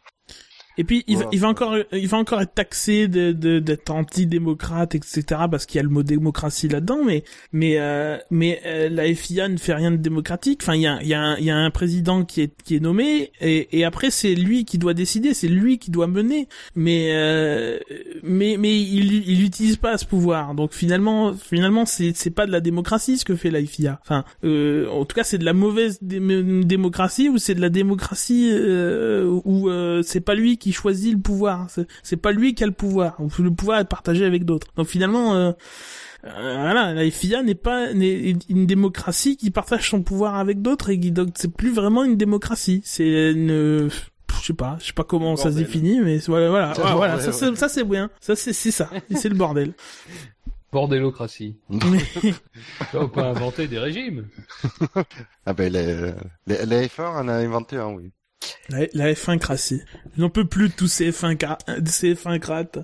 Et 0.79 0.85
puis 0.85 1.05
il, 1.07 1.17
va, 1.17 1.23
Voilà. 1.25 1.31
il 1.35 1.41
va 1.41 1.49
encore, 1.49 1.77
il 1.93 2.09
va 2.09 2.17
encore 2.19 2.41
être 2.41 2.55
taxé 2.55 3.09
de 3.09 3.33
de- 3.33 3.59
d'être 3.59 3.91
anti-démocrate, 3.91 4.95
etc. 4.95 5.23
Parce 5.51 5.67
qu'il 5.67 5.77
y 5.77 5.81
a 5.81 5.83
le 5.83 5.89
mot 5.91 6.03
démocratie 6.03 6.69
là-dedans, 6.69 7.01
mais 7.05 7.25
mais 7.53 7.77
euh, 7.79 8.17
mais 8.31 8.61
euh, 8.65 8.89
la 8.89 9.13
FIA 9.15 9.49
ne 9.49 9.57
fait 9.59 9.75
rien 9.75 9.91
de 9.91 9.97
démocratique. 9.97 10.61
Enfin, 10.63 10.75
il 10.77 10.83
y 10.83 10.87
a 10.87 10.99
il 11.03 11.09
y 11.09 11.15
a 11.15 11.21
un, 11.21 11.37
il 11.39 11.45
y 11.45 11.51
a 11.51 11.57
un 11.57 11.71
président 11.71 12.25
qui 12.25 12.41
est 12.43 12.53
qui 12.65 12.77
est 12.77 12.81
nommé 12.81 13.33
et 13.41 13.79
et 13.79 13.85
après 13.85 14.11
c'est 14.11 14.35
lui 14.35 14.65
qui 14.65 14.79
doit 14.79 14.95
décider, 14.95 15.35
c'est 15.35 15.49
lui 15.49 15.79
qui 15.79 15.91
doit 15.91 16.07
mener. 16.07 16.49
Mais 16.75 17.09
euh, 17.13 17.79
mais 18.23 18.57
mais 18.59 18.81
il 18.81 19.29
il 19.29 19.45
utilise 19.45 19.77
pas 19.77 19.99
ce 19.99 20.05
pouvoir. 20.07 20.55
Donc 20.55 20.73
finalement 20.73 21.35
finalement 21.35 21.87
c'est 21.87 22.13
c'est 22.17 22.31
pas 22.31 22.47
de 22.47 22.53
la 22.53 22.61
démocratie 22.61 23.19
ce 23.19 23.25
que 23.25 23.35
fait 23.37 23.51
la 23.51 23.65
FIA. 23.65 23.99
Enfin, 24.03 24.25
euh, 24.45 24.89
en 24.91 25.05
tout 25.05 25.15
cas 25.17 25.25
c'est 25.25 25.39
de 25.39 25.45
la 25.45 25.53
mauvaise 25.55 25.99
dé- 26.03 26.21
démocratie 26.65 27.29
ou 27.29 27.39
c'est 27.39 27.55
de 27.55 27.61
la 27.61 27.69
démocratie 27.69 28.51
euh, 28.53 29.27
où 29.45 29.69
euh, 29.69 30.03
c'est 30.03 30.21
pas 30.21 30.35
lui 30.35 30.57
qui 30.59 30.68
choisit 30.73 31.13
le 31.15 31.21
pouvoir. 31.21 31.69
C'est- 31.71 31.87
C'est 32.03 32.17
pas 32.17 32.33
lui 32.33 32.55
qui 32.55 32.63
a 32.65 32.67
le 32.67 32.73
pouvoir. 32.73 33.17
Le 33.39 33.51
pouvoir 33.51 33.81
est 33.81 33.85
partagé 33.85 34.25
avec 34.25 34.45
d'autres. 34.45 34.69
Donc 34.77 34.87
finalement, 34.87 35.35
euh, 35.35 35.53
euh, 36.25 36.31
voilà, 36.61 36.93
la 36.95 37.11
FIA 37.11 37.43
n'est 37.43 37.55
pas 37.55 37.93
n'est 37.95 38.35
une 38.49 38.67
démocratie 38.67 39.37
qui 39.37 39.51
partage 39.51 39.89
son 39.91 40.03
pouvoir 40.03 40.35
avec 40.37 40.63
d'autres 40.63 40.91
et 40.91 40.99
qui 40.99 41.13
donc 41.13 41.31
c'est 41.37 41.53
plus 41.55 41.73
vraiment 41.73 42.05
une 42.05 42.17
démocratie. 42.17 42.81
C'est 42.85 43.31
une 43.33 43.89
je 44.41 44.47
sais 44.47 44.53
pas, 44.55 44.77
je 44.81 44.87
sais 44.87 44.93
pas 44.93 45.05
comment 45.05 45.35
ça 45.37 45.51
se 45.51 45.57
définit, 45.57 46.01
mais 46.01 46.19
voilà, 46.27 46.49
voilà, 46.49 46.73
bordel, 46.75 47.21
ça, 47.21 47.33
c'est- 47.33 47.57
ça 47.57 47.69
c'est 47.69 47.85
bien, 47.85 48.09
ça 48.21 48.37
c'est 48.37 48.53
c'est 48.53 48.71
ça, 48.71 48.89
Et 49.11 49.17
c'est 49.17 49.29
le 49.29 49.35
bordel. 49.35 49.75
Bordélocratie. 50.71 51.57
On 52.95 53.09
peut 53.09 53.21
inventer 53.21 53.67
des 53.69 53.79
régimes. 53.79 54.27
Ah 55.47 55.55
ben, 55.55 55.73
les, 55.73 56.13
les, 56.47 56.67
les 56.67 56.87
F1 56.89 57.07
en 57.07 57.29
a 57.29 57.33
inventé 57.35 57.77
un, 57.77 57.89
oui. 57.95 58.11
La, 58.69 58.81
la 58.93 59.13
F1 59.13 59.39
crassée. 59.39 59.83
Je 60.17 60.21
n'en 60.21 60.31
peux 60.31 60.45
plus 60.45 60.69
de 60.69 60.75
tous 60.75 60.89
ces 60.89 61.11
F1, 61.11 61.37
cra- 61.37 61.59
ces 61.89 62.15
F1 62.15 62.39
crates. 62.39 62.79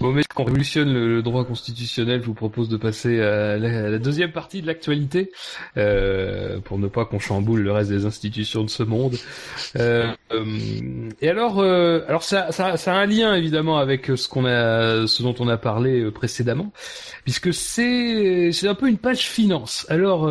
Bon, 0.00 0.10
mais 0.12 0.22
qu'on 0.34 0.42
révolutionne 0.44 0.92
le, 0.92 1.14
le 1.16 1.22
droit 1.22 1.44
constitutionnel, 1.44 2.20
je 2.22 2.26
vous 2.26 2.34
propose 2.34 2.68
de 2.68 2.76
passer 2.76 3.20
à 3.20 3.56
la, 3.56 3.86
à 3.86 3.88
la 3.88 3.98
deuxième 4.00 4.32
partie 4.32 4.60
de 4.60 4.66
l'actualité, 4.66 5.30
euh, 5.76 6.58
pour 6.60 6.78
ne 6.80 6.88
pas 6.88 7.04
qu'on 7.04 7.20
chamboule 7.20 7.60
le 7.60 7.70
reste 7.70 7.90
des 7.90 8.04
institutions 8.04 8.64
de 8.64 8.70
ce 8.70 8.82
monde. 8.82 9.16
Euh, 9.76 10.10
euh, 10.32 10.44
et 11.20 11.28
alors, 11.28 11.60
euh, 11.60 12.00
alors 12.08 12.24
ça, 12.24 12.50
ça, 12.50 12.76
ça 12.76 12.94
a 12.94 12.96
un 12.96 13.06
lien 13.06 13.34
évidemment 13.36 13.78
avec 13.78 14.06
ce 14.06 14.28
qu'on 14.28 14.44
a, 14.44 15.06
ce 15.06 15.22
dont 15.22 15.36
on 15.38 15.46
a 15.46 15.56
parlé 15.56 16.00
euh, 16.00 16.10
précédemment, 16.10 16.72
puisque 17.22 17.54
c'est, 17.54 18.50
c'est 18.50 18.66
un 18.66 18.74
peu 18.74 18.88
une 18.88 18.98
page 18.98 19.20
finance. 19.28 19.86
Alors, 19.88 20.28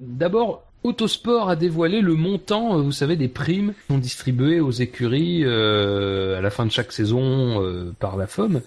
d'abord. 0.00 0.67
Autosport 0.88 1.50
a 1.50 1.56
dévoilé 1.56 2.00
le 2.00 2.14
montant, 2.14 2.78
euh, 2.78 2.80
vous 2.80 2.92
savez, 2.92 3.16
des 3.16 3.28
primes 3.28 3.74
qui 3.74 3.92
sont 3.92 3.98
distribuées 3.98 4.60
aux 4.60 4.70
écuries 4.70 5.42
euh, 5.44 6.38
à 6.38 6.40
la 6.40 6.48
fin 6.48 6.64
de 6.64 6.70
chaque 6.70 6.92
saison 6.92 7.62
euh, 7.62 7.92
par 7.98 8.16
la 8.16 8.26
FOM. 8.26 8.62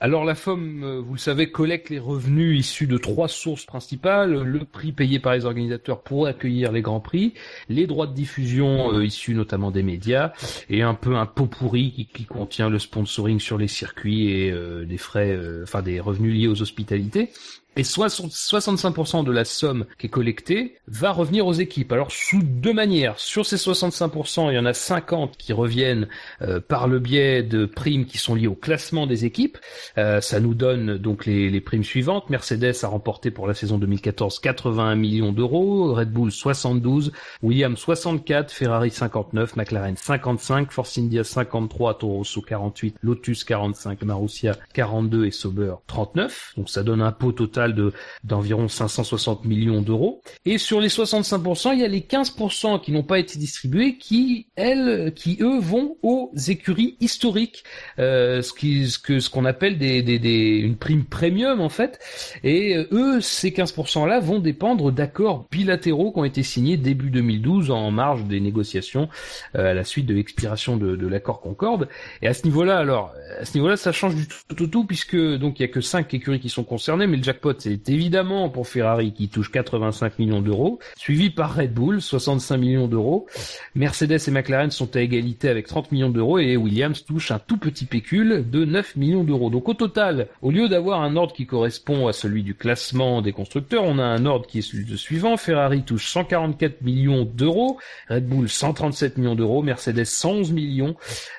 Alors 0.00 0.24
la 0.24 0.34
FOM, 0.34 0.82
euh, 0.82 1.02
vous 1.04 1.12
le 1.12 1.18
savez, 1.18 1.50
collecte 1.50 1.90
les 1.90 1.98
revenus 1.98 2.58
issus 2.58 2.86
de 2.86 2.96
trois 2.96 3.28
sources 3.28 3.66
principales 3.66 4.32
le 4.32 4.64
prix 4.64 4.92
payé 4.92 5.18
par 5.18 5.34
les 5.34 5.44
organisateurs 5.44 6.00
pour 6.00 6.26
accueillir 6.26 6.72
les 6.72 6.80
grands 6.80 7.00
prix, 7.00 7.34
les 7.68 7.86
droits 7.86 8.06
de 8.06 8.14
diffusion 8.14 8.98
issus 9.02 9.34
notamment 9.34 9.70
des 9.70 9.82
médias, 9.82 10.32
et 10.70 10.80
un 10.80 10.94
peu 10.94 11.16
un 11.16 11.26
pot 11.26 11.46
pourri 11.46 12.08
qui, 12.14 12.24
contient 12.24 12.70
le 12.70 12.78
sponsoring 12.78 13.40
sur 13.40 13.58
les 13.58 13.68
circuits 13.68 14.30
et 14.30 14.54
des 14.86 14.98
frais, 14.98 15.38
enfin 15.62 15.82
des 15.82 16.00
revenus 16.00 16.34
liés 16.34 16.48
aux 16.48 16.62
hospitalités. 16.62 17.30
Et 17.78 17.84
60 17.84 18.32
65% 18.32 19.24
de 19.24 19.30
la 19.30 19.44
somme 19.44 19.86
qui 19.98 20.06
est 20.06 20.10
collectée 20.10 20.78
va 20.88 21.12
revenir 21.12 21.46
aux 21.46 21.52
équipes. 21.52 21.92
Alors 21.92 22.10
sous 22.10 22.42
deux 22.42 22.72
manières. 22.72 23.20
Sur 23.20 23.46
ces 23.46 23.54
65%, 23.54 24.50
il 24.50 24.56
y 24.56 24.58
en 24.58 24.64
a 24.64 24.72
50 24.72 25.36
qui 25.36 25.52
reviennent 25.52 26.08
euh, 26.42 26.58
par 26.58 26.88
le 26.88 26.98
biais 26.98 27.44
de 27.44 27.66
primes 27.66 28.04
qui 28.04 28.18
sont 28.18 28.34
liées 28.34 28.48
au 28.48 28.56
classement 28.56 29.06
des 29.06 29.24
équipes. 29.24 29.58
Euh, 29.96 30.20
ça 30.20 30.40
nous 30.40 30.54
donne 30.54 30.98
donc 30.98 31.24
les, 31.24 31.50
les 31.50 31.60
primes 31.60 31.84
suivantes. 31.84 32.30
Mercedes 32.30 32.74
a 32.82 32.88
remporté 32.88 33.30
pour 33.30 33.46
la 33.46 33.54
saison 33.54 33.78
2014 33.78 34.40
81 34.40 34.96
millions 34.96 35.30
d'euros, 35.30 35.94
Red 35.94 36.10
Bull 36.10 36.32
72, 36.32 37.12
Williams 37.44 37.78
64, 37.78 38.50
Ferrari 38.50 38.90
59, 38.90 39.54
McLaren 39.54 39.96
55, 39.96 40.72
Force 40.72 40.98
India 40.98 41.22
53, 41.22 41.98
Toro 41.98 42.16
Rosso 42.16 42.40
48, 42.40 42.96
Lotus 43.02 43.44
45, 43.44 44.02
Marussia 44.02 44.56
42 44.74 45.26
et 45.26 45.30
Sauber 45.30 45.74
39. 45.86 46.54
Donc 46.56 46.70
ça 46.70 46.82
donne 46.82 47.02
un 47.02 47.12
pot 47.12 47.30
total 47.30 47.67
de 47.74 47.92
d'environ 48.24 48.68
560 48.68 49.44
millions 49.44 49.82
d'euros. 49.82 50.22
Et 50.44 50.58
sur 50.58 50.80
les 50.80 50.88
65%, 50.88 51.72
il 51.74 51.80
y 51.80 51.84
a 51.84 51.88
les 51.88 52.00
15% 52.00 52.80
qui 52.80 52.92
n'ont 52.92 53.02
pas 53.02 53.18
été 53.18 53.38
distribués, 53.38 53.96
qui 53.96 54.48
elles, 54.56 55.12
qui 55.14 55.38
eux 55.40 55.58
vont 55.58 55.96
aux 56.02 56.32
écuries 56.48 56.96
historiques, 57.00 57.64
euh, 57.98 58.42
ce 58.42 58.52
qui, 58.52 58.88
ce 58.88 58.98
que, 58.98 59.20
ce 59.20 59.30
qu'on 59.30 59.44
appelle 59.44 59.78
des, 59.78 60.02
des, 60.02 60.18
des, 60.18 60.58
une 60.58 60.76
prime 60.76 61.04
premium 61.04 61.60
en 61.60 61.68
fait. 61.68 61.98
Et 62.44 62.76
euh, 62.76 62.88
eux, 62.92 63.20
ces 63.20 63.50
15% 63.50 64.06
là 64.06 64.20
vont 64.20 64.38
dépendre 64.38 64.92
d'accords 64.92 65.46
bilatéraux 65.50 66.12
qui 66.12 66.18
ont 66.18 66.24
été 66.24 66.42
signés 66.42 66.76
début 66.76 67.10
2012 67.10 67.70
en 67.70 67.90
marge 67.90 68.24
des 68.24 68.40
négociations 68.40 69.08
euh, 69.56 69.70
à 69.70 69.74
la 69.74 69.84
suite 69.84 70.06
de 70.06 70.14
l'expiration 70.14 70.76
de, 70.76 70.96
de 70.96 71.06
l'accord 71.06 71.40
Concorde. 71.40 71.88
Et 72.22 72.28
à 72.28 72.34
ce 72.34 72.44
niveau-là, 72.44 72.78
alors, 72.78 73.12
à 73.40 73.44
ce 73.44 73.54
niveau-là, 73.54 73.76
ça 73.76 73.92
change 73.92 74.14
du 74.14 74.26
tout 74.26 74.62
au 74.62 74.66
tout, 74.66 74.84
puisque 74.84 75.16
donc 75.16 75.58
il 75.58 75.62
y 75.62 75.64
a 75.64 75.68
que 75.68 75.80
5 75.80 76.12
écuries 76.14 76.40
qui 76.40 76.48
sont 76.48 76.64
concernées, 76.64 77.06
mais 77.06 77.16
le 77.16 77.22
jackpot 77.22 77.54
c'est 77.58 77.88
évidemment 77.88 78.48
pour 78.48 78.68
Ferrari 78.68 79.12
qui 79.12 79.28
touche 79.28 79.50
85 79.50 80.18
millions 80.18 80.40
d'euros, 80.40 80.78
suivi 80.96 81.30
par 81.30 81.56
Red 81.56 81.74
Bull 81.74 82.00
65 82.00 82.56
millions 82.56 82.88
d'euros. 82.88 83.26
Mercedes 83.74 84.18
et 84.26 84.30
McLaren 84.30 84.70
sont 84.70 84.96
à 84.96 85.00
égalité 85.00 85.48
avec 85.48 85.66
30 85.66 85.92
millions 85.92 86.10
d'euros 86.10 86.38
et 86.38 86.56
Williams 86.56 87.04
touche 87.04 87.30
un 87.30 87.38
tout 87.38 87.56
petit 87.56 87.84
pécule 87.84 88.44
de 88.50 88.64
9 88.64 88.96
millions 88.96 89.24
d'euros. 89.24 89.50
Donc 89.50 89.68
au 89.68 89.74
total, 89.74 90.28
au 90.42 90.50
lieu 90.50 90.68
d'avoir 90.68 91.02
un 91.02 91.16
ordre 91.16 91.32
qui 91.32 91.46
correspond 91.46 92.06
à 92.06 92.12
celui 92.12 92.42
du 92.42 92.54
classement 92.54 93.22
des 93.22 93.32
constructeurs, 93.32 93.84
on 93.84 93.98
a 93.98 94.04
un 94.04 94.26
ordre 94.26 94.46
qui 94.46 94.58
est 94.58 94.62
celui 94.62 94.96
suivant. 94.96 95.36
Ferrari 95.36 95.82
touche 95.82 96.08
144 96.08 96.82
millions 96.82 97.24
d'euros, 97.24 97.78
Red 98.08 98.26
Bull 98.26 98.48
137 98.48 99.18
millions 99.18 99.34
d'euros, 99.34 99.62
Mercedes 99.62 100.04
111 100.04 100.52
millions, 100.52 100.96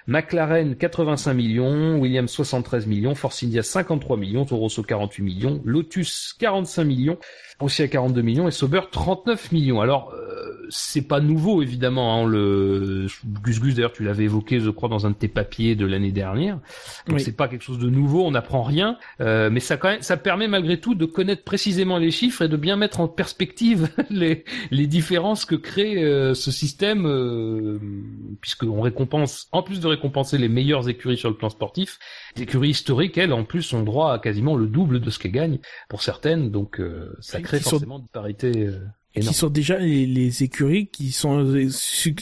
McLaren 0.08 0.76
85 0.76 1.34
millions, 1.34 1.98
Williams 1.98 2.32
73 2.32 2.88
millions, 2.88 3.16
Force 3.16 3.44
India 3.44 3.64
53 3.64 4.18
millions, 4.18 4.46
Toro 4.46 4.62
Rosso 4.62 4.84
48 4.84 5.24
millions, 5.24 5.62
Lotus 5.66 5.99
45 6.04 6.86
millions, 6.86 7.18
aussi 7.60 7.82
à 7.82 7.88
42 7.88 8.22
millions 8.22 8.48
et 8.48 8.52
Sauber 8.52 8.82
39 8.92 9.52
millions. 9.52 9.82
Alors 9.82 10.14
euh, 10.14 10.66
c'est 10.70 11.08
pas 11.08 11.20
nouveau 11.20 11.62
évidemment. 11.62 12.22
Hein, 12.24 12.28
le 12.28 13.08
Gus 13.44 13.60
Gus 13.60 13.76
d'ailleurs 13.76 13.92
tu 13.92 14.04
l'avais 14.04 14.26
évoqué 14.26 14.60
je 14.60 14.70
crois 14.70 14.88
dans 14.88 15.06
un 15.06 15.10
de 15.12 15.16
tes 15.16 15.28
papiers 15.28 15.76
de 15.76 15.86
l'année 15.86 16.12
dernière. 16.12 16.60
Donc 17.08 17.18
Oui. 17.18 17.22
c'est 17.22 17.36
pas 17.36 17.48
quelque 17.48 17.64
chose 17.64 17.80
de 17.80 17.90
nouveau, 17.90 18.26
on 18.26 18.32
n'apprend 18.32 18.62
rien, 18.64 18.98
euh, 19.22 19.50
mais 19.50 19.60
ça 19.60 19.78
quand 19.78 19.90
même 19.90 20.02
ça 20.02 20.18
permet 20.18 20.48
malgré 20.48 20.80
tout 20.80 20.96
de 20.96 21.06
connaître 21.06 21.44
précisément 21.44 21.98
les 21.98 22.12
chiffres 22.12 22.44
et 22.44 22.48
de 22.48 22.58
bien 22.58 22.76
mettre 22.76 23.00
en 23.00 23.08
perspective 23.08 23.90
les 24.10 24.46
les 24.72 24.88
différences 24.88 25.46
que 25.46 25.56
crée 25.56 26.04
euh, 26.04 26.34
ce 26.34 26.52
système 26.52 27.06
euh, 27.06 27.80
puisqu'on 28.42 28.82
récompense 28.82 29.48
en 29.52 29.64
plus 29.64 29.80
de 29.80 29.88
récompenser 29.88 30.38
les 30.38 30.50
meilleures 30.50 30.88
écuries 30.90 31.18
sur 31.18 31.30
le 31.30 31.36
plan 31.36 31.50
sportif, 31.50 32.00
les 32.36 32.44
écuries 32.44 32.70
historiques 32.70 33.18
elles 33.18 33.34
en 33.34 33.44
plus 33.44 33.74
ont 33.74 33.84
droit 33.84 34.14
à 34.14 34.20
quasiment 34.20 34.56
le 34.56 34.68
double 34.68 35.00
de 35.00 35.10
ce 35.10 35.20
qu'elles 35.20 35.32
gagnent 35.32 35.60
pour 35.90 36.02
certaines, 36.02 36.52
donc 36.52 36.80
euh, 36.80 37.16
ça 37.20 37.42
crée 37.50 37.58
qui 37.60 37.64
sont- 37.66 37.70
forcément 37.72 38.00
une 38.00 38.08
parité 38.08 38.52
euh, 38.68 38.80
qui 39.14 39.34
sont 39.34 39.50
déjà 39.50 39.78
les, 39.80 40.06
les 40.06 40.44
écuries 40.44 40.88
qui 40.88 41.12
sont 41.12 41.44
euh, 41.44 41.68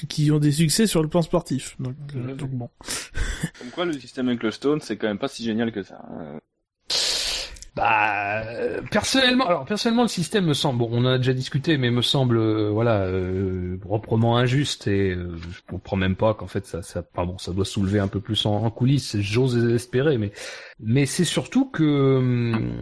qui 0.10 0.32
ont 0.32 0.40
des 0.40 0.52
succès 0.52 0.88
sur 0.88 1.02
le 1.04 1.10
plan 1.10 1.22
sportif. 1.22 1.76
Donc, 1.80 1.96
euh, 2.16 2.34
donc 2.36 2.50
bon. 2.52 2.70
Comme 3.60 3.70
quoi, 3.72 3.86
le 3.86 3.94
système 3.94 4.28
avec 4.30 4.42
le 4.44 4.52
Stone, 4.52 4.80
c'est 4.82 4.98
quand 4.98 5.08
même 5.08 5.20
pas 5.20 5.28
si 5.28 5.44
génial 5.44 5.72
que 5.72 5.84
ça. 5.84 6.00
hein. 6.10 6.40
Bah, 7.76 8.42
euh, 8.48 8.82
personnellement, 8.90 9.46
alors 9.46 9.66
personnellement, 9.66 10.02
le 10.02 10.08
système 10.08 10.46
me 10.48 10.56
semble, 10.56 10.80
bon, 10.80 10.90
on 10.92 11.02
en 11.06 11.10
a 11.10 11.18
déjà 11.20 11.34
discuté, 11.34 11.78
mais 11.78 11.92
me 11.92 12.02
semble, 12.02 12.38
euh, 12.40 12.72
voilà, 12.72 13.02
euh, 13.04 13.78
proprement 13.78 14.36
injuste 14.40 14.88
et 14.88 15.12
euh, 15.12 15.38
je 15.52 15.60
comprends 15.70 15.96
même 15.96 16.16
pas 16.16 16.34
qu'en 16.34 16.48
fait 16.48 16.66
ça, 16.66 16.82
ça, 16.82 17.04
pardon, 17.04 17.38
ça 17.38 17.52
doit 17.52 17.66
soulever 17.66 18.00
un 18.00 18.08
peu 18.08 18.20
plus 18.20 18.48
en, 18.48 18.64
en 18.64 18.72
coulisses. 18.72 19.18
J'ose 19.20 19.56
espérer, 19.76 20.18
mais, 20.18 20.32
mais 20.80 21.06
c'est 21.06 21.26
surtout 21.26 21.66
que, 21.66 22.18
hum, 22.18 22.74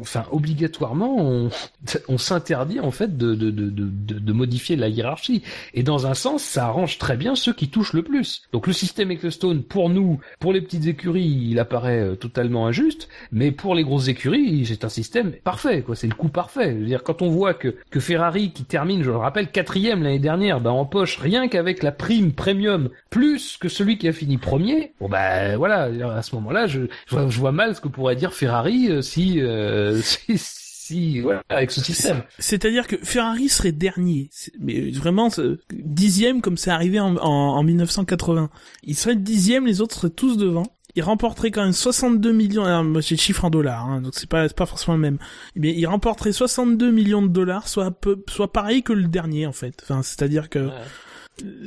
enfin, 0.00 0.24
obligatoirement, 0.30 1.16
on, 1.18 1.50
on 2.08 2.18
s'interdit 2.18 2.80
en 2.80 2.90
fait 2.90 3.16
de, 3.16 3.34
de, 3.34 3.50
de, 3.50 3.70
de, 3.70 4.32
modifier 4.32 4.76
la 4.76 4.88
hiérarchie. 4.88 5.42
Et 5.74 5.82
dans 5.82 6.06
un 6.06 6.14
sens, 6.14 6.42
ça 6.42 6.66
arrange 6.66 6.98
très 6.98 7.16
bien 7.16 7.34
ceux 7.34 7.52
qui 7.52 7.68
touchent 7.68 7.92
le 7.92 8.02
plus. 8.02 8.42
Donc 8.52 8.66
le 8.66 8.72
système 8.72 9.10
Ecclestone, 9.10 9.62
pour 9.62 9.90
nous, 9.90 10.20
pour 10.38 10.52
les 10.52 10.62
petites 10.62 10.86
écuries, 10.86 11.48
il 11.50 11.58
apparaît 11.58 12.00
euh, 12.00 12.14
totalement 12.14 12.66
injuste. 12.66 13.08
Mais 13.32 13.50
pour 13.50 13.74
les 13.74 13.84
grosses 13.84 14.08
écuries, 14.08 14.64
c'est 14.66 14.84
un 14.84 14.88
système 14.88 15.32
parfait, 15.32 15.82
quoi. 15.82 15.96
C'est 15.96 16.06
le 16.06 16.14
coup 16.14 16.28
parfait. 16.28 16.72
Je 16.72 16.78
veux 16.78 16.86
dire, 16.86 17.02
quand 17.02 17.22
on 17.22 17.28
voit 17.28 17.54
que, 17.54 17.76
que 17.90 18.00
Ferrari, 18.00 18.52
qui 18.52 18.64
termine, 18.64 19.02
je 19.02 19.10
le 19.10 19.16
rappelle, 19.16 19.50
quatrième 19.50 20.02
l'année 20.02 20.18
dernière, 20.18 20.60
bah, 20.60 20.72
empoche 20.72 21.18
rien 21.18 21.48
qu'avec 21.48 21.82
la 21.82 21.92
prime 21.92 22.32
premium, 22.32 22.88
plus 23.10 23.58
que 23.58 23.68
celui 23.68 23.98
qui 23.98 24.08
a 24.08 24.12
fini 24.12 24.38
premier, 24.38 24.92
bon 25.00 25.08
bah 25.08 25.56
voilà, 25.56 25.90
à 26.16 26.22
ce 26.22 26.34
moment-là, 26.36 26.66
je, 26.66 26.86
je, 27.10 27.16
vois, 27.16 27.28
je 27.28 27.38
vois 27.38 27.52
mal 27.52 27.74
ce 27.74 27.80
que 27.80 27.88
pourrait 27.88 28.16
dire 28.16 28.32
Ferrari 28.32 28.88
euh, 28.88 29.02
si, 29.02 29.40
euh, 29.40 30.00
si, 30.02 30.38
si, 30.38 31.20
voilà, 31.20 31.42
avec 31.48 31.70
ce 31.70 31.80
système. 31.80 32.22
C'est-à-dire 32.38 32.86
que 32.86 32.96
Ferrari 33.02 33.48
serait 33.48 33.72
dernier, 33.72 34.30
mais 34.60 34.90
vraiment 34.90 35.28
dixième 35.72 36.40
comme 36.40 36.56
c'est 36.56 36.70
arrivé 36.70 37.00
en, 37.00 37.16
en, 37.16 37.56
en 37.56 37.62
1980. 37.62 38.50
Il 38.84 38.96
serait 38.96 39.16
dixième, 39.16 39.66
les 39.66 39.80
autres 39.80 39.96
seraient 39.96 40.10
tous 40.10 40.36
devant. 40.36 40.64
Il 40.96 41.04
remporterait 41.04 41.52
quand 41.52 41.62
même 41.62 41.72
62 41.72 42.32
millions. 42.32 42.64
Alors, 42.64 42.82
moi, 42.82 43.00
j'ai 43.00 43.14
le 43.14 43.20
chiffre 43.20 43.44
en 43.44 43.50
dollars, 43.50 43.86
hein, 43.86 44.00
donc 44.00 44.12
c'est 44.16 44.28
pas 44.28 44.48
c'est 44.48 44.56
pas 44.56 44.66
forcément 44.66 44.96
le 44.96 45.00
même. 45.00 45.18
Mais 45.54 45.72
il 45.72 45.86
remporterait 45.86 46.32
62 46.32 46.90
millions 46.90 47.22
de 47.22 47.28
dollars, 47.28 47.68
soit 47.68 47.92
peu, 47.92 48.24
soit 48.28 48.52
pareil 48.52 48.82
que 48.82 48.92
le 48.92 49.06
dernier 49.06 49.46
en 49.46 49.52
fait. 49.52 49.74
Enfin, 49.84 50.02
c'est-à-dire 50.02 50.48
que 50.48 50.68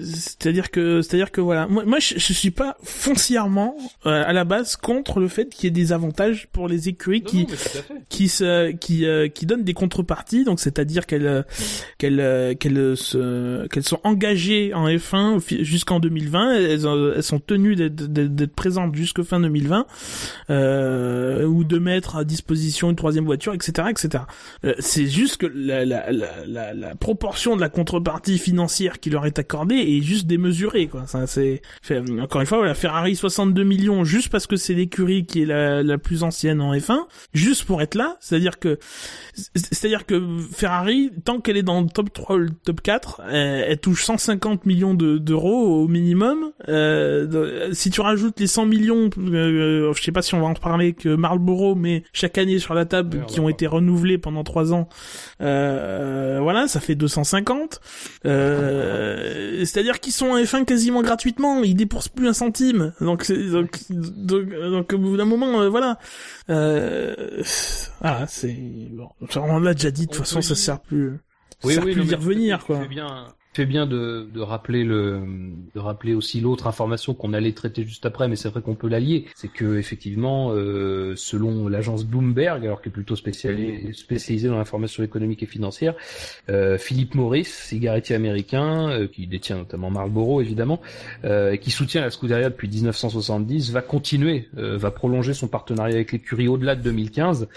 c'est-à-dire 0.03 0.71
que 0.71 1.01
c'est-à-dire 1.01 1.31
que 1.31 1.41
voilà. 1.41 1.67
Moi, 1.67 1.83
moi 1.85 1.99
je, 1.99 2.15
je 2.17 2.33
suis 2.33 2.51
pas 2.51 2.77
foncièrement 2.83 3.75
euh, 4.05 4.23
à 4.25 4.33
la 4.33 4.43
base 4.43 4.75
contre 4.75 5.19
le 5.19 5.27
fait 5.27 5.49
qu'il 5.49 5.65
y 5.65 5.67
ait 5.67 5.71
des 5.71 5.91
avantages 5.93 6.47
pour 6.51 6.67
les 6.67 6.89
écuries 6.89 7.21
qui 7.23 7.47
qui 8.09 8.27
se 8.29 8.71
qui 8.71 9.05
euh, 9.05 9.27
qui 9.27 9.45
donnent 9.45 9.63
des 9.63 9.73
contreparties. 9.73 10.43
Donc 10.43 10.59
c'est-à-dire 10.59 11.05
qu'elles 11.05 11.27
euh, 11.27 11.43
qu'elles 11.97 12.19
euh, 12.19 12.53
qu'elles 12.53 12.95
se 12.97 13.67
qu'elles 13.67 13.83
sont 13.83 13.99
engagées 14.03 14.73
en 14.73 14.87
F1 14.87 15.35
au 15.35 15.39
fi- 15.39 15.63
jusqu'en 15.65 15.99
2020 15.99 16.53
elles, 16.53 16.85
elles 17.15 17.23
sont 17.23 17.39
tenues 17.39 17.75
d'être 17.75 17.95
d'être- 18.07 18.53
présentes 18.55 18.95
jusqu'à 18.95 19.23
fin 19.23 19.39
2020 19.39 19.85
euh, 20.49 21.45
ou 21.45 21.63
de 21.63 21.79
mettre 21.79 22.15
à 22.17 22.23
disposition 22.23 22.89
une 22.89 22.95
troisième 22.95 23.25
voiture 23.25 23.53
etc 23.53 23.87
etc 23.89 24.23
Euh, 24.65 24.73
c'est 24.79 25.07
juste 25.07 25.37
que 25.37 25.45
la, 25.47 25.85
la, 25.85 26.11
la, 26.11 26.27
la, 26.45 26.73
la 26.73 26.95
proportion 26.95 27.55
de 27.55 27.61
la 27.61 27.69
contrepartie 27.69 28.37
financière 28.37 28.99
qui 28.99 29.09
leur 29.09 29.25
est 29.25 29.39
accordée 29.39 29.62
est 29.72 30.02
juste 30.02 30.27
démesuré 30.27 30.88
quoi. 30.88 31.07
Ça 31.07 31.27
c'est 31.27 31.61
encore 32.22 32.41
une 32.41 32.48
fois 32.48 32.57
voilà 32.60 32.73
Ferrari 32.73 33.15
62 33.15 33.64
millions 33.64 34.03
juste 34.03 34.30
parce 34.30 34.48
que 34.48 34.56
c'est 34.56 34.73
l'écurie 34.73 35.26
qui 35.26 35.44
est 35.44 35.45
la, 35.45 35.84
la 35.84 35.98
plus 35.98 36.23
ancienne 36.23 36.61
en 36.61 36.73
F1, 36.73 36.99
juste 37.34 37.64
pour 37.65 37.81
être 37.81 37.95
là, 37.95 38.18
c'est-à-dire 38.19 38.60
que 38.60 38.80
c'est-à-dire 39.34 40.06
que 40.06 40.22
Ferrari 40.52 41.11
tant 41.23 41.40
qu'elle 41.40 41.57
est 41.57 41.64
dans 41.64 41.81
le 41.81 41.88
top 41.88 42.11
3 42.14 42.38
le 42.38 42.49
top 42.64 42.81
4, 42.81 43.22
elle, 43.30 43.77
touche 43.80 44.03
150 44.03 44.65
millions 44.65 44.94
d'euros 44.94 45.84
au 45.84 45.88
minimum. 45.88 46.52
Euh, 46.69 47.69
si 47.73 47.90
tu 47.90 48.02
rajoutes 48.02 48.40
les 48.40 48.48
100 48.48 48.65
millions 48.65 49.10
euh, 49.18 49.94
je 49.94 50.02
sais 50.02 50.11
pas 50.11 50.22
si 50.22 50.35
on 50.35 50.41
va 50.41 50.48
en 50.48 50.53
parler 50.53 50.94
que 50.94 51.10
Marlboro 51.10 51.76
met 51.76 52.03
chaque 52.14 52.38
année 52.38 52.60
sur 52.60 52.73
la 52.73 52.85
table 52.85 53.26
qui 53.27 53.40
ont 53.40 53.49
été 53.49 53.68
renouvelés 53.68 54.18
pendant 54.18 54.44
3 54.44 54.73
ans. 54.73 54.88
Euh, 55.41 56.40
voilà, 56.41 56.68
ça 56.68 56.80
fait 56.80 56.95
250. 56.95 57.80
Euh, 58.26 59.52
c'est-à-dire 59.59 59.99
qu'ils 59.99 60.13
sont 60.13 60.27
en 60.27 60.38
F1 60.38 60.65
quasiment 60.65 61.01
gratuitement, 61.01 61.63
ils 61.63 61.75
dépensent 61.75 62.09
plus 62.13 62.27
un 62.27 62.34
centime. 62.34 62.93
Donc, 62.99 63.31
donc, 63.31 63.80
donc, 63.89 64.49
donc, 64.49 64.93
au 64.93 64.97
bout 64.97 65.17
d'un 65.17 65.25
moment, 65.25 65.61
euh, 65.61 65.69
voilà. 65.69 65.99
Euh, 66.49 67.41
voilà, 68.01 68.25
c'est 68.27 68.57
bon. 68.91 69.09
On 69.35 69.59
l'a 69.59 69.73
déjà 69.73 69.91
dit. 69.91 70.07
De 70.07 70.11
toute 70.11 70.19
façon, 70.19 70.41
ça 70.41 70.55
sert 70.55 70.80
plus. 70.80 71.19
Ça 71.61 71.69
sert 71.69 71.84
plus 71.84 72.03
d'y 72.03 72.15
revenir, 72.15 72.65
quoi. 72.65 72.85
Bien, 72.88 73.34
fait 73.53 73.65
bien 73.65 73.85
de, 73.85 74.27
de, 74.34 74.41
rappeler 74.41 74.84
le 74.84 75.21
de 75.73 75.80
rappeler 75.80 76.13
aussi 76.13 76.41
l'autre 76.41 76.67
information 76.67 77.13
qu'on 77.13 77.34
allait 77.34 77.51
traiter 77.53 77.84
juste 77.84 78.05
après, 78.05 78.27
mais 78.27 78.35
c'est 78.35 78.49
vrai 78.49 78.61
qu'on 78.61 78.75
peut 78.75 78.88
l'allier. 78.88 79.25
C'est 79.35 79.51
que 79.51 79.77
effectivement, 79.77 80.51
euh, 80.51 81.13
selon 81.15 81.67
l'agence 81.67 82.05
Bloomberg, 82.05 82.65
alors 82.65 82.81
qui 82.81 82.89
est 82.89 82.91
plutôt 82.91 83.15
spécialisée 83.15 84.47
dans 84.47 84.57
l'information 84.57 85.03
économique 85.03 85.43
et 85.43 85.45
financière, 85.45 85.93
euh, 86.49 86.77
Philippe 86.77 87.15
Morris, 87.15 87.45
cigarettier 87.45 88.15
américain, 88.15 88.89
euh, 88.89 89.07
qui 89.07 89.27
détient 89.27 89.57
notamment 89.57 89.89
Marlboro 89.89 90.41
évidemment, 90.41 90.81
euh, 91.23 91.51
et 91.51 91.57
qui 91.59 91.71
soutient 91.71 92.01
la 92.01 92.09
Scuderia 92.09 92.49
depuis 92.49 92.67
1970, 92.67 93.71
va 93.71 93.81
continuer, 93.81 94.49
euh, 94.57 94.77
va 94.77 94.91
prolonger 94.91 95.34
son 95.34 95.47
partenariat 95.47 95.95
avec 95.95 96.11
l'écurie 96.11 96.47
au-delà 96.47 96.75
de 96.75 96.81
2015. 96.81 97.47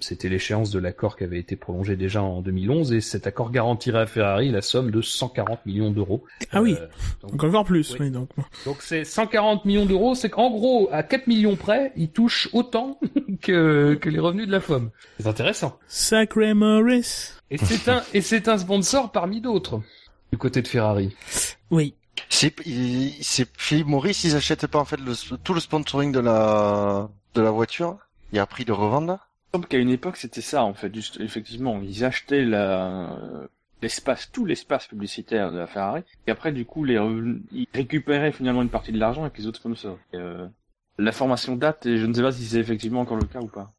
C'était 0.00 0.28
l'échéance 0.28 0.70
de 0.70 0.78
l'accord 0.78 1.16
qui 1.16 1.24
avait 1.24 1.38
été 1.38 1.56
prolongé 1.56 1.96
déjà 1.96 2.22
en 2.22 2.40
2011, 2.40 2.92
et 2.92 3.00
cet 3.00 3.26
accord 3.26 3.50
garantirait 3.50 4.00
à 4.00 4.06
Ferrari 4.06 4.51
la 4.52 4.62
somme 4.62 4.90
de 4.90 5.02
140 5.02 5.66
millions 5.66 5.90
d'euros. 5.90 6.24
Ah 6.52 6.62
oui, 6.62 6.76
euh, 6.78 6.86
donc, 7.22 7.42
encore 7.42 7.64
plus. 7.64 7.96
Oui. 7.98 8.10
donc 8.10 8.28
donc 8.64 8.82
c'est 8.82 9.04
140 9.04 9.64
millions 9.64 9.86
d'euros, 9.86 10.14
c'est 10.14 10.30
qu'en 10.30 10.50
gros, 10.50 10.88
à 10.92 11.02
4 11.02 11.26
millions 11.26 11.56
près, 11.56 11.92
il 11.96 12.10
touche 12.10 12.48
autant 12.52 13.00
que, 13.42 13.94
que 13.94 14.08
les 14.08 14.18
revenus 14.18 14.46
de 14.46 14.52
la 14.52 14.60
FOM. 14.60 14.90
C'est 15.18 15.26
intéressant. 15.26 15.78
Sacré 15.86 16.54
Maurice. 16.54 17.36
Et 17.50 17.58
c'est 17.58 17.88
un, 17.88 18.02
et 18.14 18.20
c'est 18.20 18.48
un 18.48 18.58
sponsor 18.58 19.12
parmi 19.12 19.40
d'autres 19.40 19.82
du 20.32 20.38
côté 20.38 20.62
de 20.62 20.68
Ferrari. 20.68 21.14
Oui. 21.70 21.94
C'est, 22.28 22.54
c'est 23.20 23.48
Philippe 23.56 23.86
Maurice, 23.86 24.24
ils 24.24 24.34
achètent 24.36 24.66
pas 24.66 24.78
en 24.78 24.84
fait 24.84 24.98
le, 24.98 25.14
tout 25.38 25.54
le 25.54 25.60
sponsoring 25.60 26.12
de 26.12 26.20
la, 26.20 27.08
de 27.34 27.42
la 27.42 27.50
voiture 27.50 27.98
et 28.32 28.38
après 28.38 28.62
ils 28.62 28.66
le 28.66 28.72
revendent 28.74 29.18
Il 29.48 29.56
semble 29.56 29.66
qu'à 29.66 29.78
une 29.78 29.90
époque 29.90 30.16
c'était 30.16 30.40
ça 30.40 30.62
en 30.64 30.74
fait, 30.74 30.94
juste, 30.94 31.20
effectivement, 31.20 31.80
ils 31.82 32.04
achetaient 32.04 32.44
la, 32.44 33.18
l'espace, 33.82 34.30
tout 34.32 34.46
l'espace 34.46 34.86
publicitaire 34.86 35.52
de 35.52 35.58
la 35.58 35.66
Ferrari. 35.66 36.02
Et 36.26 36.30
après, 36.30 36.52
du 36.52 36.64
coup, 36.64 36.84
les 36.84 36.98
ils 37.50 37.66
récupéraient 37.74 38.32
finalement 38.32 38.62
une 38.62 38.70
partie 38.70 38.92
de 38.92 38.98
l'argent 38.98 39.22
avec 39.22 39.36
les 39.36 39.46
autres 39.46 39.58
sponsors. 39.58 39.98
Euh, 40.14 40.46
la 40.98 41.12
formation 41.12 41.56
date 41.56 41.86
et 41.86 41.98
je 41.98 42.06
ne 42.06 42.12
sais 42.12 42.22
pas 42.22 42.32
si 42.32 42.44
c'est 42.44 42.58
effectivement 42.58 43.00
encore 43.00 43.16
le 43.16 43.26
cas 43.26 43.40
ou 43.40 43.48
pas. 43.48 43.72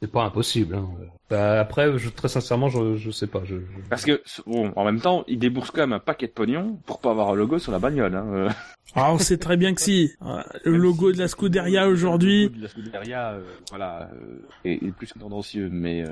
C'est 0.00 0.12
pas 0.12 0.22
impossible. 0.22 0.76
Hein. 0.76 0.88
Bah, 1.28 1.58
après, 1.58 1.98
je, 1.98 2.08
très 2.08 2.28
sincèrement, 2.28 2.68
je, 2.68 2.94
je 2.94 3.10
sais 3.10 3.26
pas. 3.26 3.42
Je, 3.44 3.56
Parce 3.90 4.04
que 4.04 4.22
bon, 4.46 4.72
en 4.76 4.84
même 4.84 5.00
temps, 5.00 5.24
ils 5.26 5.40
déboursent 5.40 5.72
quand 5.72 5.80
même 5.80 5.92
un 5.92 5.98
paquet 5.98 6.28
de 6.28 6.32
pognon 6.32 6.78
pour 6.86 7.00
pas 7.00 7.10
avoir 7.10 7.30
un 7.30 7.34
logo 7.34 7.58
sur 7.58 7.72
la 7.72 7.80
bagnole. 7.80 8.14
Hein. 8.14 8.26
Euh. 8.32 8.50
Ah, 8.94 9.12
on 9.12 9.18
sait 9.18 9.38
très 9.38 9.56
bien 9.56 9.74
que 9.74 9.80
si. 9.80 10.12
Le 10.64 10.76
logo 10.76 11.10
de 11.12 11.18
la 11.18 11.26
Scuderia 11.26 11.88
aujourd'hui. 11.88 12.44
Le 12.44 12.48
logo 12.48 12.56
de 12.56 12.62
la 12.62 12.68
Scuderia, 12.68 13.30
euh, 13.32 13.42
voilà, 13.70 14.08
est, 14.64 14.74
est, 14.74 14.92
plus 14.92 15.08
tendancieux, 15.08 15.68
mais. 15.70 16.04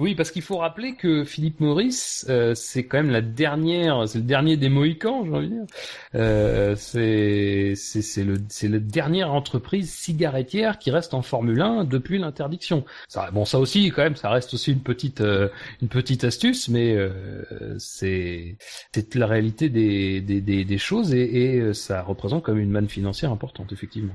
Oui, 0.00 0.14
parce 0.14 0.30
qu'il 0.30 0.42
faut 0.42 0.58
rappeler 0.58 0.94
que 0.94 1.24
Philippe 1.24 1.58
Maurice, 1.58 2.24
euh, 2.28 2.54
c'est 2.54 2.86
quand 2.86 2.98
même 2.98 3.10
la 3.10 3.20
dernière, 3.20 4.08
c'est 4.08 4.18
le 4.18 4.24
dernier 4.24 4.56
des 4.56 4.68
Mohicans, 4.68 5.24
j'ai 5.24 5.32
envie 5.32 5.48
de 5.48 5.54
dire. 5.54 5.66
Euh, 6.14 6.76
c'est 6.76 7.74
c'est 7.74 8.22
le 8.22 8.36
c'est 8.48 8.68
la 8.68 8.78
dernière 8.78 9.32
entreprise 9.32 9.90
cigarettière 9.92 10.78
qui 10.78 10.92
reste 10.92 11.14
en 11.14 11.22
Formule 11.22 11.60
1 11.60 11.82
depuis 11.82 12.18
l'interdiction. 12.18 12.84
Ça, 13.08 13.32
bon, 13.32 13.44
ça 13.44 13.58
aussi, 13.58 13.88
quand 13.90 14.04
même, 14.04 14.14
ça 14.14 14.30
reste 14.30 14.54
aussi 14.54 14.70
une 14.70 14.82
petite 14.82 15.20
euh, 15.20 15.48
une 15.82 15.88
petite 15.88 16.22
astuce, 16.22 16.68
mais 16.68 16.94
euh, 16.94 17.74
c'est 17.80 18.56
c'est 18.94 19.14
la 19.16 19.26
réalité 19.26 19.68
des 19.68 20.20
des 20.20 20.40
des, 20.40 20.78
choses 20.78 21.12
et, 21.12 21.56
et 21.56 21.74
ça 21.74 22.02
représente 22.02 22.44
comme 22.44 22.58
une 22.58 22.70
manne 22.70 22.88
financière 22.88 23.32
importante, 23.32 23.72
effectivement. 23.72 24.14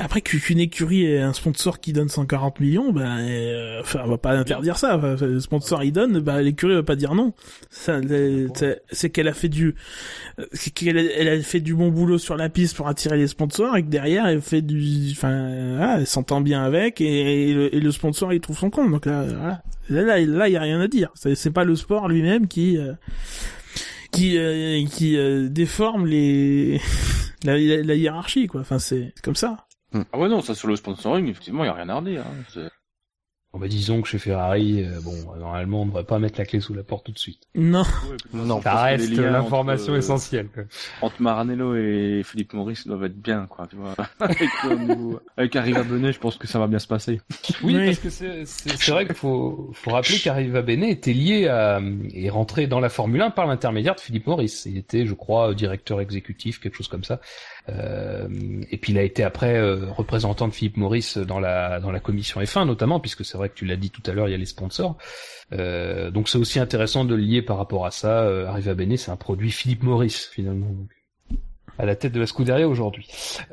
Après 0.00 0.20
qu'une 0.20 0.60
écurie 0.60 1.06
ait 1.06 1.20
un 1.20 1.32
sponsor 1.32 1.80
qui 1.80 1.92
donne 1.92 2.08
140 2.08 2.60
millions, 2.60 2.92
ben, 2.92 3.18
euh, 3.18 3.80
enfin, 3.80 4.02
on 4.04 4.10
va 4.10 4.18
pas 4.18 4.30
interdire 4.30 4.76
ça. 4.76 4.96
le 4.96 5.40
sponsor 5.40 5.82
il 5.82 5.90
donne, 5.90 6.20
ben, 6.20 6.40
l'écurie 6.40 6.74
va 6.74 6.84
pas 6.84 6.94
dire 6.94 7.16
non. 7.16 7.34
c'est 7.70 9.10
qu'elle 9.10 9.26
a 9.26 9.32
fait 9.32 9.48
du, 9.48 9.74
qu'elle 10.76 10.98
elle 10.98 11.28
a 11.28 11.42
fait 11.42 11.58
du 11.58 11.74
bon 11.74 11.88
boulot 11.88 12.18
sur 12.18 12.36
la 12.36 12.48
piste 12.48 12.76
pour 12.76 12.86
attirer 12.86 13.16
les 13.16 13.26
sponsors 13.26 13.76
et 13.76 13.82
que 13.82 13.88
derrière 13.88 14.26
elle 14.26 14.40
fait 14.40 14.62
du, 14.62 15.10
enfin, 15.10 15.96
elle 15.96 16.06
s'entend 16.06 16.40
bien 16.42 16.62
avec 16.62 17.00
et, 17.00 17.52
le, 17.72 17.90
sponsor 17.90 18.32
il 18.32 18.40
trouve 18.40 18.56
son 18.56 18.70
compte. 18.70 18.92
Donc 18.92 19.04
là, 19.04 19.24
là, 19.90 20.20
là, 20.20 20.48
il 20.48 20.52
y 20.52 20.56
a 20.56 20.60
rien 20.60 20.80
à 20.80 20.86
dire. 20.86 21.10
C'est 21.14 21.52
pas 21.52 21.64
le 21.64 21.74
sport 21.74 22.08
lui-même 22.08 22.46
qui, 22.46 22.78
euh, 22.78 22.92
qui, 24.12 24.38
euh, 24.38 24.84
qui 24.86 25.18
déforme 25.50 26.06
les, 26.06 26.80
la, 27.42 27.58
la, 27.58 27.94
hiérarchie 27.96 28.46
quoi. 28.46 28.60
Enfin, 28.60 28.78
c'est 28.78 29.12
comme 29.24 29.34
ça. 29.34 29.67
Hmm. 29.92 30.02
Ah 30.12 30.18
ouais 30.18 30.28
non, 30.28 30.40
ça 30.40 30.54
sur 30.54 30.68
le 30.68 30.76
sponsoring, 30.76 31.28
effectivement, 31.28 31.64
il 31.64 31.68
y 31.68 31.70
a 31.70 31.74
rien 31.74 31.88
à 31.88 31.96
redire. 31.96 32.24
Hein. 32.26 32.68
Bon 33.54 33.58
bah 33.58 33.68
disons 33.68 34.02
que 34.02 34.08
chez 34.08 34.18
Ferrari, 34.18 34.84
euh, 34.84 35.00
bon 35.00 35.14
normalement 35.38 35.80
on 35.80 35.84
ne 35.86 35.90
devrait 35.90 36.04
pas 36.04 36.18
mettre 36.18 36.38
la 36.38 36.44
clé 36.44 36.60
sous 36.60 36.74
la 36.74 36.82
porte 36.82 37.06
tout 37.06 37.12
de 37.12 37.18
suite. 37.18 37.44
Non, 37.54 37.82
non, 38.34 38.60
ça 38.60 38.82
reste 38.82 39.08
l'information 39.16 39.94
euh, 39.94 39.98
essentielle. 39.98 40.48
Quoi. 40.52 40.64
Entre 41.00 41.22
Maranello 41.22 41.74
et 41.74 42.20
Philippe 42.26 42.52
Maurice 42.52 42.86
doivent 42.86 43.04
être 43.04 43.18
bien 43.18 43.46
quoi, 43.46 43.66
tu 43.66 43.76
vois. 43.76 43.94
avec, 44.20 44.50
euh, 44.66 45.14
avec 45.38 45.56
Arriva 45.56 45.82
Bene, 45.82 46.12
je 46.12 46.18
pense 46.18 46.36
que 46.36 46.46
ça 46.46 46.58
va 46.58 46.66
bien 46.66 46.78
se 46.78 46.88
passer. 46.88 47.22
Oui, 47.62 47.86
parce 47.86 48.00
que 48.00 48.10
c'est 48.10 48.90
vrai 48.90 49.06
qu'il 49.06 49.14
faut, 49.14 49.70
faut 49.72 49.92
rappeler 49.92 50.18
qu'Arriva 50.18 50.60
Bene 50.60 50.84
était 50.84 51.14
lié 51.14 51.48
à 51.48 51.80
et 52.12 52.28
rentré 52.28 52.66
dans 52.66 52.80
la 52.80 52.90
Formule 52.90 53.22
1 53.22 53.30
par 53.30 53.46
l'intermédiaire 53.46 53.94
de 53.94 54.00
Philippe 54.00 54.26
Maurice. 54.26 54.66
Il 54.66 54.76
était, 54.76 55.06
je 55.06 55.14
crois, 55.14 55.54
directeur 55.54 56.02
exécutif, 56.02 56.60
quelque 56.60 56.76
chose 56.76 56.88
comme 56.88 57.04
ça. 57.04 57.18
Euh, 57.68 58.28
et 58.70 58.76
puis 58.78 58.92
il 58.92 58.98
a 58.98 59.02
été 59.02 59.22
après 59.22 59.56
euh, 59.56 59.86
représentant 59.90 60.48
de 60.48 60.52
Philippe 60.52 60.76
Maurice 60.76 61.18
dans 61.18 61.38
la 61.38 61.80
dans 61.80 61.90
la 61.90 62.00
commission 62.00 62.40
F1 62.40 62.66
notamment, 62.66 63.00
puisque 63.00 63.24
c'est 63.24 63.36
vrai 63.36 63.48
que 63.48 63.54
tu 63.54 63.64
l'as 63.64 63.76
dit 63.76 63.90
tout 63.90 64.02
à 64.06 64.12
l'heure, 64.12 64.28
il 64.28 64.32
y 64.32 64.34
a 64.34 64.38
les 64.38 64.46
sponsors. 64.46 64.96
Euh, 65.52 66.10
donc 66.10 66.28
c'est 66.28 66.38
aussi 66.38 66.58
intéressant 66.58 67.04
de 67.04 67.14
lier 67.14 67.42
par 67.42 67.58
rapport 67.58 67.86
à 67.86 67.90
ça. 67.90 68.22
Arriva 68.48 68.74
Bene, 68.74 68.96
c'est 68.96 69.10
un 69.10 69.16
produit 69.16 69.50
Philippe 69.50 69.82
Maurice 69.82 70.26
finalement 70.26 70.74
à 71.78 71.86
la 71.86 71.94
tête 71.94 72.12
de 72.12 72.20
la 72.20 72.26
Scuderia 72.26 72.68
aujourd'hui. 72.68 73.06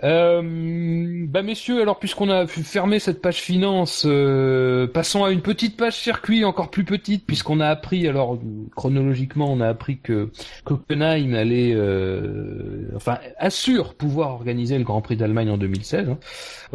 Euh, 0.03 1.25
bah 1.27 1.43
messieurs, 1.43 1.81
alors 1.81 1.99
puisqu'on 1.99 2.29
a 2.29 2.47
fermé 2.47 2.99
cette 2.99 3.21
page 3.21 3.37
finance, 3.37 4.05
euh, 4.07 4.87
passons 4.87 5.23
à 5.23 5.31
une 5.31 5.41
petite 5.41 5.77
page 5.77 5.95
circuit 5.95 6.43
encore 6.43 6.71
plus 6.71 6.83
petite, 6.83 7.25
puisqu'on 7.25 7.59
a 7.59 7.67
appris, 7.67 8.07
alors 8.07 8.39
chronologiquement, 8.75 9.51
on 9.51 9.61
a 9.61 9.67
appris 9.67 9.99
que 9.99 10.31
Hockenheim 10.65 11.33
allait, 11.35 11.73
euh, 11.75 12.89
enfin 12.95 13.19
assure 13.37 13.93
pouvoir 13.93 14.31
organiser 14.31 14.77
le 14.77 14.83
Grand 14.83 15.01
Prix 15.01 15.17
d'Allemagne 15.17 15.51
en 15.51 15.57
2016. 15.57 16.09
Hein. 16.09 16.17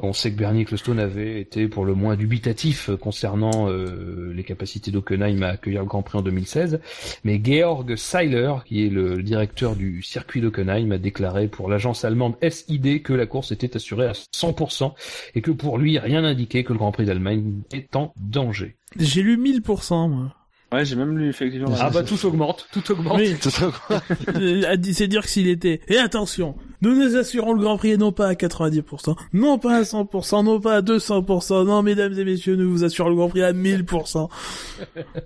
On 0.02 0.12
sait 0.12 0.30
que 0.30 0.38
Bernie 0.38 0.62
Ecclestone 0.62 1.00
avait 1.00 1.40
été 1.40 1.66
pour 1.66 1.84
le 1.84 1.94
moins 1.94 2.16
dubitatif 2.16 2.90
concernant 3.00 3.68
euh, 3.68 4.32
les 4.34 4.44
capacités 4.44 4.90
d'Hockenheim 4.90 5.42
à 5.42 5.48
accueillir 5.48 5.80
le 5.80 5.86
Grand 5.86 6.02
Prix 6.02 6.18
en 6.18 6.22
2016, 6.22 6.80
mais 7.24 7.40
Georg 7.42 7.96
Seiler, 7.96 8.54
qui 8.64 8.86
est 8.86 8.90
le 8.90 9.22
directeur 9.22 9.74
du 9.74 10.02
circuit 10.02 10.40
d'Hockenheim, 10.40 10.92
a 10.92 10.98
déclaré 10.98 11.39
pour 11.48 11.68
l'agence 11.68 12.04
allemande 12.04 12.34
SID 12.48 13.02
que 13.02 13.12
la 13.12 13.26
course 13.26 13.52
était 13.52 13.76
assurée 13.76 14.06
à 14.06 14.12
100% 14.12 14.92
et 15.34 15.42
que 15.42 15.50
pour 15.50 15.78
lui, 15.78 15.98
rien 15.98 16.22
n'indiquait 16.22 16.64
que 16.64 16.72
le 16.72 16.78
Grand 16.78 16.92
Prix 16.92 17.06
d'Allemagne 17.06 17.62
est 17.72 17.94
en 17.96 18.12
danger. 18.16 18.76
J'ai 18.96 19.22
lu 19.22 19.36
1000%, 19.36 20.08
moi. 20.08 20.34
Ouais, 20.72 20.84
j'ai 20.84 20.94
même 20.94 21.18
lu 21.18 21.28
effectivement. 21.28 21.74
Ah 21.80 21.90
bah 21.90 22.02
tout 22.06 22.24
augmente, 22.24 22.68
tout 22.72 22.92
augmente. 22.92 23.18
Oui. 23.18 23.36
Tout 23.40 23.50
augmente. 23.64 24.02
Euh, 24.36 24.76
c'est 24.92 25.08
dire 25.08 25.22
que 25.22 25.28
s'il 25.28 25.48
était. 25.48 25.80
Et 25.88 25.98
attention, 25.98 26.54
nous 26.82 26.94
nous 26.94 27.16
assurons 27.16 27.52
le 27.52 27.60
Grand 27.60 27.76
Prix 27.76 27.98
non 27.98 28.12
pas 28.12 28.28
à 28.28 28.34
90%, 28.34 29.16
non 29.32 29.58
pas 29.58 29.76
à 29.76 29.82
100%, 29.82 30.44
non 30.44 30.60
pas 30.60 30.76
à 30.76 30.82
200%, 30.82 31.66
non 31.66 31.82
mesdames 31.82 32.16
et 32.18 32.24
messieurs, 32.24 32.56
nous 32.56 32.70
vous 32.70 32.84
assurons 32.84 33.08
le 33.08 33.16
Grand 33.16 33.28
Prix 33.28 33.42
à 33.42 33.52
1000%. 33.52 34.28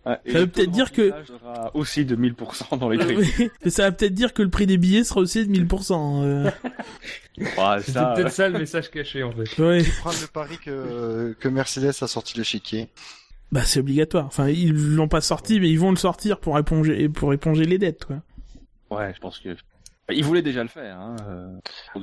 Ouais, 0.06 0.18
ça 0.32 0.38
veut 0.38 0.46
peut-être 0.46 0.70
dire 0.70 0.92
que 0.92 1.12
aussi 1.74 2.04
de 2.04 2.16
1000% 2.16 2.78
dans 2.78 2.88
les 2.88 2.98
prix. 2.98 3.50
mais 3.64 3.70
ça 3.70 3.84
va 3.84 3.92
peut-être 3.92 4.14
dire 4.14 4.32
que 4.32 4.42
le 4.42 4.50
prix 4.50 4.66
des 4.66 4.78
billets 4.78 5.04
sera 5.04 5.20
aussi 5.20 5.46
de 5.46 5.52
1000%. 5.52 6.24
Euh... 6.24 6.50
Ouais, 7.38 7.82
c'est 7.82 7.92
peut-être 7.92 8.30
ça 8.30 8.48
le 8.48 8.58
message 8.58 8.90
caché 8.90 9.22
en 9.22 9.32
fait. 9.32 9.62
Oui. 9.62 9.84
Prendre 10.00 10.20
le 10.20 10.26
pari 10.28 10.58
que 10.58 11.36
que 11.38 11.48
Mercedes 11.48 11.92
a 12.00 12.06
sorti 12.06 12.38
l'échiquier. 12.38 12.88
Bah 13.52 13.62
c'est 13.64 13.80
obligatoire. 13.80 14.26
Enfin 14.26 14.48
ils 14.48 14.72
l'ont 14.72 15.08
pas 15.08 15.20
sorti 15.20 15.60
mais 15.60 15.70
ils 15.70 15.78
vont 15.78 15.90
le 15.90 15.96
sortir 15.96 16.40
pour 16.40 16.58
éponger 16.58 17.08
pour 17.08 17.32
éponger 17.32 17.64
les 17.64 17.78
dettes 17.78 18.04
quoi. 18.04 18.16
Ouais, 18.90 19.12
je 19.14 19.20
pense 19.20 19.38
que 19.38 19.56
il 20.10 20.24
voulait 20.24 20.42
déjà 20.42 20.62
le 20.62 20.68
faire. 20.68 20.98
Hein, 20.98 21.16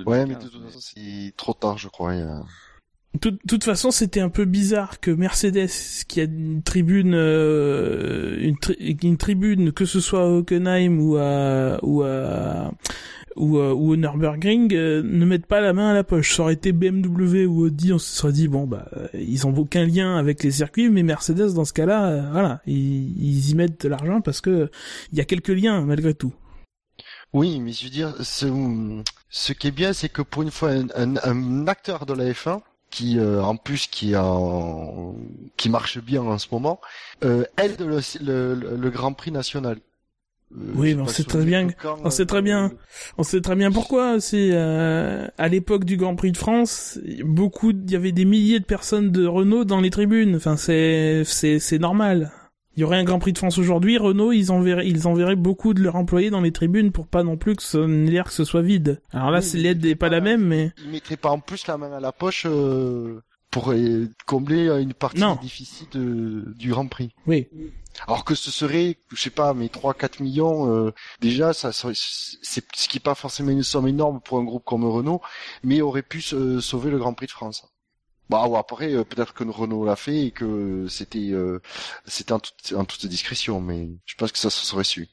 ouais, 0.05 0.25
mais 0.25 0.35
de 0.35 0.41
toute 0.41 0.63
façon, 0.63 0.79
c'est 0.79 1.33
trop 1.37 1.53
tard, 1.53 1.77
je 1.77 1.87
crois. 1.87 2.13
De 3.19 3.37
toute 3.47 3.63
façon, 3.63 3.91
c'était 3.91 4.21
un 4.21 4.29
peu 4.29 4.45
bizarre 4.45 4.99
que 4.99 5.11
Mercedes, 5.11 5.69
qui 6.07 6.21
a 6.21 6.23
une 6.23 6.63
tribune, 6.63 7.13
euh, 7.13 8.37
une, 8.39 8.55
une, 8.79 9.17
tribune, 9.17 9.71
que 9.71 9.85
ce 9.85 9.99
soit 9.99 10.23
à 10.23 10.27
Hockenheim 10.27 10.97
ou 10.99 11.17
à 11.17 11.77
ou 11.83 12.03
à 12.03 12.71
ou, 13.35 13.57
euh, 13.57 13.73
ou 13.73 13.95
Nürburgring, 13.95 14.73
euh, 14.73 15.01
ne 15.03 15.25
mette 15.25 15.45
pas 15.45 15.61
la 15.61 15.73
main 15.73 15.89
à 15.89 15.93
la 15.93 16.03
poche. 16.03 16.35
Ça 16.35 16.43
aurait 16.43 16.53
été 16.53 16.71
BMW 16.71 17.45
ou 17.45 17.65
Audi, 17.65 17.93
on 17.93 17.99
se 17.99 18.15
serait 18.15 18.33
dit 18.33 18.47
bon 18.47 18.67
bah 18.67 18.87
ils 19.13 19.47
ont 19.47 19.55
aucun 19.55 19.85
lien 19.85 20.17
avec 20.17 20.43
les 20.43 20.51
circuits, 20.51 20.89
mais 20.89 21.03
Mercedes 21.03 21.53
dans 21.53 21.65
ce 21.65 21.73
cas-là, 21.73 22.29
voilà, 22.31 22.61
ils, 22.65 23.17
ils, 23.21 23.51
y 23.51 23.55
mettent 23.55 23.83
de 23.83 23.89
l'argent 23.89 24.21
parce 24.21 24.41
que 24.41 24.69
il 25.11 25.17
y 25.17 25.21
a 25.21 25.25
quelques 25.25 25.49
liens 25.49 25.81
malgré 25.81 26.13
tout. 26.13 26.33
Oui, 27.33 27.59
mais 27.61 27.71
je 27.71 27.85
veux 27.85 27.89
dire, 27.89 28.13
ce, 28.21 28.47
ce 29.29 29.53
qui 29.53 29.67
est 29.67 29.71
bien, 29.71 29.93
c'est 29.93 30.09
que 30.09 30.21
pour 30.21 30.41
une 30.41 30.51
fois, 30.51 30.71
un, 30.71 30.87
un, 30.95 31.15
un 31.23 31.67
acteur 31.67 32.05
de 32.05 32.13
la 32.13 32.25
F1 32.25 32.59
qui 32.91 33.17
euh, 33.17 33.41
en 33.41 33.55
plus 33.55 33.87
qui 33.87 34.15
en, 34.15 35.15
qui 35.57 35.69
marche 35.69 35.97
bien 35.99 36.21
en 36.21 36.37
ce 36.37 36.47
moment 36.51 36.79
euh, 37.23 37.45
aide 37.57 37.79
le, 37.79 37.99
le, 38.21 38.75
le, 38.75 38.89
Grand 38.89 39.13
Prix 39.13 39.31
national. 39.31 39.79
Euh, 40.57 40.71
oui, 40.75 40.95
mais 40.95 41.01
on 41.01 41.07
sait 41.07 41.23
très 41.23 41.43
bien, 41.45 41.69
on 42.03 42.09
sait 42.09 42.25
très 42.25 42.41
bien, 42.41 42.71
on 43.17 43.23
sait 43.23 43.41
très 43.41 43.55
bien 43.55 43.71
pourquoi. 43.71 44.19
C'est 44.19 44.55
à 44.55 45.47
l'époque 45.47 45.85
du 45.85 45.97
Grand 45.97 46.15
Prix 46.15 46.31
de 46.31 46.37
France, 46.37 46.99
beaucoup, 47.23 47.71
il 47.71 47.89
y 47.89 47.95
avait 47.95 48.11
des 48.11 48.25
milliers 48.25 48.59
de 48.59 48.65
personnes 48.65 49.11
de 49.11 49.25
Renault 49.25 49.65
dans 49.65 49.81
les 49.81 49.89
tribunes. 49.89 50.35
Enfin, 50.35 50.57
c'est 50.57 51.23
c'est 51.25 51.59
c'est 51.59 51.79
normal 51.79 52.31
il 52.75 52.81
y 52.81 52.83
aurait 52.83 52.97
un 52.97 53.03
Grand 53.03 53.19
Prix 53.19 53.33
de 53.33 53.37
France 53.37 53.57
aujourd'hui, 53.57 53.97
Renault, 53.97 54.31
ils 54.31 54.51
enverraient, 54.51 54.87
ils 54.87 55.07
enverraient 55.07 55.35
beaucoup 55.35 55.73
de 55.73 55.81
leurs 55.81 55.95
employés 55.97 56.29
dans 56.29 56.41
les 56.41 56.51
tribunes 56.51 56.91
pour 56.91 57.07
pas 57.07 57.23
non 57.23 57.35
plus 57.35 57.55
que 57.55 57.77
l'air 58.09 58.25
que 58.25 58.33
ce 58.33 58.45
soit 58.45 58.61
vide. 58.61 59.01
Alors 59.11 59.29
là, 59.29 59.41
l'aide 59.53 59.83
n'est 59.83 59.95
pas 59.95 60.09
la 60.09 60.21
même, 60.21 60.45
mais... 60.45 60.71
Ils 60.83 60.91
mettraient 60.91 61.17
pas 61.17 61.31
en 61.31 61.39
plus 61.39 61.67
la 61.67 61.77
main 61.77 61.91
à 61.91 61.99
la 61.99 62.13
poche 62.13 62.45
euh, 62.49 63.21
pour 63.49 63.73
combler 64.25 64.67
une 64.81 64.93
partie 64.93 65.21
difficile 65.41 65.87
du 66.57 66.69
Grand 66.69 66.87
Prix. 66.87 67.13
Oui. 67.27 67.47
Alors 68.07 68.25
que 68.25 68.35
ce 68.35 68.51
serait, 68.51 68.97
je 69.11 69.21
sais 69.21 69.29
pas, 69.29 69.53
mais 69.53 69.67
3-4 69.67 70.23
millions, 70.23 70.73
euh, 70.73 70.93
déjà, 71.19 71.53
ça 71.53 71.71
serait, 71.71 71.93
c'est 71.95 72.63
ce 72.75 72.87
qui 72.87 72.97
n'est 72.97 73.01
pas 73.01 73.15
forcément 73.15 73.51
une 73.51 73.63
somme 73.63 73.87
énorme 73.87 74.21
pour 74.21 74.39
un 74.39 74.43
groupe 74.43 74.63
comme 74.65 74.85
Renault, 74.85 75.21
mais 75.63 75.81
aurait 75.81 76.01
pu 76.01 76.21
sauver 76.21 76.91
le 76.91 76.97
Grand 76.97 77.13
Prix 77.13 77.27
de 77.27 77.31
France. 77.31 77.71
Bah 78.31 78.47
ou 78.47 78.55
après 78.55 78.93
euh, 78.93 79.03
peut-être 79.03 79.33
que 79.33 79.43
Renault 79.43 79.83
l'a 79.83 79.97
fait 79.97 80.27
et 80.27 80.31
que 80.31 80.85
c'était 80.87 81.31
euh, 81.31 81.59
c'était 82.05 82.31
en 82.31 82.39
toute, 82.39 82.73
en 82.77 82.85
toute 82.85 83.05
discrétion, 83.05 83.59
mais 83.59 83.89
je 84.05 84.15
pense 84.15 84.31
que 84.31 84.37
ça 84.37 84.49
se 84.49 84.65
serait 84.65 84.85
su. 84.85 85.09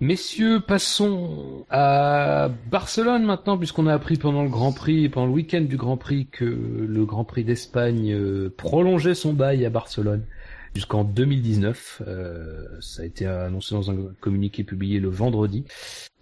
Messieurs, 0.00 0.58
passons 0.58 1.64
à 1.70 2.48
Barcelone 2.72 3.22
maintenant, 3.22 3.56
puisqu'on 3.56 3.86
a 3.86 3.94
appris 3.94 4.16
pendant 4.16 4.42
le 4.42 4.48
Grand 4.48 4.72
Prix, 4.72 5.08
pendant 5.10 5.28
le 5.28 5.32
week-end 5.32 5.60
du 5.60 5.76
Grand 5.76 5.96
Prix, 5.96 6.26
que 6.26 6.44
le 6.44 7.04
Grand 7.04 7.24
Prix 7.24 7.44
d'Espagne 7.44 8.12
euh, 8.12 8.52
prolongeait 8.58 9.14
son 9.14 9.32
bail 9.32 9.64
à 9.64 9.70
Barcelone 9.70 10.26
jusqu'en 10.74 11.04
2019. 11.04 12.02
Euh, 12.06 12.66
ça 12.80 13.02
a 13.02 13.04
été 13.04 13.26
annoncé 13.26 13.74
dans 13.74 13.90
un 13.90 13.96
communiqué 14.20 14.64
publié 14.64 15.00
le 15.00 15.08
vendredi. 15.08 15.64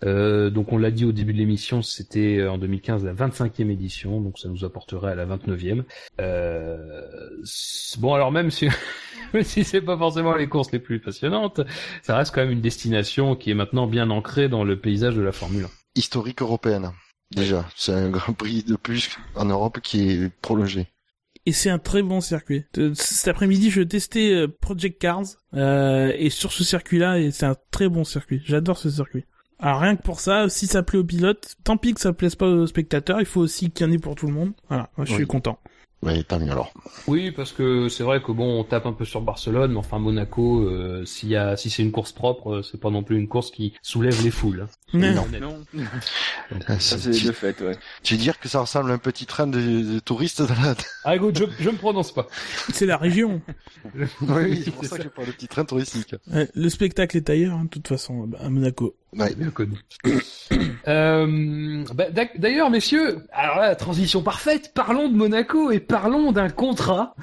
Euh, 0.05 0.51
donc 0.51 0.73
on 0.73 0.79
l'a 0.79 0.91
dit 0.91 1.05
au 1.05 1.13
début 1.13 1.33
de 1.33 1.39
l'émission, 1.39 1.83
c'était 1.83 2.47
en 2.47 2.59
2015 2.59 3.05
la 3.05 3.13
25e 3.13 3.71
édition, 3.71 4.21
donc 4.21 4.39
ça 4.39 4.49
nous 4.49 4.65
apporterait 4.65 5.13
à 5.13 5.15
la 5.15 5.27
29e. 5.27 5.85
Euh, 6.21 6.99
bon 7.99 8.15
alors 8.15 8.33
même 8.33 8.51
si 8.51 8.69
si 9.43 9.65
c'est 9.65 9.83
pas 9.83 9.99
forcément 9.99 10.35
les 10.35 10.49
courses 10.49 10.73
les 10.73 10.79
plus 10.79 11.01
passionnantes, 11.01 11.61
ça 12.03 12.17
reste 12.17 12.35
quand 12.35 12.41
même 12.41 12.51
une 12.51 12.63
destination 12.63 13.37
qui 13.37 13.51
est 13.51 13.55
maintenant 13.55 13.87
bien 13.87 14.11
ancrée 14.11 14.49
dans 14.49 14.65
le 14.65 14.79
paysage 14.79 15.17
de 15.17 15.23
la 15.23 15.33
Formule 15.33 15.65
1. 15.65 15.69
Historique 15.97 16.41
européenne. 16.41 16.93
Déjà, 17.35 17.65
c'est 17.77 17.93
un 17.93 18.11
Grand 18.11 18.33
Prix 18.33 18.65
de 18.65 18.77
plus 18.77 19.11
en 19.37 19.45
Europe 19.45 19.81
qui 19.83 20.11
est 20.11 20.31
prolongé 20.41 20.89
et 21.51 21.53
c'est 21.53 21.69
un 21.69 21.81
très 21.81 22.03
bon 22.03 22.21
circuit. 22.21 22.65
Cet 22.95 23.27
après-midi, 23.27 23.71
je 23.71 23.83
testais 23.83 24.33
euh, 24.33 24.47
Project 24.47 25.01
Cars 25.01 25.25
euh, 25.55 26.13
et 26.17 26.31
sur 26.31 26.53
ce 26.53 26.63
circuit-là, 26.63 27.19
c'est 27.33 27.45
un 27.45 27.57
très 27.73 27.89
bon 27.89 28.05
circuit. 28.05 28.41
J'adore 28.45 28.79
ce 28.79 28.89
circuit. 28.89 29.25
Alors 29.59 29.81
rien 29.81 29.97
que 29.97 30.03
pour 30.03 30.21
ça, 30.21 30.49
si 30.49 30.69
ça 30.69 30.85
plaît 30.85 31.01
aux 31.01 31.05
pilotes, 31.05 31.57
tant 31.65 31.77
pis 31.77 31.93
que 31.93 32.01
ça 32.01 32.13
plaise 32.13 32.37
pas 32.37 32.47
aux 32.47 32.69
spectateurs, 32.69 33.19
il 33.19 33.27
faut 33.27 33.41
aussi 33.41 33.73
qu'il 33.73 33.85
y 33.85 33.91
en 33.91 33.93
ait 33.93 33.99
pour 33.99 34.15
tout 34.15 34.29
le 34.29 34.33
monde. 34.33 34.53
Voilà, 34.69 34.91
moi 34.97 35.05
je 35.05 35.13
suis 35.13 35.27
content. 35.27 35.59
Oui, 36.03 36.25
tant 36.25 36.39
mieux 36.39 36.51
alors. 36.51 36.73
Oui, 37.07 37.31
parce 37.31 37.53
que 37.53 37.91
c'est 37.91 38.05
vrai 38.05 38.23
que 38.23 38.33
bon, 38.33 38.59
on 38.61 38.65
tape 38.65 38.87
un 38.87 38.95
peu 38.95 39.05
sur 39.05 39.21
Barcelone, 39.21 39.73
mais 39.73 39.79
enfin 39.79 39.99
Monaco, 39.99 40.61
euh, 40.61 41.05
s'il 41.05 41.29
y 41.29 41.37
a, 41.37 41.59
si 41.59 41.69
c'est 41.69 41.83
une 41.83 41.93
course 41.93 42.13
propre, 42.13 42.55
euh, 42.55 42.63
c'est 42.63 42.81
pas 42.81 42.89
non 42.89 43.03
plus 43.03 43.19
une 43.19 43.29
course 43.29 43.51
qui 43.51 43.75
soulève 43.83 44.23
les 44.25 44.31
foules. 44.31 44.67
Hein. 44.95 44.99
Non, 44.99 45.27
non. 45.41 45.59
ça 46.79 46.99
c'est 46.99 47.11
de 47.11 47.33
fait, 47.33 47.61
ouais. 47.61 47.77
Tu 48.03 48.15
veux 48.15 48.21
dire 48.21 48.41
que 48.41 48.49
ça 48.49 48.61
ressemble 48.61 48.91
à 48.91 48.95
un 48.95 48.99
petit 48.99 49.27
train 49.27 49.47
de, 49.47 49.99
touristes 49.99 50.41
dans 50.41 50.55
la... 50.55 50.75
Ah 51.05 51.17
écoute, 51.17 51.39
je, 51.39 51.45
je 51.63 51.69
me 51.69 51.77
prononce 51.77 52.13
pas. 52.13 52.27
C'est 52.73 52.87
la 52.87 52.97
région. 52.97 53.43
oui, 53.95 54.63
c'est 54.65 54.71
pour 54.71 54.85
ça, 54.87 54.97
que 54.97 55.05
je 55.05 55.09
parle 55.09 55.27
de 55.29 55.33
petit 55.33 55.49
train 55.49 55.67
touristique. 55.67 56.15
le 56.27 56.69
spectacle 56.71 57.19
est 57.19 57.29
ailleurs, 57.29 57.57
hein, 57.57 57.65
de 57.65 57.69
toute 57.69 57.89
façon, 57.89 58.31
à 58.39 58.49
Monaco. 58.49 58.97
Ouais, 59.17 59.35
bien 59.35 59.51
connu. 59.51 59.77
euh, 60.89 61.85
bah, 61.95 62.05
D'ailleurs, 62.37 62.71
messieurs, 62.71 63.19
alors 63.33 63.57
là, 63.57 63.75
transition 63.75 64.23
parfaite. 64.23 64.71
Parlons 64.73 65.09
de 65.09 65.17
Monaco 65.17 65.73
et 65.73 65.81
parlons 65.81 66.31
d'un 66.31 66.49
contrat. 66.49 67.17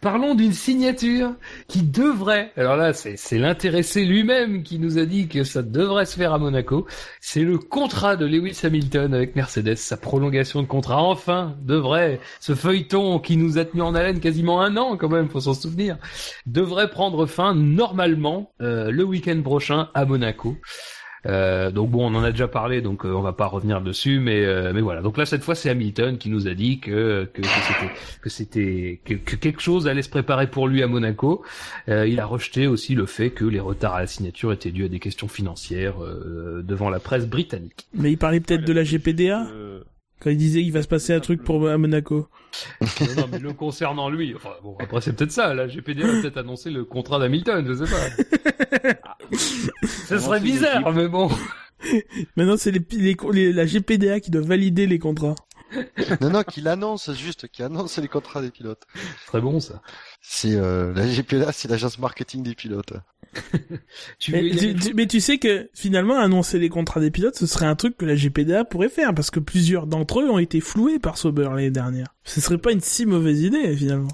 Parlons 0.00 0.34
d'une 0.34 0.54
signature 0.54 1.34
qui 1.68 1.82
devrait. 1.82 2.50
Alors 2.56 2.76
là, 2.76 2.94
c'est 2.94 3.38
l'intéressé 3.38 4.06
lui-même 4.06 4.62
qui 4.62 4.78
nous 4.78 4.96
a 4.98 5.04
dit 5.04 5.28
que 5.28 5.44
ça 5.44 5.62
devrait 5.62 6.06
se 6.06 6.16
faire 6.16 6.32
à 6.32 6.38
Monaco. 6.38 6.86
C'est 7.20 7.42
le 7.42 7.58
contrat 7.58 8.16
de 8.16 8.24
Lewis 8.24 8.60
Hamilton 8.62 9.12
avec 9.12 9.36
Mercedes. 9.36 9.76
Sa 9.76 9.98
prolongation 9.98 10.62
de 10.62 10.66
contrat, 10.66 11.02
enfin, 11.02 11.56
devrait. 11.60 12.20
Ce 12.40 12.54
feuilleton 12.54 13.18
qui 13.18 13.36
nous 13.36 13.58
a 13.58 13.66
tenu 13.66 13.82
en 13.82 13.94
haleine 13.94 14.20
quasiment 14.20 14.62
un 14.62 14.78
an, 14.78 14.96
quand 14.96 15.10
même, 15.10 15.28
faut 15.28 15.40
s'en 15.40 15.54
souvenir, 15.54 15.98
devrait 16.46 16.88
prendre 16.88 17.26
fin 17.26 17.54
normalement 17.54 18.52
euh, 18.62 18.90
le 18.90 19.04
week-end 19.04 19.40
prochain 19.42 19.90
à 19.92 20.06
Monaco. 20.06 20.56
Euh, 21.26 21.70
donc 21.70 21.90
bon, 21.90 22.10
on 22.10 22.14
en 22.14 22.22
a 22.22 22.30
déjà 22.30 22.48
parlé, 22.48 22.80
donc 22.80 23.04
euh, 23.04 23.12
on 23.12 23.22
va 23.22 23.32
pas 23.32 23.46
revenir 23.46 23.80
dessus, 23.80 24.20
mais 24.20 24.44
euh, 24.44 24.72
mais 24.74 24.80
voilà. 24.80 25.02
Donc 25.02 25.16
là, 25.16 25.26
cette 25.26 25.42
fois, 25.42 25.54
c'est 25.54 25.70
Hamilton 25.70 26.18
qui 26.18 26.28
nous 26.28 26.48
a 26.48 26.54
dit 26.54 26.80
que 26.80 27.28
que, 27.32 27.42
c'était 27.42 27.90
que 28.20 28.30
c'était 28.30 29.00
que, 29.04 29.14
quelque 29.36 29.60
chose 29.60 29.88
allait 29.88 30.02
se 30.02 30.08
préparer 30.08 30.48
pour 30.48 30.68
lui 30.68 30.82
à 30.82 30.86
Monaco. 30.86 31.44
il 31.88 32.20
a 32.20 32.26
rejeté 32.26 32.66
aussi 32.66 32.94
le 32.94 33.06
fait 33.06 33.30
que 33.30 33.44
les 33.44 33.60
retards 33.60 33.94
à 33.94 34.00
la 34.00 34.06
signature 34.06 34.52
étaient 34.52 34.70
dus 34.70 34.84
à 34.84 34.88
des 34.88 35.00
questions 35.00 35.28
financières 35.28 35.94
devant 36.62 36.90
la 36.90 37.00
presse 37.00 37.26
britannique. 37.26 37.86
Mais 37.94 38.12
il 38.12 38.18
parlait 38.18 38.40
peut-être 38.40 38.64
de 38.64 38.72
la 38.72 38.84
GPDA 38.84 39.46
quand 40.24 40.30
il 40.30 40.38
disait 40.38 40.62
qu'il 40.62 40.72
va 40.72 40.82
se 40.82 40.88
passer 40.88 41.12
un 41.12 41.20
truc 41.20 41.44
pour 41.44 41.68
à 41.68 41.76
Monaco. 41.76 42.28
non, 42.80 43.28
mais 43.30 43.38
le 43.38 43.52
concernant 43.52 44.08
lui, 44.08 44.34
enfin 44.34 44.52
bon 44.62 44.74
après 44.80 45.02
c'est 45.02 45.12
peut-être 45.14 45.32
ça, 45.32 45.52
la 45.52 45.66
GPDA 45.66 46.06
a 46.06 46.22
peut-être 46.22 46.38
annoncé 46.38 46.70
le 46.70 46.86
contrat 46.86 47.18
d'Hamilton, 47.18 47.62
je 47.68 47.84
sais 47.84 47.92
pas. 47.92 49.36
ça 50.06 50.18
serait 50.18 50.40
bizarre, 50.40 50.90
mais 50.94 51.08
bon. 51.08 51.28
Maintenant 52.36 52.56
c'est 52.56 52.70
les, 52.70 53.14
les, 53.32 53.52
la 53.52 53.66
GPDA 53.66 54.20
qui 54.20 54.30
doit 54.30 54.40
valider 54.40 54.86
les 54.86 54.98
contrats. 54.98 55.34
non, 56.20 56.30
non, 56.30 56.42
qu'il 56.42 56.68
annonce 56.68 57.12
juste, 57.14 57.48
qu'il 57.48 57.64
annonce 57.64 57.98
les 57.98 58.08
contrats 58.08 58.42
des 58.42 58.50
pilotes. 58.50 58.82
Très 59.26 59.40
bon 59.40 59.60
ça. 59.60 59.82
C'est 60.20 60.54
euh, 60.54 60.92
la 60.94 61.06
GPDA, 61.06 61.52
c'est 61.52 61.68
l'agence 61.68 61.98
marketing 61.98 62.42
des 62.42 62.54
pilotes. 62.54 62.94
mais, 64.28 65.06
tu, 65.06 65.20
sais 65.20 65.38
que 65.38 65.68
finalement 65.74 66.18
annoncer 66.18 66.58
les 66.58 66.68
contrats 66.68 67.00
des 67.00 67.10
pilotes, 67.10 67.36
ce 67.36 67.46
serait 67.46 67.66
un 67.66 67.74
truc 67.74 67.96
que 67.96 68.04
la 68.04 68.14
GPDA 68.14 68.64
pourrait 68.64 68.88
faire 68.88 69.14
parce 69.14 69.30
que 69.30 69.40
plusieurs 69.40 69.86
d'entre 69.86 70.20
eux 70.20 70.30
ont 70.30 70.38
été 70.38 70.60
floués 70.60 70.98
par 70.98 71.18
Sauber 71.18 71.48
l'année 71.50 71.70
dernière. 71.70 72.14
Ce 72.22 72.40
serait 72.40 72.58
pas 72.58 72.72
une 72.72 72.80
si 72.80 73.06
mauvaise 73.06 73.40
idée 73.42 73.76
finalement. 73.76 74.12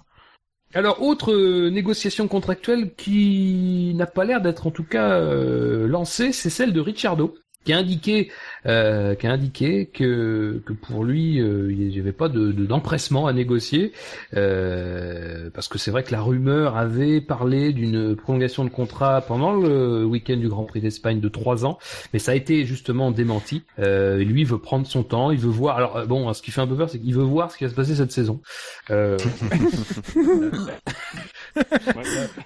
Alors, 0.73 1.03
autre 1.03 1.33
euh, 1.33 1.69
négociation 1.69 2.29
contractuelle 2.29 2.95
qui 2.95 3.93
n'a 3.97 4.07
pas 4.07 4.25
l'air 4.25 4.41
d'être 4.41 4.69
en 4.69 4.71
tout 4.71 4.85
cas 4.85 5.19
euh, 5.19 5.89
lancée, 5.89 6.33
c'est 6.33 6.51
celle 6.51 6.73
de 6.73 6.81
Ricciardo 6.81 7.35
qui 7.65 7.73
a 7.73 7.79
indiqué 7.79 8.31
euh, 8.67 9.15
qui 9.15 9.27
a 9.27 9.33
indiqué 9.33 9.87
que 9.87 10.63
que 10.65 10.73
pour 10.73 11.05
lui 11.05 11.41
euh, 11.41 11.71
il 11.71 11.89
n'y 11.89 11.99
avait 11.99 12.13
pas 12.13 12.29
de 12.29 12.53
d'empressement 12.53 13.27
à 13.27 13.33
négocier 13.33 13.93
euh, 14.35 15.51
parce 15.53 15.69
que 15.69 15.79
c'est 15.79 15.91
vrai 15.91 16.03
que 16.03 16.13
la 16.13 16.23
rumeur 16.23 16.77
avait 16.77 17.21
parlé 17.21 17.73
d'une 17.73 18.17
prolongation 18.17 18.65
de 18.65 18.71
contrat 18.71 19.21
pendant 19.21 19.53
le 19.53 20.05
week-end 20.05 20.37
du 20.37 20.49
Grand 20.49 20.65
Prix 20.65 20.81
d'Espagne 20.81 21.21
de 21.21 21.29
trois 21.29 21.67
ans 21.67 21.79
mais 22.13 22.19
ça 22.19 22.33
a 22.33 22.35
été 22.35 22.65
justement 22.65 23.11
démenti. 23.11 23.63
Euh, 23.79 24.19
lui 24.19 24.43
il 24.43 24.47
veut 24.47 24.59
prendre 24.59 24.87
son 24.87 25.03
temps 25.03 25.31
il 25.31 25.39
veut 25.39 25.51
voir 25.51 25.77
alors 25.77 26.07
bon 26.07 26.33
ce 26.33 26.41
qui 26.41 26.51
fait 26.51 26.63
un 26.63 26.67
peu 26.67 26.77
peur 26.77 26.89
c'est 26.89 26.99
qu'il 26.99 27.15
veut 27.15 27.23
voir 27.23 27.51
ce 27.51 27.59
qui 27.59 27.65
va 27.65 27.71
se 27.71 27.75
passer 27.75 27.95
cette 27.95 28.13
saison 28.13 28.41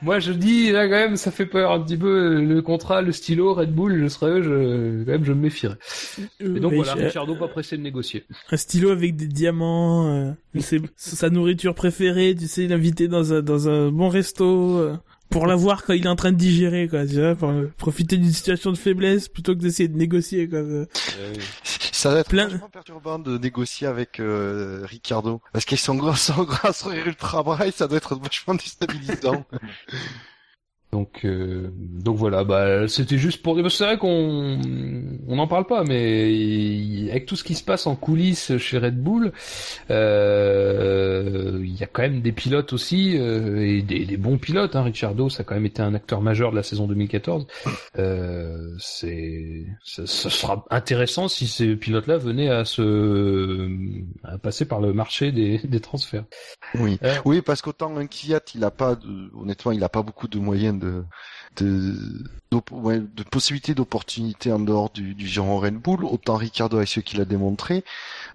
moi 0.02 0.18
je 0.18 0.32
dis 0.32 0.70
là 0.72 0.84
quand 0.84 0.94
même 0.94 1.16
ça 1.16 1.30
fait 1.30 1.46
peur 1.46 1.72
un 1.72 1.80
petit 1.80 1.96
peu 1.96 2.40
le 2.40 2.62
contrat 2.62 3.02
le 3.02 3.12
stylo 3.12 3.54
Red 3.54 3.74
Bull 3.74 4.00
je 4.02 4.08
serais 4.08 4.42
je 4.42 5.04
quand 5.04 5.12
même 5.12 5.24
je 5.24 5.32
me 5.32 5.40
méfierais 5.40 5.76
et 6.40 6.60
donc 6.60 6.74
voilà 6.74 6.94
Richardo 6.94 7.34
pas 7.34 7.48
pressé 7.48 7.76
de 7.76 7.82
négocier 7.82 8.24
un 8.50 8.56
stylo 8.56 8.90
avec 8.90 9.16
des 9.16 9.26
diamants 9.26 10.08
euh, 10.08 10.32
c'est 10.60 10.80
sa 10.96 11.30
nourriture 11.30 11.74
préférée 11.74 12.34
tu 12.38 12.46
sais 12.46 12.66
l'inviter 12.66 13.08
dans 13.08 13.32
un 13.32 13.42
dans 13.42 13.68
un 13.68 13.90
bon 13.90 14.08
resto 14.08 14.78
euh. 14.78 14.96
pour 15.30 15.46
l'avoir 15.46 15.84
quand 15.84 15.92
il 15.92 16.04
est 16.04 16.08
en 16.08 16.16
train 16.16 16.32
de 16.32 16.36
digérer, 16.36 16.88
quoi, 16.88 17.06
tu 17.06 17.16
vois, 17.16 17.34
pour 17.34 17.52
profiter 17.76 18.16
d'une 18.16 18.32
situation 18.32 18.70
de 18.70 18.76
faiblesse 18.76 19.28
plutôt 19.28 19.54
que 19.54 19.60
d'essayer 19.60 19.88
de 19.88 19.96
négocier, 19.96 20.48
quoi. 20.48 20.62
Ça 22.04 22.12
va 22.12 22.20
être 22.20 22.28
Plein... 22.28 22.48
vachement 22.48 22.68
perturbant 22.68 23.18
de 23.18 23.38
négocier 23.38 23.86
avec 23.86 24.20
euh, 24.20 24.82
Ricardo. 24.84 25.40
Parce 25.54 25.64
qu'ils 25.64 25.78
sont 25.78 25.94
gros, 25.94 26.14
sont 26.14 26.44
gros 26.44 26.70
sur 26.70 26.92
Ultra 26.92 27.42
Braille, 27.42 27.72
ça 27.72 27.88
doit 27.88 27.96
être 27.96 28.14
vachement 28.16 28.52
déstabilisant. 28.54 29.46
Donc, 30.94 31.24
euh, 31.24 31.72
donc 31.74 32.16
voilà, 32.16 32.44
bah, 32.44 32.86
c'était 32.86 33.18
juste 33.18 33.42
pour. 33.42 33.58
C'est 33.68 33.84
vrai 33.84 33.98
qu'on 33.98 34.60
on 35.26 35.34
n'en 35.34 35.48
parle 35.48 35.66
pas, 35.66 35.82
mais 35.82 37.10
avec 37.10 37.26
tout 37.26 37.34
ce 37.34 37.42
qui 37.42 37.56
se 37.56 37.64
passe 37.64 37.88
en 37.88 37.96
coulisses 37.96 38.56
chez 38.58 38.78
Red 38.78 39.02
Bull, 39.02 39.32
euh, 39.90 41.58
il 41.64 41.74
y 41.74 41.82
a 41.82 41.88
quand 41.88 42.02
même 42.02 42.20
des 42.20 42.30
pilotes 42.30 42.72
aussi 42.72 43.18
euh, 43.18 43.60
et 43.60 43.82
des, 43.82 44.04
des, 44.04 44.16
bons 44.16 44.38
pilotes. 44.38 44.76
Hein. 44.76 44.84
Ricciardo, 44.84 45.28
ça 45.28 45.40
a 45.40 45.44
quand 45.44 45.56
même 45.56 45.66
été 45.66 45.82
un 45.82 45.94
acteur 45.94 46.20
majeur 46.20 46.52
de 46.52 46.56
la 46.56 46.62
saison 46.62 46.86
2014. 46.86 47.48
Euh, 47.98 48.76
c'est, 48.78 49.66
ça, 49.84 50.06
ça, 50.06 50.30
sera 50.30 50.64
intéressant 50.70 51.26
si 51.26 51.48
ces 51.48 51.74
pilotes-là 51.74 52.18
venaient 52.18 52.50
à 52.50 52.64
se 52.64 53.68
à 54.22 54.38
passer 54.38 54.64
par 54.64 54.80
le 54.80 54.92
marché 54.92 55.32
des, 55.32 55.58
des 55.58 55.80
transferts. 55.80 56.24
Oui, 56.76 56.98
euh, 57.02 57.14
oui, 57.24 57.42
parce 57.42 57.62
qu'autant 57.62 57.96
un 57.96 58.06
Kiat, 58.06 58.40
il 58.54 58.64
a 58.64 58.70
pas, 58.70 58.94
de, 58.94 59.30
honnêtement, 59.34 59.72
il 59.72 59.82
a 59.82 59.88
pas 59.88 60.02
beaucoup 60.02 60.28
de 60.28 60.38
moyens 60.38 60.78
de 60.78 60.83
de, 60.84 61.04
de, 62.50 63.22
possibilités 63.30 63.74
d'opportunités 63.74 64.52
en 64.52 64.60
dehors 64.60 64.90
du, 64.90 65.14
du 65.14 65.26
giron 65.26 65.58
Red 65.58 65.74
Bull, 65.74 66.04
autant 66.04 66.36
Ricardo 66.36 66.76
avec 66.76 66.88
ce 66.88 67.00
qu'il 67.00 67.20
a 67.20 67.24
démontré, 67.24 67.84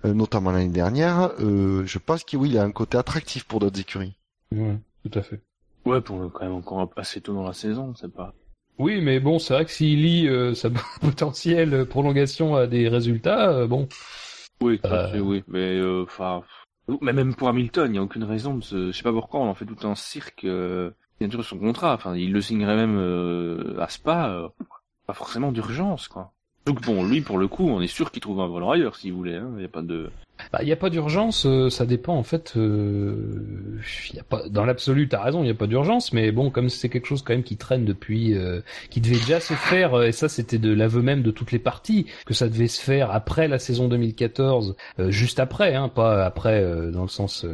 euh, 0.05 0.13
notamment 0.13 0.51
l'année 0.51 0.69
dernière, 0.69 1.31
euh, 1.39 1.85
je 1.85 1.97
pense 1.99 2.23
qu'il 2.23 2.39
oui, 2.39 2.49
il 2.49 2.57
a 2.57 2.63
un 2.63 2.71
côté 2.71 2.97
attractif 2.97 3.45
pour 3.45 3.59
d'autres 3.59 3.79
écuries. 3.79 4.15
Ouais, 4.51 4.77
tout 5.03 5.17
à 5.17 5.21
fait. 5.21 5.41
Ouais, 5.85 6.01
pour 6.01 6.31
quand 6.31 6.43
même 6.43 6.53
encore 6.53 6.89
assez 6.95 7.21
tôt 7.21 7.33
dans 7.33 7.45
la 7.45 7.53
saison, 7.53 7.93
c'est 7.95 8.11
pas. 8.11 8.33
Oui, 8.77 9.01
mais 9.01 9.19
bon, 9.19 9.39
c'est 9.39 9.53
vrai 9.53 9.65
que 9.65 9.71
s'il 9.71 10.03
lit 10.03 10.27
euh, 10.27 10.53
sa 10.53 10.69
potentielle 11.01 11.85
prolongation 11.85 12.55
à 12.55 12.67
des 12.67 12.87
résultats, 12.87 13.67
bon. 13.67 13.87
Oui, 14.61 14.79
oui, 15.21 15.43
mais 15.47 15.81
enfin, 16.03 16.43
mais 17.01 17.13
même 17.13 17.33
pour 17.33 17.47
Hamilton, 17.47 17.87
il 17.87 17.91
n'y 17.93 17.97
a 17.97 18.03
aucune 18.03 18.25
raison 18.25 18.55
de 18.55 18.63
se... 18.63 18.87
je 18.87 18.97
sais 18.97 19.03
pas 19.03 19.13
pourquoi 19.13 19.39
on 19.39 19.47
en 19.47 19.53
fait 19.53 19.65
tout 19.65 19.87
un 19.87 19.95
cirque 19.95 20.45
signature 21.19 21.39
de 21.39 21.45
son 21.45 21.59
contrat. 21.59 21.93
Enfin, 21.93 22.15
il 22.15 22.31
le 22.31 22.41
signerait 22.41 22.75
même 22.75 22.97
euh, 22.97 23.77
à 23.79 23.89
Spa, 23.89 24.29
euh, 24.29 24.47
pas 25.05 25.13
forcément 25.13 25.51
d'urgence, 25.51 26.07
quoi. 26.07 26.31
Donc 26.65 26.81
bon, 26.81 27.05
lui, 27.05 27.21
pour 27.21 27.37
le 27.37 27.47
coup, 27.47 27.67
on 27.67 27.81
est 27.81 27.87
sûr 27.87 28.11
qu'il 28.11 28.21
trouve 28.21 28.39
un 28.41 28.47
volant 28.47 28.71
ailleurs, 28.71 28.95
s'il 28.95 29.13
voulait. 29.13 29.35
Hein. 29.35 29.49
Il 29.53 29.59
n'y 29.59 29.65
a 29.65 29.69
pas 29.69 29.81
de. 29.81 30.09
Bah, 30.51 30.59
il 30.61 30.65
n'y 30.65 30.71
a 30.71 30.75
pas 30.75 30.89
d'urgence, 30.89 31.45
euh, 31.45 31.69
ça 31.69 31.85
dépend 31.85 32.15
en 32.15 32.23
fait. 32.23 32.53
Euh, 32.57 33.15
y 34.13 34.19
a 34.19 34.23
pas, 34.23 34.47
dans 34.49 34.65
l'absolu, 34.65 35.07
t'as 35.07 35.21
raison, 35.21 35.41
il 35.41 35.45
n'y 35.45 35.51
a 35.51 35.55
pas 35.55 35.67
d'urgence, 35.67 36.13
mais 36.13 36.31
bon, 36.31 36.49
comme 36.49 36.69
c'est 36.69 36.89
quelque 36.89 37.07
chose 37.07 37.21
quand 37.21 37.33
même 37.33 37.43
qui 37.43 37.57
traîne 37.57 37.85
depuis, 37.85 38.35
euh, 38.35 38.61
qui 38.89 39.01
devait 39.01 39.15
déjà 39.15 39.39
se 39.39 39.53
faire, 39.53 39.93
euh, 39.93 40.07
et 40.07 40.11
ça 40.11 40.29
c'était 40.29 40.57
de 40.57 40.73
l'aveu 40.73 41.01
même 41.01 41.21
de 41.21 41.31
toutes 41.31 41.51
les 41.51 41.59
parties, 41.59 42.05
que 42.25 42.33
ça 42.33 42.47
devait 42.49 42.67
se 42.67 42.81
faire 42.81 43.11
après 43.11 43.47
la 43.47 43.59
saison 43.59 43.87
2014, 43.87 44.75
juste 45.09 45.39
après, 45.39 45.75
hein, 45.75 45.89
pas 45.89 46.25
après 46.25 46.63
dans 46.91 47.03
le 47.03 47.07
sens 47.07 47.45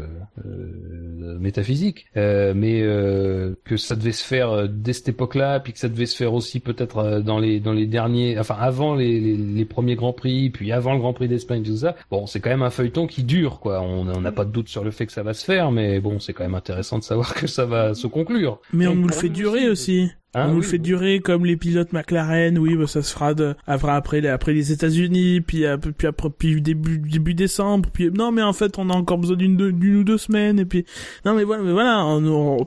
métaphysique, 0.44 2.08
mais 2.16 2.82
que 2.82 3.78
ça 3.78 3.96
devait 3.96 4.12
se 4.12 4.24
faire 4.24 4.68
dès 4.70 4.94
cette 4.94 5.10
époque-là, 5.10 5.60
puis 5.60 5.74
que 5.74 5.80
ça 5.80 5.90
devait 5.90 6.06
se 6.06 6.16
faire 6.16 6.34
aussi 6.34 6.60
peut-être 6.60 7.20
dans 7.22 7.40
les 7.40 7.60
dans 7.60 7.74
les 7.74 7.88
derniers, 7.88 8.38
enfin 8.40 8.58
avant 8.60 8.96
les, 8.96 9.20
les, 9.20 9.38
les 9.38 9.66
premiers 9.66 9.96
grands 9.96 10.14
prix, 10.14 10.50
puis 10.50 10.72
avant 10.72 10.94
le 10.94 11.00
Grand 11.00 11.14
Prix 11.14 11.28
d'Espagne, 11.28 11.64
tout 11.64 11.78
ça. 11.78 11.96
Bon, 12.10 12.26
c'est 12.26 12.40
quand 12.40 12.50
même 12.50 12.64
un 12.64 12.70
feuilleton 12.76 13.08
qui 13.08 13.24
dure, 13.24 13.60
quoi. 13.60 13.82
On 13.82 14.04
n'a 14.22 14.32
pas 14.32 14.46
de 14.46 14.52
doute 14.52 14.68
sur 14.68 14.84
le 14.84 14.92
fait 14.92 15.06
que 15.06 15.12
ça 15.12 15.24
va 15.24 15.34
se 15.34 15.44
faire, 15.44 15.72
mais 15.72 16.00
bon, 16.00 16.20
c'est 16.20 16.34
quand 16.34 16.44
même 16.44 16.56
intéressant 16.56 17.00
de 17.00 17.04
savoir 17.04 17.34
que 17.36 17.48
ça 17.48 17.66
va 17.66 17.94
se 17.96 18.08
conclure. 18.08 18.60
Mais 18.74 18.88
on 18.88 18.96
nous 18.96 19.08
le 19.08 19.14
fait 19.14 19.30
durer 19.30 19.70
aussi. 19.70 20.12
Hein, 20.36 20.50
on 20.50 20.56
nous 20.56 20.62
fait 20.62 20.78
durer 20.78 21.20
comme 21.20 21.46
les 21.46 21.56
pilotes 21.56 21.94
McLaren, 21.94 22.58
oui, 22.58 22.76
bah, 22.76 22.88
ça 22.88 23.02
se 23.02 23.14
fera 23.14 23.34
de, 23.34 23.56
après 23.66 24.22
les, 24.22 24.28
après 24.28 24.54
les 24.54 24.72
États-Unis, 24.72 25.42
puis, 25.42 25.64
puis 25.98 26.08
après, 26.08 26.30
puis 26.30 26.62
début, 26.62 27.00
début 27.00 27.34
décembre, 27.34 27.90
puis 27.92 28.12
non, 28.12 28.32
mais 28.32 28.42
en 28.42 28.54
fait, 28.54 28.78
on 28.78 28.90
a 28.90 28.94
encore 28.94 29.18
besoin 29.18 29.38
d'une, 29.38 29.56
d'une 29.72 29.96
ou 29.96 30.04
deux 30.04 30.18
semaines, 30.18 30.60
et 30.60 30.66
puis, 30.66 30.86
non, 31.26 31.34
mais 31.34 31.44
voilà, 31.44 31.64
mais 31.64 31.72
voilà, 31.72 32.06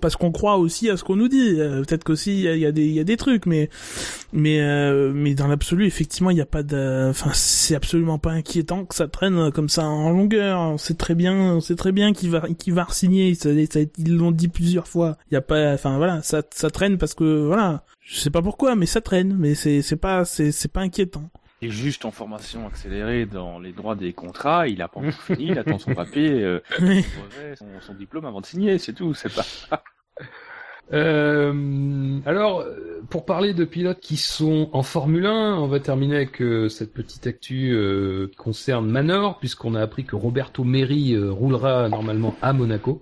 parce 0.00 0.16
qu'on 0.16 0.32
croit 0.32 0.56
aussi 0.56 0.88
à 0.88 0.96
ce 0.96 1.04
qu'on 1.04 1.16
nous 1.16 1.28
dit. 1.28 1.56
Euh, 1.58 1.82
peut-être 1.82 2.04
qu'aussi, 2.04 2.32
il 2.32 2.40
y 2.40 2.48
a, 2.48 2.56
y 2.56 2.66
a, 2.66 2.72
des, 2.72 2.86
il 2.86 2.92
y 2.92 3.00
a 3.00 3.04
des 3.04 3.16
trucs, 3.16 3.46
mais, 3.46 3.68
mais, 4.32 4.60
euh, 4.60 5.12
mais 5.14 5.34
dans 5.34 5.46
l'absolu, 5.46 5.86
effectivement, 5.86 6.30
il 6.30 6.34
n'y 6.34 6.40
a 6.40 6.46
pas 6.46 6.62
de, 6.62 7.08
enfin, 7.10 7.30
c'est 7.34 7.74
absolument 7.74 8.18
pas 8.18 8.32
inquiétant 8.32 8.84
que 8.84 8.94
ça 8.94 9.08
traîne 9.08 9.50
comme 9.52 9.68
ça 9.68 9.84
en 9.84 10.10
longueur. 10.10 10.60
On 10.60 10.78
sait 10.78 10.94
très 10.94 11.14
bien, 11.14 11.34
on 11.34 11.60
sait 11.60 11.76
très 11.76 11.92
bien 11.92 12.12
qu'il 12.12 12.30
va, 12.30 12.42
qu'il 12.58 12.74
va 12.74 12.86
signer. 12.90 13.36
ils 13.98 14.16
l'ont 14.16 14.30
dit 14.30 14.48
plusieurs 14.48 14.86
fois. 14.86 15.16
Il 15.30 15.34
y 15.34 15.36
a 15.36 15.42
pas, 15.42 15.74
enfin, 15.74 15.96
voilà, 15.96 16.22
ça, 16.22 16.42
ça 16.50 16.70
traîne 16.70 16.98
parce 16.98 17.14
que, 17.14 17.46
voilà, 17.46 17.57
je 18.00 18.16
sais 18.16 18.30
pas 18.30 18.42
pourquoi, 18.42 18.74
mais 18.76 18.86
ça 18.86 19.00
traîne, 19.00 19.36
mais 19.36 19.54
c'est 19.54 19.82
c'est 19.82 19.96
pas 19.96 20.24
c'est 20.24 20.52
c'est 20.52 20.72
pas 20.72 20.80
inquiétant. 20.80 21.30
Il 21.60 21.68
est 21.68 21.72
juste 21.72 22.04
en 22.04 22.12
formation 22.12 22.66
accélérée 22.66 23.26
dans 23.26 23.58
les 23.58 23.72
droits 23.72 23.96
des 23.96 24.12
contrats, 24.12 24.68
il 24.68 24.80
a 24.80 24.88
pas 24.88 25.00
encore 25.00 25.12
fini, 25.22 25.46
il 25.46 25.58
attend 25.58 25.78
son 25.78 25.94
papier, 25.94 26.30
euh, 26.30 26.60
son, 27.80 27.94
diplôme 27.94 28.26
avant 28.26 28.40
de 28.40 28.46
signer, 28.46 28.78
c'est 28.78 28.92
tout, 28.92 29.12
c'est 29.14 29.34
pas. 29.34 29.82
Euh, 30.92 32.18
alors, 32.24 32.64
pour 33.08 33.24
parler 33.24 33.54
de 33.54 33.64
pilotes 33.64 34.00
qui 34.00 34.16
sont 34.16 34.68
en 34.72 34.82
Formule 34.82 35.26
1, 35.26 35.56
on 35.56 35.66
va 35.66 35.80
terminer 35.80 36.16
avec 36.16 36.42
euh, 36.42 36.68
cette 36.68 36.92
petite 36.92 37.26
actu 37.26 37.72
euh, 37.72 38.30
concerne 38.36 38.90
Manor, 38.90 39.38
puisqu'on 39.38 39.74
a 39.74 39.80
appris 39.80 40.04
que 40.04 40.14
Roberto 40.14 40.62
Meri 40.62 41.14
euh, 41.14 41.30
roulera 41.30 41.88
normalement 41.88 42.34
à 42.42 42.52
Monaco. 42.52 43.00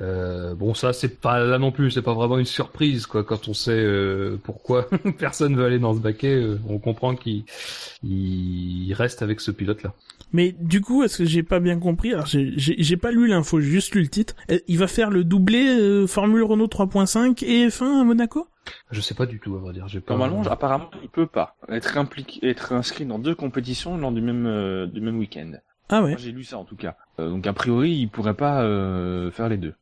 bon, 0.00 0.74
ça, 0.74 0.92
c'est 0.92 1.20
pas 1.20 1.40
là 1.40 1.58
non 1.58 1.72
plus, 1.72 1.90
c'est 1.90 2.02
pas 2.02 2.14
vraiment 2.14 2.38
une 2.38 2.44
surprise, 2.44 3.06
quoi. 3.06 3.24
Quand 3.24 3.48
on 3.48 3.54
sait 3.54 3.84
pourquoi 4.44 4.88
personne 5.18 5.56
veut 5.56 5.64
aller 5.64 5.78
dans 5.78 5.94
ce 5.94 6.00
baquet, 6.00 6.40
on 6.68 6.78
comprend 6.78 7.16
qu'il 7.16 7.44
reste 8.94 9.22
avec 9.22 9.40
ce 9.40 9.50
pilote-là. 9.50 9.92
Mais 10.32 10.54
du 10.60 10.80
coup, 10.82 11.02
est-ce 11.02 11.18
que 11.18 11.24
j'ai 11.24 11.42
pas 11.42 11.58
bien 11.58 11.78
compris? 11.78 12.12
Alors, 12.12 12.26
j'ai 12.26 12.96
pas 12.96 13.10
lu 13.10 13.26
l'info, 13.26 13.60
j'ai 13.60 13.70
juste 13.70 13.94
lu 13.94 14.02
le 14.02 14.08
titre. 14.08 14.36
Il 14.68 14.78
va 14.78 14.86
faire 14.86 15.10
le 15.10 15.24
doublé 15.24 16.06
Formule 16.06 16.44
Renault 16.44 16.66
3.5 16.66 17.44
et 17.44 17.66
F1 17.68 18.00
à 18.00 18.04
Monaco? 18.04 18.46
Je 18.90 19.00
sais 19.00 19.14
pas 19.14 19.26
du 19.26 19.40
tout, 19.40 19.56
à 19.56 19.58
vrai 19.58 19.72
dire. 19.72 19.86
Pas... 20.04 20.16
Normalement, 20.16 20.42
apparemment, 20.50 20.90
il 21.02 21.08
peut 21.08 21.26
pas 21.26 21.56
être 21.68 21.96
impliqué, 21.98 22.46
être 22.48 22.72
inscrit 22.72 23.06
dans 23.06 23.18
deux 23.18 23.34
compétitions 23.34 23.96
lors 23.96 24.12
du 24.12 24.20
même 24.20 24.46
euh, 24.46 24.86
du 24.86 25.00
même 25.00 25.18
week-end. 25.18 25.52
Ah 25.88 26.02
ouais. 26.02 26.16
J'ai 26.18 26.32
lu 26.32 26.44
ça 26.44 26.58
en 26.58 26.64
tout 26.64 26.76
cas. 26.76 26.96
Euh, 27.18 27.30
donc 27.30 27.46
a 27.46 27.52
priori, 27.52 27.92
il 27.92 28.08
pourrait 28.08 28.34
pas 28.34 28.62
euh, 28.62 29.30
faire 29.30 29.48
les 29.48 29.56
deux. 29.56 29.74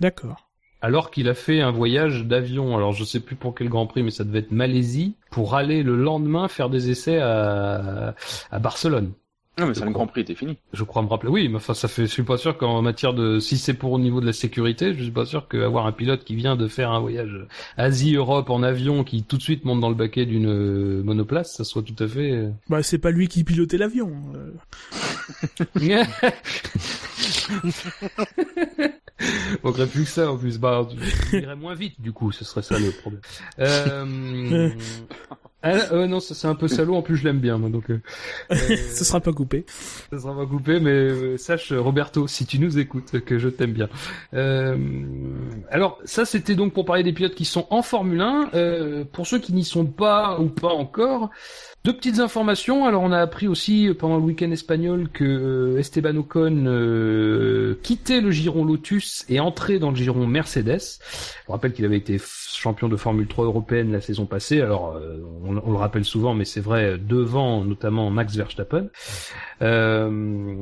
D'accord. 0.00 0.48
Alors 0.82 1.10
qu'il 1.10 1.28
a 1.28 1.34
fait 1.34 1.60
un 1.60 1.70
voyage 1.70 2.26
d'avion, 2.26 2.76
alors 2.76 2.92
je 2.92 3.02
sais 3.04 3.20
plus 3.20 3.34
pour 3.34 3.54
quel 3.54 3.68
Grand 3.68 3.86
Prix, 3.86 4.02
mais 4.02 4.10
ça 4.10 4.24
devait 4.24 4.40
être 4.40 4.52
Malaisie, 4.52 5.16
pour 5.30 5.54
aller 5.54 5.82
le 5.82 5.96
lendemain 5.96 6.48
faire 6.48 6.70
des 6.70 6.90
essais 6.90 7.18
à, 7.18 8.14
à 8.50 8.58
Barcelone. 8.58 9.12
Non, 9.58 9.66
mais 9.66 9.72
ça, 9.72 9.86
le 9.86 9.90
Grand 9.90 10.06
Prix 10.06 10.20
était 10.20 10.34
fini. 10.34 10.58
Je 10.74 10.84
crois 10.84 11.00
me 11.00 11.08
rappeler. 11.08 11.30
Oui, 11.30 11.48
mais 11.48 11.56
enfin, 11.56 11.72
ça 11.72 11.88
fait. 11.88 12.02
Je 12.02 12.10
suis 12.12 12.24
pas 12.24 12.36
sûr 12.36 12.58
qu'en 12.58 12.82
matière 12.82 13.14
de, 13.14 13.38
si 13.38 13.56
c'est 13.56 13.72
pour 13.72 13.92
au 13.92 13.98
niveau 13.98 14.20
de 14.20 14.26
la 14.26 14.34
sécurité, 14.34 14.92
je 14.92 15.02
suis 15.02 15.10
pas 15.10 15.24
sûr 15.24 15.48
qu'avoir 15.48 15.86
un 15.86 15.92
pilote 15.92 16.24
qui 16.24 16.34
vient 16.36 16.56
de 16.56 16.68
faire 16.68 16.90
un 16.90 17.00
voyage 17.00 17.46
Asie-Europe 17.78 18.50
en 18.50 18.62
avion, 18.62 19.02
qui 19.02 19.22
tout 19.22 19.38
de 19.38 19.42
suite 19.42 19.64
monte 19.64 19.80
dans 19.80 19.88
le 19.88 19.94
baquet 19.94 20.26
d'une 20.26 20.48
euh, 20.48 21.02
monoplace, 21.02 21.56
ça 21.56 21.64
soit 21.64 21.82
tout 21.82 21.96
à 21.98 22.06
fait. 22.06 22.32
Euh, 22.32 22.50
bah, 22.68 22.82
c'est 22.82 22.98
pas 22.98 23.10
lui 23.10 23.28
qui 23.28 23.44
pilotait 23.44 23.78
l'avion. 23.78 24.12
Euh. 24.34 24.52
Faudrait 29.62 29.86
plus 29.86 30.04
que 30.04 30.10
ça 30.10 30.30
en 30.30 30.36
plus. 30.36 30.58
Bah, 30.58 30.86
irait 31.32 31.56
moins 31.56 31.74
vite 31.74 31.98
du 31.98 32.12
coup, 32.12 32.30
ce 32.30 32.44
serait 32.44 32.60
ça 32.60 32.78
le 32.78 32.90
problème. 32.90 33.22
Euh... 33.58 34.68
Ah, 35.66 35.92
euh, 35.92 36.06
non, 36.06 36.20
ça 36.20 36.34
c'est 36.34 36.46
un 36.46 36.54
peu 36.54 36.68
salaud. 36.68 36.94
En 36.94 37.02
plus, 37.02 37.16
je 37.16 37.24
l'aime 37.24 37.40
bien, 37.40 37.58
moi, 37.58 37.68
donc. 37.70 37.90
Euh, 37.90 37.98
Ce 38.50 39.04
sera 39.04 39.20
pas 39.20 39.32
coupé. 39.32 39.64
Ça 40.10 40.18
sera 40.18 40.36
pas 40.36 40.46
coupé, 40.46 40.78
mais 40.80 40.90
euh, 40.90 41.36
sache, 41.36 41.72
Roberto, 41.72 42.26
si 42.26 42.46
tu 42.46 42.58
nous 42.58 42.78
écoutes, 42.78 43.20
que 43.20 43.38
je 43.38 43.48
t'aime 43.48 43.72
bien. 43.72 43.88
Euh, 44.34 44.76
alors, 45.70 45.98
ça 46.04 46.24
c'était 46.24 46.54
donc 46.54 46.72
pour 46.72 46.84
parler 46.84 47.02
des 47.02 47.12
pilotes 47.12 47.34
qui 47.34 47.44
sont 47.44 47.66
en 47.70 47.82
Formule 47.82 48.20
1. 48.20 49.04
pour 49.12 49.26
ceux 49.26 49.38
qui 49.38 49.52
n'y 49.52 49.64
sont 49.64 49.86
pas 49.86 50.38
ou 50.40 50.46
pas 50.46 50.72
encore, 50.72 51.30
deux 51.86 51.92
petites 51.92 52.18
informations. 52.18 52.84
Alors, 52.84 53.02
on 53.04 53.12
a 53.12 53.20
appris 53.20 53.46
aussi 53.46 53.94
pendant 53.96 54.16
le 54.16 54.24
week-end 54.24 54.50
espagnol 54.50 55.08
que 55.08 55.76
Esteban 55.78 56.16
Ocon 56.16 57.76
quittait 57.80 58.20
le 58.20 58.32
giron 58.32 58.64
Lotus 58.64 59.24
et 59.28 59.38
entrait 59.38 59.78
dans 59.78 59.90
le 59.90 59.96
giron 59.96 60.26
Mercedes. 60.26 60.98
Je 61.46 61.52
rappelle 61.52 61.72
qu'il 61.72 61.84
avait 61.84 61.98
été 61.98 62.20
champion 62.20 62.88
de 62.88 62.96
Formule 62.96 63.28
3 63.28 63.44
européenne 63.44 63.92
la 63.92 64.00
saison 64.00 64.26
passée. 64.26 64.60
Alors, 64.60 65.00
on 65.44 65.52
le 65.52 65.76
rappelle 65.76 66.04
souvent, 66.04 66.34
mais 66.34 66.44
c'est 66.44 66.60
vrai, 66.60 66.98
devant 66.98 67.64
notamment 67.64 68.10
Max 68.10 68.34
Verstappen. 68.34 68.88
Euh, 69.62 70.54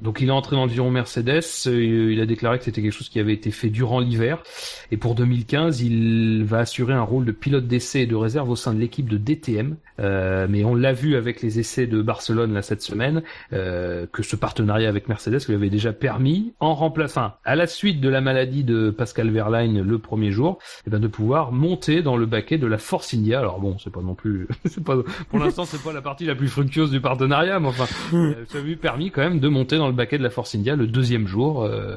donc 0.00 0.20
il 0.20 0.28
est 0.28 0.32
entré 0.32 0.56
dans 0.56 0.66
le 0.66 0.72
giron 0.72 0.90
Mercedes, 0.90 1.44
euh, 1.66 2.12
il 2.12 2.20
a 2.20 2.26
déclaré 2.26 2.58
que 2.58 2.64
c'était 2.64 2.82
quelque 2.82 2.92
chose 2.92 3.08
qui 3.08 3.20
avait 3.20 3.34
été 3.34 3.52
fait 3.52 3.68
durant 3.68 4.00
l'hiver, 4.00 4.42
et 4.90 4.96
pour 4.96 5.14
2015, 5.14 5.80
il 5.80 6.44
va 6.44 6.58
assurer 6.58 6.92
un 6.92 7.02
rôle 7.02 7.24
de 7.24 7.32
pilote 7.32 7.68
d'essai 7.68 8.00
et 8.00 8.06
de 8.06 8.16
réserve 8.16 8.50
au 8.50 8.56
sein 8.56 8.74
de 8.74 8.80
l'équipe 8.80 9.08
de 9.08 9.16
DTM. 9.16 9.76
Euh, 10.00 10.48
mais 10.62 10.68
on 10.68 10.76
l'a 10.76 10.92
vu 10.92 11.16
avec 11.16 11.42
les 11.42 11.58
essais 11.58 11.88
de 11.88 12.00
Barcelone 12.02 12.54
là 12.54 12.62
cette 12.62 12.82
semaine, 12.82 13.22
euh, 13.52 14.06
que 14.06 14.22
ce 14.22 14.36
partenariat 14.36 14.88
avec 14.88 15.08
Mercedes 15.08 15.40
lui 15.48 15.56
avait 15.56 15.70
déjà 15.70 15.92
permis, 15.92 16.54
en 16.60 16.74
remplaçant, 16.74 17.32
à 17.44 17.56
la 17.56 17.66
suite 17.66 18.00
de 18.00 18.08
la 18.08 18.20
maladie 18.20 18.62
de 18.62 18.90
Pascal 18.90 19.30
Verlaine 19.30 19.82
le 19.82 19.98
premier 19.98 20.30
jour, 20.30 20.58
eh 20.86 20.90
ben 20.90 21.00
de 21.00 21.08
pouvoir 21.08 21.50
monter 21.50 22.02
dans 22.02 22.16
le 22.16 22.26
baquet 22.26 22.58
de 22.58 22.68
la 22.68 22.78
Force 22.78 23.12
India. 23.12 23.40
Alors 23.40 23.58
bon, 23.58 23.76
c'est 23.78 23.92
pas 23.92 24.02
non 24.02 24.14
plus, 24.14 24.46
pas, 24.84 24.96
pour 25.30 25.38
l'instant 25.40 25.64
c'est 25.64 25.82
pas 25.82 25.92
la 25.92 26.02
partie 26.02 26.26
la 26.26 26.36
plus 26.36 26.48
fructueuse 26.48 26.92
du 26.92 27.00
partenariat, 27.00 27.58
mais 27.58 27.68
enfin, 27.68 27.86
euh, 28.14 28.34
ça 28.46 28.60
lui 28.60 28.74
a 28.74 28.76
permis 28.76 29.10
quand 29.10 29.22
même 29.22 29.40
de 29.40 29.48
monter 29.48 29.78
dans 29.78 29.88
le 29.88 29.94
baquet 29.94 30.18
de 30.18 30.22
la 30.22 30.30
Force 30.30 30.54
India 30.54 30.76
le 30.76 30.86
deuxième 30.86 31.26
jour, 31.26 31.64
euh, 31.64 31.96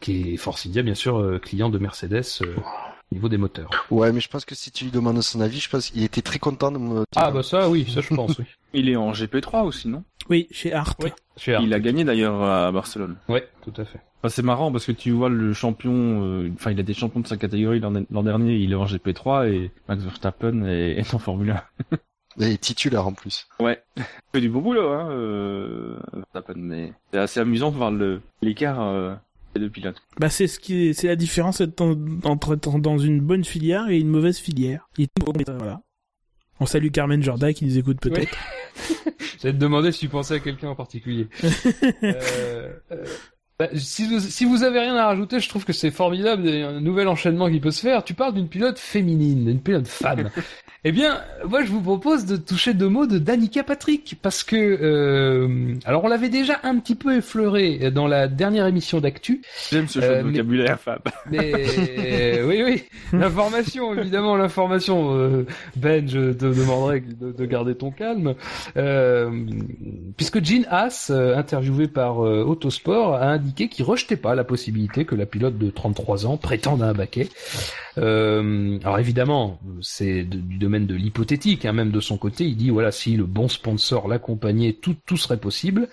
qui 0.00 0.32
est 0.32 0.36
Force 0.38 0.66
India 0.66 0.82
bien 0.82 0.94
sûr 0.94 1.18
euh, 1.18 1.38
client 1.38 1.68
de 1.68 1.78
Mercedes. 1.78 2.22
Au 3.12 3.14
niveau 3.14 3.28
des 3.28 3.36
moteurs. 3.36 3.70
Ouais, 3.90 4.10
mais 4.12 4.20
je 4.20 4.28
pense 4.28 4.44
que 4.44 4.54
si 4.54 4.70
tu 4.70 4.84
lui 4.84 4.90
demandes 4.90 5.20
son 5.20 5.40
avis, 5.40 5.60
je 5.60 5.68
pense 5.68 5.90
qu'il 5.90 6.02
était 6.02 6.22
très 6.22 6.38
content 6.38 6.72
de 6.72 6.78
me. 6.78 7.04
Ah 7.14 7.30
bah 7.30 7.42
ça 7.42 7.68
oui, 7.68 7.86
ça 7.92 8.00
je 8.00 8.14
pense 8.14 8.38
oui. 8.38 8.44
Il 8.74 8.88
est 8.88 8.96
en 8.96 9.12
GP3 9.12 9.64
aussi, 9.64 9.88
non? 9.88 10.02
Oui, 10.30 10.48
chez 10.50 10.72
Art. 10.72 10.94
Oui. 11.00 11.10
Il 11.46 11.74
a 11.74 11.80
gagné 11.80 12.04
d'ailleurs 12.04 12.42
à 12.42 12.72
Barcelone. 12.72 13.16
Ouais, 13.28 13.46
tout 13.62 13.72
à 13.76 13.84
fait. 13.84 14.00
Enfin, 14.20 14.30
c'est 14.30 14.42
marrant 14.42 14.72
parce 14.72 14.86
que 14.86 14.92
tu 14.92 15.10
vois 15.10 15.28
le 15.28 15.52
champion, 15.52 16.24
euh, 16.24 16.50
enfin 16.54 16.70
il 16.70 16.78
a 16.78 16.82
été 16.82 16.94
champion 16.94 17.20
de 17.20 17.26
sa 17.26 17.36
catégorie 17.36 17.80
l'an 17.80 18.22
dernier, 18.22 18.56
il 18.56 18.72
est 18.72 18.76
en 18.76 18.86
GP3 18.86 19.52
et 19.52 19.70
Max 19.88 20.02
Verstappen 20.04 20.64
est, 20.64 20.98
est 20.98 21.14
en 21.14 21.18
Formule 21.18 21.50
1. 21.90 21.96
Il 22.38 22.44
est 22.44 22.58
titulaire 22.58 23.06
en 23.06 23.12
plus. 23.12 23.46
Ouais, 23.60 23.82
il 23.98 24.04
fait 24.32 24.40
du 24.40 24.48
beau 24.48 24.62
boulot, 24.62 24.88
hein, 24.88 25.10
euh, 25.10 25.98
Verstappen, 26.14 26.54
mais 26.56 26.94
c'est 27.12 27.18
assez 27.18 27.40
amusant 27.40 27.70
de 27.70 27.76
voir 27.76 27.90
le 27.90 28.22
l'écart 28.40 28.80
euh, 28.80 29.14
des 29.54 29.60
deux 29.60 29.70
pilotes. 29.70 30.02
Bah 30.18 30.28
c'est 30.28 30.46
ce 30.46 30.58
qui 30.58 30.88
est, 30.88 30.92
c'est 30.92 31.08
la 31.08 31.16
différence 31.16 31.60
entre, 31.60 31.96
entre 32.24 32.54
être 32.54 32.78
dans 32.78 32.98
une 32.98 33.20
bonne 33.20 33.44
filière 33.44 33.88
et 33.88 33.98
une 33.98 34.08
mauvaise 34.08 34.38
filière. 34.38 34.88
Il 34.98 35.04
est 35.04 35.10
bon, 35.20 35.32
voilà. 35.58 35.80
On 36.60 36.66
salue 36.66 36.90
Carmen 36.90 37.22
Jorda 37.22 37.52
qui 37.52 37.64
nous 37.64 37.78
écoute 37.78 37.98
peut-être. 38.00 38.36
J'allais 39.42 39.54
te 39.54 39.58
demander 39.58 39.90
si 39.90 40.00
tu 40.00 40.08
pensais 40.08 40.34
à 40.34 40.38
quelqu'un 40.38 40.68
en 40.68 40.76
particulier. 40.76 41.26
euh, 42.04 42.70
euh, 42.92 43.04
bah, 43.58 43.68
si, 43.74 44.06
vous, 44.06 44.20
si 44.20 44.44
vous 44.44 44.62
avez 44.62 44.78
rien 44.78 44.94
à 44.96 45.06
rajouter, 45.06 45.40
je 45.40 45.48
trouve 45.48 45.64
que 45.64 45.72
c'est 45.72 45.90
formidable, 45.90 46.46
il 46.46 46.60
y 46.60 46.62
a 46.62 46.68
un 46.68 46.80
nouvel 46.80 47.08
enchaînement 47.08 47.50
qui 47.50 47.58
peut 47.58 47.72
se 47.72 47.80
faire. 47.80 48.04
Tu 48.04 48.14
parles 48.14 48.34
d'une 48.34 48.48
pilote 48.48 48.78
féminine, 48.78 49.44
d'une 49.44 49.60
pilote 49.60 49.88
femme. 49.88 50.30
eh 50.84 50.90
bien, 50.90 51.20
moi 51.48 51.62
je 51.64 51.70
vous 51.70 51.80
propose 51.80 52.26
de 52.26 52.36
toucher 52.36 52.74
deux 52.74 52.88
mots 52.88 53.06
de 53.06 53.18
Danica 53.18 53.62
Patrick, 53.62 54.16
parce 54.20 54.42
que, 54.42 54.56
euh, 54.56 55.74
alors 55.84 56.02
on 56.02 56.08
l'avait 56.08 56.28
déjà 56.28 56.58
un 56.64 56.76
petit 56.78 56.96
peu 56.96 57.16
effleuré 57.18 57.92
dans 57.92 58.08
la 58.08 58.26
dernière 58.26 58.66
émission 58.66 59.00
d'Actu, 59.00 59.42
J'aime 59.70 59.86
ce 59.86 60.00
jeu 60.00 60.06
Euh, 60.10 60.18
de 60.18 60.22
mais- 60.24 60.30
vocabulaire, 60.32 60.80
Fab. 60.80 61.02
mais 61.30 62.42
oui, 62.42 62.62
oui, 62.64 62.82
l'information, 63.12 63.94
évidemment, 63.94 64.34
l'information. 64.36 65.16
Euh, 65.16 65.46
ben, 65.76 66.08
je 66.08 66.32
te 66.32 66.46
demanderai 66.46 67.00
de, 67.00 67.30
de 67.30 67.44
garder 67.46 67.76
ton 67.76 67.92
calme, 67.92 68.34
euh, 68.76 69.30
puisque 70.16 70.44
Jean 70.44 70.64
Haas, 70.68 71.08
euh, 71.10 71.36
interviewé 71.36 71.86
par 71.86 72.24
euh, 72.26 72.42
Autosport, 72.42 73.14
a 73.14 73.26
indiqué 73.28 73.68
qu'il 73.68 73.84
rejetait 73.84 74.16
pas 74.16 74.34
la 74.34 74.42
possibilité 74.42 75.04
que 75.04 75.14
la 75.14 75.26
pilote 75.26 75.58
de 75.58 75.70
33 75.70 76.26
ans 76.26 76.36
prétende 76.38 76.82
à 76.82 76.86
un 76.88 76.92
baquet. 76.92 77.28
Euh, 77.98 78.78
alors 78.84 78.98
évidemment, 78.98 79.60
c'est 79.82 80.22
du 80.24 80.56
domaine 80.58 80.71
de 80.80 80.94
l'hypothétique, 80.94 81.64
hein, 81.64 81.72
même 81.72 81.90
de 81.90 82.00
son 82.00 82.18
côté, 82.18 82.44
il 82.44 82.56
dit 82.56 82.70
voilà 82.70 82.92
si 82.92 83.16
le 83.16 83.24
bon 83.24 83.48
sponsor 83.48 84.08
l'accompagnait, 84.08 84.72
tout 84.72 84.96
tout 85.06 85.16
serait 85.16 85.38
possible. 85.38 85.88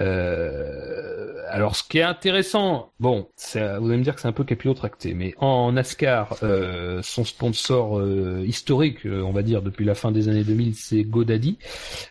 Euh, 0.00 1.34
alors 1.50 1.76
ce 1.76 1.82
qui 1.82 1.98
est 1.98 2.02
intéressant, 2.02 2.90
bon, 2.98 3.28
c'est- 3.36 3.76
vous 3.78 3.88
allez 3.88 3.98
me 3.98 4.02
dire 4.04 4.14
que 4.14 4.20
c'est 4.22 4.28
un 4.28 4.32
peu 4.32 4.44
capillotracté, 4.44 5.12
mais 5.12 5.34
en 5.38 5.72
NASCAR, 5.72 6.36
euh, 6.42 7.00
son 7.02 7.24
sponsor 7.24 7.98
euh, 7.98 8.42
historique, 8.46 9.00
on 9.04 9.32
va 9.32 9.42
dire 9.42 9.60
depuis 9.60 9.84
la 9.84 9.94
fin 9.94 10.10
des 10.12 10.28
années 10.28 10.44
2000, 10.44 10.74
c'est 10.74 11.02
GoDaddy. 11.04 11.58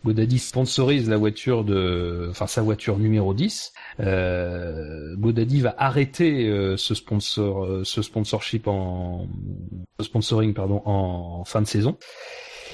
GoDaddy 0.05 0.37
sponsorise 0.37 1.09
la 1.09 1.17
voiture 1.17 1.63
de, 1.63 2.27
enfin 2.29 2.45
sa 2.47 2.61
voiture 2.61 2.97
numéro 2.99 3.33
10. 3.33 3.73
Euh, 3.99 5.15
GoDaddy 5.17 5.61
va 5.61 5.73
arrêter 5.77 6.31
ce 6.77 6.93
sponsor, 6.93 7.67
ce 7.83 8.01
sponsorship 8.01 8.67
en 8.67 9.27
sponsoring 10.01 10.53
pardon 10.53 10.81
en 10.85 11.43
fin 11.45 11.61
de 11.61 11.67
saison. 11.67 11.97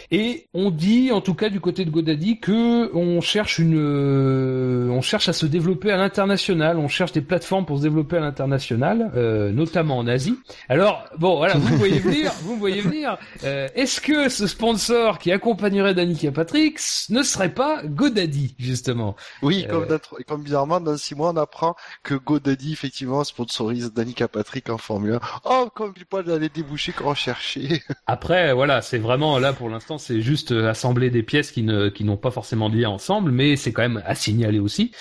Et 0.09 0.47
on 0.53 0.71
dit, 0.71 1.11
en 1.11 1.19
tout 1.21 1.33
cas 1.33 1.49
du 1.49 1.59
côté 1.59 1.83
de 1.83 1.89
GoDaddy, 1.89 2.39
que 2.39 2.95
on 2.95 3.19
cherche 3.19 3.59
une, 3.59 3.75
euh, 3.77 4.89
on 4.89 5.01
cherche 5.01 5.27
à 5.27 5.33
se 5.33 5.45
développer 5.45 5.91
à 5.91 5.97
l'international, 5.97 6.77
on 6.77 6.87
cherche 6.87 7.11
des 7.11 7.21
plateformes 7.21 7.65
pour 7.65 7.77
se 7.77 7.83
développer 7.83 8.17
à 8.17 8.21
l'international, 8.21 9.11
euh, 9.15 9.51
notamment 9.51 9.97
en 9.97 10.07
Asie. 10.07 10.37
Alors 10.69 11.03
bon, 11.17 11.35
voilà, 11.37 11.55
vous 11.55 11.73
me 11.73 11.77
voyez 11.77 11.99
venir, 11.99 12.31
vous 12.43 12.53
me 12.55 12.59
voyez 12.59 12.79
venir. 12.81 13.17
Euh, 13.43 13.67
Est-ce 13.75 13.99
que 13.99 14.29
ce 14.29 14.47
sponsor 14.47 15.19
qui 15.19 15.31
accompagnerait 15.31 15.93
Danica 15.93 16.31
Patrick 16.31 16.79
ne 17.09 17.21
serait 17.23 17.53
pas 17.53 17.81
GoDaddy 17.83 18.55
justement? 18.57 19.15
Oui, 19.41 19.65
Euh, 19.69 19.85
comme, 19.87 20.23
comme 20.25 20.43
bizarrement, 20.43 20.79
dans 20.79 20.95
six 20.97 21.15
mois, 21.15 21.31
on 21.33 21.37
apprend 21.37 21.75
que 22.03 22.13
GoDaddy, 22.15 22.71
effectivement, 22.71 23.23
sponsorise 23.25 23.91
Danica 23.93 24.27
Patrick 24.29 24.69
en 24.69 24.77
Formule 24.77 25.15
1. 25.15 25.19
Oh, 25.45 25.69
comme 25.75 25.91
du 25.93 26.05
poil 26.05 26.23
dans 26.23 26.39
les 26.39 26.49
débouchés 26.49 26.93
qu'on 26.93 27.09
recherchait. 27.09 27.81
Après, 28.05 28.53
voilà, 28.53 28.81
c'est 28.81 28.97
vraiment 28.99 29.37
là 29.39 29.51
pour 29.53 29.69
l'instant, 29.69 29.96
c'est 29.97 30.21
juste 30.21 30.51
euh, 30.51 30.69
assembler 30.69 31.09
des 31.09 31.23
pièces 31.23 31.51
qui 31.51 31.63
ne 31.63 31.89
qui 31.89 32.03
n'ont 32.03 32.17
pas 32.17 32.31
forcément 32.31 32.69
de 32.69 32.77
lien 32.77 32.89
ensemble, 32.89 33.31
mais 33.31 33.55
c'est 33.55 33.71
quand 33.71 33.81
même 33.81 34.01
à 34.05 34.15
signaler 34.15 34.59
aussi. 34.59 34.91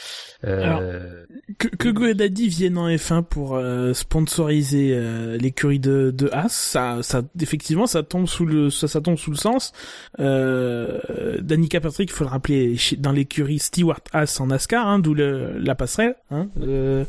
Euh, 0.44 1.24
Que, 1.58 1.68
que 1.68 1.88
GoDaddy 1.88 2.48
vienne 2.48 2.76
en 2.76 2.88
F1 2.88 3.22
pour 3.24 3.56
euh, 3.56 3.94
sponsoriser 3.94 4.92
euh, 4.94 5.38
l'écurie 5.38 5.78
de, 5.78 6.10
de 6.14 6.28
Haas, 6.30 6.50
ça, 6.50 6.98
ça, 7.02 7.22
effectivement, 7.40 7.86
ça 7.86 8.02
tombe 8.02 8.26
sous 8.26 8.44
le, 8.44 8.68
ça, 8.68 8.86
ça 8.86 9.00
tombe 9.00 9.16
sous 9.16 9.30
le 9.30 9.36
sens. 9.36 9.72
Euh, 10.20 11.38
Danica 11.40 11.80
Patrick, 11.80 12.10
il 12.10 12.12
faut 12.12 12.24
le 12.24 12.30
rappeler, 12.30 12.76
dans 12.98 13.12
l'écurie 13.12 13.58
Stewart 13.58 14.00
Haas 14.12 14.38
en 14.40 14.48
NASCAR, 14.48 14.86
hein, 14.86 14.98
d'où 14.98 15.14
la 15.14 15.74
passerelle. 15.74 16.16
Hein, 16.30 16.48
euh, 16.60 17.04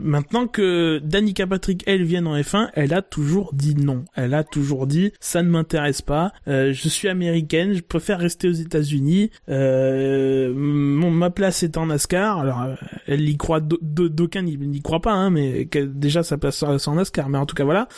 maintenant 0.00 0.46
que 0.46 0.98
Danica 1.04 1.46
Patrick, 1.46 1.82
elle, 1.86 2.02
vienne 2.04 2.26
en 2.26 2.36
F1, 2.36 2.68
elle 2.74 2.92
a 2.94 3.02
toujours 3.02 3.52
dit 3.54 3.74
non. 3.74 4.04
Elle 4.14 4.34
a 4.34 4.44
toujours 4.44 4.86
dit, 4.86 5.12
ça 5.20 5.42
ne 5.42 5.48
m'intéresse 5.48 6.02
pas. 6.02 6.32
euh, 6.48 6.72
je 6.72 6.88
suis 6.88 7.08
américaine, 7.08 7.74
je 7.74 7.80
préfère 7.82 8.18
rester 8.18 8.48
aux 8.48 8.52
États-Unis. 8.52 9.30
Euh, 9.48 10.52
mon, 10.54 11.10
ma 11.10 11.30
place 11.30 11.62
est 11.62 11.76
en 11.76 11.86
NASCAR. 11.86 12.38
Alors, 12.38 12.62
euh, 12.62 12.74
elle 13.06 13.28
y 13.28 13.36
croit, 13.36 13.60
d'au- 13.60 13.78
d'au- 13.82 14.08
d'aucuns 14.08 14.42
n'y 14.42 14.82
croient 14.82 15.00
pas, 15.00 15.12
hein, 15.12 15.30
mais 15.30 15.68
déjà 15.86 16.22
sa 16.22 16.38
place 16.38 16.64
c'est 16.76 16.88
en 16.88 16.94
NASCAR. 16.94 17.28
Mais 17.28 17.38
en 17.38 17.46
tout 17.46 17.54
cas, 17.54 17.64
voilà. 17.64 17.88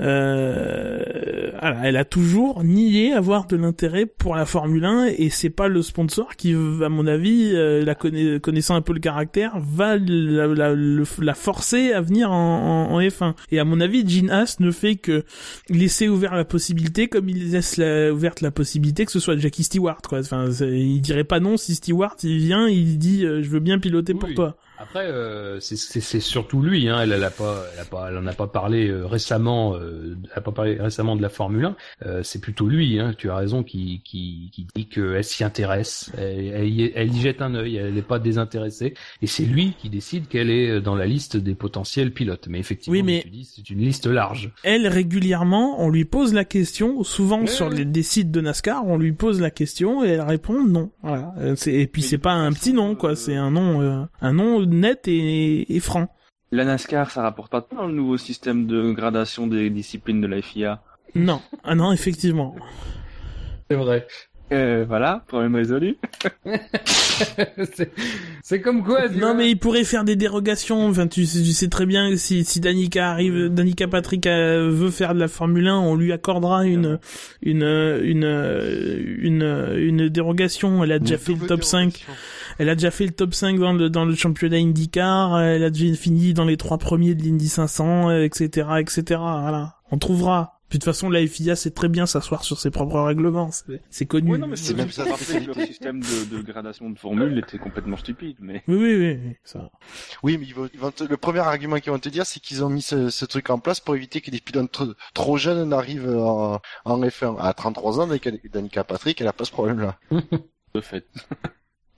Euh, 0.00 1.50
voilà, 1.60 1.80
elle 1.84 1.96
a 1.96 2.04
toujours 2.04 2.62
nié 2.64 3.12
avoir 3.12 3.46
de 3.46 3.56
l'intérêt 3.56 4.06
pour 4.06 4.34
la 4.34 4.46
Formule 4.46 4.84
1 4.84 5.06
et 5.16 5.30
c'est 5.30 5.50
pas 5.50 5.68
le 5.68 5.82
sponsor 5.82 6.36
qui, 6.36 6.52
à 6.54 6.88
mon 6.88 7.06
avis, 7.06 7.50
euh, 7.54 7.84
la 7.84 7.94
connaissant 7.94 8.74
un 8.76 8.80
peu 8.82 8.92
le 8.92 9.00
caractère, 9.00 9.58
va 9.60 9.96
la, 9.96 10.46
la- 10.46 10.74
le- 10.74 11.04
la 11.20 11.29
forcer 11.34 11.92
à 11.92 12.00
venir 12.00 12.30
en, 12.32 12.88
en- 12.90 12.94
en 12.94 13.00
F1. 13.00 13.34
Et 13.50 13.58
à 13.58 13.64
mon 13.64 13.80
avis, 13.80 14.08
Gene 14.08 14.30
Haas 14.30 14.56
ne 14.60 14.70
fait 14.70 14.96
que 14.96 15.24
laisser 15.68 16.08
ouvert 16.08 16.34
la 16.34 16.44
possibilité, 16.44 17.08
comme 17.08 17.28
il 17.28 17.50
laisse 17.52 17.76
la- 17.76 18.12
ouverte 18.12 18.40
la 18.40 18.50
possibilité 18.50 19.04
que 19.06 19.12
ce 19.12 19.20
soit 19.20 19.36
Jackie 19.36 19.64
Stewart, 19.64 20.00
quoi. 20.08 20.20
Enfin, 20.20 20.48
il 20.62 21.00
dirait 21.00 21.24
pas 21.24 21.40
non 21.40 21.56
si 21.56 21.74
Stewart 21.74 22.16
il 22.22 22.38
vient, 22.38 22.68
il 22.68 22.98
dit 22.98 23.24
euh, 23.24 23.42
je 23.42 23.48
veux 23.48 23.60
bien 23.60 23.78
piloter 23.78 24.14
pour 24.14 24.28
toi. 24.34 24.56
Après, 24.80 25.06
euh, 25.06 25.60
c'est- 25.60 25.76
c'est 25.76 26.00
c'est 26.00 26.20
surtout 26.20 26.62
lui. 26.62 26.88
Hein, 26.88 27.00
elle, 27.02 27.12
elle 27.12 27.22
a 27.24 27.30
pas, 27.30 27.64
elle 27.74 27.80
a 27.80 27.84
pas, 27.84 28.08
elle 28.10 28.16
en 28.16 28.26
a 28.26 28.32
pas 28.32 28.46
parlé 28.46 28.88
euh, 28.88 29.04
récemment. 29.06 29.74
Euh, 29.76 30.16
elle 30.24 30.38
a 30.38 30.40
pas 30.40 30.52
parlé 30.52 30.80
récemment 30.80 31.16
de 31.16 31.22
la 31.22 31.28
Formule 31.28 31.64
1. 31.66 31.76
Euh, 32.06 32.22
c'est 32.22 32.40
plutôt 32.40 32.66
lui. 32.66 32.98
Hein, 32.98 33.14
tu 33.16 33.30
as 33.30 33.36
raison, 33.36 33.62
qui, 33.62 34.00
qui, 34.04 34.50
qui 34.52 34.66
dit 34.74 34.86
qu'elle 34.86 35.22
s'y 35.22 35.44
intéresse. 35.44 36.10
Elle, 36.16 36.46
elle 36.54 36.68
y, 36.68 36.92
elle 36.94 37.14
y 37.14 37.20
jette 37.20 37.42
un 37.42 37.54
œil. 37.54 37.76
Elle 37.76 37.94
n'est 37.94 38.02
pas 38.02 38.18
désintéressée. 38.18 38.94
Et 39.22 39.26
c'est 39.26 39.44
lui 39.44 39.74
qui 39.78 39.90
décide 39.90 40.28
qu'elle 40.28 40.50
est 40.50 40.80
dans 40.80 40.94
la 40.96 41.06
liste 41.06 41.36
des 41.36 41.54
potentiels 41.54 42.12
pilotes. 42.12 42.46
Mais 42.48 42.58
effectivement, 42.58 42.92
Oui, 42.96 43.02
mais- 43.02 43.20
comme 43.22 43.30
tu 43.30 43.36
dis, 43.36 43.44
c'est 43.54 43.68
une 43.70 43.80
liste 43.80 44.06
large. 44.06 44.50
Elle 44.64 44.86
régulièrement, 44.88 45.82
on 45.82 45.90
lui 45.90 46.04
pose 46.06 46.32
la 46.32 46.44
question, 46.44 47.02
souvent 47.04 47.46
sur 47.46 47.68
les 47.68 47.84
des 47.84 48.02
sites 48.02 48.30
de 48.30 48.40
NASCAR, 48.40 48.86
on 48.86 48.96
lui 48.96 49.12
pose 49.12 49.40
la 49.40 49.50
question 49.50 50.04
et 50.04 50.08
elle 50.10 50.20
répond 50.22 50.64
non. 50.64 50.90
Voilà. 51.02 51.34
Euh, 51.38 51.54
c'est- 51.56 51.72
Et 51.74 51.86
puis 51.86 52.02
c'est 52.02 52.18
pas 52.18 52.32
un 52.32 52.52
petit 52.52 52.72
nom, 52.72 52.94
quoi. 52.94 53.10
euh, 53.10 53.14
C'est 53.14 53.36
un 53.36 53.50
nom, 53.50 53.82
euh, 53.82 54.02
un 54.22 54.32
nom 54.32 54.60
net 54.74 55.08
et, 55.08 55.74
et 55.74 55.80
franc. 55.80 56.08
La 56.52 56.64
NASCAR, 56.64 57.10
ça 57.10 57.22
rapporte 57.22 57.50
pas 57.50 57.66
dans 57.74 57.86
le 57.86 57.92
nouveau 57.94 58.16
système 58.16 58.66
de 58.66 58.92
gradation 58.92 59.46
des 59.46 59.70
disciplines 59.70 60.20
de 60.20 60.26
la 60.26 60.42
FIA. 60.42 60.82
Non, 61.14 61.40
ah 61.64 61.74
non, 61.74 61.92
effectivement. 61.92 62.56
C'est 63.70 63.76
vrai. 63.76 64.06
Euh, 64.52 64.84
voilà, 64.88 65.22
problème 65.28 65.54
résolu. 65.54 65.96
c'est- 67.74 67.92
c'est 68.42 68.60
comme 68.60 68.82
quoi. 68.82 69.08
tu 69.08 69.14
Non 69.18 69.28
vois. 69.28 69.34
mais 69.34 69.50
il 69.50 69.56
pourrait 69.58 69.84
faire 69.84 70.04
des 70.04 70.16
dérogations. 70.16 70.88
Enfin, 70.88 71.06
tu 71.06 71.24
sais, 71.26 71.38
tu 71.42 71.52
sais 71.52 71.68
très 71.68 71.86
bien 71.86 72.10
que 72.10 72.16
si 72.16 72.44
si 72.44 72.60
Danica 72.60 73.10
arrive, 73.10 73.48
Danica 73.48 73.86
Patrick 73.88 74.26
euh, 74.26 74.68
veut 74.70 74.90
faire 74.90 75.14
de 75.14 75.20
la 75.20 75.28
Formule 75.28 75.68
1, 75.68 75.78
on 75.78 75.94
lui 75.94 76.12
accordera 76.12 76.64
une 76.66 76.98
une 77.42 77.62
une 78.02 78.24
une 79.20 79.72
une 79.76 80.08
dérogation. 80.08 80.82
Elle 80.82 80.92
a 80.92 80.98
déjà 80.98 81.18
fait 81.18 81.34
le 81.34 81.46
top 81.46 81.62
5. 81.64 82.04
Elle 82.58 82.68
a 82.68 82.74
déjà 82.74 82.90
fait 82.90 83.04
le 83.06 83.12
top 83.12 83.34
5 83.34 83.58
dans 83.58 83.72
le 83.72 83.88
dans 83.88 84.04
le 84.04 84.14
championnat 84.14 84.56
IndyCar. 84.58 85.40
Elle 85.40 85.64
a 85.64 85.70
déjà 85.70 85.94
fini 85.94 86.34
dans 86.34 86.44
les 86.44 86.56
trois 86.56 86.78
premiers 86.78 87.14
de 87.14 87.22
l'Indy 87.22 87.48
500, 87.48 88.10
euh, 88.10 88.24
etc., 88.24 88.68
etc. 88.80 89.02
Voilà, 89.20 89.76
on 89.90 89.98
trouvera. 89.98 90.59
Puis 90.70 90.78
de 90.78 90.84
toute 90.84 90.94
façon, 90.94 91.10
la 91.10 91.26
FIA 91.26 91.56
sait 91.56 91.72
très 91.72 91.88
bien 91.88 92.06
s'asseoir 92.06 92.44
sur 92.44 92.58
ses 92.60 92.70
propres 92.70 93.00
règlements. 93.00 93.50
C'est 93.90 94.06
connu. 94.06 94.30
Oui, 94.32 94.38
non, 94.38 94.46
mais 94.46 94.54
C'est 94.56 94.72
même 94.74 94.90
ça, 94.90 95.04
leur 95.04 95.18
système 95.18 96.00
de, 96.00 96.36
de 96.36 96.42
gradation 96.42 96.88
de 96.88 96.96
formule 96.98 97.36
était 97.38 97.58
complètement 97.58 97.96
stupide, 97.96 98.36
mais. 98.40 98.62
Oui, 98.68 98.76
oui, 98.76 98.94
oui, 98.96 99.18
oui, 99.26 99.36
ça. 99.42 99.70
Oui, 100.22 100.38
mais 100.38 100.46
ils 100.46 100.54
vont, 100.54 100.68
ils 100.72 100.78
vont 100.78 100.92
te- 100.92 101.02
le 101.02 101.16
premier 101.16 101.40
argument 101.40 101.80
qu'ils 101.80 101.90
vont 101.92 101.98
te 101.98 102.08
dire, 102.08 102.24
c'est 102.24 102.38
qu'ils 102.40 102.62
ont 102.64 102.70
mis 102.70 102.82
ce, 102.82 103.10
ce 103.10 103.24
truc 103.24 103.50
en 103.50 103.58
place 103.58 103.80
pour 103.80 103.96
éviter 103.96 104.20
que 104.20 104.30
des 104.30 104.40
pilotes 104.40 104.70
trop, 104.70 104.86
trop 105.12 105.36
jeunes 105.36 105.68
n'arrivent 105.68 106.08
en, 106.08 106.60
en 106.84 107.00
F1. 107.02 107.36
À 107.40 107.52
33 107.52 107.98
ans, 108.00 108.02
avec 108.08 108.28
Danica 108.52 108.84
Patrick, 108.84 109.20
elle 109.20 109.26
a 109.28 109.32
pas 109.32 109.44
ce 109.44 109.50
problème-là. 109.52 109.98
De 110.74 110.80
fait. 110.80 111.04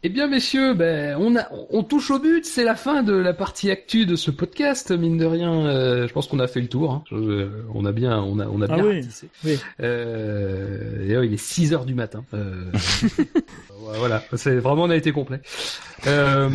Eh 0.04 0.08
bien, 0.08 0.26
messieurs, 0.26 0.74
ben, 0.74 1.16
on, 1.20 1.36
a, 1.36 1.46
on 1.70 1.84
touche 1.84 2.10
au 2.10 2.18
but. 2.18 2.44
C'est 2.44 2.64
la 2.64 2.74
fin 2.74 3.04
de 3.04 3.12
la 3.12 3.32
partie 3.32 3.70
actu 3.70 4.04
de 4.04 4.16
ce 4.16 4.32
podcast. 4.32 4.90
Mine 4.90 5.16
de 5.16 5.24
rien, 5.26 5.52
euh, 5.66 6.08
je 6.08 6.12
pense 6.12 6.26
qu'on 6.26 6.40
a 6.40 6.48
fait 6.48 6.60
le 6.60 6.66
tour. 6.66 6.90
Hein. 6.92 7.04
Je- 7.12 7.46
on 7.72 7.84
a 7.84 7.92
bien, 7.92 8.20
on 8.20 8.40
a, 8.40 8.46
on 8.48 8.60
a 8.62 8.66
Ah 8.68 8.74
bien 8.74 8.84
oui. 8.84 8.96
ratissé. 8.96 9.28
Oui. 9.44 9.60
Euh, 9.80 10.98
d'ailleurs, 11.06 11.22
il 11.22 11.32
est 11.32 11.36
6 11.36 11.72
heures 11.72 11.84
du 11.84 11.94
matin. 11.94 12.24
Euh, 13.84 13.94
voilà, 13.98 14.22
c'est 14.36 14.56
vraiment 14.56 14.84
on 14.84 14.90
a 14.90 14.94
été 14.96 15.10
complet. 15.10 15.40
Euh, 16.06 16.48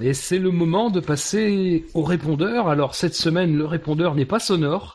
et 0.00 0.14
c'est 0.14 0.38
le 0.38 0.50
moment 0.52 0.88
de 0.88 1.00
passer 1.00 1.84
au 1.92 2.02
répondeur. 2.04 2.68
Alors 2.68 2.94
cette 2.94 3.14
semaine, 3.14 3.58
le 3.58 3.64
répondeur 3.66 4.14
n'est 4.14 4.24
pas 4.26 4.38
sonore. 4.38 4.94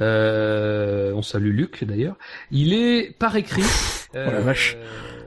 Euh, 0.00 1.12
on 1.14 1.22
salue 1.22 1.52
Luc 1.56 1.84
d'ailleurs. 1.84 2.16
Il 2.52 2.74
est 2.74 3.16
par 3.18 3.34
écrit. 3.36 3.62
Euh, 4.14 4.26
Oh 4.28 4.32
la 4.34 4.40
vache. 4.40 4.76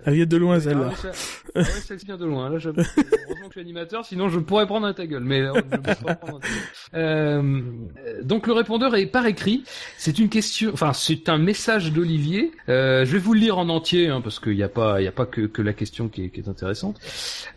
Elle 0.08 0.14
vient 0.14 0.26
de 0.26 0.38
loin, 0.38 0.58
celle-là. 0.58 0.86
ah 0.86 1.08
ouais, 1.08 1.14
ça- 1.14 1.34
ah 1.56 1.64
celle-ci 1.66 2.06
vient 2.06 2.16
de 2.16 2.24
loin. 2.26 2.50
Là, 2.50 2.60
je... 2.60 2.70
Heureusement 2.70 2.86
que 2.96 3.46
je 3.48 3.52
suis 3.52 3.60
animateur, 3.62 4.06
sinon 4.06 4.30
je 4.30 4.40
pourrais 4.40 4.66
prendre 4.66 4.88
un 4.88 4.94
ta 4.94 5.06
gueule. 5.06 5.24
Mais 5.26 5.42
euh, 5.42 5.52
je 5.56 5.62
peux 5.62 5.82
pas 5.82 5.96
prendre 6.16 6.38
un 6.38 6.40
ta 6.40 6.48
gueule. 6.48 6.58
Euh, 6.94 7.62
euh, 8.08 8.24
donc 8.24 8.48
le 8.48 8.54
répondeur 8.54 8.96
est 8.96 9.08
par 9.08 9.26
écrit. 9.26 9.64
C'est 9.98 10.18
une 10.18 10.30
question, 10.30 10.70
enfin 10.72 10.94
c'est 10.94 11.28
un 11.28 11.38
message 11.38 11.92
d'Olivier. 11.92 12.52
Euh, 12.70 13.04
je 13.04 13.12
vais 13.12 13.18
vous 13.20 13.34
le 13.34 13.42
lire 13.42 13.58
en 13.58 13.68
entier 13.68 14.08
hein, 14.08 14.22
parce 14.22 14.40
qu'il 14.40 14.56
n'y 14.56 14.64
a 14.64 14.70
pas, 14.70 15.02
il 15.02 15.04
y 15.04 15.08
a 15.10 15.12
pas 15.12 15.26
que, 15.26 15.42
que 15.42 15.62
la 15.62 15.74
question 15.74 16.08
qui 16.08 16.24
est, 16.24 16.30
qui 16.30 16.40
est 16.40 16.48
intéressante. 16.48 16.98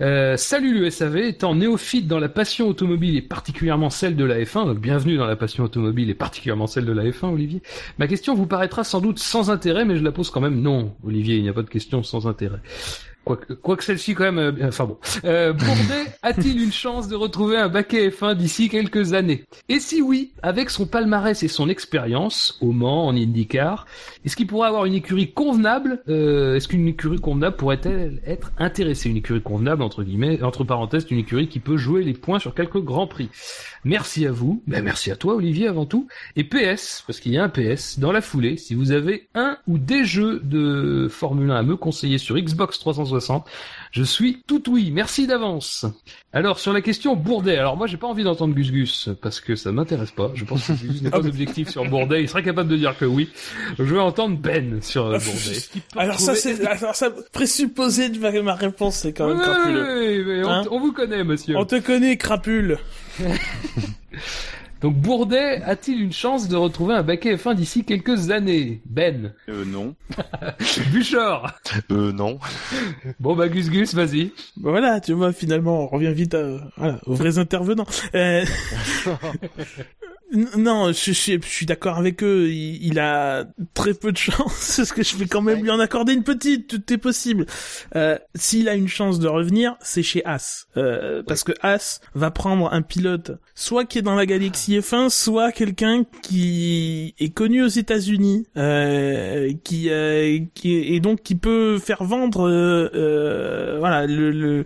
Euh, 0.00 0.36
salut 0.36 0.76
le 0.76 0.90
SAV, 0.90 1.18
étant 1.18 1.54
néophyte 1.54 2.08
dans 2.08 2.18
la 2.18 2.28
passion 2.28 2.66
automobile 2.66 3.16
et 3.16 3.22
particulièrement 3.22 3.90
celle 3.90 4.16
de 4.16 4.24
la 4.24 4.40
F1. 4.40 4.66
Donc 4.66 4.80
bienvenue 4.80 5.16
dans 5.16 5.26
la 5.26 5.36
passion 5.36 5.62
automobile 5.62 6.10
et 6.10 6.14
particulièrement 6.14 6.66
celle 6.66 6.84
de 6.84 6.92
la 6.92 7.04
F1, 7.04 7.32
Olivier. 7.32 7.62
Ma 7.98 8.08
question 8.08 8.34
vous 8.34 8.46
paraîtra 8.46 8.82
sans 8.82 9.00
doute 9.00 9.20
sans 9.20 9.50
intérêt, 9.52 9.84
mais 9.84 9.96
je 9.96 10.02
la 10.02 10.10
pose 10.10 10.30
quand 10.30 10.40
même. 10.40 10.60
Non, 10.60 10.96
Olivier, 11.04 11.36
il 11.36 11.44
n'y 11.44 11.48
a 11.48 11.52
pas 11.52 11.62
de 11.62 11.70
question 11.70 12.02
sans 12.02 12.26
intérêt 12.26 12.39
d'intérêt. 12.40 12.60
Quoique, 13.30 13.52
quoique 13.52 13.84
celle-ci 13.84 14.14
quand 14.14 14.24
même, 14.24 14.38
euh, 14.38 14.66
enfin 14.66 14.86
bon. 14.86 14.98
Euh, 15.22 15.52
Bourdet 15.52 16.06
a-t-il 16.22 16.60
une 16.60 16.72
chance 16.72 17.06
de 17.06 17.14
retrouver 17.14 17.56
un 17.56 17.68
baquet 17.68 18.08
F1 18.08 18.34
d'ici 18.34 18.68
quelques 18.68 19.12
années? 19.12 19.44
Et 19.68 19.78
si 19.78 20.02
oui, 20.02 20.32
avec 20.42 20.68
son 20.68 20.84
palmarès 20.84 21.40
et 21.40 21.46
son 21.46 21.68
expérience, 21.68 22.58
au 22.60 22.72
Mans, 22.72 23.06
en 23.06 23.14
IndyCar, 23.14 23.86
est-ce 24.24 24.34
qu'il 24.34 24.48
pourrait 24.48 24.66
avoir 24.66 24.84
une 24.84 24.94
écurie 24.94 25.30
convenable 25.30 26.02
euh, 26.08 26.56
Est-ce 26.56 26.66
qu'une 26.66 26.88
écurie 26.88 27.20
convenable 27.20 27.54
pourrait-elle 27.54 28.20
être 28.26 28.50
intéressée? 28.58 29.08
Une 29.08 29.18
écurie 29.18 29.42
convenable, 29.42 29.84
entre 29.84 30.02
guillemets, 30.02 30.42
entre 30.42 30.64
parenthèses, 30.64 31.06
une 31.08 31.18
écurie 31.18 31.46
qui 31.46 31.60
peut 31.60 31.76
jouer 31.76 32.02
les 32.02 32.14
points 32.14 32.40
sur 32.40 32.52
quelques 32.52 32.82
grands 32.82 33.06
prix. 33.06 33.28
Merci 33.84 34.26
à 34.26 34.32
vous, 34.32 34.62
ben 34.66 34.84
merci 34.84 35.10
à 35.10 35.16
toi 35.16 35.36
Olivier 35.36 35.68
avant 35.68 35.86
tout, 35.86 36.06
et 36.36 36.44
PS, 36.44 37.02
parce 37.06 37.20
qu'il 37.20 37.32
y 37.32 37.38
a 37.38 37.44
un 37.44 37.48
PS, 37.48 37.98
dans 37.98 38.12
la 38.12 38.20
foulée, 38.20 38.56
si 38.56 38.74
vous 38.74 38.90
avez 38.90 39.28
un 39.34 39.56
ou 39.68 39.78
des 39.78 40.04
jeux 40.04 40.40
de 40.40 41.06
Formule 41.08 41.50
1 41.50 41.54
à 41.54 41.62
me 41.62 41.76
conseiller 41.76 42.18
sur 42.18 42.36
Xbox 42.36 42.78
360, 42.78 43.19
je 43.92 44.02
suis 44.02 44.42
tout 44.46 44.62
oui, 44.70 44.90
merci 44.92 45.26
d'avance. 45.26 45.84
Alors 46.32 46.58
sur 46.58 46.72
la 46.72 46.80
question 46.80 47.16
Bourdet, 47.16 47.56
alors 47.58 47.76
moi 47.76 47.86
j'ai 47.86 47.96
pas 47.96 48.06
envie 48.06 48.22
d'entendre 48.24 48.54
Gus 48.54 48.70
Gus, 48.70 49.08
parce 49.20 49.40
que 49.40 49.56
ça 49.56 49.72
m'intéresse 49.72 50.10
pas, 50.12 50.30
je 50.34 50.44
pense 50.44 50.66
que 50.66 50.72
Gus 50.72 51.02
n'est 51.02 51.10
pas 51.10 51.18
objectif 51.18 51.68
sur 51.68 51.84
Bourdet, 51.84 52.22
il 52.22 52.28
serait 52.28 52.42
capable 52.42 52.68
de 52.70 52.76
dire 52.76 52.96
que 52.98 53.04
oui. 53.04 53.28
Je 53.78 53.82
veux 53.84 54.00
entendre 54.00 54.36
Ben 54.36 54.80
sur 54.82 55.06
euh, 55.06 55.18
Ah, 55.20 55.24
Bourdet. 55.24 55.58
Alors 55.96 56.20
ça, 56.20 56.34
c'est, 56.34 56.64
alors 56.66 56.94
ça, 56.94 57.10
présupposé 57.32 58.08
de 58.08 58.18
ma, 58.18 58.30
ma 58.42 58.54
réponse, 58.54 58.96
c'est 58.96 59.12
quand 59.12 59.28
même 59.28 59.38
Ouais, 59.38 59.44
crapuleux. 59.44 59.82
ouais, 59.82 60.24
ouais, 60.24 60.42
on, 60.44 60.48
Hein 60.50 60.64
on 60.70 60.80
vous 60.80 60.92
connaît 60.92 61.24
monsieur. 61.24 61.56
On 61.56 61.64
te 61.64 61.78
connaît, 61.80 62.16
crapule. 62.16 62.78
Donc 64.80 64.96
Bourdet 64.96 65.60
a-t-il 65.62 66.00
une 66.00 66.12
chance 66.12 66.48
de 66.48 66.56
retrouver 66.56 66.94
un 66.94 67.02
baquet 67.02 67.34
F1 67.34 67.54
d'ici 67.54 67.84
quelques 67.84 68.30
années? 68.30 68.80
Ben 68.86 69.34
Euh, 69.48 69.64
non. 69.66 69.94
Buchor 70.92 71.50
Euh, 71.90 72.12
non. 72.12 72.38
Bon 73.20 73.36
bah 73.36 73.48
Gus 73.48 73.68
Gus, 73.68 73.94
vas-y. 73.94 74.32
Bah 74.56 74.70
Voilà, 74.70 75.00
tu 75.00 75.12
vois, 75.12 75.32
finalement, 75.32 75.84
on 75.84 75.86
revient 75.86 76.14
vite 76.14 76.34
à, 76.34 76.60
voilà, 76.76 76.98
aux 77.06 77.14
vrais 77.14 77.38
intervenants. 77.38 77.86
Euh... 78.14 78.44
Non, 80.32 80.92
je, 80.92 81.12
je, 81.12 81.38
je 81.42 81.46
suis 81.48 81.66
d'accord 81.66 81.98
avec 81.98 82.22
eux. 82.22 82.48
Il, 82.50 82.84
il 82.86 82.98
a 83.00 83.44
très 83.74 83.94
peu 83.94 84.12
de 84.12 84.16
chance, 84.16 84.74
parce 84.76 84.92
que 84.92 85.02
je 85.02 85.16
vais 85.16 85.26
quand 85.26 85.42
même 85.42 85.62
lui 85.62 85.70
en 85.70 85.80
accorder 85.80 86.12
une 86.12 86.22
petite. 86.22 86.68
Tout 86.68 86.92
est 86.92 86.98
possible. 86.98 87.46
Euh, 87.96 88.16
S'il 88.36 88.68
a 88.68 88.74
une 88.74 88.86
chance 88.88 89.18
de 89.18 89.26
revenir, 89.26 89.76
c'est 89.80 90.02
chez 90.04 90.24
As, 90.24 90.66
euh, 90.76 91.22
parce 91.26 91.42
que 91.42 91.52
As 91.62 92.00
va 92.14 92.30
prendre 92.30 92.72
un 92.72 92.82
pilote, 92.82 93.32
soit 93.56 93.84
qui 93.84 93.98
est 93.98 94.02
dans 94.02 94.14
la 94.14 94.24
galaxie 94.26 94.78
F1, 94.78 95.08
soit 95.10 95.50
quelqu'un 95.50 96.04
qui 96.22 97.14
est 97.18 97.34
connu 97.34 97.62
aux 97.64 97.68
États-Unis, 97.68 98.46
euh, 98.56 99.52
qui, 99.64 99.90
euh, 99.90 100.38
qui 100.54 100.74
et 100.76 101.00
donc 101.00 101.22
qui 101.22 101.34
peut 101.34 101.78
faire 101.78 102.04
vendre, 102.04 102.48
euh, 102.48 102.88
euh, 102.94 103.76
voilà, 103.80 104.06
le, 104.06 104.30
le 104.30 104.64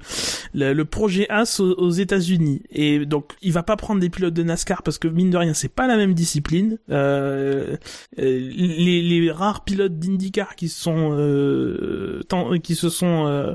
le, 0.53 0.73
le 0.73 0.85
projet 0.85 1.27
As 1.31 1.59
aux, 1.59 1.73
aux 1.73 1.91
États-Unis. 1.91 2.63
Et 2.71 3.07
donc, 3.07 3.33
il 3.43 3.53
va 3.53 3.63
pas 3.63 3.77
prendre 3.77 4.01
des 4.01 4.11
pilotes 4.11 4.35
de 4.35 4.43
NASCAR 4.43 4.83
parce 4.83 4.99
que 4.99 5.09
mine 5.09 5.31
de 5.31 5.37
rien, 5.37 5.54
c'est 5.55 5.73
pas 5.73 5.87
la 5.87 5.97
même 5.97 6.15
discipline. 6.15 6.79
Euh, 6.91 7.77
euh, 8.19 8.51
les, 8.57 9.03
les 9.03 9.31
rares 9.31 9.65
pilotes 9.65 9.99
d'IndyCar 9.99 10.57
qui 10.57 10.69
sont 10.69 11.17
euh, 11.19 12.21
tant- 12.29 12.59
qui 12.59 12.75
se 12.75 12.89
sont 12.89 13.27
euh, 13.27 13.55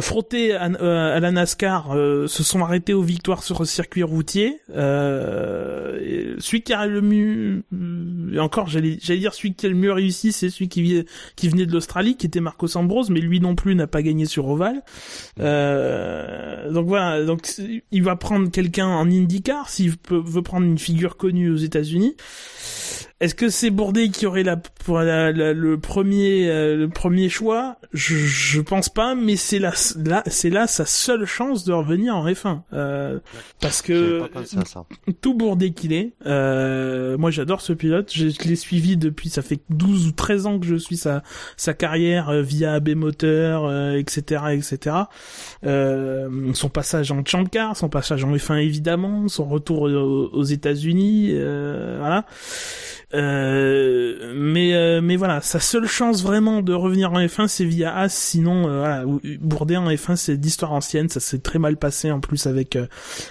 frottés 0.00 0.54
à, 0.54 0.66
euh, 0.66 1.16
à 1.16 1.20
la 1.20 1.30
NASCAR 1.32 1.92
euh, 1.96 2.26
se 2.26 2.42
sont 2.42 2.60
arrêtés 2.62 2.94
aux 2.94 3.02
victoires 3.02 3.42
sur 3.42 3.60
le 3.60 3.66
circuit 3.66 4.02
routier. 4.02 4.60
Euh, 4.74 6.36
celui 6.38 6.62
qui 6.62 6.72
a 6.72 6.86
le 6.86 7.00
mieux, 7.00 7.62
et 8.32 8.38
encore, 8.38 8.68
j'allais 8.68 8.96
dire 8.96 9.34
celui 9.34 9.54
qui 9.54 9.66
a 9.66 9.68
le 9.68 9.74
mieux 9.74 9.92
réussi, 9.92 10.32
c'est 10.32 10.50
celui 10.50 10.68
qui, 10.68 11.04
qui 11.36 11.48
venait 11.48 11.66
de 11.66 11.72
l'Australie, 11.72 12.16
qui 12.16 12.26
était 12.26 12.40
Marcos 12.40 12.76
Ambrose, 12.76 13.10
mais 13.10 13.20
lui 13.20 13.40
non 13.40 13.54
plus 13.54 13.74
n'a 13.74 13.86
pas 13.86 14.02
gagné 14.02 14.26
sur 14.26 14.48
Oval. 14.48 14.82
Euh, 15.40 16.70
donc 16.70 16.86
voilà, 16.86 17.24
donc 17.24 17.48
il 17.90 18.02
va 18.02 18.16
prendre 18.16 18.50
quelqu'un 18.50 18.86
en 18.86 19.08
IndyCar 19.10 19.68
s'il 19.68 19.92
veut 20.10 20.42
prendre 20.42 20.66
une 20.66 20.78
figure 20.78 21.13
connue 21.16 21.50
aux 21.50 21.56
États-Unis. 21.56 22.16
Est-ce 23.24 23.34
que 23.34 23.48
c'est 23.48 23.70
Bourdet 23.70 24.08
qui 24.10 24.26
aurait 24.26 24.42
la, 24.42 24.56
pour 24.56 24.98
la- 24.98 25.32
la- 25.32 25.52
le 25.54 25.78
premier 25.80 26.48
euh, 26.50 26.76
le 26.76 26.88
premier 26.88 27.28
choix? 27.28 27.76
Je, 27.92 28.14
je 28.16 28.60
pense 28.60 28.88
pas, 28.88 29.14
mais 29.14 29.36
c'est 29.36 29.58
là, 29.58 29.72
là 30.04 30.22
c'est 30.26 30.50
là 30.50 30.66
sa 30.66 30.84
seule 30.84 31.24
chance 31.24 31.64
de 31.64 31.72
revenir 31.72 32.16
en 32.16 32.26
F1 32.28 32.60
euh, 32.72 33.18
parce 33.60 33.82
que 33.82 34.20
ça. 34.66 34.84
tout 35.22 35.34
bourdé 35.34 35.72
qu'il 35.72 35.92
est. 35.92 36.12
Euh, 36.26 37.16
moi, 37.16 37.30
j'adore 37.30 37.60
ce 37.60 37.72
pilote. 37.72 38.10
Je, 38.12 38.28
je 38.28 38.48
l'ai 38.48 38.56
suivi 38.56 38.96
depuis, 38.96 39.28
ça 39.30 39.42
fait 39.42 39.60
12 39.70 40.08
ou 40.08 40.12
13 40.12 40.46
ans 40.46 40.58
que 40.58 40.66
je 40.66 40.74
suis 40.76 40.96
sa, 40.96 41.22
sa 41.56 41.72
carrière 41.72 42.28
euh, 42.28 42.42
via 42.42 42.74
AB 42.74 42.90
Moteur, 42.90 43.64
euh, 43.64 43.92
etc., 43.96 44.42
etc. 44.52 44.96
Euh, 45.64 46.28
son 46.52 46.68
passage 46.68 47.10
en 47.10 47.24
Champ 47.24 47.44
Car, 47.44 47.76
son 47.76 47.88
passage 47.88 48.24
en 48.24 48.34
F1 48.34 48.58
évidemment, 48.58 49.28
son 49.28 49.44
retour 49.48 49.82
aux, 49.82 49.88
aux 50.32 50.42
États-Unis, 50.42 51.30
euh, 51.32 51.96
voilà. 52.00 52.24
Euh, 53.14 54.32
mais 54.34 54.74
euh, 54.74 55.00
mais 55.00 55.16
voilà, 55.16 55.40
sa 55.40 55.60
seule 55.60 55.86
chance 55.86 56.22
vraiment 56.22 56.62
de 56.62 56.72
revenir 56.72 57.12
en 57.12 57.20
F1, 57.20 57.48
c'est 57.48 57.64
via 57.64 57.94
As. 57.96 58.12
Sinon, 58.14 58.68
euh, 58.68 58.78
voilà, 58.78 59.04
Bourdet 59.40 59.76
en 59.76 59.88
F1, 59.88 60.16
c'est 60.16 60.36
d'histoire 60.36 60.72
ancienne. 60.72 61.08
Ça 61.08 61.20
s'est 61.20 61.38
très 61.38 61.58
mal 61.58 61.76
passé 61.76 62.10
en 62.10 62.20
plus 62.20 62.46
avec 62.46 62.76
euh, 62.76 62.86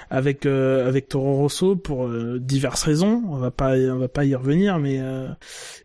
avec 0.10 0.46
euh, 0.46 0.88
avec 0.88 1.10
Toro 1.10 1.36
Rosso 1.36 1.76
pour 1.76 2.10
diverses 2.40 2.84
raisons. 2.84 3.24
On 3.28 3.38
va 3.38 3.52
pas 3.52 3.76
on 3.76 3.98
va 3.98 4.08
pas 4.08 4.26
y 4.26 4.36
revenir, 4.36 4.80
mais 4.80 4.98
euh, 5.00 5.28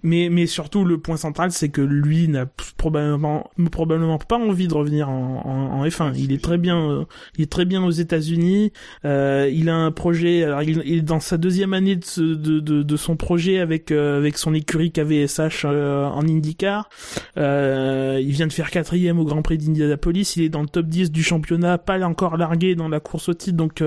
mais 0.03 0.29
mais 0.31 0.47
surtout 0.47 0.85
le 0.85 0.99
point 0.99 1.17
central, 1.17 1.51
c'est 1.51 1.69
que 1.69 1.81
lui 1.81 2.29
n'a 2.29 2.47
probablement 2.77 3.51
probablement 3.71 4.19
pas 4.19 4.39
envie 4.39 4.69
de 4.69 4.75
revenir 4.75 5.09
en, 5.09 5.43
en, 5.45 5.81
en 5.81 5.85
F1. 5.87 6.13
Il 6.17 6.33
est 6.33 6.43
très 6.43 6.59
bien 6.59 7.07
il 7.37 7.43
est 7.43 7.51
très 7.51 7.65
bien 7.65 7.83
aux 7.85 7.91
États-Unis. 7.91 8.73
Euh, 9.05 9.51
il 9.53 9.69
a 9.69 9.75
un 9.75 9.91
projet. 9.91 10.45
Alors 10.45 10.63
il, 10.63 10.83
il 10.85 10.99
est 10.99 11.03
dans 11.03 11.21
sa 11.21 11.37
deuxième 11.37 11.73
année 11.73 11.97
de, 11.97 12.35
de, 12.35 12.61
de 12.83 12.97
son 12.97 13.17
projet 13.17 13.59
avec 13.59 13.78
avec 13.79 13.93
avec 13.93 14.39
son 14.39 14.55
écurie 14.55 14.91
KVSH 14.91 15.65
en 15.65 16.23
IndyCar. 16.23 16.89
il 17.37 18.31
vient 18.31 18.47
de 18.47 18.53
faire 18.53 18.71
quatrième 18.71 19.19
au 19.19 19.25
Grand 19.25 19.43
Prix 19.43 19.59
d'Indianapolis. 19.59 20.35
Il 20.37 20.43
est 20.43 20.49
dans 20.49 20.63
le 20.63 20.69
top 20.69 20.87
10 20.87 21.11
du 21.11 21.23
championnat, 21.23 21.79
pas 21.79 22.01
encore 22.05 22.37
largué 22.37 22.75
dans 22.75 22.89
la 22.89 23.01
course 23.01 23.29
au 23.29 23.35
titre, 23.35 23.57
donc 23.57 23.83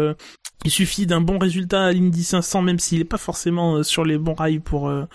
il 0.64 0.70
suffit 0.70 1.08
d'un 1.08 1.22
bon 1.22 1.40
résultat 1.40 1.86
à 1.86 1.92
l'Indy 1.92 2.24
500, 2.24 2.62
même 2.62 2.78
s'il 2.78 3.02
est 3.02 3.06
pas 3.06 3.18
forcément 3.18 3.78
euh, 3.78 3.84
sur 3.84 4.06
les 4.06 4.20
bons 4.20 4.36
rails 4.36 4.60
pour 4.60 4.90
euh, 4.90 5.06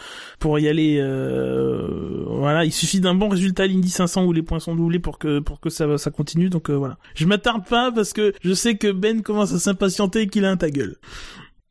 pour 0.41 0.59
y 0.59 0.69
aller. 0.69 0.99
Euh, 0.99 2.25
voilà, 2.27 2.65
il 2.65 2.73
suffit 2.73 3.01
d'un 3.01 3.15
bon 3.15 3.29
résultat 3.29 3.63
à 3.63 3.67
l'Indy 3.67 3.91
500 3.91 4.25
où 4.25 4.33
les 4.33 4.43
points 4.43 4.59
sont 4.59 4.75
doublés 4.75 4.99
pour 4.99 5.19
que 5.19 5.39
pour 5.39 5.61
que 5.61 5.71
ça 5.71 5.99
ça 5.99 6.11
continue. 6.11 6.51
Donc 6.51 6.69
voilà, 6.71 6.99
je 7.15 7.27
m'attarde 7.27 7.65
pas 7.65 7.93
parce 7.93 8.13
que 8.13 8.33
je 8.43 8.53
sais 8.55 8.77
que 8.77 8.91
Ben 8.91 9.23
commence 9.23 9.53
à 9.53 9.61
s'impatienter 9.61 10.23
et 10.23 10.27
qu'il 10.27 10.45
a 10.45 10.51
un 10.51 10.57
ta 10.57 10.71
gueule. 10.71 10.97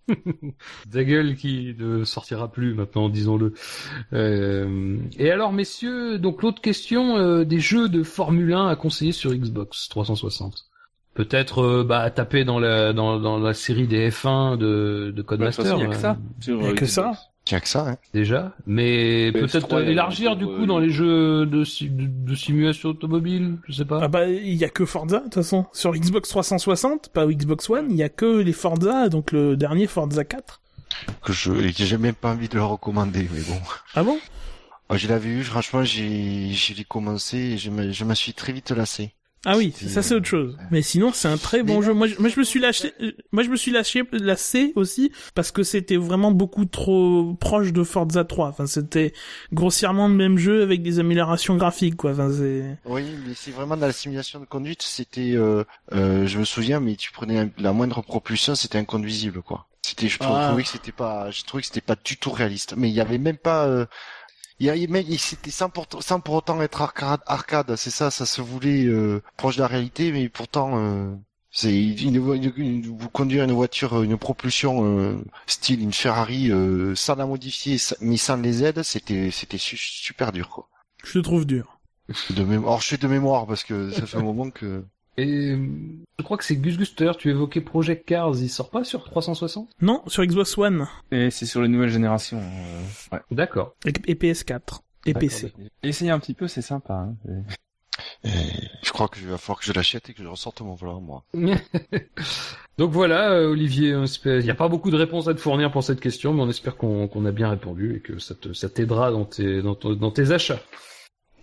ta 0.91 1.03
gueule 1.03 1.35
qui 1.35 1.75
ne 1.77 2.03
sortira 2.03 2.51
plus 2.51 2.73
maintenant, 2.73 3.09
disons-le. 3.09 3.53
et 4.13 5.31
alors, 5.31 5.53
messieurs, 5.53 6.19
donc 6.19 6.41
l'autre 6.41 6.61
question 6.61 7.43
des 7.43 7.59
jeux 7.59 7.89
de 7.89 8.03
Formule 8.03 8.53
1 8.53 8.67
à 8.67 8.75
conseiller 8.75 9.11
sur 9.11 9.33
Xbox 9.33 9.89
360 9.89 10.69
peut-être 11.15 11.63
euh, 11.63 11.83
bah 11.83 12.07
taper 12.11 12.45
dans 12.45 12.59
la 12.59 12.93
dans, 12.93 13.19
dans 13.19 13.39
la 13.39 13.53
série 13.53 13.87
des 13.87 14.11
F1 14.11 14.57
de 14.57 15.11
de 15.15 15.21
Codemaster. 15.23 15.77
Il 15.77 15.79
y 15.79 15.83
a 15.83 15.87
que 15.87 15.95
ça. 15.95 16.17
Il 16.45 16.61
y 16.61 16.67
a 16.67 16.73
que 16.73 16.85
ça. 16.85 17.13
A 17.51 17.59
que 17.59 17.67
ça, 17.67 17.87
hein. 17.87 17.97
Déjà, 18.11 18.53
mais 18.65 19.31
peut-être 19.31 19.79
élargir 19.79 20.35
du 20.35 20.47
coup 20.47 20.65
dans 20.65 20.79
les 20.79 20.89
jeux 20.89 21.45
de, 21.45 21.63
de, 21.63 22.35
simulation 22.35 22.89
automobile, 22.89 23.57
je 23.67 23.73
sais 23.73 23.85
pas. 23.85 23.99
Ah 24.01 24.07
bah 24.07 24.27
il 24.27 24.55
y 24.55 24.65
a 24.65 24.69
que 24.69 24.83
Forza 24.83 25.19
de 25.19 25.23
toute 25.25 25.35
façon 25.35 25.67
sur 25.71 25.93
Xbox 25.93 26.27
360, 26.29 27.09
pas 27.09 27.27
Xbox 27.27 27.69
One, 27.69 27.91
il 27.91 27.97
y 27.97 28.03
a 28.03 28.09
que 28.09 28.39
les 28.39 28.51
Forza, 28.51 29.09
donc 29.09 29.31
le 29.31 29.55
dernier 29.55 29.85
Forza 29.85 30.23
4. 30.23 30.59
Que 31.23 31.33
je 31.33 31.51
j'ai 31.71 31.97
même 31.99 32.15
pas 32.15 32.31
envie 32.31 32.49
de 32.49 32.55
le 32.55 32.63
recommander, 32.63 33.29
mais 33.31 33.41
bon. 33.41 33.59
Ah 33.93 34.03
bon? 34.03 34.17
Je 34.91 35.07
l'avais 35.07 35.29
vu, 35.29 35.43
franchement, 35.43 35.83
j'ai 35.83 36.49
j'ai 36.51 36.83
commencé 36.83 37.37
et 37.37 37.57
je 37.59 37.69
me 37.69 37.91
je 37.91 38.05
me 38.05 38.15
suis 38.15 38.33
très 38.33 38.53
vite 38.53 38.71
lassé. 38.71 39.11
Ah 39.45 39.57
oui, 39.57 39.71
ça 39.71 40.01
c'est 40.01 40.15
autre 40.15 40.27
chose. 40.27 40.57
Mais 40.71 40.81
sinon, 40.81 41.11
c'est 41.13 41.27
un 41.27 41.37
très 41.37 41.63
bon 41.63 41.81
jeu. 41.81 41.93
Moi 41.93 42.07
je, 42.07 42.15
moi, 42.19 42.29
je 42.29 42.39
me 42.39 42.43
suis 42.43 42.59
lâché, 42.59 42.93
moi, 43.31 43.43
je 43.43 43.49
me 43.49 43.55
suis 43.55 43.71
lâché, 43.71 44.03
lassé 44.11 44.73
aussi, 44.75 45.11
parce 45.33 45.51
que 45.51 45.63
c'était 45.63 45.97
vraiment 45.97 46.31
beaucoup 46.31 46.65
trop 46.65 47.35
proche 47.39 47.71
de 47.71 47.83
Forza 47.83 48.23
3. 48.23 48.47
Enfin, 48.47 48.65
c'était 48.65 49.13
grossièrement 49.53 50.07
le 50.07 50.15
même 50.15 50.37
jeu 50.37 50.63
avec 50.63 50.81
des 50.81 50.99
améliorations 50.99 51.55
graphiques, 51.55 51.95
quoi. 51.95 52.11
Enfin, 52.11 52.31
c'est... 52.31 52.77
Oui, 52.85 53.03
mais 53.27 53.33
c'est 53.35 53.51
vraiment 53.51 53.77
dans 53.77 53.85
la 53.85 53.93
simulation 53.93 54.39
de 54.39 54.45
conduite, 54.45 54.81
c'était, 54.81 55.33
euh, 55.35 55.63
euh, 55.93 56.25
je 56.25 56.39
me 56.39 56.45
souviens, 56.45 56.79
mais 56.79 56.95
tu 56.95 57.11
prenais 57.11 57.51
la 57.57 57.73
moindre 57.73 58.01
propulsion, 58.01 58.55
c'était 58.55 58.77
inconduisible, 58.77 59.41
quoi. 59.41 59.67
C'était, 59.85 60.07
je 60.07 60.17
ah. 60.21 60.47
trouvais 60.47 60.63
que 60.63 60.69
c'était 60.69 60.91
pas, 60.91 61.29
je 61.29 61.43
trouvais 61.43 61.61
que 61.61 61.67
c'était 61.67 61.81
pas 61.81 61.95
du 62.03 62.17
tout 62.17 62.31
réaliste. 62.31 62.73
Mais 62.75 62.89
il 62.89 62.95
y 62.95 63.01
avait 63.01 63.19
même 63.19 63.37
pas, 63.37 63.67
euh, 63.67 63.85
il, 64.59 64.69
il, 65.09 65.19
c'était 65.19 65.51
sans 65.51 65.69
pour, 65.69 65.87
sans 65.99 66.19
pour 66.19 66.35
autant 66.35 66.61
être 66.61 66.81
arcade, 66.81 67.21
arcade 67.25 67.75
c'est 67.75 67.89
ça, 67.89 68.11
ça 68.11 68.25
se 68.25 68.41
voulait 68.41 68.85
euh, 68.85 69.21
proche 69.37 69.57
de 69.57 69.61
la 69.61 69.67
réalité, 69.67 70.11
mais 70.11 70.29
pourtant 70.29 70.77
euh, 70.77 71.13
c'est 71.51 71.73
une, 71.73 72.19
vous 72.19 73.09
conduire 73.09 73.43
une 73.43 73.51
voiture, 73.51 74.01
une 74.01 74.17
propulsion 74.17 74.85
euh, 74.85 75.17
style 75.47 75.81
une 75.81 75.93
Ferrari 75.93 76.51
sans 76.95 77.15
la 77.15 77.25
modifier, 77.25 77.77
mais 78.01 78.17
sans 78.17 78.37
les 78.37 78.63
aides, 78.63 78.83
c'était 78.83 79.31
c'était 79.31 79.57
super 79.59 80.31
dur 80.31 80.49
quoi. 80.49 80.69
Je 81.03 81.13
te 81.13 81.19
trouve 81.19 81.45
dur. 81.45 81.79
De 82.29 82.43
mémoire, 82.43 82.81
je 82.81 82.85
suis 82.87 82.97
de 82.97 83.07
mémoire 83.07 83.47
parce 83.47 83.63
que 83.63 83.91
ça 83.91 84.05
fait 84.05 84.17
un 84.17 84.23
moment 84.23 84.49
que. 84.51 84.83
Et 85.17 85.55
je 86.19 86.23
crois 86.23 86.37
que 86.37 86.43
c'est 86.43 86.57
Gus 86.57 86.77
Guster, 86.77 87.11
tu 87.17 87.29
évoquais 87.29 87.61
Project 87.61 88.05
Cars, 88.05 88.35
il 88.35 88.49
sort 88.49 88.69
pas 88.69 88.83
sur 88.83 89.03
360 89.05 89.69
Non, 89.81 90.01
sur 90.07 90.25
Xbox 90.25 90.57
One. 90.57 90.87
Et 91.11 91.31
c'est 91.31 91.45
sur 91.45 91.61
les 91.61 91.69
nouvelles 91.69 91.89
générations. 91.89 92.41
Ouais. 93.11 93.19
D'accord. 93.31 93.75
Et, 93.85 93.91
PS4. 93.91 94.81
Et 95.05 95.13
PC. 95.13 95.53
Essayez 95.83 96.11
un 96.11 96.19
petit 96.19 96.33
peu, 96.33 96.47
c'est 96.47 96.61
sympa. 96.61 97.07
Hein. 97.07 97.15
je 98.83 98.91
crois 98.91 99.07
que 99.07 99.19
je 99.19 99.27
va 99.27 99.37
falloir 99.37 99.59
que 99.59 99.65
je 99.65 99.71
l'achète 99.71 100.09
et 100.09 100.13
que 100.13 100.21
je 100.21 100.27
ressorte 100.27 100.59
mon 100.61 100.75
volant, 100.75 100.99
moi. 100.99 101.23
Donc 102.77 102.91
voilà, 102.91 103.31
euh, 103.31 103.51
Olivier, 103.51 103.95
il 104.25 104.39
n'y 104.39 104.49
a 104.49 104.55
pas 104.55 104.67
beaucoup 104.67 104.91
de 104.91 104.97
réponses 104.97 105.29
à 105.29 105.33
te 105.33 105.39
fournir 105.39 105.71
pour 105.71 105.83
cette 105.83 106.01
question, 106.01 106.33
mais 106.33 106.41
on 106.41 106.49
espère 106.49 106.75
qu'on 106.75 107.25
a 107.25 107.31
bien 107.31 107.49
répondu 107.49 107.95
et 107.95 107.99
que 108.01 108.19
ça 108.19 108.69
t'aidera 108.69 109.11
dans 109.11 109.23
tes, 109.23 109.61
dans, 109.61 109.75
dans 109.75 110.11
tes 110.11 110.31
achats. 110.31 110.59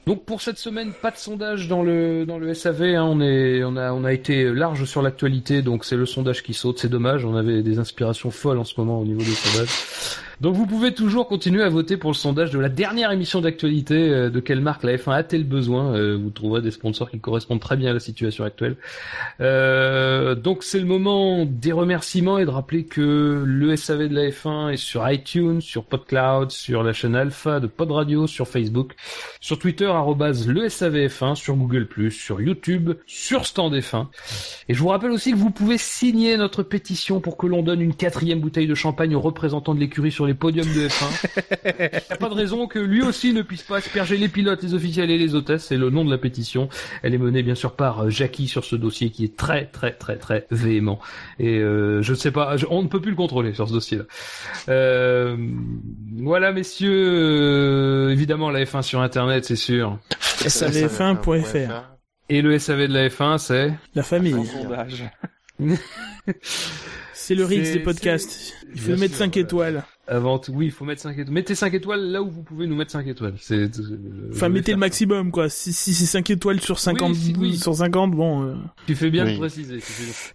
Donc 0.07 0.25
pour 0.25 0.43
cette 0.43 0.59
semaine, 0.59 0.93
pas 0.93 1.13
de 1.13 1.17
sondage 1.17 1.69
dans 1.69 1.83
le 1.83 2.27
dans 2.27 2.39
le 2.39 2.55
SAV. 2.55 2.83
Hein. 2.83 3.05
on 3.05 3.21
est 3.21 3.63
on 3.63 3.77
a 3.77 3.93
on 3.93 4.05
a 4.05 4.13
été 4.13 4.53
large 4.53 4.85
sur 4.85 5.01
l'actualité, 5.01 5.63
donc 5.63 5.85
c'est 5.85 5.97
le 5.97 6.07
sondage 6.07 6.43
qui 6.43 6.55
saute. 6.55 6.81
C'est 6.81 6.89
dommage, 6.89 7.25
on 7.25 7.37
avait 7.37 7.63
des 7.63 7.79
inspirations 7.79 8.33
folles 8.33 8.59
en 8.59 8.65
ce 8.65 8.75
moment 8.79 8.99
au 8.99 9.05
niveau 9.05 9.21
des 9.21 9.27
sondages. 9.27 9.71
Donc 10.43 10.57
vous 10.57 10.67
pouvez 10.67 10.93
toujours 10.93 11.29
continuer 11.29 11.63
à 11.63 11.69
voter 11.69 11.97
pour 11.97 12.11
le 12.11 12.17
sondage 12.17 12.51
de 12.51 12.59
la 12.59 12.69
dernière 12.69 13.13
émission 13.13 13.41
d'actualité 13.41 13.95
euh, 13.95 14.29
de 14.29 14.41
quelle 14.41 14.61
marque 14.61 14.83
la 14.83 14.97
F1 14.97 15.13
a-t-elle 15.13 15.45
besoin. 15.45 15.95
Euh, 15.95 16.19
vous 16.21 16.31
trouverez 16.31 16.61
des 16.61 16.73
sponsors 16.73 17.09
qui 17.09 17.21
correspondent 17.21 17.61
très 17.61 17.77
bien 17.77 17.91
à 17.91 17.93
la 17.93 18.01
situation 18.01 18.43
actuelle. 18.43 18.75
Euh, 19.41 20.35
donc 20.35 20.65
c'est 20.65 20.81
le 20.81 20.85
moment 20.85 21.47
des 21.47 21.71
remerciements 21.71 22.39
et 22.39 22.45
de 22.45 22.51
rappeler 22.51 22.83
que 22.83 23.45
le 23.47 23.77
SAV 23.77 24.09
de 24.09 24.17
la 24.17 24.31
F1 24.31 24.73
est 24.73 24.79
sur 24.79 25.09
iTunes, 25.09 25.61
sur 25.61 25.85
PodCloud, 25.85 26.51
sur 26.51 26.83
la 26.83 26.93
chaîne 26.93 27.15
Alpha 27.15 27.61
de 27.61 27.69
Pod 27.69 27.93
Radio, 27.93 28.27
sur 28.27 28.49
Facebook, 28.49 28.97
sur 29.41 29.61
Twitter 29.61 29.87
le 29.87 30.67
SAVF1, 30.67 31.37
sur 31.37 31.55
Google+, 31.55 31.87
sur 32.11 32.41
YouTube, 32.41 32.95
sur 33.07 33.47
Stand 33.47 33.75
F1. 33.75 34.09
Et 34.69 34.75
je 34.75 34.81
vous 34.81 34.89
rappelle 34.89 35.13
aussi 35.13 35.31
que 35.31 35.37
vous 35.37 35.51
pouvez 35.51 35.79
signer 35.79 36.37
notre 36.37 36.65
pétition 36.65 37.21
pour 37.21 37.37
que 37.37 37.47
l'on 37.47 37.63
donne 37.63 37.81
une 37.81 37.95
quatrième 37.95 38.41
bouteille 38.41 38.67
de 38.67 38.75
champagne 38.75 39.15
aux 39.15 39.21
représentants 39.21 39.77
de 39.77 39.79
l'écurie 39.79 40.11
sur 40.11 40.27
les 40.27 40.32
podium 40.35 40.67
de 40.67 40.89
F1. 40.89 41.29
Il 41.65 41.91
n'y 41.91 42.13
a 42.13 42.17
pas 42.17 42.29
de 42.29 42.35
raison 42.35 42.67
que 42.67 42.79
lui 42.79 43.03
aussi 43.03 43.33
ne 43.33 43.43
puisse 43.43 43.63
pas 43.63 43.79
asperger 43.79 44.17
les 44.17 44.29
pilotes, 44.29 44.63
les 44.63 44.75
officiels 44.75 45.11
et 45.11 45.19
les 45.19 45.35
hôtesses. 45.35 45.67
C'est 45.67 45.77
le 45.77 45.91
nom 45.91 46.05
de 46.05 46.11
la 46.11 46.19
pétition. 46.19 46.69
Elle 47.03 47.15
est 47.15 47.19
menée 47.19 47.43
bien 47.43 47.55
sûr 47.55 47.73
par 47.73 48.05
euh, 48.05 48.11
Jackie 48.11 48.49
sur 48.49 48.65
ce 48.65 48.77
dossier 48.77 49.11
qui 49.11 49.25
est 49.25 49.37
très 49.37 49.67
très 49.67 49.93
très 49.93 50.17
très 50.17 50.47
véhément. 50.51 51.01
Et 51.39 51.59
euh, 51.59 52.03
je 52.03 52.13
ne 52.13 52.17
sais 52.17 52.31
pas, 52.31 52.57
on 52.71 52.83
ne 52.83 52.89
peut 52.89 53.01
plus 53.01 53.11
le 53.11 53.17
contrôler 53.17 53.55
sur 53.55 53.69
ce 53.69 53.73
dossier-là. 53.75 54.05
Euh, 54.69 55.37
voilà 56.19 56.53
messieurs, 56.53 56.91
euh, 56.93 58.11
évidemment 58.11 58.51
la 58.51 58.65
F1 58.65 58.83
sur 58.83 59.01
Internet 59.01 59.45
c'est 59.45 59.57
sûr. 59.57 59.99
savf1.fr. 60.41 61.93
Et 62.29 62.41
le 62.41 62.59
SAV 62.59 62.89
de 62.89 62.95
la 62.95 63.09
F1 63.09 63.39
c'est? 63.39 63.73
La 63.95 64.03
famille. 64.03 64.37
C'est 67.13 67.35
le 67.35 67.45
Ritz 67.45 67.73
des 67.73 67.79
podcasts. 67.79 68.55
Il 68.75 68.81
faut 68.81 68.97
mettre 68.97 69.15
5 69.15 69.37
étoiles. 69.37 69.85
Avant 70.13 70.39
tout, 70.39 70.53
oui, 70.53 70.67
il 70.67 70.71
faut 70.71 70.85
mettre 70.85 71.01
5 71.01 71.13
étoiles. 71.13 71.33
Mettez 71.33 71.55
5 71.55 71.73
étoiles 71.73 72.03
là 72.11 72.23
où 72.23 72.31
vous 72.31 72.43
pouvez 72.43 72.67
nous 72.67 72.77
mettre 72.77 72.91
5 72.91 73.07
étoiles. 73.07 73.33
C'est, 73.41 73.71
enfin, 74.31 74.51
mettez 74.51 74.73
le 74.73 74.79
maximum, 74.79 75.31
quoi. 75.31 75.49
Si, 75.49 75.73
si 75.73 75.95
c'est 75.95 76.05
5 76.05 76.29
étoiles 76.31 76.61
sur 76.61 76.79
50, 76.79 77.17
oui, 77.39 77.57
sur 77.57 77.75
50, 77.75 78.11
bon, 78.11 78.45
euh... 78.45 78.55
Tu 78.87 78.95
fais 78.95 79.11
bien 79.11 79.25
de 79.25 79.39
préciser. 79.39 79.81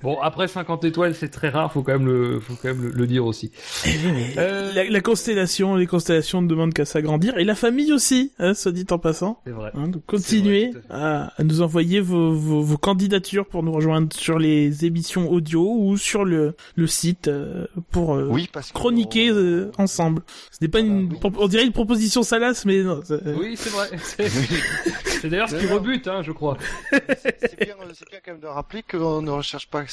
Bon, 0.02 0.20
après 0.20 0.48
50 0.48 0.84
étoiles, 0.84 1.14
c'est 1.14 1.30
très 1.30 1.50
rare, 1.50 1.72
faut 1.72 1.84
quand 1.84 1.92
même 1.92 2.08
le, 2.08 2.40
faut 2.40 2.56
quand 2.60 2.70
même 2.70 2.92
le, 2.92 3.08
dire 3.08 3.26
aussi. 3.26 3.52
Euh... 4.38 4.74
la, 4.74 4.84
la, 4.84 5.02
constellation, 5.02 5.76
les 5.76 5.86
constellations 5.86 6.42
ne 6.42 6.48
demandent 6.48 6.74
qu'à 6.74 6.86
s'agrandir. 6.86 7.38
Et 7.38 7.44
la 7.44 7.56
famille 7.56 7.92
aussi, 7.92 8.32
hein, 8.40 8.54
soit 8.54 8.72
dit 8.72 8.86
en 8.90 9.00
passant. 9.00 9.42
C'est 9.46 9.52
vrai. 9.52 9.72
Hein, 9.74 9.90
donc 9.90 10.06
continuez 10.06 10.72
à, 10.90 11.34
à, 11.38 11.44
nous 11.44 11.62
envoyer 11.62 12.00
vos, 12.00 12.34
vos, 12.34 12.62
vos, 12.62 12.78
candidatures 12.78 13.46
pour 13.46 13.64
nous 13.64 13.72
rejoindre 13.72 14.14
sur 14.14 14.40
les 14.40 14.86
émissions 14.86 15.30
audio 15.32 15.76
ou 15.78 15.98
sur 15.98 16.26
le, 16.26 16.56
le 16.76 16.88
site 16.88 17.28
euh, 17.28 17.68
pour 17.92 18.16
euh, 18.16 18.28
oui, 18.30 18.50
parce 18.52 18.72
chroniquer 18.72 19.32
euh, 19.68 19.84
ensemble. 19.84 20.22
Ce 20.52 20.58
n'est 20.62 20.68
pas 20.68 20.80
une, 20.80 21.14
on 21.24 21.48
dirait 21.48 21.66
une 21.66 21.72
proposition 21.72 22.24
salace, 22.24 22.66
mais 22.66 22.84
non. 22.84 23.02
Oui, 23.40 23.56
c'est 23.58 23.70
vrai. 23.70 23.90
C'est 23.98 25.30
d'ailleurs 25.30 25.50
ce 25.50 25.56
qui 25.56 25.68
rebute, 25.68 26.08
hein, 26.08 26.22
je 26.22 26.32
crois. 26.32 26.58
C'est 26.92 27.60
bien, 27.60 27.76
bien 27.76 28.20
quand 28.24 28.32
même 28.32 28.40
de 28.40 28.48
rappeler 28.48 28.84
qu'on 28.84 29.22
ne 29.22 29.32
recherche 29.32 29.68
pas 29.68 29.84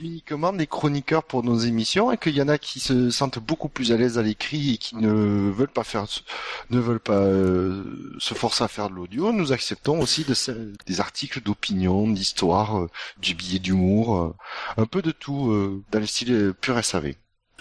uniquement 0.00 0.52
des 0.52 0.66
chroniqueurs 0.66 1.24
pour 1.24 1.42
nos 1.42 1.58
émissions 1.58 2.12
et 2.12 2.18
qu'il 2.18 2.34
y 2.36 2.42
en 2.42 2.48
a 2.48 2.58
qui 2.58 2.80
se 2.80 3.10
sentent 3.10 3.38
beaucoup 3.38 3.68
plus 3.68 3.92
à 3.92 3.96
l'aise 3.96 4.18
à 4.18 4.22
l'écrit 4.22 4.74
et 4.74 4.76
qui 4.76 4.96
ne 4.96 5.50
veulent 5.50 5.68
pas 5.68 5.84
faire, 5.84 6.06
ne 6.70 6.80
veulent 6.80 7.00
pas 7.00 7.20
euh, 7.20 7.84
se 8.18 8.34
forcer 8.34 8.64
à 8.64 8.68
faire 8.68 8.90
de 8.90 8.94
l'audio. 8.94 9.32
Nous 9.32 9.52
acceptons 9.52 10.00
aussi 10.00 10.24
de, 10.24 10.34
des 10.86 11.00
articles 11.00 11.40
d'opinion, 11.40 12.08
d'histoire, 12.08 12.86
du 13.20 13.34
billet 13.34 13.58
d'humour, 13.58 14.34
un 14.76 14.86
peu 14.86 15.02
de 15.02 15.10
tout 15.10 15.82
dans 15.90 16.00
le 16.00 16.06
style 16.06 16.54
pur 16.60 16.82
SAV. 16.82 17.14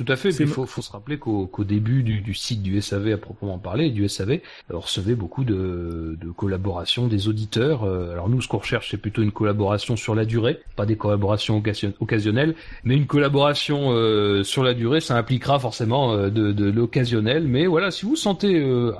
Tout 0.03 0.11
à 0.11 0.15
fait. 0.15 0.29
Il 0.29 0.47
faut, 0.47 0.65
faut, 0.65 0.81
se 0.81 0.91
rappeler 0.91 1.19
qu'au 1.19 1.47
début 1.59 2.01
du, 2.01 2.21
du, 2.21 2.33
site 2.33 2.63
du 2.63 2.81
SAV 2.81 3.13
à 3.13 3.17
proprement 3.17 3.59
parler, 3.59 3.91
du 3.91 4.07
SAV, 4.09 4.39
on 4.73 4.79
recevait 4.79 5.13
beaucoup 5.13 5.43
de, 5.43 6.17
de 6.19 6.31
collaborations 6.31 7.07
des 7.07 7.27
auditeurs. 7.27 7.83
Euh, 7.83 8.11
alors 8.11 8.27
nous, 8.27 8.41
ce 8.41 8.47
qu'on 8.47 8.57
recherche, 8.57 8.89
c'est 8.89 8.97
plutôt 8.97 9.21
une 9.21 9.31
collaboration 9.31 9.95
sur 9.95 10.15
la 10.15 10.25
durée, 10.25 10.59
pas 10.75 10.87
des 10.87 10.95
collaborations 10.95 11.61
occasionnelles, 11.99 12.55
mais 12.83 12.95
une 12.95 13.05
collaboration 13.05 13.91
euh, 13.91 14.43
sur 14.43 14.63
la 14.63 14.73
durée. 14.73 15.01
Ça 15.01 15.15
impliquera 15.15 15.59
forcément 15.59 16.13
euh, 16.13 16.29
de, 16.29 16.51
de 16.51 16.71
l'occasionnel. 16.71 17.43
Mais 17.47 17.67
voilà, 17.67 17.91
si 17.91 18.07
vous 18.07 18.15
sentez 18.15 18.59
euh, 18.59 18.93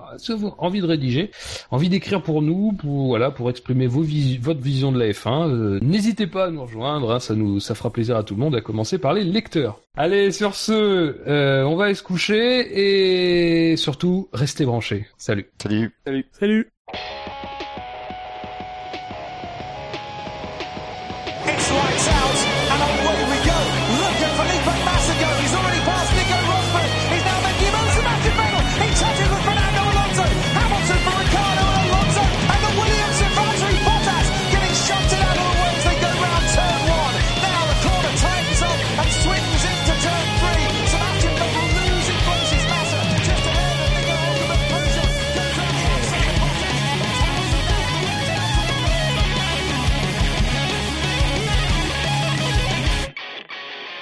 envie 0.60 0.82
de 0.82 0.86
rédiger, 0.86 1.32
envie 1.72 1.90
d'écrire 1.90 2.22
pour 2.22 2.44
nous, 2.44 2.74
pour 2.74 3.08
voilà, 3.08 3.32
pour 3.32 3.50
exprimer 3.50 3.88
vos 3.88 4.06
votre 4.40 4.62
vision 4.62 4.92
de 4.92 5.00
la 5.00 5.10
F1, 5.10 5.80
n'hésitez 5.82 6.28
pas 6.28 6.46
à 6.46 6.52
nous 6.52 6.62
rejoindre. 6.62 7.12
Hein, 7.12 7.20
ça 7.20 7.34
nous, 7.34 7.60
ça 7.60 7.74
fera 7.74 7.90
plaisir 7.90 8.18
à 8.18 8.24
tout 8.24 8.36
le 8.36 8.42
monde, 8.42 8.56
à 8.56 8.62
commencer 8.62 9.00
par 9.00 9.16
les 9.16 9.24
lecteurs. 9.24 9.80
Allez, 9.98 10.32
sur 10.32 10.56
ce 10.56 10.72
euh, 10.92 11.64
on 11.64 11.76
va 11.76 11.86
aller 11.86 11.96
se 11.96 12.04
coucher 12.04 13.72
et 13.72 13.78
surtout 13.78 14.30
restez 14.34 14.66
branchés. 14.66 15.08
Salut. 15.18 15.50
Salut. 15.62 15.92
Salut. 16.32 16.72